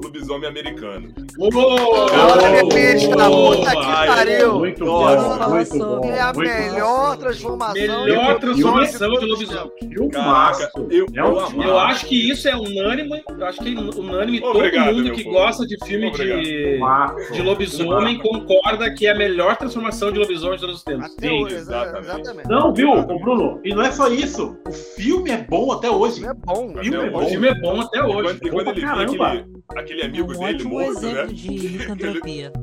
lobisomem 0.04 0.48
americano. 0.50 1.14
Olha, 1.40 2.64
bicho, 2.66 3.10
na 3.16 3.30
puta 3.30 3.72
que 3.72 3.78
Ai, 3.86 4.08
pariu! 4.08 4.60
Muito 4.60 4.86
bom, 4.86 5.50
muito 5.50 5.78
bom. 5.78 6.06
É 6.06 6.20
a 6.20 6.34
muito 6.34 6.50
melhor 6.50 7.12
bom. 7.12 7.18
transformação. 7.18 7.74
Melhor 8.06 8.34
de 8.36 8.40
transformação 8.42 9.12
de 9.12 9.26
lobisomem. 9.26 9.72
Filmaço. 9.80 10.60
Caraca, 10.60 10.86
eu, 10.90 11.06
É 11.16 11.24
um 11.24 11.38
eu 11.40 11.48
filme. 11.48 11.66
Eu 11.66 11.72
amava. 11.78 11.92
acho 11.92 12.06
que 12.06 12.30
isso 12.30 12.48
é 12.48 12.56
unânime. 12.56 13.22
Eu 13.30 13.46
acho 13.46 13.60
que 13.60 13.76
unânime 13.76 14.42
Obrigado, 14.44 14.86
todo 14.88 14.96
mundo 14.98 15.12
que 15.14 15.24
povo. 15.24 15.36
gosta 15.36 15.66
de 15.68 15.78
filme 15.86 16.08
Obrigado. 16.08 16.42
de, 16.42 17.34
de 17.34 17.42
lobisomem 17.42 18.18
concorda 18.20 18.94
que 18.94 19.08
é 19.08 19.12
a 19.12 19.16
melhor 19.16 19.58
transformação 19.58 20.12
de 20.12 20.20
lobisomem 20.20 20.56
de 20.56 20.62
todos 20.62 20.78
os 20.78 20.84
tempos. 20.84 21.06
Até 21.18 21.28
Sim, 21.28 21.44
hoje, 21.44 21.56
exatamente. 21.56 22.04
exatamente. 22.06 22.50
Não, 22.50 22.74
viu, 22.74 23.02
Bruno? 23.04 23.60
E 23.64 23.74
não 23.74 23.82
é 23.84 23.92
só 23.92 24.08
isso. 24.08 24.58
O 24.68 24.72
filme 24.72 25.32
é 25.32 25.38
bom 25.38 25.72
até 25.72 25.90
hoje. 25.90 26.26
É 26.26 26.34
bom. 26.34 26.70
Até 26.72 26.82
filme 26.84 26.98
é 26.98 27.02
hoje. 27.02 27.10
O 27.10 27.12
bom. 27.20 27.28
filme 27.28 27.48
é 27.48 27.54
bom 27.56 27.82
até 27.82 27.89
E 27.94 28.00
hoje. 28.02 28.22
quando, 28.40 28.46
e 28.48 28.50
quando 28.52 28.68
ele 28.70 28.82
via 28.82 28.94
aquele, 28.94 29.46
aquele 29.76 30.02
É 30.02 30.06
amigo 30.06 30.34
um 30.34 30.40
dele 30.46 30.64
morto, 30.64 31.02
né? 31.02 31.26
de 31.28 31.50
licantropia. 31.50 32.54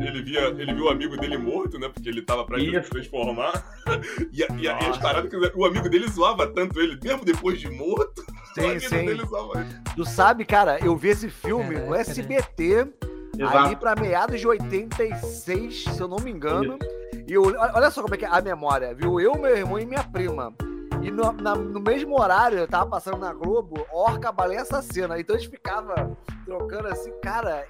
Ele 0.00 0.22
via, 0.22 0.40
ele 0.46 0.74
viu 0.74 0.84
o 0.84 0.88
amigo 0.90 1.16
dele 1.16 1.36
morto, 1.36 1.76
né? 1.78 1.88
Porque 1.92 2.08
ele 2.08 2.22
tava 2.22 2.44
pra 2.44 2.58
se 2.60 2.80
transformar. 2.82 3.52
E, 4.32 4.42
e, 4.42 4.62
e 4.64 4.68
as 4.68 4.98
paradas 4.98 5.30
que 5.30 5.36
o 5.58 5.64
amigo 5.64 5.88
dele 5.88 6.06
zoava 6.08 6.46
tanto 6.46 6.78
ele, 6.80 6.98
mesmo 7.02 7.24
depois 7.24 7.58
de 7.60 7.68
morto. 7.70 8.22
o 8.52 8.54
Sim, 8.60 8.66
amigo 8.70 8.80
sim. 8.88 9.06
dele 9.06 9.24
zoava 9.26 9.60
ele. 9.60 9.74
Tu 9.96 10.04
sabe, 10.04 10.44
cara, 10.44 10.78
eu 10.84 10.96
vi 10.96 11.08
esse 11.08 11.28
filme 11.30 11.74
Caraca, 11.74 11.86
no 11.86 11.92
né? 11.92 12.00
SBT 12.00 12.74
ali 13.34 13.42
Exato. 13.42 13.76
pra 13.78 13.96
meados 13.96 14.40
de 14.40 14.46
86, 14.46 15.84
se 15.84 16.00
eu 16.00 16.08
não 16.08 16.18
me 16.18 16.30
engano. 16.30 16.78
E 17.26 17.32
eu, 17.32 17.42
olha 17.44 17.90
só 17.90 18.02
como 18.02 18.14
é 18.14 18.18
que 18.18 18.24
é 18.24 18.28
a 18.30 18.40
memória, 18.40 18.94
viu? 18.94 19.20
Eu, 19.20 19.34
meu 19.36 19.56
irmão 19.56 19.78
e 19.78 19.86
minha 19.86 20.02
prima. 20.04 20.52
E 21.02 21.10
no, 21.10 21.32
na- 21.32 21.54
no 21.54 21.80
mesmo 21.80 22.20
horário, 22.20 22.58
eu 22.58 22.66
tava 22.68 22.90
passando 22.90 23.18
na 23.18 23.32
Globo, 23.32 23.86
Orca, 23.92 24.32
Baleia 24.32 24.62
Assassina. 24.62 25.18
Então 25.18 25.36
a 25.36 25.38
gente 25.38 25.50
ficava 25.50 26.16
trocando 26.44 26.88
assim, 26.88 27.12
cara, 27.22 27.66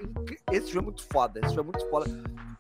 esse 0.50 0.70
filme 0.70 0.80
é 0.80 0.90
muito 0.90 1.06
foda, 1.06 1.38
esse 1.40 1.54
filme 1.54 1.70
é 1.70 1.72
muito 1.72 1.90
foda. 1.90 2.06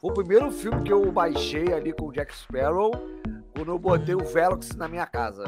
Foi 0.00 0.10
o 0.10 0.14
primeiro 0.14 0.50
filme 0.50 0.82
que 0.82 0.92
eu 0.92 1.10
baixei 1.10 1.72
ali 1.72 1.92
com 1.92 2.06
o 2.06 2.12
Jack 2.12 2.34
Sparrow 2.34 2.90
quando 3.56 3.72
eu 3.72 3.78
botei 3.78 4.14
o 4.14 4.24
Velox 4.24 4.74
na 4.76 4.86
minha 4.86 5.06
casa. 5.06 5.44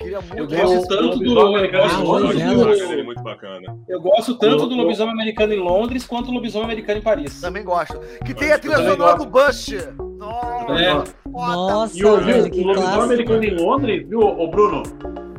Eu 0.00 0.04
queria 0.06 0.20
muito 0.20 0.36
Eu 0.38 0.46
gosto 0.46 0.88
tanto 0.88 1.18
do. 1.18 1.24
Muito 1.24 1.34
bacana, 1.34 2.30
ele 2.30 2.92
é 2.92 2.96
do 2.96 3.04
muito 3.04 3.22
bacana. 3.22 3.78
eu 3.88 4.00
gosto 4.00 4.38
tanto 4.38 4.66
do 4.66 4.76
lobisomem 4.76 5.12
americano 5.12 5.52
em 5.52 5.58
Londres 5.58 6.06
quanto 6.06 6.26
do 6.26 6.32
lobisomem 6.32 6.66
americano 6.66 7.00
em 7.00 7.02
Paris. 7.02 7.40
Também 7.40 7.64
gosto. 7.64 7.98
Que 8.24 8.32
tem 8.32 8.52
a 8.52 8.58
trilha 8.58 8.76
sonora 8.76 9.16
do 9.16 9.26
Bush. 9.26 9.70
Nossa, 10.16 10.72
É. 10.80 10.94
foda. 10.94 11.14
Nossa, 11.26 11.98
E 11.98 12.04
o, 12.04 12.20
e 12.20 12.24
velho, 12.24 12.46
o 12.46 12.50
que 12.50 12.60
lobisomem 12.62 12.74
clássico. 12.92 13.02
americano 13.02 13.44
em 13.44 13.56
Londres, 13.56 14.08
viu, 14.08 14.20
ô 14.20 14.48
Bruno? 14.48 14.82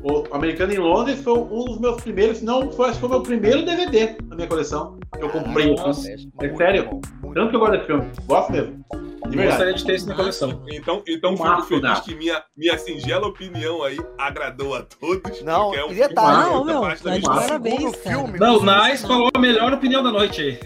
O 0.04 0.24
americano 0.34 0.74
em 0.74 0.78
Londres 0.78 1.22
foi 1.22 1.34
um 1.34 1.66
dos 1.66 1.80
meus 1.80 2.02
primeiros, 2.02 2.38
se 2.38 2.46
não 2.46 2.72
foi, 2.72 2.86
acho 2.90 2.96
que 2.96 3.00
foi 3.02 3.10
o 3.10 3.12
meu 3.12 3.22
primeiro 3.22 3.66
DVD 3.66 4.16
da 4.24 4.36
minha 4.36 4.48
coleção. 4.48 4.98
Que 5.18 5.24
eu 5.26 5.30
comprei. 5.30 5.76
Nossa. 5.76 5.90
assim. 5.90 6.32
Muito 6.40 6.58
sério? 6.58 6.86
bom, 6.86 7.02
muito 7.22 7.34
Tanto 7.34 7.50
que 7.50 7.56
eu 7.56 7.60
gosto 7.60 7.72
desse 7.74 7.86
filme. 7.86 8.12
Gosto 8.26 8.52
mesmo. 8.52 8.86
De 9.30 9.36
verdade. 9.38 9.48
Gostaria 9.50 9.74
de 9.74 9.86
ter 9.86 9.96
isso 9.96 10.08
na 10.08 10.16
coleção. 10.16 10.64
Então, 10.72 11.04
então 11.08 11.38
fico 11.38 11.62
feliz 11.64 11.84
né? 11.84 12.02
que 12.04 12.16
minha, 12.16 12.44
minha 12.58 12.78
singela 12.78 13.28
opinião 13.28 13.84
aí 13.84 13.98
agradou 14.18 14.76
a 14.76 14.82
todos. 14.82 15.42
Não, 15.44 15.74
é 15.76 15.86
um 15.86 15.90
detalhe, 15.90 16.50
filme 16.50 16.56
Não, 16.56 16.66
meu, 16.66 16.82
tá 16.82 16.94
de 16.96 17.04
também. 17.04 17.22
parabéns, 17.22 17.96
filme. 17.98 18.40
Não, 18.40 18.58
o 18.58 18.66
Nice 18.66 19.06
falou 19.06 19.30
a 19.34 19.40
melhor 19.40 19.74
opinião 19.74 20.02
da 20.02 20.12
noite 20.12 20.42
aí. 20.42 20.60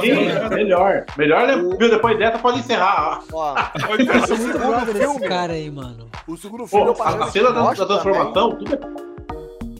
Sim, 0.00 0.48
melhor. 0.54 1.04
Melhor, 1.16 1.46
né? 1.46 1.56
Viu? 1.56 1.90
Depois 1.90 2.18
dessa 2.18 2.38
pode 2.38 2.58
encerrar. 2.58 3.22
ó, 3.32 3.54
Pode 3.86 4.04
ser 4.04 4.10
o 4.10 4.24
assim. 4.24 4.36
segundo 4.36 4.58
Brother, 4.58 4.88
esse 4.88 4.98
filme, 4.98 5.28
cara 5.28 5.52
aí, 5.52 5.70
mano. 5.70 6.08
o 6.26 6.36
segundo 6.36 6.66
filme 6.66 6.86
Pô, 6.86 6.90
eu 6.92 7.22
a, 7.22 7.30
cena 7.30 7.52
da, 7.52 7.74
transformação, 7.74 8.56
tudo 8.56 8.74
é 8.74 8.76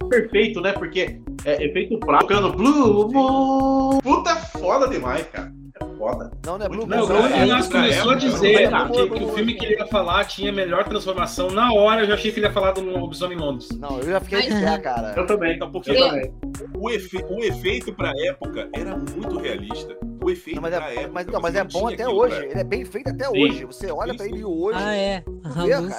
perfeito, 0.08 0.60
né? 0.60 0.72
Porque 0.72 1.20
é 1.44 1.64
efeito 1.64 1.98
prato, 1.98 2.26
tocando 2.26 2.52
Blue 2.52 3.10
Moon. 3.12 3.98
Puta, 4.00 4.30
é 4.30 4.36
foda 4.36 4.88
demais, 4.88 5.26
cara. 5.28 5.52
É 5.80 5.84
foda. 5.96 6.30
Não, 6.44 6.58
não 6.58 6.66
é 6.66 6.68
Blue 6.68 6.86
Não, 6.86 6.98
Moon, 6.98 7.06
quando 7.06 7.32
é- 7.34 7.40
o 7.40 7.44
Inácio 7.44 7.70
pra 7.70 7.80
começou 7.82 8.10
a 8.10 8.14
dizer 8.14 8.70
não 8.70 8.90
que, 8.90 9.10
que 9.10 9.24
o 9.24 9.28
filme 9.28 9.54
que 9.54 9.64
ele 9.66 9.74
ia 9.76 9.86
falar 9.86 10.24
tinha 10.24 10.50
melhor 10.50 10.84
transformação, 10.84 11.50
na 11.50 11.72
hora 11.72 12.02
eu 12.02 12.06
já 12.06 12.14
achei 12.14 12.32
que 12.32 12.38
ele 12.40 12.46
ia 12.46 12.52
falar 12.52 12.72
do 12.72 12.80
lobisomem 12.80 13.36
em 13.36 13.40
Londres. 13.40 13.68
Não, 13.78 13.98
eu 13.98 14.10
já 14.10 14.20
fiquei 14.20 14.42
de 14.42 14.48
pé, 14.48 14.78
cara. 14.78 15.14
Eu 15.16 15.26
também. 15.26 15.54
Então, 15.56 15.70
porque 15.70 15.90
Eu 15.92 16.08
também. 16.08 16.32
o, 16.76 16.90
efe, 16.90 17.18
o 17.28 17.44
efeito 17.44 17.92
pra 17.92 18.12
época 18.26 18.68
era 18.74 18.96
muito 18.96 19.38
realista. 19.38 19.94
O 20.28 20.30
efeito 20.30 20.56
Não, 20.56 20.62
mas 20.62 20.74
é, 20.74 20.76
época. 20.76 21.10
mas, 21.12 21.26
não, 21.26 21.40
mas 21.40 21.54
é 21.54 21.64
bom 21.64 21.70
tinha 21.70 21.94
até 21.94 22.02
aquilo 22.04 22.18
hoje. 22.20 22.36
pra- 22.36 22.44
Ele 22.44 22.60
é 22.60 22.64
bem 22.64 22.84
feito 22.84 23.08
até 23.08 23.24
Sim. 23.24 23.42
hoje. 23.42 23.64
Você 23.64 23.90
olha 23.90 24.12
Sim, 24.12 24.16
pra 24.18 24.26
ele 24.26 24.44
hoje. 24.44 24.78
Ah, 24.78 24.94
é. 24.94 25.24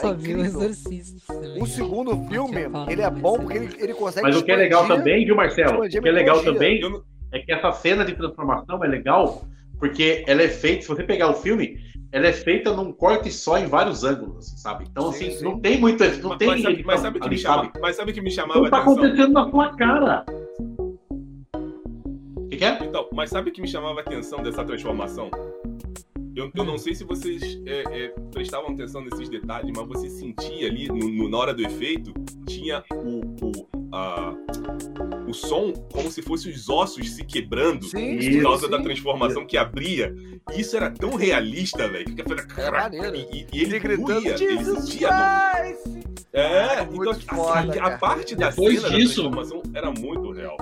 Só 0.01 0.09
é 0.09 0.13
viu 0.13 0.37
o. 0.39 0.45
Exorcista. 0.45 1.33
O 1.59 1.65
segundo 1.65 2.11
filme, 2.29 2.57
ele 2.89 3.01
é 3.01 3.09
bom 3.09 3.39
porque 3.39 3.57
ele, 3.57 3.75
ele 3.79 3.93
consegue. 3.95 4.27
Mas 4.27 4.37
o 4.37 4.43
que 4.43 4.51
é 4.51 4.55
legal 4.55 4.87
também, 4.87 5.25
viu, 5.25 5.35
Marcelo? 5.35 5.83
O 5.83 5.89
que 5.89 5.97
é 6.07 6.11
legal 6.11 6.43
também 6.43 6.79
é 7.31 7.39
que 7.39 7.51
essa 7.51 7.71
cena 7.71 8.05
de 8.05 8.13
transformação 8.15 8.83
é 8.83 8.87
legal 8.87 9.43
porque 9.79 10.23
ela 10.27 10.41
é 10.43 10.47
feita, 10.49 10.81
se 10.83 10.87
você 10.89 11.03
pegar 11.03 11.29
o 11.29 11.33
filme, 11.35 11.77
ela 12.11 12.27
é 12.27 12.33
feita 12.33 12.73
num 12.73 12.91
corte 12.91 13.31
só 13.31 13.57
em 13.57 13.65
vários 13.65 14.03
ângulos, 14.03 14.47
assim, 14.47 14.57
sabe? 14.57 14.85
Então, 14.91 15.11
Sim, 15.11 15.27
assim, 15.29 15.37
sim. 15.37 15.43
não 15.45 15.59
tem 15.59 15.79
muito. 15.79 16.03
Não 16.21 16.29
Mas, 16.29 16.37
tem 16.37 16.47
mas 16.49 16.61
sabe, 16.61 16.83
mas 16.85 16.99
sabe 17.01 17.17
o 17.17 17.21
que 17.21 17.29
me 17.29 17.37
chama, 17.37 17.55
sabe? 17.63 17.71
mas 17.81 17.95
sabe 17.95 18.11
o 18.11 18.13
que 18.13 18.21
me 18.21 18.31
chamava 18.31 18.59
Não 18.59 18.65
a 18.67 18.69
tá 18.69 18.77
atenção? 18.77 19.03
acontecendo 19.03 19.31
na 19.33 19.49
sua 19.49 19.75
cara. 19.77 20.25
Que, 22.59 22.65
é? 22.65 22.77
Então, 22.83 23.07
mas 23.13 23.29
sabe 23.29 23.49
o 23.49 23.53
que 23.53 23.61
me 23.61 23.67
chamava 23.67 23.99
a 23.99 24.01
atenção 24.01 24.43
dessa 24.43 24.63
transformação? 24.65 25.31
Eu, 26.35 26.51
eu 26.55 26.63
não 26.63 26.77
sei 26.77 26.93
se 26.93 27.03
vocês 27.03 27.59
é, 27.65 27.83
é, 28.05 28.07
prestavam 28.31 28.71
atenção 28.71 29.01
nesses 29.01 29.27
detalhes, 29.29 29.71
mas 29.75 29.87
você 29.87 30.09
sentia 30.09 30.67
ali, 30.67 30.87
no- 30.87 31.09
no- 31.09 31.29
na 31.29 31.37
hora 31.37 31.53
do 31.53 31.61
efeito, 31.65 32.13
tinha 32.47 32.83
o, 32.93 33.21
o, 33.45 33.67
a- 33.93 34.33
o 35.27 35.33
som 35.33 35.73
como 35.91 36.09
se 36.11 36.21
fossem 36.21 36.51
os 36.51 36.69
ossos 36.69 37.11
se 37.11 37.23
quebrando 37.25 37.85
Sim, 37.85 38.17
por 38.35 38.41
causa 38.43 38.65
sim. 38.65 38.71
da 38.71 38.81
transformação 38.81 39.45
que 39.45 39.57
abria. 39.57 40.13
E 40.53 40.61
isso 40.61 40.75
era 40.77 40.89
tão 40.91 41.15
realista, 41.15 41.87
velho. 41.89 42.13
que 42.15 42.21
Era 42.61 42.81
maneiro. 42.83 43.15
E, 43.15 43.47
e 43.53 43.61
ele 43.61 43.75
Ele 43.75 43.79
gritando, 43.79 44.21
doía, 44.21 44.35
ele 44.43 44.63
sentia! 44.65 45.09
É, 46.31 46.81
muito 46.85 47.01
então 47.01 47.11
assim, 47.11 47.21
foda, 47.25 47.59
a, 47.59 47.67
cara. 47.75 47.95
a 47.95 47.97
parte 47.97 48.35
da 48.35 48.49
Depois 48.49 48.81
cena 48.81 48.95
disso- 48.95 49.23
da 49.23 49.29
transformação 49.29 49.63
era 49.73 49.91
muito 49.91 50.31
real. 50.31 50.57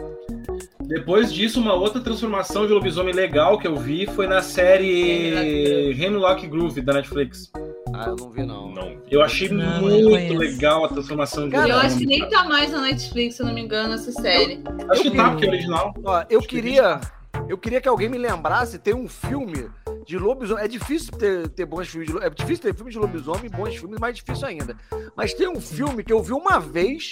Depois 0.88 1.34
disso, 1.34 1.59
uma 1.59 1.73
outra 1.73 1.99
transformação 1.99 2.65
de 2.65 2.72
lobisomem 2.73 3.14
legal 3.14 3.59
que 3.59 3.68
eu 3.68 3.76
vi 3.76 4.05
foi 4.07 4.26
na 4.26 4.41
série 4.41 5.91
Hemlock 6.01 6.47
Groove 6.47 6.81
da 6.81 6.93
Netflix. 6.93 7.51
Ah, 7.93 8.05
eu 8.07 8.15
não 8.15 8.30
vi, 8.30 8.45
não. 8.45 8.72
Não. 8.72 8.97
Eu 9.09 9.22
achei 9.22 9.49
Não, 9.49 9.76
eu 9.76 9.81
muito 9.81 10.09
conheço. 10.09 10.38
legal 10.38 10.85
a 10.85 10.88
transformação 10.88 11.45
de 11.45 11.51
Cara, 11.51 11.69
eu 11.69 11.77
acho 11.77 11.97
que 11.97 12.05
nem 12.05 12.27
tá 12.30 12.43
mais 12.45 12.72
na 12.72 12.81
Netflix, 12.81 13.35
se 13.35 13.41
eu 13.41 13.47
não 13.47 13.53
me 13.53 13.61
engano, 13.61 13.93
essa 13.93 14.11
série. 14.11 14.61
Acho 14.89 15.01
que 15.03 15.11
tá, 15.11 15.31
porque 15.31 15.45
é 15.45 15.49
original. 15.49 15.93
Ó, 16.03 16.23
eu 16.30 16.41
queria. 16.41 16.99
Eu 17.47 17.57
queria 17.57 17.80
que 17.80 17.88
alguém 17.88 18.09
me 18.09 18.18
lembrasse, 18.18 18.77
tem 18.80 18.93
um 18.93 19.07
filme 19.07 19.69
de 20.05 20.18
lobisomem. 20.18 20.64
É 20.64 20.68
difícil 20.68 21.11
ter, 21.14 21.47
ter 21.49 21.65
bons 21.65 21.88
filmes 21.88 22.09
de 22.09 22.18
É 22.18 22.30
difícil 22.30 22.64
ter 22.64 22.73
filmes 22.76 22.93
de 22.93 22.99
lobisomem 22.99 23.45
e 23.45 23.49
bons 23.49 23.76
filmes, 23.76 23.99
mais 23.99 24.15
difícil 24.15 24.47
ainda. 24.47 24.76
Mas 25.15 25.34
tem 25.34 25.47
um 25.47 25.59
filme 25.61 26.03
que 26.03 26.11
eu 26.11 26.22
vi 26.22 26.34
uma 26.34 26.59
vez, 26.59 27.11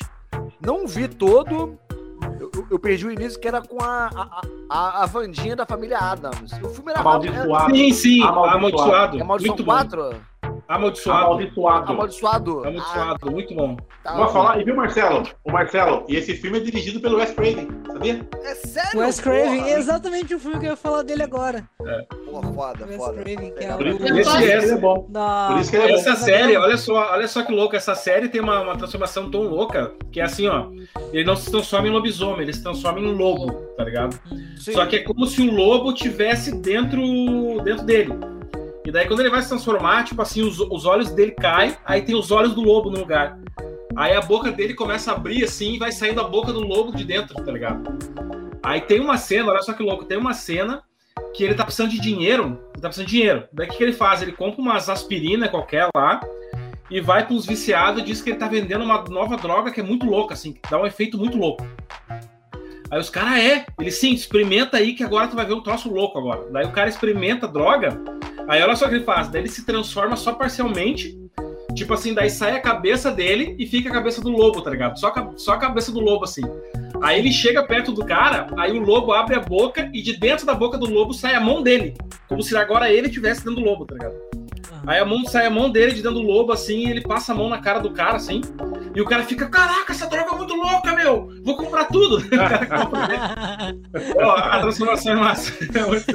não 0.61 0.87
vi 0.87 1.07
todo. 1.07 1.77
Eu, 2.53 2.67
eu- 2.71 2.79
perdi 2.79 3.05
o 3.05 3.11
início, 3.11 3.39
que 3.39 3.47
era 3.47 3.61
com 3.61 3.81
a, 3.81 4.07
a, 4.07 4.41
a, 4.69 5.03
a 5.03 5.05
Vandinha 5.05 5.55
da 5.55 5.65
família 5.65 5.97
Adams. 5.97 6.51
O 6.63 6.69
filme 6.69 6.91
era 6.91 6.99
Amaldiçoado. 7.01 7.75
Sim, 7.75 7.91
sim, 7.93 8.21
Amaldiçoado. 8.23 8.57
amaldiçoado. 8.57 9.19
É 9.19 9.23
Maldição 9.23 9.55
Muito 9.55 9.65
bom. 9.65 9.73
4? 10.67 10.75
Amaldiçoado. 10.75 11.25
Amaldiçoado. 11.25 11.91
Amaldiçoado. 11.91 12.59
Amaldiçoado, 12.67 13.31
muito 13.31 13.53
bom. 13.55 13.77
Ah, 14.03 14.11
tá. 14.11 14.15
Vou 14.17 14.27
falar, 14.29 14.59
e 14.59 14.63
viu, 14.63 14.75
Marcelo? 14.75 15.23
O 15.43 15.51
Marcelo, 15.51 16.05
e 16.07 16.15
esse 16.15 16.33
filme 16.35 16.57
é 16.57 16.61
dirigido 16.61 16.99
pelo 16.99 17.17
Wes 17.17 17.31
Craven, 17.31 17.67
sabia? 17.87 18.27
É 18.43 18.55
sério? 18.55 18.99
Wes 18.99 19.19
Craven, 19.19 19.59
Porra. 19.63 19.69
exatamente 19.77 20.35
o 20.35 20.39
filme 20.39 20.59
que 20.59 20.65
eu 20.65 20.71
ia 20.71 20.75
falar 20.75 21.03
dele 21.03 21.23
agora. 21.23 21.63
Porra, 22.25 22.53
foda, 22.53 22.85
Wes 22.85 22.97
foda. 22.97 23.13
Craven, 23.21 23.51
que 23.53 23.63
é 23.63 23.75
Legal. 23.75 23.77
Por 23.77 24.19
isso, 24.19 24.37
é- 24.37 24.43
ele 24.57 24.71
é 24.71 24.77
bom. 24.77 25.07
Não, 25.09 25.47
Por 25.53 25.59
isso 25.61 25.69
que 25.71 25.75
ele 25.77 25.85
é 25.85 25.87
bom. 25.89 25.95
Essa 25.95 26.15
série, 26.15 26.57
olha 26.57 26.77
só, 26.77 27.11
olha 27.11 27.27
só 27.27 27.43
que 27.43 27.51
louco, 27.51 27.75
essa 27.75 27.95
série 27.95 28.27
tem 28.29 28.41
uma, 28.41 28.61
uma 28.61 28.77
transformação 28.77 29.29
tão 29.29 29.43
louca 29.43 29.93
que 30.11 30.19
é 30.19 30.23
assim, 30.23 30.47
ó. 30.47 30.67
Ele 31.13 31.23
não 31.23 31.35
se 31.35 31.49
transforma 31.51 31.87
em 31.87 31.91
lobisomem, 31.91 32.41
ele 32.41 32.53
se 32.53 32.63
transforma 32.63 32.99
em 32.99 33.13
lobo, 33.13 33.51
tá 33.77 33.83
ligado? 33.83 34.19
Sim. 34.59 34.73
Só 34.73 34.85
que 34.85 34.97
é 34.97 34.99
como 35.03 35.25
se 35.27 35.41
o 35.47 35.53
lobo 35.53 35.93
tivesse 35.93 36.51
dentro, 36.55 37.01
dentro 37.63 37.85
dele. 37.85 38.13
Daí 38.95 39.05
quando 39.09 39.19
ele 39.19 39.29
vai 39.29 39.41
se 39.41 39.49
transformar, 39.49 40.05
tipo 40.05 40.21
assim, 40.21 40.41
os, 40.41 40.57
os 40.57 40.85
olhos 40.85 41.11
dele 41.11 41.31
caem, 41.31 41.75
aí 41.83 42.01
tem 42.01 42.15
os 42.15 42.31
olhos 42.31 42.55
do 42.55 42.61
lobo 42.61 42.89
no 42.89 42.99
lugar. 42.99 43.37
Aí 43.93 44.13
a 44.13 44.21
boca 44.21 44.53
dele 44.53 44.73
começa 44.73 45.11
a 45.11 45.15
abrir 45.15 45.43
assim 45.43 45.73
e 45.73 45.77
vai 45.77 45.91
saindo 45.91 46.21
a 46.21 46.23
boca 46.23 46.53
do 46.53 46.61
lobo 46.61 46.95
de 46.95 47.03
dentro, 47.03 47.35
tá 47.43 47.51
ligado? 47.51 47.83
Aí 48.63 48.79
tem 48.79 49.01
uma 49.01 49.17
cena, 49.17 49.51
olha 49.51 49.61
só 49.63 49.73
que 49.73 49.83
louco, 49.83 50.05
tem 50.05 50.17
uma 50.17 50.33
cena 50.33 50.81
que 51.33 51.43
ele 51.43 51.55
tá 51.55 51.65
precisando 51.65 51.89
de 51.89 51.99
dinheiro, 51.99 52.57
ele 52.73 52.81
tá 52.81 52.87
precisando 52.87 53.07
de 53.07 53.11
dinheiro. 53.11 53.43
Daí 53.51 53.67
o 53.67 53.69
que, 53.69 53.77
que 53.79 53.83
ele 53.83 53.91
faz? 53.91 54.21
Ele 54.21 54.31
compra 54.31 54.61
umas 54.61 54.87
aspirina 54.87 55.49
qualquer 55.49 55.89
lá 55.93 56.21
e 56.89 57.01
vai 57.01 57.27
pros 57.27 57.45
viciados 57.45 58.01
e 58.01 58.05
diz 58.05 58.21
que 58.21 58.29
ele 58.29 58.39
tá 58.39 58.47
vendendo 58.47 58.85
uma 58.85 59.03
nova 59.09 59.35
droga 59.35 59.71
que 59.71 59.81
é 59.81 59.83
muito 59.83 60.05
louca, 60.05 60.35
assim, 60.35 60.53
que 60.53 60.61
dá 60.71 60.79
um 60.79 60.85
efeito 60.85 61.17
muito 61.17 61.37
louco. 61.37 61.67
Aí 62.89 62.97
os 62.97 63.09
caras, 63.09 63.39
é, 63.39 63.65
ele 63.77 63.91
sim, 63.91 64.13
experimenta 64.13 64.77
aí 64.77 64.93
que 64.93 65.03
agora 65.03 65.27
tu 65.27 65.35
vai 65.35 65.45
ver 65.45 65.53
um 65.53 65.61
troço 65.61 65.93
louco 65.93 66.17
agora. 66.17 66.49
Daí 66.49 66.65
o 66.65 66.71
cara 66.71 66.87
experimenta 66.87 67.45
a 67.45 67.49
droga, 67.49 67.89
aí 68.47 68.61
olha 68.61 68.75
só 68.75 68.85
o 68.85 68.89
que 68.89 68.95
ele 68.95 69.03
faz, 69.03 69.27
daí 69.27 69.41
ele 69.41 69.49
se 69.49 69.65
transforma 69.65 70.15
só 70.15 70.33
parcialmente, 70.33 71.17
tipo 71.73 71.93
assim, 71.93 72.13
daí 72.13 72.29
sai 72.29 72.51
a 72.51 72.61
cabeça 72.61 73.11
dele 73.11 73.55
e 73.59 73.65
fica 73.65 73.89
a 73.89 73.93
cabeça 73.93 74.21
do 74.21 74.29
lobo, 74.29 74.61
tá 74.61 74.69
ligado? 74.69 74.99
Só, 74.99 75.07
a 75.07 75.31
só 75.37 75.53
a 75.53 75.57
cabeça 75.57 75.91
do 75.91 75.99
lobo, 75.99 76.23
assim. 76.23 76.43
Aí 77.01 77.19
ele 77.19 77.31
chega 77.31 77.63
perto 77.63 77.91
do 77.91 78.05
cara, 78.05 78.47
aí 78.57 78.77
o 78.77 78.81
lobo 78.81 79.11
abre 79.11 79.35
a 79.35 79.39
boca 79.39 79.89
e 79.93 80.01
de 80.01 80.17
dentro 80.17 80.45
da 80.45 80.53
boca 80.53 80.77
do 80.77 80.89
lobo 80.89 81.13
sai 81.13 81.35
a 81.35 81.39
mão 81.39 81.61
dele. 81.61 81.93
Como 82.27 82.41
se 82.41 82.55
agora 82.55 82.91
ele 82.91 83.07
estivesse 83.07 83.43
dentro 83.43 83.61
do 83.61 83.65
lobo, 83.65 83.85
tá 83.85 83.93
ligado? 83.93 84.15
Aí 84.87 84.99
a 84.99 85.05
mão 85.05 85.25
sai 85.25 85.45
a 85.45 85.49
mão 85.49 85.69
dele 85.69 85.93
de 85.93 86.01
dentro 86.01 86.19
do 86.19 86.25
lobo, 86.25 86.51
assim, 86.51 86.85
e 86.85 86.91
ele 86.91 87.01
passa 87.01 87.31
a 87.31 87.35
mão 87.35 87.49
na 87.49 87.59
cara 87.59 87.79
do 87.79 87.91
cara, 87.91 88.15
assim. 88.15 88.41
E 88.95 89.01
o 89.01 89.05
cara 89.05 89.23
fica, 89.23 89.49
caraca, 89.49 89.91
essa 89.91 90.07
droga 90.07 90.31
é 90.33 90.37
muito 90.37 90.53
louca, 90.53 90.95
meu! 90.95 91.29
Vou 91.43 91.57
comprar 91.57 91.85
tudo! 91.85 92.23
Ó, 94.17 94.31
a 94.31 94.61
transformação 94.61 95.13
é 95.13 95.15
massa. 95.15 95.53
É 95.73 95.85
muito 95.85 96.05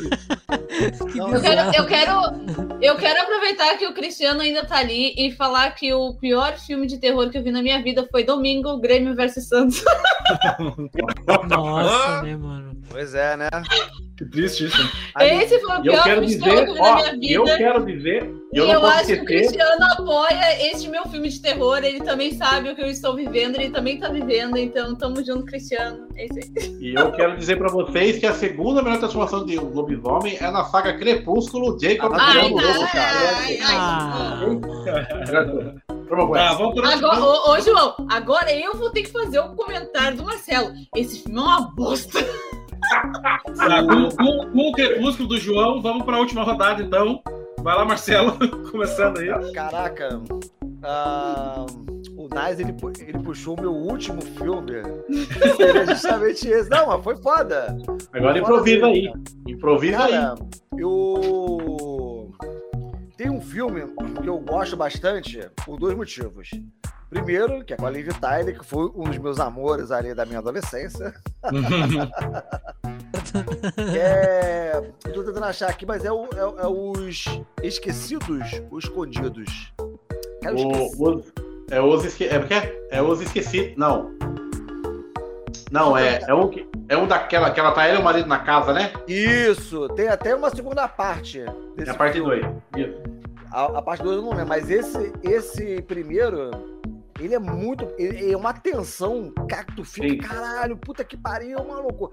Eu 1.35 1.41
quero, 1.41 1.77
eu, 1.77 1.87
quero, 1.87 2.81
eu 2.81 2.97
quero 2.97 3.23
aproveitar 3.23 3.77
que 3.77 3.87
o 3.87 3.95
Cristiano 3.95 4.41
ainda 4.41 4.65
tá 4.65 4.79
ali 4.79 5.15
e 5.17 5.33
falar 5.33 5.71
que 5.73 5.93
o 5.93 6.15
pior 6.15 6.57
filme 6.59 6.87
de 6.87 6.99
terror 6.99 7.29
que 7.29 7.39
eu 7.39 7.43
vi 7.43 7.51
na 7.51 7.63
minha 7.63 7.83
vida 7.83 8.07
foi 8.11 8.25
Domingo, 8.25 8.79
Grêmio 8.79 9.15
vs 9.15 9.49
Santos. 9.49 9.85
Nossa, 11.49 12.23
né, 12.23 12.37
mano? 12.37 12.70
Pois 12.91 13.15
é, 13.15 13.37
né? 13.37 13.49
Que 14.19 14.25
triste 14.27 14.67
isso. 14.67 14.77
Aí- 15.15 15.45
Esse 15.45 15.59
foi 15.61 15.71
o 15.79 15.85
E 15.85 15.87
eu 15.87 15.93
pior 15.93 16.03
quero 16.05 16.21
filme 16.27 16.35
de 16.37 16.43
terror 16.43 16.65
que 16.65 16.71
eu 16.71 16.75
dizer, 16.75 16.81
na 16.83 16.91
ó, 16.91 16.97
minha 16.97 17.15
e 17.31 17.33
eu 17.35 17.45
vida. 17.45 17.57
quero 17.57 17.87
dizer, 17.87 18.35
E 18.53 18.59
eu 18.59 18.67
eu, 18.67 18.75
não 18.75 18.81
posso 18.81 18.95
acho 18.99 19.07
que 19.07 19.13
o 19.15 19.25
Cristiano 19.25 19.85
apoia 19.93 20.71
este 20.73 20.89
meu 20.89 21.05
filme 21.05 21.29
de 21.29 21.41
terror. 21.41 21.79
Ele 21.79 22.01
também 22.01 22.35
sabe 22.35 22.69
o 22.69 22.75
que 22.77 22.83
eu 22.83 22.89
estou 22.89 23.15
vivendo, 23.15 23.55
ele 23.55 23.71
também 23.71 23.99
tá 23.99 24.09
vivendo. 24.11 24.57
Então, 24.59 24.95
tamo 24.97 25.25
junto, 25.25 25.45
Cristiano. 25.47 26.07
É 26.17 26.25
isso 26.27 26.35
aí. 26.59 26.77
e 26.81 26.95
eu 26.95 27.13
quero 27.13 27.37
dizer 27.39 27.57
pra 27.57 27.69
vocês 27.71 28.19
que 28.19 28.27
a 28.27 28.35
segunda 28.35 28.83
melhor 28.83 28.99
transformação 28.99 29.47
de 29.47 29.59
um 29.59 29.73
lobisomem 29.73 30.37
é 30.41 30.51
na 30.51 30.65
saga 30.65 30.99
Crepúsculo, 30.99 31.79
Jacob 31.81 32.13
Ah, 32.15 32.33
virando 32.33 32.59
Ai, 32.59 32.75
lobo, 32.75 32.87
cara. 32.93 33.19
ai, 33.39 33.59
ai. 33.63 33.77
Ah, 33.79 34.41
Vamos 34.43 34.75
Tá, 36.35 36.57
para 36.85 36.93
Agora, 36.93 37.21
ô, 37.23 37.53
ô, 37.53 37.61
João, 37.61 37.95
agora 38.11 38.53
eu 38.53 38.75
vou 38.75 38.91
ter 38.91 39.03
que 39.03 39.13
fazer 39.13 39.39
o 39.39 39.55
comentário 39.55 40.17
do 40.17 40.25
Marcelo. 40.25 40.73
Esse 40.97 41.23
filme 41.23 41.39
é 41.39 41.43
uma 41.43 41.61
bosta. 41.71 42.19
Tá, 43.57 43.83
com, 43.83 44.09
com- 44.11 44.51
com 44.53 44.69
o 44.69 44.73
crepúsculo 44.73 45.29
do 45.29 45.39
João, 45.39 45.81
vamos 45.83 46.05
para 46.05 46.17
a 46.17 46.21
última 46.21 46.43
rodada, 46.43 46.83
então. 46.83 47.23
Vai 47.59 47.77
lá, 47.77 47.85
Marcelo, 47.85 48.33
começando 48.71 49.19
aí. 49.19 49.53
Caraca, 49.53 50.21
ah, 50.83 51.67
o 52.17 52.29
Nais 52.29 52.59
ele, 52.59 52.75
ele 53.07 53.19
puxou 53.19 53.55
o 53.59 53.61
meu 53.61 53.73
último 53.75 54.23
filme. 54.23 54.81
Seria 55.57 55.87
justamente 55.87 56.49
esse. 56.49 56.71
Não, 56.71 56.87
mas 56.87 57.05
foi 57.05 57.17
foda. 57.17 57.77
Agora 58.15 58.33
Foi 58.33 58.41
improvisa 58.41 58.81
foda 58.81 58.93
aí. 58.93 59.03
mesmo, 59.03 59.25
Improvisa 59.47 59.97
Cara, 59.99 60.07
aí. 60.07 60.13
Cara, 60.13 60.35
eu. 60.79 62.31
Tem 63.17 63.29
um 63.31 63.41
filme 63.43 63.83
que 64.23 64.27
eu 64.29 64.39
gosto 64.39 64.75
bastante 64.77 65.47
por 65.67 65.79
dois 65.79 65.95
motivos. 65.95 66.49
Primeiro, 67.11 67.65
que 67.65 67.75
é 67.75 67.77
com 67.77 67.87
a 67.87 67.91
Liv 67.91 68.09
Tyler, 68.21 68.57
que 68.59 68.65
foi 68.65 68.85
um 68.95 69.03
dos 69.05 69.19
meus 69.19 69.41
amores 69.41 69.91
ali 69.91 70.15
da 70.15 70.25
minha 70.25 70.39
adolescência. 70.39 71.13
Que 73.75 73.99
é. 73.99 74.81
Eu 75.07 75.13
tô 75.13 75.25
tentando 75.25 75.45
achar 75.45 75.69
aqui, 75.69 75.85
mas 75.85 76.05
é, 76.05 76.13
o- 76.13 76.29
é- 76.35 76.63
é 76.63 76.67
os 76.67 77.25
esquecidos 77.63 78.63
ou 78.71 78.79
escondidos. 78.79 79.73
Cara, 80.43 80.55
esqueci. 80.57 80.97
O, 81.03 81.09
os, 81.17 81.33
é 81.71 81.81
os 81.81 82.05
esque... 82.05 82.25
é, 82.27 82.39
porque 82.39 82.55
é, 82.55 82.81
é 82.91 83.03
os 83.03 83.21
esquecidos. 83.21 83.77
Não. 83.77 84.13
Não, 85.71 85.97
é, 85.97 86.21
é 86.27 86.35
um 86.35 86.49
que. 86.49 86.69
É 86.89 86.97
um 86.97 87.07
daquela 87.07 87.51
que 87.51 87.61
ela 87.61 87.71
tá 87.73 87.87
ela 87.87 87.99
e 87.99 88.01
o 88.01 88.05
marido 88.05 88.29
na 88.29 88.41
casa, 88.41 88.73
né? 88.73 88.93
Isso, 89.07 89.89
tem 89.91 90.09
até 90.09 90.35
uma 90.35 90.51
segunda 90.51 90.89
parte. 90.89 91.41
É 91.41 91.91
a 91.91 91.95
parte 91.95 92.15
filme. 92.15 92.41
2. 92.73 92.95
A, 93.53 93.65
a 93.79 93.83
parte 93.83 94.03
2 94.03 94.17
eu 94.17 94.23
não 94.23 94.31
lembro, 94.31 94.49
mas 94.49 94.69
esse, 94.71 95.13
esse 95.23 95.81
primeiro, 95.83 96.51
ele 97.21 97.35
é 97.35 97.39
muito. 97.39 97.87
Ele 97.99 98.33
é 98.33 98.37
uma 98.37 98.53
tensão, 98.53 99.33
cara, 99.49 99.65
que 99.65 99.77
tu 99.77 99.85
fica, 99.85 100.09
Sim. 100.09 100.17
caralho, 100.19 100.77
puta 100.77 101.05
que 101.05 101.17
pariu, 101.17 101.63
maluco. 101.65 102.13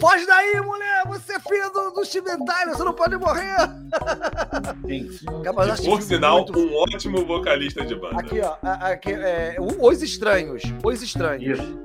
Foge 0.00 0.26
daí, 0.26 0.60
mulher! 0.60 1.02
Você 1.06 1.34
é 1.34 1.40
filha 1.40 1.70
do, 1.70 1.90
do 1.90 2.44
Tyler, 2.44 2.76
você 2.76 2.84
não 2.84 2.92
pode 2.92 3.16
morrer! 3.16 3.56
Cara, 5.44 5.72
acho 5.72 5.82
Por 5.84 6.02
sinal, 6.02 6.38
muito- 6.44 6.58
um 6.58 6.74
ótimo 6.76 7.24
vocalista 7.24 7.84
de 7.84 7.94
banda. 7.94 8.20
Aqui, 8.20 8.40
ó, 8.40 8.56
aqui, 8.62 9.12
é, 9.12 9.56
o- 9.58 9.88
Os 9.88 10.02
Estranhos. 10.02 10.62
Os 10.82 11.02
Estranhos. 11.02 11.58
Isso. 11.58 11.78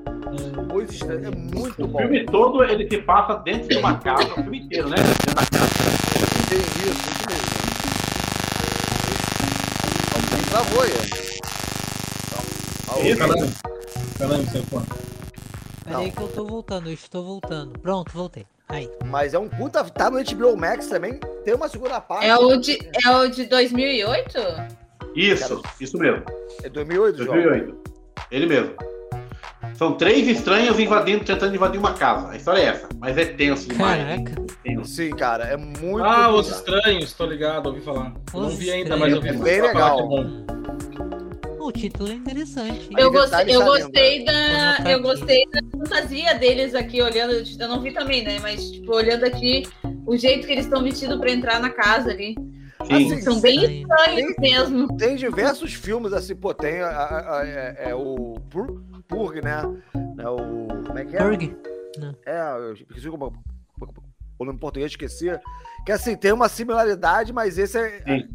Os 0.74 0.90
Estranhos. 0.92 1.26
É 1.26 1.30
muito 1.30 1.84
O 1.84 1.86
bom. 1.86 1.98
filme 1.98 2.24
todo 2.26 2.64
ele 2.64 2.88
se 2.88 2.98
passa 3.02 3.34
dentro 3.36 3.68
de 3.68 3.76
uma 3.76 3.98
casa, 4.00 4.24
o 4.24 4.34
filme 4.34 4.60
inteiro, 4.60 4.88
né? 4.88 4.96
Dentro 4.96 5.34
da 5.34 5.46
casa. 5.46 5.64
Isso, 6.54 6.80
isso 6.90 7.24
mesmo. 7.28 7.54
Alguém 10.14 10.44
travou 10.50 10.82
aí. 10.82 11.23
Caramba, 12.94 13.34
caramba, 14.18 14.44
fã. 14.70 14.82
Peraí 15.84 16.10
que 16.10 16.20
eu 16.20 16.28
tô 16.28 16.44
voltando, 16.46 16.88
eu 16.88 16.94
estou 16.94 17.24
voltando. 17.24 17.78
Pronto, 17.78 18.12
voltei. 18.12 18.46
Aí. 18.68 18.90
Mas 19.06 19.34
é 19.34 19.38
um 19.38 19.48
puta. 19.48 19.84
Tá 19.84 20.10
no 20.10 20.22
HBO 20.22 20.56
Max 20.56 20.86
também. 20.86 21.20
Tem 21.44 21.54
uma 21.54 21.68
segunda 21.68 22.00
parte. 22.00 22.26
É 22.26 22.36
o 22.36 22.56
de, 22.56 22.78
é 23.04 23.10
o 23.10 23.28
de 23.28 23.44
2008? 23.44 24.38
Isso, 25.14 25.62
isso 25.80 25.98
mesmo. 25.98 26.24
É 26.62 26.68
2008, 26.68 27.24
João? 27.24 27.42
2008. 27.42 27.78
Ele 28.30 28.46
mesmo. 28.46 28.74
São 29.74 29.94
três 29.94 30.26
estranhos 30.28 30.78
invadindo, 30.78 31.24
tentando 31.24 31.54
invadir 31.54 31.78
uma 31.78 31.94
casa. 31.94 32.30
A 32.30 32.36
história 32.36 32.60
é 32.60 32.64
essa, 32.66 32.88
mas 32.98 33.18
é 33.18 33.24
tenso 33.24 33.68
demais. 33.68 34.02
Caraca. 34.02 34.42
Tenso. 34.62 34.90
Sim, 34.90 35.10
cara, 35.10 35.44
é 35.44 35.56
muito. 35.56 36.04
Ah. 36.04 36.32
Os 36.32 36.48
Estranhos, 36.48 37.12
tô 37.12 37.26
ligado, 37.26 37.66
ouvi 37.66 37.80
falar. 37.80 38.12
Eu 38.32 38.40
não 38.40 38.48
Os 38.48 38.54
vi 38.54 38.70
ainda, 38.70 38.96
mas 38.96 39.12
eu 39.12 39.20
vi 39.20 39.30
Estranhos. 39.30 39.50
Bem 39.50 39.62
legal. 39.62 39.98
O 41.64 41.72
título 41.72 42.10
é 42.10 42.14
interessante. 42.14 42.88
Eu 42.96 43.10
gostei, 43.10 43.54
eu 43.56 43.64
gostei 43.64 44.24
da. 44.24 44.78
Eu 44.90 45.00
gostei 45.02 45.44
da 45.50 45.60
fantasia 45.78 46.34
deles 46.34 46.74
aqui, 46.74 47.00
olhando. 47.00 47.32
Eu 47.32 47.68
não 47.68 47.80
vi 47.80 47.90
também, 47.92 48.22
né? 48.22 48.38
Mas, 48.40 48.70
tipo, 48.70 48.94
olhando 48.94 49.24
aqui 49.24 49.62
o 50.06 50.14
jeito 50.16 50.46
que 50.46 50.52
eles 50.52 50.66
estão 50.66 50.82
vestidos 50.82 51.18
pra 51.18 51.30
entrar 51.30 51.60
na 51.60 51.70
casa 51.70 52.10
ali. 52.10 52.34
Sim. 52.86 53.06
Assim, 53.06 53.20
São 53.22 53.40
bem 53.40 53.80
Estranho. 53.80 54.18
estranhos 54.30 54.36
mesmo. 54.38 54.96
Tem 54.98 55.16
diversos 55.16 55.72
filmes 55.72 56.12
assim, 56.12 56.36
pô, 56.36 56.52
tem 56.52 56.82
a- 56.82 56.88
a- 56.90 57.38
a- 57.40 57.46
é, 57.46 57.76
é 57.90 57.94
o 57.94 58.34
Pur- 58.50 58.82
Purg, 59.08 59.40
né? 59.40 59.62
É 60.18 60.28
o. 60.28 60.36
Como 60.86 60.98
é 60.98 61.04
que 61.06 61.16
é? 61.16 61.18
Purg. 61.18 61.56
É, 62.26 62.40
eu 62.58 62.74
esqueci 62.74 63.08
como. 63.08 63.32
O 64.38 64.44
nome 64.44 64.56
em 64.56 64.60
português 64.60 64.92
esqueci. 64.92 65.30
Que 65.86 65.92
assim, 65.92 66.14
tem 66.16 66.32
uma 66.32 66.48
similaridade, 66.48 67.32
mas 67.32 67.56
esse 67.56 67.78
é. 67.78 68.02
Sim. 68.04 68.28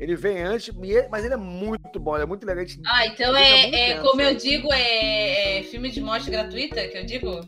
Ele 0.00 0.14
vem 0.16 0.42
antes, 0.42 0.68
ele- 0.80 1.08
mas 1.10 1.24
ele 1.24 1.34
é 1.34 1.36
muito 1.36 1.98
bom, 1.98 2.14
ele 2.14 2.22
é 2.24 2.26
muito 2.26 2.44
elegante. 2.44 2.80
Ah, 2.86 3.06
então 3.06 3.36
é, 3.36 3.66
é 3.66 3.70
tenso. 3.94 4.02
como 4.08 4.20
eu 4.22 4.34
digo, 4.34 4.72
é, 4.72 5.58
é 5.58 5.62
filme 5.64 5.90
de 5.90 6.00
morte 6.00 6.30
gratuita 6.30 6.86
que 6.88 6.98
eu 6.98 7.04
digo? 7.04 7.40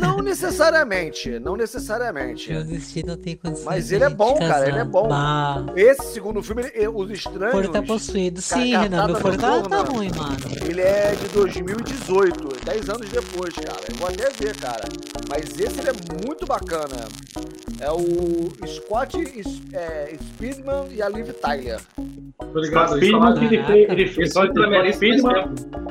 Não 0.00 0.18
necessariamente, 0.22 1.38
não 1.38 1.56
necessariamente. 1.56 2.50
Meu 2.50 2.64
destino 2.64 3.08
não 3.08 3.16
tem 3.18 3.36
condições. 3.36 3.64
Mas 3.66 3.92
ele 3.92 4.04
é 4.04 4.08
bom, 4.08 4.34
cara, 4.38 4.48
casar. 4.54 4.68
ele 4.68 4.78
é 4.78 4.84
bom. 4.84 5.08
Bah, 5.08 5.66
Esse 5.76 6.12
segundo 6.14 6.42
filme, 6.42 6.62
ele- 6.74 6.88
Os 6.88 7.08
o 7.08 7.12
Estranhos. 7.12 7.52
foro 7.52 7.68
tá 7.70 7.82
possuído. 7.82 8.40
Sim, 8.40 8.76
Renan, 8.76 9.06
meu 9.08 9.16
foro 9.16 9.36
tá, 9.36 9.60
tá 9.62 9.82
ruim, 9.82 10.10
mano. 10.16 10.36
Ele 10.66 10.80
é 10.80 11.14
de 11.14 11.28
2018, 11.28 12.48
10 12.64 12.88
anos 12.88 13.08
depois, 13.10 13.54
cara. 13.54 13.80
Eu 13.90 13.94
vou 13.96 14.08
até 14.08 14.30
ver, 14.30 14.56
cara. 14.56 14.84
Mas 15.28 15.58
esse 15.58 15.80
ele 15.80 15.90
é 15.90 16.26
muito 16.26 16.46
bacana. 16.46 17.06
É 17.80 17.90
o 17.90 18.66
Scott 18.66 19.16
é, 19.72 20.16
Speedman 20.20 20.88
e 20.90 21.02
a 21.02 21.08
Liv 21.08 21.30
Tyler. 21.34 21.80
Tô 22.52 22.58
ligado, 22.58 22.88
Scott 22.88 22.96
Speedman, 22.96 23.44
ele 23.44 23.58
ele 23.92 24.08
fez 24.08 24.30
Esse 24.30 24.30
Scott, 24.30 24.52
filme 24.98 25.87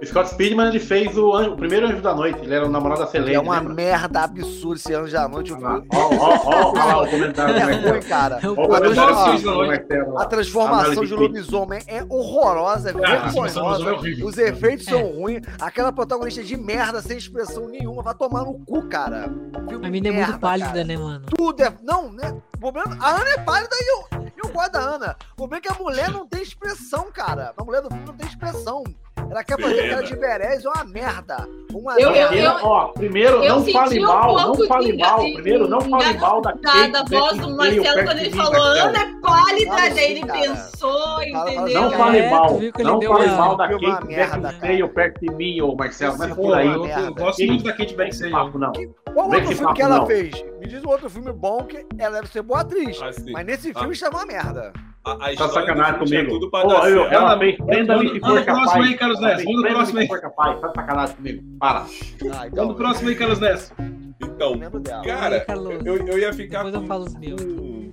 é 0.00 0.06
Scott 0.06 0.30
Speedman, 0.30 0.68
ele 0.68 0.80
fez 0.80 1.16
o, 1.16 1.34
anjo- 1.34 1.52
o 1.52 1.56
primeiro 1.56 1.86
Anjo 1.86 2.00
da 2.00 2.14
Noite. 2.14 2.40
Ele 2.42 2.54
era 2.54 2.66
o 2.66 2.70
namorado 2.70 3.00
da 3.00 3.06
Selene. 3.06 3.34
É 3.34 3.40
uma 3.40 3.58
lembra? 3.58 3.74
merda 3.74 4.20
absurda 4.22 4.76
esse 4.76 4.92
ano 4.92 5.10
da 5.10 5.28
noite. 5.28 5.52
Ó, 5.52 5.56
ó, 5.58 6.72
ó, 6.74 7.04
o 7.04 7.08
comentário 7.10 7.54
É 7.56 7.90
ruim, 7.90 8.00
cara. 8.02 8.38
É 8.42 8.48
o 8.48 8.54
o 8.54 8.74
A 8.74 8.80
transforma-. 8.80 10.20
A 10.22 10.26
transformação 10.26 11.04
de 11.04 11.14
lobisomem 11.14 11.80
é 11.86 12.02
horrorosa, 12.08 12.90
é 12.90 12.94
Ah, 13.04 13.08
é 13.14 13.20
vergonhosa. 13.30 14.24
Os 14.24 14.38
efeitos 14.38 14.86
É. 14.86 14.90
são 14.90 15.02
ruins. 15.20 15.42
Aquela 15.60 15.92
protagonista 15.92 16.42
de 16.42 16.56
merda, 16.56 17.00
sem 17.02 17.16
expressão 17.16 17.68
nenhuma. 17.68 18.02
Vai 18.02 18.14
tomar 18.14 18.44
no 18.44 18.54
cu, 18.64 18.82
cara. 18.88 19.28
Filme 19.68 19.86
A 19.86 19.90
mina 19.90 20.08
é 20.08 20.12
muito 20.12 20.38
pálida, 20.38 20.68
cara. 20.68 20.84
né, 20.84 20.96
mano? 20.96 21.24
Tudo 21.36 21.62
é. 21.62 21.72
Não, 21.82 22.10
né? 22.12 22.34
O 22.56 22.58
problema. 22.58 22.96
A 23.00 23.10
Ana 23.16 23.30
é 23.30 23.38
pálida 23.38 23.74
e 23.74 23.92
eu, 23.92 24.28
eu 24.44 24.52
gosto 24.52 24.72
da 24.72 24.80
Ana. 24.80 25.16
O 25.32 25.36
problema 25.36 25.58
é 25.58 25.60
que 25.60 25.68
a 25.68 25.82
mulher 25.82 26.10
não 26.10 26.26
tem 26.26 26.42
expressão, 26.42 27.06
cara. 27.12 27.52
A 27.56 27.64
mulher 27.64 27.82
do 27.82 27.88
filme 27.88 28.04
não 28.06 28.14
tem 28.14 28.26
expressão. 28.28 28.84
Ela 29.30 29.44
quer 29.44 29.60
fazer 29.60 29.74
Pena. 29.74 29.86
aquela 29.86 30.02
de 30.02 30.16
Berez, 30.16 30.64
é 30.64 30.68
uma 30.68 30.84
merda. 30.84 31.48
Uma 31.72 32.00
Eu- 32.00 32.10
eu- 32.14 32.32
Ele- 32.32 32.46
ó, 32.46 32.86
primeiro, 32.88 33.42
eu 33.44 33.56
não 33.56 33.66
fale 33.66 34.00
um 34.00 34.06
mal, 34.06 34.34
não 34.36 34.44
pouco 34.52 34.66
fale 34.66 34.92
de- 34.92 34.98
mal. 34.98 35.20
de- 35.24 35.32
Primeiro, 35.34 35.68
não 35.68 35.80
fale 35.82 36.18
mal 36.18 36.40
da 36.40 36.52
Kate 36.54 36.90
da 36.92 37.02
voz 37.04 37.38
do 37.38 37.56
Marcelo 37.56 38.04
quando 38.04 38.18
ele 38.18 38.30
mim, 38.30 38.36
falou, 38.36 38.52
Marcelo. 38.52 38.88
Ana 38.88 38.98
é 38.98 39.20
pálida, 39.20 39.74
daí 39.76 39.98
ele 39.98 40.18
assim, 40.20 40.26
cara. 40.26 40.40
pensou, 40.40 41.22
entendeu? 41.22 41.64
assim, 41.64 41.74
Não 41.74 41.90
cara. 41.90 41.96
fale 42.04 42.18
É, 42.18 42.30
mal, 42.30 42.60
não 42.78 43.02
fale 43.02 43.26
mal 43.30 43.56
da 43.56 43.68
Kate 43.68 43.84
merda, 44.06 44.36
Beckinsale 44.38 44.78
cara. 44.78 44.88
perto 44.88 45.20
de 45.20 45.34
mim, 45.34 45.60
ô 45.60 45.74
Marcelo. 45.76 46.16
Não 46.16 46.24
é 46.24 46.28
Esse 46.28 46.36
por 46.36 46.54
aí. 46.54 46.66
eu, 46.66 46.86
eu 46.86 47.14
gosto 47.14 47.44
muito 47.44 47.64
da 47.64 47.72
Kate 47.72 47.94
Beckinsale. 47.94 48.32
Não. 48.32 48.72
Qual 49.12 49.26
outro 49.30 49.46
filme 49.56 49.74
que 49.74 49.82
ela 49.82 49.98
não. 49.98 50.06
fez? 50.06 50.44
Me 50.58 50.66
diz 50.66 50.82
um 50.82 50.88
outro 50.88 51.10
filme 51.10 51.32
bom 51.32 51.64
que 51.64 51.84
ela 51.98 52.16
deve 52.16 52.28
ser 52.32 52.42
boa 52.42 52.60
atriz. 52.60 53.00
Assim, 53.02 53.30
Mas 53.32 53.46
nesse 53.46 53.74
filme 53.74 53.92
está 53.92 54.08
uma 54.08 54.24
merda. 54.26 54.72
A, 55.10 55.12
a 55.14 55.18
Tá 55.18 55.32
história 55.32 55.52
sacanagem 55.54 55.98
comigo. 55.98 56.28
tudo 56.30 56.50
pra 56.50 56.64
Ô, 56.64 56.68
dar 56.68 56.90
eu- 56.90 57.00
certo. 57.02 57.12
ela 57.14 57.38
fez 57.38 57.56
Prenda-me 57.56 58.08
se 58.10 58.20
for 58.20 58.38
o 58.38 58.44
próximo 58.44 58.82
aí, 58.82 58.94
Carlos 58.96 59.18
fez 59.20 59.44
Manda 59.44 59.60
o 59.60 59.72
próximo 59.74 59.98
aí. 60.00 60.08
capaz. 60.08 60.60
Tá 60.60 60.72
sacanagem 60.74 61.16
comigo. 61.16 61.44
Para. 61.58 61.78
Ah, 61.80 62.46
então. 62.46 62.64
Manda 62.64 62.72
o 62.72 62.74
próximo 62.76 63.08
aí, 63.08 63.14
Carlos 63.14 63.40
Neto. 63.40 63.74
Então, 64.20 64.58
cara, 65.04 65.44
eu, 65.84 65.96
eu 66.06 66.18
ia 66.18 66.32
ficar 66.32 66.58
Depois 66.64 66.74
eu 66.74 66.80
com 66.82 66.86
falo 66.86 67.04
os 67.04 67.14
meus. 67.16 67.40
um- 67.42 67.92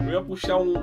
Eu 0.00 0.12
ia 0.12 0.22
puxar 0.22 0.58
um, 0.58 0.74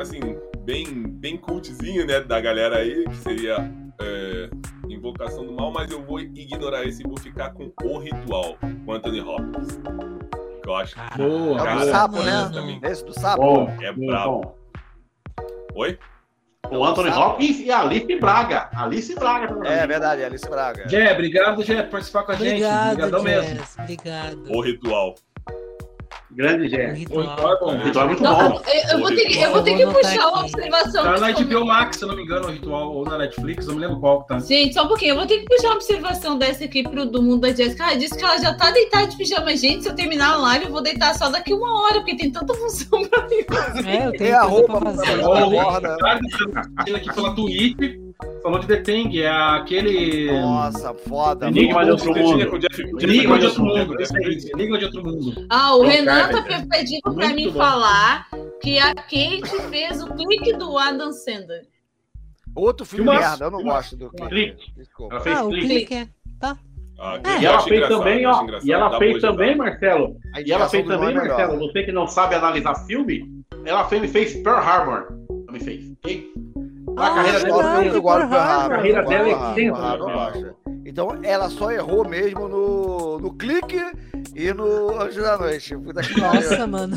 assim, 0.00 0.18
bem, 0.64 0.86
bem 1.08 1.36
cultzinho, 1.36 2.06
né, 2.06 2.20
da 2.20 2.40
galera 2.40 2.78
aí, 2.78 3.04
que 3.04 3.16
seria 3.16 3.56
é, 4.00 4.50
Invocação 4.88 5.44
do 5.46 5.52
Mal, 5.52 5.70
mas 5.72 5.90
eu 5.90 6.02
vou 6.02 6.18
ignorar 6.20 6.84
esse 6.84 7.02
e 7.02 7.06
vou 7.08 7.18
ficar 7.18 7.50
com 7.52 7.70
O 7.84 7.98
Ritual, 7.98 8.56
com 8.84 8.92
Anthony 8.92 9.20
Hopkins. 9.20 9.80
Que 10.62 10.68
eu 10.68 10.74
acho 10.76 10.94
que 10.94 11.00
É 11.00 11.16
Boa, 11.28 11.52
o 11.52 11.56
Cara, 11.64 11.84
do 11.84 11.90
sapo, 11.90 12.22
né? 12.22 12.50
Esse 12.90 13.04
do 13.04 13.12
sapo. 13.12 13.42
Bom, 13.42 13.70
é 13.80 13.92
bom, 13.92 14.06
brabo. 14.06 14.54
Oi? 15.76 15.98
O 16.70 16.82
Anthony 16.82 17.10
Hopkins 17.10 17.60
e 17.60 17.70
a 17.70 17.82
Alice 17.82 18.18
Braga. 18.18 18.70
Alice 18.74 19.14
Braga 19.14 19.48
também. 19.48 19.70
É 19.70 19.86
verdade, 19.86 20.24
Alice 20.24 20.48
Braga. 20.48 20.88
Jé, 20.88 21.12
obrigado, 21.12 21.62
Jé, 21.62 21.82
por 21.82 21.90
participar 21.90 22.22
com 22.22 22.32
a 22.32 22.34
gente. 22.34 22.48
Obrigado, 22.48 22.92
Obrigadão 22.92 23.22
mesmo. 23.22 23.64
Obrigado. 23.78 24.44
O 24.50 24.60
Ritual. 24.62 25.14
Grande 26.30 26.68
Gé. 26.68 26.90
O 26.90 26.94
ritual. 26.94 27.52
é 27.52 27.58
bom. 27.60 27.74
O 27.76 27.78
ritual 27.84 28.04
é 28.04 28.08
muito 28.08 28.22
bom. 28.22 28.62
eu, 28.66 28.90
eu 28.92 28.98
vou 28.98 29.08
ter 29.08 29.24
que, 29.26 29.40
eu 29.40 29.50
vou 29.52 29.62
ter 29.62 29.74
que 29.76 29.82
Eu 29.82 29.90
vou 29.90 30.00
anotar 30.00 30.12
puxar 30.14 30.28
uma 30.28 30.40
observação. 30.42 31.04
Tá 31.04 31.18
na 31.20 31.30
HBO 31.32 31.64
Max, 31.66 31.96
se 31.96 32.04
eu 32.04 32.08
não 32.08 32.16
me 32.16 32.22
engano, 32.22 32.46
o 32.48 32.50
ritual, 32.50 32.92
ou 32.94 33.04
na 33.04 33.18
Netflix, 33.18 33.66
não 33.66 33.76
lembro 33.76 33.98
qual 34.00 34.22
que 34.22 34.28
tá. 34.28 34.38
Gente, 34.40 34.74
só 34.74 34.84
um 34.84 34.88
pouquinho. 34.88 35.12
Eu 35.12 35.16
vou 35.16 35.26
ter 35.26 35.38
que 35.38 35.44
puxar 35.46 35.68
uma 35.68 35.74
observação 35.76 36.36
dessa 36.38 36.64
aqui 36.64 36.82
pro 36.82 37.06
do 37.06 37.22
mundo 37.22 37.40
da 37.42 37.52
Jéssica. 37.52 37.84
Ela 37.84 37.96
disse 37.96 38.16
que 38.18 38.24
ela 38.24 38.38
já 38.38 38.54
tá 38.54 38.70
deitada 38.70 39.06
de 39.06 39.16
pijama. 39.16 39.56
Gente, 39.56 39.82
se 39.84 39.88
eu 39.88 39.94
terminar 39.94 40.34
a 40.34 40.36
live, 40.36 40.66
eu 40.66 40.72
vou 40.72 40.82
deitar 40.82 41.14
só 41.14 41.28
daqui 41.30 41.54
uma 41.54 41.82
hora, 41.82 41.94
porque 42.00 42.16
tem 42.16 42.30
tanta 42.30 42.52
função 42.54 43.02
pra 43.08 43.26
mim 43.28 43.42
fazer. 43.48 43.88
É, 43.88 44.06
eu 44.06 44.10
Tem 44.10 44.18
tenho 44.18 44.36
a 44.38 44.42
roupa 44.42 44.72
pra 44.78 44.80
pra 44.80 44.90
fazer. 44.90 45.06
fazer. 45.06 45.24
Ó, 45.24 45.34
Tá 45.36 45.46
o 45.46 45.50
borda. 45.50 45.94
Ricardo 45.94 46.28
tá 46.52 46.62
aqui 46.96 47.14
pela 47.14 47.34
Twitch, 47.34 47.76
falou 48.42 48.58
de 48.58 48.66
The 48.66 48.76
Thing, 48.82 49.18
é 49.18 49.28
aquele. 49.28 50.30
Nossa, 50.40 50.94
foda. 50.94 51.48
Enigma 51.48 51.84
de 51.84 51.90
outro 51.92 52.14
mundo. 52.14 52.40
Enigma 53.02 53.38
de 53.38 53.46
outro 53.46 53.64
mundo. 53.64 53.96
Enigma 54.54 54.78
de 54.78 54.84
outro 54.86 55.04
mundo. 55.04 55.46
Ah, 55.50 55.74
o 55.76 55.82
Renan 55.82 56.28
tá 56.30 56.42
pedindo 56.70 57.14
pra 57.14 57.28
mim 57.28 57.52
falar 57.52 58.28
que 58.60 58.78
a 58.78 58.94
Kate 58.94 59.60
fez 59.70 60.02
o 60.02 60.06
clique 60.14 60.52
do 60.54 60.76
Adam 60.78 61.12
Sandler. 61.12 61.66
Outro 62.54 62.86
filme 62.86 63.10
merda, 63.10 63.44
eu 63.46 63.50
não 63.50 63.62
gosto 63.62 63.96
do 63.96 64.08
Clique. 64.10 64.72
Desculpa. 64.74 65.16
Ela 65.16 65.22
fez 65.24 65.36
Ah, 65.36 65.44
o 65.44 65.50
clique. 65.50 65.94
é. 65.94 66.08
Ah, 66.98 67.20
É. 67.22 67.42
E 67.42 67.44
ela 67.44 67.56
acho 67.58 67.68
fez 67.68 67.88
também, 67.88 68.26
ó. 68.26 68.46
E 68.64 68.72
ela 68.72 68.98
fez 68.98 69.20
também. 69.20 69.54
Marcelo. 69.54 70.16
E 70.42 70.50
ela 70.50 70.66
fez 70.66 70.86
também, 70.86 71.14
Marcelo. 71.14 71.58
Você 71.58 71.82
que 71.82 71.92
não 71.92 72.06
sabe 72.06 72.34
analisar 72.34 72.74
filme, 72.86 73.42
ela 73.66 73.86
fez, 73.86 74.10
fez 74.10 74.34
Pearl 74.42 74.56
Harbor. 74.60 75.06
Também 75.44 75.60
fez. 75.60 75.92
ok? 76.02 76.32
A 76.96 77.06
Ah, 77.06 77.14
carreira 77.14 77.38
Eu 77.38 77.44
dela 77.44 77.62
Harbor, 77.62 78.00
Harbor. 78.10 78.36
eu 78.36 78.68
carreira 78.70 79.02
dela 79.04 79.28
é 79.28 79.34
né? 80.40 80.50
Então 80.84 81.08
ela 81.22 81.50
só 81.50 81.70
errou 81.70 82.08
mesmo 82.08 82.48
no, 82.48 83.18
no 83.18 83.34
clique 83.34 83.80
e 84.34 84.52
no 84.52 85.00
Anjo 85.00 85.20
da 85.20 85.36
Noite. 85.36 85.74
Nossa, 85.76 86.66
mano. 86.66 86.96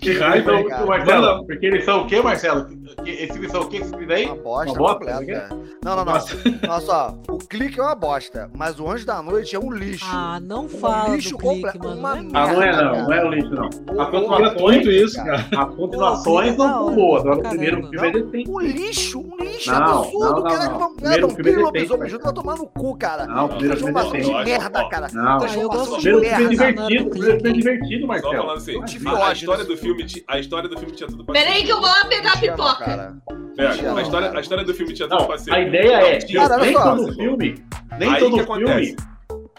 Que 0.00 0.18
raiva, 0.18 0.60
Então, 0.60 0.86
Marcelo, 0.86 1.46
porque 1.46 1.66
eles 1.66 1.84
são 1.84 2.02
o 2.02 2.06
quê, 2.06 2.20
Marcelo? 2.22 2.66
Que- 3.04 3.10
Esse 3.10 3.32
filme 3.32 3.48
são 3.48 3.62
o 3.62 3.68
quê? 3.68 3.78
Esse 3.78 3.90
filme 3.90 4.06
daí? 4.06 4.26
Uma 4.26 4.36
bosta 4.36 4.70
Uma 4.72 4.78
bosta, 4.78 4.98
completa. 4.98 5.48
Não, 5.84 5.96
não, 5.96 6.04
não. 6.04 6.12
Nossa. 6.14 6.36
Olha 6.68 6.80
só, 6.80 7.18
o 7.28 7.38
clique 7.38 7.78
é 7.80 7.82
uma 7.82 7.94
bosta, 7.94 8.50
mas 8.54 8.78
o 8.80 8.88
Anjo 8.90 9.06
da 9.06 9.22
Noite 9.22 9.54
é 9.56 9.58
um 9.58 9.72
lixo. 9.72 10.04
Ah, 10.08 10.38
não 10.40 10.64
Um 10.64 10.68
fala 10.68 11.14
lixo 11.16 11.30
do 11.30 11.38
clique, 11.38 11.78
mano. 11.78 11.98
uma 11.98 12.14
Não 12.16 12.22
é 12.22 12.30
Ah, 12.34 12.52
não 12.52 12.62
é 12.62 12.72
não, 12.72 13.02
não 13.04 13.12
é 13.12 13.24
o 13.24 13.28
lixo, 13.30 13.50
não. 13.54 13.68
O- 13.94 14.00
A 14.00 14.04
o- 14.04 14.10
continuação- 14.10 14.60
Muito 14.60 14.90
isso, 14.90 15.16
cara. 15.16 15.46
As 15.56 15.74
continuações 15.74 16.56
não 16.56 16.68
são 16.86 16.94
boas. 16.94 17.20
Agora 17.22 17.38
o 17.38 17.48
primeiro 17.50 17.88
filme 17.88 18.08
é 18.08 18.10
decente. 18.12 18.50
Um 18.50 18.60
lixo, 18.60 19.20
um 19.20 19.36
lixo 19.44 19.70
Não, 19.70 19.78
absurdo, 20.02 20.18
não, 20.20 20.34
não, 20.34 20.42
cara. 20.42 20.68
não. 20.68 20.88
que 20.88 20.94
Primeiro 20.94 21.20
Não, 21.28 21.34
filme 21.34 21.68
é 21.68 21.72
decente, 21.82 22.10
junto 22.10 22.22
vai 22.24 22.32
tomar 22.32 22.56
no 22.56 22.66
cu, 22.66 22.96
cara. 22.98 23.26
Não, 23.26 23.44
o 23.46 23.48
primeiro 23.50 23.76
filme 23.76 24.00
é 24.00 24.04
decente. 24.04 24.44
Merda, 24.44 24.88
cara. 24.88 25.08
Não, 25.12 25.38
de 25.38 25.46
primeiro 25.46 26.00
filme 26.00 26.26
é 26.26 26.48
divertido. 26.48 27.06
O 27.06 27.10
primeiro 27.10 27.40
filme 27.40 27.48
é 27.48 27.52
divertido, 27.52 28.00
Só 28.02 28.06
Marcelo. 28.06 28.50
assim, 28.52 28.80
a, 28.82 29.32
história 29.32 29.64
do 29.64 29.76
filme, 29.76 30.04
ti- 30.06 30.24
a 30.28 30.38
história 30.38 30.68
do 30.68 30.78
filme 30.78 30.92
tinha 30.94 31.08
tudo 31.08 31.24
pra 31.24 31.32
Peraí 31.34 31.64
que 31.64 31.70
eu 31.70 31.76
vou 31.80 31.88
lá 31.88 32.04
pegar 32.08 32.32
a 32.32 32.34
Mentira, 32.34 32.52
não, 32.80 32.86
cara. 32.86 33.16
É, 33.58 33.66
a, 33.66 33.82
não, 33.82 34.00
história, 34.00 34.26
cara. 34.28 34.38
a 34.38 34.42
história 34.42 34.64
do 34.64 34.74
filme 34.74 34.92
tinha 34.94 35.08
tudo 35.08 35.20
Não, 35.20 35.26
pra 35.26 35.38
ser. 35.38 35.52
a 35.52 35.60
ideia 35.60 35.96
é, 36.16 36.32
Cara, 36.32 36.56
nem 36.58 36.72
todo 36.74 37.12
filme, 37.14 37.64
nem 37.98 38.12
Aí 38.12 38.18
todo 38.20 38.36
que 38.38 38.44
filme, 38.44 38.64
acontece? 38.64 38.96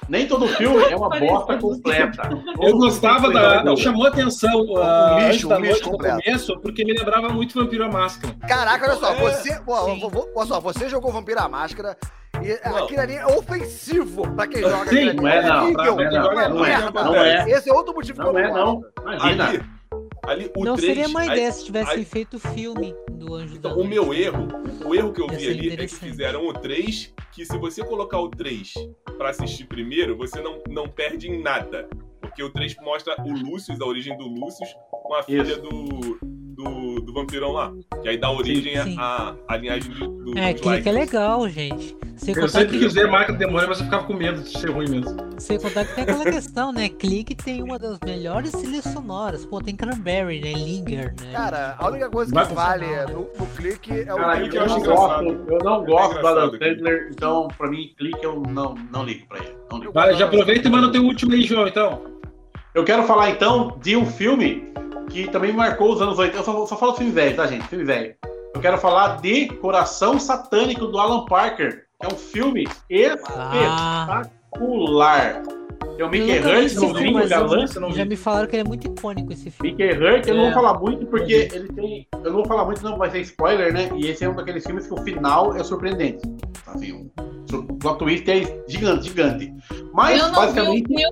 nem 0.10 0.28
todo 0.28 0.48
filme 0.50 0.84
é 0.84 0.96
uma 0.96 1.10
bosta 1.10 1.58
completa. 1.58 2.30
Eu 2.62 2.78
gostava 2.78 3.32
da. 3.32 3.64
Não, 3.64 3.76
chamou 3.78 4.06
a 4.06 4.10
atenção 4.10 4.52
Um 4.62 4.74
uh, 4.78 5.18
lixo, 5.20 5.28
antes 5.28 5.48
da 5.48 5.58
um 5.58 5.62
lixo 5.62 5.84
no 5.86 5.92
completo. 5.92 6.24
começo, 6.24 6.60
porque 6.60 6.84
me 6.86 6.94
lembrava 6.94 7.30
muito 7.30 7.58
Vampiro 7.60 7.86
à 7.86 7.90
Máscara. 7.90 8.36
Caraca, 8.48 8.86
olha 8.92 8.96
só, 9.00 9.12
É, 9.14 9.16
você. 9.16 9.62
ó, 9.66 9.98
olha 10.36 10.48
só, 10.48 10.60
você 10.60 10.90
jogou 10.90 11.12
Vampiro 11.12 11.40
à 11.40 11.48
Máscara. 11.50 11.98
E 12.44 12.70
Não. 12.70 12.84
aquilo 12.84 13.00
ali 13.00 13.16
é 13.16 13.26
ofensivo 13.26 14.30
pra 14.36 14.46
quem 14.46 14.62
joga. 14.62 14.90
Sim, 14.90 15.14
não 15.14 15.26
é 15.26 15.42
não, 15.42 15.66
quem 15.74 15.86
joga 15.86 15.94
uma 15.94 16.50
não 16.50 16.66
é, 16.66 16.92
não 16.92 17.16
é. 17.16 17.50
Esse 17.50 17.70
é 17.70 17.74
outro 17.74 17.94
motivo 17.96 18.20
que 18.20 18.26
Não 18.26 18.38
eu 18.38 18.46
é, 18.46 18.48
não 18.50 18.54
não. 18.54 18.76
gosto. 18.82 18.92
Imagina. 19.02 19.48
Ali, 19.48 19.64
ali 20.28 20.52
o 20.56 20.64
Não 20.66 20.76
3, 20.76 20.88
seria 20.96 21.10
má 21.10 21.22
aí- 21.22 21.30
ideia 21.30 21.52
se 21.52 21.66
tivessem 21.66 21.96
aí- 21.98 22.06
feito 22.06 22.36
o 22.36 22.40
filme 22.40 22.94
do 23.12 23.34
Anjo 23.34 23.54
da 23.60 23.70
Então, 23.70 23.72
o 23.74 23.76
Noite. 23.84 23.90
meu 23.90 24.14
erro, 24.14 24.48
o 24.86 24.96
erro 24.96 25.14
que 25.14 25.22
eu 25.22 25.28
Ia 25.32 25.38
vi 25.38 25.48
ali 25.50 25.70
é 25.74 25.78
que 25.78 25.88
fizeram 25.96 26.48
o 26.48 26.54
3, 26.54 27.14
que 27.34 27.46
se 27.46 27.58
você 27.58 27.84
colocar 27.84 28.20
o 28.20 28.30
3 28.30 28.74
pra 29.18 29.30
assistir 29.30 29.66
primeiro, 29.66 30.16
você 30.18 30.42
não, 30.42 30.62
não 30.70 30.88
perde 30.88 31.30
em 31.30 31.42
nada. 31.42 31.88
Porque 32.22 32.44
o 32.44 32.50
3 32.50 32.76
mostra 32.82 33.16
o 33.24 33.32
Lúcio, 33.32 33.76
a 33.80 33.86
origem 33.86 34.18
do 34.18 34.26
Lúcio, 34.28 34.66
com 34.92 35.14
a 35.14 35.24
filha 35.24 35.42
Isso. 35.44 35.62
do, 35.62 36.18
do, 36.66 37.02
do 37.02 37.14
vampirão 37.14 37.52
lá. 37.52 37.72
Que 38.02 38.10
aí 38.10 38.18
dá 38.18 38.30
origem 38.32 38.82
Sim. 38.82 38.96
à 39.00 39.36
à 39.48 39.58
linhagem 39.58 39.92
do, 39.92 40.08
do 40.08 40.38
É, 40.38 40.54
dos 40.54 40.62
clique 40.62 40.90
é 40.90 40.92
legal, 40.92 41.48
gente. 41.48 41.96
Sem 42.18 42.34
Eu 42.34 42.48
sempre 42.48 42.78
que, 42.78 42.86
quis 42.86 42.94
ver 42.94 43.10
Marca 43.10 43.34
do 43.34 43.38
Demônio, 43.38 43.68
mas 43.68 43.80
eu 43.80 43.86
ficava 43.86 44.06
com 44.06 44.14
medo 44.14 44.42
de 44.42 44.58
ser 44.58 44.72
ruim 44.72 44.90
mesmo. 44.90 45.18
sem 45.38 45.60
contar 45.60 45.84
que 45.84 45.96
tem 45.96 46.04
aquela 46.06 46.24
questão, 46.24 46.72
né? 46.72 46.88
Clique 46.88 47.36
tem 47.36 47.62
uma 47.62 47.78
das 47.78 48.00
melhores 48.06 48.52
trilhas 48.54 48.86
sonoras. 48.86 49.46
Pô, 49.46 49.62
tem 49.62 49.76
Cranberry, 49.76 50.40
né? 50.40 50.54
Linger, 50.54 51.14
né? 51.22 51.34
Cara, 51.34 51.76
a 51.78 51.88
única 51.90 52.10
coisa 52.10 52.34
Vai 52.34 52.48
que 52.48 52.54
vale 52.54 52.86
no, 53.08 53.28
no 53.38 53.46
clique 53.58 53.92
é 53.92 54.14
o 54.14 54.18
Cara, 54.18 54.38
clique 54.38 54.56
eu 54.56 54.62
eu 54.64 54.68
não 54.70 54.80
gosto, 54.80 55.24
eu 55.50 55.60
não 55.60 55.84
É 55.84 55.86
gosto. 55.86 56.58
Sandler, 56.58 57.10
então 57.12 57.48
pra 57.58 57.70
mim, 57.70 57.94
clique 57.98 58.24
eu 58.24 58.42
não, 58.48 58.76
não 58.92 59.04
ligo 59.04 59.28
pra 59.28 59.40
ele. 59.40 59.54
Não 59.70 59.80
ligo. 59.80 59.92
Vai, 59.92 60.16
já 60.16 60.26
aproveita 60.26 60.68
e 60.68 60.72
manda 60.72 60.88
o 60.88 60.92
teu 60.92 61.04
último 61.04 61.34
aí, 61.34 61.44
João, 61.44 61.68
então. 61.68 62.02
Eu 62.74 62.84
quero 62.86 63.04
falar 63.04 63.30
então 63.30 63.78
de 63.82 63.96
um 63.98 64.06
filme 64.06 64.74
que 65.10 65.30
também 65.30 65.52
marcou 65.54 65.94
os 65.94 66.02
anos 66.02 66.18
80. 66.20 66.38
Eu 66.40 66.44
só, 66.44 66.66
só 66.66 66.78
falo 66.78 66.94
filme 66.96 67.12
velho, 67.12 67.36
tá, 67.36 67.48
gente? 67.48 67.68
Filme 67.68 67.84
velho. 67.86 68.16
Eu 68.54 68.62
quero 68.62 68.78
falar 68.78 69.22
de 69.22 69.48
Coração 69.56 70.20
Satânico 70.20 70.88
do 70.88 70.98
Alan 70.98 71.26
Parker. 71.26 71.84
É 72.02 72.08
um 72.08 72.18
filme 72.18 72.66
Ah, 73.28 74.22
espetacular. 74.52 75.42
Tem 75.98 76.06
o 76.06 76.10
Mickey 76.10 76.40
vi 76.40 76.48
Hurt, 76.48 76.66
esse 76.66 76.78
o 76.78 76.80
filme, 76.82 76.94
Gringo 77.00 77.14
mas 77.20 77.32
eu- 77.32 77.38
Galã, 77.38 77.68
já 77.68 77.80
viu? 77.80 78.06
me 78.06 78.16
falaram 78.18 78.48
que 78.48 78.56
ele 78.58 78.64
é 78.64 78.68
muito 78.68 78.88
icônico 78.88 79.32
esse 79.32 79.50
filme. 79.50 79.72
Mickey 79.72 79.92
Hurt, 79.98 80.28
eu 80.28 80.36
não 80.36 80.42
É. 80.44 80.46
vou 80.46 80.54
falar 80.62 80.80
muito 80.80 81.06
porque 81.06 81.50
ele 81.54 81.68
tem. 81.70 82.08
Eu 82.14 82.20
não 82.24 82.34
vou 82.34 82.46
falar 82.46 82.66
muito, 82.66 82.84
não 82.84 82.98
vai 82.98 83.10
ser 83.12 83.22
spoiler, 83.22 83.74
né? 83.74 83.90
E 83.96 84.08
esse 84.08 84.24
é 84.26 84.30
um 84.30 84.36
daqueles 84.36 84.66
filmes 84.66 84.88
que 84.88 84.94
o 84.94 84.98
final 85.04 85.56
é 85.56 85.64
surpreendente. 85.64 86.22
Assim, 86.68 86.92
um 86.94 87.10
o 87.58 87.64
plot 87.78 88.00
twist 88.00 88.30
é 88.30 88.62
gigante, 88.68 89.06
gigante. 89.08 89.54
Mas, 89.94 90.20
Eu 90.20 90.26
não, 90.28 90.32
vi 90.34 90.38
o 90.38 90.42
basicamente, 90.42 90.88
filme, 90.88 91.04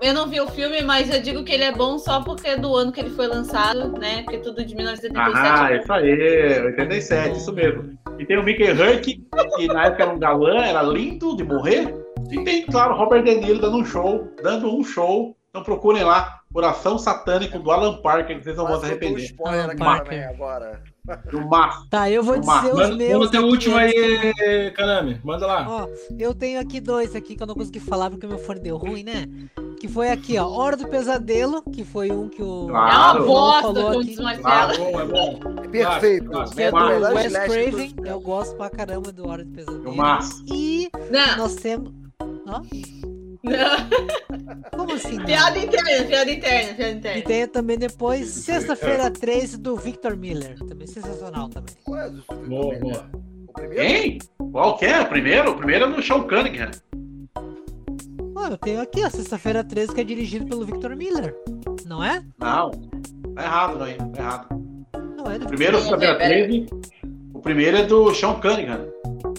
eu 0.00 0.14
não 0.14 0.26
vi 0.28 0.40
o 0.40 0.48
filme, 0.48 0.82
mas 0.82 1.12
eu 1.12 1.20
digo 1.20 1.44
que 1.44 1.52
ele 1.52 1.64
é 1.64 1.72
bom 1.72 1.98
só 1.98 2.22
porque 2.22 2.48
é 2.48 2.56
do 2.56 2.74
ano 2.74 2.90
que 2.92 3.00
ele 3.00 3.10
foi 3.10 3.26
lançado, 3.26 3.92
né? 3.98 4.22
Porque 4.22 4.38
tudo 4.38 4.64
de 4.64 4.74
1987. 4.74 5.46
Ah, 5.46 5.76
isso 5.76 5.92
aí, 5.92 6.62
87, 6.66 7.38
isso 7.38 7.52
mesmo. 7.52 7.98
E 8.18 8.24
tem 8.24 8.38
o 8.38 8.42
Mickey 8.42 8.70
Hurt, 8.70 9.02
que 9.02 9.66
na 9.68 9.86
época 9.86 10.02
era 10.04 10.12
um 10.12 10.18
galã, 10.18 10.64
era 10.64 10.82
lindo 10.82 11.36
de 11.36 11.44
morrer. 11.44 11.94
E 12.30 12.44
tem, 12.44 12.64
claro, 12.66 12.94
Robert 12.94 13.22
De 13.24 13.34
Niro 13.34 13.60
dando 13.60 13.76
um 13.78 13.84
show, 13.84 14.28
dando 14.42 14.74
um 14.74 14.84
show. 14.84 15.36
Então 15.50 15.64
procurem 15.64 16.04
lá, 16.04 16.38
Coração 16.52 16.96
Satânico 16.96 17.58
do 17.58 17.72
Alan 17.72 18.00
Parker, 18.02 18.38
que 18.38 18.44
vocês 18.44 18.56
não 18.56 18.68
vão 18.68 18.78
se 18.78 18.86
arrepender. 18.86 19.24
spoiler 19.24 19.64
aqui 19.70 19.78
Parker. 19.78 20.28
agora. 20.28 20.80
No 21.32 21.48
máximo. 21.48 21.88
Tá, 21.90 22.08
eu 22.08 22.22
vou 22.22 22.38
dizer 22.38 22.52
os 22.52 22.72
Manda, 22.72 22.96
meus. 22.96 23.12
manda 23.14 23.24
o 23.24 23.30
teu 23.30 23.42
último 23.46 23.76
aí, 23.76 24.70
Kanami. 24.76 25.20
Manda 25.24 25.44
lá. 25.44 25.66
Ó, 25.68 25.88
eu 26.16 26.32
tenho 26.32 26.60
aqui 26.60 26.80
dois 26.80 27.16
aqui 27.16 27.34
que 27.34 27.42
eu 27.42 27.48
não 27.48 27.54
consegui 27.56 27.80
falar 27.80 28.10
porque 28.10 28.28
meu 28.28 28.38
fone 28.38 28.60
deu 28.60 28.76
ruim, 28.76 29.02
né? 29.02 29.26
Que 29.80 29.88
foi 29.88 30.10
aqui, 30.10 30.36
ó, 30.38 30.46
Hora 30.46 30.76
do 30.76 30.86
Pesadelo, 30.88 31.62
que 31.62 31.82
foi 31.84 32.10
um 32.12 32.28
que 32.28 32.42
o 32.42 32.66
É 32.68 32.70
Claro. 32.70 33.18
uma 33.18 33.24
o 33.24 33.26
bosta, 33.26 33.62
falou 33.62 33.82
como 33.84 33.98
aqui. 34.00 34.08
diz 34.10 34.18
o 34.18 34.28
É 34.28 34.36
bom, 34.76 35.00
é 35.00 35.04
bom. 35.06 35.38
Perfeito. 35.70 36.30
Claro, 36.30 36.50
que 36.50 36.62
é 36.62 36.70
do 36.70 36.76
Melhor 36.76 37.14
Wes 37.14 37.32
Craven. 37.32 37.88
do- 37.94 38.06
Eu 38.06 38.20
gosto 38.20 38.56
pra 38.56 38.68
caramba 38.70 39.10
do 39.10 39.26
Hora 39.26 39.42
do 39.42 39.50
Pesadelo. 39.52 39.94
E 40.52 40.90
Não, 41.10 41.36
nós 41.38 41.54
temos. 41.56 41.92
Ó, 42.20 42.26
não. 42.44 42.62
como 44.76 44.92
assim? 44.92 45.16
não? 45.16 45.24
Piada 45.24 45.58
interna, 45.58 46.04
piada 46.06 46.30
interna, 46.30 46.74
piada 46.74 46.90
E 46.90 46.96
interna. 46.98 47.22
tem 47.22 47.46
também 47.48 47.78
depois 47.78 48.28
Sexta-feira 48.28 49.10
13 49.10 49.56
do 49.56 49.76
Victor 49.76 50.14
Miller. 50.16 50.58
Também 50.58 50.86
sensacional 50.86 51.48
também. 51.48 51.74
Qual 51.84 51.98
é 51.98 52.10
Boa, 52.46 52.78
boa. 52.78 53.10
O 53.48 53.52
primeiro? 53.54 53.82
Quem? 53.82 54.18
Qual 54.52 54.76
que 54.76 54.84
é? 54.84 55.00
O 55.00 55.06
primeiro? 55.06 55.50
O 55.52 55.54
primeiro 55.56 55.86
é 55.86 55.88
no 55.88 56.02
Sean 56.02 56.20
Cunningham. 56.24 56.70
Eu 58.48 58.58
tenho 58.58 58.80
aqui, 58.80 59.04
ó, 59.04 59.10
Sexta-feira 59.10 59.62
13, 59.64 59.94
que 59.94 60.00
é 60.00 60.04
dirigido 60.04 60.46
pelo 60.46 60.64
Victor 60.64 60.96
Miller. 60.96 61.34
Não 61.86 62.02
é? 62.02 62.22
Não. 62.38 62.70
Tá 63.34 63.42
errado, 63.42 63.78
não, 63.78 63.86
hein? 63.86 63.96
Tá 64.14 64.22
errado. 64.22 64.48
Não 65.16 65.30
é 65.30 65.38
do 65.38 65.46
primeiro, 65.46 65.78
Sexta-feira 65.78 66.16
peraí. 66.16 66.66
13, 66.66 66.68
o 67.34 67.40
primeiro 67.40 67.76
é 67.76 67.84
do 67.84 68.14
Sean 68.14 68.34
Cunningham, 68.40 68.86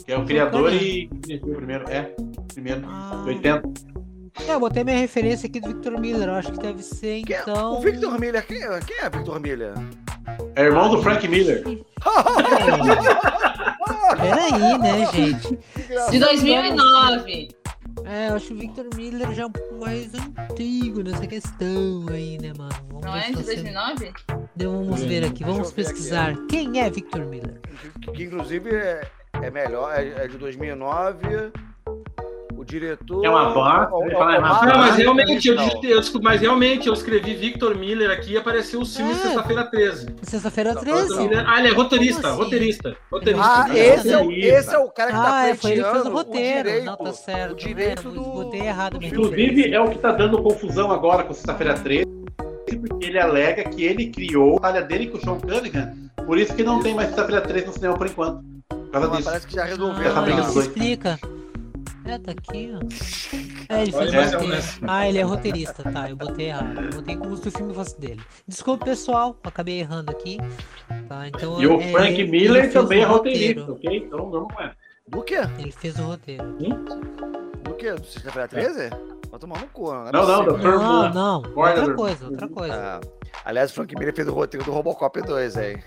que 0.06 0.12
é 0.12 0.18
o 0.18 0.26
criador 0.26 0.70
Cunningham. 0.72 0.86
e 0.86 1.10
dirigiu 1.28 1.54
o 1.54 1.56
primeiro. 1.56 1.90
É, 1.90 2.14
o 2.38 2.44
primeiro. 2.54 2.82
Ah, 2.88 3.24
80. 3.26 3.64
é, 4.48 4.54
eu 4.54 4.60
botei 4.60 4.84
minha 4.84 4.98
referência 4.98 5.48
aqui 5.48 5.60
do 5.60 5.68
Victor 5.70 6.00
Miller. 6.00 6.28
Eu 6.30 6.36
acho 6.36 6.52
que 6.52 6.60
deve 6.60 6.82
ser 6.84 7.08
é- 7.32 7.42
então. 7.42 7.78
O 7.78 7.82
Victor 7.82 8.20
Miller, 8.20 8.46
quem 8.46 8.62
é, 8.64 8.80
quem 8.80 8.98
é 8.98 9.10
Victor 9.10 9.40
Miller? 9.40 9.74
É 10.56 10.64
irmão 10.64 10.90
do 10.90 11.02
Frank 11.02 11.28
Miller. 11.28 11.64
Peraí, 14.18 14.78
né, 14.80 15.08
gente? 15.12 15.58
De 16.12 16.20
2009. 16.20 17.50
É, 18.06 18.30
eu 18.30 18.36
acho 18.36 18.54
o 18.54 18.58
Victor 18.58 18.86
Miller 18.96 19.32
já 19.34 19.46
um 19.48 19.52
pouco 19.52 19.76
mais 19.80 20.12
antigo 20.14 21.04
nessa 21.04 21.26
questão 21.28 22.06
aí, 22.10 22.38
né, 22.38 22.52
mano? 22.58 22.72
Vamos 22.90 23.06
Não 23.06 23.16
é 23.16 23.28
de 23.30 23.38
tá 23.38 23.44
sendo- 23.44 23.46
2009? 23.46 24.14
Vamos 24.58 25.02
ver 25.04 25.26
aqui, 25.26 25.44
vamos 25.44 25.58
ver 25.72 25.82
aqui, 25.82 25.92
pesquisar. 25.92 26.36
Quem 26.50 26.80
é 26.82 26.90
Victor 26.90 27.26
Miller? 27.26 27.60
Que 28.14 28.24
inclusive 28.24 28.70
é, 28.76 29.10
é 29.34 29.50
melhor, 29.52 29.94
é, 29.98 30.26
é 30.26 30.28
de 30.28 30.38
2009. 30.38 31.52
O 32.62 32.66
diretor. 32.66 33.26
É 33.26 33.30
uma 33.30 33.50
bosta, 33.50 33.90
o- 33.96 33.98
o- 34.02 34.04
ele 34.06 34.14
fala, 34.14 34.36
é 34.36 34.38
uma 34.38 34.48
o- 34.48 34.52
bosta. 34.52 34.66
Não, 34.68 34.78
mas 34.78 34.94
o- 34.94 34.98
realmente, 35.00 35.48
eu, 35.48 35.58
digitei- 35.58 35.94
eu 35.96 36.02
mas 36.22 36.42
realmente 36.42 36.88
eu 36.88 36.94
escrevi 36.94 37.34
Victor 37.34 37.76
Miller 37.76 38.12
aqui 38.12 38.34
e 38.34 38.38
apareceu 38.38 38.82
o 38.82 38.86
filme 38.86 39.12
É. 39.14 39.16
Sexta-feira 39.16 39.64
13. 39.64 40.06
Sexta-feira 40.22 40.74
Victor 40.76 40.94
13? 41.08 41.18
Miller- 41.28 41.44
Ah, 41.50 41.58
ele 41.58 41.70
é 41.70 41.72
roteirista, 41.74 42.28
assim? 42.28 42.38
roteirista. 42.38 42.96
roteirista. 43.12 43.48
Ah, 43.48 43.76
esse 43.76 44.10
é, 44.14 44.18
o, 44.20 44.32
esse 44.32 44.76
é 44.76 44.78
o 44.78 44.88
cara 44.92 45.10
que 45.12 45.18
tá 45.18 45.36
Ah, 45.38 45.48
é, 45.48 45.56
foi 45.56 45.72
ele 45.72 45.84
que 45.84 45.90
fez 45.92 46.06
o 46.06 46.10
roteiro. 46.12 46.64
direito, 46.70 46.86
Não, 46.86 46.98
tá 46.98 47.14
certo. 47.14 47.52
O 47.52 47.56
direito 47.56 48.08
é, 48.08 48.12
do. 48.12 48.22
Botei 48.22 48.62
errado 48.62 49.00
minha 49.00 49.12
Inclusive, 49.12 49.74
é 49.74 49.82
o 49.82 49.90
que 49.90 49.98
tá 49.98 50.12
dando 50.12 50.40
confusão 50.44 50.92
agora 50.92 51.24
com 51.24 51.34
Sexta-feira 51.34 51.74
13, 51.74 52.06
porque 52.80 53.06
ele 53.08 53.18
alega 53.20 53.64
que 53.64 53.84
ele 53.84 54.06
criou 54.12 54.58
a 54.58 54.62
batalha 54.62 54.86
dele 54.86 55.08
com 55.08 55.18
o 55.18 55.20
Sean 55.20 55.40
Cunningham. 55.40 55.94
Por 56.28 56.38
isso 56.38 56.54
que 56.56 56.62
não 56.64 56.80
tem 56.80 56.94
mais 56.94 57.08
Sexta-feira 57.08 57.42
13 57.42 57.66
no 57.66 57.74
cinema 57.74 57.98
por 57.98 58.06
enquanto. 58.06 58.44
causa 58.92 59.08
Mas 59.08 59.18
disso. 59.18 59.30
parece 59.30 59.48
que 59.48 59.56
já 59.56 59.64
resolveu. 59.66 60.08
Essa 60.08 60.20
Ah, 60.20 60.22
briga 60.22 60.38
isso 60.42 60.46
dos 60.46 60.54
dois. 60.54 60.68
explica. 60.68 61.20
É, 62.06 62.18
tá 62.18 62.32
aqui, 62.32 62.74
ó. 62.74 63.74
É, 63.74 63.84
ele 63.84 63.92
fez 63.92 64.14
é 64.14 64.36
roteiro. 64.36 64.64
Ah, 64.88 65.08
ele 65.08 65.18
é 65.20 65.22
roteirista, 65.24 65.84
tá. 65.84 66.10
Eu 66.10 66.16
botei 66.16 66.48
errado. 66.48 66.82
Eu 66.82 66.90
botei 66.90 67.16
como 67.16 67.38
se 67.38 67.48
o 67.48 67.52
filme 67.52 67.74
fosse 67.74 68.00
dele. 68.00 68.22
Desculpa, 68.48 68.86
pessoal. 68.86 69.38
Acabei 69.44 69.80
errando 69.80 70.12
aqui. 70.12 70.38
Tá, 71.08 71.28
então. 71.28 71.62
E 71.62 71.68
o 71.68 71.80
é, 71.80 71.92
Frank 71.92 72.24
Miller 72.26 72.72
também 72.74 73.02
é 73.02 73.06
roteirista, 73.06 73.62
roteiro. 73.62 73.74
ok? 73.74 74.08
Então 74.08 74.30
não 74.30 74.48
é. 74.60 74.72
Do 75.08 75.22
quê? 75.24 75.40
Ele 75.60 75.72
fez 75.72 76.00
o 76.00 76.04
roteiro. 76.04 76.44
Do 77.64 77.74
quê? 77.76 77.96
Sexta-feira 78.04 78.48
13? 78.48 78.90
Vai 79.30 79.40
tomar 79.40 79.60
no 79.62 79.68
cu, 79.68 79.94
não 79.94 80.08
é 80.08 80.12
Não, 80.12 80.26
não, 80.28 80.44
Fórmula 80.44 81.10
Não, 81.10 81.42
não. 81.42 81.54
Outra 81.56 81.94
coisa, 81.94 82.26
outra 82.26 82.48
coisa. 82.50 82.74
Ah, 82.76 83.02
aliás, 83.46 83.72
o 83.72 83.74
Frank 83.76 83.96
Miller 83.98 84.14
fez 84.14 84.28
o 84.28 84.34
roteiro 84.34 84.66
do 84.66 84.72
Robocop 84.72 85.22
2, 85.22 85.58
hein? 85.58 85.84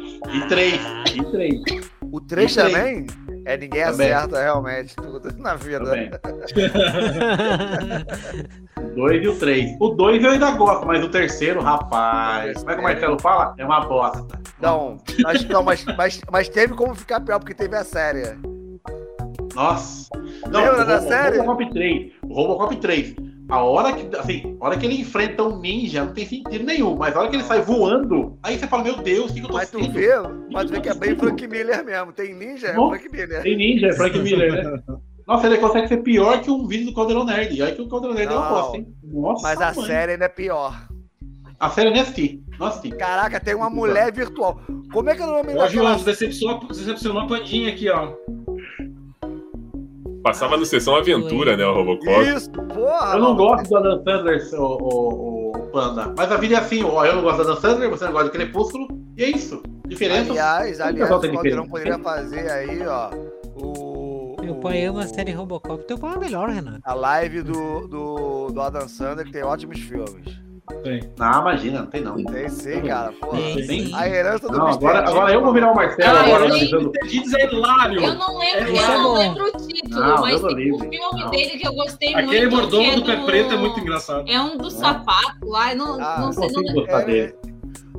E 0.00 0.48
três. 0.48 0.80
E 1.14 1.24
três. 1.30 1.90
O 2.10 2.20
3 2.20 2.50
E 2.50 2.54
três. 2.54 2.74
também? 2.74 3.06
É, 3.44 3.56
ninguém 3.56 3.84
Também. 3.84 4.12
acerta 4.12 4.42
realmente 4.42 4.96
tudo 4.96 5.32
na 5.38 5.54
vida. 5.54 5.84
Também. 5.84 6.10
O 8.76 8.96
dois 8.96 9.24
e 9.24 9.28
o 9.28 9.36
três. 9.38 9.76
O 9.80 9.88
dois 9.88 10.22
eu 10.22 10.30
ainda 10.30 10.52
gosto, 10.52 10.86
mas 10.86 11.02
o 11.04 11.08
terceiro, 11.08 11.60
rapaz. 11.60 12.58
Como 12.58 12.70
é 12.70 12.74
que 12.74 12.80
o 12.80 12.84
Marcelo 12.84 13.20
fala? 13.20 13.54
É 13.58 13.64
uma 13.64 13.80
bosta. 13.80 14.24
Não, 14.60 14.98
mas, 15.22 15.44
não 15.48 15.62
mas, 15.64 15.84
mas, 15.96 16.20
mas 16.30 16.48
teve 16.48 16.74
como 16.74 16.94
ficar 16.94 17.20
pior, 17.20 17.40
porque 17.40 17.54
teve 17.54 17.74
a 17.76 17.82
série. 17.82 18.38
Nossa. 19.54 20.08
Lembra 20.46 20.82
o 20.82 20.86
da 20.86 21.00
série? 21.00 21.38
O 21.38 21.40
Robocop 21.40 21.70
3. 21.72 22.12
O 22.22 22.34
Robocop 22.34 22.76
3. 22.76 23.14
A 23.48 23.62
hora 23.62 23.92
que, 23.92 24.16
assim, 24.16 24.56
a 24.60 24.64
hora 24.66 24.76
que 24.78 24.86
ele 24.86 25.00
enfrenta 25.00 25.42
um 25.42 25.58
ninja 25.60 26.04
não 26.04 26.14
tem 26.14 26.26
sentido 26.26 26.64
nenhum, 26.64 26.96
mas 26.96 27.14
a 27.14 27.20
hora 27.20 27.28
que 27.28 27.36
ele 27.36 27.42
sai 27.44 27.60
voando, 27.60 28.38
aí 28.42 28.58
você 28.58 28.66
fala, 28.66 28.84
meu 28.84 28.96
Deus, 28.96 29.30
o 29.30 29.34
que, 29.34 29.40
que 29.40 29.46
eu 29.46 29.50
tô 29.50 29.54
Mas 29.56 29.70
tu 29.70 29.76
assistindo? 29.78 29.94
vê, 29.94 30.12
mas 30.50 30.64
tu 30.64 30.70
vê 30.72 30.80
que 30.80 30.88
é 30.88 30.94
bem 30.94 31.14
Frank 31.14 31.46
Miller 31.46 31.84
mesmo. 31.84 32.12
Tem 32.12 32.34
ninja, 32.34 32.68
é 32.68 32.74
Bom. 32.74 32.88
Frank 32.88 33.08
Miller. 33.10 33.42
Tem 33.42 33.56
ninja, 33.56 33.88
é 33.88 33.92
Frank 33.92 34.18
Miller, 34.18 34.52
né? 34.64 34.82
Nossa, 35.26 35.46
ele 35.46 35.56
consegue 35.58 35.88
ser 35.88 35.98
pior 35.98 36.40
que 36.42 36.50
um 36.50 36.66
vídeo 36.66 36.86
do 36.86 36.94
Caldeirão 36.94 37.24
Nerd. 37.24 37.54
E 37.54 37.62
aí 37.62 37.74
que 37.74 37.80
o 37.82 37.88
Caldeirão 37.88 38.14
Nerd 38.16 38.30
é 38.32 38.36
uma 38.36 38.44
Não. 38.44 38.54
bosta, 38.54 38.76
hein? 38.76 38.94
Nossa, 39.02 39.42
Mas 39.42 39.60
a 39.60 39.72
mãe. 39.74 39.86
série 39.86 40.12
ainda 40.12 40.24
é 40.26 40.28
pior. 40.28 40.86
A 41.58 41.70
série 41.70 41.88
eu 41.88 41.92
nem 41.92 42.02
assisti. 42.02 42.42
Não 42.58 42.66
assisti. 42.66 42.90
Caraca, 42.90 43.40
tem 43.40 43.54
uma 43.54 43.70
mulher 43.70 44.12
virtual. 44.12 44.60
Como 44.92 45.08
é 45.08 45.14
que 45.14 45.22
é 45.22 45.24
o 45.24 45.30
nome 45.30 45.52
Ó, 45.54 45.58
daquela... 45.62 45.68
João, 45.68 46.02
decepcionou, 46.02 46.60
decepcionou 46.68 47.22
a 47.22 47.26
Pandinha 47.26 47.70
aqui, 47.70 47.88
ó. 47.88 48.12
Passava 50.24 50.56
no 50.56 50.64
Sessão 50.64 50.96
Aventura, 50.96 51.54
né, 51.54 51.66
o 51.66 51.74
Robocop. 51.74 52.22
Isso, 52.22 52.50
porra. 52.50 53.12
Eu 53.12 53.20
não 53.20 53.36
gosto 53.36 53.68
do 53.68 53.76
Adam 53.76 54.02
Sandler, 54.02 54.54
o, 54.54 54.64
o, 54.64 55.50
o 55.50 55.66
Panda. 55.70 56.14
Mas 56.16 56.32
a 56.32 56.38
vida 56.38 56.54
é 56.54 56.58
assim, 56.58 56.82
ó. 56.82 57.04
Eu 57.04 57.16
não 57.16 57.22
gosto 57.22 57.36
do 57.36 57.42
Adam 57.42 57.60
Sandler, 57.60 57.90
você 57.90 58.06
não 58.06 58.12
gosta 58.12 58.30
de 58.30 58.32
Crepúsculo. 58.32 58.88
E 59.18 59.22
é 59.22 59.28
isso. 59.28 59.62
Diferença. 59.86 60.30
Aliás, 60.30 60.80
aliás, 60.80 61.10
casal 61.10 61.18
o 61.18 61.32
Caldeirão 61.34 61.68
poderia 61.68 61.98
fazer 61.98 62.50
aí, 62.50 62.86
ó, 62.86 63.10
o... 63.54 64.36
Meu 64.40 64.54
pai 64.54 64.86
ama 64.86 65.02
a 65.02 65.06
série 65.06 65.32
Robocop. 65.32 65.84
Teu 65.84 65.98
pai 65.98 66.14
é 66.14 66.18
melhor, 66.18 66.48
Renan. 66.48 66.78
A 66.84 66.94
live 66.94 67.42
do, 67.42 67.86
do, 67.86 68.46
do 68.50 68.60
Adam 68.62 68.88
Sandler, 68.88 69.26
que 69.26 69.32
tem 69.32 69.42
ótimos 69.42 69.78
filmes. 69.78 70.40
Tem. 70.82 71.00
Não, 71.18 71.40
imagina, 71.42 71.80
não 71.80 71.86
tem 71.86 72.00
não. 72.00 72.24
Tem 72.24 72.48
sim, 72.48 72.80
cara. 72.82 73.12
Porra. 73.12 73.38
Tem. 73.66 73.94
A 73.94 74.08
herança 74.08 74.48
do 74.48 74.56
Não, 74.56 74.66
agora, 74.68 74.98
agora 75.00 75.32
eu 75.32 75.42
vou 75.42 75.52
virar 75.52 75.72
o 75.72 75.74
Marcelo 75.74 76.16
Ah, 76.16 76.22
agora 76.22 76.44
eu. 76.46 76.92
Diz 77.06 77.34
é 77.34 77.46
hilário. 77.52 78.02
Eu 78.02 78.14
não 78.14 78.38
lembro, 78.38 78.58
É, 78.58 78.70
eu 78.70 78.76
é 78.76 78.98
não 78.98 79.12
lembro 79.14 79.44
o 79.46 79.52
título, 79.66 80.00
Não, 80.00 80.20
mas 80.22 80.40
tem 80.40 80.50
um 80.50 80.56
livre. 80.56 80.88
filme 80.88 81.20
Não. 81.22 81.30
dele 81.30 81.58
que 81.58 81.66
eu 81.68 81.74
gostei 81.74 82.14
Aquele 82.14 82.46
muito. 82.46 82.56
mordomo 82.56 82.90
que 82.90 83.00
do 83.00 83.04
pé 83.04 83.16
preto 83.26 83.52
é 83.54 83.56
muito 83.58 83.80
engraçado. 83.80 84.24
É 84.26 84.40
um 84.40 84.56
do 84.56 84.70
sapato 84.70 85.46
lá, 85.46 85.72
eu 85.72 85.76
não, 85.76 86.00
Ah, 86.02 86.16
não 86.20 86.32
sei. 86.32 86.46
Não, 86.48 86.54
consigo 86.54 86.80
gostar 86.80 87.00
É, 87.02 87.04
dele. 87.04 87.34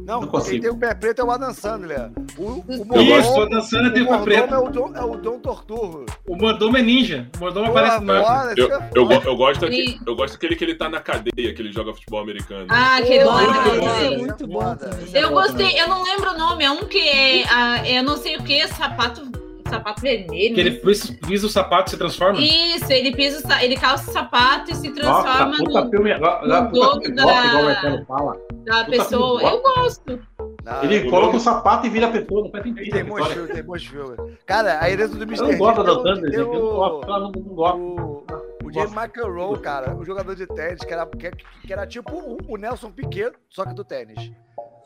Não, 0.05 0.21
Não 0.21 0.21
quem 0.21 0.29
consigo. 0.29 0.61
tem 0.61 0.69
o 0.71 0.77
pé 0.77 0.93
preto 0.93 1.19
é 1.19 1.23
o 1.25 1.31
Adam 1.31 1.51
Sandler. 1.51 2.11
O, 2.37 2.43
o 2.43 2.65
Isso, 2.69 2.85
mordomo, 2.85 3.49
dançando 3.49 3.87
o 3.89 3.93
tem 3.93 4.03
pé 4.05 4.09
mordomo 4.11 4.23
preto. 4.25 4.53
é 4.53 4.57
o 4.59 4.69
John, 4.69 4.91
é 4.95 5.03
o 5.03 5.17
John 5.17 5.39
Torturro. 5.39 6.05
O 6.27 6.35
mordomo 6.35 6.77
é 6.77 6.81
ninja. 6.83 7.27
O 7.37 7.39
mordomo 7.39 7.65
aparece 7.71 8.03
no 8.03 8.13
Eu, 8.13 8.21
isso 8.21 8.73
é 8.73 8.89
eu, 8.95 9.11
eu 9.11 9.35
gosto 9.35 9.65
aqui, 9.65 9.87
Sim. 9.89 9.99
eu 10.05 10.15
gosto 10.15 10.35
aquele 10.35 10.55
que 10.55 10.63
ele 10.63 10.75
tá 10.75 10.87
na 10.87 10.99
cadeia, 10.99 11.53
que 11.53 11.59
ele 11.61 11.71
joga 11.71 11.91
futebol 11.91 12.21
americano. 12.21 12.67
Ah, 12.69 13.01
esse 13.01 13.23
bom. 13.23 13.39
é 13.39 14.17
muito 14.17 14.47
bom. 14.47 14.77
Eu 15.11 15.31
gostei, 15.31 15.81
eu 15.81 15.87
não 15.87 16.03
lembro 16.03 16.31
o 16.31 16.37
nome, 16.37 16.63
é 16.63 16.69
um 16.69 16.85
que 16.85 16.99
é, 16.99 17.43
ah, 17.49 17.89
eu 17.89 18.03
não 18.03 18.15
sei 18.17 18.37
o 18.37 18.43
que, 18.43 18.67
sapato, 18.67 19.23
sapato 19.69 20.01
vermelho. 20.01 20.53
Que 20.55 20.59
ele 20.61 20.69
né? 20.71 20.75
pisa, 20.77 21.13
pisa 21.27 21.47
o 21.47 21.49
sapato 21.49 21.87
e 21.87 21.91
se 21.91 21.97
transforma. 21.97 22.39
Isso, 22.39 22.91
ele 22.91 23.15
pisa, 23.15 23.39
o 23.39 23.41
sa- 23.41 23.63
ele 23.63 23.75
calça 23.75 24.09
o 24.09 24.13
sapato 24.13 24.71
e 24.71 24.75
se 24.75 24.89
Nossa, 24.89 25.01
transforma 25.23 25.57
puta 25.57 25.81
no, 25.85 25.89
filme. 25.91 26.11
Agora, 26.11 26.61
no 26.63 26.69
puta 26.71 26.91
filme 27.01 27.15
da- 27.15 27.23
gosta, 27.23 27.47
igual 27.47 27.61
o 27.61 27.65
Marcelo 27.65 28.05
fala. 28.05 28.33
da 28.65 28.85
puta 28.85 28.91
pessoa. 28.97 29.39
filme 29.39 29.55
Eu 29.55 29.61
gosto. 29.61 30.19
Não, 30.63 30.83
Ele 30.83 31.09
coloca 31.11 31.37
o 31.37 31.39
sapato 31.39 31.85
e 31.85 31.89
vira 31.91 32.07
a 32.07 32.11
pessoa, 32.11 32.43
não 32.43 32.49
faz 32.51 32.63
sentido. 32.63 32.91
tem 32.91 33.03
bons 33.05 33.27
filmes, 33.27 33.51
tem 33.53 33.63
bons 33.63 33.85
filmes. 33.85 34.17
Cara, 34.47 34.79
a 34.81 34.89
herança 34.89 35.15
do 35.15 35.23
Mr. 35.23 35.43
Eu 35.43 35.51
não 35.51 35.57
gosto 35.59 36.03
da 36.03 36.15
gente. 36.15 36.33
Eu 36.35 36.45
não 36.53 36.59
gosto, 36.61 37.07
o- 37.07 37.11
eu 37.13 37.19
não, 37.19 37.31
não 37.31 37.41
gosto. 37.55 38.25
O, 38.63 38.73
James 38.73 38.93
McEnroe, 38.93 39.59
cara, 39.59 39.95
o 39.95 40.03
jogador 40.03 40.35
de 40.35 40.47
tênis, 40.47 40.83
que 40.83 40.91
era, 40.91 41.05
que, 41.05 41.31
que 41.67 41.71
era 41.71 41.85
tipo 41.85 42.11
o, 42.15 42.37
o 42.47 42.57
Nelson 42.57 42.89
Piquet, 42.91 43.31
só 43.49 43.63
que 43.63 43.75
do 43.75 43.83
tênis. 43.85 44.31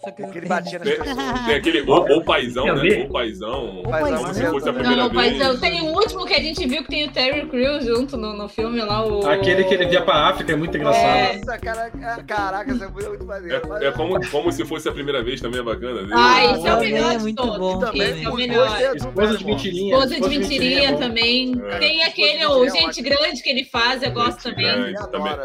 Só 0.01 0.11
que 0.11 0.23
Que 0.27 0.37
ele 0.37 0.47
batia 0.47 0.79
nas 0.79 0.87
Tem, 0.87 0.97
pessoas. 0.97 1.45
tem 1.45 1.55
aquele 1.55 1.81
ou, 1.81 2.09
ou 2.09 2.23
paizão, 2.23 2.63
Tem 2.63 2.89
né? 2.99 3.03
Ou 3.03 3.09
paizão. 3.09 3.81
Mas 3.89 4.01
Paizão, 4.01 4.21
Como 4.21 4.33
se 4.33 4.39
mas 4.41 4.51
fosse 4.51 4.69
a 4.69 4.73
também. 4.73 4.87
primeira 4.87 5.03
Não, 5.13 5.21
vez. 5.21 5.41
eu 5.41 5.59
tenho 5.59 5.85
o 5.85 5.93
último 5.93 6.25
que 6.25 6.33
a 6.33 6.39
gente 6.39 6.67
viu 6.67 6.81
que 6.83 6.87
tem 6.89 7.05
o 7.05 7.11
Terry 7.11 7.45
Crews 7.49 7.83
junto 7.85 8.15
no, 8.15 8.31
no 8.33 8.47
filme 8.47 8.79
lá. 8.81 9.05
O... 9.05 9.27
Aquele 9.27 9.63
que 9.65 9.73
ele 9.73 9.87
via 9.87 10.01
pra 10.01 10.27
África 10.29 10.53
é 10.53 10.55
muito 10.55 10.77
engraçado. 10.77 11.03
É. 11.05 11.37
Nossa, 11.37 11.57
cara, 11.59 11.91
ah, 12.01 12.23
caraca, 12.25 12.71
essa 12.71 12.87
mulher 12.89 13.05
é 13.05 13.09
muito 13.09 13.25
maneiro. 13.25 13.61
É, 13.81 13.85
é 13.87 13.91
como, 13.91 14.29
como 14.29 14.51
se 14.53 14.63
fosse 14.65 14.87
a 14.87 14.91
primeira 14.93 15.21
vez 15.21 15.41
também, 15.41 15.59
é 15.59 15.63
bacana. 15.63 16.01
né? 16.03 16.15
Ah, 16.17 16.45
esse 16.45 16.67
é 16.67 16.73
o 16.75 16.79
melhor 16.79 17.11
é 17.11 17.17
de 17.17 17.23
muito 17.23 17.35
todos. 17.43 17.57
bom 17.57 17.79
também, 17.79 18.01
Esse 18.01 18.23
é 18.25 18.29
o 18.29 18.35
melhor. 18.35 18.95
Esposa 18.95 19.37
de 19.37 19.45
mentirinha. 19.45 19.93
Esposa 19.95 20.15
de 20.15 20.25
é 20.25 20.29
mentirinha 20.39 20.91
bom. 20.93 20.99
também. 20.99 21.61
É. 21.71 21.77
Tem 21.79 22.03
aquele, 22.03 22.45
o 22.45 22.65
é 22.65 22.69
Gente 22.69 23.01
Grande 23.01 23.43
que 23.43 23.49
ele 23.49 23.65
faz, 23.65 24.01
eu 24.01 24.11
gosto 24.11 24.41
Gente 24.49 24.55
também. 24.55 24.95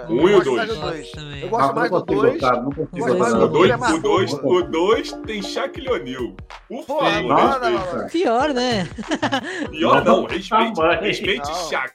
Um 0.08 0.28
e 0.28 0.34
o 0.34 0.42
dois. 0.44 0.56
mais 0.56 0.68
do 0.68 0.76
Gosto 0.76 0.80
dois. 0.80 1.10
também. 1.10 1.40
Eu 1.42 1.48
gosto 1.48 1.66
não 1.68 1.74
mais 1.74 1.90
do 1.90 2.00
dois. 2.04 3.80
não 3.80 3.96
O 3.96 4.00
dois. 4.00 4.43
É 4.44 4.58
o 4.58 4.62
dois, 4.62 4.62
novo. 4.62 4.68
o 4.68 4.70
dois 4.70 5.12
tem 5.26 5.42
Shaquille 5.42 5.88
O'Neal. 5.90 6.32
Por 6.68 6.84
Porra, 6.86 7.08
respeite. 7.10 7.28
mano. 7.28 8.08
Pior, 8.10 8.52
né? 8.54 8.88
Pior 9.70 10.04
não, 10.04 10.24
respeite, 10.26 10.74
Tamanho. 10.74 11.00
respeite 11.00 11.48
Não. 11.48 11.68
Shaq. 11.70 11.94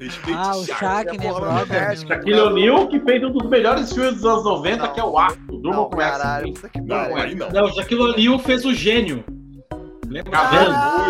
Respeite 0.00 0.38
Ah, 0.38 0.56
o 0.56 0.64
Shaq. 0.64 1.08
É 1.08 1.12
né, 1.18 1.18
porra 1.28 1.40
brother? 1.64 1.98
Shaquille 1.98 2.40
O'Neal, 2.40 2.86
que 2.88 3.00
fez 3.00 3.24
um 3.24 3.30
dos 3.32 3.48
melhores 3.48 3.92
filmes 3.92 4.14
dos 4.16 4.24
anos 4.26 4.44
90, 4.44 4.76
Não. 4.86 4.92
que 4.92 5.00
é 5.00 5.04
o 5.04 5.18
Ato. 5.18 5.38
Durmam 5.48 5.72
Não, 5.72 5.90
com 5.90 6.00
essa. 6.02 6.42
Não, 6.84 7.16
aí 7.16 7.34
não. 7.34 7.50
Não, 7.50 7.72
Shaquille 7.72 8.02
O'Neal 8.02 8.38
fez 8.38 8.64
o 8.64 8.74
gênio. 8.74 9.24
Lembra? 10.08 10.38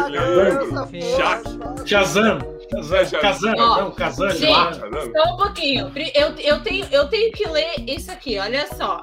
Lembro. 0.08 0.68
porra, 0.68 0.88
Shaq. 1.16 1.88
Shazam. 1.88 2.38
Shazam. 2.70 3.20
Kazan. 3.20 3.52
Não, 3.54 3.90
Kazan. 3.92 4.30
gente, 4.30 4.50
lá. 4.50 4.72
Só 4.72 5.34
um 5.34 5.36
pouquinho. 5.36 5.92
Eu, 6.14 6.28
eu, 6.38 6.60
tenho, 6.62 6.86
eu 6.90 7.08
tenho 7.08 7.32
que 7.32 7.48
ler 7.48 7.74
isso 7.86 8.10
aqui, 8.10 8.38
olha 8.38 8.66
só. 8.74 9.00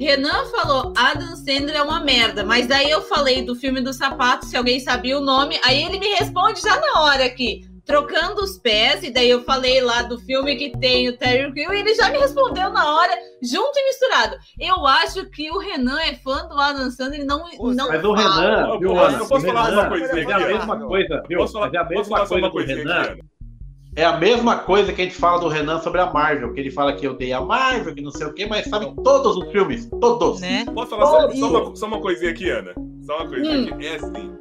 Renan 0.00 0.46
falou, 0.46 0.92
Adam 0.96 1.36
Sandler 1.36 1.76
é 1.76 1.82
uma 1.82 2.00
merda, 2.00 2.42
mas 2.42 2.66
daí 2.66 2.90
eu 2.90 3.02
falei 3.02 3.42
do 3.44 3.54
filme 3.54 3.80
do 3.82 3.92
sapato, 3.92 4.46
se 4.46 4.56
alguém 4.56 4.80
sabia 4.80 5.18
o 5.18 5.20
nome, 5.20 5.60
aí 5.62 5.82
ele 5.84 5.98
me 5.98 6.08
responde 6.14 6.60
já 6.62 6.80
na 6.80 7.02
hora 7.02 7.24
aqui, 7.26 7.68
trocando 7.84 8.42
os 8.42 8.56
pés, 8.56 9.02
e 9.02 9.10
daí 9.10 9.28
eu 9.28 9.42
falei 9.42 9.80
lá 9.82 10.02
do 10.02 10.18
filme 10.20 10.56
que 10.56 10.70
tem 10.78 11.08
o 11.08 11.18
Terry 11.18 11.52
Crew, 11.52 11.74
e 11.74 11.80
ele 11.80 11.94
já 11.94 12.08
me 12.08 12.18
respondeu 12.18 12.70
na 12.70 12.94
hora, 12.96 13.12
junto 13.42 13.72
e 13.78 13.84
misturado. 13.88 14.36
Eu 14.58 14.86
acho 14.86 15.28
que 15.28 15.50
o 15.50 15.58
Renan 15.58 16.00
é 16.00 16.14
fã 16.14 16.46
do 16.46 16.58
Adam 16.58 16.90
Sandler 16.90 17.20
e 17.20 17.24
não, 17.24 17.44
Pô, 17.56 17.72
não 17.72 17.88
Mas 17.88 18.02
o. 18.02 18.12
Renan, 18.12 18.68
Eu 18.68 18.78
viu, 18.78 18.90
posso- 18.94 19.34
eu 19.34 19.40
falar 19.40 19.70
uma 19.70 19.88
coisinha 19.88 20.22
É 20.30 20.32
a 20.32 20.46
mesma 20.46 20.80
coisa, 20.80 21.22
viu? 21.28 21.38
Posso 21.38 21.52
falar, 21.52 21.74
é 21.74 21.78
a 21.78 21.84
mesma 21.84 22.50
coisa 22.50 22.74
Renan. 22.74 23.02
aqui? 23.02 23.20
É 23.96 24.04
a 24.04 24.16
mesma 24.16 24.58
coisa 24.58 24.92
que 24.92 25.00
a 25.02 25.04
gente 25.04 25.16
fala 25.16 25.40
do 25.40 25.48
Renan 25.48 25.80
sobre 25.80 26.00
a 26.00 26.10
Marvel, 26.12 26.52
que 26.52 26.60
ele 26.60 26.70
fala 26.70 26.92
que 26.94 27.06
odeia 27.08 27.38
a 27.38 27.44
Marvel, 27.44 27.94
que 27.94 28.00
não 28.00 28.12
sei 28.12 28.26
o 28.26 28.32
quê, 28.32 28.46
mas 28.46 28.66
sabe 28.68 28.92
todos 29.02 29.36
os 29.36 29.50
filmes, 29.50 29.88
todos. 30.00 30.40
Né? 30.40 30.64
Posso 30.72 30.90
falar 30.90 31.06
só, 31.06 31.30
só 31.30 31.48
uma, 31.50 31.76
só 31.76 31.86
uma 31.86 32.00
coisinha 32.00 32.30
aqui, 32.30 32.48
Ana? 32.50 32.72
Só 33.04 33.16
uma 33.18 33.28
coisinha 33.28 33.58
Hum. 33.58 33.74
aqui. 33.74 33.86
É 33.86 33.94
assim. 33.96 34.32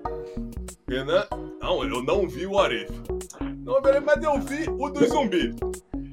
Renan. 0.88 1.26
Não, 1.62 1.84
eu 1.84 2.04
não 2.04 2.28
vi 2.28 2.46
o 2.46 2.58
Arif. 2.60 2.90
Não, 3.66 3.82
beleza, 3.82 4.04
mas 4.06 4.24
eu 4.24 4.40
vi 4.40 4.70
o 4.70 4.90
do 4.90 5.06
zumbi. 5.08 5.56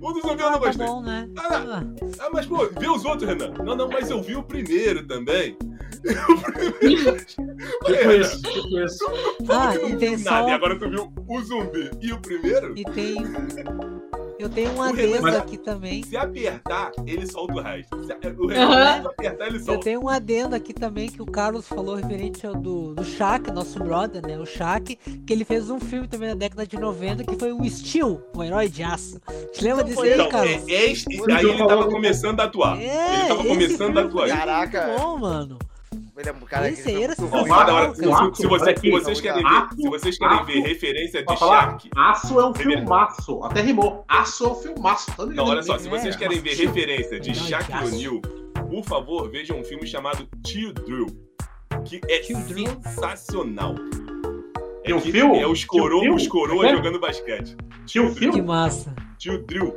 O 0.01 0.13
do 0.13 0.21
zumbi 0.21 0.43
eu 0.43 0.51
não 0.51 0.59
Tá 0.59 0.67
gostei. 0.67 0.87
bom, 0.87 1.03
né? 1.03 1.29
Ah, 1.39 1.63
Ah, 1.79 1.83
Ah, 2.21 2.31
mas 2.33 2.47
pô, 2.47 2.67
vê 2.79 2.89
os 2.89 3.05
outros, 3.05 3.29
Renan. 3.29 3.53
Não, 3.65 3.77
não, 3.77 3.89
mas 3.89 4.11
eu 4.11 4.21
vi 4.23 4.35
o 4.35 4.43
primeiro 4.43 5.07
também. 5.07 5.57
O 6.07 6.53
primeiro. 6.81 7.17
Tipo 7.85 8.13
isso, 8.13 8.43
tipo 8.43 8.79
isso. 8.81 9.05
Ah, 9.49 9.75
e 9.75 9.97
tem 9.97 10.17
nada, 10.19 10.43
só. 10.45 10.49
e 10.49 10.53
agora 10.53 10.79
tu 10.79 10.89
viu 10.91 11.13
o 11.29 11.41
zumbi 11.43 11.91
e 12.01 12.13
o 12.13 12.21
primeiro? 12.21 12.73
E 12.77 12.85
tem. 12.85 13.17
Eu 14.39 14.51
tenho 14.51 14.71
um 14.73 14.83
adendo 14.83 15.27
aqui 15.29 15.57
também. 15.57 16.03
Se 16.03 16.15
apertar, 16.15 16.93
ele 17.07 17.27
solta 17.27 17.55
o 17.55 17.61
resto. 17.63 18.05
Se 18.05 18.13
o 18.39 18.47
Renan 18.47 18.65
Aham. 18.67 19.01
se 19.01 19.07
apertar, 19.09 19.47
ele 19.47 19.57
Eu 19.57 19.65
solta. 19.65 19.81
tenho 19.85 20.05
um 20.05 20.09
adendo 20.11 20.55
aqui 20.55 20.75
também 20.75 21.09
que 21.09 21.23
o 21.23 21.27
Carlos 21.27 21.67
falou 21.67 21.95
referente 21.95 22.47
ao 22.47 22.55
do, 22.55 22.95
do 22.95 23.03
Shaq, 23.03 23.51
nosso 23.51 23.79
brother, 23.83 24.21
né? 24.27 24.39
O 24.39 24.45
Shaq, 24.45 24.95
que 25.27 25.33
ele 25.33 25.45
fez 25.45 25.71
um 25.71 25.81
filme 25.81 26.07
também 26.07 26.29
na 26.29 26.35
década 26.35 26.67
de 26.67 26.79
90 26.79 27.25
que 27.25 27.35
foi 27.37 27.51
o 27.51 27.65
Steel, 27.69 28.21
o 28.37 28.45
herói 28.45 28.69
de 28.69 28.83
aço. 28.83 29.19
Te 29.55 29.65
lembra 29.65 29.83
desse 29.85 30.01
aí, 30.03 30.13
Então, 30.13 30.29
Carlos? 30.29 30.69
é, 30.69 30.75
é, 30.75 30.87
aí 31.35 31.45
ele 31.49 31.67
tava 31.67 31.87
começando 31.89 32.39
a 32.41 32.45
atuar. 32.45 32.79
É, 32.81 33.19
ele 33.21 33.29
tava 33.29 33.45
começando 33.45 33.99
a 33.99 34.03
atuar. 34.03 34.29
Caraca. 34.29 34.97
Bom, 34.99 35.17
mano. 35.17 35.59
Ele 36.19 36.29
é 36.29 36.33
um 36.33 36.41
cara 36.41 36.71
que 36.73 36.77
muito 36.77 37.75
hora, 37.75 37.93
Aço, 37.93 38.35
se, 38.35 38.47
você- 38.47 38.77
se 38.77 38.91
vocês 38.91 39.21
querem 39.21 39.43
ver, 39.45 39.69
se 39.77 39.89
vocês 39.89 40.19
querem 40.19 40.45
ver 40.45 40.61
referência 40.61 41.25
de 41.25 41.37
Shark. 41.37 41.91
Aço 41.95 42.41
é 42.41 42.47
um 42.47 42.55
filmaço. 42.55 43.45
Até 43.45 43.61
rimou. 43.61 44.05
Aço 44.09 44.45
é 44.45 44.49
um 44.49 44.55
filmaço. 44.55 45.07
Tá 45.17 45.27
Não, 45.27 45.45
olha 45.45 45.63
só, 45.63 45.79
se 45.79 45.89
vocês 45.89 46.15
É, 46.15 46.19
querem 46.19 46.41
ver 46.41 46.55
referência 46.57 47.21
de 47.21 47.35
Shaquille 47.35 47.79
aço. 47.79 47.95
O'Neal, 47.95 48.21
por 48.69 48.85
favor, 48.85 49.31
vejam 49.31 49.61
um 49.61 49.65
filme 49.65 49.87
chamado 49.87 50.27
Tio 50.45 50.73
Drill, 50.73 51.07
que 51.85 52.01
é 52.09 52.21
Drill? 52.45 52.81
sensacional. 52.83 53.75
É, 54.85 54.89
Tio 54.89 55.01
que 55.03 55.13
Phil? 55.13 55.35
é 55.35 55.47
os, 55.47 55.65
coro 55.65 56.01
coroas 56.27 56.69
É? 56.71 56.77
jogando 56.77 56.99
basquete. 56.99 57.57
Tio 57.87 58.09
Que 58.15 58.19
Phil? 58.31 58.45
massa. 58.45 58.95
Tio 59.19 59.45
Drill, 59.47 59.75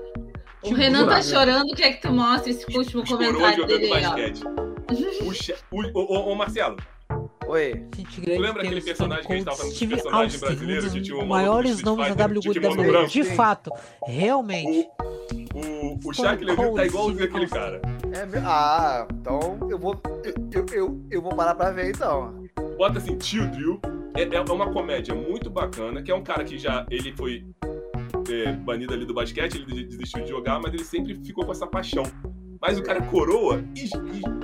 O 0.63 0.73
Renan 0.73 1.07
tá 1.07 1.21
chorando, 1.21 1.73
quer 1.75 1.93
que 1.93 2.01
tu 2.01 2.11
mostre 2.11 2.51
esse 2.51 2.77
último 2.77 3.05
comentário 3.05 3.65
dele 3.65 3.93
aí, 3.93 4.05
ó. 4.05 4.09
basquete. 4.09 4.43
O, 5.71 5.77
o, 5.77 5.81
o, 5.93 6.01
o- 6.01 6.31
o 6.33 6.35
Marcelo, 6.35 6.77
Oi. 7.49 7.83
Gente 7.95 8.15
tu 8.15 8.21
grande 8.21 8.41
lembra 8.41 8.61
aquele 8.61 8.79
o 8.79 8.83
personagem 8.83 9.25
que 9.25 9.33
a 9.33 9.35
gente 9.35 9.45
tava 9.45 9.57
falando 9.57 9.73
Steve 9.73 9.95
brasileiros 10.39 10.85
um 10.85 10.89
que 10.93 11.01
tinha 11.01 11.17
o 11.17 11.21
do 11.21 11.25
maiores 11.25 11.81
nomes 11.81 12.15
da 12.15 12.25
WWE. 12.25 13.07
De 13.07 13.23
Sim. 13.23 13.35
fato, 13.35 13.71
realmente. 14.05 14.87
O, 15.55 16.07
o 16.09 16.13
Shaquille 16.13 16.51
O'Neal 16.51 16.75
tá 16.75 16.85
igualzinho 16.85 17.23
aquele 17.25 17.47
cara. 17.47 17.81
É 18.13 18.39
ah, 18.45 19.07
então 19.11 19.57
eu 19.67 19.79
vou. 19.79 19.99
Eu, 20.23 20.33
eu, 20.53 20.65
eu, 20.71 21.01
eu 21.09 21.21
vou 21.23 21.35
parar 21.35 21.55
pra 21.55 21.71
ver 21.71 21.89
então. 21.89 22.45
bota 22.77 22.99
assim, 22.99 23.17
Tio 23.17 23.47
Drill. 23.47 23.81
É, 24.15 24.23
é 24.35 24.41
uma 24.41 24.71
comédia 24.71 25.15
muito 25.15 25.49
bacana, 25.49 26.03
que 26.03 26.11
é 26.11 26.15
um 26.15 26.23
cara 26.23 26.43
que 26.43 26.57
já 26.59 26.85
ele 26.91 27.11
foi 27.15 27.45
é, 28.31 28.53
banido 28.53 28.93
ali 28.93 29.05
do 29.05 29.13
basquete, 29.13 29.55
ele 29.55 29.83
desistiu 29.85 30.23
de 30.23 30.29
jogar, 30.29 30.59
mas 30.59 30.73
ele 30.73 30.83
sempre 30.83 31.15
ficou 31.15 31.45
com 31.45 31.51
essa 31.51 31.67
paixão. 31.67 32.03
Mas 32.61 32.77
o 32.77 32.83
cara 32.83 33.01
coroa 33.01 33.63
e, 33.73 33.85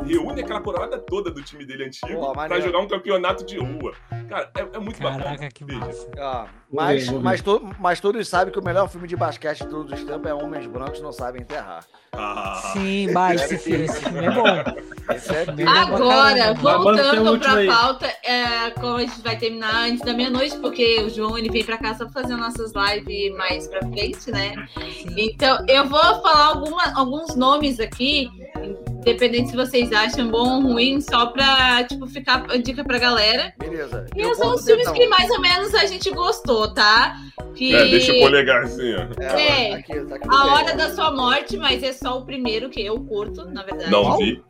e 0.07 0.14
reúne 0.14 0.41
aquela 0.41 0.62
coroada 0.62 0.98
toda 0.98 1.30
do 1.30 1.44
time 1.44 1.66
dele 1.66 1.86
antigo 1.86 2.07
Pô, 2.18 2.32
pra 2.32 2.62
jogar 2.62 2.80
um 2.80 2.88
campeonato 2.88 3.45
de 3.45 3.57
rua. 3.57 3.94
Cara, 4.30 4.49
é, 4.57 4.78
é 4.78 4.80
muito 4.80 5.02
bacana. 5.02 5.24
Caraca, 5.24 5.49
que 5.49 5.66
Veja. 5.66 5.80
massa. 5.80 6.12
Ah, 6.18 6.48
Vou 6.65 6.65
mas, 6.72 7.08
ver, 7.08 7.20
mas, 7.20 7.42
to- 7.42 7.62
mas 7.80 8.00
todos 8.00 8.28
sabem 8.28 8.52
que 8.54 8.60
o 8.60 8.64
melhor 8.64 8.90
filme 8.90 9.08
de 9.08 9.16
basquete 9.16 9.60
de 9.64 9.68
todos 9.68 9.92
os 10.00 10.06
tempos 10.06 10.26
é 10.30 10.34
Homens 10.34 10.66
Brancos 10.68 11.02
Não 11.02 11.12
Sabem 11.12 11.42
Enterrar. 11.42 11.86
Ah, 12.12 12.72
Sim, 12.74 13.12
bah, 13.14 13.36
esse 13.36 13.58
filme, 13.58 13.86
esse 13.86 14.00
filme 14.02 14.26
é 14.26 14.32
bom. 14.32 14.46
Esse 15.14 15.36
é 15.36 15.44
é 15.44 15.68
Agora, 15.68 16.54
voltando 16.54 17.40
pra 17.40 17.54
aí. 17.56 17.68
pauta, 17.68 18.08
é, 18.24 18.70
como 18.72 18.96
a 18.98 19.02
gente 19.02 19.22
vai 19.22 19.38
terminar 19.38 19.76
antes 19.88 20.02
da 20.02 20.14
meia-noite, 20.14 20.56
porque 20.58 21.02
o 21.02 21.10
João 21.10 21.38
ele 21.38 21.50
vem 21.50 21.64
pra 21.64 21.78
cá 21.78 21.94
só 21.94 22.06
pra 22.06 22.22
fazer 22.22 22.36
nossas 22.38 22.72
lives 22.74 23.36
mais 23.38 23.68
pra 23.68 23.80
frente, 23.82 24.32
né? 24.32 24.54
Sim. 24.78 25.08
Então, 25.18 25.66
eu 25.68 25.86
vou 25.88 26.00
falar 26.00 26.46
alguma, 26.46 26.84
alguns 26.98 27.36
nomes 27.36 27.80
aqui, 27.82 28.30
independente 28.99 29.49
se 29.52 29.56
vocês 29.56 29.91
acham 29.91 30.30
bom 30.30 30.56
ou 30.56 30.61
ruim, 30.73 30.99
só 31.02 31.27
pra, 31.27 31.84
tipo, 31.84 32.07
ficar 32.07 32.45
a 32.49 32.57
dica 32.57 32.84
pra 32.84 32.98
galera. 32.98 33.53
Beleza. 33.57 34.06
E 34.15 34.22
Eu 34.22 34.34
são 34.36 34.56
os 34.56 34.65
filmes 34.65 34.86
dedão. 34.88 34.99
que 34.99 35.07
mais 35.07 35.30
ou 35.30 35.40
menos 35.41 35.73
a 35.76 35.86
gente 35.86 36.10
gostou, 36.11 36.73
tá? 36.73 37.15
Que 37.56 37.73
é, 37.76 37.86
deixa 37.86 38.11
o 38.14 38.19
polegar 38.19 38.64
assim, 38.64 38.94
ó. 38.94 39.22
É, 39.22 39.68
É. 39.68 39.72
tá 39.72 39.77
aqui, 39.77 39.99
tá 40.06 40.15
aqui 40.15 40.27
A. 40.30 40.45
Hora 40.53 40.76
da 40.76 40.94
Sua 40.94 41.11
Morte, 41.11 41.56
mas 41.57 41.84
é 41.84 41.94
só 41.94 42.18
o 42.19 42.26
primeiro 42.26 42.69
que 42.69 42.84
eu 42.86 42.99
curto, 42.99 43.45
na 43.45 43.64
verdade. 43.64 43.91
Não 43.91 44.18
vi. 44.18 44.44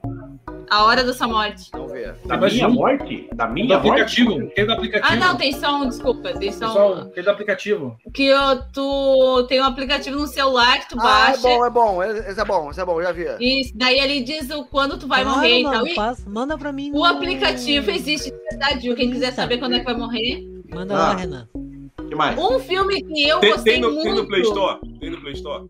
A 0.69 0.83
Hora 0.85 1.03
da 1.03 1.13
Sua 1.13 1.27
Morte. 1.27 1.69
Vamos 1.71 1.91
ver. 1.91 2.15
Da 2.25 2.37
minha 2.37 2.49
junto. 2.49 2.73
morte? 2.75 3.29
Da 3.33 3.45
Do 3.45 3.53
minha 3.53 3.77
morte? 3.77 3.87
aplicativo. 3.89 4.47
Tem 4.55 4.65
do 4.65 4.71
aplicativo. 4.73 5.13
Ah, 5.13 5.15
não, 5.15 5.37
tem 5.37 5.51
só 5.53 5.75
um, 5.81 5.87
desculpa, 5.89 6.33
tem 6.33 6.51
só 6.51 6.65
um. 6.65 6.69
Pessoal, 6.73 7.05
tem 7.05 7.23
do 7.23 7.29
aplicativo. 7.29 7.97
Que 8.13 8.23
eu, 8.25 8.61
tu 8.73 9.45
tem 9.47 9.61
um 9.61 9.65
aplicativo 9.65 10.17
no 10.19 10.27
celular 10.27 10.79
que 10.79 10.89
tu 10.89 10.97
Ah, 10.99 11.03
é 11.03 11.31
baixa. 11.31 11.41
bom, 11.41 11.65
é 11.65 11.69
bom. 11.69 12.03
Esse 12.03 12.39
é 12.39 12.45
bom, 12.45 12.71
esse 12.71 12.81
é 12.81 12.85
bom, 12.85 13.01
já 13.01 13.11
vi. 13.11 13.25
E 13.39 13.71
daí 13.75 13.99
ele 13.99 14.21
diz 14.21 14.49
o 14.49 14.65
quando 14.65 14.97
tu 14.97 15.07
vai 15.07 15.23
Claro, 15.23 15.37
morrer 15.37 15.63
mano, 15.63 15.87
e 15.87 15.95
tal. 15.95 16.15
Manda 16.27 16.57
pra 16.57 16.71
mim. 16.71 16.89
o 16.91 16.95
no- 16.99 17.05
aplicativo 17.05 17.91
existe 17.91 18.31
de 18.31 18.37
verdade? 18.49 18.95
Quem 18.95 19.11
quiser 19.11 19.31
saber 19.33 19.57
quando 19.59 19.75
é 19.75 19.79
que 19.79 19.85
vai 19.85 19.95
morrer. 19.95 20.43
Manda 20.73 20.93
Ah. 20.95 20.97
lá, 20.97 21.15
Renan. 21.15 21.47
O 21.53 22.07
que 22.07 22.15
mais? 22.15 22.37
Um 22.37 22.59
filme 22.59 23.01
que 23.01 23.27
eu 23.27 23.39
Tem, 23.39 23.51
gostei 23.51 23.73
tem 23.73 23.81
no, 23.81 23.91
muito. 23.91 24.03
tem 24.03 24.13
no 24.15 24.27
Play 24.27 24.41
Store? 24.41 24.79
Tem 24.99 25.09
no 25.09 25.21
Play 25.21 25.33
Store? 25.33 25.65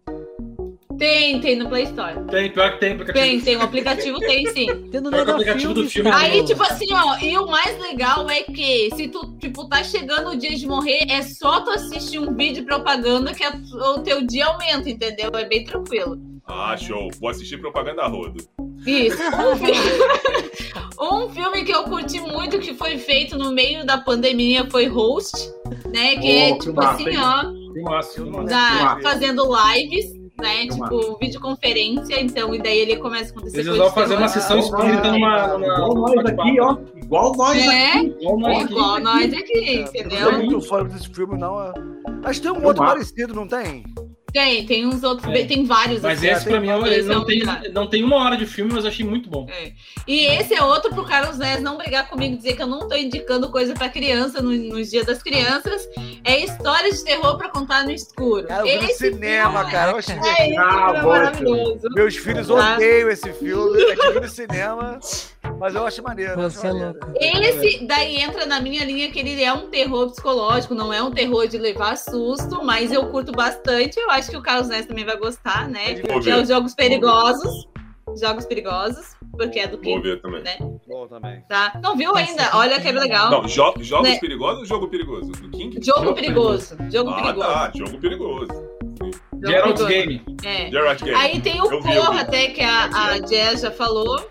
Tem, 0.98 1.40
tem 1.42 1.56
no 1.58 1.68
Play 1.70 1.84
Store. 1.84 2.14
Tem, 2.32 2.52
pior 2.52 2.72
que 2.74 2.80
tem 2.80 2.92
aplicativo. 2.94 3.26
Tem, 3.26 3.42
tem. 3.42 3.58
O 3.58 3.62
aplicativo 3.62 4.20
tem 4.20 4.46
sim. 4.48 4.66
Tem 4.92 5.02
no 5.02 5.16
é 5.16 5.22
aplicativo 5.22 5.74
do 5.74 5.88
Filmes, 5.90 5.94
filme? 5.94 6.10
Aí, 6.12 6.44
tipo 6.46 6.64
assim, 6.64 6.88
ó, 6.94 7.18
e 7.22 7.38
o 7.38 7.48
mais 7.48 7.78
legal 7.80 8.30
é 8.30 8.44
que 8.44 8.90
se 8.96 9.08
tu, 9.08 9.36
tipo, 9.40 9.68
tá 9.68 9.84
chegando 9.84 10.30
o 10.32 10.36
dia 10.36 10.56
de 10.56 10.66
morrer, 10.68 11.06
é 11.10 11.22
só 11.22 11.62
tu 11.62 11.72
assistir 11.72 12.20
um 12.20 12.34
vídeo 12.34 12.62
de 12.62 12.62
propaganda 12.64 13.34
que 13.34 13.44
a- 13.44 13.58
o 13.96 14.00
teu 14.00 14.26
dia 14.26 14.46
aumenta, 14.46 14.90
entendeu? 14.90 15.32
É 15.34 15.46
bem 15.46 15.64
tranquilo. 15.66 16.18
Ah, 16.48 16.78
show. 16.78 17.10
Vou 17.20 17.30
assistir 17.30 17.58
propaganda 17.60 18.04
a 18.04 18.08
rodo. 18.08 18.44
Isso. 18.86 19.18
Um 19.36 19.56
filme, 19.58 19.80
um 21.02 21.30
filme 21.30 21.64
que 21.66 21.72
eu 21.74 21.84
curti 21.84 22.20
muito, 22.22 22.60
que 22.60 22.74
foi 22.74 22.98
feito 22.98 23.38
no 23.38 23.52
meio 23.52 23.86
da 23.86 23.98
pandemia, 23.98 24.68
foi 24.70 24.86
Host, 24.88 25.36
né? 25.92 26.16
Que 26.18 26.32
é 26.38 26.50
Oh, 26.52 26.58
que 26.60 26.68
tipo 26.68 26.82
assim, 26.82 27.18
ó, 27.18 27.44
tem 27.74 27.84
massa. 27.84 28.24
da- 28.24 28.32
massa. 28.84 29.02
fazendo 29.02 29.44
lives, 29.44 30.06
né? 30.42 30.68
Que 30.68 30.70
Tipo, 30.70 31.18
videoconferência, 31.20 32.20
então, 32.22 32.54
e 32.54 32.62
daí 32.62 32.78
ele 32.80 32.98
começa 32.98 33.30
a 33.30 33.32
acontecer 33.32 33.60
Eles 33.60 33.78
vão 33.78 33.92
fazer 33.92 34.16
uma 34.16 34.28
sessão 34.28 34.60
espírita 34.60 35.12
numa. 35.12 35.46
Igual 35.58 35.94
nós 35.96 36.26
aqui, 36.26 36.60
ó. 36.60 36.78
Igual 36.98 37.36
nós 37.36 37.58
aqui. 37.58 37.70
É, 37.70 37.98
Igual 38.04 38.40
nós 38.40 38.64
aqui. 38.64 38.74
igual 38.74 39.00
nós 39.00 39.34
aqui, 39.34 39.54
Eu 39.54 39.80
não 39.82 39.86
sou 39.88 40.02
entendeu? 40.02 40.32
muito 40.34 40.62
fã 40.62 40.84
desse 40.84 41.10
filme, 41.10 41.38
não. 41.38 41.62
é. 41.64 41.72
Mas 42.24 42.40
tem 42.40 42.52
um 42.52 42.64
outro 42.66 42.84
parecido, 42.84 43.34
não 43.34 43.48
tem? 43.48 43.84
Tem, 44.36 44.66
tem 44.66 44.86
uns 44.86 45.02
outros, 45.02 45.34
É. 45.34 45.46
tem 45.46 45.64
vários. 45.64 46.02
Mas 46.02 46.18
assim, 46.18 46.28
esse 46.28 46.44
pra 46.46 46.60
mim 46.60 46.68
é 46.68 47.02
não 47.04 47.22
um 47.22 47.26
tem, 47.26 47.42
não 47.72 47.88
tem 47.88 48.04
uma 48.04 48.18
hora 48.18 48.36
de 48.36 48.46
filme, 48.46 48.74
mas 48.74 48.84
eu 48.84 48.90
achei 48.90 49.06
muito 49.06 49.30
bom. 49.30 49.48
É. 49.50 49.72
E 50.06 50.26
esse 50.26 50.54
é 50.54 50.62
outro 50.62 50.94
pro 50.94 51.06
Carlos 51.06 51.38
Nés 51.38 51.62
não 51.62 51.78
brigar 51.78 52.10
comigo 52.10 52.34
e 52.34 52.38
dizer 52.38 52.54
que 52.58 52.62
eu 52.62 52.68
não 52.68 52.86
tô 52.90 52.96
indicando 52.96 53.50
coisa 53.50 53.74
pra 53.74 53.88
criança 53.88 54.42
no, 54.42 54.52
nos 54.52 54.92
dias 54.92 55.06
das 55.06 55.24
crianças. 55.24 55.88
É 56.26 56.38
história 56.44 56.92
de 56.92 57.02
terror 57.06 57.38
pra 57.38 57.48
contar 57.48 57.86
no 57.86 57.92
escuro. 57.92 58.46
Cara, 58.46 58.68
eu 58.68 58.82
vi 58.82 58.88
no 58.88 58.94
cinema, 58.94 59.60
filme 59.60 59.72
cara. 59.72 59.92
Eu 59.92 59.98
achei 60.00 60.16
É, 60.16 60.20
esse 60.20 60.36
filme 60.44 60.58
Ah, 60.58 60.94
é 60.94 61.02
bom, 61.02 61.08
maravilhoso. 61.08 61.88
Meus 61.96 62.16
filhos 62.18 62.48
Tá. 62.48 62.74
odeiam 62.76 63.10
esse 63.10 63.32
filme. 63.32 63.82
É 63.84 63.96
eu 64.06 64.14
vi 64.16 64.20
no 64.20 64.28
cinema. 64.30 65.00
Mas 65.60 65.74
eu 65.76 65.86
acho 65.88 66.04
maneiro. 66.04 66.34
eu 66.42 66.48
acho 66.48 66.58
Você 66.58 66.68
é 66.68 66.72
louco. 66.72 67.08
Esse 67.16 67.86
daí 67.86 68.18
entra 68.18 68.46
na 68.46 68.60
minha 68.60 68.84
linha 68.84 69.10
que 69.10 69.20
ele 69.20 69.42
é 69.42 69.54
um 69.54 69.70
terror 69.70 70.10
psicológico, 70.10 70.76
não 70.76 70.92
é 70.92 71.02
um 71.02 71.12
terror 71.12 71.48
de 71.48 71.58
levar 71.58 71.96
susto, 71.98 72.64
mas 72.66 72.92
eu 72.92 73.06
curto 73.08 73.32
bastante. 73.32 73.98
Eu 74.00 74.10
acho 74.10 74.25
que 74.30 74.38
o 74.38 74.42
Carlos 74.42 74.68
Ness 74.68 74.86
também 74.86 75.06
vai 75.06 75.18
gostar, 75.18 75.68
né? 75.70 75.96
Vou 76.08 76.20
Que 76.20 76.30
é 76.30 76.38
os 76.38 76.48
Jogos 76.48 76.74
Perigosos. 76.74 77.68
Jogos 78.20 78.46
Perigosos, 78.46 79.16
porque 79.32 79.60
é 79.60 79.68
do 79.68 79.78
Vou 79.78 79.82
King, 79.96 80.02
ver 80.02 80.22
também. 80.22 80.44
né? 80.44 80.58
Bom 80.88 81.08
também. 81.08 81.42
Tá? 81.50 81.78
Não 81.84 81.98
viu 81.98 82.16
ainda? 82.16 82.50
Olha 82.54 82.80
que 82.80 82.88
é 82.88 82.92
legal. 82.92 83.32
Não, 83.32 83.48
jo 83.48 83.74
jogos 83.80 84.08
Né? 84.10 84.20
perigosos 84.20 84.60
ou 84.60 84.66
jogo 84.66 84.88
perigoso? 84.88 85.32
Do 85.32 85.50
King? 85.50 85.84
Jogo 85.84 86.14
perigoso. 86.14 86.78
Jogo 86.92 87.10
ah, 87.10 87.16
perigoso. 87.16 87.48
tá. 87.48 87.72
Jogo 87.76 87.98
perigoso. 88.00 88.48
Jogo 89.02 89.18
perigoso. 89.42 89.86
Game. 89.88 90.22
É. 90.44 90.70
Gerard 90.70 91.04
Game. 91.04 91.18
Aí 91.18 91.42
tem 91.42 91.60
o 91.62 91.66
Eu 91.66 91.82
Corra 91.82 92.12
vi. 92.14 92.20
até, 92.20 92.48
que 92.50 92.62
a, 92.62 92.86
a 92.86 93.20
Jazz 93.20 93.62
já 93.62 93.72
falou. 93.72 94.30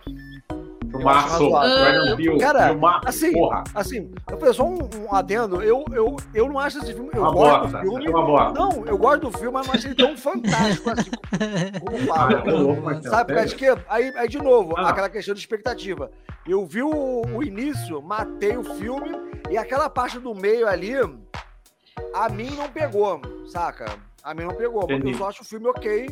Filmaço. 0.98 1.28
razoável. 1.50 1.94
Jordan 1.94 2.16
Peele. 2.16 2.38
Cara, 2.40 2.68
Filmaço, 2.68 3.08
assim, 3.08 3.32
Porra. 3.32 3.64
Assim, 3.74 4.10
eu 4.30 4.38
falei 4.38 4.54
só 4.54 4.64
um, 4.64 4.78
um 5.08 5.14
adendo. 5.14 5.62
Eu, 5.62 5.84
eu, 5.92 6.16
eu 6.34 6.48
não 6.48 6.58
acho 6.58 6.78
esse 6.78 6.92
filme. 6.92 7.10
Eu 7.12 7.22
Uma 7.22 7.32
gosto 7.32 7.60
bosta. 7.62 7.78
do 7.78 7.82
filme. 7.90 8.06
É 8.06 8.10
uma 8.10 8.26
bosta. 8.26 8.52
Não, 8.58 8.84
eu 8.86 8.98
gosto 8.98 9.20
do 9.30 9.38
filme, 9.38 9.52
mas 9.52 9.66
não 9.66 9.74
achei 9.74 9.90
ele 9.90 9.96
tão 9.96 10.16
fantástico 10.16 10.90
assim 10.90 11.10
como 11.80 12.12
Ah, 12.12 12.16
fala. 12.16 12.32
eu 12.32 12.42
tô 12.44 12.56
louco, 12.56 12.82
Marcelo. 12.82 13.14
Sabe, 13.14 13.26
por 13.28 13.34
causa 13.36 13.48
de 13.48 13.54
quê? 13.56 13.74
Aí, 13.88 14.12
aí, 14.16 14.28
de 14.28 14.38
novo, 14.38 14.74
Ah. 14.76 14.88
aquela 14.90 15.08
questão 15.08 15.34
de 15.34 15.40
expectativa. 15.40 16.10
Eu 16.46 16.66
vi 16.66 16.82
o, 16.82 17.22
o 17.26 17.42
início, 17.42 18.02
matei 18.02 18.56
o 18.56 18.62
filme, 18.76 19.10
e 19.50 19.56
aquela 19.56 19.88
parte 19.88 20.18
do 20.18 20.34
meio 20.34 20.68
ali, 20.68 20.92
a 22.14 22.28
mim 22.28 22.50
não 22.56 22.68
pegou, 22.68 23.20
saca? 23.46 23.86
A 24.22 24.34
mim 24.34 24.44
não 24.44 24.54
pegou, 24.54 24.80
porque 24.80 24.94
Entendi. 24.94 25.12
eu 25.12 25.18
só 25.18 25.28
acho 25.28 25.42
o 25.42 25.44
filme 25.44 25.66
ok, 25.68 26.06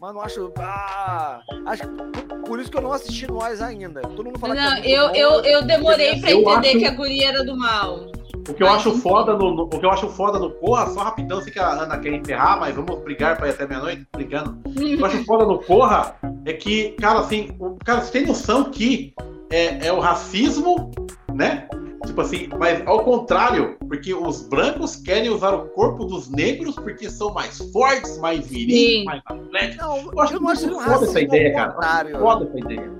mas 0.00 0.14
não 0.14 0.20
acho. 0.20 0.52
Ah, 0.58 1.40
acho 1.66 1.82
por, 1.88 2.38
por 2.46 2.60
isso 2.60 2.70
que 2.70 2.76
eu 2.76 2.82
não 2.82 2.92
assisti 2.92 3.26
nós 3.26 3.60
ainda. 3.62 4.00
Todo 4.02 4.24
mundo 4.24 4.38
fala 4.38 4.54
que 4.54 4.60
é 4.60 4.64
Não, 4.64 4.76
eu, 4.84 5.08
bom, 5.08 5.14
eu, 5.14 5.44
eu 5.44 5.62
demorei 5.66 6.20
pra 6.20 6.30
Eu 6.30 6.40
entender 6.40 6.68
acho- 6.68 6.78
que 6.78 6.84
a 6.86 6.90
guria 6.94 7.28
era 7.28 7.44
do 7.44 7.56
mal. 7.56 8.06
O 8.48 8.54
que 8.54 8.62
eu 8.62 8.68
acho 8.68 8.92
foda 8.98 9.32
no, 9.32 9.52
no- 9.56 9.64
o 9.64 9.68
que 9.68 9.84
eu 9.84 9.90
acho 9.90 10.08
foda 10.08 10.38
no 10.38 10.50
Corra, 10.52 10.86
só 10.90 11.00
rapidão, 11.00 11.40
sei 11.42 11.52
que 11.52 11.58
a 11.58 11.68
Ana 11.68 11.98
quer 11.98 12.12
enterrar, 12.12 12.60
mas 12.60 12.72
vamos 12.76 13.00
brigar 13.02 13.36
pra 13.36 13.48
ir 13.48 13.50
até 13.50 13.66
meia-noite, 13.66 14.06
brigando. 14.14 14.56
O 14.64 14.72
que 14.72 14.92
eu 15.00 15.04
acho 15.04 15.24
foda 15.24 15.44
no 15.46 15.58
Corra 15.58 16.14
é 16.44 16.52
que, 16.52 16.90
cara, 16.92 17.18
assim, 17.20 17.50
o, 17.58 17.74
cara, 17.84 18.02
você 18.02 18.12
tem 18.12 18.24
noção 18.26 18.70
que 18.70 19.12
é, 19.50 19.88
é 19.88 19.92
o 19.92 19.98
racismo, 19.98 20.92
né? 21.34 21.66
Tipo 22.06 22.20
assim, 22.20 22.48
mas 22.58 22.86
ao 22.86 23.04
contrário, 23.04 23.76
porque 23.88 24.14
os 24.14 24.48
brancos 24.48 24.96
querem 24.96 25.28
usar 25.28 25.52
o 25.54 25.66
corpo 25.70 26.04
dos 26.04 26.30
negros 26.30 26.74
porque 26.76 27.10
são 27.10 27.32
mais 27.34 27.58
fortes, 27.72 28.16
mais 28.18 28.46
viris, 28.46 28.74
Sim. 28.74 29.04
mais 29.04 29.20
atléticos. 29.26 29.76
Não, 29.86 29.96
Eu 30.12 30.20
acho 30.20 30.34
eu 30.34 30.48
acho 30.48 30.62
muito 30.66 30.76
um 30.76 30.80
foda 30.80 31.04
essa 31.04 31.20
ideia, 31.20 31.52
cara. 31.54 31.72
contrário. 31.72 32.18
Foda 32.18 32.44
essa 32.46 32.58
ideia. 32.58 32.92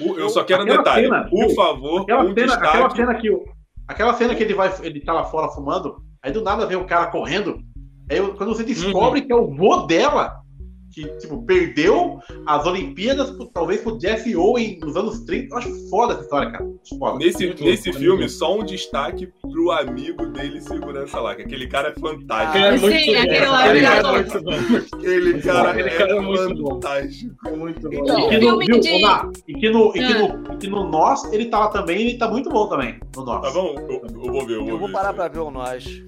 O- 0.00 0.14
Eu 0.18 0.28
só 0.28 0.44
quero 0.44 0.62
um 0.62 0.66
detalhe. 0.66 1.06
cena, 1.06 1.28
Por 1.28 1.54
favor, 1.54 2.02
Aquela 2.02 2.24
um 2.24 2.34
cena, 2.34 2.54
aquela 2.54 2.90
cena 2.90 3.14
que 3.16 3.30
o, 3.30 3.44
aquela 3.88 4.14
cena 4.14 4.34
que 4.34 4.42
ele 4.42 4.54
vai, 4.54 4.72
ele 4.82 5.00
tá 5.00 5.12
lá 5.12 5.24
fora 5.24 5.48
fumando, 5.48 5.96
aí 6.22 6.30
do 6.32 6.42
nada 6.42 6.64
vem 6.66 6.76
o 6.76 6.84
cara 6.86 7.06
correndo. 7.06 7.58
Aí 8.10 8.18
eu- 8.18 8.34
quando 8.34 8.54
você 8.54 8.62
descobre 8.64 9.22
que 9.22 9.32
é 9.32 9.36
o 9.36 9.54
vô 9.54 9.78
dela, 9.86 10.39
que 10.92 11.04
tipo, 11.18 11.42
perdeu 11.44 12.18
as 12.46 12.66
Olimpíadas, 12.66 13.32
talvez 13.54 13.80
pro 13.80 13.96
Jeff 13.98 14.34
Owen 14.36 14.78
nos 14.80 14.96
anos 14.96 15.20
30. 15.20 15.54
Eu 15.54 15.58
acho 15.58 15.88
foda 15.90 16.14
essa 16.14 16.22
história, 16.22 16.50
cara. 16.50 16.64
Foda. 16.98 17.18
Nesse, 17.18 17.46
Muito 17.46 17.64
nesse 17.64 17.88
louco, 17.90 18.00
filme, 18.04 18.28
só 18.28 18.58
um 18.58 18.64
destaque 18.64 19.28
pro 19.40 19.70
amigo 19.72 20.26
dele 20.26 20.60
segurança 20.60 21.20
lá, 21.20 21.34
que 21.34 21.42
aquele 21.42 21.66
cara 21.68 21.88
é 21.96 22.00
fantástico. 22.00 22.58
Aquele 22.58 22.64
é 22.64 22.78
Sim, 22.78 22.84
muito 22.84 23.18
aquele 23.18 23.46
bom. 23.46 23.52
lá 23.52 23.60
Aquele 23.64 23.78
é 23.78 23.82
cara 23.82 24.08
é 24.08 24.12
muito 24.12 24.42
bom. 24.42 24.50
Aquele 24.98 25.42
cara, 25.42 25.70
Aquele 25.70 25.88
é, 25.88 25.96
cara 25.96 26.16
é 26.16 26.20
muito 26.20 26.62
fantástico. 26.68 27.34
Muito 27.56 27.80
bom. 27.90 27.96
Então, 27.96 28.20
E 28.20 28.28
que 28.28 28.38
no, 28.38 28.58
viu, 28.58 28.80
de- 28.80 28.88
e 29.48 29.54
que 29.54 29.70
no, 29.70 29.88
e 29.88 29.92
que 29.92 30.12
Ah. 30.12 30.18
no, 30.18 30.54
e 30.54 30.56
que 30.58 30.66
no 30.68 30.90
Nós, 30.90 31.32
ele 31.32 31.46
tava 31.46 31.70
também, 31.72 32.00
ele 32.00 32.18
tá 32.18 32.28
muito 32.28 32.48
bom 32.50 32.66
também. 32.68 32.98
No 33.16 33.24
Nós. 33.24 33.40
Tá 33.42 33.50
bom? 33.52 33.74
Eu, 33.88 34.02
eu 34.24 34.32
vou 34.32 34.46
ver, 34.46 34.54
eu 34.56 34.60
vou 34.60 34.68
Eu 34.70 34.78
vou 34.78 34.88
ver. 34.88 34.92
parar 34.94 35.08
isso 35.10 35.16
pra 35.16 35.28
ver 35.28 35.38
o 35.40 35.50
nós. 35.50 36.02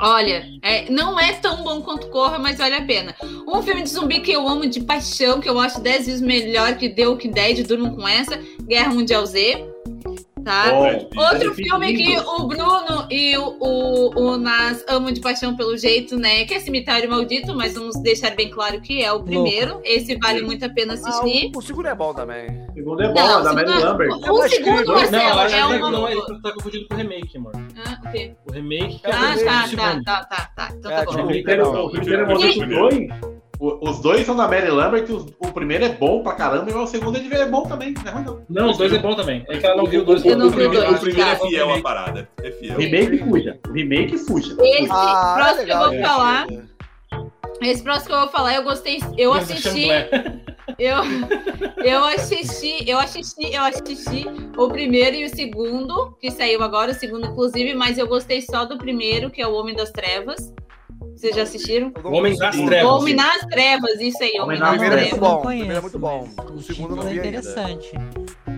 Olha, 0.00 0.44
é, 0.62 0.90
não 0.90 1.18
é 1.18 1.32
tão 1.34 1.62
bom 1.62 1.80
quanto 1.82 2.08
Corra, 2.08 2.38
mas 2.38 2.58
vale 2.58 2.74
a 2.74 2.84
pena. 2.84 3.14
Um 3.46 3.62
filme 3.62 3.82
de 3.82 3.90
zumbi 3.90 4.20
que 4.20 4.32
eu 4.32 4.46
amo 4.46 4.66
de 4.66 4.80
paixão, 4.80 5.40
que 5.40 5.48
eu 5.48 5.58
acho 5.58 5.80
10 5.80 6.06
vezes 6.06 6.20
melhor 6.20 6.76
que 6.76 6.88
The 6.88 7.06
Walking 7.06 7.30
Dead, 7.30 7.66
durmam 7.66 7.94
com 7.94 8.06
essa, 8.06 8.38
Guerra 8.62 8.92
Mundial 8.92 9.24
Z. 9.26 9.73
Tá? 10.44 10.70
Bom, 10.70 11.08
Outro 11.16 11.52
Esse 11.52 11.62
filme 11.62 11.94
que 11.96 12.18
o 12.18 12.46
Bruno 12.46 13.06
e 13.10 13.36
o, 13.38 13.56
o, 13.58 14.20
o 14.20 14.36
Nas 14.36 14.84
amam 14.88 15.10
de 15.10 15.20
paixão 15.20 15.56
pelo 15.56 15.76
jeito, 15.76 16.16
né? 16.18 16.44
Que 16.44 16.54
é 16.54 16.60
Cemitério 16.60 17.08
Maldito, 17.08 17.54
mas 17.54 17.74
vamos 17.74 17.96
deixar 18.02 18.30
bem 18.36 18.50
claro 18.50 18.80
que 18.80 19.02
é 19.02 19.10
o 19.12 19.22
primeiro. 19.22 19.80
Esse 19.84 20.16
vale 20.18 20.42
muito 20.42 20.64
a 20.64 20.68
pena 20.68 20.92
Ah, 20.92 20.96
assistir. 20.96 21.50
o, 21.54 21.58
o 21.58 21.62
segundo 21.62 21.88
é 21.88 21.94
bom 21.94 22.12
também. 22.12 22.46
O 22.70 22.74
segundo 22.74 23.02
é 23.02 23.08
bom, 23.08 23.14
Não, 23.14 23.40
é 23.40 23.42
da 23.42 23.50
o 23.50 23.54
Mary 23.54 23.70
Lambert. 23.82 24.10
O 24.12 24.38
mais 24.38 24.52
segundo. 24.54 24.86
Marcelo, 24.94 25.10
Não, 25.10 25.40
é 25.42 25.48
que 25.48 25.76
uma. 25.82 25.90
não, 25.90 26.08
ele 26.08 26.20
tá, 26.22 26.38
tá 26.42 26.52
confundindo 26.52 26.88
com 26.88 26.94
o 26.94 26.96
remake, 26.98 27.36
amor. 27.38 27.52
Ah, 27.86 27.98
o 28.06 28.12
quê? 28.12 28.32
O 28.46 28.52
remake. 28.52 29.00
É 29.04 29.08
o 29.08 29.12
Ah, 29.12 29.18
tá, 29.44 29.66
segundo. 29.68 30.04
tá, 30.04 30.24
tá, 30.24 30.24
tá, 30.24 30.50
tá. 30.54 30.68
Então 30.76 30.90
É, 30.90 30.96
tá 30.96 31.02
O 31.02 31.04
bom. 31.06 31.12
tipo, 31.12 31.26
primeiro, 31.28 31.72
não, 31.72 31.86
o 31.86 31.90
primeiro 31.90 32.22
é 32.22 32.26
não, 32.26 32.88
não. 32.88 33.43
2. 33.58 33.72
o- 33.72 33.90
Os 33.90 34.00
dois 34.00 34.24
são 34.26 34.36
da 34.36 34.46
Mary 34.48 34.68
Lambert, 34.70 35.04
os- 35.10 35.26
o 35.38 35.52
primeiro 35.52 35.84
é 35.84 35.88
bom 35.90 36.22
pra 36.22 36.32
caramba, 36.32 36.70
e 36.70 36.74
o 36.74 36.86
segundo 36.86 37.16
ele 37.16 37.34
é 37.34 37.46
bom 37.46 37.62
também, 37.62 37.92
não 37.92 38.10
é 38.10 38.14
ruim 38.14 38.24
não. 38.24 38.40
Não, 38.48 38.70
os 38.70 38.78
dois 38.78 38.92
é 38.92 38.98
bom 38.98 39.14
também. 39.14 39.44
É 39.48 39.58
que 39.58 39.66
ela 39.66 39.76
não 39.76 39.86
viu 39.86 40.00
os 40.00 40.06
dois. 40.06 40.24
Eu 40.24 40.36
não 40.38 40.46
o 40.46 40.50
vi 40.50 40.54
o 40.54 40.58
primeiro, 40.70 40.86
dois, 40.86 40.98
o 40.98 41.00
primeiro 41.00 41.30
é 41.30 41.36
fiel 41.36 41.72
à 41.74 41.80
parada. 41.80 42.28
É 42.42 42.50
fiel. 42.50 42.76
O 42.76 42.80
remake 42.80 43.18
fuja, 43.18 43.58
o 43.68 43.72
remake 43.72 44.18
fuja. 44.18 44.56
Esse 44.60 44.88
Ah, 44.90 45.34
próximo 45.36 45.58
legal, 45.60 45.90
que 45.90 45.96
eu 45.96 46.00
vou 46.00 46.08
falar. 46.08 46.46
Esse 47.62 47.82
próximo 47.82 48.06
que 48.08 48.12
eu 48.14 48.20
vou 48.20 48.28
falar, 48.28 48.54
eu 48.54 48.64
gostei. 48.64 49.00
Eu 49.16 49.34
é 49.34 49.38
assisti. 49.38 49.88
Eu, 50.78 50.96
eu 51.84 52.04
assisti, 52.04 52.88
eu 52.90 52.98
assisti, 52.98 53.54
eu 53.54 53.62
assisti 53.62 54.26
o 54.56 54.68
primeiro 54.68 55.14
e 55.14 55.24
o 55.26 55.28
segundo, 55.28 56.16
que 56.20 56.30
saiu 56.30 56.62
agora, 56.62 56.90
o 56.90 56.94
segundo, 56.94 57.26
inclusive, 57.26 57.74
mas 57.74 57.96
eu 57.98 58.08
gostei 58.08 58.40
só 58.40 58.64
do 58.64 58.76
primeiro, 58.78 59.30
que 59.30 59.40
é 59.40 59.46
o 59.46 59.54
Homem 59.54 59.74
das 59.76 59.90
Trevas. 59.92 60.52
Vocês 61.14 61.34
já 61.36 61.42
assistiram? 61.42 61.92
O 62.02 62.12
Homem 62.12 62.36
das 62.36 62.56
Trevas. 62.56 62.90
Homem 62.92 63.14
nas 63.14 63.38
Trevas, 63.46 64.00
isso 64.00 64.22
aí, 64.22 64.32
Homem 64.40 64.42
Homem 64.42 64.56
O 64.56 64.60
nas 64.60 64.70
primeiro 64.70 64.94
é 64.94 64.98
Trevas. 64.98 65.10
muito 65.20 65.20
bom. 65.20 65.38
O 65.38 65.46
primeiro 65.46 65.72
é 65.76 65.80
muito 65.80 65.98
bom. 65.98 66.28
O 66.50 66.54
o 66.54 66.62
segundo 66.62 66.96
não 66.96 67.06
é 67.08 67.14
interessante. 67.14 67.92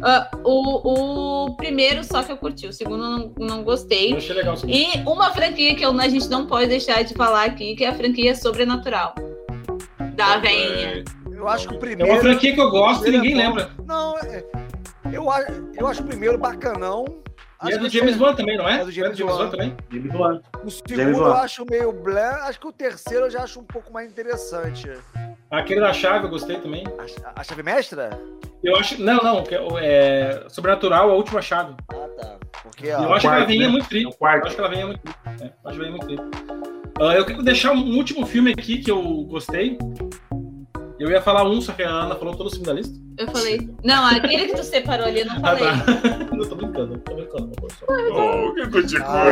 Ah, 0.02 0.30
o, 0.44 1.44
o 1.48 1.56
primeiro 1.56 2.02
só 2.04 2.22
que 2.22 2.32
eu 2.32 2.36
curti, 2.36 2.66
o 2.66 2.72
segundo 2.72 3.02
eu 3.04 3.10
não, 3.10 3.32
não 3.38 3.64
gostei. 3.64 4.12
Eu 4.12 4.16
achei 4.18 4.34
legal 4.34 4.54
o. 4.54 4.68
E 4.70 4.86
uma 5.06 5.30
franquia 5.30 5.74
que 5.74 5.84
eu- 5.84 5.98
a 5.98 6.08
gente 6.08 6.28
não 6.28 6.46
pode 6.46 6.66
deixar 6.68 7.02
de 7.02 7.14
falar 7.14 7.44
aqui, 7.44 7.74
que 7.76 7.84
é 7.84 7.88
a 7.88 7.94
franquia 7.94 8.34
Sobrenatural. 8.34 9.14
Da 10.14 10.38
veinha. 10.38 11.04
Eu 11.30 11.46
acho 11.48 11.68
que 11.68 11.74
o 11.74 11.76
É 11.76 11.80
primeiro. 11.80 12.12
uma 12.12 12.20
franquia 12.20 12.54
que 12.54 12.60
eu 12.60 12.70
gosto 12.70 13.04
e 13.06 13.08
é 13.08 13.12
ninguém 13.12 13.34
lembra. 13.34 13.70
Não, 13.86 14.18
é- 14.18 14.44
eu, 15.12 15.30
acho, 15.30 15.52
eu 15.78 15.86
acho 15.86 16.02
o 16.02 16.06
primeiro 16.06 16.38
bacanão. 16.38 17.04
E 17.64 17.68
é 17.68 17.74
Acho 17.74 17.78
do 17.84 17.88
James 17.88 18.20
Wan 18.20 18.34
também, 18.34 18.58
não 18.58 18.68
é? 18.68 18.80
É 18.80 18.84
do 18.84 18.92
James 18.92 19.18
Wan 19.20 19.34
Wan. 19.34 19.48
também? 19.50 19.74
James 19.90 20.14
Wan. 20.14 20.40
O 20.56 20.68
James 20.68 20.82
segundo 20.86 21.16
eu 21.16 21.22
Wan. 21.22 21.34
acho 21.40 21.64
meio 21.70 21.92
blé. 21.92 22.24
Acho 22.42 22.60
que 22.60 22.66
o 22.66 22.72
terceiro 22.72 23.26
eu 23.26 23.30
já 23.30 23.42
acho 23.44 23.60
um 23.60 23.64
pouco 23.64 23.90
mais 23.92 24.10
interessante. 24.10 24.90
Aquele 25.50 25.80
da 25.80 25.92
chave 25.92 26.26
eu 26.26 26.30
gostei 26.30 26.58
também. 26.58 26.84
A, 27.34 27.40
a 27.40 27.44
chave 27.44 27.62
mestra? 27.62 28.10
Eu 28.62 28.76
acho. 28.76 29.00
Não, 29.00 29.16
não. 29.18 29.42
que 29.42 29.54
é- 29.54 29.60
É 29.80 30.44
Sobrenatural, 30.48 31.10
a 31.10 31.14
última 31.14 31.40
chave. 31.40 31.74
Ah, 31.88 32.08
tá. 32.20 32.36
Porque, 32.62 32.88
E 32.88 32.92
ó, 32.92 33.04
eu 33.04 33.12
acho 33.14 33.20
que 33.22 33.26
quarto, 33.26 33.36
ela 33.38 33.46
vem 33.46 33.58
né? 33.60 33.64
é 33.64 33.68
muito 33.68 33.84
É 33.84 33.88
tri. 33.88 34.04
o 34.04 34.08
Eu 34.10 34.12
quarto. 34.12 34.46
acho 34.46 34.54
que 34.54 34.60
ela 34.60 34.70
vem 34.70 34.80
é 34.82 34.84
muito 34.86 35.00
tri. 35.00 35.14
É, 35.40 35.44
eu 35.46 35.50
acho 35.64 35.78
que 35.78 35.84
vem 35.84 35.90
muito 35.90 36.06
tri. 36.06 36.16
Ah, 37.00 37.14
eu 37.14 37.24
quero 37.24 37.42
deixar 37.42 37.72
um 37.72 37.96
último 37.96 38.26
filme 38.26 38.52
aqui 38.52 38.78
que 38.78 38.90
eu 38.90 39.00
gostei. 39.24 39.78
Eu 40.98 41.10
ia 41.10 41.20
falar 41.20 41.44
um, 41.44 41.60
só 41.60 41.73
que 41.73 41.82
a 41.82 41.90
Ana 41.90 42.14
falou 42.14 42.35
todo 42.35 42.47
o 42.47 42.51
filme 42.51 42.64
da 42.66 42.73
lista. 42.73 42.98
Eu 43.18 43.28
falei. 43.28 43.68
Não, 43.85 44.06
aquele 44.06 44.47
que 44.47 44.56
tu 44.56 44.62
separou 44.62 45.06
ali, 45.06 45.20
eu 45.20 45.27
não 45.27 45.36
Ah, 45.36 45.40
falei. 45.40 45.64
tá. 46.28 46.35
Não, 46.36 46.48
tô 46.48 46.55
brincando, 46.56 46.98
tô 46.98 47.14
brincando. 47.14 47.52
amor, 47.59 47.70
só- 47.73 47.86
Oh, 47.89 48.55
que 48.55 48.66
cuti 48.70 48.97
Ah, 49.02 49.27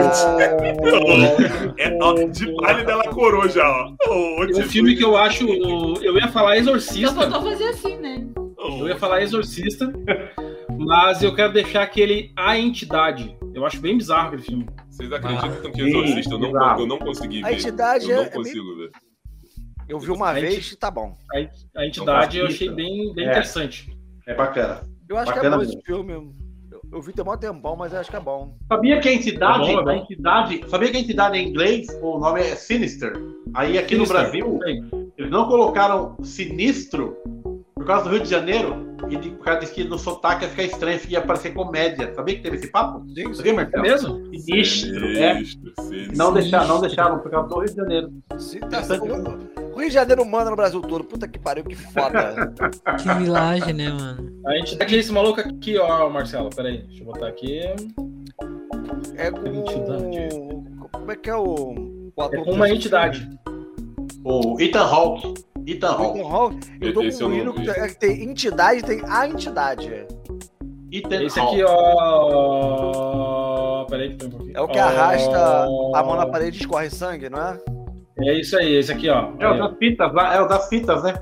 É, 1.78 1.99
ó, 2.03 2.12
de 2.15 2.55
palha 2.57 2.85
dela 2.85 3.05
coroa 3.05 3.49
já, 3.49 3.66
ó. 3.69 3.93
Oh, 4.09 4.45
Um 4.45 4.62
filme 4.65 4.95
que 4.97 5.05
eu 5.05 5.16
acho. 5.16 5.47
Eu 5.49 6.16
ia 6.16 6.28
falar 6.28 6.53
Só 6.55 6.61
Exorcista. 6.61 7.15
faltou 7.15 7.43
fazer 7.43 7.65
assim, 7.69 7.97
né? 7.99 8.27
Eu 8.59 8.89
ia 8.89 8.97
falar 8.97 9.23
Exorcista. 9.23 9.93
Mas 10.78 11.23
eu 11.23 11.35
quero 11.35 11.53
deixar 11.53 11.82
aquele 11.82 12.32
A 12.36 12.59
Entidade. 12.59 13.36
Eu 13.55 13.65
acho 13.65 13.81
bem 13.81 13.97
bizarro 13.97 14.28
aquele 14.28 14.43
filme. 14.43 14.66
Vocês 14.91 15.12
acreditam 15.12 15.70
que 15.70 15.82
Sim, 15.82 15.89
Exorcista 15.89 16.35
eu 16.35 16.39
não, 16.39 16.78
eu 16.81 16.86
não 16.86 16.99
consegui 16.99 17.41
ver? 17.43 17.47
A 17.49 17.53
entidade 17.53 18.11
eu 18.11 18.20
é- 18.20 18.24
não 18.24 18.31
consigo 18.31 18.77
ver. 18.77 18.91
Eu 19.89 19.98
vi 19.98 20.11
uma 20.11 20.31
A 20.31 20.32
vez 20.35 20.73
e 20.73 20.77
tá 20.77 20.90
bom. 20.90 21.16
A 21.77 21.86
Entidade 21.86 22.39
eu 22.39 22.47
achei 22.47 22.70
bem, 22.70 23.12
bem 23.15 23.27
É. 23.27 23.31
interessante. 23.31 23.97
É 24.27 24.35
bacana. 24.35 24.81
Eu 25.09 25.16
acho 25.19 25.32
que 25.32 25.39
é 25.39 25.43
Bacana 25.43 25.56
bom 25.56 25.62
mesmo. 25.62 25.74
esse 25.78 25.82
filme. 25.86 26.12
Eu, 26.12 26.81
eu 26.93 27.02
vi 27.02 27.12
tem 27.12 27.24
mó 27.24 27.36
tempão, 27.36 27.77
mas 27.77 27.93
eu 27.93 28.01
acho 28.01 28.11
que 28.11 28.16
é 28.16 28.20
bom. 28.20 28.56
Sabia 28.69 29.01
que 29.01 29.09
a 29.09 29.12
entidade, 29.12 29.70
É 29.70 29.74
bom, 29.74 29.81
é 29.81 29.85
bom. 29.85 29.90
a 29.90 29.97
entidade, 29.97 30.65
sabia 30.69 30.90
que 30.90 30.97
a 30.97 31.01
entidade 31.01 31.39
em 31.39 31.48
inglês, 31.48 31.86
o 32.02 32.19
nome 32.19 32.40
é 32.40 32.55
Sinister. 32.56 33.12
Aí 33.52 33.77
aqui 33.78 33.97
no 33.97 34.06
Sinister. 34.06 34.40
Brasil, 34.40 34.61
Aí. 34.65 34.82
eles 35.19 35.31
não 35.31 35.47
colocaram 35.47 36.16
sinistro 36.24 37.16
por 37.85 37.89
causa 37.89 38.05
do 38.05 38.11
Rio 38.16 38.23
de 38.23 38.31
Janeiro. 38.31 38.94
E 39.11 39.16
de- 39.19 39.31
por 39.32 39.44
causa 39.44 39.61
disso 39.61 39.74
que 39.74 39.85
no 39.85 39.98
sotaque 39.98 40.44
ia 40.44 40.51
ficar 40.51 40.62
estranho, 40.62 40.98
ia 41.11 41.20
parecer 41.20 41.52
comédia. 41.52 42.15
Sabia 42.15 42.36
que 42.36 42.43
teve 42.43 42.56
esse 42.56 42.69
papo? 42.69 43.05
Sabia, 43.35 43.51
É 43.51 43.55
Marcelo? 43.55 43.82
mesmo? 43.82 44.24
Sinistro, 44.40 45.06
é. 45.19 45.35
Sinistro, 45.35 45.73
sinistro. 45.82 46.16
Não 46.16 46.32
deixaram, 46.32 46.69
não 46.69 46.81
deixaram 46.81 47.19
por 47.19 47.31
causa 47.31 47.48
do 47.51 47.59
Rio 47.61 47.69
de 47.69 47.77
Janeiro. 47.77 48.12
Se- 48.39 48.61
tá- 48.61 48.81
o, 49.74 49.78
Rio 49.78 49.89
de 49.89 49.94
Janeiro 49.94 50.24
manda 50.24 50.48
no 50.48 50.56
Brasil 50.56 50.81
todo. 50.81 51.05
Puta 51.05 51.28
que 51.28 51.39
pariu, 51.39 51.65
que 51.65 51.74
foda. 51.77 52.35
Que 53.02 53.15
vilagem, 53.23 53.74
né, 53.74 53.90
mano? 53.90 54.32
A 54.47 54.56
Entidade 54.59 54.94
é 54.94 54.98
esse 54.98 55.12
maluco 55.12 55.40
aqui, 55.40 55.77
ó, 55.77 56.09
Marcelo. 56.09 56.48
Peraí, 56.48 56.78
deixa 56.85 57.02
eu 57.02 57.06
botar 57.06 57.28
aqui. 57.28 57.61
É 59.16 59.31
com. 59.31 59.47
Entidade. 59.47 60.28
Como 60.93 61.12
é 61.12 61.16
que 61.16 61.28
é 61.28 61.36
o. 61.36 61.74
o 62.16 62.23
É 62.32 62.36
com 62.43 62.52
uma 62.52 62.70
entidade. 62.70 63.28
O 64.24 64.59
Ethan 64.59 64.81
Hawke. 64.81 65.35
Ethan 65.66 65.89
Hawke. 65.93 66.19
Ethan 66.20 66.28
Hawke. 66.28 66.59
Eu 66.81 66.93
tô 66.95 67.03
Esse 67.03 67.24
vi. 67.27 67.53
que 67.53 67.73
tem- 67.73 67.95
tem 67.95 68.23
entidade 68.31 68.82
tem 68.85 69.03
a 69.09 69.27
entidade. 69.27 70.07
Ethan 70.93 71.23
Esse 71.23 71.41
Hawke. 71.41 71.62
aqui, 71.62 71.65
ó. 72.55 73.85
Peraí, 73.86 74.11
que 74.11 74.16
tem 74.16 74.28
um 74.28 74.31
pouquinho. 74.31 74.57
É 74.57 74.61
o 74.61 74.69
que 74.69 74.78
Ó, 74.78 74.82
arrasta 74.82 75.65
a 75.95 76.03
mão 76.03 76.17
na 76.17 76.26
parede 76.26 76.59
e 76.59 76.60
escorre 76.60 76.91
sangue, 76.91 77.28
não 77.28 77.39
é? 77.41 77.59
É 78.18 78.33
isso 78.39 78.57
aí, 78.57 78.75
esse 78.76 78.93
aqui, 78.93 79.09
ó. 79.09 79.33
É 79.41 79.49
o 79.49 79.59
das 79.59 79.76
fitas 79.78 80.12
é 80.15 80.41
o 80.41 80.47
das 80.49 80.68
fitas, 80.68 81.02
né? 81.02 81.15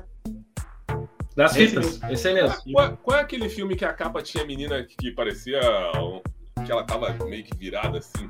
Das 1.35 1.55
Esse 1.55 1.75
fitas. 1.75 1.99
Esse 2.11 2.27
aí 2.27 2.33
mesmo. 2.35 2.55
Qual, 2.71 2.97
qual 2.97 3.17
é 3.17 3.21
aquele 3.21 3.49
filme 3.49 3.75
que 3.75 3.83
a 3.83 3.91
capa 3.93 4.21
tinha 4.21 4.43
a 4.43 4.47
menina 4.47 4.83
que 4.83 5.11
parecia 5.11 5.59
um- 5.97 6.21
que 6.63 6.71
ela 6.71 6.83
tava 6.83 7.11
meio 7.25 7.43
que 7.43 7.57
virada 7.57 7.97
assim? 7.97 8.29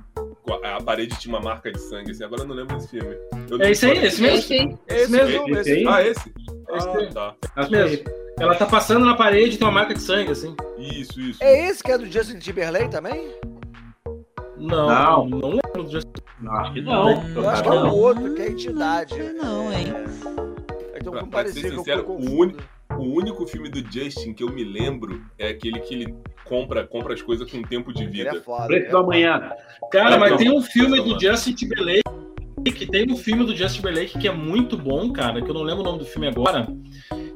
A 0.64 0.82
parede 0.84 1.18
tinha 1.20 1.34
uma 1.36 1.42
marca 1.42 1.72
de 1.72 1.80
sangue, 1.80 2.12
assim. 2.12 2.24
Agora 2.24 2.42
eu 2.42 2.48
não 2.48 2.56
lembro 2.56 2.76
desse 2.76 2.90
filme. 2.90 3.16
Eu 3.50 3.62
É 3.62 3.72
esse 3.72 3.86
aí, 3.86 3.98
esse 4.06 4.22
mesmo. 4.22 4.38
Esse 4.40 4.54
aí. 4.54 4.78
Esse 4.88 5.12
mesmo. 5.12 5.58
Esse 5.58 5.72
aí? 5.72 5.86
Ah, 5.88 6.02
esse? 6.04 6.34
Esse 6.70 6.88
Ah, 6.90 7.08
tá. 7.14 7.62
Esse 7.62 7.72
mesmo. 7.72 8.04
Ela 8.40 8.56
tá 8.56 8.66
passando 8.66 9.06
na 9.06 9.16
parede 9.16 9.56
e 9.56 9.58
tem 9.60 9.68
uma 9.68 9.74
marca 9.74 9.94
de 9.94 10.02
sangue, 10.02 10.32
assim. 10.32 10.56
Isso, 10.78 11.20
isso. 11.22 11.44
É 11.44 11.68
esse 11.70 11.84
que 11.84 11.92
é 11.92 11.98
do 11.98 12.06
Justin 12.12 12.40
Timberlake 12.40 12.90
também? 12.90 13.32
Não, 14.58 14.88
Não. 14.88 15.26
não, 15.30 15.50
lembro 15.50 15.84
disso. 15.90 16.08
Não, 16.42 16.52
acho 16.56 16.74
que 16.74 16.82
não. 16.82 17.10
Eu 17.36 17.50
acho 17.50 17.64
que 17.64 17.70
é 17.70 17.72
Não. 17.72 17.90
o 17.90 17.98
outro, 18.00 18.34
que 18.36 18.42
é 18.42 18.46
a 18.46 18.50
entidade. 18.50 19.18
Não, 19.34 19.66
não, 19.66 19.74
hein? 19.74 19.88
É, 20.94 21.00
então, 21.00 21.12
Pra- 21.14 21.22
não 21.22 21.30
pra 21.30 21.48
ser 21.48 21.70
sincero, 21.70 22.06
o 22.10 22.32
único- 22.40 22.64
O 22.98 23.18
único 23.20 23.46
filme 23.46 23.70
do 23.70 23.80
Justin 23.92 24.34
que 24.34 24.44
eu 24.44 24.50
me 24.50 24.64
lembro 24.64 25.22
é 25.38 25.50
aquele 25.50 25.80
que 25.80 25.94
ele 25.94 26.16
compra, 26.46 26.86
compra 26.86 27.14
as 27.14 27.22
coisas 27.22 27.50
com 27.52 27.62
tempo 27.62 27.94
de 27.94 28.04
Ele 28.04 28.22
é 28.22 28.26
vida. 28.32 28.42
foda. 28.42 28.68
Preço 28.68 28.96
é 28.96 29.00
amanhã. 29.00 29.52
Cara, 29.92 30.18
mas 30.18 30.32
Não. 30.32 30.38
tem 30.38 30.52
um 30.52 30.62
filme 30.62 31.02
do. 31.02 31.20
Justin 31.20 31.54
Timberlake. 31.54 32.02
Que 32.66 32.86
tem 32.86 33.12
um 33.12 33.18
filme 33.18 33.46
do 33.46 33.54
Justin 33.56 33.78
Timberlake 33.82 34.18
que 34.18 34.28
é 34.28 34.32
muito 34.32 34.78
bom, 34.78 35.12
cara, 35.12 35.42
que 35.42 35.50
eu 35.50 35.54
não 35.54 35.64
lembro 35.64 35.82
o 35.82 35.86
nome 35.86 36.00
do 36.00 36.06
filme 36.06 36.28
agora. 36.28 36.66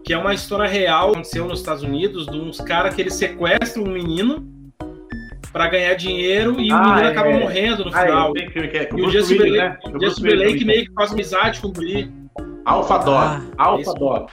Que 0.03 0.13
é 0.13 0.17
uma 0.17 0.33
história 0.33 0.69
real 0.69 1.07
que 1.11 1.17
aconteceu 1.17 1.45
nos 1.47 1.59
Estados 1.59 1.83
Unidos 1.83 2.25
de 2.27 2.37
uns 2.37 2.61
caras 2.61 2.95
que 2.95 3.01
eles 3.01 3.13
sequestram 3.15 3.83
um 3.83 3.91
menino 3.91 4.47
pra 5.51 5.67
ganhar 5.67 5.93
dinheiro 5.95 6.59
e 6.61 6.71
o 6.71 6.75
Ah, 6.75 6.81
menino 6.81 7.07
é. 7.07 7.11
acaba 7.11 7.31
morrendo 7.31 7.83
no 7.85 7.93
Ah, 7.93 8.01
final. 8.05 8.31
sei 8.33 8.47
que 8.69 8.77
é. 8.77 8.89
E 8.95 9.01
o 9.01 9.09
Justin 9.09 9.33
Timberlake, 9.37 10.63
né? 10.63 10.63
O 10.63 10.67
meio 10.67 10.85
que 10.85 10.93
faz 10.93 11.11
amizade 11.11 11.59
com 11.59 11.67
o 11.67 11.73
guri. 11.73 12.09
Alpha 12.65 12.97
Dog. 12.99 13.17
Ah, 13.17 13.41
Alpha 13.57 13.93
Dog. 13.95 14.31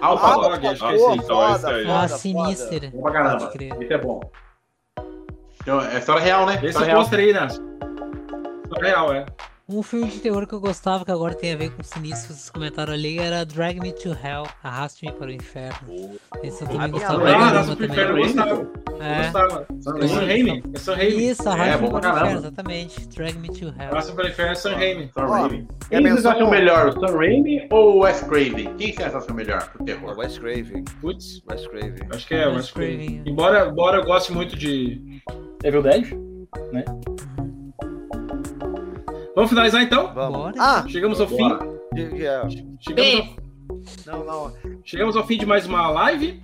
Alpha 0.00 0.26
Ah, 0.26 0.34
Dog. 0.34 0.66
Acho 0.66 0.80
que 0.80 0.86
é 0.86 0.94
esse. 0.94 1.04
Então, 1.04 1.16
esse 1.16 1.60
foda, 1.62 1.74
aí. 1.74 1.82
foda, 1.84 1.94
Ah, 1.98 2.08
foda. 2.08 2.18
sinistra. 2.18 2.90
Bom 2.92 3.02
pra 3.02 3.12
caramba. 3.12 3.38
Pode 3.38 3.52
crer. 3.52 3.82
Isso 3.82 3.92
é 3.92 3.98
bom. 3.98 4.20
Então, 5.60 5.80
é 5.82 5.98
história 5.98 6.22
real, 6.22 6.46
né? 6.46 6.54
Esse 6.56 6.66
História 6.66 6.86
real. 6.88 7.00
aí, 7.12 7.32
né? 7.32 7.46
História 8.64 8.88
real, 8.88 9.12
é. 9.12 9.26
Um 9.70 9.82
filme 9.82 10.06
de 10.08 10.18
terror 10.20 10.46
que 10.46 10.54
eu 10.54 10.60
gostava, 10.60 11.04
que 11.04 11.10
agora 11.10 11.34
tem 11.34 11.52
a 11.52 11.56
ver 11.56 11.70
com 11.70 11.82
o 11.82 11.84
sinistro, 11.84 12.32
vocês 12.32 12.48
comentaram 12.48 12.90
ali, 12.94 13.18
era 13.18 13.44
Drag 13.44 13.78
Me 13.78 13.92
to 13.92 14.08
Hell, 14.08 14.46
Arraste-me 14.64 15.12
para 15.12 15.26
o 15.26 15.30
Inferno. 15.30 16.16
Esse 16.42 16.62
eu 16.64 16.68
também 16.68 16.84
A 16.84 16.88
minha 16.88 16.88
gostava 16.88 17.20
Ah, 17.20 17.32
caramba 17.32 17.50
Raça 17.58 17.76
pro 17.76 17.84
Inferno 17.84 18.16
eu 18.18 18.22
gostava. 18.24 18.50
Eu 18.50 19.02
É. 19.02 19.22
gostava. 19.24 19.66
É 19.70 19.82
Sam 20.08 20.24
Raimi. 20.26 20.62
É 20.74 20.78
Sam 20.78 20.94
Raimi. 20.94 21.28
Isso, 21.28 21.48
Arraste-me 21.50 21.78
pra 21.78 21.88
para 21.88 21.98
o 21.98 22.00
caramba. 22.00 22.20
Inferno, 22.20 22.38
exatamente. 22.40 23.08
Drag 23.08 23.34
Me 23.38 23.48
to 23.48 23.64
Hell. 23.66 23.92
Raça 23.92 24.12
pro 24.14 24.26
Inferno 24.26 24.52
é 24.52 24.54
Sam 24.54 24.74
Raimi. 24.74 25.10
Sam 25.12 25.26
Raimi. 25.26 25.68
quer 25.90 26.02
Quem 26.02 26.10
vocês 26.12 26.26
acham 26.26 26.50
melhor, 26.50 26.88
o 26.88 26.92
Sam 27.06 27.16
Raimi 27.18 27.68
ou 27.70 27.96
o 27.96 27.98
Wes 28.04 28.20
Craven? 28.22 28.74
Quem 28.78 28.92
vocês 28.94 29.14
acham 29.14 29.34
melhor 29.36 29.68
pro 29.70 29.84
terror? 29.84 30.16
Wes 30.18 30.38
Craven. 30.38 30.84
Putz, 31.02 31.42
Wes 31.46 31.66
Craven. 31.66 32.08
acho 32.10 32.26
que 32.26 32.34
é 32.34 32.48
o 32.48 32.54
Wes. 32.54 32.70
Craven. 32.70 33.22
Embora, 33.26 33.68
embora 33.68 33.98
eu 33.98 34.04
goste 34.06 34.32
muito 34.32 34.56
de 34.56 35.20
Evil 35.62 35.82
Dead, 35.82 36.06
né? 36.72 36.84
Vamos 39.38 39.50
finalizar 39.50 39.80
então? 39.84 40.12
Vamos. 40.12 40.58
Ah, 40.58 40.84
Chegamos 40.88 41.20
ao 41.20 41.28
Bora. 41.28 41.60
fim. 41.94 42.76
Chegamos 42.80 43.36
ao. 44.04 44.18
Não, 44.18 44.24
não. 44.24 44.52
chegamos 44.84 45.16
ao 45.16 45.24
fim 45.24 45.38
de 45.38 45.46
mais 45.46 45.64
uma 45.64 45.88
live. 45.92 46.42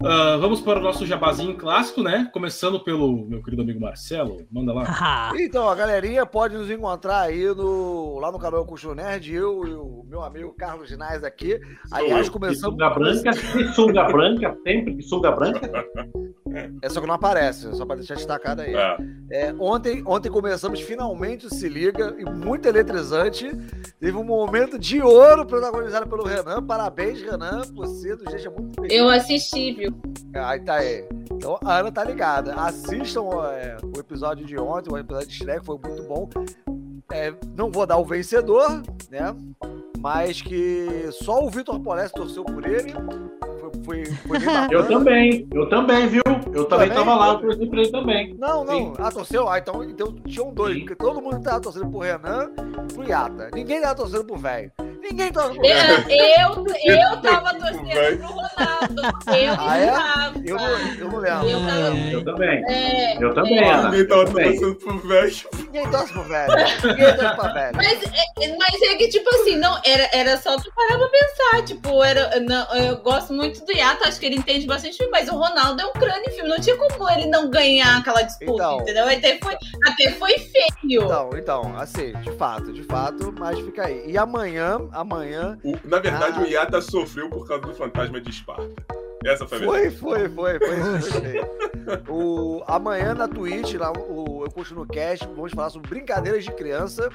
Ah, 0.00 0.36
vamos 0.40 0.60
para 0.60 0.78
o 0.78 0.82
nosso 0.84 1.04
jabazinho 1.04 1.56
clássico, 1.56 2.00
né? 2.00 2.30
Começando 2.32 2.78
pelo 2.78 3.26
meu 3.26 3.42
querido 3.42 3.62
amigo 3.62 3.80
Marcelo. 3.80 4.36
Manda 4.52 4.72
lá. 4.72 4.84
Haha. 4.84 5.32
Então, 5.42 5.68
a 5.68 5.74
galerinha 5.74 6.24
pode 6.24 6.56
nos 6.56 6.70
encontrar 6.70 7.22
aí 7.22 7.44
no, 7.56 8.20
lá 8.20 8.30
no 8.30 8.38
canal 8.38 8.64
Custo 8.64 8.94
Nerd, 8.94 9.34
eu 9.34 9.66
e 9.66 9.74
o 9.74 10.04
meu 10.08 10.22
amigo 10.22 10.54
Carlos 10.56 10.88
Ginás 10.88 11.24
aqui. 11.24 11.58
Aliás, 11.90 12.26
De 12.26 12.30
começamos. 12.30 12.60
sunga 12.78 12.90
branca, 12.90 13.32
sunga 13.74 14.04
branca, 14.04 14.56
sempre 14.62 14.94
de 14.94 15.02
sunga 15.02 15.32
branca. 15.32 15.84
É 16.82 16.88
só 16.88 17.00
que 17.00 17.06
não 17.06 17.14
aparece, 17.14 17.74
só 17.74 17.86
para 17.86 17.96
deixar 17.96 18.14
destacado 18.14 18.62
aí. 18.62 18.74
É. 18.74 18.96
É, 19.30 19.54
ontem, 19.58 20.02
ontem 20.06 20.28
começamos 20.28 20.80
finalmente 20.80 21.46
o 21.46 21.54
Se 21.54 21.68
Liga, 21.68 22.16
e 22.18 22.24
muito 22.24 22.66
eletrizante. 22.66 23.50
Teve 23.98 24.16
um 24.16 24.24
momento 24.24 24.78
de 24.78 25.00
ouro 25.00 25.46
protagonizado 25.46 26.08
pelo 26.08 26.24
Renan. 26.24 26.62
Parabéns, 26.62 27.22
Renan. 27.22 27.62
Você 27.74 28.14
nos 28.16 28.24
deixa 28.24 28.50
muito 28.50 28.80
feliz. 28.80 28.92
Eu 28.92 29.08
assisti, 29.08 29.72
viu? 29.72 29.94
Aí 30.34 30.60
tá 30.60 30.74
aí. 30.74 31.04
Então 31.30 31.58
a 31.64 31.78
Ana 31.78 31.92
tá 31.92 32.04
ligada. 32.04 32.54
Assistam 32.54 33.22
é, 33.52 33.76
o 33.82 34.00
episódio 34.00 34.44
de 34.44 34.58
ontem, 34.58 34.92
o 34.92 34.98
episódio 34.98 35.28
de 35.28 35.38
que 35.38 35.64
foi 35.64 35.78
muito 35.78 36.02
bom. 36.04 36.28
É, 37.12 37.32
não 37.56 37.70
vou 37.70 37.86
dar 37.86 37.96
o 37.98 38.04
vencedor, 38.04 38.82
né? 39.10 39.34
Mas 39.98 40.40
que 40.40 41.08
só 41.12 41.44
o 41.44 41.50
Vitor 41.50 41.78
Polesse 41.80 42.14
torceu 42.14 42.44
por 42.44 42.66
ele. 42.66 42.94
Foi, 43.84 44.04
foi, 44.04 44.38
bem 44.38 44.46
bacana. 44.46 44.68
Eu 44.72 44.86
também, 44.88 45.48
eu 45.52 45.68
também, 45.68 46.06
viu? 46.08 46.22
Eu 46.52 46.64
também 46.64 46.88
Também? 46.88 47.04
tava 47.04 47.14
lá, 47.16 47.32
eu 47.34 47.38
torci 47.38 47.66
pra 47.66 47.80
ele 47.80 47.90
também. 47.90 48.34
Não, 48.38 48.64
não. 48.64 48.74
Sim. 48.74 48.92
Ah, 48.98 49.10
torceu? 49.10 49.48
Ah, 49.48 49.58
então, 49.58 49.84
então 49.84 50.12
tinham 50.26 50.52
dois. 50.52 50.74
Sim. 50.74 50.80
Porque 50.80 50.96
todo 50.96 51.20
mundo 51.22 51.40
tava 51.42 51.60
torcendo 51.60 51.88
pro 51.90 52.00
Renan 52.00 52.50
e 52.88 52.92
pro 52.92 53.08
Yata. 53.08 53.50
Ninguém 53.54 53.80
tava 53.80 53.94
torcendo 53.94 54.24
pro 54.24 54.36
velho. 54.36 54.72
Ninguém 55.02 55.32
torce 55.32 55.56
pro 55.56 55.66
Eu, 55.66 55.74
velho. 56.04 56.76
eu, 56.84 57.00
eu 57.00 57.16
tava 57.20 57.54
torcendo 57.54 58.18
pro 58.18 58.26
Ronaldo. 58.28 59.02
Eu 59.28 59.54
Ah, 59.58 59.78
é? 59.78 59.86
estava. 59.86 60.32
Eu 60.44 60.56
não, 60.56 60.78
eu 60.78 61.08
não 61.10 61.18
lembro. 61.18 61.48
Eu 61.48 61.60
tava- 61.60 61.96
Eu 62.12 62.24
também. 62.24 62.64
É, 62.68 63.16
Eu 63.24 63.34
também, 63.34 63.58
é. 63.58 63.72
Ana. 63.72 63.90
Ninguém 63.90 64.06
tava 64.08 64.24
torcendo 64.26 64.74
pro 64.76 64.98
velho. 64.98 65.36
Ninguém 65.58 65.90
torce 65.90 66.12
pro 66.12 66.22
velho. 66.24 66.52
Ninguém 66.84 67.16
torce 67.16 67.36
pra 67.36 67.52
velho. 67.52 67.76
Mas, 67.76 68.02
é- 68.02 68.56
mas 68.58 68.82
é 68.82 68.94
que, 68.96 69.08
tipo 69.08 69.28
assim, 69.36 69.56
não, 69.56 69.80
era, 69.84 70.08
era 70.12 70.36
só 70.38 70.56
tu 70.56 70.70
parar 70.74 70.98
pra 70.98 71.08
pensar. 71.08 71.64
Tipo, 71.64 72.02
era, 72.04 72.40
não, 72.40 72.66
eu 72.74 72.96
gosto 72.98 73.32
muito 73.32 73.64
do 73.64 73.72
Yato, 73.72 74.06
acho 74.06 74.18
que 74.20 74.26
ele 74.26 74.36
entende 74.36 74.66
bastante 74.66 74.96
filme, 74.96 75.10
mas 75.12 75.28
o 75.28 75.36
Ronaldo 75.36 75.80
é 75.82 75.86
um 75.86 75.92
crânio 75.92 76.22
em 76.28 76.30
filme. 76.32 76.48
Não 76.48 76.60
tinha 76.60 76.76
como 76.76 77.08
ele 77.10 77.26
não 77.26 77.50
ganhar 77.50 77.98
aquela 77.98 78.22
disputa, 78.22 78.52
Então. 78.52 78.80
entendeu? 78.80 79.04
Até 79.08 79.38
foi, 79.42 79.56
até 79.86 80.10
foi 80.12 80.38
feio. 80.38 81.04
Então, 81.04 81.30
então, 81.34 81.76
assim, 81.78 82.12
de 82.20 82.32
fato, 82.32 82.72
de 82.72 82.82
fato, 82.84 83.32
mas 83.38 83.58
fica 83.60 83.86
aí. 83.86 84.04
E 84.06 84.16
amanhã, 84.18 84.78
amanhã, 84.92 85.58
O- 85.64 85.76
na 85.84 85.98
verdade, 85.98 86.38
Ah. 86.38 86.42
o 86.42 86.46
Yata 86.46 86.80
sofreu 86.80 87.28
por 87.30 87.46
causa 87.46 87.62
do 87.66 87.74
fantasma 87.74 88.20
de 88.20 88.30
Esparta. 88.30 88.70
Essa 89.24 89.46
foi 89.46 89.58
a. 89.58 89.64
Foi, 89.64 89.90
foi, 89.90 90.28
foi, 90.30 90.58
foi 90.58 90.76
gostei. 90.98 91.40
O, 92.08 92.62
amanhã 92.66 93.14
na 93.14 93.28
Twitch, 93.28 93.74
lá, 93.74 93.92
o, 93.92 94.44
eu 94.44 94.50
continuo 94.50 94.84
no 94.84 94.88
cast, 94.88 95.26
vamos 95.26 95.52
falar 95.52 95.70
sobre 95.70 95.88
brincadeiras 95.90 96.44
de 96.44 96.52
criança, 96.52 97.10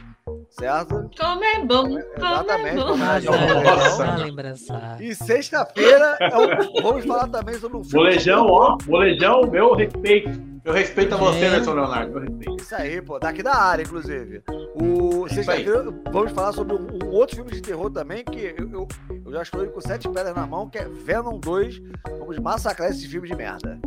certo? 0.50 1.10
Como 1.20 1.44
é 1.44 1.60
bom, 1.66 1.84
como 1.84 1.98
é 2.00 2.04
Exatamente, 2.18 2.84
como 2.84 3.04
é 3.04 3.22
bom. 3.22 4.24
Lembrança. 4.24 4.98
E 5.00 5.14
sexta-feira 5.16 6.18
é 6.22 6.38
o- 6.38 6.82
vamos 6.82 7.06
falar 7.06 7.28
também 7.28 7.56
sobre 7.56 7.78
um 7.78 7.84
filme. 7.84 8.06
Bolejão, 8.06 8.48
ó. 8.48 8.78
Bolejão, 8.86 9.42
meu 9.50 9.74
respeito. 9.76 10.56
Eu 10.64 10.74
respeito 10.74 11.14
a 11.14 11.18
você, 11.18 11.46
É. 11.46 11.50
Nelson 11.52 11.74
Leonardo. 11.74 12.12
Meu 12.12 12.22
respeito. 12.22 12.62
Isso 12.64 12.76
aí, 12.76 13.00
pô, 13.02 13.20
daqui 13.20 13.44
da 13.44 13.56
área, 13.56 13.84
inclusive. 13.84 14.42
O 14.82 15.28
sexta-feira 15.30 15.86
vamos 16.12 16.32
falar 16.32 16.54
sobre 16.54 16.74
um, 16.76 16.88
outro 17.12 17.36
filme 17.36 17.52
de 17.52 17.62
terror 17.62 17.92
também, 17.92 18.24
que 18.24 18.56
eu, 18.58 18.72
eu, 18.72 18.88
eu 19.26 19.32
já 19.32 19.44
estou 19.44 19.66
com 19.68 19.80
sete 19.80 20.10
pedras 20.10 20.36
na 20.36 20.48
mão, 20.48 20.68
que 20.68 20.80
é 20.80 20.86
Venom 20.88 21.38
2. 21.40 21.80
Vamos 22.20 22.40
massacrar 22.40 22.90
esse 22.90 23.08
filme 23.08 23.28
de 23.28 23.36
merda. 23.36 23.80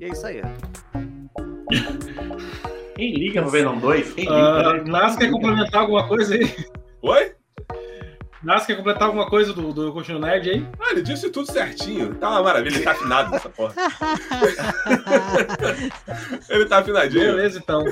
E 0.00 0.04
é 0.06 0.08
isso 0.08 0.26
aí. 0.26 0.42
Quem 2.96 3.14
liga 3.14 3.40
no 3.40 3.48
Venom 3.48 3.78
2? 3.78 4.14
Quem 4.14 4.24
liga? 4.24 4.82
Nas 4.84 5.16
quer 5.16 5.30
complementar 5.30 5.82
alguma 5.82 6.08
coisa 6.08 6.34
aí? 6.34 6.52
Oi? 7.02 7.32
Nas 8.42 8.66
quer 8.66 8.76
completar 8.76 9.04
alguma 9.04 9.28
coisa 9.28 9.52
do, 9.52 9.72
do 9.72 9.92
Contino 9.92 10.20
Nerd 10.20 10.48
aí? 10.48 10.66
Ah, 10.80 10.92
ele 10.92 11.02
disse 11.02 11.28
tudo 11.30 11.50
certinho. 11.50 12.14
Tá 12.14 12.30
uma 12.30 12.42
maravilha, 12.42 12.76
ele 12.76 12.84
tá 12.84 12.92
afinado 12.92 13.30
nessa 13.30 13.48
porra. 13.48 13.74
ele 16.48 16.64
tá 16.66 16.78
afinadinho. 16.78 17.34
Beleza, 17.34 17.58
então. 17.58 17.84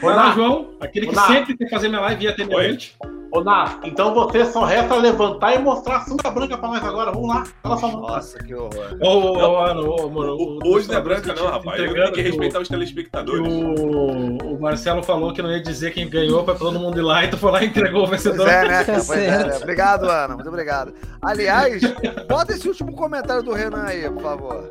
Vai 0.00 0.14
lá, 0.14 0.32
João. 0.32 0.76
Aquele 0.80 1.06
que 1.06 1.12
Olá. 1.12 1.26
sempre 1.26 1.56
quer 1.56 1.68
fazer 1.68 1.88
minha 1.88 2.00
live 2.00 2.24
ia 2.24 2.34
ter 2.34 2.46
minha 2.46 2.58
Oi. 2.58 2.68
noite. 2.68 2.96
Ô, 3.32 3.42
Ná, 3.42 3.78
então 3.82 4.12
você 4.12 4.44
só 4.44 4.64
resta 4.64 4.94
levantar 4.96 5.54
e 5.54 5.58
mostrar 5.58 5.96
a 5.96 6.00
sunga 6.04 6.30
branca 6.30 6.58
pra 6.58 6.68
nós 6.68 6.84
agora. 6.84 7.10
Vamos 7.12 7.28
lá. 7.28 7.44
Fala 7.62 7.76
sua 7.78 7.88
mão. 7.90 8.00
Nossa, 8.02 8.38
que 8.38 8.54
horror. 8.54 8.98
Ô, 9.00 9.08
ô, 9.08 9.38
ô, 9.38 9.58
Ana, 9.64 9.80
ô, 9.80 10.10
mano, 10.10 10.32
O- 10.34 10.58
o- 10.58 10.74
Hoje 10.74 10.86
não 10.88 10.96
é 10.96 11.00
branca, 11.00 11.34
não, 11.34 11.46
rapaz. 11.46 11.66
Eu 11.66 11.72
tenho 11.86 11.90
entregando 11.90 12.12
que 12.12 12.20
respeitar 12.20 12.60
os 12.60 12.68
telespectadores. 12.68 13.40
O, 13.40 14.54
o 14.54 14.60
Marcelo 14.60 15.02
falou 15.02 15.32
que 15.32 15.40
não 15.40 15.50
ia 15.50 15.62
dizer 15.62 15.92
quem 15.92 16.08
ganhou 16.08 16.44
pra 16.44 16.54
todo 16.54 16.78
mundo 16.78 16.98
ir 16.98 17.02
lá, 17.02 17.24
então 17.24 17.38
foi 17.38 17.50
lá 17.52 17.62
e 17.62 17.66
entregou 17.68 18.04
o 18.04 18.08
Pois 18.08 18.22
vencedor. 18.22 18.46
é, 18.48 18.68
né? 18.68 18.84
Tá 18.92 18.92
Pois 19.06 19.18
é, 19.18 19.44
né? 19.46 19.56
Obrigado, 19.56 20.04
Ana. 20.10 20.34
Muito 20.34 20.48
obrigado. 20.48 20.92
Aliás, 21.22 21.80
bota 22.28 22.52
esse 22.52 22.68
último 22.68 22.94
comentário 22.94 23.42
do 23.42 23.52
Renan 23.52 23.84
aí, 23.84 24.10
por 24.10 24.22
favor. 24.22 24.70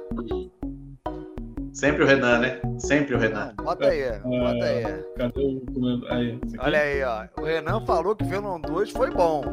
Sempre 1.73 2.03
o 2.03 2.07
Renan, 2.07 2.39
né? 2.39 2.61
Sempre 2.77 3.15
o 3.15 3.19
Renan. 3.19 3.53
Não, 3.57 3.65
bota 3.65 3.87
aí, 3.87 4.19
bota 4.19 4.65
aí. 4.65 4.83
Cadê 5.17 5.41
o? 5.41 6.05
Aí. 6.09 6.39
Olha 6.59 6.79
aí, 6.79 7.03
ó. 7.03 7.41
O 7.41 7.45
Renan 7.45 7.85
falou 7.85 8.15
que 8.15 8.25
Venom 8.25 8.59
2 8.59 8.91
foi 8.91 9.09
bom. 9.11 9.43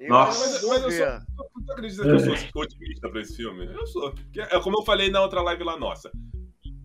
Eu 0.00 0.08
Nossa. 0.08 0.40
Mas, 0.40 0.82
mas 0.82 0.82
eu 0.82 0.90
sou. 0.90 1.46
Tu 1.66 1.72
acredita 1.72 2.02
que 2.02 2.08
eu 2.08 2.20
sou 2.20 2.62
otimista 2.62 3.08
pra 3.10 3.20
esse 3.20 3.36
filme? 3.36 3.66
Eu 3.66 3.86
sou. 3.86 4.14
É 4.36 4.58
como 4.60 4.78
eu 4.78 4.84
falei 4.84 5.10
na 5.10 5.20
outra 5.20 5.42
live 5.42 5.64
lá 5.64 5.78
nossa. 5.78 6.10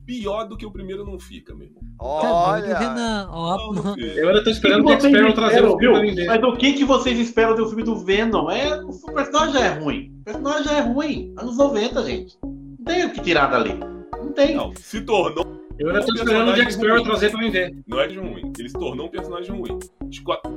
Pior 0.05 0.43
do 0.49 0.57
que 0.57 0.65
o 0.65 0.71
primeiro 0.71 1.05
não 1.05 1.17
fica, 1.17 1.55
meu 1.55 1.67
irmão. 1.67 1.81
Tá 1.97 2.33
Olha. 2.33 2.77
Renan. 2.77 3.29
Ó, 3.31 3.57
Não, 3.57 3.83
não 3.83 3.93
fica. 3.93 4.07
Eu 4.07 4.27
ainda 4.27 4.43
tô 4.43 4.49
O 4.49 4.53
esperando 4.53 4.81
o 4.81 4.87
que 4.87 5.01
vocês 5.01 5.13
Sparrow 5.13 5.33
trazer 5.33 5.63
o 5.63 5.77
filme 5.79 6.11
viu? 6.13 6.25
Mas 6.27 6.43
o 6.43 6.57
que, 6.57 6.73
que 6.73 6.83
vocês 6.83 7.17
esperam 7.17 7.55
do 7.55 7.65
filme 7.67 7.83
do 7.83 8.03
Venom? 8.03 8.51
É, 8.51 8.83
o 8.83 9.13
personagem 9.13 9.53
já 9.53 9.65
é 9.67 9.79
ruim. 9.79 10.13
O 10.19 10.23
personagem 10.25 10.63
já 10.65 10.73
é 10.73 10.81
ruim. 10.81 11.33
Anos 11.37 11.57
90, 11.57 12.03
gente. 12.03 12.37
Não 12.43 12.83
tem 12.85 13.05
o 13.05 13.13
que 13.13 13.21
tirar 13.21 13.47
dali. 13.47 13.92
Não 14.23 14.31
tem. 14.31 14.55
Não, 14.55 14.73
se 14.75 15.01
tornou. 15.01 15.45
Eu 15.79 15.87
ainda 15.89 16.05
tô 16.05 16.13
esperando 16.13 16.51
o 16.51 16.53
Jack 16.53 16.71
Sparrow 16.73 17.03
trazer 17.03 17.31
pra 17.31 17.39
vender. 17.39 17.75
Não 17.87 17.99
é 17.99 18.07
de 18.07 18.17
ruim. 18.19 18.53
Ele 18.59 18.69
se 18.69 18.75
tornou 18.75 19.07
um 19.07 19.09
personagem 19.09 19.51
ruim. 19.57 19.79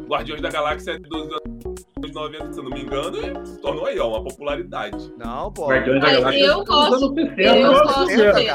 Guardiões 0.08 0.42
da 0.42 0.50
Galáxia 0.50 0.92
é 0.92 0.98
dos 0.98 1.22
anos 1.22 2.12
90, 2.12 2.52
se 2.52 2.58
eu 2.58 2.64
não 2.64 2.70
me 2.70 2.82
engano, 2.82 3.16
e 3.18 3.46
se 3.46 3.60
tornou 3.60 3.86
aí, 3.86 3.98
ó, 3.98 4.08
uma 4.08 4.22
popularidade. 4.24 5.12
Não, 5.18 5.50
pô. 5.52 5.66
Guardiões 5.68 6.00
da 6.00 6.06
Mas 6.06 6.18
Galáxia 6.18 6.44
eu 6.44 6.52
anos 6.54 6.64
gosto- 6.68 7.14
60, 7.26 7.42
eu 7.42 7.72
gosto 7.72 8.06
dele. 8.06 8.50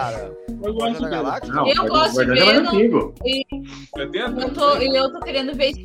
Eu 0.64 0.74
gosto 0.74 1.02
da 1.02 1.10
dele. 1.10 1.80
Eu 1.80 1.88
gosto 1.88 2.12
de 2.12 2.18
Guardiões 2.18 2.40
é 2.40 4.08
tem 4.08 4.22
Eu 4.22 4.54
tô, 4.54 4.78
e 4.78 4.96
eu 4.96 5.12
tô 5.12 5.20
querendo 5.20 5.56
ver 5.56 5.70
esse 5.72 5.84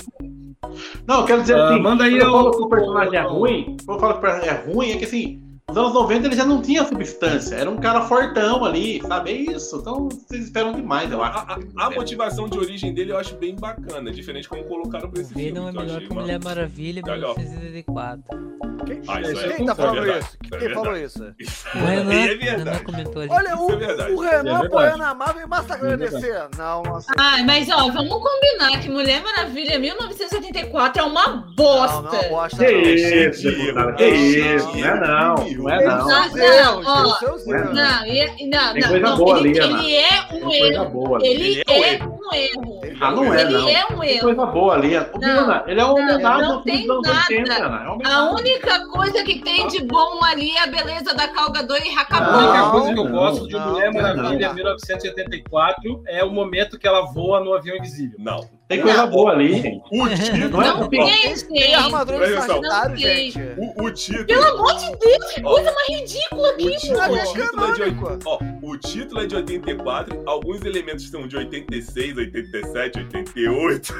Não, 1.06 1.20
eu 1.20 1.24
quero 1.26 1.40
dizer 1.40 1.56
Ah, 1.56 1.70
assim, 1.70 1.80
manda 1.82 2.04
aí 2.04 2.10
quando 2.18 2.22
eu 2.22 2.28
o- 2.28 2.32
falo 2.32 2.50
que 2.50 2.62
o 2.62 2.68
personagem 2.68 3.18
é 3.18 3.22
ruim, 3.22 3.76
quando 3.86 3.96
eu 3.96 4.00
falo 4.00 4.12
que 4.12 4.18
o 4.18 4.22
personagem 4.22 4.50
é 4.50 4.72
ruim, 4.72 4.90
é 4.92 4.96
que 4.98 5.04
assim, 5.04 5.42
nos 5.68 5.78
anos 5.78 5.94
90 5.94 6.26
ele 6.28 6.36
já 6.36 6.44
não 6.44 6.62
tinha 6.62 6.86
substância, 6.86 7.56
era 7.56 7.68
um 7.68 7.76
cara 7.76 8.02
fortão 8.02 8.64
ali, 8.64 9.02
sabe? 9.02 9.30
É 9.30 9.34
isso. 9.52 9.76
Então 9.76 10.08
vocês 10.08 10.44
esperam 10.44 10.72
demais, 10.72 11.10
eu 11.10 11.20
acho. 11.20 11.38
A, 11.38 11.58
a, 11.76 11.86
a 11.86 11.90
motivação 11.90 12.48
de 12.48 12.56
origem 12.56 12.94
dele 12.94 13.10
eu 13.10 13.18
acho 13.18 13.34
bem 13.34 13.56
bacana, 13.56 14.12
diferente 14.12 14.48
como 14.48 14.62
colocaram 14.62 15.10
pra 15.10 15.20
esse 15.20 15.34
Venom 15.34 15.44
filme. 15.44 15.60
Venom 15.60 15.66
é 15.66 15.70
então 15.70 15.82
melhor 15.82 16.00
que, 16.02 16.06
que 16.06 16.14
Mulher 16.14 16.40
Maravilha 16.44 17.00
em 17.00 17.02
1984. 17.02 18.75
Ah, 19.08 19.20
é 19.20 19.56
Quem, 19.56 19.66
tá 19.66 19.74
falando 19.74 20.06
isso? 20.06 20.38
É 20.50 20.54
é 20.54 20.58
Quem 20.58 20.74
falou 20.74 20.96
isso? 20.96 21.34
O 21.74 21.78
Renan, 21.78 22.12
é 22.12 22.34
verdade. 22.34 22.84
Renan 22.88 23.34
Olha, 23.34 23.56
o, 23.56 24.14
o 24.14 24.20
Renan 24.20 24.58
apoiando 24.64 25.02
a 25.02 25.14
Marvel 25.14 25.42
e 25.42 25.46
massacrando 25.46 26.04
é 26.04 26.08
DC. 26.08 26.32
Não, 26.56 26.82
nossa. 26.82 27.12
Ah, 27.18 27.42
mas 27.44 27.68
ó, 27.70 27.88
vamos 27.90 28.22
combinar 28.22 28.80
que 28.80 28.88
Mulher 28.88 29.22
Maravilha 29.22 29.78
1984 29.78 31.02
é 31.02 31.04
uma 31.04 31.52
bosta. 31.56 32.02
Não, 32.02 32.12
não, 32.12 32.28
bosta. 32.28 32.64
Que 32.64 32.72
isso, 32.72 33.48
que 33.96 34.04
isso. 34.04 34.76
Não 34.76 34.86
é 34.86 35.00
não. 35.00 35.34
Não 35.36 35.70
é 35.70 35.84
não. 35.84 36.06
Não, 36.06 36.82
ó. 36.84 37.18
Não, 37.46 37.64
não, 37.64 37.74
não. 37.74 38.06
Ele 38.06 39.96
é 39.96 40.26
um 40.32 40.52
erro. 40.52 41.18
Ele 41.22 41.62
é 41.66 42.15
um 42.26 42.32
é 42.32 42.44
erro. 42.44 42.62
um 42.62 42.78
um 42.80 42.84
erro. 42.84 42.96
Ah, 43.00 43.10
não 43.10 43.34
é, 43.34 43.40
Ele 43.42 43.52
não. 43.52 43.68
é 43.68 43.84
um 43.92 44.02
erro. 44.04 44.20
coisa 44.20 44.46
boa 44.46 44.74
ali. 44.74 44.96
Ô, 44.98 45.18
Bruna, 45.18 45.64
ele 45.66 45.80
é 45.80 45.84
uma 45.84 45.94
não, 45.94 46.14
homenagem 46.14 46.62
filmes 46.62 46.64
tem 46.64 46.86
dos 46.86 46.90
anos 46.96 47.08
nada. 47.08 47.24
80, 47.28 47.54
Ana. 47.64 47.98
É 48.04 48.08
A 48.12 48.22
única 48.30 48.86
coisa 48.88 49.24
que 49.24 49.38
tem 49.40 49.68
de 49.68 49.84
bom 49.84 50.24
ali 50.24 50.50
é 50.52 50.62
a 50.62 50.66
beleza 50.66 51.14
da 51.14 51.28
Calgador 51.28 51.78
e 51.84 51.90
A 51.94 52.00
Hakabon. 52.00 52.38
única 52.38 52.70
coisa 52.70 52.92
que 52.94 52.98
eu 53.00 53.04
não, 53.04 53.12
gosto 53.12 53.48
de 53.48 53.56
Mulher 53.58 53.92
não, 53.92 54.02
Maravilha 54.02 54.48
não. 54.48 54.54
1984 54.54 56.02
é 56.06 56.24
o 56.24 56.30
momento 56.30 56.78
que 56.78 56.86
ela 56.86 57.02
voa 57.12 57.40
no 57.40 57.54
avião 57.54 57.76
invisível. 57.76 58.16
Não. 58.18 58.55
Tem 58.68 58.80
coisa 58.80 59.02
Não. 59.04 59.10
boa 59.10 59.30
ali, 59.30 59.62
gente. 59.62 59.80
O 59.92 60.08
título. 60.08 60.48
Não 60.50 60.62
é 60.62 60.66
Não 60.68 60.88
tem, 60.88 61.34
Tem 61.52 61.74
a 61.74 61.84
armadura 61.84 62.26
de. 62.26 62.34
Sagitário, 62.34 62.90
Não 62.90 62.96
tem. 62.96 63.30
gente. 63.30 63.38
O, 63.56 63.84
o 63.84 63.90
título. 63.92 64.26
Pelo 64.26 64.44
amor 64.44 64.74
de 64.74 64.96
Deus, 64.98 65.32
que 65.32 65.40
coisa 65.40 65.72
mais 65.72 65.88
ridícula 65.88 66.48
O 66.48 66.50
aqui, 66.50 66.76
título, 66.76 66.98
o 66.98 67.16
é 67.16 67.24
título 67.24 67.42
é 67.44 67.44
de 67.44 67.50
canônico. 67.50 68.06
80, 68.08 68.28
ó, 68.28 68.38
o 68.62 68.76
título 68.78 69.20
é 69.20 69.26
de 69.26 69.36
84, 69.36 70.22
alguns 70.26 70.64
elementos 70.64 71.08
são 71.08 71.28
de 71.28 71.36
86, 71.36 72.16
87, 72.16 72.98
88. 72.98 73.94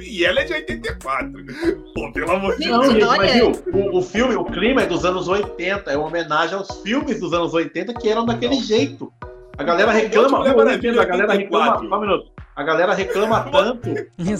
e 0.00 0.22
ela 0.24 0.40
é 0.40 0.44
de 0.44 0.52
84. 0.52 1.32
Pô, 1.94 2.12
pelo 2.12 2.30
amor 2.32 2.56
de 2.58 2.64
Gente, 2.64 2.72
Não, 2.72 2.80
Deus. 2.80 2.92
gente, 2.92 3.04
olha- 3.04 3.16
mas 3.16 3.32
viu, 3.32 3.52
o, 3.72 3.98
o 3.98 4.02
filme, 4.02 4.34
o 4.36 4.44
clima 4.44 4.82
é 4.82 4.86
dos 4.86 5.06
anos 5.06 5.26
80, 5.28 5.90
é 5.90 5.96
uma 5.96 6.08
homenagem 6.08 6.56
aos 6.58 6.68
filmes 6.82 7.18
dos 7.20 7.32
anos 7.32 7.54
80 7.54 7.94
que 7.94 8.06
eram 8.10 8.26
daquele 8.26 8.56
jeito. 8.60 9.10
A 9.56 9.64
galera 9.64 9.90
reclama, 9.92 10.28
não 10.28 10.46
a 10.46 10.48
galera 10.52 10.70
84. 10.72 11.38
reclama, 11.38 11.88
só 11.88 11.96
um 11.96 12.00
minuto. 12.02 12.37
A 12.58 12.64
galera 12.64 12.92
reclama 12.92 13.44
tanto. 13.52 13.88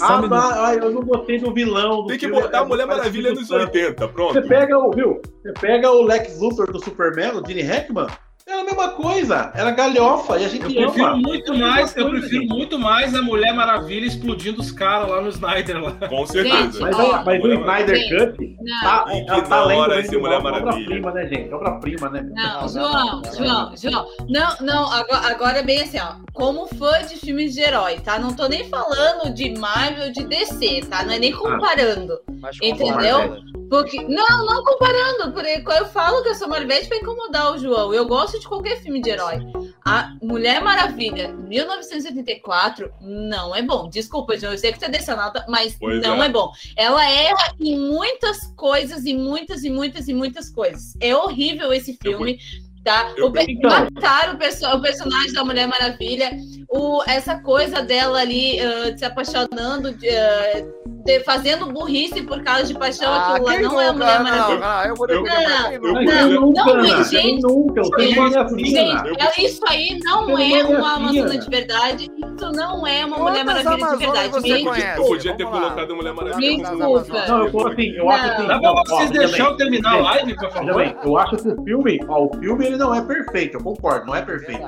Ah, 0.03 0.67
ah, 0.67 0.75
eu 0.75 0.91
não 0.91 1.03
gostei 1.03 1.39
do 1.39 1.55
vilão. 1.55 2.03
do 2.03 2.09
Tem 2.09 2.19
que 2.19 2.27
filme, 2.27 2.43
botar 2.43 2.63
a 2.63 2.65
é, 2.65 2.67
Mulher 2.67 2.85
Maravilha 2.85 3.33
nos 3.33 3.47
tanto. 3.47 3.67
80, 3.67 4.09
pronto. 4.09 4.33
Você 4.33 4.43
pega 4.43 4.77
o, 4.77 4.91
viu? 4.91 5.23
Você 5.41 5.53
pega 5.53 5.89
o 5.89 6.03
Lex 6.03 6.41
Luthor 6.41 6.73
do 6.73 6.83
Superman, 6.83 7.37
o 7.37 7.47
Gene 7.47 7.63
Hackman, 7.63 8.09
era 8.53 8.61
a 8.63 8.65
mesma 8.65 8.89
coisa, 8.89 9.53
era 9.55 9.71
galhofa 9.71 10.39
e 10.39 10.45
a 10.45 10.49
gente 10.49 10.65
Eu 10.75 10.83
prefiro 10.85 11.07
ama. 11.07 11.17
muito 11.17 11.53
É 11.53 11.55
a 11.55 11.59
mesma 11.59 11.71
mais, 11.71 11.97
eu 11.97 12.05
coisa, 12.05 12.21
prefiro 12.21 12.43
gente. 12.43 12.51
muito 12.55 12.79
mais 12.79 13.15
a 13.15 13.23
Mulher 13.23 13.53
Maravilha 13.55 14.07
explodindo 14.07 14.61
os 14.61 14.73
caras 14.73 15.09
lá 15.09 15.21
no 15.21 15.29
Snyder 15.29 15.83
lá. 15.83 15.93
Com 16.09 16.27
certeza. 16.27 16.57
Gente, 16.63 16.81
Mas, 16.81 16.99
Ó, 16.99 17.23
mas 17.25 17.45
o 17.45 17.49
Snyder 17.53 18.37
Não, 18.61 18.81
tá, 18.81 19.05
E 19.15 19.25
que 19.25 19.31
ela 19.31 19.43
tá 19.43 19.65
hora 19.67 20.01
esse 20.01 20.17
Mulher 20.17 20.39
obra- 20.39 20.51
Maravilha. 20.61 20.79
Obra-prima, 20.99 21.11
né, 21.13 21.27
gente? 21.29 21.55
Obra-prima, 21.55 22.09
né? 22.11 22.23
Não, 22.35 22.61
Não, 22.63 22.69
João, 22.69 22.93
não, 22.93 23.21
não, 23.23 23.33
João, 23.35 23.77
João. 23.77 24.07
Não, 24.29 24.57
não, 24.61 24.93
agora, 24.93 25.29
agora 25.31 25.59
é 25.59 25.63
bem 25.63 25.83
assim, 25.83 25.99
ó. 26.01 26.15
Como 26.33 26.67
fã 26.69 27.03
de 27.07 27.17
filmes 27.17 27.53
de 27.55 27.61
herói, 27.61 27.99
tá? 28.01 28.19
Não 28.19 28.33
tô 28.35 28.47
nem 28.49 28.65
falando 28.69 29.33
de 29.35 29.51
Marvel 29.59 30.07
ou 30.07 30.13
de 30.13 30.25
DC, 30.25 30.83
tá? 30.89 31.05
Não 31.05 31.13
é 31.13 31.19
nem 31.19 31.33
comparando. 31.33 32.19
Mas 32.41 32.57
Entendeu? 32.63 33.37
Porque. 33.69 34.03
Não, 34.03 34.47
não 34.47 34.65
comparando. 34.65 35.33
Porque 35.33 35.63
eu 35.79 35.87
falo 35.87 36.23
que 36.23 36.29
eu 36.31 36.35
sou 36.35 36.49
Marvete 36.49 36.89
pra 36.89 36.97
incomodar 36.99 37.53
o 37.53 37.59
João. 37.59 37.93
Eu 37.93 38.07
gosto 38.07 38.39
de 38.41 38.47
qualquer 38.49 38.81
filme 38.81 39.01
de 39.01 39.11
herói. 39.11 39.39
A 39.85 40.13
Mulher 40.23 40.63
Maravilha, 40.63 41.29
1984, 41.33 42.91
não 43.01 43.55
é 43.55 43.63
bom. 43.63 43.89
Desculpa, 43.89 44.37
João. 44.37 44.53
Eu 44.53 44.59
sei 44.59 44.73
que 44.73 44.79
você 44.79 44.89
desse 44.89 45.11
a 45.11 45.17
nota, 45.17 45.45
mas 45.49 45.77
Pois 45.79 46.01
não 46.03 46.23
é. 46.23 46.27
é. 46.27 46.29
bom. 46.29 46.51
Ela 46.77 47.05
erra 47.11 47.55
em 47.61 47.77
muitas 47.79 48.53
coisas, 48.57 49.05
e 49.05 49.15
muitas, 49.15 49.65
e 49.65 49.71
muitas, 49.71 50.09
e 50.09 50.15
muitas 50.15 50.51
coisas. 50.51 50.95
É 51.01 51.15
horrível 51.17 51.73
esse 51.73 51.97
filme. 52.01 52.39
Tá? 52.85 53.13
eu- 53.17 53.27
O 53.31 53.33
então- 53.39 53.71
Mataram 53.71 54.35
o, 54.35 54.39
perso- 54.39 54.67
o 54.67 54.81
personagem 54.81 55.33
da 55.33 55.45
Mulher 55.45 55.67
Maravilha. 55.67 56.31
O, 56.71 57.03
essa 57.07 57.39
coisa 57.41 57.83
dela 57.83 58.21
ali 58.21 58.59
ah, 58.61 58.97
se 58.97 59.05
apaixonando, 59.05 59.93
de, 59.95 60.09
ah, 60.09 60.65
de- 61.09 61.21
fazendo 61.25 61.67
burrice 61.73 62.23
por 62.23 62.43
causa 62.43 62.65
de 62.65 62.75
paixão, 62.79 63.11
Ah, 63.11 63.37
aquilo 63.37 63.47
lá 63.47 63.53
não 63.61 63.81
é 63.81 63.93
nunca? 63.93 63.93
Mulher 63.93 64.19
Não, 64.19 64.25
Maravilha. 64.25 64.59
não, 64.59 64.85
eu 64.85 64.97
vou 64.97 65.07
Não, 65.09 66.53
Não, 66.53 66.53
não, 66.53 66.69
Ana? 66.75 67.05
gente, 67.05 67.43
nunca? 67.43 67.81
Eu 67.81 67.91
tenho 67.91 68.09
gente, 68.11 68.19
uma 68.37 68.59
Gente, 68.59 69.21
ela- 69.21 69.33
isso 69.39 69.61
aí 69.69 69.99
não 70.05 70.39
é 70.39 70.63
não 70.63 70.75
é 70.75 70.79
uma 70.79 70.95
Amazona 70.97 71.39
de 71.39 71.49
verdade. 71.51 72.11
Isso 72.37 72.53
não 72.53 72.87
é 72.87 73.05
uma 73.07 73.19
Mulher 73.19 73.45
Maravilha 73.45 73.77
de 73.91 73.97
verdade. 73.97 74.29
você 74.29 74.63
conhece? 74.65 74.99
Eu 75.01 75.05
podia 75.07 75.37
ter 75.37 75.45
colocado 75.47 75.91
a 75.93 75.97
Mulher 75.97 76.13
Maravilha. 76.13 76.57
desculpa. 76.59 77.27
Não, 77.29 77.45
eu 77.45 77.51
falo 77.51 77.69
assim, 77.69 77.91
eu 77.97 78.11
acho 78.11 78.27
Não. 78.27 78.35
assim. 78.35 78.47
Dá 78.47 78.59
pra 78.59 78.71
ó, 78.71 78.85
vocês 78.85 79.11
veja 79.11 79.21
deixar 79.27 79.43
bem, 79.45 79.53
eu 79.53 79.57
terminar 79.57 79.93
a 79.95 80.01
live, 80.01 80.37
por 80.37 80.51
favor? 80.51 80.97
eu 81.05 81.19
acho 81.19 81.31
que 81.31 81.37
esse 81.37 81.65
filme, 81.65 82.01
ó, 82.09 82.25
o 82.27 82.31
filme 82.39 82.67
ele 82.67 82.77
não 82.77 82.95
é 82.95 83.01
perfeito, 83.03 83.57
eu 83.57 83.63
concordo, 83.63 84.07
não 84.07 84.15
é 84.15 84.19
não 84.19 84.23
é 84.23 84.23
perfeito. 84.27 84.63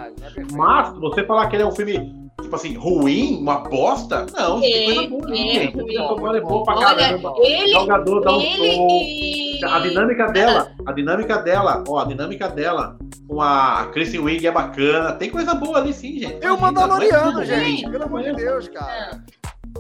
Mas 0.53 0.93
você 0.99 1.25
falar 1.25 1.49
que 1.49 1.57
ele 1.57 1.63
é 1.63 1.67
um 1.67 1.73
filme, 1.73 2.15
tipo 2.41 2.57
assim, 2.57 2.75
ruim, 2.77 3.39
uma 3.41 3.59
bosta, 3.61 4.27
não, 4.37 4.61
tem 4.61 4.85
coisa 4.87 5.09
boa, 5.09 5.31
É, 5.31 5.37
gente. 5.37 5.59
é 5.59 5.65
A 5.67 5.71
trilha 5.73 6.01
ruim. 6.03 6.09
sonora 6.09 6.39
é 6.39 6.41
boa 6.41 6.65
pra 6.65 6.75
Olha, 6.77 6.85
caramba. 6.97 7.35
ele- 7.39 7.65
O 7.65 7.81
jogador 7.81 8.21
dá 8.21 8.37
um 8.37 8.41
Ele 8.41 9.59
e. 9.61 9.65
A 9.65 9.79
dinâmica 9.81 10.27
dela, 10.33 10.73
a 10.87 10.93
dinâmica 10.93 11.39
dela, 11.39 11.85
ó, 11.87 11.99
a 12.01 12.05
dinâmica 12.05 12.49
dela 12.49 12.97
com 13.29 13.41
a 13.43 13.89
Kristen 13.93 14.21
Wiig 14.21 14.47
é 14.47 14.51
bacana. 14.51 15.13
Tem 15.13 15.29
coisa 15.31 15.55
boa 15.55 15.79
ali 15.79 15.93
sim, 15.93 16.19
gente. 16.19 16.33
E 16.33 16.37
o 16.37 16.57
Imagina, 16.57 16.57
Mandaloriano, 16.57 17.43
é 17.43 17.45
gente. 17.45 17.89
Pelo 17.91 18.05
amor 18.05 18.23
de 18.23 18.33
Deus, 18.33 18.69
cara. 18.69 19.23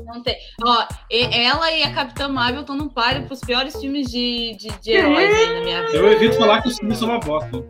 Não 0.06 0.22
tem. 0.22 0.36
Ó, 0.64 0.84
ela 1.10 1.72
e 1.72 1.82
a 1.82 1.92
Capitã 1.92 2.28
Marvel 2.28 2.60
estão 2.60 2.76
no 2.76 2.90
páreo 2.90 3.26
pros 3.26 3.40
piores 3.40 3.74
filmes 3.80 4.08
de, 4.08 4.56
de, 4.56 4.68
de 4.80 4.90
heróis 4.92 5.34
aí 5.34 5.54
na 5.54 5.60
minha 5.64 5.82
vida. 5.86 5.96
Eu 5.98 6.12
evito 6.12 6.36
falar 6.36 6.62
que 6.62 6.68
os 6.68 6.76
filmes 6.78 6.98
são 6.98 7.08
uma 7.08 7.18
bosta. 7.18 7.64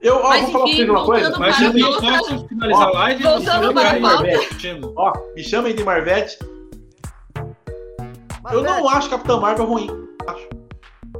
Eu 0.00 0.16
ó, 0.16 0.28
Mas 0.28 0.42
vou 0.42 0.50
falar 0.52 0.64
pra 0.64 0.72
enfim, 0.72 0.76
vocês 0.76 0.88
uma 0.90 1.04
coisa. 1.04 1.38
Mas 1.38 1.60
eu 1.60 1.72
posso 2.00 2.48
finalizar 2.48 2.86
a 2.86 2.90
live. 2.92 3.22
voltando 3.22 3.66
não 3.66 3.74
para 3.74 3.90
a 3.90 4.20
repetindo. 4.22 4.92
Ó, 4.96 5.12
me 5.34 5.42
chamem 5.42 5.74
de 5.74 5.84
Marvete. 5.84 6.38
Eu 6.40 8.62
Marvete, 8.62 8.64
não 8.64 8.88
acho 8.88 9.10
Capitão 9.10 9.40
Marvel 9.40 9.66
ruim. 9.66 10.08
Acho. 10.26 10.48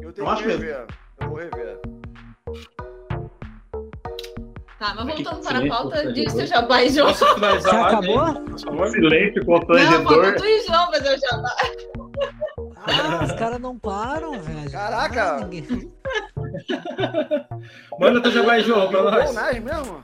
Eu 0.01 0.13
tenho 0.13 0.25
não 0.27 0.33
acho 0.33 0.43
que 0.43 0.49
mesmo. 0.49 0.63
rever. 0.63 0.87
Eu 1.21 1.29
vou 1.29 1.39
rever. 1.39 1.79
Tá, 4.79 4.95
mas 4.95 5.15
Que 5.17 5.25
voltando 5.25 5.43
para 5.43 5.59
a 5.59 5.67
pauta, 5.69 5.83
constrangedor. 5.83 6.13
diz 6.13 6.33
seu 6.33 6.47
jabá 6.47 6.83
e 6.85 6.89
João. 6.91 7.09
Posso 7.09 7.35
finalizar 7.35 7.73
Já 7.73 7.81
a 7.81 7.83
live? 8.01 8.13
acabou? 8.15 8.45
por 8.45 8.61
favor? 8.61 8.89
Silêncio 8.91 9.45
Não, 9.45 9.59
falta 9.59 9.67
constrangedor. 9.67 10.35
tu 10.37 10.45
e 10.47 10.61
João 10.67 10.87
fazer 10.93 11.17
o 11.17 11.21
jabá. 11.21 11.57
Ah, 12.89 13.25
os 13.25 13.33
caras 13.33 13.61
não 13.61 13.79
param, 13.79 14.41
velho. 14.41 14.71
Caraca. 14.71 15.37
Ah, 15.37 15.41
ninguém- 15.45 15.93
Manda 18.01 18.23
teu 18.23 18.31
jabá 18.33 18.53
aí, 18.55 18.63
João, 18.63 18.89
pra 18.89 19.03
nós. 19.03 19.35
mesmo? 19.63 20.01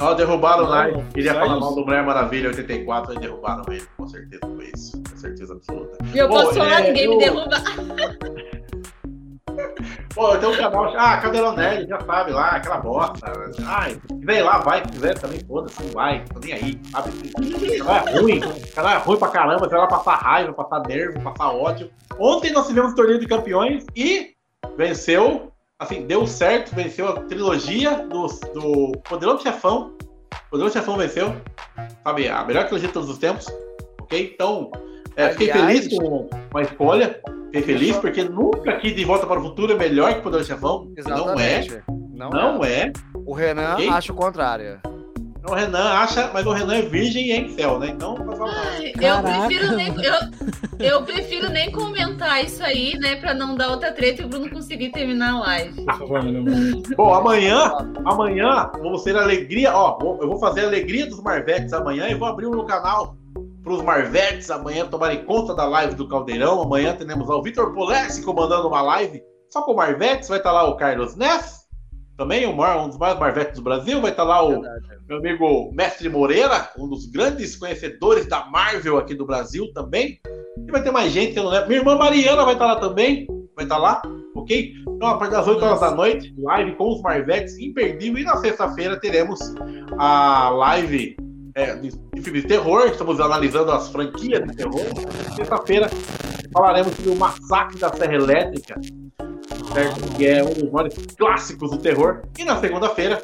Ó, 0.00 0.14
derrubaram 0.14 0.64
o 0.64 0.70
Nike. 0.70 1.04
Queria 1.14 1.34
falar 1.34 1.58
mal 1.58 1.74
do 1.74 1.84
Mulher 1.84 2.04
Maravilha 2.04 2.48
84 2.50 3.14
e 3.14 3.18
derrubaram 3.18 3.64
ele. 3.68 3.84
Com 3.96 4.06
certeza 4.08 4.40
foi 4.46 4.70
isso. 4.74 5.02
Com 5.10 5.16
certeza 5.16 5.52
absoluta. 5.54 5.98
E 6.14 6.18
eu 6.18 6.28
Bom, 6.28 6.34
posso 6.34 6.54
falar, 6.54 6.80
é, 6.80 6.88
ninguém 6.88 7.04
eu- 7.04 7.10
me 7.12 7.18
derruba. 7.18 7.56
Pô, 10.14 10.34
eu 10.34 10.40
tenho 10.40 10.52
um 10.52 10.56
canal. 10.56 10.94
Ah, 10.96 11.16
Cadeirão 11.18 11.54
Nerd, 11.54 11.88
já 11.88 12.00
sabe 12.00 12.32
lá, 12.32 12.50
aquela 12.50 12.78
bosta. 12.78 13.32
Ai, 13.66 14.00
vem 14.20 14.42
lá, 14.42 14.58
vai, 14.58 14.82
se 14.84 14.92
quiser 14.92 15.18
também, 15.18 15.40
foda-se, 15.44 15.82
não 15.82 15.92
vai, 15.92 16.24
tô 16.24 16.40
nem 16.40 16.52
aí, 16.52 16.80
sabe? 16.90 17.10
Canal 17.78 17.96
é 17.96 18.18
ruim, 18.18 18.40
canal 18.74 18.92
é 18.92 18.98
ruim 18.98 19.18
pra 19.18 19.28
caramba, 19.28 19.58
você 19.60 19.70
vai 19.70 19.80
lá 19.80 19.86
passar 19.86 20.14
raiva, 20.16 20.52
passar 20.52 20.80
nervo, 20.86 21.20
passar 21.22 21.50
ódio. 21.50 21.90
Ontem 22.18 22.52
nós 22.52 22.66
tivemos 22.66 22.92
o 22.92 22.94
torneio 22.94 23.18
de 23.18 23.26
campeões 23.26 23.84
e 23.94 24.34
venceu, 24.76 25.52
assim, 25.78 26.06
deu 26.06 26.26
certo, 26.26 26.74
venceu 26.74 27.08
a 27.08 27.20
trilogia 27.22 28.06
do, 28.06 28.26
do 28.54 28.92
Poderoso 29.08 29.42
Chefão. 29.42 29.96
Poderoso 30.50 30.74
Chefão 30.74 30.96
venceu, 30.96 31.34
sabe, 32.04 32.28
a 32.28 32.44
melhor 32.44 32.64
trilogia 32.64 32.88
de 32.88 32.94
todos 32.94 33.08
os 33.08 33.18
tempos, 33.18 33.46
ok? 34.00 34.32
Então, 34.34 34.70
é, 35.18 35.30
fiquei 35.30 35.50
Aliás- 35.50 35.84
feliz 35.84 35.98
com, 35.98 36.28
a 36.54 36.62
escolha. 36.62 37.20
Fiquei 37.46 37.62
feliz 37.62 37.96
porque 37.96 38.24
nunca 38.24 38.70
aqui 38.72 38.90
de 38.92 39.04
Volta 39.04 39.26
para 39.26 39.40
o 39.40 39.42
Futuro 39.42 39.72
é 39.72 39.76
melhor 39.76 40.14
que 40.14 40.20
Poderoso 40.20 40.48
Chefão. 40.50 40.84
Não 40.84 40.90
é. 41.40 41.60
Exatamente. 41.60 41.82
Não, 42.14 42.30
Não 42.30 42.64
é. 42.64 42.92
O 43.26 43.32
Renan 43.32 43.74
Ok? 43.74 43.88
acha 43.88 44.12
o 44.12 44.16
contrário. 44.16 44.80
O 45.48 45.54
Renan 45.54 45.92
acha, 45.92 46.30
mas 46.34 46.44
o 46.44 46.52
Renan 46.52 46.74
é 46.74 46.82
virgem 46.82 47.28
e 47.28 47.32
é 47.32 47.36
em 47.38 47.48
céu, 47.56 47.78
né? 47.78 47.88
Então. 47.88 48.16
Ai, 48.46 48.92
Eu 49.00 49.22
prefiro, 49.22 49.76
nem, 49.76 49.88
eu, 50.04 50.86
eu 50.86 51.02
prefiro 51.04 51.48
nem 51.48 51.70
comentar 51.72 52.44
isso 52.44 52.62
aí, 52.62 52.98
né? 52.98 53.16
Pra 53.16 53.32
não 53.32 53.54
dar 53.54 53.68
outra 53.70 53.90
treta 53.92 54.20
e 54.20 54.24
o 54.26 54.28
Bruno 54.28 54.50
conseguir 54.50 54.90
terminar 54.90 55.34
a 55.34 55.38
live. 55.40 55.80
Irmão. 55.80 56.82
Bom, 56.96 57.14
amanhã, 57.14 57.72
amanhã 58.04 58.70
vamos 58.78 59.02
ter 59.04 59.16
alegria, 59.16 59.72
ó, 59.74 59.96
vou- 59.98 60.18
eu 60.20 60.28
vou 60.28 60.38
fazer 60.38 60.62
a 60.64 60.66
alegria 60.66 61.06
dos 61.06 61.22
Marvetes 61.22 61.72
amanhã 61.72 62.08
e 62.08 62.14
vou 62.14 62.28
abrir 62.28 62.46
o 62.46 62.50
meu 62.50 62.64
canal 62.64 63.16
para 63.68 63.76
os 63.76 63.82
Marvetes 63.82 64.50
amanhã 64.50 64.86
tomarem 64.86 65.24
conta 65.26 65.54
da 65.54 65.66
live 65.66 65.94
do 65.94 66.08
Caldeirão. 66.08 66.62
Amanhã 66.62 66.94
teremos 66.96 67.28
lá 67.28 67.36
o 67.36 67.42
Vitor 67.42 67.74
Polessi 67.74 68.22
comandando 68.22 68.66
uma 68.66 68.80
live 68.80 69.22
só 69.50 69.60
com 69.60 69.74
Marvetes. 69.74 70.26
Vai 70.28 70.38
estar 70.38 70.52
lá 70.52 70.64
o 70.64 70.76
Carlos 70.76 71.14
Neff, 71.16 71.50
também 72.16 72.46
o 72.46 72.56
maior- 72.56 72.86
um 72.86 72.88
dos 72.88 72.96
maiores 72.96 73.20
Marvetes 73.20 73.56
do 73.56 73.62
Brasil. 73.62 74.00
Vai 74.00 74.10
estar 74.12 74.24
lá 74.24 74.42
o 74.42 74.62
meu 75.06 75.18
amigo 75.18 75.70
Mestre 75.74 76.08
Moreira, 76.08 76.70
um 76.78 76.88
dos 76.88 77.04
grandes 77.10 77.56
conhecedores 77.56 78.26
da 78.26 78.46
Marvel 78.46 78.96
aqui 78.96 79.14
do 79.14 79.26
Brasil 79.26 79.70
também. 79.74 80.18
E 80.66 80.72
vai 80.72 80.82
ter 80.82 80.90
mais 80.90 81.12
gente 81.12 81.36
eu 81.36 81.44
não 81.44 81.50
lembro. 81.50 81.68
Minha 81.68 81.80
irmã 81.80 81.94
Mariana 81.94 82.44
vai 82.46 82.54
estar 82.54 82.66
lá 82.66 82.76
também. 82.76 83.26
Vai 83.54 83.66
estar 83.66 83.76
lá, 83.76 84.00
ok? 84.34 84.72
Então, 84.88 85.08
a 85.08 85.18
partir 85.18 85.34
das 85.34 85.46
8 85.46 85.62
horas 85.62 85.80
da 85.80 85.90
noite, 85.90 86.32
live 86.38 86.74
com 86.76 86.92
os 86.94 87.02
Marvetes, 87.02 87.58
imperdível. 87.58 88.18
E 88.18 88.24
na 88.24 88.36
sexta-feira 88.38 88.98
teremos 88.98 89.38
a 89.98 90.48
live 90.48 91.16
é, 91.58 91.74
de, 91.74 91.90
filmes 92.22 92.42
de 92.42 92.48
terror. 92.48 92.86
Estamos 92.86 93.20
analisando 93.20 93.72
as 93.72 93.88
franquias 93.88 94.44
de 94.44 94.56
terror. 94.56 94.80
Sexta-feira 95.34 95.90
falaremos 96.52 96.94
sobre 96.94 97.10
o 97.10 97.16
Massacre 97.16 97.78
da 97.78 97.92
Serra 97.92 98.14
Elétrica, 98.14 98.80
certo? 99.74 100.16
Que 100.16 100.26
é 100.26 100.44
um 100.44 100.52
dos 100.52 100.70
maiores 100.70 100.94
clássicos 101.16 101.70
do 101.70 101.78
terror. 101.78 102.22
E 102.38 102.44
na 102.44 102.60
segunda-feira 102.60 103.20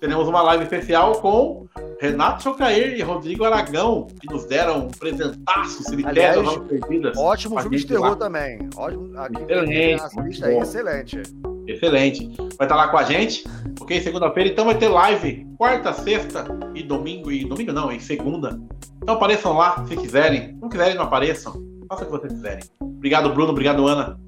teremos 0.00 0.26
uma 0.26 0.42
live 0.42 0.64
especial 0.64 1.20
com 1.20 1.66
Renato 2.00 2.42
Chocair 2.42 2.98
e 2.98 3.02
Rodrigo 3.02 3.44
Aragão, 3.44 4.06
que 4.20 4.32
nos 4.32 4.46
deram 4.46 4.86
um 4.86 4.88
presentaço, 4.88 5.82
cemitério 5.84 6.60
perdidas. 6.62 7.16
Ótimo 7.16 7.60
filme 7.60 7.76
de 7.76 7.86
terror 7.86 8.10
lá. 8.10 8.16
também. 8.16 8.58
Ótimo. 8.76 9.18
Aqui, 9.18 9.42
Excelente, 9.42 10.62
excelente. 10.62 11.22
Excelente. 11.66 12.30
Vai 12.58 12.66
estar 12.66 12.76
lá 12.76 12.88
com 12.88 12.98
a 12.98 13.02
gente, 13.02 13.44
ok? 13.80 14.00
Segunda-feira, 14.00 14.50
então 14.50 14.64
vai 14.64 14.76
ter 14.76 14.88
live 14.88 15.46
quarta, 15.56 15.92
sexta 15.92 16.46
e 16.74 16.82
domingo. 16.82 17.30
E 17.30 17.44
domingo 17.44 17.72
não, 17.72 17.90
em 17.90 18.00
segunda. 18.00 18.60
Então 19.02 19.14
apareçam 19.14 19.56
lá 19.56 19.84
se 19.86 19.96
quiserem. 19.96 20.48
Se 20.48 20.54
não 20.54 20.68
quiserem, 20.68 20.94
não 20.94 21.04
apareçam. 21.04 21.52
Faça 21.88 22.02
o 22.02 22.06
que 22.06 22.12
vocês 22.12 22.32
quiserem. 22.32 22.64
Obrigado, 22.80 23.32
Bruno. 23.32 23.52
Obrigado, 23.52 23.86
Ana. 23.86 24.18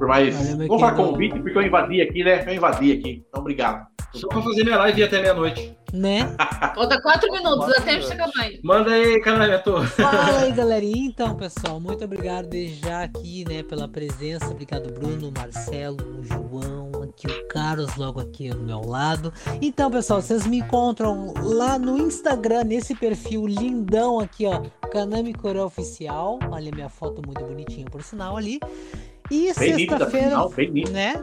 Por 0.00 0.08
mais. 0.08 0.34
Vamos 0.56 0.78
querido. 0.78 0.96
convite, 0.96 1.38
porque 1.40 1.58
eu 1.58 1.62
invadi 1.62 2.00
aqui, 2.00 2.24
né? 2.24 2.42
Eu 2.46 2.54
invadi 2.54 2.92
aqui. 2.92 3.22
Então, 3.28 3.42
obrigado. 3.42 3.86
Só 4.14 4.26
pra 4.28 4.40
fazer 4.40 4.64
minha 4.64 4.78
live 4.78 5.04
até 5.04 5.20
meia-noite. 5.20 5.76
Né? 5.92 6.20
Falta 6.74 7.00
quatro 7.02 7.30
minutos 7.30 7.68
até 7.76 7.90
a 7.90 8.00
gente 8.00 8.08
minutos. 8.08 8.38
acabar. 8.38 8.50
Manda 8.64 8.92
aí, 8.92 9.20
canal 9.20 9.86
Fala 9.88 10.40
aí, 10.40 10.52
galerinha. 10.56 11.06
Então, 11.06 11.36
pessoal, 11.36 11.78
muito 11.78 12.02
obrigado 12.02 12.48
desde 12.48 12.80
já 12.80 13.02
aqui, 13.02 13.44
né, 13.46 13.62
pela 13.62 13.86
presença. 13.86 14.46
Obrigado, 14.46 14.90
Bruno, 14.90 15.30
Marcelo, 15.36 15.98
João, 16.22 16.90
aqui 17.02 17.26
o 17.26 17.48
Carlos, 17.48 17.94
logo 17.96 18.20
aqui 18.20 18.48
do 18.48 18.62
meu 18.62 18.80
lado. 18.80 19.32
Então, 19.60 19.90
pessoal, 19.90 20.22
vocês 20.22 20.46
me 20.46 20.60
encontram 20.60 21.34
lá 21.42 21.78
no 21.78 21.98
Instagram, 21.98 22.64
nesse 22.64 22.94
perfil 22.94 23.46
lindão 23.46 24.18
aqui, 24.18 24.46
ó, 24.46 24.62
Kanami 24.88 25.34
Coreia 25.34 25.66
Oficial. 25.66 26.38
Olha 26.50 26.70
a 26.72 26.74
minha 26.74 26.88
foto 26.88 27.20
muito 27.24 27.44
bonitinha, 27.44 27.84
por 27.86 28.02
sinal, 28.02 28.36
ali. 28.36 28.58
E 29.30 29.54
sexta-feira, 29.54 30.36
né? 30.90 31.14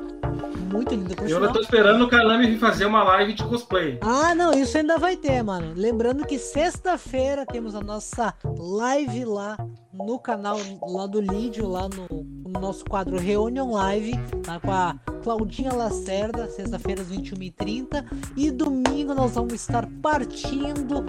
Muito 0.72 0.94
linda, 0.94 1.16
por 1.16 1.30
Eu 1.30 1.38
ainda 1.38 1.54
tô 1.54 1.62
esperando 1.62 2.06
o 2.06 2.10
vir 2.10 2.60
fazer 2.60 2.86
uma 2.86 3.04
live 3.04 3.34
de 3.34 3.44
cosplay. 3.44 3.98
Ah, 4.02 4.36
não, 4.36 4.54
isso 4.54 4.78
ainda 4.78 4.98
vai 4.98 5.16
ter, 5.16 5.42
mano. 5.42 5.74
Lembrando 5.76 6.26
que 6.26 6.38
sexta-feira 6.38 7.46
temos 7.46 7.74
a 7.74 7.82
nossa 7.82 8.34
live 8.58 9.26
lá 9.26 9.58
no 9.94 10.20
canal 10.20 10.58
lá 10.82 11.08
do 11.08 11.22
Lídio, 11.22 11.68
lá 11.68 11.88
no, 11.90 12.24
no 12.24 12.60
nosso 12.60 12.86
quadro 12.86 13.18
Reunion 13.18 13.72
Live, 13.72 14.14
tá 14.44 14.60
com 14.60 14.72
a 14.72 14.96
Claudinha 15.24 15.74
Lacerda, 15.74 16.50
sexta-feira 16.50 17.02
às 17.02 17.10
21h30. 17.10 18.06
E 18.36 18.52
domingo 18.52 19.14
nós 19.14 19.36
vamos 19.36 19.54
estar 19.54 19.88
partindo 20.02 21.04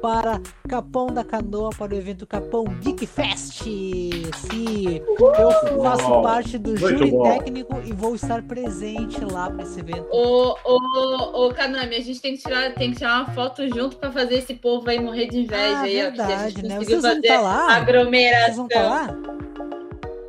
para 0.00 0.40
Capão 0.68 1.08
da 1.08 1.22
Canoa 1.24 1.70
para 1.70 1.94
o 1.94 1.96
evento 1.96 2.26
Capão 2.26 2.64
Geek 2.64 3.06
Fest. 3.06 3.62
Sim, 3.62 5.00
eu 5.18 5.82
faço 5.82 6.22
parte 6.22 6.58
do 6.58 6.70
muito 6.70 6.88
júri 6.88 7.10
bom. 7.10 7.22
técnico 7.22 7.80
e 7.84 7.92
vou 7.92 8.14
estar 8.14 8.42
presente 8.42 9.22
lá 9.24 9.50
para 9.50 9.62
esse 9.64 9.80
evento. 9.80 10.06
Ô, 10.10 10.56
ô, 10.64 11.46
ô, 11.46 11.54
Kanami, 11.54 11.96
a 11.96 12.00
gente 12.00 12.20
tem 12.20 12.36
que, 12.36 12.42
tirar, 12.42 12.74
tem 12.74 12.90
que 12.92 12.98
tirar 12.98 13.22
uma 13.24 13.32
foto 13.34 13.66
junto 13.74 13.96
pra 13.96 14.10
fazer 14.10 14.36
esse 14.36 14.54
povo 14.54 14.88
aí 14.88 14.98
morrer 15.00 15.26
de 15.28 15.40
inveja 15.40 15.78
Ah, 15.78 15.82
aí, 15.82 16.06
ó. 16.06 16.10
Que 16.12 16.20
a 16.20 16.26
verdade, 16.26 16.50
gente 16.54 16.62
né? 16.66 16.76
conseguiu 16.76 17.00
Vocês 17.00 17.02
vão 17.02 17.10
fazer 17.10 17.20
estar 17.20 17.40
lá? 17.40 17.66
Vocês 17.66 17.76
aglomeração. 17.82 18.56
vão 18.56 18.66
estar 18.66 18.82
lá? 18.82 19.39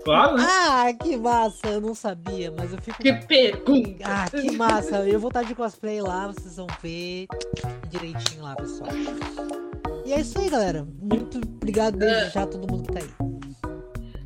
Claro, 0.04 0.38
né? 0.38 0.44
Ah, 0.48 0.94
que 0.94 1.16
massa! 1.16 1.68
Eu 1.68 1.82
não 1.82 1.94
sabia, 1.94 2.52
mas 2.52 2.72
eu 2.72 2.82
fico. 2.82 3.02
Que 3.02 3.14
pergunta! 3.14 4.04
Ah, 4.04 4.30
que 4.30 4.52
massa! 4.52 5.08
Eu 5.08 5.20
vou 5.20 5.30
estar 5.30 5.44
de 5.44 5.54
cosplay 5.54 6.02
lá, 6.02 6.28
vocês 6.28 6.56
vão 6.56 6.68
ver 6.82 7.28
direitinho 7.90 8.44
lá, 8.44 8.56
pessoal. 8.56 8.90
E 10.06 10.14
é 10.14 10.20
isso 10.20 10.40
aí, 10.40 10.50
galera. 10.50 10.88
Muito 11.00 11.38
obrigado 11.38 11.98
desde 11.98 12.32
já 12.32 12.44
a 12.44 12.48
todo 12.48 12.70
mundo 12.70 12.84
que 12.88 12.94
tá 12.94 13.00
aí. 13.00 13.31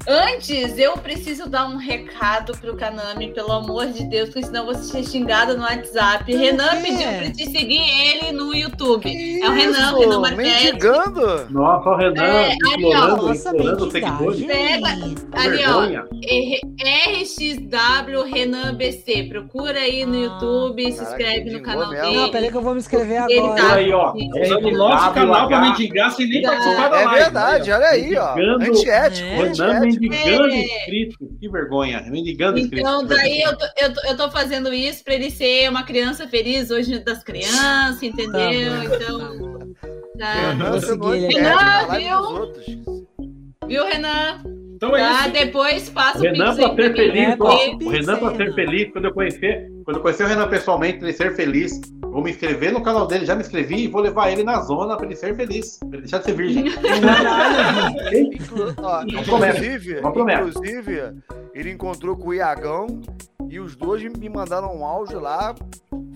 Antes, 0.08 0.78
eu 0.78 0.94
preciso 0.98 1.50
dar 1.50 1.68
um 1.68 1.78
recado 1.78 2.56
pro 2.58 2.76
Kanami, 2.76 3.34
pelo 3.34 3.52
amor 3.52 3.88
de 3.88 4.04
Deus, 4.06 4.30
porque 4.30 4.46
senão 4.46 4.62
eu 4.62 4.66
vou 4.68 4.76
ser 4.76 5.04
xingada 5.04 5.56
no 5.56 5.64
WhatsApp. 5.64 6.32
Por 6.32 6.40
Renan 6.40 6.70
quê? 6.70 6.82
pediu 6.84 7.08
pra 7.18 7.32
te 7.32 7.46
seguir 7.50 7.82
ele 7.82 8.32
no 8.32 8.54
YouTube. 8.54 9.10
É 9.42 9.50
o 9.50 9.52
Renan, 9.54 9.98
Renan 9.98 10.20
Marquete. 10.20 10.66
Mendigando? 10.66 11.48
Nossa, 11.50 11.90
o 11.90 11.96
Renan 11.98 12.24
É, 12.24 12.46
ali, 12.52 12.56
ó. 12.64 12.78
implorando, 12.78 13.28
Nossa, 13.28 13.50
seguidores. 13.92 14.46
Pega- 14.46 14.88
Ali, 15.34 15.64
ó. 15.66 16.06
RXW 17.06 18.24
Renan 18.32 18.76
BC. 18.76 19.24
Procura 19.30 19.80
aí 19.80 20.06
no 20.06 20.14
Ah. 20.14 20.18
YouTube, 20.22 20.92
se 20.92 20.98
Caraca, 21.00 21.12
inscreve 21.22 21.50
no 21.52 21.62
canal 21.62 21.90
mesmo. 21.90 22.06
dele. 22.06 22.18
Não, 22.18 22.30
peraí 22.30 22.52
que 22.52 22.58
eu 22.58 22.62
vou 22.62 22.74
me 22.74 22.80
inscrever 22.80 23.24
Ele 23.30 23.40
agora. 23.40 23.62
tá- 23.62 23.74
Aí, 23.76 23.92
ó. 23.92 24.14
Usando 24.14 24.66
o 24.68 24.72
nosso 24.72 25.12
canal 25.14 25.48
pra 25.48 25.62
mendigar 25.62 26.12
sem 26.12 26.28
nem 26.30 26.42
participar 26.44 26.90
da 26.90 27.02
É 27.02 27.06
live. 27.06 27.20
verdade, 27.24 27.72
olha 27.72 27.88
aí, 27.88 28.16
ó. 28.18 28.36
Mendigando. 28.36 28.66
Antiético, 28.66 29.28
É. 29.28 29.36
Renan. 29.36 29.95
Mendigando 30.00 30.54
É. 30.54 30.60
inscritos. 30.64 31.28
Que 31.40 31.50
vergonha. 31.50 32.02
Mendigando 32.10 32.60
inscritos. 32.60 32.90
Então, 32.90 33.06
daí 33.06 33.42
eu 33.42 33.58
tô, 33.58 33.66
eu, 33.82 33.94
tô, 33.94 34.08
eu 34.08 34.18
tô 34.18 34.32
fazendo 34.32 34.74
isso 34.74 35.04
pra 35.04 35.14
ele 35.16 35.30
ser 35.32 35.70
uma 35.70 35.84
criança 35.84 36.28
feliz 36.28 36.72
hoje 36.72 37.00
das 37.00 37.24
crianças, 37.24 38.02
entendeu? 38.04 38.32
Tá 38.32 38.90
bom, 38.90 38.96
então, 38.96 39.76
tá 40.18 40.34
tá. 40.34 40.52
Renan 40.52 40.80
Viu? 41.98 43.06
Viu, 43.68 43.86
Renan? 43.86 44.44
Então 44.76 44.96
é 44.96 45.00
Tá, 45.00 45.22
isso. 45.22 45.32
depois 45.32 45.90
passa 45.90 46.18
O 46.20 46.22
Renan, 46.22 46.56
pra 46.56 46.76
ser 46.76 46.96
feliz, 46.96 47.36
ó, 47.40 47.56
o 47.84 47.90
Renan, 47.90 48.18
pra 48.18 48.30
aí, 48.30 48.36
ser 48.38 48.54
feliz, 48.54 48.92
quando 48.92 49.06
eu 49.06 49.14
conhecer, 49.14 49.72
quando 49.86 49.98
eu 49.98 50.02
conhecer 50.02 50.24
o 50.24 50.28
Renan 50.28 50.48
pessoalmente, 50.50 50.98
pra 51.00 51.08
ele 51.08 51.16
ser 51.18 51.36
feliz, 51.36 51.80
vou 52.02 52.22
me 52.24 52.32
inscrever 52.32 52.74
no 52.74 52.82
canal 52.82 53.06
dele, 53.08 53.26
já 53.26 53.36
me 53.36 53.42
inscrevi 53.42 53.84
e 53.84 53.88
vou 53.88 54.02
levar 54.02 54.32
ele 54.32 54.44
na 54.44 54.60
zona 54.62 54.98
pra 54.98 55.06
ele 55.06 55.16
ser 55.16 55.36
feliz, 55.36 55.78
pra 55.78 55.90
ele 55.90 56.00
deixar 56.00 56.18
de 56.20 56.26
ser 56.26 56.34
virgem. 56.34 56.66
Inclu- 58.14 58.74
ó, 58.82 59.04
Não 59.06 59.24
promete, 59.24 59.60
inclusive, 59.60 60.02
inclusive, 60.50 61.14
ele 61.54 61.72
encontrou 61.72 62.18
com 62.18 62.30
o 62.30 62.34
Iagão 62.34 62.88
e 63.48 63.60
os 63.60 63.76
dois 63.76 64.02
me 64.04 64.28
mandaram 64.30 64.76
um 64.76 64.84
áudio 64.86 65.20
lá, 65.20 65.54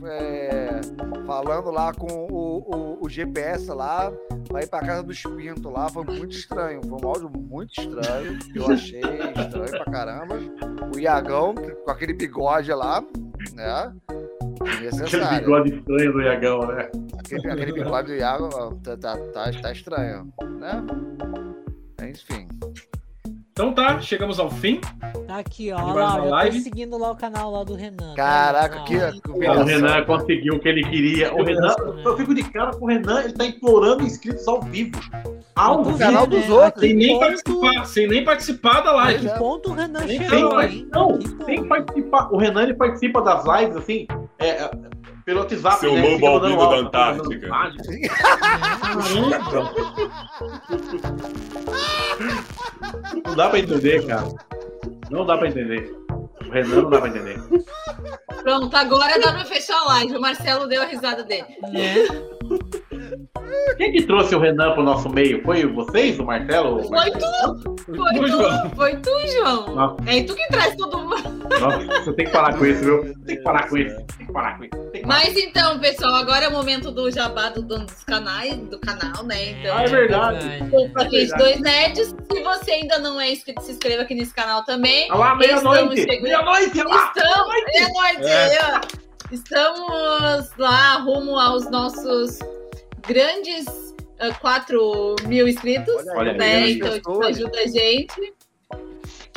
é, 0.05 0.81
falando 1.25 1.69
lá 1.71 1.93
com 1.93 2.07
o, 2.31 2.57
o- 2.75 2.97
o 3.05 3.09
GPS 3.09 3.67
lá, 3.71 4.11
pra 4.47 4.61
ir 4.63 4.67
pra 4.67 4.79
casa 4.79 5.03
dos 5.03 5.21
Pinto 5.21 5.69
lá. 5.69 5.87
Foi 5.89 6.03
muito 6.05 6.35
estranho. 6.35 6.81
Foi 6.87 6.97
um 7.03 7.07
áudio 7.07 7.29
muito 7.35 7.71
estranho, 7.79 8.39
eu 8.55 8.67
achei 8.71 8.99
estranho 9.01 9.69
pra 9.69 9.85
caramba. 9.85 10.37
O 10.95 10.99
Iagão, 10.99 11.53
com 11.53 11.91
aquele 11.91 12.13
bigode 12.13 12.71
lá, 12.73 13.03
né? 13.53 13.93
Aquele 15.03 15.39
bigode 15.39 15.75
estranho 15.75 16.13
do 16.13 16.21
Iagão, 16.21 16.67
né? 16.67 16.89
Aquele, 17.17 17.51
aquele 17.51 17.73
bigode 17.73 18.07
do 18.07 18.15
Iago 18.15 18.75
tá, 18.83 18.97
tá, 18.97 19.17
tá, 19.17 19.51
tá 19.61 19.71
estranho, 19.71 20.33
né? 20.59 20.85
Enfim. 22.09 22.47
Então 23.59 23.73
tá, 23.73 23.99
chegamos 23.99 24.39
ao 24.39 24.49
fim. 24.49 24.79
Tá 25.27 25.39
aqui, 25.39 25.69
ó. 25.73 25.93
Lá, 25.93 26.47
eu 26.47 26.53
tô 26.53 26.59
seguindo 26.59 26.97
lá 26.97 27.11
o 27.11 27.15
canal 27.17 27.51
lá 27.51 27.65
do 27.65 27.75
Renan. 27.75 28.11
tá 28.11 28.15
Caraca, 28.15 28.85
que, 28.85 28.95
O. 29.29 29.63
Renan 29.65 30.05
conseguiu 30.05 30.53
o 30.53 30.59
que 30.61 30.69
ele 30.69 30.81
queria. 30.81 31.35
O 31.35 31.43
Renan, 31.43 31.75
eu 32.05 32.15
fico 32.15 32.33
de 32.33 32.41
cara 32.41 32.71
com 32.71 32.85
o 32.85 32.87
Renan, 32.87 33.21
ele 33.21 33.33
tá 33.33 33.45
implorando 33.45 34.03
inscritos 34.03 34.47
ao 34.47 34.61
vivo. 34.61 34.97
Ao 35.57 35.83
vivo. 35.83 35.99
canal 35.99 36.25
dos 36.25 36.47
né? 36.47 36.53
outros. 36.53 36.85
Sem 36.85 36.93
nem 36.93 37.09
ponto- 37.09 37.19
participar, 37.19 37.85
sem 37.85 38.07
nem 38.07 38.23
participar 38.23 38.79
da 38.79 38.93
live. 38.93 39.27
que 39.27 39.37
ponto 39.37 39.71
o 39.71 39.73
Renan 39.73 40.05
Nem 40.05 40.23
chegou, 40.23 40.57
tem, 40.61 40.69
hein? 40.69 40.87
não, 40.93 41.19
que 41.19 41.63
participar. 41.65 42.29
O 42.31 42.37
Renan 42.37 42.63
ele 42.63 42.75
participa 42.75 43.21
das 43.21 43.43
lives 43.43 43.75
assim, 43.75 44.07
é, 44.39 44.51
é, 44.51 44.71
pelo 45.25 45.41
WhatsApp. 45.41 45.79
Seu 45.81 45.95
né? 45.95 46.01
Lobo 46.01 46.27
albino 46.27 46.57
da 46.57 46.89
tá 46.89 47.09
Antártica. 47.09 47.49
Não 53.25 53.35
dá 53.35 53.49
pra 53.49 53.59
entender, 53.59 54.05
cara. 54.05 54.27
Não 55.09 55.25
dá 55.25 55.37
pra 55.37 55.47
entender. 55.47 55.91
O 56.45 56.51
Renan 56.51 56.83
não 56.83 56.89
dá 56.89 56.99
pra 57.01 57.09
entender. 57.09 57.39
Pronto, 58.41 58.75
agora 58.75 59.19
dá 59.19 59.31
pra 59.33 59.45
fechar 59.45 59.77
a 59.77 59.85
live. 59.85 60.17
O 60.17 60.21
Marcelo 60.21 60.67
deu 60.67 60.81
a 60.81 60.85
risada 60.85 61.23
dele. 61.23 61.47
Né? 61.71 62.05
Quem 63.77 63.91
que 63.91 64.03
trouxe 64.03 64.35
o 64.35 64.39
Renan 64.39 64.73
pro 64.73 64.83
nosso 64.83 65.09
meio? 65.09 65.41
Foi 65.43 65.65
vocês, 65.65 66.19
o 66.19 66.25
Marcelo? 66.25 66.83
Foi 66.83 67.11
tu! 67.11 67.75
Foi 67.95 68.29
tu! 68.29 68.75
Foi 68.75 68.95
tu, 68.97 69.09
João! 69.33 69.75
Nossa, 69.75 69.95
É 70.07 70.23
tu 70.23 70.35
que 70.35 70.47
traz 70.49 70.75
todo 70.75 70.97
mundo. 70.97 71.47
nossa, 71.59 72.03
você 72.03 72.13
tem 72.13 72.25
que 72.25 72.31
parar 72.31 72.57
com 72.57 72.65
isso, 72.65 72.83
viu? 72.83 73.13
Tem 73.25 73.37
que 73.37 73.43
parar 73.43 73.69
com 73.69 73.77
isso. 73.77 73.95
Tem 74.17 74.27
que 74.27 74.33
parar 74.33 74.57
com 74.57 74.63
isso. 74.65 74.75
Parar. 74.75 75.07
Mas 75.07 75.37
então, 75.37 75.79
pessoal, 75.79 76.15
agora 76.15 76.45
é 76.45 76.47
o 76.49 76.51
momento 76.51 76.91
do 76.91 77.09
jabá 77.09 77.49
do 77.49 77.61
dono 77.61 77.85
dos 77.85 78.03
canais, 78.03 78.57
do 78.57 78.79
canal, 78.79 79.23
né? 79.23 79.51
Então, 79.51 79.77
Ah, 79.77 79.83
é 79.83 79.87
verdade. 79.87 80.59
Desculpa 80.59 81.01
aqui, 81.03 81.23
os 81.23 81.29
dois 81.37 81.59
nerds. 81.61 82.15
Se 82.31 82.43
você 82.43 82.71
ainda 82.71 82.99
não 82.99 83.19
é 83.19 83.31
inscrito, 83.31 83.61
se 83.61 83.71
inscreva 83.71 84.03
aqui 84.03 84.13
nesse 84.15 84.33
canal 84.33 84.63
também. 84.65 85.09
Olha 85.11 85.19
lá, 85.19 85.35
meia-noite! 85.35 85.99
Estamos 86.01 86.21
Meia-noite! 86.23 86.79
olha 86.81 86.89
lá! 86.89 87.13
Estamos, 87.15 87.55
é 87.75 87.87
noite, 87.93 88.29
É. 88.29 88.43
aí, 88.43 88.57
ó. 88.75 88.99
Estamos 89.31 90.49
lá 90.57 90.93
rumo 90.97 91.37
aos 91.37 91.69
nossos 91.69 92.39
grandes 93.09 93.65
ah, 94.19 94.33
4 94.39 95.15
mil 95.27 95.47
inscritos. 95.47 96.05
Olha 96.15 96.33
né? 96.33 96.63
as 96.65 96.71
Então, 96.71 96.93
tipo, 96.93 97.23
ajuda 97.25 97.59
a 97.59 97.67
gente. 97.67 98.33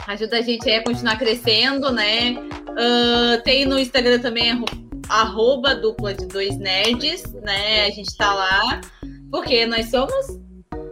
Ajuda 0.07 0.39
a 0.39 0.43
gente 0.43 0.69
aí 0.69 0.77
a 0.77 0.85
continuar 0.85 1.17
crescendo, 1.19 1.91
né? 1.91 2.35
Ah, 2.79 3.41
tem 3.43 3.65
no 3.65 3.79
Instagram 3.79 4.19
também 4.21 4.51
arro- 4.51 4.67
arroba 5.09 5.75
dupla 5.75 6.13
de 6.15 6.27
dois 6.27 6.57
nerds, 6.59 7.23
né? 7.43 7.87
A 7.87 7.91
gente 7.91 8.17
tá 8.17 8.33
lá. 8.35 8.81
Porque 9.31 9.65
nós 9.67 9.89
somos 9.91 10.27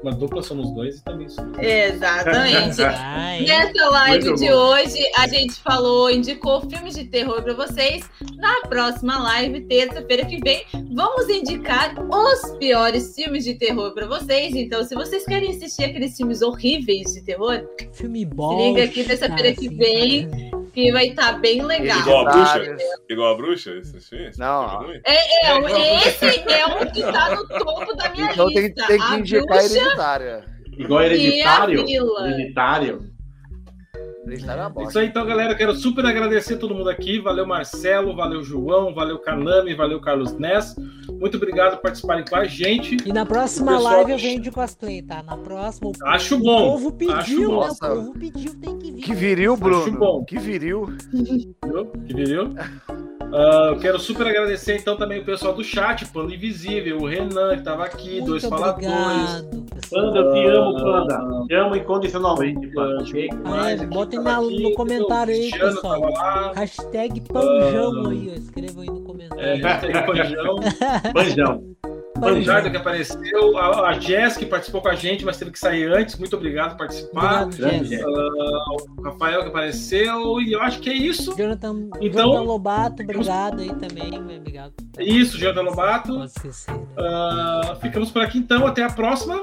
Uma 0.03 0.13
dupla 0.13 0.43
somos 0.43 0.73
dois 0.73 0.99
e 0.99 1.05
também 1.05 1.29
somos. 1.29 1.59
Exatamente. 1.59 2.83
Ai, 2.85 3.43
Nessa 3.43 3.89
live 3.91 4.25
Muito 4.29 4.41
de 4.41 4.49
bom. 4.51 4.55
hoje, 4.57 4.99
a 5.17 5.27
gente 5.29 5.55
falou, 5.61 6.11
indicou 6.11 6.61
filmes 6.63 6.95
de 6.95 7.05
terror 7.05 7.43
para 7.43 7.55
vocês. 7.55 8.09
Na 8.37 8.61
próxima 8.63 9.19
live, 9.23 9.61
terça-feira 9.63 10.25
que 10.25 10.39
vem, 10.41 10.65
vamos 10.95 11.29
indicar 11.29 11.95
os 11.99 12.51
piores 12.59 13.15
filmes 13.15 13.45
de 13.45 13.55
terror 13.55 13.93
para 13.93 14.07
vocês. 14.07 14.55
Então, 14.55 14.83
se 14.85 14.95
vocês 14.95 15.25
querem 15.27 15.51
assistir 15.51 15.85
aqueles 15.85 16.17
filmes 16.17 16.41
horríveis 16.43 17.13
de 17.15 17.23
terror, 17.23 17.63
filme 17.93 18.25
bom. 18.25 18.57
liga 18.75 18.85
aqui 18.85 19.05
terça-feira 19.05 19.53
que 19.55 19.69
vem. 19.69 20.51
que 20.73 20.93
vai 20.93 21.09
estar 21.09 21.33
bem 21.41 21.63
legal. 21.63 21.99
Igual 21.99 22.29
a 22.29 22.31
bruxa? 22.31 22.77
Igual 23.09 23.33
a 23.33 23.37
bruxa? 23.37 23.71
Esse, 23.73 24.39
Não. 24.39 24.69
filme 24.71 24.87
ruim? 24.87 25.01
É, 25.05 25.47
é, 25.47 25.97
esse 26.07 26.25
é 26.53 26.67
um 26.67 26.87
que 26.93 27.03
tá 27.03 27.35
no 27.35 27.47
topo 27.49 27.93
da 27.97 28.09
minha 28.11 28.31
Então 28.33 28.47
tem, 28.53 28.63
lista. 28.67 28.87
tem 28.87 28.99
que 28.99 29.03
a 29.05 29.19
indicar 29.19 29.47
bruxa 29.47 29.90
hereditária. 29.91 30.45
Igual 30.79 31.03
e 31.03 31.05
a 31.05 31.07
hereditário. 31.07 31.87
vila. 31.87 32.29
Hereditário. 32.29 33.10
É 34.29 34.35
Isso 34.85 34.99
aí, 34.99 35.07
então, 35.07 35.25
galera. 35.27 35.55
Quero 35.55 35.75
super 35.75 36.05
agradecer 36.05 36.57
todo 36.57 36.75
mundo 36.75 36.91
aqui. 36.91 37.19
Valeu, 37.19 37.47
Marcelo, 37.47 38.15
valeu, 38.15 38.43
João, 38.43 38.95
valeu, 38.95 39.19
Kanami, 39.19 39.75
valeu, 39.75 40.01
Carlos 40.01 40.33
Ness. 40.39 40.77
Muito 41.19 41.37
obrigado 41.37 41.77
por 41.77 41.83
participarem 41.83 42.25
com 42.25 42.37
a 42.37 42.45
gente. 42.45 42.97
E 43.07 43.13
na 43.13 43.25
próxima 43.25 43.73
O 43.73 43.77
pessoal- 43.77 43.95
live 43.97 44.13
eu 44.13 44.19
venho 44.19 44.41
de 44.41 44.51
cosplay, 44.51 45.03
tá? 45.03 45.23
Na 45.23 45.37
próxima. 45.37 45.89
O, 45.91 45.93
Acho 46.07 46.37
o 46.37 46.39
bom. 46.39 46.71
povo 46.73 46.93
pediu, 46.93 47.63
acho 47.63 47.83
né? 47.83 47.89
bom. 47.89 47.95
O 48.01 48.05
povo 48.05 48.19
pediu, 48.19 48.55
tem 48.61 48.79
que 48.79 48.93
vir. 48.93 49.03
Que 49.03 49.15
viril, 49.15 49.57
Bruno. 49.57 49.99
bom. 49.99 50.25
Que 50.25 50.39
viril. 50.39 50.87
Que? 51.21 51.55
Ah, 53.33 53.69
eu 53.73 53.79
quero 53.79 53.99
super 54.01 54.27
agradecer 54.27 54.77
então 54.77 54.97
também 54.97 55.21
o 55.21 55.25
pessoal 55.25 55.55
do 55.55 55.63
chat, 55.63 56.05
Pano 56.07 56.35
Invisível, 56.35 56.99
o 56.99 57.07
Renan 57.07 57.51
que 57.53 57.59
estava 57.61 57.85
aqui, 57.85 58.15
Muito 58.15 58.27
dois 58.27 58.45
faladores. 58.45 58.89
obrigado, 58.89 59.65
pessoal. 59.73 60.03
Panda, 60.05 60.19
eu 60.19 60.33
te 60.33 60.47
amo, 60.49 60.75
Panda. 60.75 61.45
Te 61.47 61.55
amo 61.55 61.77
incondicionalmente, 61.77 62.67
Panda. 62.75 63.05
Ah, 63.45 63.71
é, 63.71 63.75
aqui 63.75 63.87
botem 64.19 64.21
na- 64.33 64.39
aqui, 64.39 64.63
no 64.63 64.75
comentário 64.75 65.35
aí, 65.35 65.41
Cristiano 65.51 65.75
pessoal. 65.75 66.53
Hashtag 66.55 67.21
panjão 67.23 68.07
aí, 68.09 68.31
ó. 68.35 68.39
Escrevam 68.39 68.83
aí 68.83 68.89
no 68.89 69.01
comentário. 69.03 69.45
é, 69.45 69.55
hashtag 69.57 70.07
Panjão, 70.07 70.57
Banjão. 71.15 71.71
Panjardo 72.21 72.71
que 72.71 72.77
apareceu, 72.77 73.57
a, 73.57 73.89
a 73.89 73.99
Jess 73.99 74.37
que 74.37 74.45
participou 74.45 74.83
com 74.83 74.89
a 74.89 74.95
gente, 74.95 75.25
mas 75.25 75.39
teve 75.39 75.51
que 75.53 75.59
sair 75.59 75.91
antes. 75.91 76.19
Muito 76.19 76.37
obrigado 76.37 76.73
por 76.73 76.79
participar. 76.81 77.45
Obrigado, 77.45 77.85
Jess. 77.87 78.03
O 78.05 79.03
Rafael 79.03 79.41
que 79.43 79.49
apareceu, 79.49 80.39
e 80.41 80.53
eu 80.53 80.61
acho 80.61 80.81
que 80.81 80.91
é 80.91 80.93
isso. 80.93 81.35
Jonathan, 81.35 81.89
Então- 81.99 82.25
Jonathan 82.25 82.43
Lobato, 82.43 83.03
obrigado 83.03 83.61
aí 83.61 83.73
também. 83.75 84.13
Obrigado. 84.37 84.75
É 84.99 85.05
isso, 85.05 85.39
Jonathan 85.39 85.63
Lobato. 85.63 86.19
Né? 86.19 86.27
Ah, 86.99 87.79
ficamos 87.81 88.11
por 88.11 88.21
aqui 88.21 88.37
então, 88.37 88.67
até 88.67 88.83
a 88.85 88.91
próxima. 88.91 89.43